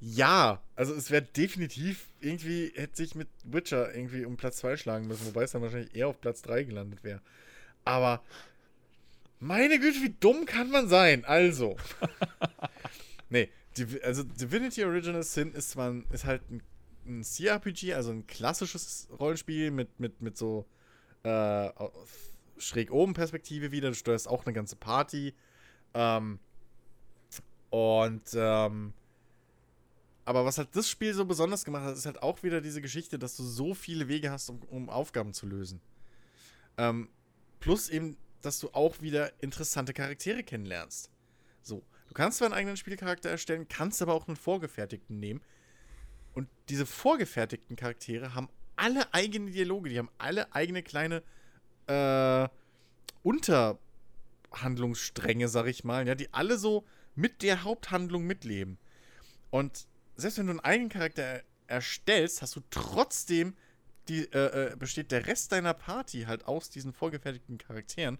Ja. 0.00 0.62
Also, 0.74 0.94
es 0.94 1.10
wäre 1.10 1.22
definitiv 1.22 2.08
irgendwie, 2.20 2.72
hätte 2.74 2.96
sich 2.96 3.14
mit 3.14 3.28
Witcher 3.44 3.94
irgendwie 3.94 4.24
um 4.24 4.36
Platz 4.36 4.58
2 4.58 4.76
schlagen 4.76 5.06
müssen, 5.06 5.26
wobei 5.26 5.44
es 5.44 5.52
dann 5.52 5.62
wahrscheinlich 5.62 5.94
eher 5.94 6.08
auf 6.08 6.20
Platz 6.20 6.42
3 6.42 6.64
gelandet 6.64 7.02
wäre. 7.02 7.20
Aber, 7.84 8.22
meine 9.38 9.78
Güte, 9.78 10.02
wie 10.02 10.14
dumm 10.20 10.44
kann 10.44 10.70
man 10.70 10.88
sein? 10.88 11.24
Also. 11.24 11.76
nee, 13.30 13.48
Div 13.76 13.98
also 14.02 14.22
Divinity 14.22 14.84
Original 14.84 15.22
Sin 15.22 15.52
ist 15.52 15.70
zwar 15.70 15.90
ein, 15.90 16.06
ist 16.10 16.24
halt 16.24 16.42
ein, 16.50 16.62
ein 17.06 17.22
CRPG, 17.22 17.94
also 17.94 18.10
ein 18.10 18.26
klassisches 18.26 19.08
Rollenspiel 19.18 19.70
mit, 19.70 20.00
mit, 20.00 20.20
mit 20.22 20.36
so 20.36 20.66
äh, 21.22 21.70
schräg 22.58 22.90
oben 22.90 23.14
Perspektive 23.14 23.72
wieder. 23.72 23.88
Du 23.88 23.94
steuerst 23.94 24.28
auch 24.28 24.46
eine 24.46 24.54
ganze 24.54 24.76
Party. 24.76 25.34
Ähm, 25.94 26.38
und 27.70 28.22
ähm, 28.34 28.92
aber 30.26 30.44
was 30.44 30.58
halt 30.58 30.74
das 30.74 30.90
Spiel 30.90 31.14
so 31.14 31.24
besonders 31.24 31.64
gemacht 31.64 31.84
hat, 31.84 31.96
ist 31.96 32.04
halt 32.04 32.20
auch 32.20 32.42
wieder 32.42 32.60
diese 32.60 32.82
Geschichte, 32.82 33.16
dass 33.18 33.36
du 33.36 33.44
so 33.44 33.72
viele 33.74 34.08
Wege 34.08 34.32
hast, 34.32 34.50
um, 34.50 34.60
um 34.64 34.90
Aufgaben 34.90 35.32
zu 35.32 35.46
lösen. 35.46 35.80
Ähm, 36.76 37.08
plus 37.60 37.88
eben, 37.88 38.16
dass 38.42 38.58
du 38.58 38.70
auch 38.72 39.00
wieder 39.00 39.30
interessante 39.40 39.92
Charaktere 39.92 40.42
kennenlernst. 40.42 41.12
So, 41.62 41.84
du 42.08 42.14
kannst 42.14 42.38
zwar 42.38 42.46
einen 42.46 42.54
eigenen 42.54 42.76
Spielcharakter 42.76 43.30
erstellen, 43.30 43.68
kannst 43.68 44.02
aber 44.02 44.14
auch 44.14 44.26
einen 44.26 44.36
vorgefertigten 44.36 45.20
nehmen. 45.20 45.40
Und 46.34 46.48
diese 46.70 46.86
vorgefertigten 46.86 47.76
Charaktere 47.76 48.34
haben 48.34 48.48
alle 48.74 49.14
eigene 49.14 49.52
Dialoge, 49.52 49.90
die 49.90 49.98
haben 49.98 50.10
alle 50.18 50.52
eigene 50.52 50.82
kleine 50.82 51.22
äh, 51.86 52.48
Unterhandlungsstränge, 53.22 55.46
sag 55.46 55.68
ich 55.68 55.84
mal, 55.84 56.04
ja, 56.06 56.16
die 56.16 56.34
alle 56.34 56.58
so 56.58 56.84
mit 57.14 57.42
der 57.42 57.62
Haupthandlung 57.62 58.24
mitleben. 58.24 58.76
Und 59.50 59.86
selbst 60.16 60.38
wenn 60.38 60.46
du 60.46 60.52
einen 60.52 60.60
eigenen 60.60 60.88
Charakter 60.88 61.22
er 61.22 61.44
erstellst, 61.68 62.42
hast 62.42 62.56
du 62.56 62.60
trotzdem 62.70 63.56
die, 64.08 64.24
äh, 64.32 64.72
äh, 64.72 64.76
besteht 64.76 65.10
der 65.10 65.26
Rest 65.26 65.52
deiner 65.52 65.74
Party 65.74 66.22
halt 66.22 66.46
aus 66.46 66.70
diesen 66.70 66.92
vorgefertigten 66.92 67.58
Charakteren. 67.58 68.18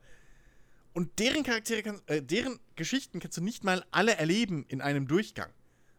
Und 0.92 1.18
deren 1.18 1.42
Charaktere 1.44 1.82
kann, 1.82 2.00
äh, 2.06 2.22
deren 2.22 2.58
Geschichten 2.74 3.20
kannst 3.20 3.36
du 3.36 3.42
nicht 3.42 3.64
mal 3.64 3.84
alle 3.90 4.16
erleben 4.16 4.64
in 4.68 4.80
einem 4.80 5.06
Durchgang. 5.06 5.50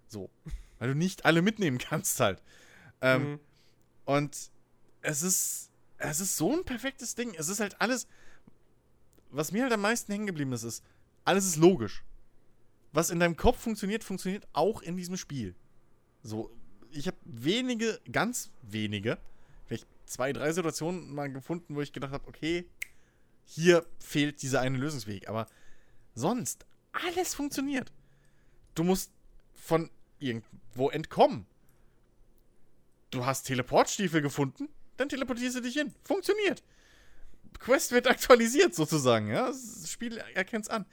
So. 0.07 0.29
Weil 0.79 0.89
du 0.89 0.95
nicht 0.95 1.25
alle 1.25 1.41
mitnehmen 1.41 1.77
kannst 1.77 2.19
halt. 2.19 2.41
Ähm, 3.01 3.31
Mhm. 3.31 3.39
Und 4.05 4.51
es 5.01 5.21
ist, 5.21 5.71
es 5.97 6.19
ist 6.19 6.37
so 6.37 6.53
ein 6.53 6.63
perfektes 6.63 7.15
Ding. 7.15 7.33
Es 7.35 7.49
ist 7.49 7.59
halt 7.59 7.79
alles, 7.81 8.07
was 9.29 9.51
mir 9.51 9.63
halt 9.63 9.73
am 9.73 9.81
meisten 9.81 10.11
hängen 10.11 10.27
geblieben 10.27 10.53
ist, 10.53 10.63
ist, 10.63 10.83
alles 11.25 11.45
ist 11.45 11.57
logisch. 11.57 12.03
Was 12.93 13.09
in 13.09 13.19
deinem 13.19 13.35
Kopf 13.35 13.59
funktioniert, 13.59 14.03
funktioniert 14.03 14.47
auch 14.53 14.81
in 14.81 14.95
diesem 14.95 15.17
Spiel. 15.17 15.55
So, 16.23 16.51
ich 16.91 17.07
habe 17.07 17.17
wenige, 17.23 17.99
ganz 18.11 18.51
wenige, 18.61 19.17
vielleicht 19.65 19.87
zwei, 20.05 20.33
drei 20.33 20.51
Situationen 20.51 21.13
mal 21.13 21.31
gefunden, 21.31 21.75
wo 21.75 21.81
ich 21.81 21.93
gedacht 21.93 22.11
habe, 22.11 22.27
okay, 22.27 22.69
hier 23.43 23.85
fehlt 23.99 24.41
dieser 24.41 24.61
eine 24.61 24.77
Lösungsweg. 24.77 25.29
Aber 25.29 25.47
sonst, 26.15 26.65
alles 26.91 27.33
funktioniert. 27.33 27.91
Du 28.75 28.83
musst 28.83 29.11
von 29.53 29.89
irgendwo 30.19 30.89
entkommen. 30.89 31.45
Du 33.11 33.25
hast 33.25 33.43
Teleportstiefel 33.43 34.21
gefunden, 34.21 34.67
dann 34.97 35.09
teleportierst 35.09 35.57
du 35.57 35.61
dich 35.61 35.75
hin. 35.75 35.93
Funktioniert. 36.03 36.63
Quest 37.59 37.91
wird 37.91 38.07
aktualisiert 38.07 38.75
sozusagen, 38.75 39.29
ja. 39.29 39.47
Das 39.47 39.89
Spiel 39.89 40.17
erkennt 40.17 40.65
es 40.65 40.69
an. 40.69 40.85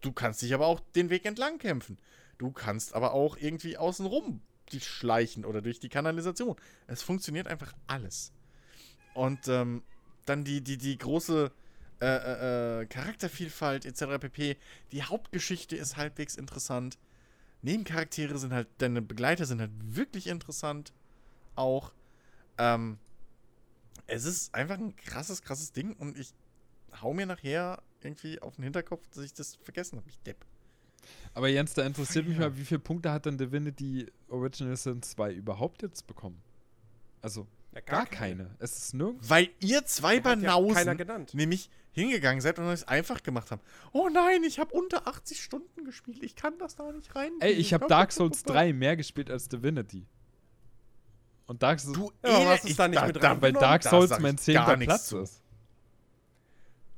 Du 0.00 0.12
kannst 0.12 0.42
dich 0.42 0.54
aber 0.54 0.66
auch 0.66 0.80
den 0.94 1.10
Weg 1.10 1.24
entlang 1.24 1.58
kämpfen. 1.58 1.98
Du 2.38 2.52
kannst 2.52 2.94
aber 2.94 3.12
auch 3.12 3.36
irgendwie 3.36 3.76
außenrum 3.76 4.40
dich 4.68 4.86
schleichen 4.86 5.44
oder 5.44 5.62
durch 5.62 5.80
die 5.80 5.88
Kanalisation. 5.88 6.56
Es 6.86 7.02
funktioniert 7.02 7.48
einfach 7.48 7.72
alles. 7.86 8.32
Und 9.14 9.48
ähm, 9.48 9.82
dann 10.26 10.44
die, 10.44 10.60
die, 10.60 10.76
die 10.76 10.96
große 10.96 11.50
äh, 12.00 12.06
äh, 12.06 12.82
äh, 12.82 12.86
Charaktervielfalt 12.86 13.84
etc. 13.84 14.20
pp. 14.20 14.56
Die 14.92 15.02
Hauptgeschichte 15.02 15.76
ist 15.76 15.96
halbwegs 15.96 16.36
interessant. 16.36 16.96
Nebencharaktere 17.62 18.38
sind 18.38 18.52
halt, 18.52 18.68
deine 18.78 19.02
Begleiter 19.02 19.46
sind 19.46 19.60
halt 19.60 19.72
wirklich 19.80 20.28
interessant. 20.28 20.92
Auch. 21.56 21.92
Ähm, 22.56 22.98
es 24.06 24.24
ist 24.24 24.54
einfach 24.54 24.78
ein 24.78 24.94
krasses, 24.94 25.42
krasses 25.42 25.72
Ding 25.72 25.94
und 25.94 26.16
ich 26.16 26.32
hau 27.02 27.12
mir 27.12 27.26
nachher 27.26 27.82
irgendwie 28.00 28.40
auf 28.40 28.54
den 28.54 28.64
Hinterkopf, 28.64 29.06
dass 29.08 29.24
ich 29.24 29.34
das 29.34 29.56
vergessen 29.56 29.98
habe. 29.98 30.08
Ich 30.08 30.18
depp. 30.20 30.46
Aber 31.38 31.46
Jens, 31.46 31.72
da 31.72 31.86
interessiert 31.86 32.26
mich 32.26 32.36
Ja. 32.36 32.48
mal, 32.48 32.56
wie 32.56 32.64
viele 32.64 32.80
Punkte 32.80 33.12
hat 33.12 33.24
denn 33.26 33.38
Divinity 33.38 34.06
Original 34.28 34.76
Sin 34.76 35.02
2 35.02 35.32
überhaupt 35.34 35.82
jetzt 35.82 36.04
bekommen? 36.08 36.42
Also, 37.22 37.46
Ja, 37.72 37.80
gar 37.82 38.06
keine. 38.06 38.56
Es 38.58 38.76
ist 38.76 38.94
nirgends. 38.94 39.30
Weil 39.30 39.48
ihr 39.60 39.84
zwei 39.86 40.16
ja 40.16 40.20
Banausen 40.20 40.96
genannt. 40.96 41.34
nämlich 41.34 41.70
hingegangen 41.92 42.40
seid 42.40 42.58
und 42.58 42.66
es 42.66 42.82
einfach 42.88 43.22
gemacht 43.22 43.52
habt. 43.52 43.64
Oh 43.92 44.08
nein, 44.12 44.42
ich 44.42 44.58
habe 44.58 44.74
unter 44.74 45.06
80 45.06 45.40
Stunden 45.40 45.84
gespielt. 45.84 46.24
Ich 46.24 46.34
kann 46.34 46.58
das 46.58 46.74
da 46.74 46.90
nicht 46.90 47.14
rein. 47.14 47.30
Ey, 47.38 47.52
ich 47.52 47.72
habe 47.72 47.86
Dark 47.86 48.10
Souls 48.10 48.42
3 48.42 48.72
mehr 48.72 48.96
gespielt 48.96 49.30
als 49.30 49.48
Divinity. 49.48 50.06
Und 51.46 51.62
Dark 51.62 51.78
Souls, 51.78 51.96
Du, 51.96 52.10
Ja, 52.24 52.46
hast 52.46 52.64
ich- 52.64 52.74
da 52.76 52.88
nicht 52.88 53.00
mit 53.06 53.14
weil 53.22 53.22
reingenommen? 53.30 53.60
Dark 53.60 53.82
Da 53.82 53.90
Souls 53.90 54.08
sag 54.10 54.18
ich 54.18 54.22
mein 54.24 54.34
gar 54.36 54.42
zehnter 54.42 54.76
Platz 54.78 55.06
zu. 55.06 55.18
ist. 55.20 55.40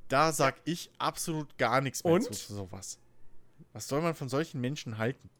Da 0.08 0.32
sag 0.32 0.56
ich 0.64 0.90
absolut 0.98 1.58
gar 1.58 1.82
nichts 1.82 2.02
mehr 2.04 2.14
Und? 2.14 2.22
zu, 2.24 2.30
zu 2.32 2.54
sowas. 2.54 2.98
Was 3.72 3.88
soll 3.88 4.00
man 4.00 4.14
von 4.14 4.28
solchen 4.28 4.60
Menschen 4.60 4.98
halten? 4.98 5.30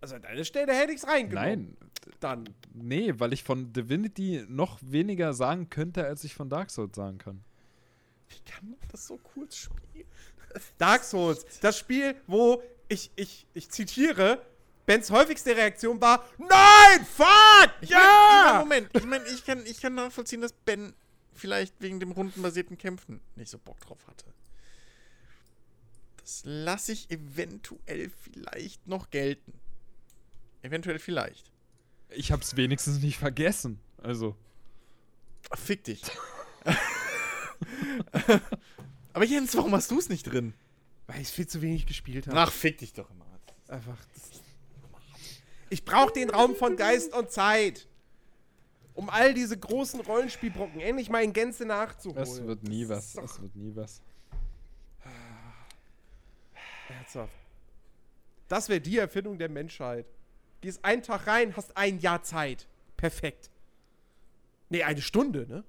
Also 0.00 0.16
an 0.16 0.22
deiner 0.22 0.44
Stelle 0.44 0.72
hätte 0.74 0.92
ich 0.92 1.02
es 1.02 1.06
reingenommen. 1.06 1.76
Nein, 1.78 2.12
Dann. 2.20 2.44
nee, 2.72 3.12
weil 3.16 3.32
ich 3.32 3.44
von 3.44 3.72
Divinity 3.72 4.44
noch 4.48 4.78
weniger 4.80 5.34
sagen 5.34 5.68
könnte, 5.68 6.06
als 6.06 6.24
ich 6.24 6.34
von 6.34 6.48
Dark 6.48 6.70
Souls 6.70 6.96
sagen 6.96 7.18
kann. 7.18 7.44
Wie 8.28 8.50
kann 8.50 8.70
man 8.70 8.78
das 8.90 9.06
so 9.06 9.18
kurz 9.18 9.56
spielen? 9.56 10.06
Dark 10.78 11.04
Souls, 11.04 11.44
das 11.60 11.78
Spiel, 11.78 12.14
wo 12.26 12.62
ich, 12.88 13.10
ich, 13.16 13.46
ich 13.54 13.70
zitiere, 13.70 14.44
Bens 14.86 15.10
häufigste 15.10 15.56
Reaktion 15.56 16.00
war: 16.00 16.24
Nein, 16.38 17.04
fuck! 17.04 17.70
Ich 17.80 17.90
ja! 17.90 18.54
Mein, 18.54 18.60
Moment, 18.60 18.90
ich 18.96 19.04
meine, 19.04 19.24
ich 19.26 19.44
kann, 19.44 19.64
ich 19.64 19.80
kann 19.80 19.94
nachvollziehen, 19.94 20.40
dass 20.40 20.52
Ben 20.52 20.94
vielleicht 21.34 21.80
wegen 21.80 22.00
dem 22.00 22.10
rundenbasierten 22.10 22.76
Kämpfen 22.76 23.20
nicht 23.36 23.50
so 23.50 23.58
Bock 23.58 23.78
drauf 23.80 23.98
hatte. 24.08 24.24
Das 26.30 26.42
lasse 26.44 26.92
ich 26.92 27.10
eventuell 27.10 28.08
vielleicht 28.08 28.86
noch 28.86 29.10
gelten. 29.10 29.52
Eventuell 30.62 31.00
vielleicht. 31.00 31.50
Ich 32.08 32.30
hab's 32.30 32.54
wenigstens 32.54 33.02
nicht 33.02 33.18
vergessen. 33.18 33.80
Also. 34.00 34.36
Fick 35.56 35.82
dich. 35.82 36.00
Aber 39.12 39.24
Jens, 39.24 39.56
warum 39.56 39.72
hast 39.72 39.90
du 39.90 39.98
es 39.98 40.08
nicht 40.08 40.22
drin? 40.22 40.54
Weil 41.08 41.20
ich 41.20 41.28
viel 41.30 41.48
zu 41.48 41.62
wenig 41.62 41.86
gespielt 41.86 42.28
habe. 42.28 42.38
Ach, 42.38 42.52
fick 42.52 42.78
dich 42.78 42.92
doch 42.92 43.10
immer. 43.10 43.26
Einfach. 43.66 43.98
Das 44.14 44.30
ich 45.68 45.84
brauche 45.84 46.12
den 46.12 46.30
Raum 46.30 46.54
von 46.54 46.76
Geist 46.76 47.12
und 47.12 47.32
Zeit. 47.32 47.88
Um 48.94 49.10
all 49.10 49.34
diese 49.34 49.58
großen 49.58 50.00
Rollenspielbrocken 50.00 50.80
endlich 50.80 51.10
mal 51.10 51.24
in 51.24 51.32
Gänze 51.32 51.64
nachzuholen. 51.64 52.20
Das 52.20 52.46
wird 52.46 52.62
nie 52.62 52.86
Das 52.86 53.16
was. 53.16 53.30
Das 53.30 53.42
wird 53.42 53.56
nie 53.56 53.74
was. 53.74 54.00
Herzhaft. 56.90 57.32
Das 58.48 58.68
wäre 58.68 58.80
die 58.80 58.98
Erfindung 58.98 59.38
der 59.38 59.48
Menschheit. 59.48 60.06
Gehst 60.60 60.84
einen 60.84 61.02
Tag 61.02 61.26
rein, 61.26 61.56
hast 61.56 61.76
ein 61.76 61.98
Jahr 62.00 62.22
Zeit. 62.22 62.66
Perfekt. 62.96 63.50
Nee, 64.68 64.82
eine 64.82 65.00
Stunde, 65.00 65.46
ne? 65.48 65.64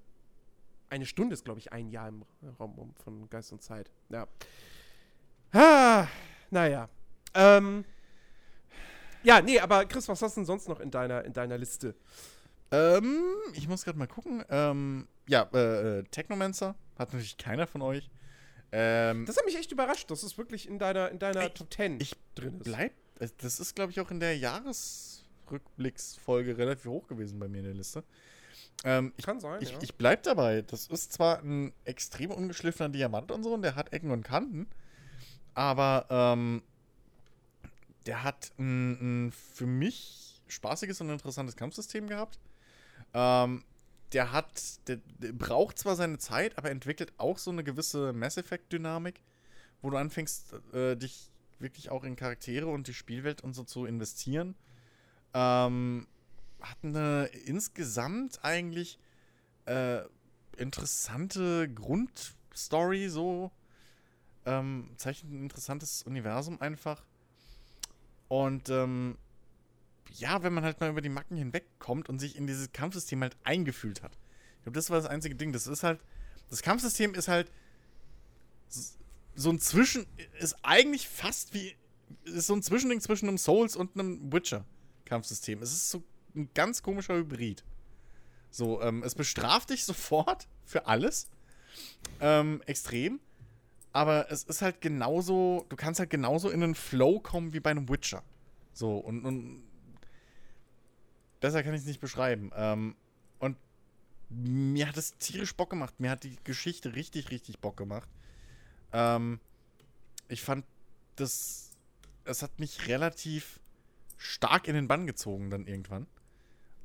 Eine 0.90 1.06
Stunde 1.06 1.34
ist, 1.34 1.46
glaube 1.46 1.60
ich, 1.60 1.72
ein 1.72 1.90
Jahr 1.90 2.10
im 2.10 2.26
Raum 2.60 2.94
von 3.04 3.30
Geist 3.30 3.52
und 3.54 3.62
Zeit. 3.62 3.90
Ja. 4.10 4.28
Ah, 5.54 6.08
naja. 6.50 6.90
Ähm. 7.34 7.86
Ja, 9.24 9.42
nee, 9.42 9.60
aber 9.60 9.86
Chris, 9.86 10.08
was 10.10 10.22
hast 10.22 10.36
du 10.36 10.42
denn 10.42 10.46
sonst 10.46 10.68
noch 10.68 10.80
in 10.80 10.92
deiner, 10.92 11.24
in 11.24 11.34
deiner 11.34 11.58
Liste? 11.58 11.96
Ähm, 12.72 13.22
ich 13.54 13.68
muss 13.68 13.84
gerade 13.84 13.98
mal 13.98 14.08
gucken. 14.08 14.44
Ähm, 14.50 15.08
ja, 15.28 15.48
äh, 15.54 16.00
äh, 16.00 16.04
Technomancer 16.04 16.76
hat 16.98 17.14
natürlich 17.14 17.38
keiner 17.38 17.68
von 17.68 17.82
euch. 17.82 18.10
Ähm, 18.74 19.26
Das 19.26 19.36
hat 19.38 19.46
mich 19.46 19.58
echt 19.58 19.72
überrascht, 19.72 20.10
dass 20.12 20.24
es 20.24 20.38
wirklich 20.38 20.68
in 20.68 20.78
deiner, 20.80 21.10
in 21.10 21.20
deiner 21.20 21.48
Ich- 21.48 21.54
Top 21.54 21.74
10 21.74 22.00
ich 22.00 22.16
drin 22.36 22.56
ist. 22.60 22.64
bleibt. 22.64 22.96
äh, 23.22 23.28
Das 23.40 23.60
ist, 23.60 23.76
glaube 23.76 23.92
ich, 23.92 24.00
auch 24.00 24.12
in 24.12 24.20
der 24.20 24.38
Jahresrückblicksfolge 24.38 26.58
relativ 26.58 26.86
hoch 26.86 27.08
gewesen 27.08 27.40
bei 27.40 27.48
mir 27.48 27.60
in 27.60 27.66
der 27.66 27.74
Liste. 27.74 28.04
Ähm, 28.84 29.14
ich 29.18 29.26
Kann 29.26 29.40
sein, 29.40 29.62
ich, 29.62 29.72
ja. 29.72 29.78
ich 29.82 29.96
bleib 29.96 30.24
dabei. 30.24 30.62
Das 30.64 30.88
ist 30.88 31.14
zwar 31.14 31.40
ein 31.44 31.72
extrem 31.86 32.32
ungeschliffener 32.32 32.90
Diamant 32.90 33.32
und 33.32 33.44
so, 33.44 33.54
und 33.54 33.62
der 33.62 33.76
hat 33.76 33.94
Ecken 33.94 34.12
und 34.12 34.24
Kanten, 34.24 34.68
aber 35.54 36.06
ähm, 36.10 36.64
der 38.08 38.24
hat 38.24 38.52
ein, 38.58 39.28
ein 39.28 39.32
für 39.32 39.68
mich 39.68 40.42
spaßiges 40.48 41.00
und 41.02 41.10
interessantes 41.10 41.56
Kampfsystem 41.56 42.08
gehabt. 42.08 42.40
Ähm, 43.14 43.64
der 44.14 44.32
hat, 44.32 44.88
der, 44.88 44.98
der 45.20 45.32
braucht 45.32 45.78
zwar 45.80 45.96
seine 45.96 46.18
Zeit, 46.18 46.58
aber 46.58 46.70
entwickelt 46.70 47.14
auch 47.18 47.38
so 47.38 47.52
eine 47.52 47.64
gewisse 47.64 48.14
Mass 48.14 48.38
Effect-Dynamik, 48.38 49.22
wo 49.82 49.90
du 49.90 49.98
anfängst, 49.98 50.54
äh, 50.74 50.96
dich 50.96 51.32
wirklich 51.60 51.90
auch 51.90 52.04
in 52.04 52.16
Charaktere 52.16 52.68
und 52.68 52.88
die 52.88 52.94
Spielwelt 52.94 53.42
und 53.42 53.54
so 53.54 53.64
zu 53.64 53.86
investieren. 53.86 54.56
Ähm, 55.34 56.08
hat 56.60 56.78
eine 56.84 57.26
insgesamt 57.46 58.44
eigentlich 58.44 59.00
äh, 59.66 60.02
interessante 60.58 61.70
Grundstory, 61.74 63.10
so. 63.10 63.52
Ähm, 64.46 64.90
zeichnet 64.98 65.32
ein 65.32 65.44
interessantes 65.44 66.04
Universum 66.04 66.60
einfach. 66.62 67.04
Und 68.28 68.70
ähm, 68.70 69.18
ja, 70.18 70.44
wenn 70.44 70.54
man 70.54 70.64
halt 70.64 70.80
mal 70.80 70.90
über 70.90 71.02
die 71.02 71.10
Macken 71.10 71.38
hinwegkommt 71.38 72.10
und 72.10 72.20
sich 72.20 72.36
in 72.36 72.48
dieses 72.48 72.72
Kampfsystem 72.72 73.22
halt 73.22 73.38
eingefühlt 73.44 74.04
hat. 74.04 74.18
Ich 74.58 74.64
glaube, 74.64 74.76
das 74.76 74.90
war 74.90 74.98
das 74.98 75.08
einzige 75.08 75.36
Ding. 75.36 75.54
Das 75.54 75.68
ist 75.68 75.84
halt, 75.84 76.00
das 76.50 76.62
Kampfsystem 76.62 77.14
ist 77.14 77.28
halt 77.28 77.52
so 79.36 79.50
ein 79.50 79.60
Zwischen, 79.60 80.06
ist 80.40 80.56
eigentlich 80.64 81.08
fast 81.08 81.54
wie, 81.54 81.76
ist 82.26 82.48
so 82.48 82.54
ein 82.54 82.62
Zwischending 82.62 83.02
zwischen 83.02 83.28
einem 83.28 83.38
Souls 83.38 83.76
und 83.76 83.98
einem 83.98 84.32
Witcher-Kampfsystem. 84.32 85.62
Es 85.62 85.72
ist 85.72 85.90
so 85.90 86.04
ein 86.36 86.50
ganz 86.54 86.84
komischer 86.84 87.16
Hybrid. 87.16 87.64
So, 88.50 88.82
ähm, 88.82 89.04
es 89.04 89.16
bestraft 89.16 89.70
dich 89.70 89.86
sofort 89.86 90.48
für 90.66 90.88
alles. 90.88 91.30
Ähm, 92.20 92.62
extrem. 92.66 93.20
Aber 93.94 94.32
es 94.32 94.44
ist 94.44 94.62
halt 94.62 94.82
genauso, 94.82 95.66
du 95.70 95.76
kannst 95.76 96.00
halt 96.00 96.10
genauso 96.10 96.50
in 96.50 96.64
einen 96.64 96.76
Flow 96.76 97.20
kommen 97.20 97.54
wie 97.54 97.60
bei 97.60 97.72
einem 97.72 97.90
Witcher. 97.90 98.24
So, 98.74 98.98
und, 98.98 99.26
und 99.26 99.64
besser 101.42 101.64
kann 101.64 101.74
ich 101.74 101.82
es 101.82 101.88
nicht 101.88 102.00
beschreiben. 102.00 102.52
Ähm, 102.56 102.96
und 103.40 103.58
mir 104.30 104.88
hat 104.88 104.96
es 104.96 105.18
tierisch 105.18 105.54
Bock 105.56 105.70
gemacht. 105.70 106.00
Mir 106.00 106.12
hat 106.12 106.24
die 106.24 106.38
Geschichte 106.46 106.96
richtig, 106.96 107.32
richtig 107.32 107.60
Bock 107.60 107.76
gemacht. 107.76 108.08
Ähm, 108.94 109.42
ich 110.30 110.42
fand 110.42 110.66
das, 111.18 111.72
es 112.24 112.42
hat 112.42 112.58
mich 112.60 112.88
relativ 112.88 113.60
stark 114.18 114.68
in 114.68 114.76
den 114.76 114.88
Bann 114.88 115.06
gezogen 115.06 115.50
dann 115.50 115.68
irgendwann. 115.68 116.08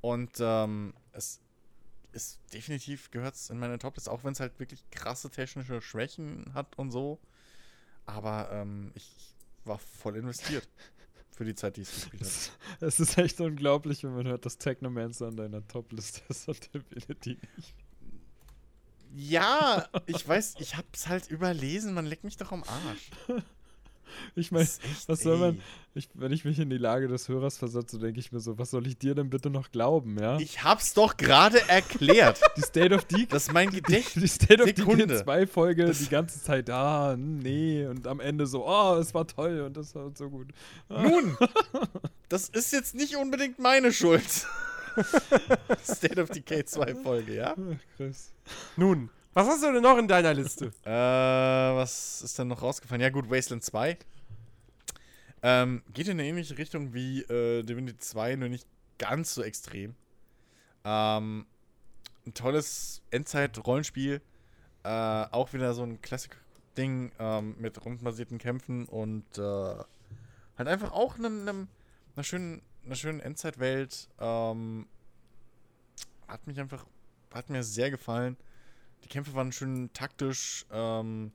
Und 0.01 0.33
ähm, 0.41 0.95
es 1.13 1.41
ist 2.13 2.41
definitiv 2.53 3.11
gehört 3.11 3.35
es 3.35 3.51
in 3.51 3.59
meine 3.59 3.79
Toplist, 3.79 4.09
auch 4.09 4.25
wenn 4.25 4.33
es 4.33 4.41
halt 4.41 4.59
wirklich 4.59 4.83
krasse 4.91 5.29
technische 5.31 5.83
Schwächen 5.83 6.51
hat 6.55 6.79
und 6.79 6.91
so. 6.91 7.21
Aber 8.07 8.51
ähm, 8.53 8.91
ich 8.95 9.35
war 9.65 9.79
voll 9.79 10.17
investiert 10.17 10.67
für 11.37 11.45
die 11.45 11.55
Zeit, 11.55 11.77
die 11.77 11.83
ich 11.83 11.89
es 11.89 11.95
gespielt 11.95 12.23
habe. 12.23 12.87
Es 12.87 12.99
ist 12.99 13.19
echt 13.19 13.41
unglaublich, 13.41 14.03
wenn 14.03 14.15
man 14.15 14.27
hört, 14.27 14.47
dass 14.47 14.59
Technomancer 14.59 15.29
an 15.29 15.37
deiner 15.37 15.67
Top-Liste 15.69 16.23
ist 16.29 16.49
und 16.49 16.75
Divinity 16.75 17.39
nicht. 17.57 17.75
Ja, 19.15 19.89
ich 20.07 20.27
weiß, 20.27 20.57
ich 20.59 20.77
hab's 20.77 21.07
halt 21.09 21.31
überlesen, 21.31 21.95
man 21.95 22.05
leckt 22.07 22.25
mich 22.25 22.37
doch 22.37 22.53
am 22.53 22.65
Arsch. 22.65 23.11
Ich 24.35 24.53
meine, 24.53 24.69
was 25.07 25.21
soll 25.21 25.39
man- 25.39 25.61
ich, 25.95 26.09
wenn 26.13 26.31
ich 26.33 26.45
mich 26.45 26.59
in 26.59 26.69
die 26.69 26.77
Lage 26.77 27.09
des 27.09 27.29
Hörers 27.29 27.57
versetze, 27.57 27.99
denke 27.99 28.21
ich 28.21 28.31
mir 28.31 28.41
so, 28.41 28.59
was 28.59 28.71
soll 28.71 28.87
ich 28.87 28.99
dir 28.99 29.15
denn 29.15 29.31
bitte 29.31 29.49
noch 29.49 29.71
glauben, 29.71 30.19
ja? 30.21 30.39
Ich 30.39 30.63
hab's 30.63 30.93
doch 30.93 31.17
gerade 31.17 31.59
erklärt. 31.69 32.39
die 32.57 32.61
State 32.63 32.95
of 32.95 33.05
Decay 33.07 33.27
Das 33.31 33.45
ist 33.45 33.53
mein 33.55 33.71
die, 33.71 33.81
Gedächtnis. 33.81 34.37
die 34.39 34.45
State 34.45 34.63
of. 34.63 34.73
Decay 34.73 35.07
2 35.23 35.47
Folge 35.47 35.87
Das- 35.87 35.99
die 36.01 36.09
ganze 36.09 36.43
Zeit, 36.43 36.69
ah, 36.69 37.17
nee, 37.17 37.87
und 37.87 38.07
am 38.07 38.21
Ende 38.21 38.47
so, 38.47 38.67
oh, 38.67 38.97
es 38.97 39.15
war 39.15 39.27
toll 39.27 39.61
und 39.63 39.77
das 39.77 39.95
war 39.95 40.11
so 40.15 40.29
gut. 40.29 40.49
Nun, 40.91 41.37
das 42.29 42.49
ist 42.51 42.73
jetzt 42.73 42.95
nicht 42.95 43.17
unbedingt 43.17 43.59
meine 43.59 43.91
Schuld. 43.93 44.47
State 45.85 46.21
of 46.21 46.31
Decay 46.31 46.65
2 46.65 46.95
Folge, 46.97 47.35
ja? 47.37 47.55
Ach, 47.57 47.97
Chris. 47.97 48.33
Nun, 48.77 49.11
was 49.37 49.49
hast 49.49 49.63
du 49.63 49.71
denn 49.71 49.83
noch 49.83 49.99
in 49.99 50.09
deiner 50.09 50.33
Liste? 50.33 50.73
Äh, 50.85 50.91
was 50.91 52.23
ist 52.23 52.39
denn 52.39 52.49
noch 52.49 52.63
rausgefallen? 52.63 53.03
Ja, 53.03 53.11
gut, 53.11 53.31
Wasteland 53.31 53.63
2. 53.63 53.99
Ähm, 55.43 55.83
geht 55.93 56.09
in 56.09 56.13
eine 56.13 56.27
ähnliche 56.27 56.57
Richtung 56.57 56.95
wie 56.95 57.21
äh, 57.21 57.63
Divinity 57.63 57.99
2, 57.99 58.37
nur 58.37 58.49
nicht 58.49 58.67
ganz 58.99 59.35
so 59.35 59.43
extrem. 59.43 59.95
Ähm, 60.85 61.45
ein 62.27 62.33
tolles 62.33 63.03
Endzeit-Rollenspiel. 63.11 64.23
Äh, 64.85 64.89
auch 64.89 65.53
wieder 65.53 65.75
so 65.75 65.83
ein 65.83 66.01
Classic-Ding 66.01 67.13
ähm, 67.19 67.57
mit 67.59 67.85
rundenbasierten 67.85 68.39
Kämpfen 68.39 68.87
und 68.87 69.37
äh, 69.37 69.43
halt 69.43 70.69
einfach 70.69 70.93
auch 70.93 71.19
einem, 71.19 71.43
einem, 71.43 71.69
einer 72.15 72.25
schönen, 72.25 72.63
einer 72.87 72.95
schönen 72.95 73.21
Endzeitwelt. 73.21 74.09
Ähm, 74.19 74.87
hat 76.27 76.47
mich 76.47 76.59
einfach, 76.59 76.87
hat 77.35 77.51
mir 77.51 77.63
sehr 77.63 77.91
gefallen. 77.91 78.39
Die 79.07 79.13
Kämpfe 79.13 79.35
waren 79.35 79.53
schön 79.53 79.93
taktisch 79.93 80.67
ähm, 80.73 81.31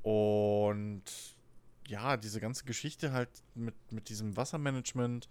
und 0.00 1.02
ja, 1.86 2.16
diese 2.16 2.40
ganze 2.40 2.64
Geschichte 2.64 3.12
halt 3.12 3.28
mit, 3.54 3.74
mit 3.90 4.08
diesem 4.08 4.38
Wassermanagement, 4.38 5.28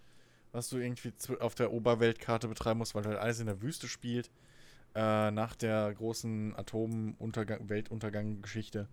was 0.52 0.70
du 0.70 0.78
irgendwie 0.78 1.12
auf 1.40 1.56
der 1.56 1.74
Oberweltkarte 1.74 2.48
betreiben 2.48 2.78
musst, 2.78 2.94
weil 2.94 3.06
halt 3.06 3.18
alles 3.18 3.40
in 3.40 3.48
der 3.48 3.64
Wüste 3.64 3.88
spielt, 3.88 4.30
äh, 4.94 5.32
nach 5.32 5.56
der 5.56 5.92
großen 5.96 6.56
Atom-Weltuntergang-Geschichte. 6.56 8.88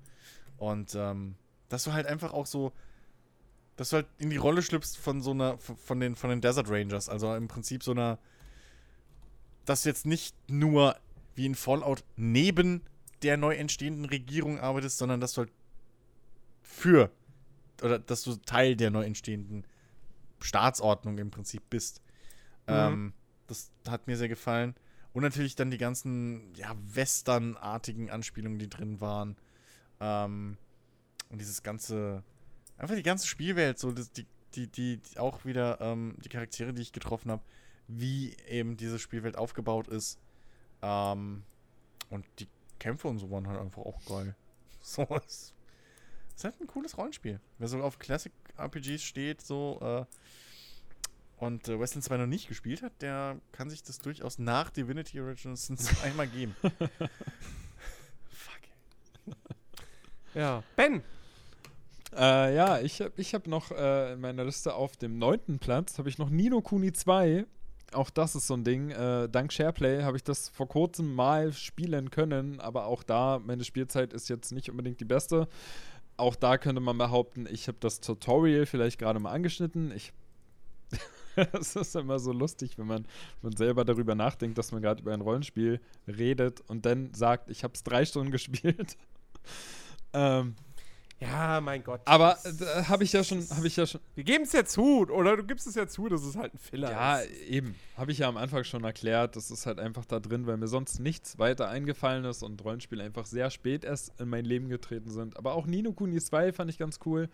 Und 0.56 0.94
ähm, 0.94 1.34
dass 1.68 1.84
du 1.84 1.92
halt 1.92 2.06
einfach 2.06 2.32
auch 2.32 2.46
so, 2.46 2.72
dass 3.76 3.90
du 3.90 3.96
halt 3.96 4.06
in 4.16 4.30
die 4.30 4.38
Rolle 4.38 4.62
schlüpfst 4.62 4.96
von 4.96 5.20
so 5.20 5.32
einer, 5.32 5.58
von 5.58 6.00
den, 6.00 6.16
von 6.16 6.30
den 6.30 6.40
Desert 6.40 6.70
Rangers, 6.70 7.10
also 7.10 7.34
im 7.34 7.46
Prinzip 7.46 7.82
so 7.82 7.90
einer, 7.90 8.18
dass 9.66 9.82
du 9.82 9.90
jetzt 9.90 10.06
nicht 10.06 10.34
nur 10.48 10.96
wie 11.38 11.46
in 11.46 11.54
Fallout 11.54 12.04
neben 12.16 12.82
der 13.22 13.36
neu 13.36 13.54
entstehenden 13.54 14.04
Regierung 14.04 14.60
arbeitest, 14.60 14.98
sondern 14.98 15.20
dass 15.20 15.32
du 15.32 15.42
halt 15.42 15.52
für 16.62 17.10
oder 17.82 17.98
dass 17.98 18.24
du 18.24 18.34
Teil 18.36 18.76
der 18.76 18.90
neu 18.90 19.04
entstehenden 19.04 19.64
Staatsordnung 20.40 21.16
im 21.18 21.30
Prinzip 21.30 21.62
bist. 21.70 22.02
Mhm. 22.66 22.74
Ähm, 22.74 23.12
das 23.46 23.70
hat 23.88 24.06
mir 24.08 24.16
sehr 24.16 24.28
gefallen. 24.28 24.74
Und 25.12 25.22
natürlich 25.22 25.54
dann 25.54 25.70
die 25.70 25.78
ganzen, 25.78 26.54
ja, 26.54 26.76
Western-artigen 26.92 28.10
Anspielungen, 28.10 28.58
die 28.58 28.68
drin 28.68 29.00
waren. 29.00 29.36
Ähm, 30.00 30.58
und 31.30 31.40
dieses 31.40 31.62
ganze, 31.62 32.22
einfach 32.76 32.94
die 32.94 33.02
ganze 33.02 33.26
Spielwelt, 33.26 33.78
so 33.78 33.92
das, 33.92 34.12
die, 34.12 34.26
die, 34.54 34.66
die, 34.66 35.00
auch 35.16 35.44
wieder 35.44 35.80
ähm, 35.80 36.16
die 36.24 36.28
Charaktere, 36.28 36.74
die 36.74 36.82
ich 36.82 36.92
getroffen 36.92 37.30
habe, 37.30 37.42
wie 37.86 38.36
eben 38.48 38.76
diese 38.76 38.98
Spielwelt 38.98 39.38
aufgebaut 39.38 39.88
ist. 39.88 40.18
Ähm, 40.82 41.42
und 42.10 42.24
die 42.38 42.48
Kämpfe 42.78 43.08
und 43.08 43.18
so 43.18 43.30
waren 43.30 43.46
halt 43.48 43.60
einfach 43.60 43.82
auch 43.82 44.04
geil. 44.06 44.34
So, 44.80 45.06
es, 45.26 45.52
ist 46.34 46.44
halt 46.44 46.58
ein 46.60 46.66
cooles 46.66 46.96
Rollenspiel. 46.96 47.40
Wer 47.58 47.68
so 47.68 47.82
auf 47.82 47.98
Classic 47.98 48.32
RPGs 48.56 49.02
steht, 49.02 49.42
so, 49.42 49.78
äh, 49.82 50.04
und 51.38 51.68
äh, 51.68 51.78
Westland 51.78 52.04
2 52.04 52.16
noch 52.16 52.26
nicht 52.26 52.48
gespielt 52.48 52.82
hat, 52.82 52.92
der 53.02 53.38
kann 53.52 53.70
sich 53.70 53.82
das 53.82 53.98
durchaus 53.98 54.38
nach 54.38 54.70
Divinity 54.70 55.20
Original 55.20 55.56
Sin 55.58 55.76
2 55.76 56.12
mal 56.12 56.26
geben. 56.28 56.56
Fuck. 58.30 58.62
Ja. 60.34 60.62
Ben, 60.76 61.02
Äh, 62.16 62.54
ja, 62.54 62.80
ich 62.80 63.00
habe 63.00 63.12
ich 63.16 63.34
hab 63.34 63.46
noch 63.46 63.70
äh, 63.70 64.14
in 64.14 64.20
meiner 64.20 64.44
Liste 64.44 64.74
auf 64.74 64.96
dem 64.96 65.18
neunten 65.18 65.58
Platz 65.58 65.98
habe 65.98 66.08
ich 66.08 66.18
noch 66.18 66.30
Nino 66.30 66.62
Kuni 66.62 66.92
2. 66.92 67.44
Auch 67.92 68.10
das 68.10 68.34
ist 68.34 68.46
so 68.46 68.54
ein 68.54 68.64
Ding. 68.64 68.90
Äh, 68.90 69.28
dank 69.28 69.52
Shareplay 69.52 70.02
habe 70.02 70.16
ich 70.16 70.24
das 70.24 70.48
vor 70.50 70.68
kurzem 70.68 71.14
mal 71.14 71.52
spielen 71.52 72.10
können, 72.10 72.60
aber 72.60 72.86
auch 72.86 73.02
da, 73.02 73.40
meine 73.44 73.64
Spielzeit 73.64 74.12
ist 74.12 74.28
jetzt 74.28 74.52
nicht 74.52 74.70
unbedingt 74.70 75.00
die 75.00 75.06
beste. 75.06 75.48
Auch 76.16 76.36
da 76.36 76.58
könnte 76.58 76.80
man 76.80 76.98
behaupten, 76.98 77.46
ich 77.50 77.68
habe 77.68 77.78
das 77.80 78.00
Tutorial 78.00 78.66
vielleicht 78.66 78.98
gerade 78.98 79.20
mal 79.20 79.30
angeschnitten. 79.30 79.92
Ich 79.92 80.12
Es 81.52 81.76
ist 81.76 81.96
immer 81.96 82.18
so 82.18 82.32
lustig, 82.32 82.78
wenn 82.78 82.86
man, 82.86 83.04
wenn 83.40 83.50
man 83.50 83.56
selber 83.56 83.84
darüber 83.84 84.14
nachdenkt, 84.14 84.58
dass 84.58 84.72
man 84.72 84.82
gerade 84.82 85.02
über 85.02 85.12
ein 85.12 85.20
Rollenspiel 85.20 85.80
redet 86.06 86.60
und 86.68 86.84
dann 86.86 87.14
sagt, 87.14 87.50
ich 87.50 87.64
habe 87.64 87.74
es 87.74 87.82
drei 87.82 88.04
Stunden 88.04 88.30
gespielt. 88.32 88.96
ähm, 90.12 90.54
ja, 91.20 91.60
mein 91.60 91.82
Gott. 91.82 92.00
aber 92.04 92.38
äh, 92.44 92.84
habe 92.84 93.02
ich 93.04 93.12
ja 93.12 93.24
schon, 93.24 93.44
habe 93.50 93.66
ich 93.66 93.76
ja 93.76 93.86
schon, 93.86 94.00
Wir 94.14 94.24
geben 94.24 94.44
es 94.44 94.52
ja 94.52 94.64
zu, 94.64 95.08
oder 95.08 95.36
du 95.36 95.44
gibst 95.44 95.66
es 95.66 95.74
ja 95.74 95.88
zu, 95.88 96.08
dass 96.08 96.22
es 96.22 96.36
halt 96.36 96.54
ein 96.54 96.58
Filler 96.58 96.90
ja 96.90 97.18
ist. 97.18 97.30
eben, 97.48 97.74
habe 97.96 98.12
ich 98.12 98.18
ja 98.18 98.28
am 98.28 98.36
Anfang 98.36 98.62
schon 98.64 98.84
erklärt. 98.84 99.34
Das 99.34 99.50
ist 99.50 99.66
halt 99.66 99.80
einfach 99.80 100.04
da 100.04 100.20
drin, 100.20 100.46
weil 100.46 100.56
mir 100.56 100.68
sonst 100.68 101.00
nichts 101.00 101.38
weiter 101.38 101.68
eingefallen 101.68 102.24
ist 102.24 102.42
und 102.42 102.62
Rollenspiele 102.64 103.02
einfach 103.02 103.26
sehr 103.26 103.50
spät 103.50 103.84
erst 103.84 104.20
in 104.20 104.28
mein 104.28 104.44
Leben 104.44 104.68
getreten 104.68 105.10
sind. 105.10 105.36
Aber 105.36 105.54
auch 105.54 105.66
Nino 105.66 105.92
Kuni 105.92 106.20
2 106.20 106.52
fand 106.52 106.70
ich 106.70 106.78
ganz 106.78 107.00
cool. 107.04 107.28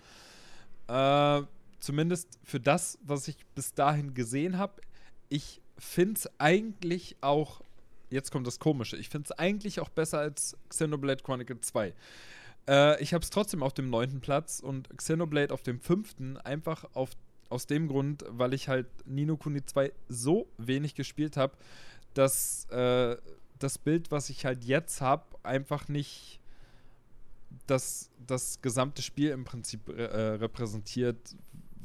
Äh, 0.89 1.43
zumindest 1.79 2.39
für 2.43 2.61
das, 2.61 2.99
was 3.03 3.29
ich 3.29 3.37
bis 3.55 3.75
dahin 3.75 4.15
gesehen 4.15 4.57
habe. 4.57 4.81
Ich 5.29 5.61
finde 5.77 6.15
es 6.15 6.31
eigentlich 6.39 7.17
auch, 7.21 7.61
jetzt 8.09 8.31
kommt 8.31 8.47
das 8.47 8.59
Komische, 8.59 8.97
ich 8.97 9.09
finde 9.09 9.27
es 9.27 9.39
eigentlich 9.39 9.81
auch 9.81 9.89
besser 9.91 10.21
als 10.21 10.57
Xenoblade 10.71 11.23
Chronicle 11.23 11.61
2. 11.61 11.93
Äh, 12.68 13.02
ich 13.02 13.15
habe 13.15 13.23
es 13.23 13.31
trotzdem 13.31 13.62
auf 13.62 13.75
dem 13.75 13.91
neunten 13.91 14.20
Platz 14.20 14.60
und 14.60 14.89
Xenoblade 14.97 15.52
auf 15.52 15.62
dem 15.62 15.81
fünften, 15.81 16.36
einfach 16.39 16.84
auf, 16.94 17.10
aus 17.49 17.67
dem 17.67 17.89
Grund, 17.89 18.25
weil 18.28 18.55
ich 18.55 18.68
halt 18.68 18.86
Nino 19.07 19.36
Kuni 19.36 19.65
2 19.65 19.93
so 20.09 20.47
wenig 20.59 20.94
gespielt 20.94 21.36
habe, 21.36 21.55
dass 22.15 22.67
äh, 22.70 23.17
das 23.59 23.78
Bild, 23.78 24.10
was 24.10 24.31
ich 24.31 24.44
halt 24.44 24.65
jetzt 24.65 25.01
habe, 25.01 25.25
einfach 25.43 25.89
nicht 25.89 26.41
das, 27.67 28.10
das 28.26 28.60
gesamte 28.60 29.02
Spiel 29.02 29.31
im 29.31 29.44
Prinzip 29.44 29.89
äh, 29.89 30.02
repräsentiert, 30.02 31.18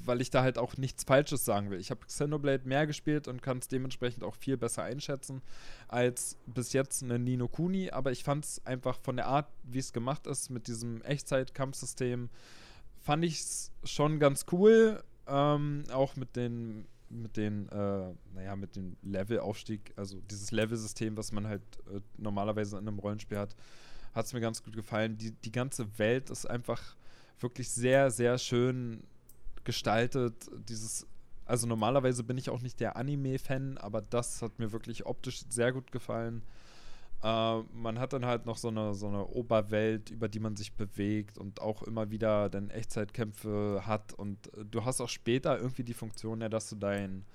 weil 0.10 0.22
ich 0.22 0.32
da 0.32 0.42
halt 0.42 0.58
auch 0.58 0.76
nichts 0.76 1.04
Falsches 1.04 1.46
sagen 1.46 1.70
will. 1.70 1.80
Ich 1.80 1.92
habe 1.92 2.04
Xenoblade 2.04 2.68
mehr 2.68 2.88
gespielt 2.88 3.28
und 3.28 3.44
kann 3.44 3.60
es 3.60 3.68
dementsprechend 3.68 4.24
auch 4.24 4.36
viel 4.36 4.58
besser 4.58 4.82
einschätzen 4.82 5.44
als 5.88 6.36
bis 6.48 6.74
jetzt 6.74 7.04
eine 7.04 7.20
Nino 7.20 7.48
Kuni, 7.48 7.92
aber 7.92 8.12
ich 8.12 8.24
fand 8.24 8.44
es 8.44 8.66
einfach 8.66 9.00
von 9.00 9.18
der 9.18 9.28
Art, 9.28 9.48
wie 9.62 9.78
es 9.78 9.94
gemacht 9.94 10.26
ist, 10.26 10.50
mit 10.50 10.68
diesem 10.68 11.04
Echtzeit-Kampfsystem, 11.04 12.30
fand 13.02 13.24
ich 13.24 13.40
es 13.40 13.72
schon 13.84 14.20
ganz 14.20 14.48
cool. 14.52 15.04
Ähm, 15.28 15.84
auch 15.94 16.16
mit 16.16 16.36
den, 16.36 16.88
mit 17.10 17.38
den, 17.38 17.70
äh, 17.70 18.12
naja, 18.34 18.56
mit 18.56 18.76
dem 18.76 18.98
Levelaufstieg, 19.04 19.94
also 19.96 20.20
dieses 20.22 20.50
Level-System, 20.50 21.18
was 21.18 21.32
man 21.32 21.46
halt 21.46 21.62
äh, 21.94 22.00
normalerweise 22.18 22.80
in 22.80 22.88
einem 22.88 22.98
Rollenspiel 22.98 23.38
hat, 23.38 23.56
hat 24.16 24.26
es 24.26 24.34
mir 24.34 24.42
ganz 24.42 24.64
gut 24.64 24.76
gefallen. 24.76 25.20
Die, 25.20 25.34
die 25.34 25.52
ganze 25.52 26.00
Welt 26.00 26.32
ist 26.32 26.50
einfach 26.50 26.96
wirklich 27.40 27.70
sehr, 27.70 28.10
sehr 28.10 28.40
schön 28.40 29.04
gestaltet. 29.70 30.50
Dieses, 30.68 31.06
also 31.46 31.68
normalerweise 31.68 32.24
bin 32.24 32.40
ich 32.40 32.50
auch 32.50 32.62
nicht 32.62 32.80
der 32.80 32.96
Anime-Fan, 32.96 33.78
aber 33.78 34.02
das 34.02 34.42
hat 34.42 34.58
mir 34.58 34.72
wirklich 34.72 35.06
optisch 35.06 35.44
sehr 35.48 35.72
gut 35.72 35.92
gefallen. 35.92 36.42
Äh, 37.22 37.60
man 37.72 38.00
hat 38.00 38.14
dann 38.14 38.26
halt 38.26 38.48
noch 38.48 38.58
so 38.58 38.70
eine, 38.70 38.96
so 38.96 39.08
eine 39.08 39.28
Oberwelt, 39.28 40.10
über 40.10 40.28
die 40.28 40.40
man 40.40 40.56
sich 40.56 40.74
bewegt 40.74 41.38
und 41.38 41.62
auch 41.62 41.84
immer 41.84 42.10
wieder 42.10 42.50
dann 42.50 42.72
Echtzeitkämpfe 42.72 43.84
hat. 43.86 44.12
Und 44.14 44.52
äh, 44.58 44.66
du 44.66 44.86
hast 44.86 45.02
auch 45.02 45.10
später 45.10 45.60
irgendwie 45.60 45.84
die 45.84 45.94
Funktion, 45.94 46.42
ja, 46.42 46.50
dass 46.50 46.68
du 46.68 46.76
dein, 46.76 47.26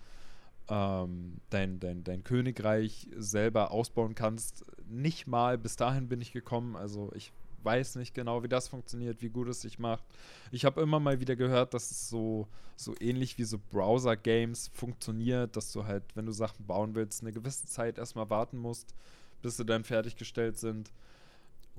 ähm, 0.69 1.37
dein, 1.51 1.79
dein, 1.79 2.03
dein 2.03 2.25
Königreich 2.25 3.09
selber 3.17 3.71
ausbauen 3.71 4.17
kannst. 4.17 4.65
Nicht 4.89 5.29
mal 5.29 5.57
bis 5.57 5.77
dahin 5.77 6.09
bin 6.09 6.21
ich 6.21 6.33
gekommen. 6.33 6.75
Also 6.75 7.13
ich 7.15 7.33
weiß 7.65 7.97
nicht 7.97 8.15
genau, 8.15 8.43
wie 8.43 8.49
das 8.49 8.69
funktioniert, 8.69 9.23
wie 9.23 9.31
gut 9.31 9.49
es 9.49 9.61
sich 9.61 9.79
macht. 9.79 10.05
Ich 10.53 10.65
habe 10.65 10.81
immer 10.81 11.01
mal 11.01 11.21
wieder 11.21 11.37
gehört, 11.37 11.75
dass 11.75 11.91
es 11.91 12.09
so, 12.09 12.47
so 12.77 12.95
ähnlich 13.01 13.39
wie 13.39 13.45
so 13.45 13.59
Browser-Games 13.71 14.71
funktioniert, 14.75 15.57
dass 15.57 15.73
du 15.73 15.85
halt, 15.85 16.05
wenn 16.15 16.27
du 16.27 16.33
Sachen 16.33 16.67
bauen 16.67 16.95
willst, 16.95 17.23
eine 17.23 17.33
gewisse 17.33 17.67
Zeit 17.67 17.99
erstmal 17.99 18.31
warten 18.31 18.59
musst, 18.59 18.95
bis 19.43 19.57
sie 19.57 19.65
dann 19.65 19.85
fertiggestellt 19.85 20.59
sind. 20.59 20.93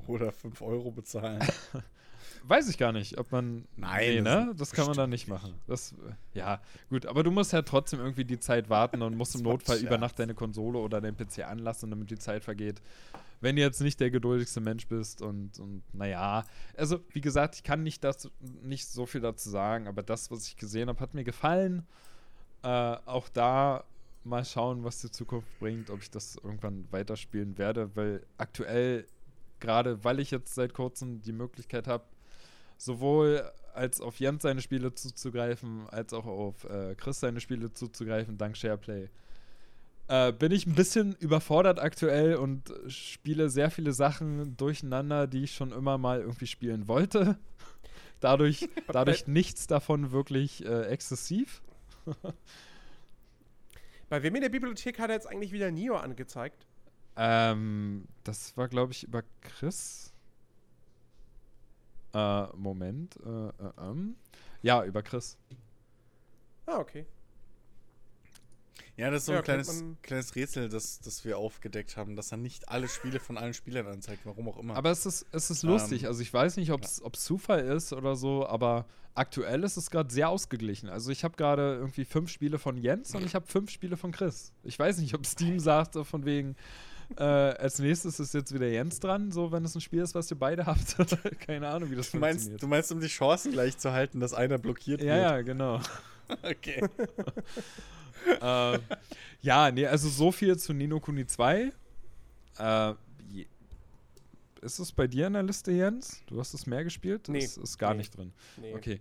Oder 0.07 0.31
5 0.31 0.61
Euro 0.61 0.91
bezahlen. 0.91 1.43
Weiß 2.47 2.69
ich 2.69 2.77
gar 2.77 2.91
nicht, 2.91 3.17
ob 3.17 3.31
man. 3.31 3.65
Nein, 3.75 4.09
nee, 4.09 4.21
das 4.21 4.45
ne? 4.45 4.53
Das 4.55 4.71
kann 4.71 4.85
man 4.85 4.95
dann 4.95 5.09
nicht 5.09 5.27
machen. 5.27 5.55
Das, 5.67 5.93
äh, 5.93 6.37
ja, 6.37 6.61
gut, 6.89 7.05
aber 7.07 7.23
du 7.23 7.31
musst 7.31 7.53
ja 7.53 7.63
trotzdem 7.63 7.99
irgendwie 7.99 8.25
die 8.25 8.39
Zeit 8.39 8.69
warten 8.69 9.01
und 9.01 9.17
musst 9.17 9.35
im 9.35 9.41
Notfall 9.41 9.79
über. 9.79 9.97
Nacht 9.97 10.19
deine 10.19 10.35
Konsole 10.35 10.77
oder 10.77 11.01
deinen 11.01 11.17
PC 11.17 11.39
anlassen, 11.39 11.89
damit 11.89 12.11
die 12.11 12.19
Zeit 12.19 12.43
vergeht. 12.43 12.81
Wenn 13.41 13.55
du 13.55 13.61
jetzt 13.61 13.81
nicht 13.81 13.99
der 13.99 14.11
geduldigste 14.11 14.61
Mensch 14.61 14.87
bist 14.87 15.21
und, 15.21 15.59
und 15.59 15.83
naja, 15.93 16.45
also 16.77 16.99
wie 17.11 17.21
gesagt, 17.21 17.55
ich 17.55 17.63
kann 17.63 17.83
nicht, 17.83 18.03
das, 18.03 18.29
nicht 18.61 18.87
so 18.87 19.05
viel 19.05 19.21
dazu 19.21 19.49
sagen, 19.49 19.87
aber 19.87 20.03
das, 20.03 20.29
was 20.29 20.47
ich 20.47 20.57
gesehen 20.57 20.89
habe, 20.89 20.99
hat 20.99 21.13
mir 21.13 21.23
gefallen. 21.23 21.85
Äh, 22.63 22.67
auch 22.67 23.29
da 23.29 23.83
mal 24.23 24.43
schauen, 24.43 24.83
was 24.83 25.01
die 25.01 25.11
Zukunft 25.11 25.47
bringt, 25.59 25.89
ob 25.89 26.01
ich 26.01 26.09
das 26.09 26.35
irgendwann 26.37 26.87
weiterspielen 26.91 27.57
werde, 27.57 27.95
weil 27.95 28.25
aktuell, 28.37 29.05
gerade 29.59 30.03
weil 30.03 30.19
ich 30.19 30.31
jetzt 30.31 30.55
seit 30.55 30.73
kurzem 30.73 31.21
die 31.21 31.33
Möglichkeit 31.33 31.87
habe, 31.87 32.05
sowohl 32.77 33.51
als 33.73 34.01
auf 34.01 34.19
Jens 34.19 34.43
seine 34.43 34.61
Spiele 34.61 34.93
zuzugreifen, 34.93 35.87
als 35.89 36.13
auch 36.13 36.25
auf 36.25 36.63
äh, 36.65 36.95
Chris 36.95 37.19
seine 37.19 37.39
Spiele 37.39 37.73
zuzugreifen, 37.73 38.37
dank 38.37 38.55
SharePlay. 38.57 39.09
Äh, 40.07 40.33
bin 40.33 40.51
ich 40.51 40.67
ein 40.67 40.75
bisschen 40.75 41.15
überfordert 41.15 41.79
aktuell 41.79 42.35
und 42.35 42.71
spiele 42.87 43.49
sehr 43.49 43.71
viele 43.71 43.91
Sachen 43.91 44.55
durcheinander, 44.55 45.25
die 45.25 45.43
ich 45.43 45.55
schon 45.55 45.71
immer 45.71 45.97
mal 45.97 46.21
irgendwie 46.21 46.47
spielen 46.47 46.87
wollte. 46.87 47.37
Dadurch, 48.21 48.69
dadurch 48.87 49.27
nichts 49.27 49.67
davon 49.67 50.11
wirklich 50.11 50.65
äh, 50.65 50.83
exzessiv. 50.83 51.61
Bei 54.09 54.23
wem 54.23 54.35
in 54.35 54.41
der 54.41 54.49
Bibliothek 54.49 54.99
hat 54.99 55.09
er 55.09 55.15
jetzt 55.15 55.27
eigentlich 55.27 55.51
wieder 55.51 55.69
Nio 55.69 55.97
angezeigt? 55.97 56.65
Ähm, 57.17 58.05
das 58.23 58.55
war, 58.57 58.67
glaube 58.67 58.91
ich, 58.93 59.03
über 59.03 59.23
Chris. 59.41 60.13
Äh, 62.13 62.47
Moment. 62.55 63.17
Äh, 63.25 63.47
äh, 63.49 63.51
ähm. 63.79 64.15
Ja, 64.61 64.83
über 64.83 65.01
Chris. 65.03 65.37
Ah, 66.65 66.77
okay. 66.79 67.05
Ja, 68.97 69.11
das 69.11 69.23
ist 69.23 69.25
so 69.25 69.33
Ja, 69.33 69.39
ein 69.39 69.43
kleines, 69.43 69.83
kleines 70.01 70.35
Rätsel, 70.35 70.69
das, 70.69 70.99
das 71.01 71.25
wir 71.25 71.37
aufgedeckt 71.37 71.97
haben, 71.97 72.15
dass 72.15 72.31
er 72.31 72.37
nicht 72.37 72.69
alle 72.69 72.87
Spiele 72.87 73.19
von 73.19 73.37
allen 73.37 73.53
Spielern 73.53 73.87
anzeigt, 73.87 74.25
warum 74.25 74.47
auch 74.47 74.57
immer. 74.57 74.75
Aber 74.75 74.89
es 74.89 75.05
ist, 75.05 75.25
es 75.33 75.49
ist 75.51 75.63
Ähm, 75.63 75.71
lustig. 75.71 76.07
Also 76.07 76.21
ich 76.21 76.33
weiß 76.33 76.55
nicht, 76.57 76.71
ob 76.71 76.83
es 76.83 77.01
Zufall 77.13 77.59
ist 77.65 77.91
oder 77.91 78.15
so, 78.15 78.47
aber 78.47 78.85
aktuell 79.13 79.63
ist 79.63 79.75
es 79.75 79.91
gerade 79.91 80.13
sehr 80.13 80.29
ausgeglichen. 80.29 80.87
Also 80.89 81.11
ich 81.11 81.25
habe 81.25 81.35
gerade 81.35 81.75
irgendwie 81.75 82.05
fünf 82.05 82.29
Spiele 82.29 82.57
von 82.57 82.77
Jens 82.77 83.13
und 83.13 83.25
ich 83.25 83.35
habe 83.35 83.45
fünf 83.45 83.69
Spiele 83.69 83.97
von 83.97 84.13
Chris. 84.13 84.53
Ich 84.63 84.79
weiß 84.79 84.99
nicht, 84.99 85.13
ob 85.13 85.25
Steam 85.25 85.59
sagte 85.59 86.05
von 86.05 86.23
wegen, 86.23 86.55
äh, 87.17 87.23
als 87.23 87.79
nächstes 87.79 88.19
ist 88.19 88.33
jetzt 88.33 88.53
wieder 88.53 88.67
Jens 88.67 88.99
dran, 88.99 89.31
so 89.31 89.51
wenn 89.51 89.63
es 89.65 89.75
ein 89.75 89.81
Spiel 89.81 90.01
ist, 90.01 90.15
was 90.15 90.29
ihr 90.31 90.37
beide 90.39 90.65
habt. 90.65 90.95
Keine 91.39 91.67
Ahnung, 91.67 91.91
wie 91.91 91.95
das 91.95 92.11
du, 92.11 92.17
meinst, 92.17 92.41
funktioniert. 92.45 92.63
du 92.63 92.67
meinst, 92.67 92.91
um 92.91 92.99
die 92.99 93.07
Chancen 93.07 93.51
gleich 93.51 93.77
zu 93.77 93.91
halten, 93.91 94.19
dass 94.19 94.33
einer 94.33 94.57
blockiert 94.57 95.01
ja, 95.01 95.07
wird? 95.15 95.21
ja, 95.23 95.41
genau. 95.41 95.79
Okay. 96.43 96.81
ähm, 98.41 98.79
ja, 99.41 99.71
nee, 99.71 99.85
also 99.85 100.09
so 100.09 100.31
viel 100.31 100.57
zu 100.57 100.73
Nino 100.73 100.99
Kuni 100.99 101.25
2. 101.27 101.71
Äh, 102.57 102.93
ist 104.61 104.79
es 104.79 104.91
bei 104.91 105.05
dir 105.05 105.27
in 105.27 105.33
der 105.33 105.43
Liste, 105.43 105.71
Jens? 105.71 106.21
Du 106.25 106.39
hast 106.39 106.53
es 106.55 106.65
mehr 106.65 106.83
gespielt? 106.83 107.29
Nee. 107.29 107.41
Das 107.41 107.57
ist 107.57 107.77
gar 107.77 107.91
Nee. 107.91 107.99
nicht 107.99 108.17
drin. 108.17 108.33
Nee. 108.57 108.73
Okay. 108.73 108.99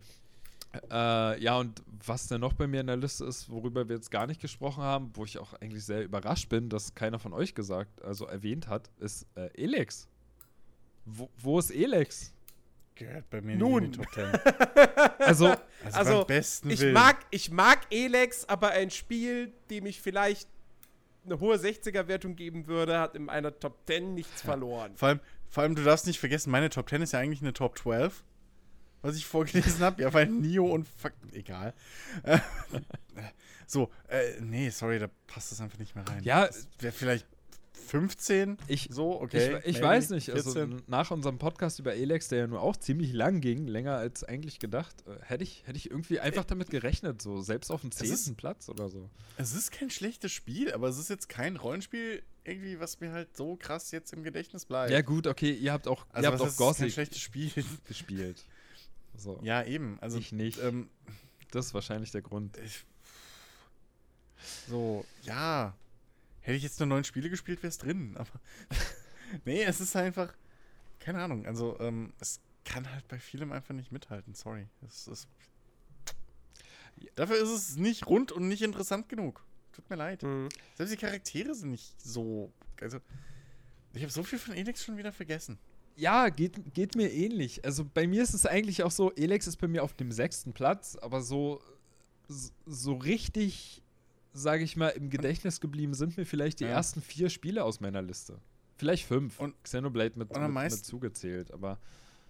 Äh, 0.90 1.42
ja, 1.42 1.56
und 1.58 1.82
was 2.06 2.26
denn 2.28 2.40
noch 2.40 2.52
bei 2.52 2.66
mir 2.66 2.80
in 2.80 2.86
der 2.86 2.96
Liste 2.96 3.24
ist, 3.24 3.48
worüber 3.50 3.88
wir 3.88 3.96
jetzt 3.96 4.10
gar 4.10 4.26
nicht 4.26 4.40
gesprochen 4.40 4.82
haben, 4.82 5.10
wo 5.14 5.24
ich 5.24 5.38
auch 5.38 5.54
eigentlich 5.54 5.84
sehr 5.84 6.02
überrascht 6.04 6.48
bin, 6.48 6.68
dass 6.68 6.94
keiner 6.94 7.18
von 7.18 7.32
euch 7.32 7.54
gesagt, 7.54 8.02
also 8.02 8.26
erwähnt 8.26 8.68
hat, 8.68 8.90
ist 8.98 9.26
äh, 9.36 9.48
Elex. 9.54 10.08
Wo, 11.04 11.30
wo 11.38 11.58
ist 11.58 11.70
Elex? 11.70 12.32
Gehört 12.94 13.28
bei 13.28 13.40
mir 13.40 13.56
Nun. 13.56 13.82
nicht 13.84 13.96
in 13.96 14.02
die 14.02 14.06
Top 14.06 14.12
10. 14.14 14.24
Also, 15.18 15.46
Also, 15.84 15.98
Also, 15.98 16.18
beim 16.18 16.26
besten 16.28 16.70
Ich 16.70 16.80
Willen. 16.80 16.94
mag, 16.94 17.16
ich 17.30 17.50
mag 17.50 17.80
Elex, 17.90 18.44
aber 18.48 18.70
ein 18.70 18.90
Spiel, 18.90 19.52
dem 19.70 19.86
ich 19.86 20.00
vielleicht 20.00 20.48
eine 21.24 21.40
hohe 21.40 21.56
60er-Wertung 21.56 22.36
geben 22.36 22.66
würde, 22.66 22.98
hat 23.00 23.16
in 23.16 23.28
einer 23.28 23.58
Top 23.58 23.78
10 23.86 24.14
nichts 24.14 24.42
verloren. 24.42 24.92
Vor 24.96 25.08
allem, 25.08 25.20
vor 25.48 25.62
allem, 25.62 25.74
du 25.74 25.82
darfst 25.82 26.06
nicht 26.06 26.20
vergessen, 26.20 26.50
meine 26.50 26.68
Top 26.70 26.88
10 26.88 27.02
ist 27.02 27.12
ja 27.12 27.18
eigentlich 27.18 27.40
eine 27.40 27.52
Top 27.52 27.78
12. 27.78 28.22
was 29.04 29.16
ich 29.16 29.26
vorgelesen 29.26 29.80
habe? 29.80 30.02
Ja, 30.02 30.12
weil 30.12 30.26
Nio 30.26 30.64
und 30.64 30.88
fuck, 30.88 31.12
egal. 31.32 31.74
Äh, 32.22 32.38
so, 33.66 33.90
äh, 34.08 34.40
nee, 34.40 34.70
sorry, 34.70 34.98
da 34.98 35.08
passt 35.26 35.52
das 35.52 35.60
einfach 35.60 35.78
nicht 35.78 35.94
mehr 35.94 36.08
rein. 36.08 36.22
Ja. 36.22 36.48
wäre 36.78 36.92
vielleicht 36.92 37.26
15. 37.74 38.56
Ich, 38.66 38.88
so, 38.90 39.20
okay. 39.20 39.60
ich, 39.62 39.76
ich 39.76 39.82
weiß 39.82 40.08
nicht. 40.10 40.30
Also 40.30 40.52
14. 40.52 40.84
nach 40.86 41.10
unserem 41.10 41.38
Podcast 41.38 41.78
über 41.80 41.94
Elex, 41.94 42.28
der 42.28 42.38
ja 42.38 42.46
nur 42.46 42.62
auch 42.62 42.78
ziemlich 42.78 43.12
lang 43.12 43.42
ging, 43.42 43.66
länger 43.66 43.96
als 43.96 44.24
eigentlich 44.24 44.58
gedacht, 44.58 44.94
äh, 45.06 45.22
hätte 45.22 45.44
ich, 45.44 45.66
hätte 45.66 45.76
ich 45.76 45.90
irgendwie 45.90 46.18
einfach 46.18 46.44
damit 46.44 46.70
gerechnet, 46.70 47.20
so 47.20 47.42
selbst 47.42 47.70
auf 47.70 47.82
dem 47.82 47.90
Äh, 47.90 48.06
zehnten 48.06 48.36
Platz 48.36 48.70
oder 48.70 48.88
so. 48.88 49.10
Es 49.36 49.54
ist 49.54 49.70
kein 49.70 49.90
schlechtes 49.90 50.32
Spiel, 50.32 50.72
aber 50.72 50.88
es 50.88 50.98
ist 50.98 51.10
jetzt 51.10 51.28
kein 51.28 51.56
Rollenspiel, 51.56 52.22
irgendwie, 52.44 52.80
was 52.80 53.00
mir 53.00 53.12
halt 53.12 53.36
so 53.36 53.56
krass 53.56 53.90
jetzt 53.90 54.14
im 54.14 54.22
Gedächtnis 54.22 54.64
bleibt. 54.64 54.90
Ja 54.90 55.02
gut, 55.02 55.26
okay, 55.26 55.52
ihr 55.52 55.72
habt 55.72 55.86
auch, 55.88 56.06
also 56.10 56.26
ihr 56.26 56.32
habt 56.32 56.40
auch 56.40 56.46
ist 56.46 56.56
kein 56.56 56.66
Gothic 56.68 56.92
schlechtes 56.92 57.20
Spiel. 57.20 57.50
gespielt. 57.86 58.44
So, 59.16 59.40
ja, 59.42 59.62
eben. 59.64 59.98
Also, 60.00 60.18
ich 60.18 60.32
nicht. 60.32 60.58
ähm, 60.58 60.88
das 61.50 61.66
ist 61.66 61.74
wahrscheinlich 61.74 62.10
der 62.10 62.22
Grund. 62.22 62.56
ich, 62.58 62.84
so, 64.68 65.04
ja. 65.22 65.74
Hätte 66.40 66.56
ich 66.56 66.62
jetzt 66.62 66.78
nur 66.78 66.86
neun 66.86 67.04
Spiele 67.04 67.30
gespielt, 67.30 67.62
wäre 67.62 67.68
es 67.68 67.78
drin. 67.78 68.16
Aber 68.16 68.40
nee, 69.44 69.62
es 69.62 69.80
ist 69.80 69.96
einfach, 69.96 70.34
keine 70.98 71.22
Ahnung. 71.22 71.46
Also, 71.46 71.78
ähm, 71.80 72.12
es 72.20 72.40
kann 72.64 72.90
halt 72.90 73.06
bei 73.08 73.18
vielem 73.18 73.52
einfach 73.52 73.74
nicht 73.74 73.92
mithalten. 73.92 74.34
Sorry. 74.34 74.66
Es 74.86 75.06
ist, 75.08 75.28
dafür 77.14 77.36
ist 77.36 77.50
es 77.50 77.76
nicht 77.76 78.06
rund 78.06 78.32
und 78.32 78.48
nicht 78.48 78.62
interessant 78.62 79.08
genug. 79.08 79.44
Tut 79.72 79.88
mir 79.90 79.96
leid. 79.96 80.22
Mhm. 80.22 80.48
Selbst 80.76 80.92
die 80.92 80.98
Charaktere 80.98 81.54
sind 81.54 81.70
nicht 81.70 82.00
so. 82.00 82.52
Also, 82.80 83.00
ich 83.94 84.02
habe 84.02 84.12
so 84.12 84.22
viel 84.22 84.38
von 84.38 84.54
Elix 84.54 84.84
schon 84.84 84.96
wieder 84.96 85.12
vergessen. 85.12 85.58
Ja, 85.96 86.28
geht, 86.28 86.74
geht 86.74 86.96
mir 86.96 87.12
ähnlich. 87.12 87.64
Also 87.64 87.84
bei 87.84 88.06
mir 88.06 88.22
ist 88.22 88.34
es 88.34 88.46
eigentlich 88.46 88.82
auch 88.82 88.90
so, 88.90 89.12
Elex 89.14 89.46
ist 89.46 89.56
bei 89.56 89.68
mir 89.68 89.82
auf 89.84 89.94
dem 89.94 90.10
sechsten 90.10 90.52
Platz, 90.52 90.96
aber 91.00 91.22
so, 91.22 91.60
so 92.66 92.94
richtig, 92.94 93.82
sage 94.32 94.64
ich 94.64 94.76
mal, 94.76 94.88
im 94.88 95.10
Gedächtnis 95.10 95.60
geblieben 95.60 95.94
sind 95.94 96.16
mir 96.16 96.24
vielleicht 96.26 96.60
die 96.60 96.64
Ja. 96.64 96.70
ersten 96.70 97.00
vier 97.00 97.30
Spiele 97.30 97.64
aus 97.64 97.80
meiner 97.80 98.02
Liste. 98.02 98.38
Vielleicht 98.76 99.06
fünf. 99.06 99.38
Und- 99.38 99.54
Xenoblade 99.62 100.18
mit, 100.18 100.30
mit, 100.32 100.40
mit 100.42 100.50
meisten- 100.50 100.82
zugezählt, 100.84 101.52
aber 101.52 101.78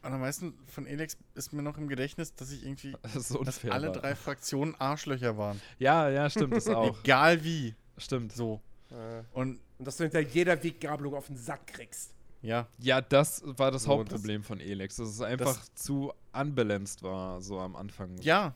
Und 0.02 0.12
am 0.12 0.20
meisten 0.20 0.52
von 0.66 0.86
Elex 0.86 1.16
ist 1.34 1.54
mir 1.54 1.62
noch 1.62 1.78
im 1.78 1.88
Gedächtnis, 1.88 2.34
dass 2.34 2.50
ich 2.50 2.66
irgendwie. 2.66 2.94
das 3.14 3.28
Dass 3.28 3.64
alle 3.64 3.86
war. 3.86 3.94
drei 3.94 4.14
Fraktionen 4.14 4.74
Arschlöcher 4.74 5.38
waren. 5.38 5.58
Ja, 5.78 6.10
ja, 6.10 6.28
stimmt, 6.28 6.54
das 6.54 6.68
auch. 6.68 6.98
Egal 7.02 7.42
wie. 7.42 7.74
stimmt. 7.96 8.32
So. 8.32 8.60
Äh, 8.90 9.22
Und 9.32 9.58
Und 9.78 9.86
dass 9.86 9.96
du 9.96 10.04
hinter 10.04 10.20
jeder 10.20 10.62
Weggabelung 10.62 11.14
auf 11.14 11.28
den 11.28 11.36
Sack 11.38 11.66
kriegst. 11.68 12.13
Ja, 12.44 12.68
Ja, 12.78 13.00
das 13.00 13.42
war 13.44 13.70
das 13.72 13.84
So, 13.84 13.90
Hauptproblem 13.90 14.42
von 14.44 14.60
Elex, 14.60 14.96
dass 14.96 15.08
es 15.08 15.20
einfach 15.20 15.58
zu 15.74 16.12
unbalanced 16.32 17.02
war, 17.02 17.40
so 17.40 17.58
am 17.58 17.74
Anfang. 17.74 18.16
Ja, 18.22 18.54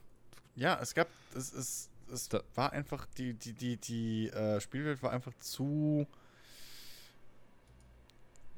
ja, 0.55 0.79
es 0.81 0.95
gab, 0.95 1.09
es, 1.35 1.53
es, 1.53 1.89
es 2.13 2.29
Da- 2.29 2.43
war 2.55 2.73
einfach, 2.73 3.07
die, 3.17 3.35
die, 3.35 3.53
die, 3.53 3.77
die 3.77 4.29
äh, 4.29 4.61
Spielwelt 4.61 5.03
war 5.03 5.11
einfach 5.13 5.33
zu, 5.41 6.07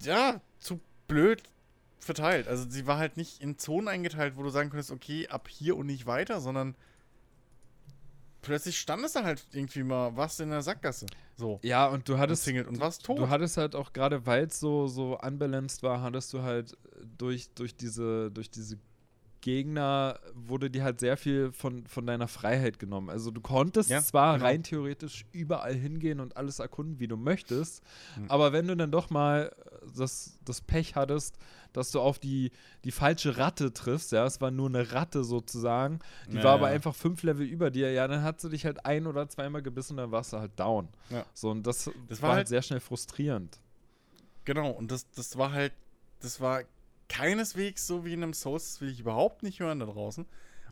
ja, 0.03 0.41
zu 0.59 0.81
blöd 1.09 1.43
verteilt. 1.99 2.49
Also 2.49 2.69
sie 2.69 2.87
war 2.87 2.99
halt 2.99 3.17
nicht 3.17 3.41
in 3.43 3.59
Zonen 3.59 3.89
eingeteilt, 3.89 4.37
wo 4.37 4.43
du 4.43 4.49
sagen 4.51 4.71
könntest, 4.71 4.91
okay, 4.91 5.29
ab 5.29 5.49
hier 5.49 5.77
und 5.77 5.87
nicht 5.87 6.07
weiter, 6.07 6.41
sondern 6.41 6.75
plötzlich 8.43 8.79
standest 8.79 9.17
du 9.17 9.23
halt 9.25 9.47
irgendwie 9.53 9.83
mal 9.83 10.17
was 10.17 10.41
in 10.41 10.51
der 10.51 10.63
Sackgasse. 10.63 11.07
So. 11.37 11.59
Ja, 11.63 11.87
und 11.87 12.09
du 12.09 12.19
hattest 12.19 12.43
Umzingelt 12.43 12.67
und 12.69 12.81
warst 12.81 13.05
tot. 13.05 13.19
Du 13.19 13.29
hattest 13.29 13.57
halt 13.57 13.75
auch 13.75 13.93
gerade, 13.93 14.27
weil 14.27 14.45
es 14.47 14.61
so, 14.61 14.87
so 14.89 15.19
unbalanced 15.19 15.83
war, 15.83 16.03
hattest 16.03 16.33
du 16.33 16.43
halt 16.43 16.77
durch, 17.19 17.49
durch, 17.55 17.75
diese, 17.77 18.31
durch 18.31 18.51
diese 18.51 18.79
Gegner 19.41 20.19
wurde 20.35 20.71
dir 20.71 20.85
halt 20.85 21.01
sehr 21.01 21.17
viel 21.17 21.51
von, 21.53 21.87
von 21.87 22.07
deiner 22.07 22.29
Freiheit 22.29 22.79
genommen. 22.79 23.09
Also 23.09 23.31
du 23.31 23.41
konntest 23.41 23.89
Ja, 23.89 24.03
zwar 24.03 24.35
genau. 24.35 24.45
rein 24.45 24.63
theoretisch 24.63 25.25
überall 25.33 25.75
hingehen 25.75 26.21
und 26.21 26.37
alles 26.37 26.59
erkunden, 26.59 27.01
wie 27.01 27.09
du 27.09 27.17
möchtest, 27.17 27.83
Mhm. 28.19 28.31
aber 28.31 28.53
wenn 28.53 28.67
du 28.69 28.77
dann 28.77 28.91
doch 28.91 29.09
mal 29.09 29.55
das, 29.97 30.39
das 30.45 30.61
Pech 30.61 30.95
hattest, 30.95 31.37
dass 31.73 31.91
du 31.91 32.01
auf 32.01 32.19
die, 32.19 32.51
die 32.85 32.91
falsche 32.93 33.37
Ratte 33.37 33.73
triffst, 33.73 34.13
ja, 34.13 34.25
es 34.27 34.41
war 34.41 34.51
nur 34.51 34.69
eine 34.69 34.93
Ratte 34.93 35.25
sozusagen, 35.25 35.99
die 36.29 36.37
Ja, 36.37 36.45
war 36.45 36.55
aber 36.55 36.67
einfach 36.69 36.95
fünf 36.95 37.23
Level 37.23 37.47
über 37.47 37.71
dir, 37.71 37.93
ja, 37.93 38.07
dann 38.09 38.23
hat 38.23 38.41
sie 38.41 38.49
dich 38.51 38.65
halt 38.65 38.85
ein 38.87 39.07
oder 39.07 39.29
zweimal 39.29 39.63
gebissen, 39.63 39.97
dann 39.97 40.11
warst 40.11 40.33
du 40.33 40.39
halt 40.39 40.59
down. 40.59 40.89
Ja. 41.11 41.25
So, 41.35 41.51
und 41.51 41.67
das, 41.67 41.91
Das 42.09 42.21
war, 42.23 42.29
war 42.29 42.29
halt 42.31 42.37
halt- 42.39 42.49
sehr 42.49 42.63
schnell 42.63 42.81
frustrierend. 42.81 43.59
Genau, 44.45 44.71
und 44.71 44.91
das, 44.91 45.11
das 45.11 45.37
war 45.39 45.53
halt, 45.53 45.73
das 46.21 46.41
war 46.41 46.63
keineswegs 47.09 47.87
so 47.87 48.05
wie 48.05 48.15
in 48.15 48.23
einem 48.23 48.33
Souls, 48.35 48.73
das 48.73 48.81
will 48.81 48.89
ich 48.91 49.01
überhaupt 49.01 49.43
nicht 49.43 49.61
hören 49.61 49.81
da 49.81 49.87
draußen. 49.87 50.27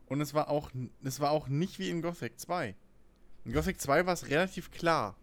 Und 0.07 0.21
es 0.21 0.33
war 0.33 0.49
auch, 0.49 0.71
es 1.05 1.21
war 1.21 1.31
auch 1.33 1.49
nicht 1.49 1.79
wie 1.79 1.91
in 1.91 2.01
Gothic 2.01 2.39
2. 2.41 2.75
In 3.45 3.53
Gothic 3.53 3.81
2 3.81 4.07
war 4.07 4.15
es 4.15 4.29
relativ 4.29 4.71
klar, 4.71 5.17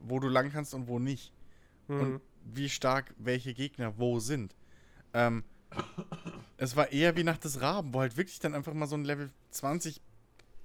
wo 0.00 0.18
du 0.18 0.28
lang 0.28 0.50
kannst 0.50 0.74
und 0.74 0.88
wo 0.88 0.98
nicht. 0.98 1.32
Mhm. 1.86 2.00
Und 2.00 2.20
wie 2.44 2.68
stark 2.68 3.14
welche 3.18 3.54
Gegner 3.54 3.96
wo 3.98 4.18
sind. 4.18 4.54
Ähm, 5.14 5.44
es 6.56 6.76
war 6.76 6.92
eher 6.92 7.16
wie 7.16 7.24
nach 7.24 7.38
des 7.38 7.60
Raben, 7.60 7.94
wo 7.94 8.00
halt 8.00 8.16
wirklich 8.16 8.38
dann 8.38 8.54
einfach 8.54 8.74
mal 8.74 8.86
so 8.86 8.96
ein 8.96 9.04
Level 9.04 9.30
20 9.50 10.00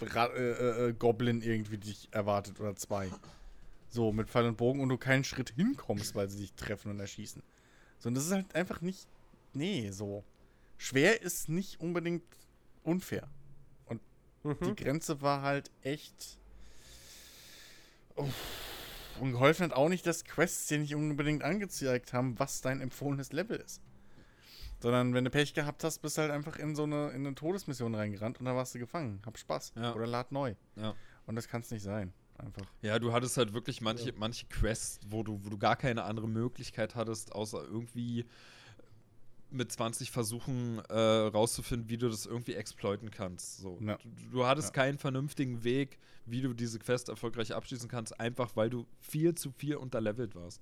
Ra 0.02 0.28
äh, 0.28 0.52
äh, 0.52 0.90
äh, 0.90 0.94
Goblin 0.94 1.42
irgendwie 1.42 1.78
dich 1.78 2.08
erwartet 2.12 2.60
oder 2.60 2.76
zwei. 2.76 3.10
So, 3.90 4.12
mit 4.12 4.30
Pfeil 4.30 4.46
und 4.46 4.58
Bogen 4.58 4.82
und 4.82 4.90
du 4.90 4.98
keinen 4.98 5.24
Schritt 5.24 5.50
hinkommst, 5.52 6.16
weil 6.16 6.30
sie 6.30 6.40
dich 6.40 6.54
treffen 6.54 6.92
und 6.92 7.00
erschießen. 7.00 7.42
So, 7.98 8.08
und 8.10 8.16
das 8.16 8.26
ist 8.26 8.32
halt 8.32 8.56
einfach 8.56 8.82
nicht. 8.82 9.08
Nee, 9.54 9.92
so. 9.92 10.24
Schwer 10.78 11.22
ist 11.22 11.50
nicht 11.50 11.82
unbedingt 11.82 12.24
unfair. 12.84 13.28
Mhm. 14.44 14.58
Die 14.62 14.76
Grenze 14.76 15.22
war 15.22 15.42
halt 15.42 15.72
echt. 15.82 16.38
Uff. 18.16 18.34
Und 19.20 19.34
geholfen 19.34 19.66
hat 19.66 19.74
auch 19.74 19.90
nicht, 19.90 20.06
dass 20.08 20.24
Quests 20.24 20.68
dir 20.68 20.80
nicht 20.80 20.96
unbedingt 20.96 21.44
angezeigt 21.44 22.14
haben, 22.14 22.40
was 22.40 22.62
dein 22.62 22.80
empfohlenes 22.80 23.34
Level 23.34 23.58
ist. 23.58 23.82
Sondern 24.82 25.14
wenn 25.14 25.26
du 25.26 25.30
Pech 25.30 25.54
gehabt 25.54 25.84
hast, 25.84 26.00
bist 26.00 26.18
du 26.18 26.22
halt 26.22 26.32
einfach 26.32 26.58
in 26.58 26.76
so 26.76 26.84
eine, 26.84 27.10
in 27.10 27.26
eine 27.26 27.36
Todesmission 27.36 27.96
reingerannt 27.96 28.40
und 28.40 28.46
dann 28.46 28.56
warst 28.56 28.74
du 28.76 28.80
gefangen. 28.80 29.22
Hab 29.26 29.38
Spaß. 29.38 29.74
Ja. 29.76 29.94
Oder 29.94 30.08
lad 30.08 30.32
neu. 30.32 30.56
Ja. 30.78 30.96
Und 31.26 31.36
das 31.36 31.48
kann 31.48 31.62
es 31.62 31.70
nicht 31.72 31.84
sein. 31.84 32.14
Einfach. 32.38 32.66
Ja, 32.82 32.98
du 33.00 33.12
hattest 33.12 33.36
halt 33.36 33.54
wirklich 33.54 33.82
manche, 33.82 34.14
manche 34.16 34.46
Quests, 34.46 35.02
wo 35.10 35.24
du, 35.24 35.42
wo 35.44 35.50
du 35.50 35.58
gar 35.58 35.76
keine 35.76 36.04
andere 36.04 36.30
Möglichkeit 36.30 36.96
hattest, 36.96 37.34
außer 37.34 37.62
irgendwie 37.66 38.26
mit 39.52 39.72
20 39.72 40.12
Versuchen 40.12 40.80
äh, 40.90 40.94
rauszufinden, 40.98 41.90
wie 41.90 41.98
du 41.98 42.08
das 42.08 42.26
irgendwie 42.26 42.54
exploiten 42.54 43.12
kannst. 43.12 43.58
So. 43.58 43.78
Ja. 43.82 43.98
Du, 43.98 44.10
du 44.38 44.46
hattest 44.46 44.70
Ja. 44.70 44.74
keinen 44.84 44.98
vernünftigen 44.98 45.64
Weg, 45.66 45.98
wie 46.26 46.42
du 46.42 46.54
diese 46.54 46.80
Quest 46.80 47.10
erfolgreich 47.10 47.54
abschließen 47.54 47.90
kannst, 47.90 48.18
einfach 48.20 48.56
weil 48.56 48.70
du 48.70 48.86
viel 49.02 49.36
zu 49.36 49.52
viel 49.52 49.76
unterlevelt 49.76 50.36
warst. 50.36 50.62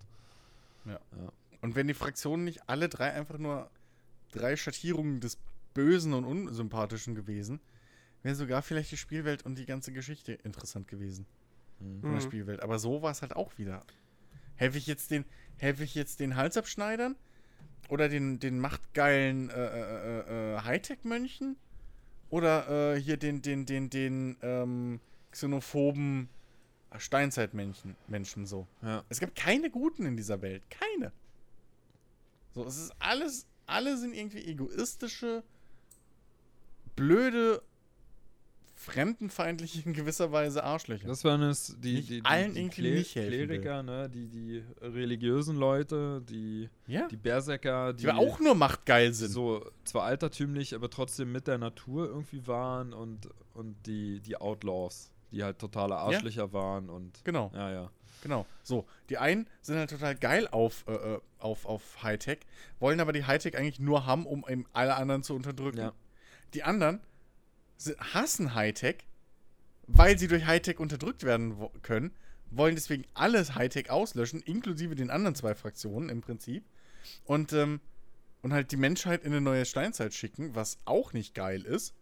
Und 1.61 1.75
wenn 1.75 1.87
die 1.87 1.93
Fraktionen 1.93 2.45
nicht 2.45 2.61
alle 2.69 2.87
drei 2.87 3.11
einfach 3.11 3.37
nur 3.37 3.69
drei 4.37 4.55
Schattierungen 4.55 5.19
des 5.19 5.37
Bösen 5.73 6.13
und 6.13 6.25
Unsympathischen 6.25 7.15
gewesen, 7.15 7.59
wäre 8.23 8.35
sogar 8.35 8.61
vielleicht 8.61 8.91
die 8.91 8.97
Spielwelt 8.97 9.45
und 9.45 9.57
die 9.57 9.65
ganze 9.65 9.91
Geschichte 9.91 10.33
interessant 10.33 10.87
gewesen. 10.87 11.25
Mhm. 11.79 12.01
Von 12.01 12.13
der 12.13 12.21
Spielwelt. 12.21 12.63
Aber 12.63 12.79
so 12.79 13.01
war 13.01 13.11
es 13.11 13.21
halt 13.21 13.35
auch 13.35 13.57
wieder. 13.57 13.83
Helfe 14.55 14.77
ich 14.77 14.87
jetzt 14.87 15.11
den, 15.11 15.25
helfe 15.57 15.83
ich 15.83 15.95
jetzt 15.95 16.19
den 16.19 16.35
Halsabschneidern? 16.35 17.15
Oder 17.89 18.09
den, 18.09 18.39
den 18.39 18.59
machtgeilen 18.59 19.49
äh, 19.49 19.53
äh, 19.53 20.19
äh, 20.19 20.55
äh, 20.55 20.61
Hightech-Mönchen? 20.61 21.55
Oder 22.29 22.95
äh, 22.95 22.99
hier 22.99 23.17
den, 23.17 23.41
den, 23.41 23.65
den, 23.65 23.89
den 23.89 24.35
ähm, 24.41 24.99
xenophoben 25.31 26.29
Steinzeitmenschen 26.97 27.95
Menschen 28.07 28.45
so. 28.45 28.67
Ja. 28.81 29.03
Es 29.09 29.19
gibt 29.19 29.35
keine 29.35 29.69
Guten 29.69 30.05
in 30.05 30.17
dieser 30.17 30.41
Welt. 30.41 30.63
Keine. 30.69 31.11
So, 32.53 32.65
es 32.65 32.77
ist 32.77 32.93
alles, 32.99 33.45
alle 33.67 33.97
sind 33.97 34.15
irgendwie 34.15 34.43
egoistische, 34.43 35.43
blöde, 36.95 37.61
fremdenfeindliche 38.77 39.81
in 39.85 39.93
gewisser 39.93 40.31
Weise 40.31 40.63
Arschlöcher. 40.63 41.07
Das 41.07 41.23
waren 41.23 41.41
es, 41.43 41.75
die, 41.79 42.01
die, 42.01 42.21
die, 42.21 42.25
allen 42.25 42.53
die 42.53 42.61
irgendwie 42.61 42.81
Kle 42.81 42.95
nicht 42.95 43.15
helfen 43.15 43.31
will. 43.31 43.47
Kleriker, 43.47 43.83
ne? 43.83 44.09
die, 44.09 44.27
die 44.29 44.63
religiösen 44.81 45.57
Leute, 45.57 46.21
die, 46.21 46.69
ja. 46.85 47.07
die 47.07 47.17
Berserker, 47.17 47.93
Die, 47.93 48.07
aber 48.07 48.19
auch 48.19 48.39
nur 48.39 48.55
machtgeil 48.55 49.13
sind. 49.13 49.31
so 49.31 49.69
zwar 49.83 50.03
altertümlich, 50.03 50.75
aber 50.75 50.89
trotzdem 50.89 51.31
mit 51.31 51.47
der 51.47 51.57
Natur 51.57 52.07
irgendwie 52.07 52.45
waren 52.47 52.93
und, 52.93 53.29
und 53.53 53.75
die, 53.87 54.21
die 54.21 54.37
Outlaws, 54.37 55.11
die 55.31 55.43
halt 55.43 55.59
totale 55.59 55.97
Arschlöcher 55.97 56.53
waren 56.53 56.89
und 56.89 57.23
Genau, 57.23 57.51
ja, 57.53 57.71
ja. 57.71 57.91
Genau. 58.21 58.45
So, 58.63 58.87
die 59.09 59.17
einen 59.17 59.47
sind 59.61 59.77
halt 59.77 59.89
total 59.89 60.15
geil 60.15 60.47
auf, 60.49 60.85
äh, 60.87 60.93
äh, 60.93 61.19
auf, 61.39 61.65
auf 61.65 62.03
Hightech, 62.03 62.39
wollen 62.79 62.99
aber 62.99 63.13
die 63.13 63.25
Hightech 63.25 63.57
eigentlich 63.57 63.79
nur 63.79 64.05
haben, 64.05 64.25
um 64.25 64.45
eben 64.47 64.65
alle 64.73 64.95
anderen 64.95 65.23
zu 65.23 65.35
unterdrücken. 65.35 65.77
Ja. 65.79 65.93
Die 66.53 66.63
anderen 66.63 66.99
si- 67.77 67.95
hassen 67.97 68.53
Hightech, 68.55 69.05
weil 69.87 70.17
sie 70.17 70.27
durch 70.27 70.45
Hightech 70.45 70.79
unterdrückt 70.79 71.23
werden 71.23 71.59
wo- 71.59 71.71
können, 71.81 72.13
wollen 72.49 72.75
deswegen 72.75 73.05
alles 73.13 73.55
Hightech 73.55 73.89
auslöschen, 73.89 74.41
inklusive 74.41 74.95
den 74.95 75.09
anderen 75.09 75.35
zwei 75.35 75.55
Fraktionen 75.55 76.09
im 76.09 76.21
Prinzip. 76.21 76.63
Und 77.25 77.53
ähm, 77.53 77.79
und 78.43 78.53
halt 78.53 78.71
die 78.71 78.77
Menschheit 78.77 79.23
in 79.23 79.31
eine 79.31 79.41
neue 79.41 79.65
Steinzeit 79.65 80.13
schicken, 80.13 80.55
was 80.55 80.77
auch 80.85 81.11
nicht 81.11 81.33
geil 81.33 81.63
ist. 81.63 81.93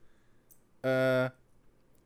Äh, 0.81 1.29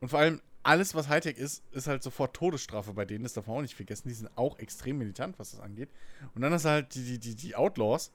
und 0.00 0.08
vor 0.08 0.20
allem 0.20 0.40
alles, 0.62 0.94
was 0.94 1.08
Hightech 1.08 1.38
ist, 1.38 1.62
ist 1.72 1.86
halt 1.86 2.02
sofort 2.02 2.34
Todesstrafe 2.34 2.92
bei 2.92 3.04
denen. 3.04 3.24
Das 3.24 3.32
darf 3.32 3.46
man 3.46 3.56
auch 3.56 3.62
nicht 3.62 3.74
vergessen. 3.74 4.08
Die 4.08 4.14
sind 4.14 4.30
auch 4.36 4.58
extrem 4.58 4.98
militant, 4.98 5.38
was 5.38 5.52
das 5.52 5.60
angeht. 5.60 5.88
Und 6.34 6.42
dann 6.42 6.52
hast 6.52 6.64
du 6.64 6.68
halt 6.68 6.94
die, 6.94 7.18
die, 7.18 7.34
die, 7.34 7.56
Outlaws, 7.56 8.12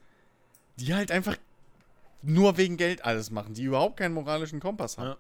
die 0.78 0.94
halt 0.94 1.12
einfach 1.12 1.38
nur 2.22 2.58
wegen 2.58 2.78
Geld 2.78 3.04
alles 3.04 3.32
machen, 3.32 3.54
die 3.54 3.64
überhaupt 3.64 3.98
keinen 3.98 4.14
moralischen 4.14 4.60
Kompass 4.60 4.98
haben. 4.98 5.10
Ja. 5.10 5.18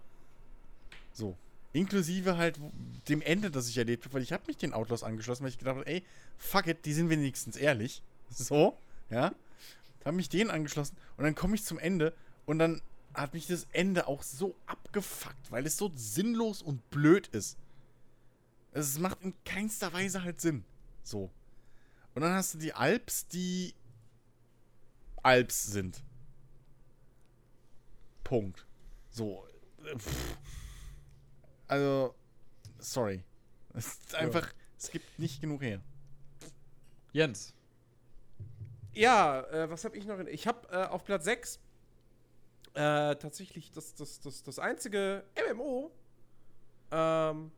So. 1.14 1.38
Inklusive 1.74 2.38
halt 2.38 2.60
dem 3.10 3.22
Ende, 3.22 3.52
das 3.52 3.68
ich 3.68 3.78
erlebt 3.78 4.06
habe, 4.06 4.16
weil 4.16 4.22
ich 4.22 4.32
habe 4.32 4.44
mich 4.48 4.58
den 4.58 4.74
Outlaws 4.74 5.04
angeschlossen, 5.04 5.44
weil 5.44 5.50
ich 5.50 5.58
gedacht 5.58 5.76
habe, 5.76 5.88
ey, 5.88 6.04
fuck 6.38 6.68
it, 6.68 6.86
die 6.86 6.94
sind 6.94 7.10
wenigstens 7.10 7.58
ehrlich. 7.58 8.02
So, 8.30 8.78
ja. 9.10 9.34
Habe 10.06 10.16
mich 10.16 10.30
denen 10.30 10.52
angeschlossen 10.52 10.96
und 11.18 11.24
dann 11.24 11.36
komme 11.36 11.56
ich 11.56 11.64
zum 11.64 11.80
Ende 11.80 12.14
und 12.46 12.60
dann 12.60 12.82
hat 13.16 13.34
mich 13.34 13.48
das 13.48 13.68
Ende 13.72 14.08
auch 14.08 14.24
so 14.24 14.56
abgefuckt, 14.66 15.52
weil 15.52 15.66
es 15.66 15.78
so 15.78 15.92
sinnlos 15.96 16.62
und 16.62 16.90
blöd 16.90 17.28
ist. 17.28 17.58
Es 18.72 19.00
macht 19.00 19.22
in 19.22 19.34
keinster 19.46 19.94
Weise 19.94 20.24
halt 20.24 20.42
Sinn. 20.42 20.66
So. 21.04 21.32
Und 22.14 22.22
dann 22.22 22.34
hast 22.34 22.54
du 22.54 22.58
die 22.58 22.74
Alps, 22.74 23.28
die 23.28 23.74
Alps 25.24 25.68
sind. 25.68 26.04
Punkt. 28.24 28.66
So. 29.10 29.46
pff. 29.98 30.38
Also, 31.68 32.16
sorry. 32.80 33.24
Es 33.78 33.88
ist 33.88 34.16
einfach, 34.16 34.54
es 34.78 34.90
gibt 34.90 35.20
nicht 35.20 35.42
genug 35.42 35.62
her. 35.62 35.82
Jens. 37.12 37.54
Ja, 38.94 39.42
äh, 39.42 39.70
was 39.70 39.84
habe 39.84 39.98
ich 39.98 40.06
noch? 40.06 40.18
In, 40.18 40.28
ich 40.28 40.48
habe 40.48 40.66
äh, 40.70 40.86
auf 40.86 41.04
Platz 41.04 41.26
6 41.26 41.60
äh, 42.76 43.16
tatsächlich 43.16 43.72
das, 43.72 43.96
das, 43.96 44.20
das, 44.20 44.44
das 44.44 44.60
einzige 44.60 45.24
MMO, 45.54 45.92
ähm, 46.92 47.52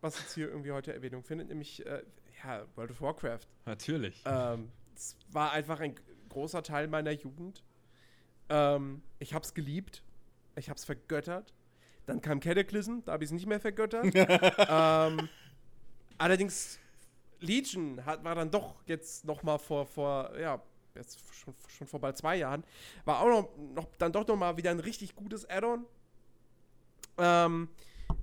was 0.00 0.18
jetzt 0.18 0.34
hier 0.34 0.48
irgendwie 0.48 0.72
heute 0.72 0.92
Erwähnung 0.92 1.22
findet, 1.22 1.48
nämlich 1.48 1.84
äh, 1.86 2.02
ja, 2.44 2.66
World 2.74 2.90
of 2.90 3.00
Warcraft. 3.00 3.46
Natürlich. 3.64 4.22
Ähm, 4.26 4.70
es 4.94 5.16
war 5.30 5.52
einfach 5.52 5.80
ein 5.80 5.94
großer 6.28 6.62
Teil 6.62 6.88
meiner 6.88 7.12
Jugend. 7.12 7.62
Ähm, 8.48 9.02
ich 9.18 9.34
hab's 9.34 9.54
geliebt. 9.54 10.02
Ich 10.56 10.68
hab's 10.68 10.84
vergöttert. 10.84 11.54
Dann 12.06 12.20
kam 12.20 12.40
Cataclysm, 12.40 13.00
da 13.04 13.12
habe 13.12 13.24
ich 13.24 13.28
es 13.28 13.32
nicht 13.32 13.46
mehr 13.46 13.60
vergöttert. 13.60 14.06
ähm, 14.14 15.28
allerdings, 16.18 16.78
Legion 17.40 18.04
hat, 18.04 18.24
war 18.24 18.34
dann 18.34 18.50
doch 18.50 18.76
jetzt 18.86 19.24
noch 19.24 19.42
mal 19.42 19.58
vor, 19.58 19.86
vor 19.86 20.38
ja, 20.38 20.62
jetzt 20.96 21.20
schon, 21.34 21.54
schon 21.68 21.86
vor 21.86 22.00
bald 22.00 22.16
zwei 22.16 22.36
Jahren, 22.36 22.64
war 23.04 23.20
auch 23.20 23.28
noch, 23.28 23.48
noch 23.74 23.86
dann 23.98 24.12
doch 24.12 24.26
noch 24.26 24.36
mal 24.36 24.56
wieder 24.56 24.70
ein 24.70 24.80
richtig 24.80 25.14
gutes 25.14 25.48
Add-on. 25.48 25.86
Ähm, 27.18 27.68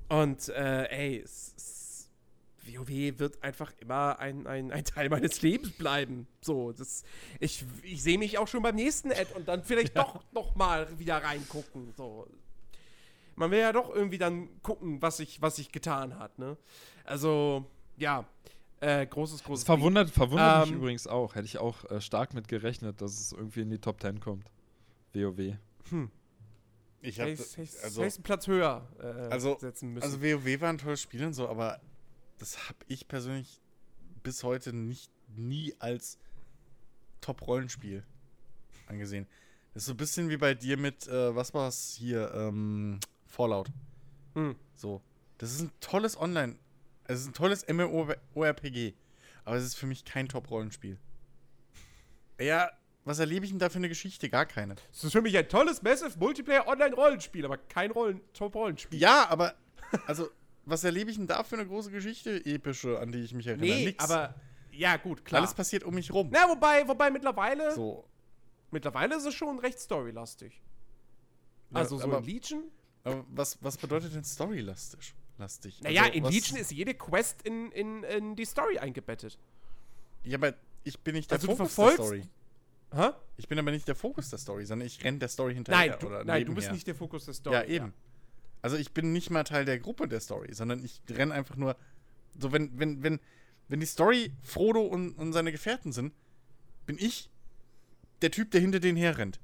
und, 0.09 0.49
äh, 0.49 0.83
ey, 0.89 1.21
es, 1.23 1.53
es, 1.57 2.09
WoW 2.65 3.19
wird 3.19 3.43
einfach 3.43 3.73
immer 3.79 4.19
ein, 4.19 4.47
ein, 4.47 4.71
ein 4.71 4.85
Teil 4.85 5.09
meines 5.09 5.41
Lebens 5.41 5.71
bleiben. 5.71 6.27
So, 6.41 6.71
das, 6.71 7.03
ich, 7.39 7.65
ich 7.83 8.01
sehe 8.03 8.17
mich 8.17 8.37
auch 8.37 8.47
schon 8.47 8.63
beim 8.63 8.75
nächsten 8.75 9.11
Ad 9.11 9.27
und 9.35 9.47
dann 9.47 9.63
vielleicht 9.63 9.97
doch 9.97 10.23
noch 10.31 10.55
mal 10.55 10.87
wieder 10.99 11.17
reingucken. 11.17 11.93
So. 11.97 12.27
Man 13.35 13.51
will 13.51 13.59
ja 13.59 13.73
doch 13.73 13.93
irgendwie 13.93 14.17
dann 14.17 14.61
gucken, 14.61 15.01
was 15.01 15.17
sich 15.17 15.41
was 15.41 15.55
sich 15.55 15.71
getan 15.71 16.19
hat, 16.19 16.37
ne? 16.39 16.57
Also, 17.03 17.65
ja, 17.97 18.25
äh, 18.83 19.05
großes, 19.07 19.37
Das 19.39 19.45
großes 19.45 19.63
verwundert, 19.65 20.09
verwundert 20.09 20.65
mich 20.65 20.71
Ähm, 20.73 20.79
übrigens 20.81 21.07
auch. 21.07 21.35
Hätte 21.35 21.45
ich 21.45 21.57
auch 21.57 21.83
äh, 21.89 22.01
stark 22.01 22.33
mit 22.33 22.47
gerechnet, 22.47 23.01
dass 23.01 23.19
es 23.19 23.31
irgendwie 23.31 23.61
in 23.61 23.69
die 23.69 23.79
Top 23.79 24.01
10 24.01 24.19
kommt. 24.19 24.49
WoW. 25.13 25.39
Ich 27.01 27.17
Hätte 27.17 27.21
hab, 27.21 27.27
ich- 27.39 27.57
hätte 27.57 27.61
ich- 27.63 27.83
also, 27.83 28.01
einen 28.01 28.23
Platz 28.23 28.47
höher 28.47 28.87
äh, 28.99 29.03
Also- 29.31 29.57
setzen 29.59 29.93
müssen. 29.93 30.03
also 30.03 30.21
WoW 30.21 30.61
war 30.61 30.69
ein 30.69 30.77
tolles 30.77 31.01
Spiel 31.01 31.25
und 31.25 31.33
so, 31.33 31.47
aber 31.49 31.79
das 32.37 32.67
habe 32.69 32.77
ich 32.87 33.07
persönlich 33.07 33.59
bis 34.23 34.43
heute 34.43 34.73
nicht 34.73 35.11
nie 35.35 35.73
als 35.79 36.17
Top-Rollenspiel 37.21 38.03
angesehen. 38.87 39.27
Das 39.73 39.83
ist 39.83 39.87
so 39.87 39.93
ein 39.93 39.97
bisschen 39.97 40.29
wie 40.29 40.37
bei 40.37 40.53
dir 40.53 40.77
mit, 40.77 41.07
äh, 41.07 41.35
was 41.35 41.53
war's 41.53 41.95
hier, 41.97 42.31
ähm, 42.33 42.99
Fallout. 43.25 43.69
Hm. 44.35 44.55
So. 44.75 45.01
Das 45.39 45.51
ist 45.51 45.61
ein 45.61 45.71
tolles 45.79 46.17
Online, 46.19 46.57
es 47.05 47.21
ist 47.21 47.27
ein 47.27 47.33
tolles 47.33 47.65
MMORPG, 47.67 48.93
aber 49.45 49.55
es 49.57 49.63
ist 49.65 49.75
für 49.75 49.85
mich 49.87 50.05
kein 50.05 50.27
Top-Rollenspiel. 50.29 50.97
Ja, 52.39 52.69
was 53.05 53.19
erlebe 53.19 53.45
ich 53.45 53.51
denn 53.51 53.59
da 53.59 53.69
für 53.69 53.77
eine 53.77 53.89
Geschichte? 53.89 54.29
Gar 54.29 54.45
keine. 54.45 54.75
Es 54.91 55.03
ist 55.03 55.11
für 55.11 55.21
mich 55.21 55.37
ein 55.37 55.47
tolles 55.49 55.81
Massive 55.81 56.17
Multiplayer 56.17 56.67
Online-Rollenspiel, 56.67 57.45
aber 57.45 57.57
kein 57.57 57.91
Rollen 57.91 58.21
Top-Rollenspiel. 58.33 58.99
Ja, 58.99 59.27
aber, 59.29 59.55
also, 60.07 60.29
was 60.65 60.83
erlebe 60.83 61.11
ich 61.11 61.17
denn 61.17 61.27
da 61.27 61.43
für 61.43 61.55
eine 61.55 61.67
große 61.67 61.91
Geschichte, 61.91 62.43
epische, 62.45 62.99
an 62.99 63.11
die 63.11 63.19
ich 63.19 63.33
mich 63.33 63.47
erinnere? 63.47 63.67
nee, 63.67 63.85
Nix. 63.85 64.03
aber 64.03 64.35
ja, 64.71 64.97
gut, 64.97 65.23
klar. 65.25 65.41
Alles 65.41 65.53
passiert 65.53 65.83
um 65.83 65.93
mich 65.93 66.11
rum. 66.11 66.29
Na, 66.31 66.47
wobei, 66.49 66.87
wobei 66.87 67.11
mittlerweile, 67.11 67.73
So. 67.75 68.05
mittlerweile 68.71 69.15
ist 69.17 69.25
es 69.25 69.33
schon 69.35 69.59
recht 69.59 69.79
storylastig. 69.79 70.61
Ja, 71.71 71.77
Also 71.79 71.97
so 71.97 72.05
aber, 72.05 72.19
in 72.19 72.23
Legion? 72.23 72.63
aber 73.03 73.25
was, 73.29 73.61
was 73.61 73.77
bedeutet 73.77 74.15
denn 74.15 74.23
storylastig? 74.23 75.13
Lastig? 75.43 75.81
Naja, 75.81 76.03
Also, 76.03 76.13
in 76.13 76.23
Legion 76.23 76.57
ist 76.57 76.71
jede 76.71 76.93
Quest 76.93 77.41
in, 77.41 77.69
in, 77.73 78.03
in 78.03 78.35
die 78.37 78.45
Story 78.45 78.77
eingebettet. 78.79 79.37
Ja, 80.23 80.37
aber 80.37 80.53
ich 80.85 80.97
bin 81.01 81.15
nicht 81.15 81.29
der 81.29 81.35
Also 81.37 81.47
du 81.47 81.55
Fokus 81.57 81.75
der 81.75 81.91
Story. 81.93 82.23
Hä? 82.95 83.09
Ich 83.35 83.47
bin 83.49 83.59
aber 83.59 83.71
nicht 83.71 83.85
der 83.87 83.95
Fokus 83.95 84.29
der 84.29 84.39
Story, 84.39 84.65
sondern 84.65 84.87
ich 84.87 85.03
renne 85.03 85.17
der 85.19 85.27
Story 85.27 85.53
hinterher. 85.53 85.89
Nein, 85.89 85.99
du, 85.99 86.07
oder 86.07 86.23
nein, 86.23 86.45
du 86.45 86.55
bist 86.55 86.71
nicht 86.71 86.87
der 86.87 86.95
Fokus 86.95 87.25
der 87.25 87.33
Story. 87.33 87.55
Ja, 87.55 87.63
eben. 87.65 87.93
Also 88.61 88.77
ich 88.77 88.93
bin 88.93 89.11
nicht 89.11 89.29
mal 89.31 89.43
Teil 89.43 89.65
der 89.65 89.79
Gruppe 89.79 90.07
der 90.07 90.21
Story, 90.21 90.53
sondern 90.53 90.81
ich 90.85 91.01
renne 91.09 91.33
einfach 91.33 91.57
nur. 91.57 91.75
So, 92.39 92.53
wenn, 92.53 92.79
wenn, 92.79 93.03
wenn, 93.03 93.19
wenn 93.67 93.79
die 93.81 93.85
Story 93.85 94.31
Frodo 94.43 94.81
und, 94.81 95.11
und 95.13 95.33
seine 95.33 95.51
Gefährten 95.51 95.91
sind, 95.91 96.13
bin 96.85 96.97
ich 96.97 97.29
der 98.21 98.31
Typ, 98.31 98.51
der 98.51 98.61
hinter 98.61 98.79
denen 98.79 98.97
herrennt. 98.97 99.41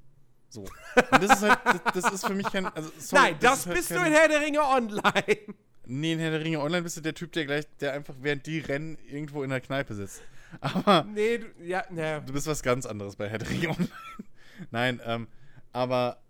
So. 0.49 0.61
Und 0.61 1.21
das 1.23 1.41
ist 1.41 1.41
halt, 1.41 1.59
das, 1.93 2.03
das 2.03 2.13
ist 2.13 2.25
für 2.25 2.33
mich 2.33 2.47
kein. 2.51 2.65
Also, 2.67 2.89
sorry, 2.97 3.23
Nein, 3.23 3.35
das, 3.41 3.59
ist 3.59 3.65
halt 3.67 3.77
bist 3.77 3.91
du 3.91 3.95
kein- 3.95 4.07
in 4.07 4.13
Herr 4.13 4.27
der 4.29 4.41
Ringe 4.41 4.61
Online. 4.63 5.53
Nee, 5.91 6.13
in 6.13 6.19
Herr 6.19 6.29
der 6.31 6.41
Ringe 6.41 6.59
Online 6.61 6.83
bist 6.83 6.97
du 6.97 7.01
der 7.01 7.15
Typ, 7.15 7.31
der 7.31 7.45
gleich, 7.45 7.65
der 7.79 7.93
einfach 7.93 8.13
während 8.21 8.45
die 8.45 8.59
rennen 8.59 8.97
irgendwo 9.07 9.41
in 9.43 9.49
der 9.49 9.59
Kneipe 9.59 9.95
sitzt. 9.95 10.21
Aber 10.61 11.03
nee, 11.03 11.39
du, 11.39 11.47
ja, 11.63 11.83
naja. 11.89 12.19
du 12.19 12.31
bist 12.33 12.45
was 12.47 12.61
ganz 12.61 12.85
anderes 12.85 13.15
bei 13.15 13.27
Herr 13.27 13.39
der 13.39 13.49
Ringe 13.49 13.69
Online. 13.69 13.89
Nein, 14.71 15.01
ähm, 15.05 15.27
aber 15.71 16.21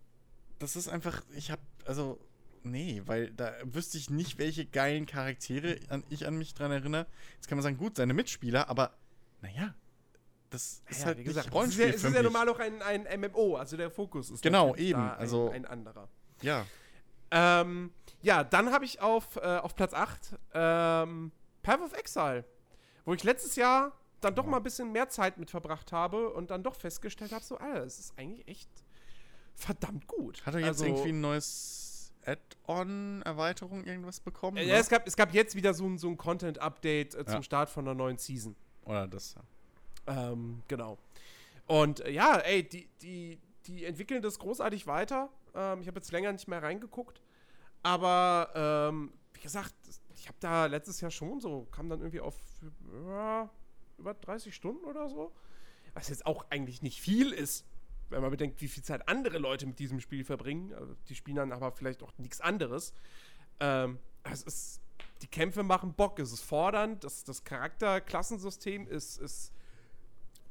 das 0.59 0.75
ist 0.75 0.87
einfach, 0.87 1.23
ich 1.35 1.49
hab, 1.51 1.59
also, 1.85 2.19
nee, 2.63 3.01
weil 3.05 3.31
da 3.31 3.53
wüsste 3.63 3.97
ich 3.97 4.09
nicht, 4.09 4.37
welche 4.37 4.65
geilen 4.65 5.05
Charaktere 5.07 5.77
an, 5.89 6.03
ich 6.09 6.27
an 6.27 6.37
mich 6.37 6.53
dran 6.53 6.71
erinnere. 6.71 7.07
Jetzt 7.35 7.47
kann 7.47 7.57
man 7.57 7.63
sagen, 7.63 7.77
gut, 7.77 7.95
seine 7.95 8.13
Mitspieler, 8.13 8.69
aber 8.69 8.93
naja, 9.41 9.73
das 10.51 10.83
ist 10.89 10.99
Ja, 10.99 11.05
halt 11.07 11.17
wie 11.17 11.23
gesagt, 11.23 11.47
es 11.47 11.51
ist 11.51 11.55
Rollenspiel 11.55 11.85
ja, 11.87 11.93
es 11.93 12.03
ist 12.03 12.13
ja 12.13 12.21
normal 12.21 12.49
auch 12.49 12.59
ein, 12.59 12.81
ein 12.81 13.19
MMO, 13.19 13.55
also 13.55 13.77
der 13.77 13.89
Fokus 13.89 14.29
ist 14.29 14.41
Genau, 14.43 14.75
eben, 14.75 14.99
da 14.99 15.13
ein, 15.13 15.19
also- 15.19 15.49
ein 15.49 15.65
anderer. 15.65 16.07
Ja, 16.41 16.65
Ähm, 17.31 17.91
ja, 18.21 18.43
dann 18.43 18.71
habe 18.71 18.85
ich 18.85 19.01
auf, 19.01 19.35
äh, 19.37 19.57
auf 19.57 19.75
Platz 19.75 19.93
8 19.93 20.35
ähm, 20.53 21.31
Path 21.63 21.81
of 21.81 21.93
Exile, 21.93 22.43
wo 23.05 23.13
ich 23.13 23.23
letztes 23.23 23.55
Jahr 23.55 23.91
dann 24.21 24.35
doch 24.35 24.45
mal 24.45 24.57
ein 24.57 24.63
bisschen 24.63 24.91
mehr 24.91 25.07
Zeit 25.09 25.37
mit 25.37 25.49
verbracht 25.49 25.91
habe 25.91 26.29
und 26.31 26.51
dann 26.51 26.63
doch 26.63 26.75
festgestellt 26.75 27.31
habe, 27.31 27.43
so, 27.43 27.57
Alter, 27.57 27.85
es 27.85 27.99
ist 27.99 28.17
eigentlich 28.17 28.47
echt 28.47 28.69
verdammt 29.55 30.07
gut. 30.07 30.45
hat 30.45 30.53
er 30.55 30.59
jetzt 30.61 30.67
Also, 30.69 30.85
irgendwie 30.85 31.09
ein 31.09 31.21
neues 31.21 32.11
Add-on, 32.25 33.21
Erweiterung, 33.23 33.85
irgendwas 33.85 34.19
bekommen? 34.19 34.57
äh, 34.57 34.65
ja, 34.65 34.75
es, 34.75 34.89
gab, 34.89 35.07
es 35.07 35.15
gab 35.15 35.33
jetzt 35.33 35.55
wieder 35.55 35.73
so 35.73 35.85
ein, 35.85 35.97
so 35.97 36.09
ein 36.09 36.17
Content-Update 36.17 37.15
äh, 37.15 37.25
zum 37.25 37.35
Ja. 37.35 37.43
Start 37.43 37.69
von 37.69 37.85
der 37.85 37.93
neuen 37.93 38.17
Season. 38.17 38.55
Oder 38.85 39.07
das, 39.07 39.35
ja. 39.35 40.31
Ähm, 40.31 40.63
genau. 40.67 40.97
Und 41.67 42.01
äh, 42.01 42.11
ja, 42.11 42.37
ey, 42.39 42.67
die, 42.67 42.89
die, 43.01 43.39
die 43.67 43.85
entwickeln 43.85 44.21
das 44.21 44.39
großartig 44.39 44.85
weiter. 44.87 45.29
Ähm, 45.55 45.81
ich 45.81 45.87
habe 45.87 45.99
jetzt 45.99 46.11
länger 46.11 46.31
nicht 46.31 46.47
mehr 46.47 46.61
reingeguckt. 46.61 47.21
Aber 47.83 48.51
ähm, 48.55 49.13
wie 49.33 49.41
gesagt, 49.41 49.73
ich 50.15 50.27
habe 50.27 50.37
da 50.39 50.65
letztes 50.65 51.01
Jahr 51.01 51.11
schon 51.11 51.39
so, 51.39 51.67
kam 51.71 51.89
dann 51.89 51.99
irgendwie 51.99 52.19
auf 52.19 52.35
ja, 53.05 53.49
über 53.97 54.13
30 54.13 54.53
Stunden 54.53 54.83
oder 54.85 55.09
so. 55.09 55.31
Was 55.93 56.09
jetzt 56.09 56.25
auch 56.25 56.45
eigentlich 56.49 56.81
nicht 56.81 57.01
viel 57.01 57.31
ist, 57.31 57.65
wenn 58.09 58.21
man 58.21 58.31
bedenkt, 58.31 58.61
wie 58.61 58.67
viel 58.67 58.83
Zeit 58.83 59.07
andere 59.07 59.37
Leute 59.37 59.65
mit 59.65 59.79
diesem 59.79 59.99
Spiel 59.99 60.23
verbringen. 60.23 60.73
Also, 60.73 60.95
die 61.07 61.15
spielen 61.15 61.37
dann 61.37 61.51
aber 61.51 61.71
vielleicht 61.71 62.03
auch 62.03 62.11
nichts 62.17 62.41
anderes. 62.41 62.93
Ähm, 63.59 63.99
es 64.23 64.43
ist, 64.43 64.81
die 65.21 65.27
Kämpfe 65.27 65.63
machen 65.63 65.93
Bock, 65.93 66.19
es 66.19 66.31
ist 66.31 66.41
fordernd, 66.41 67.03
das, 67.03 67.23
das 67.23 67.43
Charakterklassensystem 67.43 68.87
ist, 68.87 69.17
ist 69.17 69.53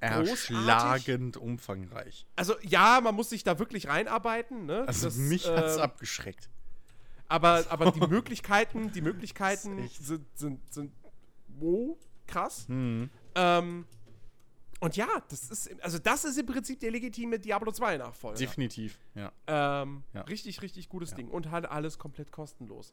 Großartig. 0.01 0.51
Erschlagend 0.51 1.37
umfangreich. 1.37 2.27
Also 2.37 2.55
ja, 2.63 3.01
man 3.03 3.15
muss 3.15 3.31
sich 3.31 3.43
da 3.45 3.59
wirklich 3.59 3.89
reinarbeiten, 3.89 4.67
ne? 4.67 4.85
Also 4.87 5.07
Das, 5.07 5.17
mich 5.17 5.49
hat's 5.49 5.77
ähm, 5.77 5.83
abgeschreckt. 5.83 6.49
Aber, 7.29 7.65
aber 7.71 7.91
die 7.91 8.07
Möglichkeiten, 8.07 8.93
die 8.93 9.01
Möglichkeiten 9.01 9.89
sind, 9.89 10.25
sind, 10.39 10.73
sind 10.73 10.93
wow, 11.49 11.97
krass. 12.27 12.67
Hm. 12.69 13.11
Ähm, 13.35 13.87
und 14.81 14.97
ja, 14.97 15.09
das 15.29 15.51
ist, 15.51 15.83
also 15.83 15.99
das 15.99 16.25
ist 16.25 16.39
im 16.39 16.47
Prinzip 16.47 16.79
der 16.79 16.93
legitime 16.93 17.39
Diablo 17.41 17.73
2 17.73 17.97
Nachfolger. 17.97 18.39
Definitiv, 18.39 18.99
ja. 19.15 19.33
Ähm, 19.49 20.05
Ja. 20.15 20.21
Richtig, 20.23 20.63
richtig 20.63 20.89
gutes 20.89 21.11
Ja. 21.11 21.17
Ding. 21.17 21.29
Und 21.29 21.51
halt 21.51 21.67
alles 21.67 21.99
komplett 21.99 22.31
kostenlos. 22.31 22.93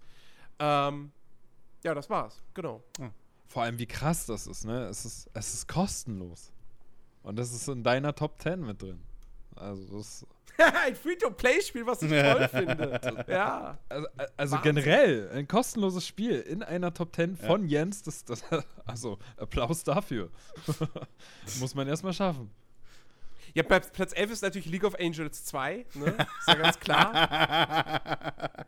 Ähm, 0.58 1.12
ja, 1.84 1.94
das 1.94 2.10
war's. 2.10 2.42
Genau. 2.56 2.84
Vor 3.46 3.62
allem, 3.62 3.78
wie 3.78 3.86
krass 3.86 4.26
das 4.26 4.48
ist, 4.48 4.66
ne? 4.66 4.88
Es 4.88 5.06
ist, 5.06 5.30
es 5.36 5.54
ist 5.54 5.68
kostenlos. 5.68 6.52
Und 7.26 7.38
das 7.38 7.52
ist 7.52 7.68
in 7.68 7.84
deiner 7.84 8.14
Top 8.14 8.40
10 8.40 8.62
mit 8.62 8.82
drin. 8.82 9.02
Also, 9.56 9.98
das, 9.98 10.26
Ein 10.86 10.96
Free-to-Play-Spiel, 10.96 11.86
was 11.86 12.02
ich 12.02 12.10
toll 12.10 12.48
finde. 12.48 13.00
Ja. 13.28 13.78
also, 13.90 14.08
also 14.38 14.56
Wahnsinn. 14.56 14.76
generell 14.76 15.30
ein 15.34 15.48
kostenloses 15.48 16.06
Spiel 16.08 16.40
in 16.40 16.64
einer 16.64 16.94
Top 16.94 17.16
10 17.16 17.36
von 17.36 17.68
Jens, 17.68 18.04
das, 18.04 18.24
das, 18.24 18.44
also 18.86 19.18
Applaus 19.38 19.84
dafür. 19.84 20.30
Muss 21.60 21.76
man 21.76 21.88
erstmal 21.88 22.14
schaffen. 22.14 22.52
Ja, 23.54 23.64
bei 23.64 23.80
Platz 23.80 24.14
11 24.14 24.32
ist 24.32 24.42
natürlich 24.44 24.68
League 24.68 24.84
of 24.84 24.96
Angels 25.00 25.46
2, 25.46 25.86
ne? 25.96 26.18
Ist 26.40 26.48
ja 26.48 26.56
ganz 26.56 26.80
klar. 26.80 28.66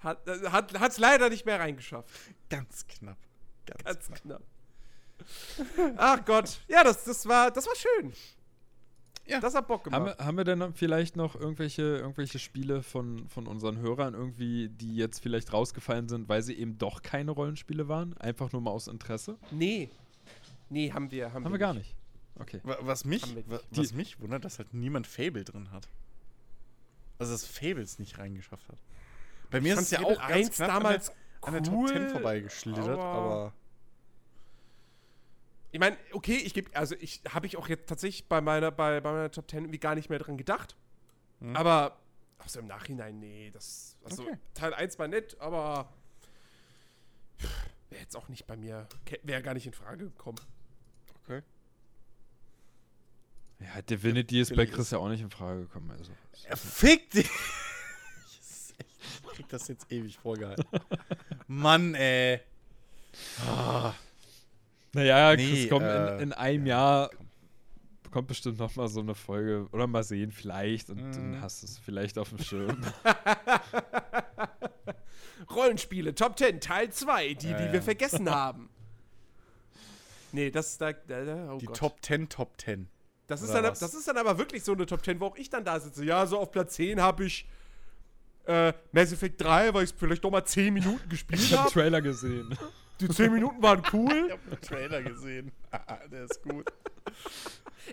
Hat 0.00 0.26
es 0.26 0.50
hat, 0.50 0.80
hat's 0.80 0.98
leider 0.98 1.28
nicht 1.28 1.44
mehr 1.46 1.60
reingeschafft. 1.60 2.08
Ganz 2.48 2.86
knapp. 2.86 3.18
Ganz, 3.66 3.84
Ganz 3.84 4.06
knapp. 4.06 4.22
knapp. 4.22 4.42
Ach 5.96 6.24
Gott. 6.24 6.60
Ja, 6.68 6.84
das, 6.84 7.04
das, 7.04 7.26
war, 7.26 7.50
das 7.50 7.66
war 7.66 7.74
schön. 7.76 8.12
Ja. 9.26 9.38
Das 9.40 9.54
hat 9.54 9.68
Bock 9.68 9.84
Haben 9.86 10.04
gemacht. 10.04 10.18
wir, 10.18 10.24
haben 10.26 10.36
wir 10.36 10.44
denn 10.44 10.74
vielleicht 10.74 11.14
noch 11.16 11.36
irgendwelche, 11.36 11.82
irgendwelche 11.82 12.38
Spiele 12.40 12.82
von, 12.82 13.28
von 13.28 13.46
unseren 13.46 13.78
Hörern 13.78 14.14
irgendwie, 14.14 14.68
die 14.68 14.96
jetzt 14.96 15.20
vielleicht 15.20 15.52
rausgefallen 15.52 16.08
sind, 16.08 16.28
weil 16.28 16.42
sie 16.42 16.54
eben 16.54 16.76
doch 16.78 17.02
keine 17.02 17.30
Rollenspiele 17.30 17.86
waren? 17.88 18.16
Einfach 18.18 18.50
nur 18.52 18.60
mal 18.62 18.72
aus 18.72 18.88
Interesse? 18.88 19.38
Nee. 19.52 19.90
Nee, 20.70 20.90
haben 20.92 21.10
wir. 21.12 21.32
Haben, 21.32 21.44
Haben 21.44 21.52
wir 21.52 21.58
gar 21.58 21.74
nicht. 21.74 21.94
Okay. 22.40 22.60
Wa- 22.64 22.78
Was 22.80 23.04
mich, 23.04 23.22
Haben 23.22 23.34
nicht. 23.34 23.46
was 23.70 23.92
mich 23.92 24.20
wundert, 24.20 24.44
dass 24.44 24.58
halt 24.58 24.74
niemand 24.74 25.06
Fable 25.06 25.44
drin 25.44 25.70
hat. 25.70 25.86
Also, 27.18 27.32
dass 27.32 27.44
Fables 27.46 27.98
nicht 28.00 28.18
reingeschafft 28.18 28.68
hat. 28.68 28.78
Bei 29.50 29.60
mir 29.60 29.74
Ich 29.74 29.80
ist 29.80 29.84
es 29.84 29.90
ja 29.92 30.00
auch 30.02 30.18
ganz 30.18 30.32
1 30.48 30.50
knapp 30.56 30.68
damals 30.68 31.10
an 31.42 31.52
der, 31.52 31.58
an 31.58 31.62
der 31.64 31.72
cool, 31.74 31.86
Top 31.88 31.96
10 31.98 32.08
vorbeigeschlittert, 32.08 32.88
aber- 32.88 33.02
aber 33.04 33.52
Ich 35.72 35.80
meine, 35.80 35.96
okay, 36.12 36.36
ich 36.36 36.52
gebe, 36.52 36.74
also 36.76 36.94
ich 37.00 37.22
habe 37.30 37.46
ich 37.46 37.56
auch 37.56 37.66
jetzt 37.66 37.88
tatsächlich 37.88 38.28
bei 38.28 38.42
meiner, 38.42 38.70
bei, 38.70 39.00
bei 39.00 39.10
meiner 39.10 39.30
Top 39.30 39.50
10 39.50 39.64
irgendwie 39.64 39.78
gar 39.78 39.94
nicht 39.94 40.10
mehr 40.10 40.18
dran 40.18 40.36
gedacht. 40.36 40.76
Hm. 41.40 41.56
Aber, 41.56 41.98
also 42.38 42.60
im 42.60 42.66
Nachhinein, 42.66 43.18
nee, 43.18 43.50
das, 43.50 43.96
also 44.04 44.22
Okay. 44.22 44.36
Teil 44.52 44.74
1 44.74 44.98
war 44.98 45.08
nett, 45.08 45.40
aber 45.40 45.90
wäre 47.88 48.02
jetzt 48.02 48.16
auch 48.16 48.28
nicht 48.28 48.46
bei 48.46 48.56
mir, 48.56 48.86
wäre 49.22 49.42
gar 49.42 49.54
nicht 49.54 49.66
in 49.66 49.72
Frage 49.72 50.04
gekommen. 50.04 50.38
okay. 51.24 51.42
Ja, 53.60 53.80
Divinity 53.80 54.40
ist 54.40 54.54
bei 54.54 54.66
Chris 54.66 54.90
ja 54.90 54.98
auch 54.98 55.08
nicht 55.08 55.22
in 55.22 55.30
Frage 55.30 55.62
gekommen. 55.62 55.90
Also. 55.92 56.12
Ja, 56.48 56.56
fick 56.56 57.10
dich! 57.10 57.30
Ich 59.24 59.36
krieg 59.36 59.48
das 59.48 59.68
jetzt 59.68 59.90
ewig 59.90 60.18
vorgehalten. 60.18 60.64
Mann, 61.46 61.94
ey. 61.94 62.40
Ah, 63.46 63.94
Naja, 64.94 65.34
Nee, 65.36 65.48
Chris, 65.48 65.68
komm, 65.70 65.82
äh, 65.82 66.14
in, 66.16 66.20
in 66.20 66.32
einem 66.32 66.66
ja, 66.66 66.76
Jahr 67.02 67.10
kommt 68.10 68.28
bestimmt 68.28 68.58
noch 68.58 68.76
mal 68.76 68.88
so 68.88 69.00
eine 69.00 69.14
Folge. 69.14 69.66
Oder 69.72 69.86
mal 69.86 70.02
sehen, 70.04 70.32
vielleicht. 70.32 70.90
Und 70.90 71.02
Mhm. 71.02 71.12
dann 71.12 71.40
hast 71.40 71.62
du 71.62 71.66
es 71.66 71.78
vielleicht 71.78 72.18
auf 72.18 72.28
dem 72.28 72.38
Schirm. 72.38 72.78
Rollenspiele, 75.50 76.14
Top 76.14 76.38
10, 76.38 76.60
Teil 76.60 76.90
2, 76.90 77.34
die, 77.34 77.50
Ja, 77.50 77.58
die 77.58 77.64
ja. 77.66 77.72
wir 77.72 77.82
vergessen 77.82 78.30
haben. 78.34 78.68
Nee, 80.32 80.50
das, 80.50 80.78
da, 80.78 80.92
da, 80.92 81.52
oh 81.52 81.58
die 81.58 81.66
Gott. 81.66 81.76
Top 81.76 81.96
10 82.04 82.28
Top 82.28 82.60
10. 82.60 82.88
Das 83.26 83.42
ist, 83.42 83.52
dann, 83.52 83.64
was? 83.64 83.78
das 83.78 83.94
ist 83.94 84.06
dann 84.08 84.16
aber 84.18 84.36
wirklich 84.38 84.62
so 84.62 84.72
eine 84.72 84.86
Top 84.86 85.04
10, 85.04 85.20
wo 85.20 85.26
auch 85.26 85.36
ich 85.36 85.48
dann 85.50 85.64
da 85.64 85.78
sitze. 85.80 86.04
Ja, 86.04 86.26
so 86.26 86.38
auf 86.38 86.50
Platz 86.50 86.74
10 86.74 87.00
habe 87.00 87.24
ich 87.26 87.46
äh, 88.46 88.72
Mass 88.92 89.12
Effect 89.12 89.40
3, 89.42 89.72
weil 89.72 89.84
ich 89.84 89.90
es 89.90 89.96
vielleicht 89.98 90.24
doch 90.24 90.30
mal 90.30 90.44
10 90.44 90.74
Minuten 90.74 91.08
gespielt 91.08 91.40
ich 91.40 91.52
habe 91.52 91.62
habe. 91.64 91.72
Trailer 91.72 92.02
gesehen. 92.02 92.56
Die 93.08 93.14
10 93.14 93.32
Minuten 93.32 93.62
waren 93.62 93.82
Ich 93.84 93.92
cool. 93.92 94.30
hab 94.30 94.50
den 94.50 94.60
Trailer 94.60 95.02
gesehen. 95.02 95.52
Der 96.10 96.24
ist 96.24 96.42
gut. 96.42 96.70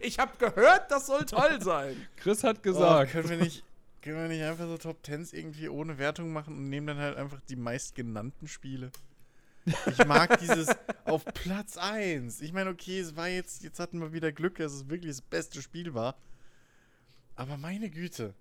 Ich 0.02 0.20
habe 0.20 0.32
gehört, 0.38 0.92
das 0.92 1.08
soll 1.08 1.26
toll 1.26 1.62
sein. 1.62 1.96
Chris 2.18 2.44
hat 2.44 2.58
Oh, 2.60 2.62
gesagt. 2.62 3.12
können, 3.12 3.30
wir 3.30 3.38
nicht, 3.38 3.64
können 4.02 4.18
wir 4.18 4.28
nicht 4.28 4.44
einfach 4.44 4.66
so 4.68 4.78
Top 4.78 5.00
10s 5.04 5.34
irgendwie 5.34 5.68
ohne 5.70 5.98
Wertung 5.98 6.32
machen 6.32 6.56
und 6.56 6.70
nehmen 6.70 6.88
dann 6.88 6.98
halt 6.98 7.18
einfach 7.18 7.40
die 7.50 7.56
meistgenannten 7.56 8.48
Spiele? 8.48 8.92
Ich 9.88 10.06
mag 10.06 10.40
dieses 10.40 10.68
auf 11.06 11.26
Platz 11.26 11.78
1. 11.78 12.42
Ich 12.42 12.54
meine, 12.54 12.70
okay, 12.70 13.00
es 13.00 13.16
war 13.16 13.28
jetzt, 13.28 13.64
jetzt 13.64 13.80
hatten 13.80 14.00
wir 14.00 14.14
wieder 14.14 14.32
Glück, 14.32 14.56
dass 14.58 14.72
es 14.74 14.90
wirklich 14.90 15.12
das 15.12 15.22
beste 15.22 15.62
Spiel 15.62 15.94
war. 15.94 16.16
Aber 17.36 17.58
meine 17.58 17.90
Güte. 17.90 18.34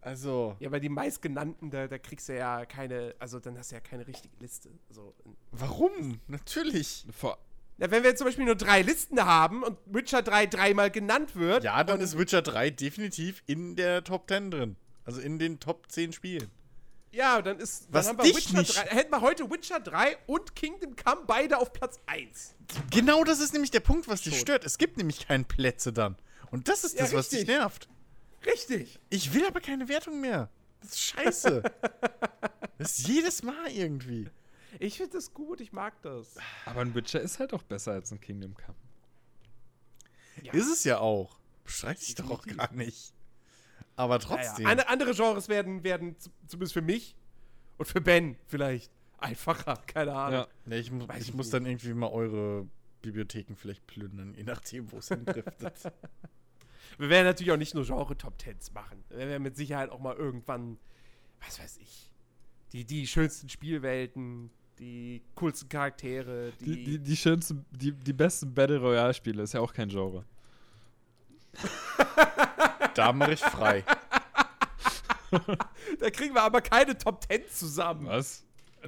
Also, 0.00 0.56
Ja, 0.60 0.68
bei 0.68 0.80
die 0.80 0.88
meistgenannten, 0.88 1.70
da, 1.70 1.88
da 1.88 1.98
kriegst 1.98 2.28
du 2.28 2.36
ja 2.36 2.64
keine, 2.66 3.14
also 3.18 3.40
dann 3.40 3.58
hast 3.58 3.70
du 3.72 3.74
ja 3.76 3.80
keine 3.80 4.06
richtige 4.06 4.34
Liste. 4.40 4.70
Also, 4.88 5.14
warum? 5.50 6.20
Natürlich. 6.28 7.04
vor, 7.10 7.36
ja, 7.78 7.90
wenn 7.90 8.02
wir 8.02 8.10
jetzt 8.10 8.18
zum 8.18 8.26
Beispiel 8.26 8.44
nur 8.44 8.54
drei 8.56 8.82
Listen 8.82 9.24
haben 9.24 9.62
und 9.62 9.76
Witcher 9.86 10.22
3 10.22 10.46
dreimal 10.46 10.90
genannt 10.90 11.34
wird. 11.36 11.64
Ja, 11.64 11.82
dann 11.84 12.00
ist 12.00 12.16
Witcher 12.18 12.42
3 12.42 12.70
definitiv 12.70 13.42
in 13.46 13.76
der 13.76 14.02
Top 14.04 14.28
10 14.28 14.50
drin. 14.50 14.76
Also 15.04 15.20
in 15.20 15.38
den 15.38 15.58
Top 15.60 15.90
10 15.90 16.12
Spielen. 16.12 16.50
Ja, 17.10 17.40
dann 17.40 17.58
ist. 17.58 17.84
Dann 17.86 17.94
Was 17.94 18.08
haben 18.08 18.18
wir 18.18 18.24
dich 18.24 18.36
Witcher 18.36 18.58
nicht- 18.58 18.76
3. 18.76 18.82
Hätten 18.94 19.10
wir 19.12 19.20
heute 19.20 19.50
Witcher 19.50 19.80
3 19.80 20.16
und 20.26 20.54
Kingdom 20.54 20.94
Come 20.96 21.22
beide 21.26 21.56
auf 21.58 21.72
Platz 21.72 21.98
1. 22.06 22.54
Genau 22.90 23.24
das 23.24 23.40
ist 23.40 23.52
nämlich 23.52 23.70
der 23.70 23.80
Punkt, 23.80 24.08
was 24.08 24.22
dich 24.22 24.34
Schon. 24.34 24.40
stört. 24.42 24.64
Es 24.64 24.76
gibt 24.78 24.96
nämlich 24.98 25.26
keine 25.26 25.44
Plätze 25.44 25.92
dann. 25.92 26.16
Und 26.50 26.68
das 26.68 26.84
ist 26.84 26.96
Ja, 26.98 27.04
das, 27.04 27.14
was 27.14 27.28
dich 27.30 27.40
richtig. 27.40 27.56
nervt. 27.56 27.88
Richtig. 28.50 28.98
Ich 29.10 29.32
will 29.34 29.46
aber 29.46 29.60
keine 29.60 29.88
Wertung 29.88 30.20
mehr. 30.20 30.48
Das 30.80 30.90
ist 30.90 31.00
scheiße. 31.00 31.62
das 32.78 32.98
ist 32.98 33.08
jedes 33.08 33.42
Mal 33.42 33.68
irgendwie. 33.70 34.28
Ich 34.78 34.96
finde 34.98 35.12
das 35.14 35.32
gut, 35.34 35.60
ich 35.60 35.72
mag 35.72 36.00
das. 36.02 36.36
aber 36.66 36.82
ein 36.82 36.94
Witcher 36.94 37.20
ist 37.20 37.38
halt 37.40 37.52
auch 37.52 37.62
besser 37.62 37.92
als 37.92 38.12
ein 38.12 38.20
Kingdom 38.20 38.54
Come. 38.54 38.76
Ja. 40.42 40.52
Ist 40.52 40.68
es 40.70 40.84
ja 40.84 40.98
auch. 40.98 41.38
Bestreite 41.64 42.00
ich 42.02 42.14
doch 42.14 42.30
auch 42.30 42.46
gar 42.46 42.72
nicht. 42.72 43.12
Aber 43.96 44.20
trotzdem. 44.20 44.66
ande- 44.66 44.86
andere 44.86 45.12
Genres 45.14 45.48
werden, 45.48 45.82
werden 45.82 46.14
zumindest 46.46 46.72
für 46.74 46.82
mich 46.82 47.16
und 47.76 47.86
für 47.86 48.00
Ben 48.00 48.36
vielleicht 48.46 48.92
einfacher. 49.18 49.82
Keine 49.88 50.12
Ahnung. 50.14 50.46
Ja. 50.66 50.72
Ja, 50.72 50.76
ich 50.76 50.92
mu 50.92 51.08
Weiß 51.08 51.22
ich 51.22 51.28
ich 51.30 51.34
muss 51.34 51.46
nicht. 51.46 51.54
dann 51.54 51.66
irgendwie 51.66 51.92
mal 51.94 52.10
eure 52.10 52.68
Bibliotheken 53.02 53.56
vielleicht 53.56 53.84
plündern, 53.88 54.34
je 54.34 54.44
nachdem, 54.44 54.90
wo 54.92 54.98
es 54.98 55.08
hindriftet. 55.08 55.92
Wir 56.96 57.08
werden 57.08 57.26
natürlich 57.26 57.52
auch 57.52 57.58
nicht 57.58 57.74
nur 57.74 57.84
Genre-Top 57.84 58.38
Tens 58.38 58.72
machen. 58.72 59.04
Wir 59.10 59.18
werden 59.18 59.42
mit 59.42 59.56
Sicherheit 59.56 59.90
auch 59.90 59.98
mal 59.98 60.16
irgendwann, 60.16 60.78
was 61.44 61.60
weiß 61.60 61.78
ich, 61.78 62.08
die, 62.72 62.84
die 62.84 63.06
schönsten 63.06 63.48
Spielwelten, 63.48 64.50
die 64.78 65.22
coolsten 65.34 65.68
Charaktere, 65.68 66.52
die. 66.60 66.64
Die, 66.64 66.84
die, 66.84 66.98
die 66.98 67.16
schönsten, 67.16 67.64
die, 67.70 67.92
die 67.92 68.12
besten 68.12 68.54
Battle 68.54 68.78
Royale-Spiele 68.78 69.42
ist 69.42 69.54
ja 69.54 69.60
auch 69.60 69.72
kein 69.72 69.88
Genre. 69.88 70.24
da 72.94 73.12
mache 73.12 73.32
ich 73.32 73.40
frei. 73.40 73.84
da 75.98 76.10
kriegen 76.10 76.34
wir 76.34 76.42
aber 76.42 76.60
keine 76.60 76.96
Top 76.96 77.26
Tens 77.28 77.58
zusammen. 77.58 78.06
Was? 78.06 78.44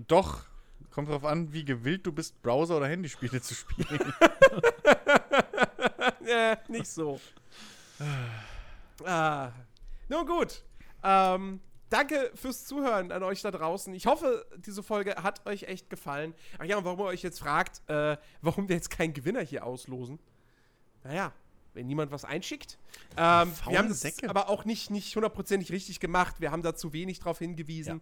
Doch. 0.07 0.45
Kommt 0.91 1.09
drauf 1.09 1.25
an, 1.25 1.53
wie 1.53 1.65
gewillt 1.65 2.05
du 2.05 2.13
bist, 2.13 2.43
Browser- 2.43 2.77
oder 2.77 2.89
Handyspiele 2.89 3.41
zu 3.41 3.55
spielen. 3.55 4.13
äh, 6.27 6.57
nicht 6.69 6.89
so. 6.89 7.21
Ah. 9.05 9.53
Nun 10.09 10.27
gut. 10.27 10.63
Ähm, 11.03 11.61
danke 11.89 12.31
fürs 12.35 12.65
Zuhören 12.65 13.13
an 13.13 13.23
euch 13.23 13.43
da 13.43 13.51
draußen. 13.51 13.93
Ich 13.95 14.07
hoffe, 14.07 14.47
diese 14.59 14.83
Folge 14.83 15.17
hat 15.17 15.47
euch 15.47 15.65
echt 15.65 15.91
gefallen. 15.91 16.35
Ach 16.59 16.65
ja, 16.65 16.79
und 16.79 16.85
warum 16.85 17.01
ihr 17.01 17.07
euch 17.07 17.23
jetzt 17.23 17.41
fragt, 17.41 17.83
äh, 17.89 18.17
warum 18.43 18.69
wir 18.69 18.77
jetzt 18.77 18.91
keinen 18.91 19.13
Gewinner 19.13 19.41
hier 19.41 19.65
auslosen. 19.65 20.19
Naja, 21.05 21.33
wenn 21.75 21.87
niemand 21.87 22.11
was 22.11 22.25
einschickt. 22.25 22.79
Ähm, 23.17 23.53
wir 23.69 23.79
haben 23.79 23.89
das 23.89 24.01
Säcke. 24.01 24.29
aber 24.29 24.49
auch 24.49 24.65
nicht 24.65 24.91
nicht 24.91 25.15
hundertprozentig 25.15 25.71
richtig 25.73 26.01
gemacht. 26.01 26.37
Wir 26.41 26.51
haben 26.51 26.63
da 26.63 26.75
zu 26.75 26.93
wenig 26.93 27.21
drauf 27.21 27.39
hingewiesen. 27.39 28.01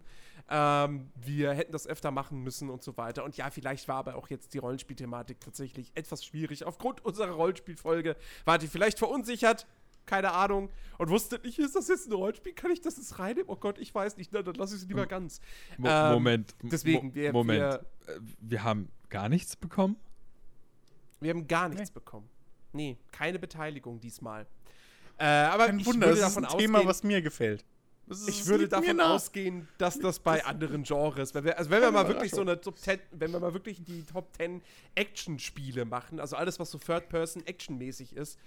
Ähm, 0.49 1.11
wir 1.15 1.53
hätten 1.53 1.71
das 1.71 1.85
öfter 1.85 2.09
machen 2.09 2.41
müssen 2.41 2.69
und 2.69 2.83
so 2.83 2.97
weiter. 2.97 3.23
Und 3.23 3.37
ja, 3.37 3.51
vielleicht 3.51 3.87
war 3.87 3.97
aber 3.97 4.15
auch 4.15 4.29
jetzt 4.29 4.53
die 4.53 4.57
Rollenspielthematik 4.57 5.39
tatsächlich 5.39 5.91
etwas 5.93 6.25
schwierig. 6.25 6.65
Aufgrund 6.65 7.05
unserer 7.05 7.31
Rollenspielfolge 7.31 8.15
wart 8.45 8.63
ihr 8.63 8.69
vielleicht 8.69 8.97
verunsichert. 8.97 9.67
Keine 10.09 10.31
Ahnung. 10.31 10.69
Und 10.97 11.09
wusstet 11.09 11.43
nicht, 11.43 11.59
ist 11.59 11.75
das 11.75 11.87
jetzt 11.87 12.07
ein 12.07 12.13
Rollenspiel? 12.13 12.53
Kann 12.53 12.71
ich 12.71 12.81
das 12.81 12.97
jetzt 12.97 13.19
reinnehmen? 13.19 13.47
Oh 13.47 13.55
Gott, 13.55 13.77
ich 13.77 13.93
weiß 13.93 14.17
nicht. 14.17 14.31
Na, 14.33 14.41
dann 14.41 14.55
lass 14.55 14.71
ich 14.73 14.81
es 14.81 14.87
lieber 14.87 15.05
ganz. 15.05 15.39
Mo 15.77 15.87
Ähm, 15.87 16.13
Moment. 16.13 16.55
Deswegen, 16.63 17.13
wir- 17.13 17.31
Moment. 17.31 17.59
wir- 17.59 17.85
Wir, 18.07 18.21
wir 18.39 18.63
haben 18.63 18.89
gar 19.09 19.29
nichts 19.29 19.55
bekommen? 19.55 19.97
Wir 21.19 21.29
haben 21.31 21.47
gar 21.47 21.69
nichts 21.69 21.91
bekommen. 21.91 22.27
Nee, 22.73 22.97
keine 23.11 23.37
Beteiligung 23.37 23.99
diesmal. 23.99 24.47
Äh, 25.19 25.25
aber 25.25 25.67
Kein 25.67 25.79
ich 25.79 25.85
Wunder, 25.85 26.07
würde 26.07 26.21
das 26.21 26.31
ist 26.31 26.37
ein 26.37 26.47
Thema, 26.57 26.77
ausgehen, 26.79 26.87
was 26.89 27.03
mir 27.03 27.21
gefällt. 27.21 27.65
Das 28.07 28.21
ist- 28.21 28.29
Ich 28.29 28.37
das 28.39 28.47
würde 28.47 28.67
davon 28.67 28.99
ausgehen, 29.01 29.67
dass 29.77 29.99
das 29.99 30.19
bei 30.19 30.43
anderen 30.43 30.81
Genres, 30.83 31.35
wenn 31.35 31.43
wir, 31.43 31.55
also 31.57 31.69
wenn 31.69 31.81
wir 31.83 31.91
mal 31.91 32.07
wirklich 32.07 32.31
so 32.31 32.41
eine 32.41 32.59
Top 32.59 32.79
10, 32.79 32.99
wenn 33.11 33.31
wir 33.31 33.39
mal 33.39 33.53
wirklich 33.53 33.83
die 33.83 34.03
Top 34.03 34.33
10 34.35 34.63
Action-Spiele 34.95 35.85
machen, 35.85 36.19
also 36.19 36.35
alles, 36.35 36.57
was 36.59 36.71
so 36.71 36.79
Third-Person-Action-mäßig 36.79 38.15
ist, 38.15 38.39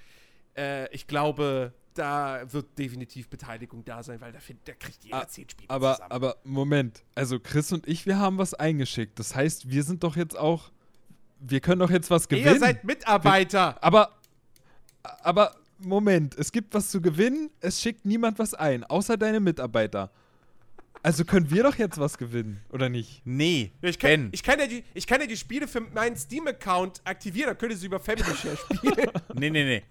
äh, 0.56 0.88
ich 0.94 1.06
glaube, 1.06 1.72
da 1.94 2.42
wird 2.50 2.78
definitiv 2.78 3.28
Beteiligung 3.28 3.84
da 3.84 4.02
sein, 4.02 4.20
weil 4.20 4.32
da, 4.32 4.40
find, 4.40 4.60
da 4.66 4.72
kriegt 4.72 5.04
jeder 5.04 5.22
Ah, 5.22 5.28
10 5.28 5.48
Spiele 5.50 5.68
Aber, 5.70 5.94
zusammen. 5.94 6.12
aber 6.12 6.36
Moment, 6.44 7.02
also 7.14 7.38
Chris 7.38 7.70
und 7.72 7.86
ich, 7.86 8.06
wir 8.06 8.18
haben 8.18 8.38
was 8.38 8.54
eingeschickt. 8.54 9.18
Das 9.18 9.34
heißt, 9.34 9.68
wir 9.70 9.82
sind 9.82 10.02
doch 10.02 10.16
jetzt 10.16 10.36
auch, 10.36 10.70
wir 11.40 11.60
können 11.60 11.80
doch 11.80 11.90
jetzt 11.90 12.10
was 12.10 12.28
gewinnen. 12.28 12.54
Ihr 12.54 12.60
seid 12.60 12.84
Mitarbeiter. 12.84 13.82
aber, 13.82 14.12
aber 15.02 15.54
Moment, 15.78 16.34
es 16.38 16.52
gibt 16.52 16.72
was 16.74 16.90
zu 16.90 17.00
gewinnen, 17.02 17.50
es 17.60 17.80
schickt 17.82 18.04
niemand 18.06 18.38
was 18.38 18.54
ein, 18.54 18.84
außer 18.84 19.16
deine 19.16 19.40
Mitarbeiter. 19.40 20.10
Also 21.02 21.24
können 21.24 21.50
wir 21.50 21.64
doch 21.64 21.74
jetzt 21.74 21.98
was 21.98 22.16
gewinnen, 22.16 22.60
oder 22.70 22.88
nicht? 22.88 23.22
Nee, 23.24 23.72
Ich 23.82 23.98
kann, 23.98 24.08
Ben. 24.10 24.28
ich, 24.30 24.44
kann 24.44 24.60
ja 24.60 24.68
die, 24.68 24.84
ich 24.94 25.04
kann 25.06 25.20
ja 25.20 25.26
die 25.26 25.36
Spiele 25.36 25.66
für 25.66 25.80
meinen 25.80 26.16
Steam-Account 26.16 27.00
aktivieren, 27.04 27.48
dann 27.48 27.58
könnt 27.58 27.72
ihr 27.72 27.78
sie 27.78 27.86
über 27.86 27.98
Family 27.98 28.32
Share 28.36 28.56
spielen. 28.56 29.10
Nee, 29.34 29.50
nee, 29.50 29.64
nee. 29.64 29.82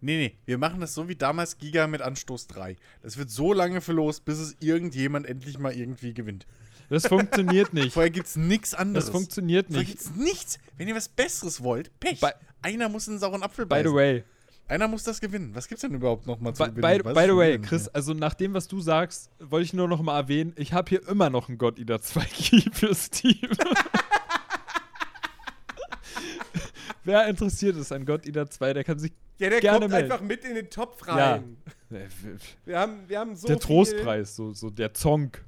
Nee, 0.00 0.16
nee. 0.16 0.38
Wir 0.46 0.58
machen 0.58 0.80
das 0.80 0.94
so 0.94 1.08
wie 1.08 1.16
damals 1.16 1.58
Giga 1.58 1.86
mit 1.86 2.02
Anstoß 2.02 2.46
3. 2.48 2.76
Das 3.02 3.16
wird 3.18 3.30
so 3.30 3.52
lange 3.52 3.80
verlost, 3.80 4.24
bis 4.24 4.38
es 4.38 4.56
irgendjemand 4.60 5.26
endlich 5.26 5.58
mal 5.58 5.72
irgendwie 5.74 6.14
gewinnt. 6.14 6.46
Das 6.88 7.06
funktioniert 7.06 7.74
nicht. 7.74 7.92
Vorher 7.92 8.10
gibt's 8.10 8.36
nichts 8.36 8.74
anderes. 8.74 9.06
Das 9.06 9.12
funktioniert 9.12 9.66
Vorher 9.66 9.82
nicht. 9.82 9.90
gibt's 9.98 10.16
nichts. 10.16 10.58
Wenn 10.76 10.88
ihr 10.88 10.94
was 10.94 11.08
Besseres 11.08 11.62
wollt, 11.62 11.90
Pech. 12.00 12.20
By- 12.20 12.30
Einer 12.62 12.88
muss 12.88 13.08
einen 13.08 13.18
sauren 13.18 13.42
Apfel 13.42 13.66
By 13.66 13.70
beißen. 13.82 13.90
the 13.90 13.94
way, 13.94 14.24
Einer 14.68 14.86
muss 14.88 15.02
das 15.02 15.20
gewinnen. 15.20 15.50
Was 15.54 15.66
gibt's 15.68 15.82
denn 15.82 15.92
überhaupt 15.94 16.26
noch 16.26 16.40
mal 16.40 16.54
zu 16.54 16.62
by, 16.64 16.70
gewinnen? 16.70 17.02
by, 17.02 17.12
by 17.12 17.26
the 17.26 17.36
way, 17.36 17.58
Chris, 17.58 17.88
also 17.88 18.14
nach 18.14 18.34
dem, 18.34 18.54
was 18.54 18.68
du 18.68 18.80
sagst, 18.80 19.30
wollte 19.40 19.64
ich 19.64 19.72
nur 19.74 19.88
noch 19.88 20.00
mal 20.00 20.16
erwähnen, 20.18 20.52
ich 20.56 20.72
habe 20.72 20.88
hier 20.88 21.06
immer 21.08 21.28
noch 21.30 21.48
einen 21.48 21.58
God 21.58 21.78
Eater 21.78 22.00
2 22.00 22.20
Key 22.24 22.62
für 22.72 22.94
Steam. 22.94 23.36
Wer 27.08 27.26
interessiert 27.26 27.74
ist 27.76 27.90
an 27.90 28.04
God 28.04 28.26
Eater 28.26 28.50
2, 28.50 28.74
der 28.74 28.84
kann 28.84 28.98
sich 28.98 29.12
ja, 29.38 29.48
der 29.48 29.60
Gerne 29.60 29.78
kommt 29.80 29.92
melden. 29.92 30.12
einfach 30.12 30.22
mit 30.22 30.44
in 30.44 30.54
den 30.56 30.68
Topf 30.68 31.06
Ja. 31.06 31.32
rein. 31.36 31.56
Äh, 31.90 32.06
Wir, 32.66 32.78
haben, 32.78 33.08
wir 33.08 33.18
haben 33.18 33.34
so 33.34 33.46
der 33.48 33.58
Trostpreis, 33.58 34.36
so, 34.36 34.52
so 34.52 34.68
der 34.68 34.92
Zonk. 34.92 35.42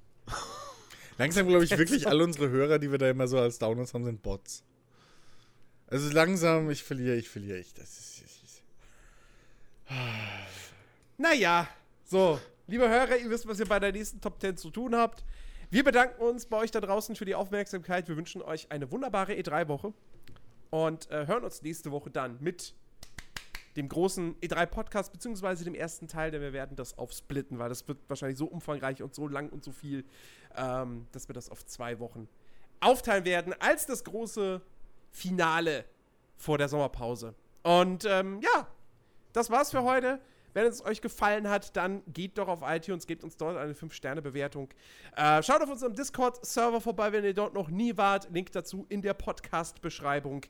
Langsam 1.19 1.47
glaube 1.49 1.65
ich 1.65 1.77
wirklich, 1.77 2.07
alle 2.09 2.25
unsere 2.25 2.49
Hörer, 2.49 2.79
die 2.79 2.91
wir 2.91 2.97
da 2.97 3.11
immer 3.11 3.29
so 3.29 3.39
als 3.39 3.59
Downloads 3.59 3.93
haben, 3.93 4.07
sind 4.07 4.23
Bots. 4.23 4.65
Also 5.89 6.11
langsam, 6.15 6.71
ich 6.71 6.83
verliere, 6.83 7.17
ich 7.17 7.29
verliere. 7.29 7.59
Ich, 7.59 7.75
das 7.75 7.91
ist, 7.91 8.23
das 8.25 8.31
ist 8.43 8.63
Naja, 11.19 11.69
so, 12.07 12.41
liebe 12.69 12.89
Hörer, 12.89 13.19
ihr 13.19 13.29
wisst, 13.29 13.47
was 13.47 13.61
ihr 13.61 13.67
bei 13.67 13.79
der 13.79 13.93
nächsten 13.93 14.19
Top 14.23 14.41
10 14.41 14.57
zu 14.57 14.71
tun 14.71 14.97
habt. 14.97 15.23
Wir 15.69 15.85
bedanken 15.85 16.23
uns 16.23 16.47
bei 16.47 16.57
euch 16.57 16.71
da 16.71 16.81
draußen 16.81 17.17
für 17.17 17.27
die 17.27 17.35
Aufmerksamkeit. 17.35 18.09
Wir 18.09 18.17
wünschen 18.17 18.41
euch 18.41 18.73
eine 18.73 18.91
wunderbare 18.91 19.35
E3-Woche 19.35 19.93
und 20.70 21.10
äh, 21.10 21.26
hören 21.26 21.44
uns 21.44 21.62
nächste 21.62 21.90
Woche 21.90 22.10
dann 22.10 22.39
mit 22.40 22.74
dem 23.76 23.89
großen 23.89 24.36
E3-Podcast, 24.40 25.12
beziehungsweise 25.12 25.65
dem 25.65 25.74
ersten 25.74 26.08
Teil, 26.08 26.31
denn 26.31 26.42
wir 26.42 26.52
werden 26.52 26.76
das 26.76 26.99
aufsplitten, 26.99 27.58
weil 27.58 27.68
das 27.68 27.86
wird 27.86 27.99
wahrscheinlich 28.08 28.39
so 28.39 28.47
umfangreich 28.47 29.02
und 29.02 29.15
so 29.15 29.28
lang 29.28 29.49
und 29.50 29.65
so 29.65 29.73
viel, 29.73 30.05
ähm, 30.57 31.07
dass 31.12 31.28
wir 31.28 31.34
das 31.34 31.50
auf 31.50 31.65
zwei 31.66 31.99
Wochen 32.00 32.28
aufteilen 32.81 33.24
werden, 33.24 33.55
als 33.60 33.86
das 33.86 34.05
große 34.05 34.60
Finale 35.10 35.84
vor 36.36 36.58
der 36.58 36.68
Sommerpause. 36.68 37.34
Und 37.62 38.05
ähm, 38.07 38.40
ja, 38.42 38.66
das 39.32 39.50
war's 39.50 39.70
für 39.70 39.82
heute. 39.82 40.18
Wenn 40.55 40.67
es 40.67 40.85
euch 40.85 41.01
gefallen 41.01 41.49
hat, 41.49 41.77
dann 41.77 42.03
geht 42.12 42.39
doch 42.39 42.49
auf 42.49 42.61
iTunes, 42.65 43.07
gebt 43.07 43.25
uns 43.25 43.37
dort 43.37 43.57
eine 43.57 43.75
5-Sterne-Bewertung. 43.75 44.69
Äh, 45.17 45.43
schaut 45.43 45.62
auf 45.62 45.70
unserem 45.70 45.95
Discord-Server 45.95 46.81
vorbei, 46.81 47.12
wenn 47.12 47.25
ihr 47.25 47.35
dort 47.35 47.55
noch 47.55 47.69
nie 47.70 47.97
wart. 47.97 48.29
Link 48.33 48.53
dazu 48.53 48.87
in 48.89 49.03
der 49.03 49.15
Podcast-Beschreibung. 49.15 50.43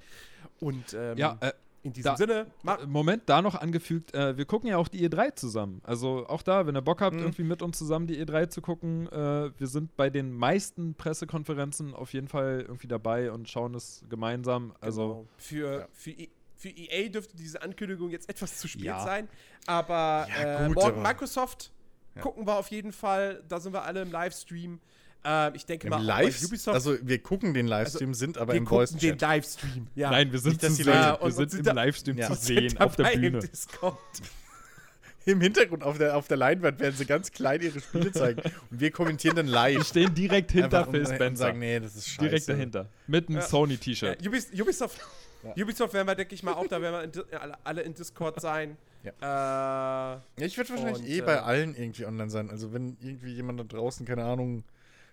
Und 0.61 0.95
ähm, 0.95 1.17
Ja, 1.19 1.37
äh, 1.41 1.53
in 1.83 1.93
diesem 1.95 2.11
da- 2.13 2.17
Sinne, 2.17 2.47
ma 2.63 2.79
Moment, 2.87 3.23
da 3.27 3.41
noch 3.41 3.55
angefügt, 3.55 4.15
äh, 4.15 4.37
wir 4.37 4.45
gucken 4.45 4.69
ja 4.69 4.77
auch 4.77 4.89
die 4.89 5.09
E3 5.09 5.35
zusammen. 5.35 5.81
Also 5.83 6.27
auch 6.29 6.43
da, 6.43 6.67
wenn 6.67 6.77
ihr 6.77 6.83
Bock 6.83 7.01
habt, 7.01 7.15
Mhm. 7.17 7.23
irgendwie 7.23 7.45
mit 7.45 7.63
uns 7.63 7.79
zusammen 7.79 8.07
die 8.07 8.19
E3 8.23 8.49
zu 8.51 8.61
gucken, 8.61 9.07
äh, 9.11 9.51
wir 9.59 9.67
sind 9.67 9.97
bei 9.97 10.11
den 10.11 10.33
meisten 10.33 10.95
Pressekonferenzen 10.95 11.95
auf 11.95 12.13
jeden 12.13 12.29
Fall 12.29 12.65
irgendwie 12.69 12.89
dabei 12.89 13.33
und 13.33 13.49
schauen 13.49 13.75
es 13.75 14.05
gemeinsam. 14.11 14.75
Also 14.81 15.09
Genau. 15.09 15.27
für, 15.39 15.79
Ja. 15.81 15.89
für, 15.93 16.11
E- 16.11 16.29
für 16.61 16.69
EA 16.69 17.09
dürfte 17.09 17.37
diese 17.37 17.63
Ankündigung 17.63 18.11
jetzt 18.11 18.29
etwas 18.29 18.59
zu 18.59 18.69
spät 18.69 18.83
Ja. 18.85 19.03
sein. 19.03 19.29
Aber 19.67 20.29
Ja, 20.31 20.65
äh, 20.65 20.67
gut, 20.67 20.75
morgen 20.77 20.99
aber- 21.01 21.09
Microsoft 21.09 21.73
Ja. 22.15 22.21
gucken 22.23 22.47
wir 22.47 22.57
auf 22.57 22.69
jeden 22.69 22.93
Fall. 22.93 23.43
Da 23.49 23.59
sind 23.61 23.73
wir 23.73 23.83
alle 23.85 24.03
im 24.03 24.13
Livestream. 24.13 24.79
Ähm, 25.25 25.53
ich 25.55 25.67
denke 25.67 25.87
Im 25.87 25.91
mal, 25.91 25.99
auch 25.99 26.03
Live, 26.03 26.41
bei 26.41 26.47
Ubisoft. 26.47 26.75
also 26.75 26.97
wir 27.03 27.23
gucken 27.23 27.53
den 27.55 27.67
Livestream, 27.67 28.15
sind 28.15 28.39
aber 28.39 28.53
wir 28.55 28.59
im 28.59 28.65
gucken 28.67 28.99
den. 28.99 29.19
Livestream. 29.19 29.87
Ja. 29.95 30.11
Nein, 30.11 30.33
wir 30.33 30.39
sind 30.39 30.63
Nicht, 30.63 30.77
zu 30.77 30.83
sehen. 30.83 30.87
Wir 30.87 31.19
und- 31.21 31.31
sind 31.33 31.43
und 31.45 31.51
sind 31.51 31.67
im 31.67 31.77
Livestream 31.77 32.19
Ja. 32.19 32.27
zu 32.29 32.35
sehen 32.35 32.79
auf 32.79 32.97
der 32.97 33.05
Bühne. 33.05 33.27
Im 33.39 33.41
Discord. 33.41 33.99
Im 35.27 35.41
Hintergrund 35.43 35.83
auf 35.83 35.99
der, 35.99 36.17
auf 36.17 36.27
der 36.29 36.39
Leinwand 36.39 36.81
werden 36.81 36.97
sie 36.97 37.05
ganz 37.05 37.31
klein 37.31 37.61
ihre 37.61 37.79
Spiele 37.81 38.11
zeigen. 38.11 38.41
Und 38.71 38.81
wir 38.81 38.91
kommentieren 38.91 39.37
dann 39.37 39.47
live. 39.47 39.77
Wir 39.77 39.85
stehen 39.85 40.15
direkt 40.15 40.51
hinter 40.53 40.87
Phil 40.87 41.01
und 41.07 41.15
Spencer. 41.15 41.45
sagen, 41.45 41.59
nee, 41.59 41.79
das 41.79 41.95
ist 41.95 42.09
scheiße. 42.09 42.21
direkt 42.21 42.49
dahinter. 42.49 42.89
Mit 43.07 43.29
einem 43.29 43.37
Ja. 43.39 43.43
Sony-T-Shirt. 43.47 44.27
Ubisoft, 44.27 44.99
Ja. 45.43 45.63
Ubisoft 45.65 45.95
werden 45.95 46.07
wir, 46.07 46.15
denke 46.15 46.35
ich 46.35 46.43
mal, 46.43 46.53
auch 46.55 46.67
da 46.67 46.81
werden 46.83 47.13
wir 47.13 47.25
in, 47.33 47.39
alle, 47.39 47.59
alle 47.65 47.83
in 47.83 47.95
Discord 47.95 48.41
sein. 48.41 48.77
Äh, 49.05 49.11
Ja, 49.23 50.23
ich 50.37 50.57
werde 50.59 50.71
wahrscheinlich 50.71 50.99
Und, 51.03 51.09
eh 51.09 51.19
äh, 51.19 51.23
bei 51.23 51.41
allen 51.43 51.75
irgendwie 51.75 52.05
online 52.05 52.29
sein. 52.31 52.51
Also 52.51 52.73
wenn 52.73 52.97
irgendwie 53.01 53.33
jemand 53.35 53.59
da 53.61 53.65
draußen, 53.65 54.05
keine 54.05 54.25
Ahnung, 54.25 54.65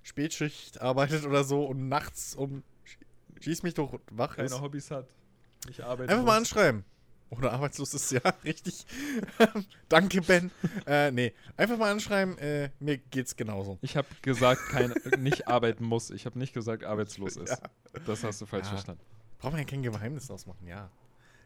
Spätschicht 0.03 0.81
arbeitet 0.81 1.25
oder 1.25 1.43
so 1.43 1.65
und 1.65 1.87
nachts 1.89 2.35
um 2.35 2.63
sch- 2.85 3.43
schieß 3.43 3.63
mich 3.63 3.73
doch 3.73 3.99
wach 4.11 4.37
ist. 4.37 4.51
Keine 4.51 4.61
Hobbys 4.61 4.91
hat. 4.91 5.07
Ich 5.69 5.83
arbeite. 5.83 6.11
Einfach 6.11 6.25
mal 6.25 6.37
anschreiben. 6.37 6.83
Oder 7.29 7.51
arbeitslos 7.51 7.93
ist 7.93 8.09
ja 8.11 8.21
richtig. 8.45 8.85
Danke, 9.89 10.21
Ben. 10.21 10.49
äh, 10.87 11.11
nee, 11.11 11.33
einfach 11.57 11.77
mal 11.77 11.91
anschreiben, 11.91 12.37
äh, 12.37 12.69
mir 12.79 12.97
geht's 12.97 13.35
genauso. 13.35 13.77
Ich 13.81 13.97
habe 13.97 14.07
gesagt, 14.21 14.61
kein, 14.69 14.93
nicht 15.19 15.47
arbeiten 15.47 15.83
muss. 15.83 16.09
Ich 16.09 16.25
habe 16.25 16.39
nicht 16.39 16.53
gesagt, 16.53 16.83
arbeitslos 16.85 17.35
ist. 17.35 17.49
Ja. 17.49 17.99
Das 18.05 18.23
hast 18.23 18.39
du 18.41 18.45
falsch 18.45 18.65
Ja. 18.67 18.71
verstanden. 18.71 19.01
Braucht 19.39 19.53
man 19.53 19.61
ja 19.61 19.67
kein 19.67 19.83
Geheimnis 19.83 20.29
ausmachen, 20.31 20.65
ja. 20.67 20.89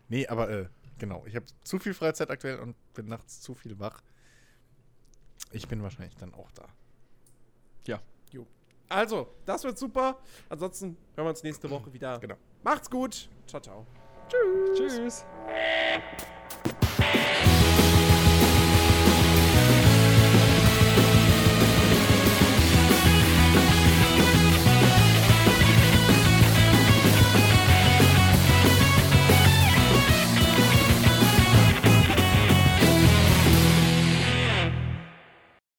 Nee, 0.07 0.27
aber 0.27 0.49
äh, 0.49 0.69
genau. 0.97 1.25
Ich 1.25 1.35
habe 1.35 1.45
zu 1.63 1.79
viel 1.79 1.93
Freizeit 1.93 2.29
aktuell 2.31 2.59
und 2.59 2.75
bin 2.93 3.07
nachts 3.07 3.41
zu 3.41 3.53
viel 3.53 3.79
wach. 3.79 4.01
Ich 5.51 5.67
bin 5.67 5.83
wahrscheinlich 5.83 6.15
dann 6.15 6.33
auch 6.33 6.51
da. 6.51 6.67
also, 8.91 9.27
das 9.45 9.63
wird 9.63 9.77
super. 9.77 10.17
Ansonsten 10.49 10.97
hören 11.15 11.25
wir 11.25 11.29
uns 11.29 11.43
nächste 11.43 11.69
Woche 11.69 11.93
wieder. 11.93 12.19
Genau. 12.19 12.35
Macht's 12.63 12.89
gut. 12.89 13.29
Ciao, 13.47 13.61
ciao. 13.61 13.87
Tschüss. 14.75 15.25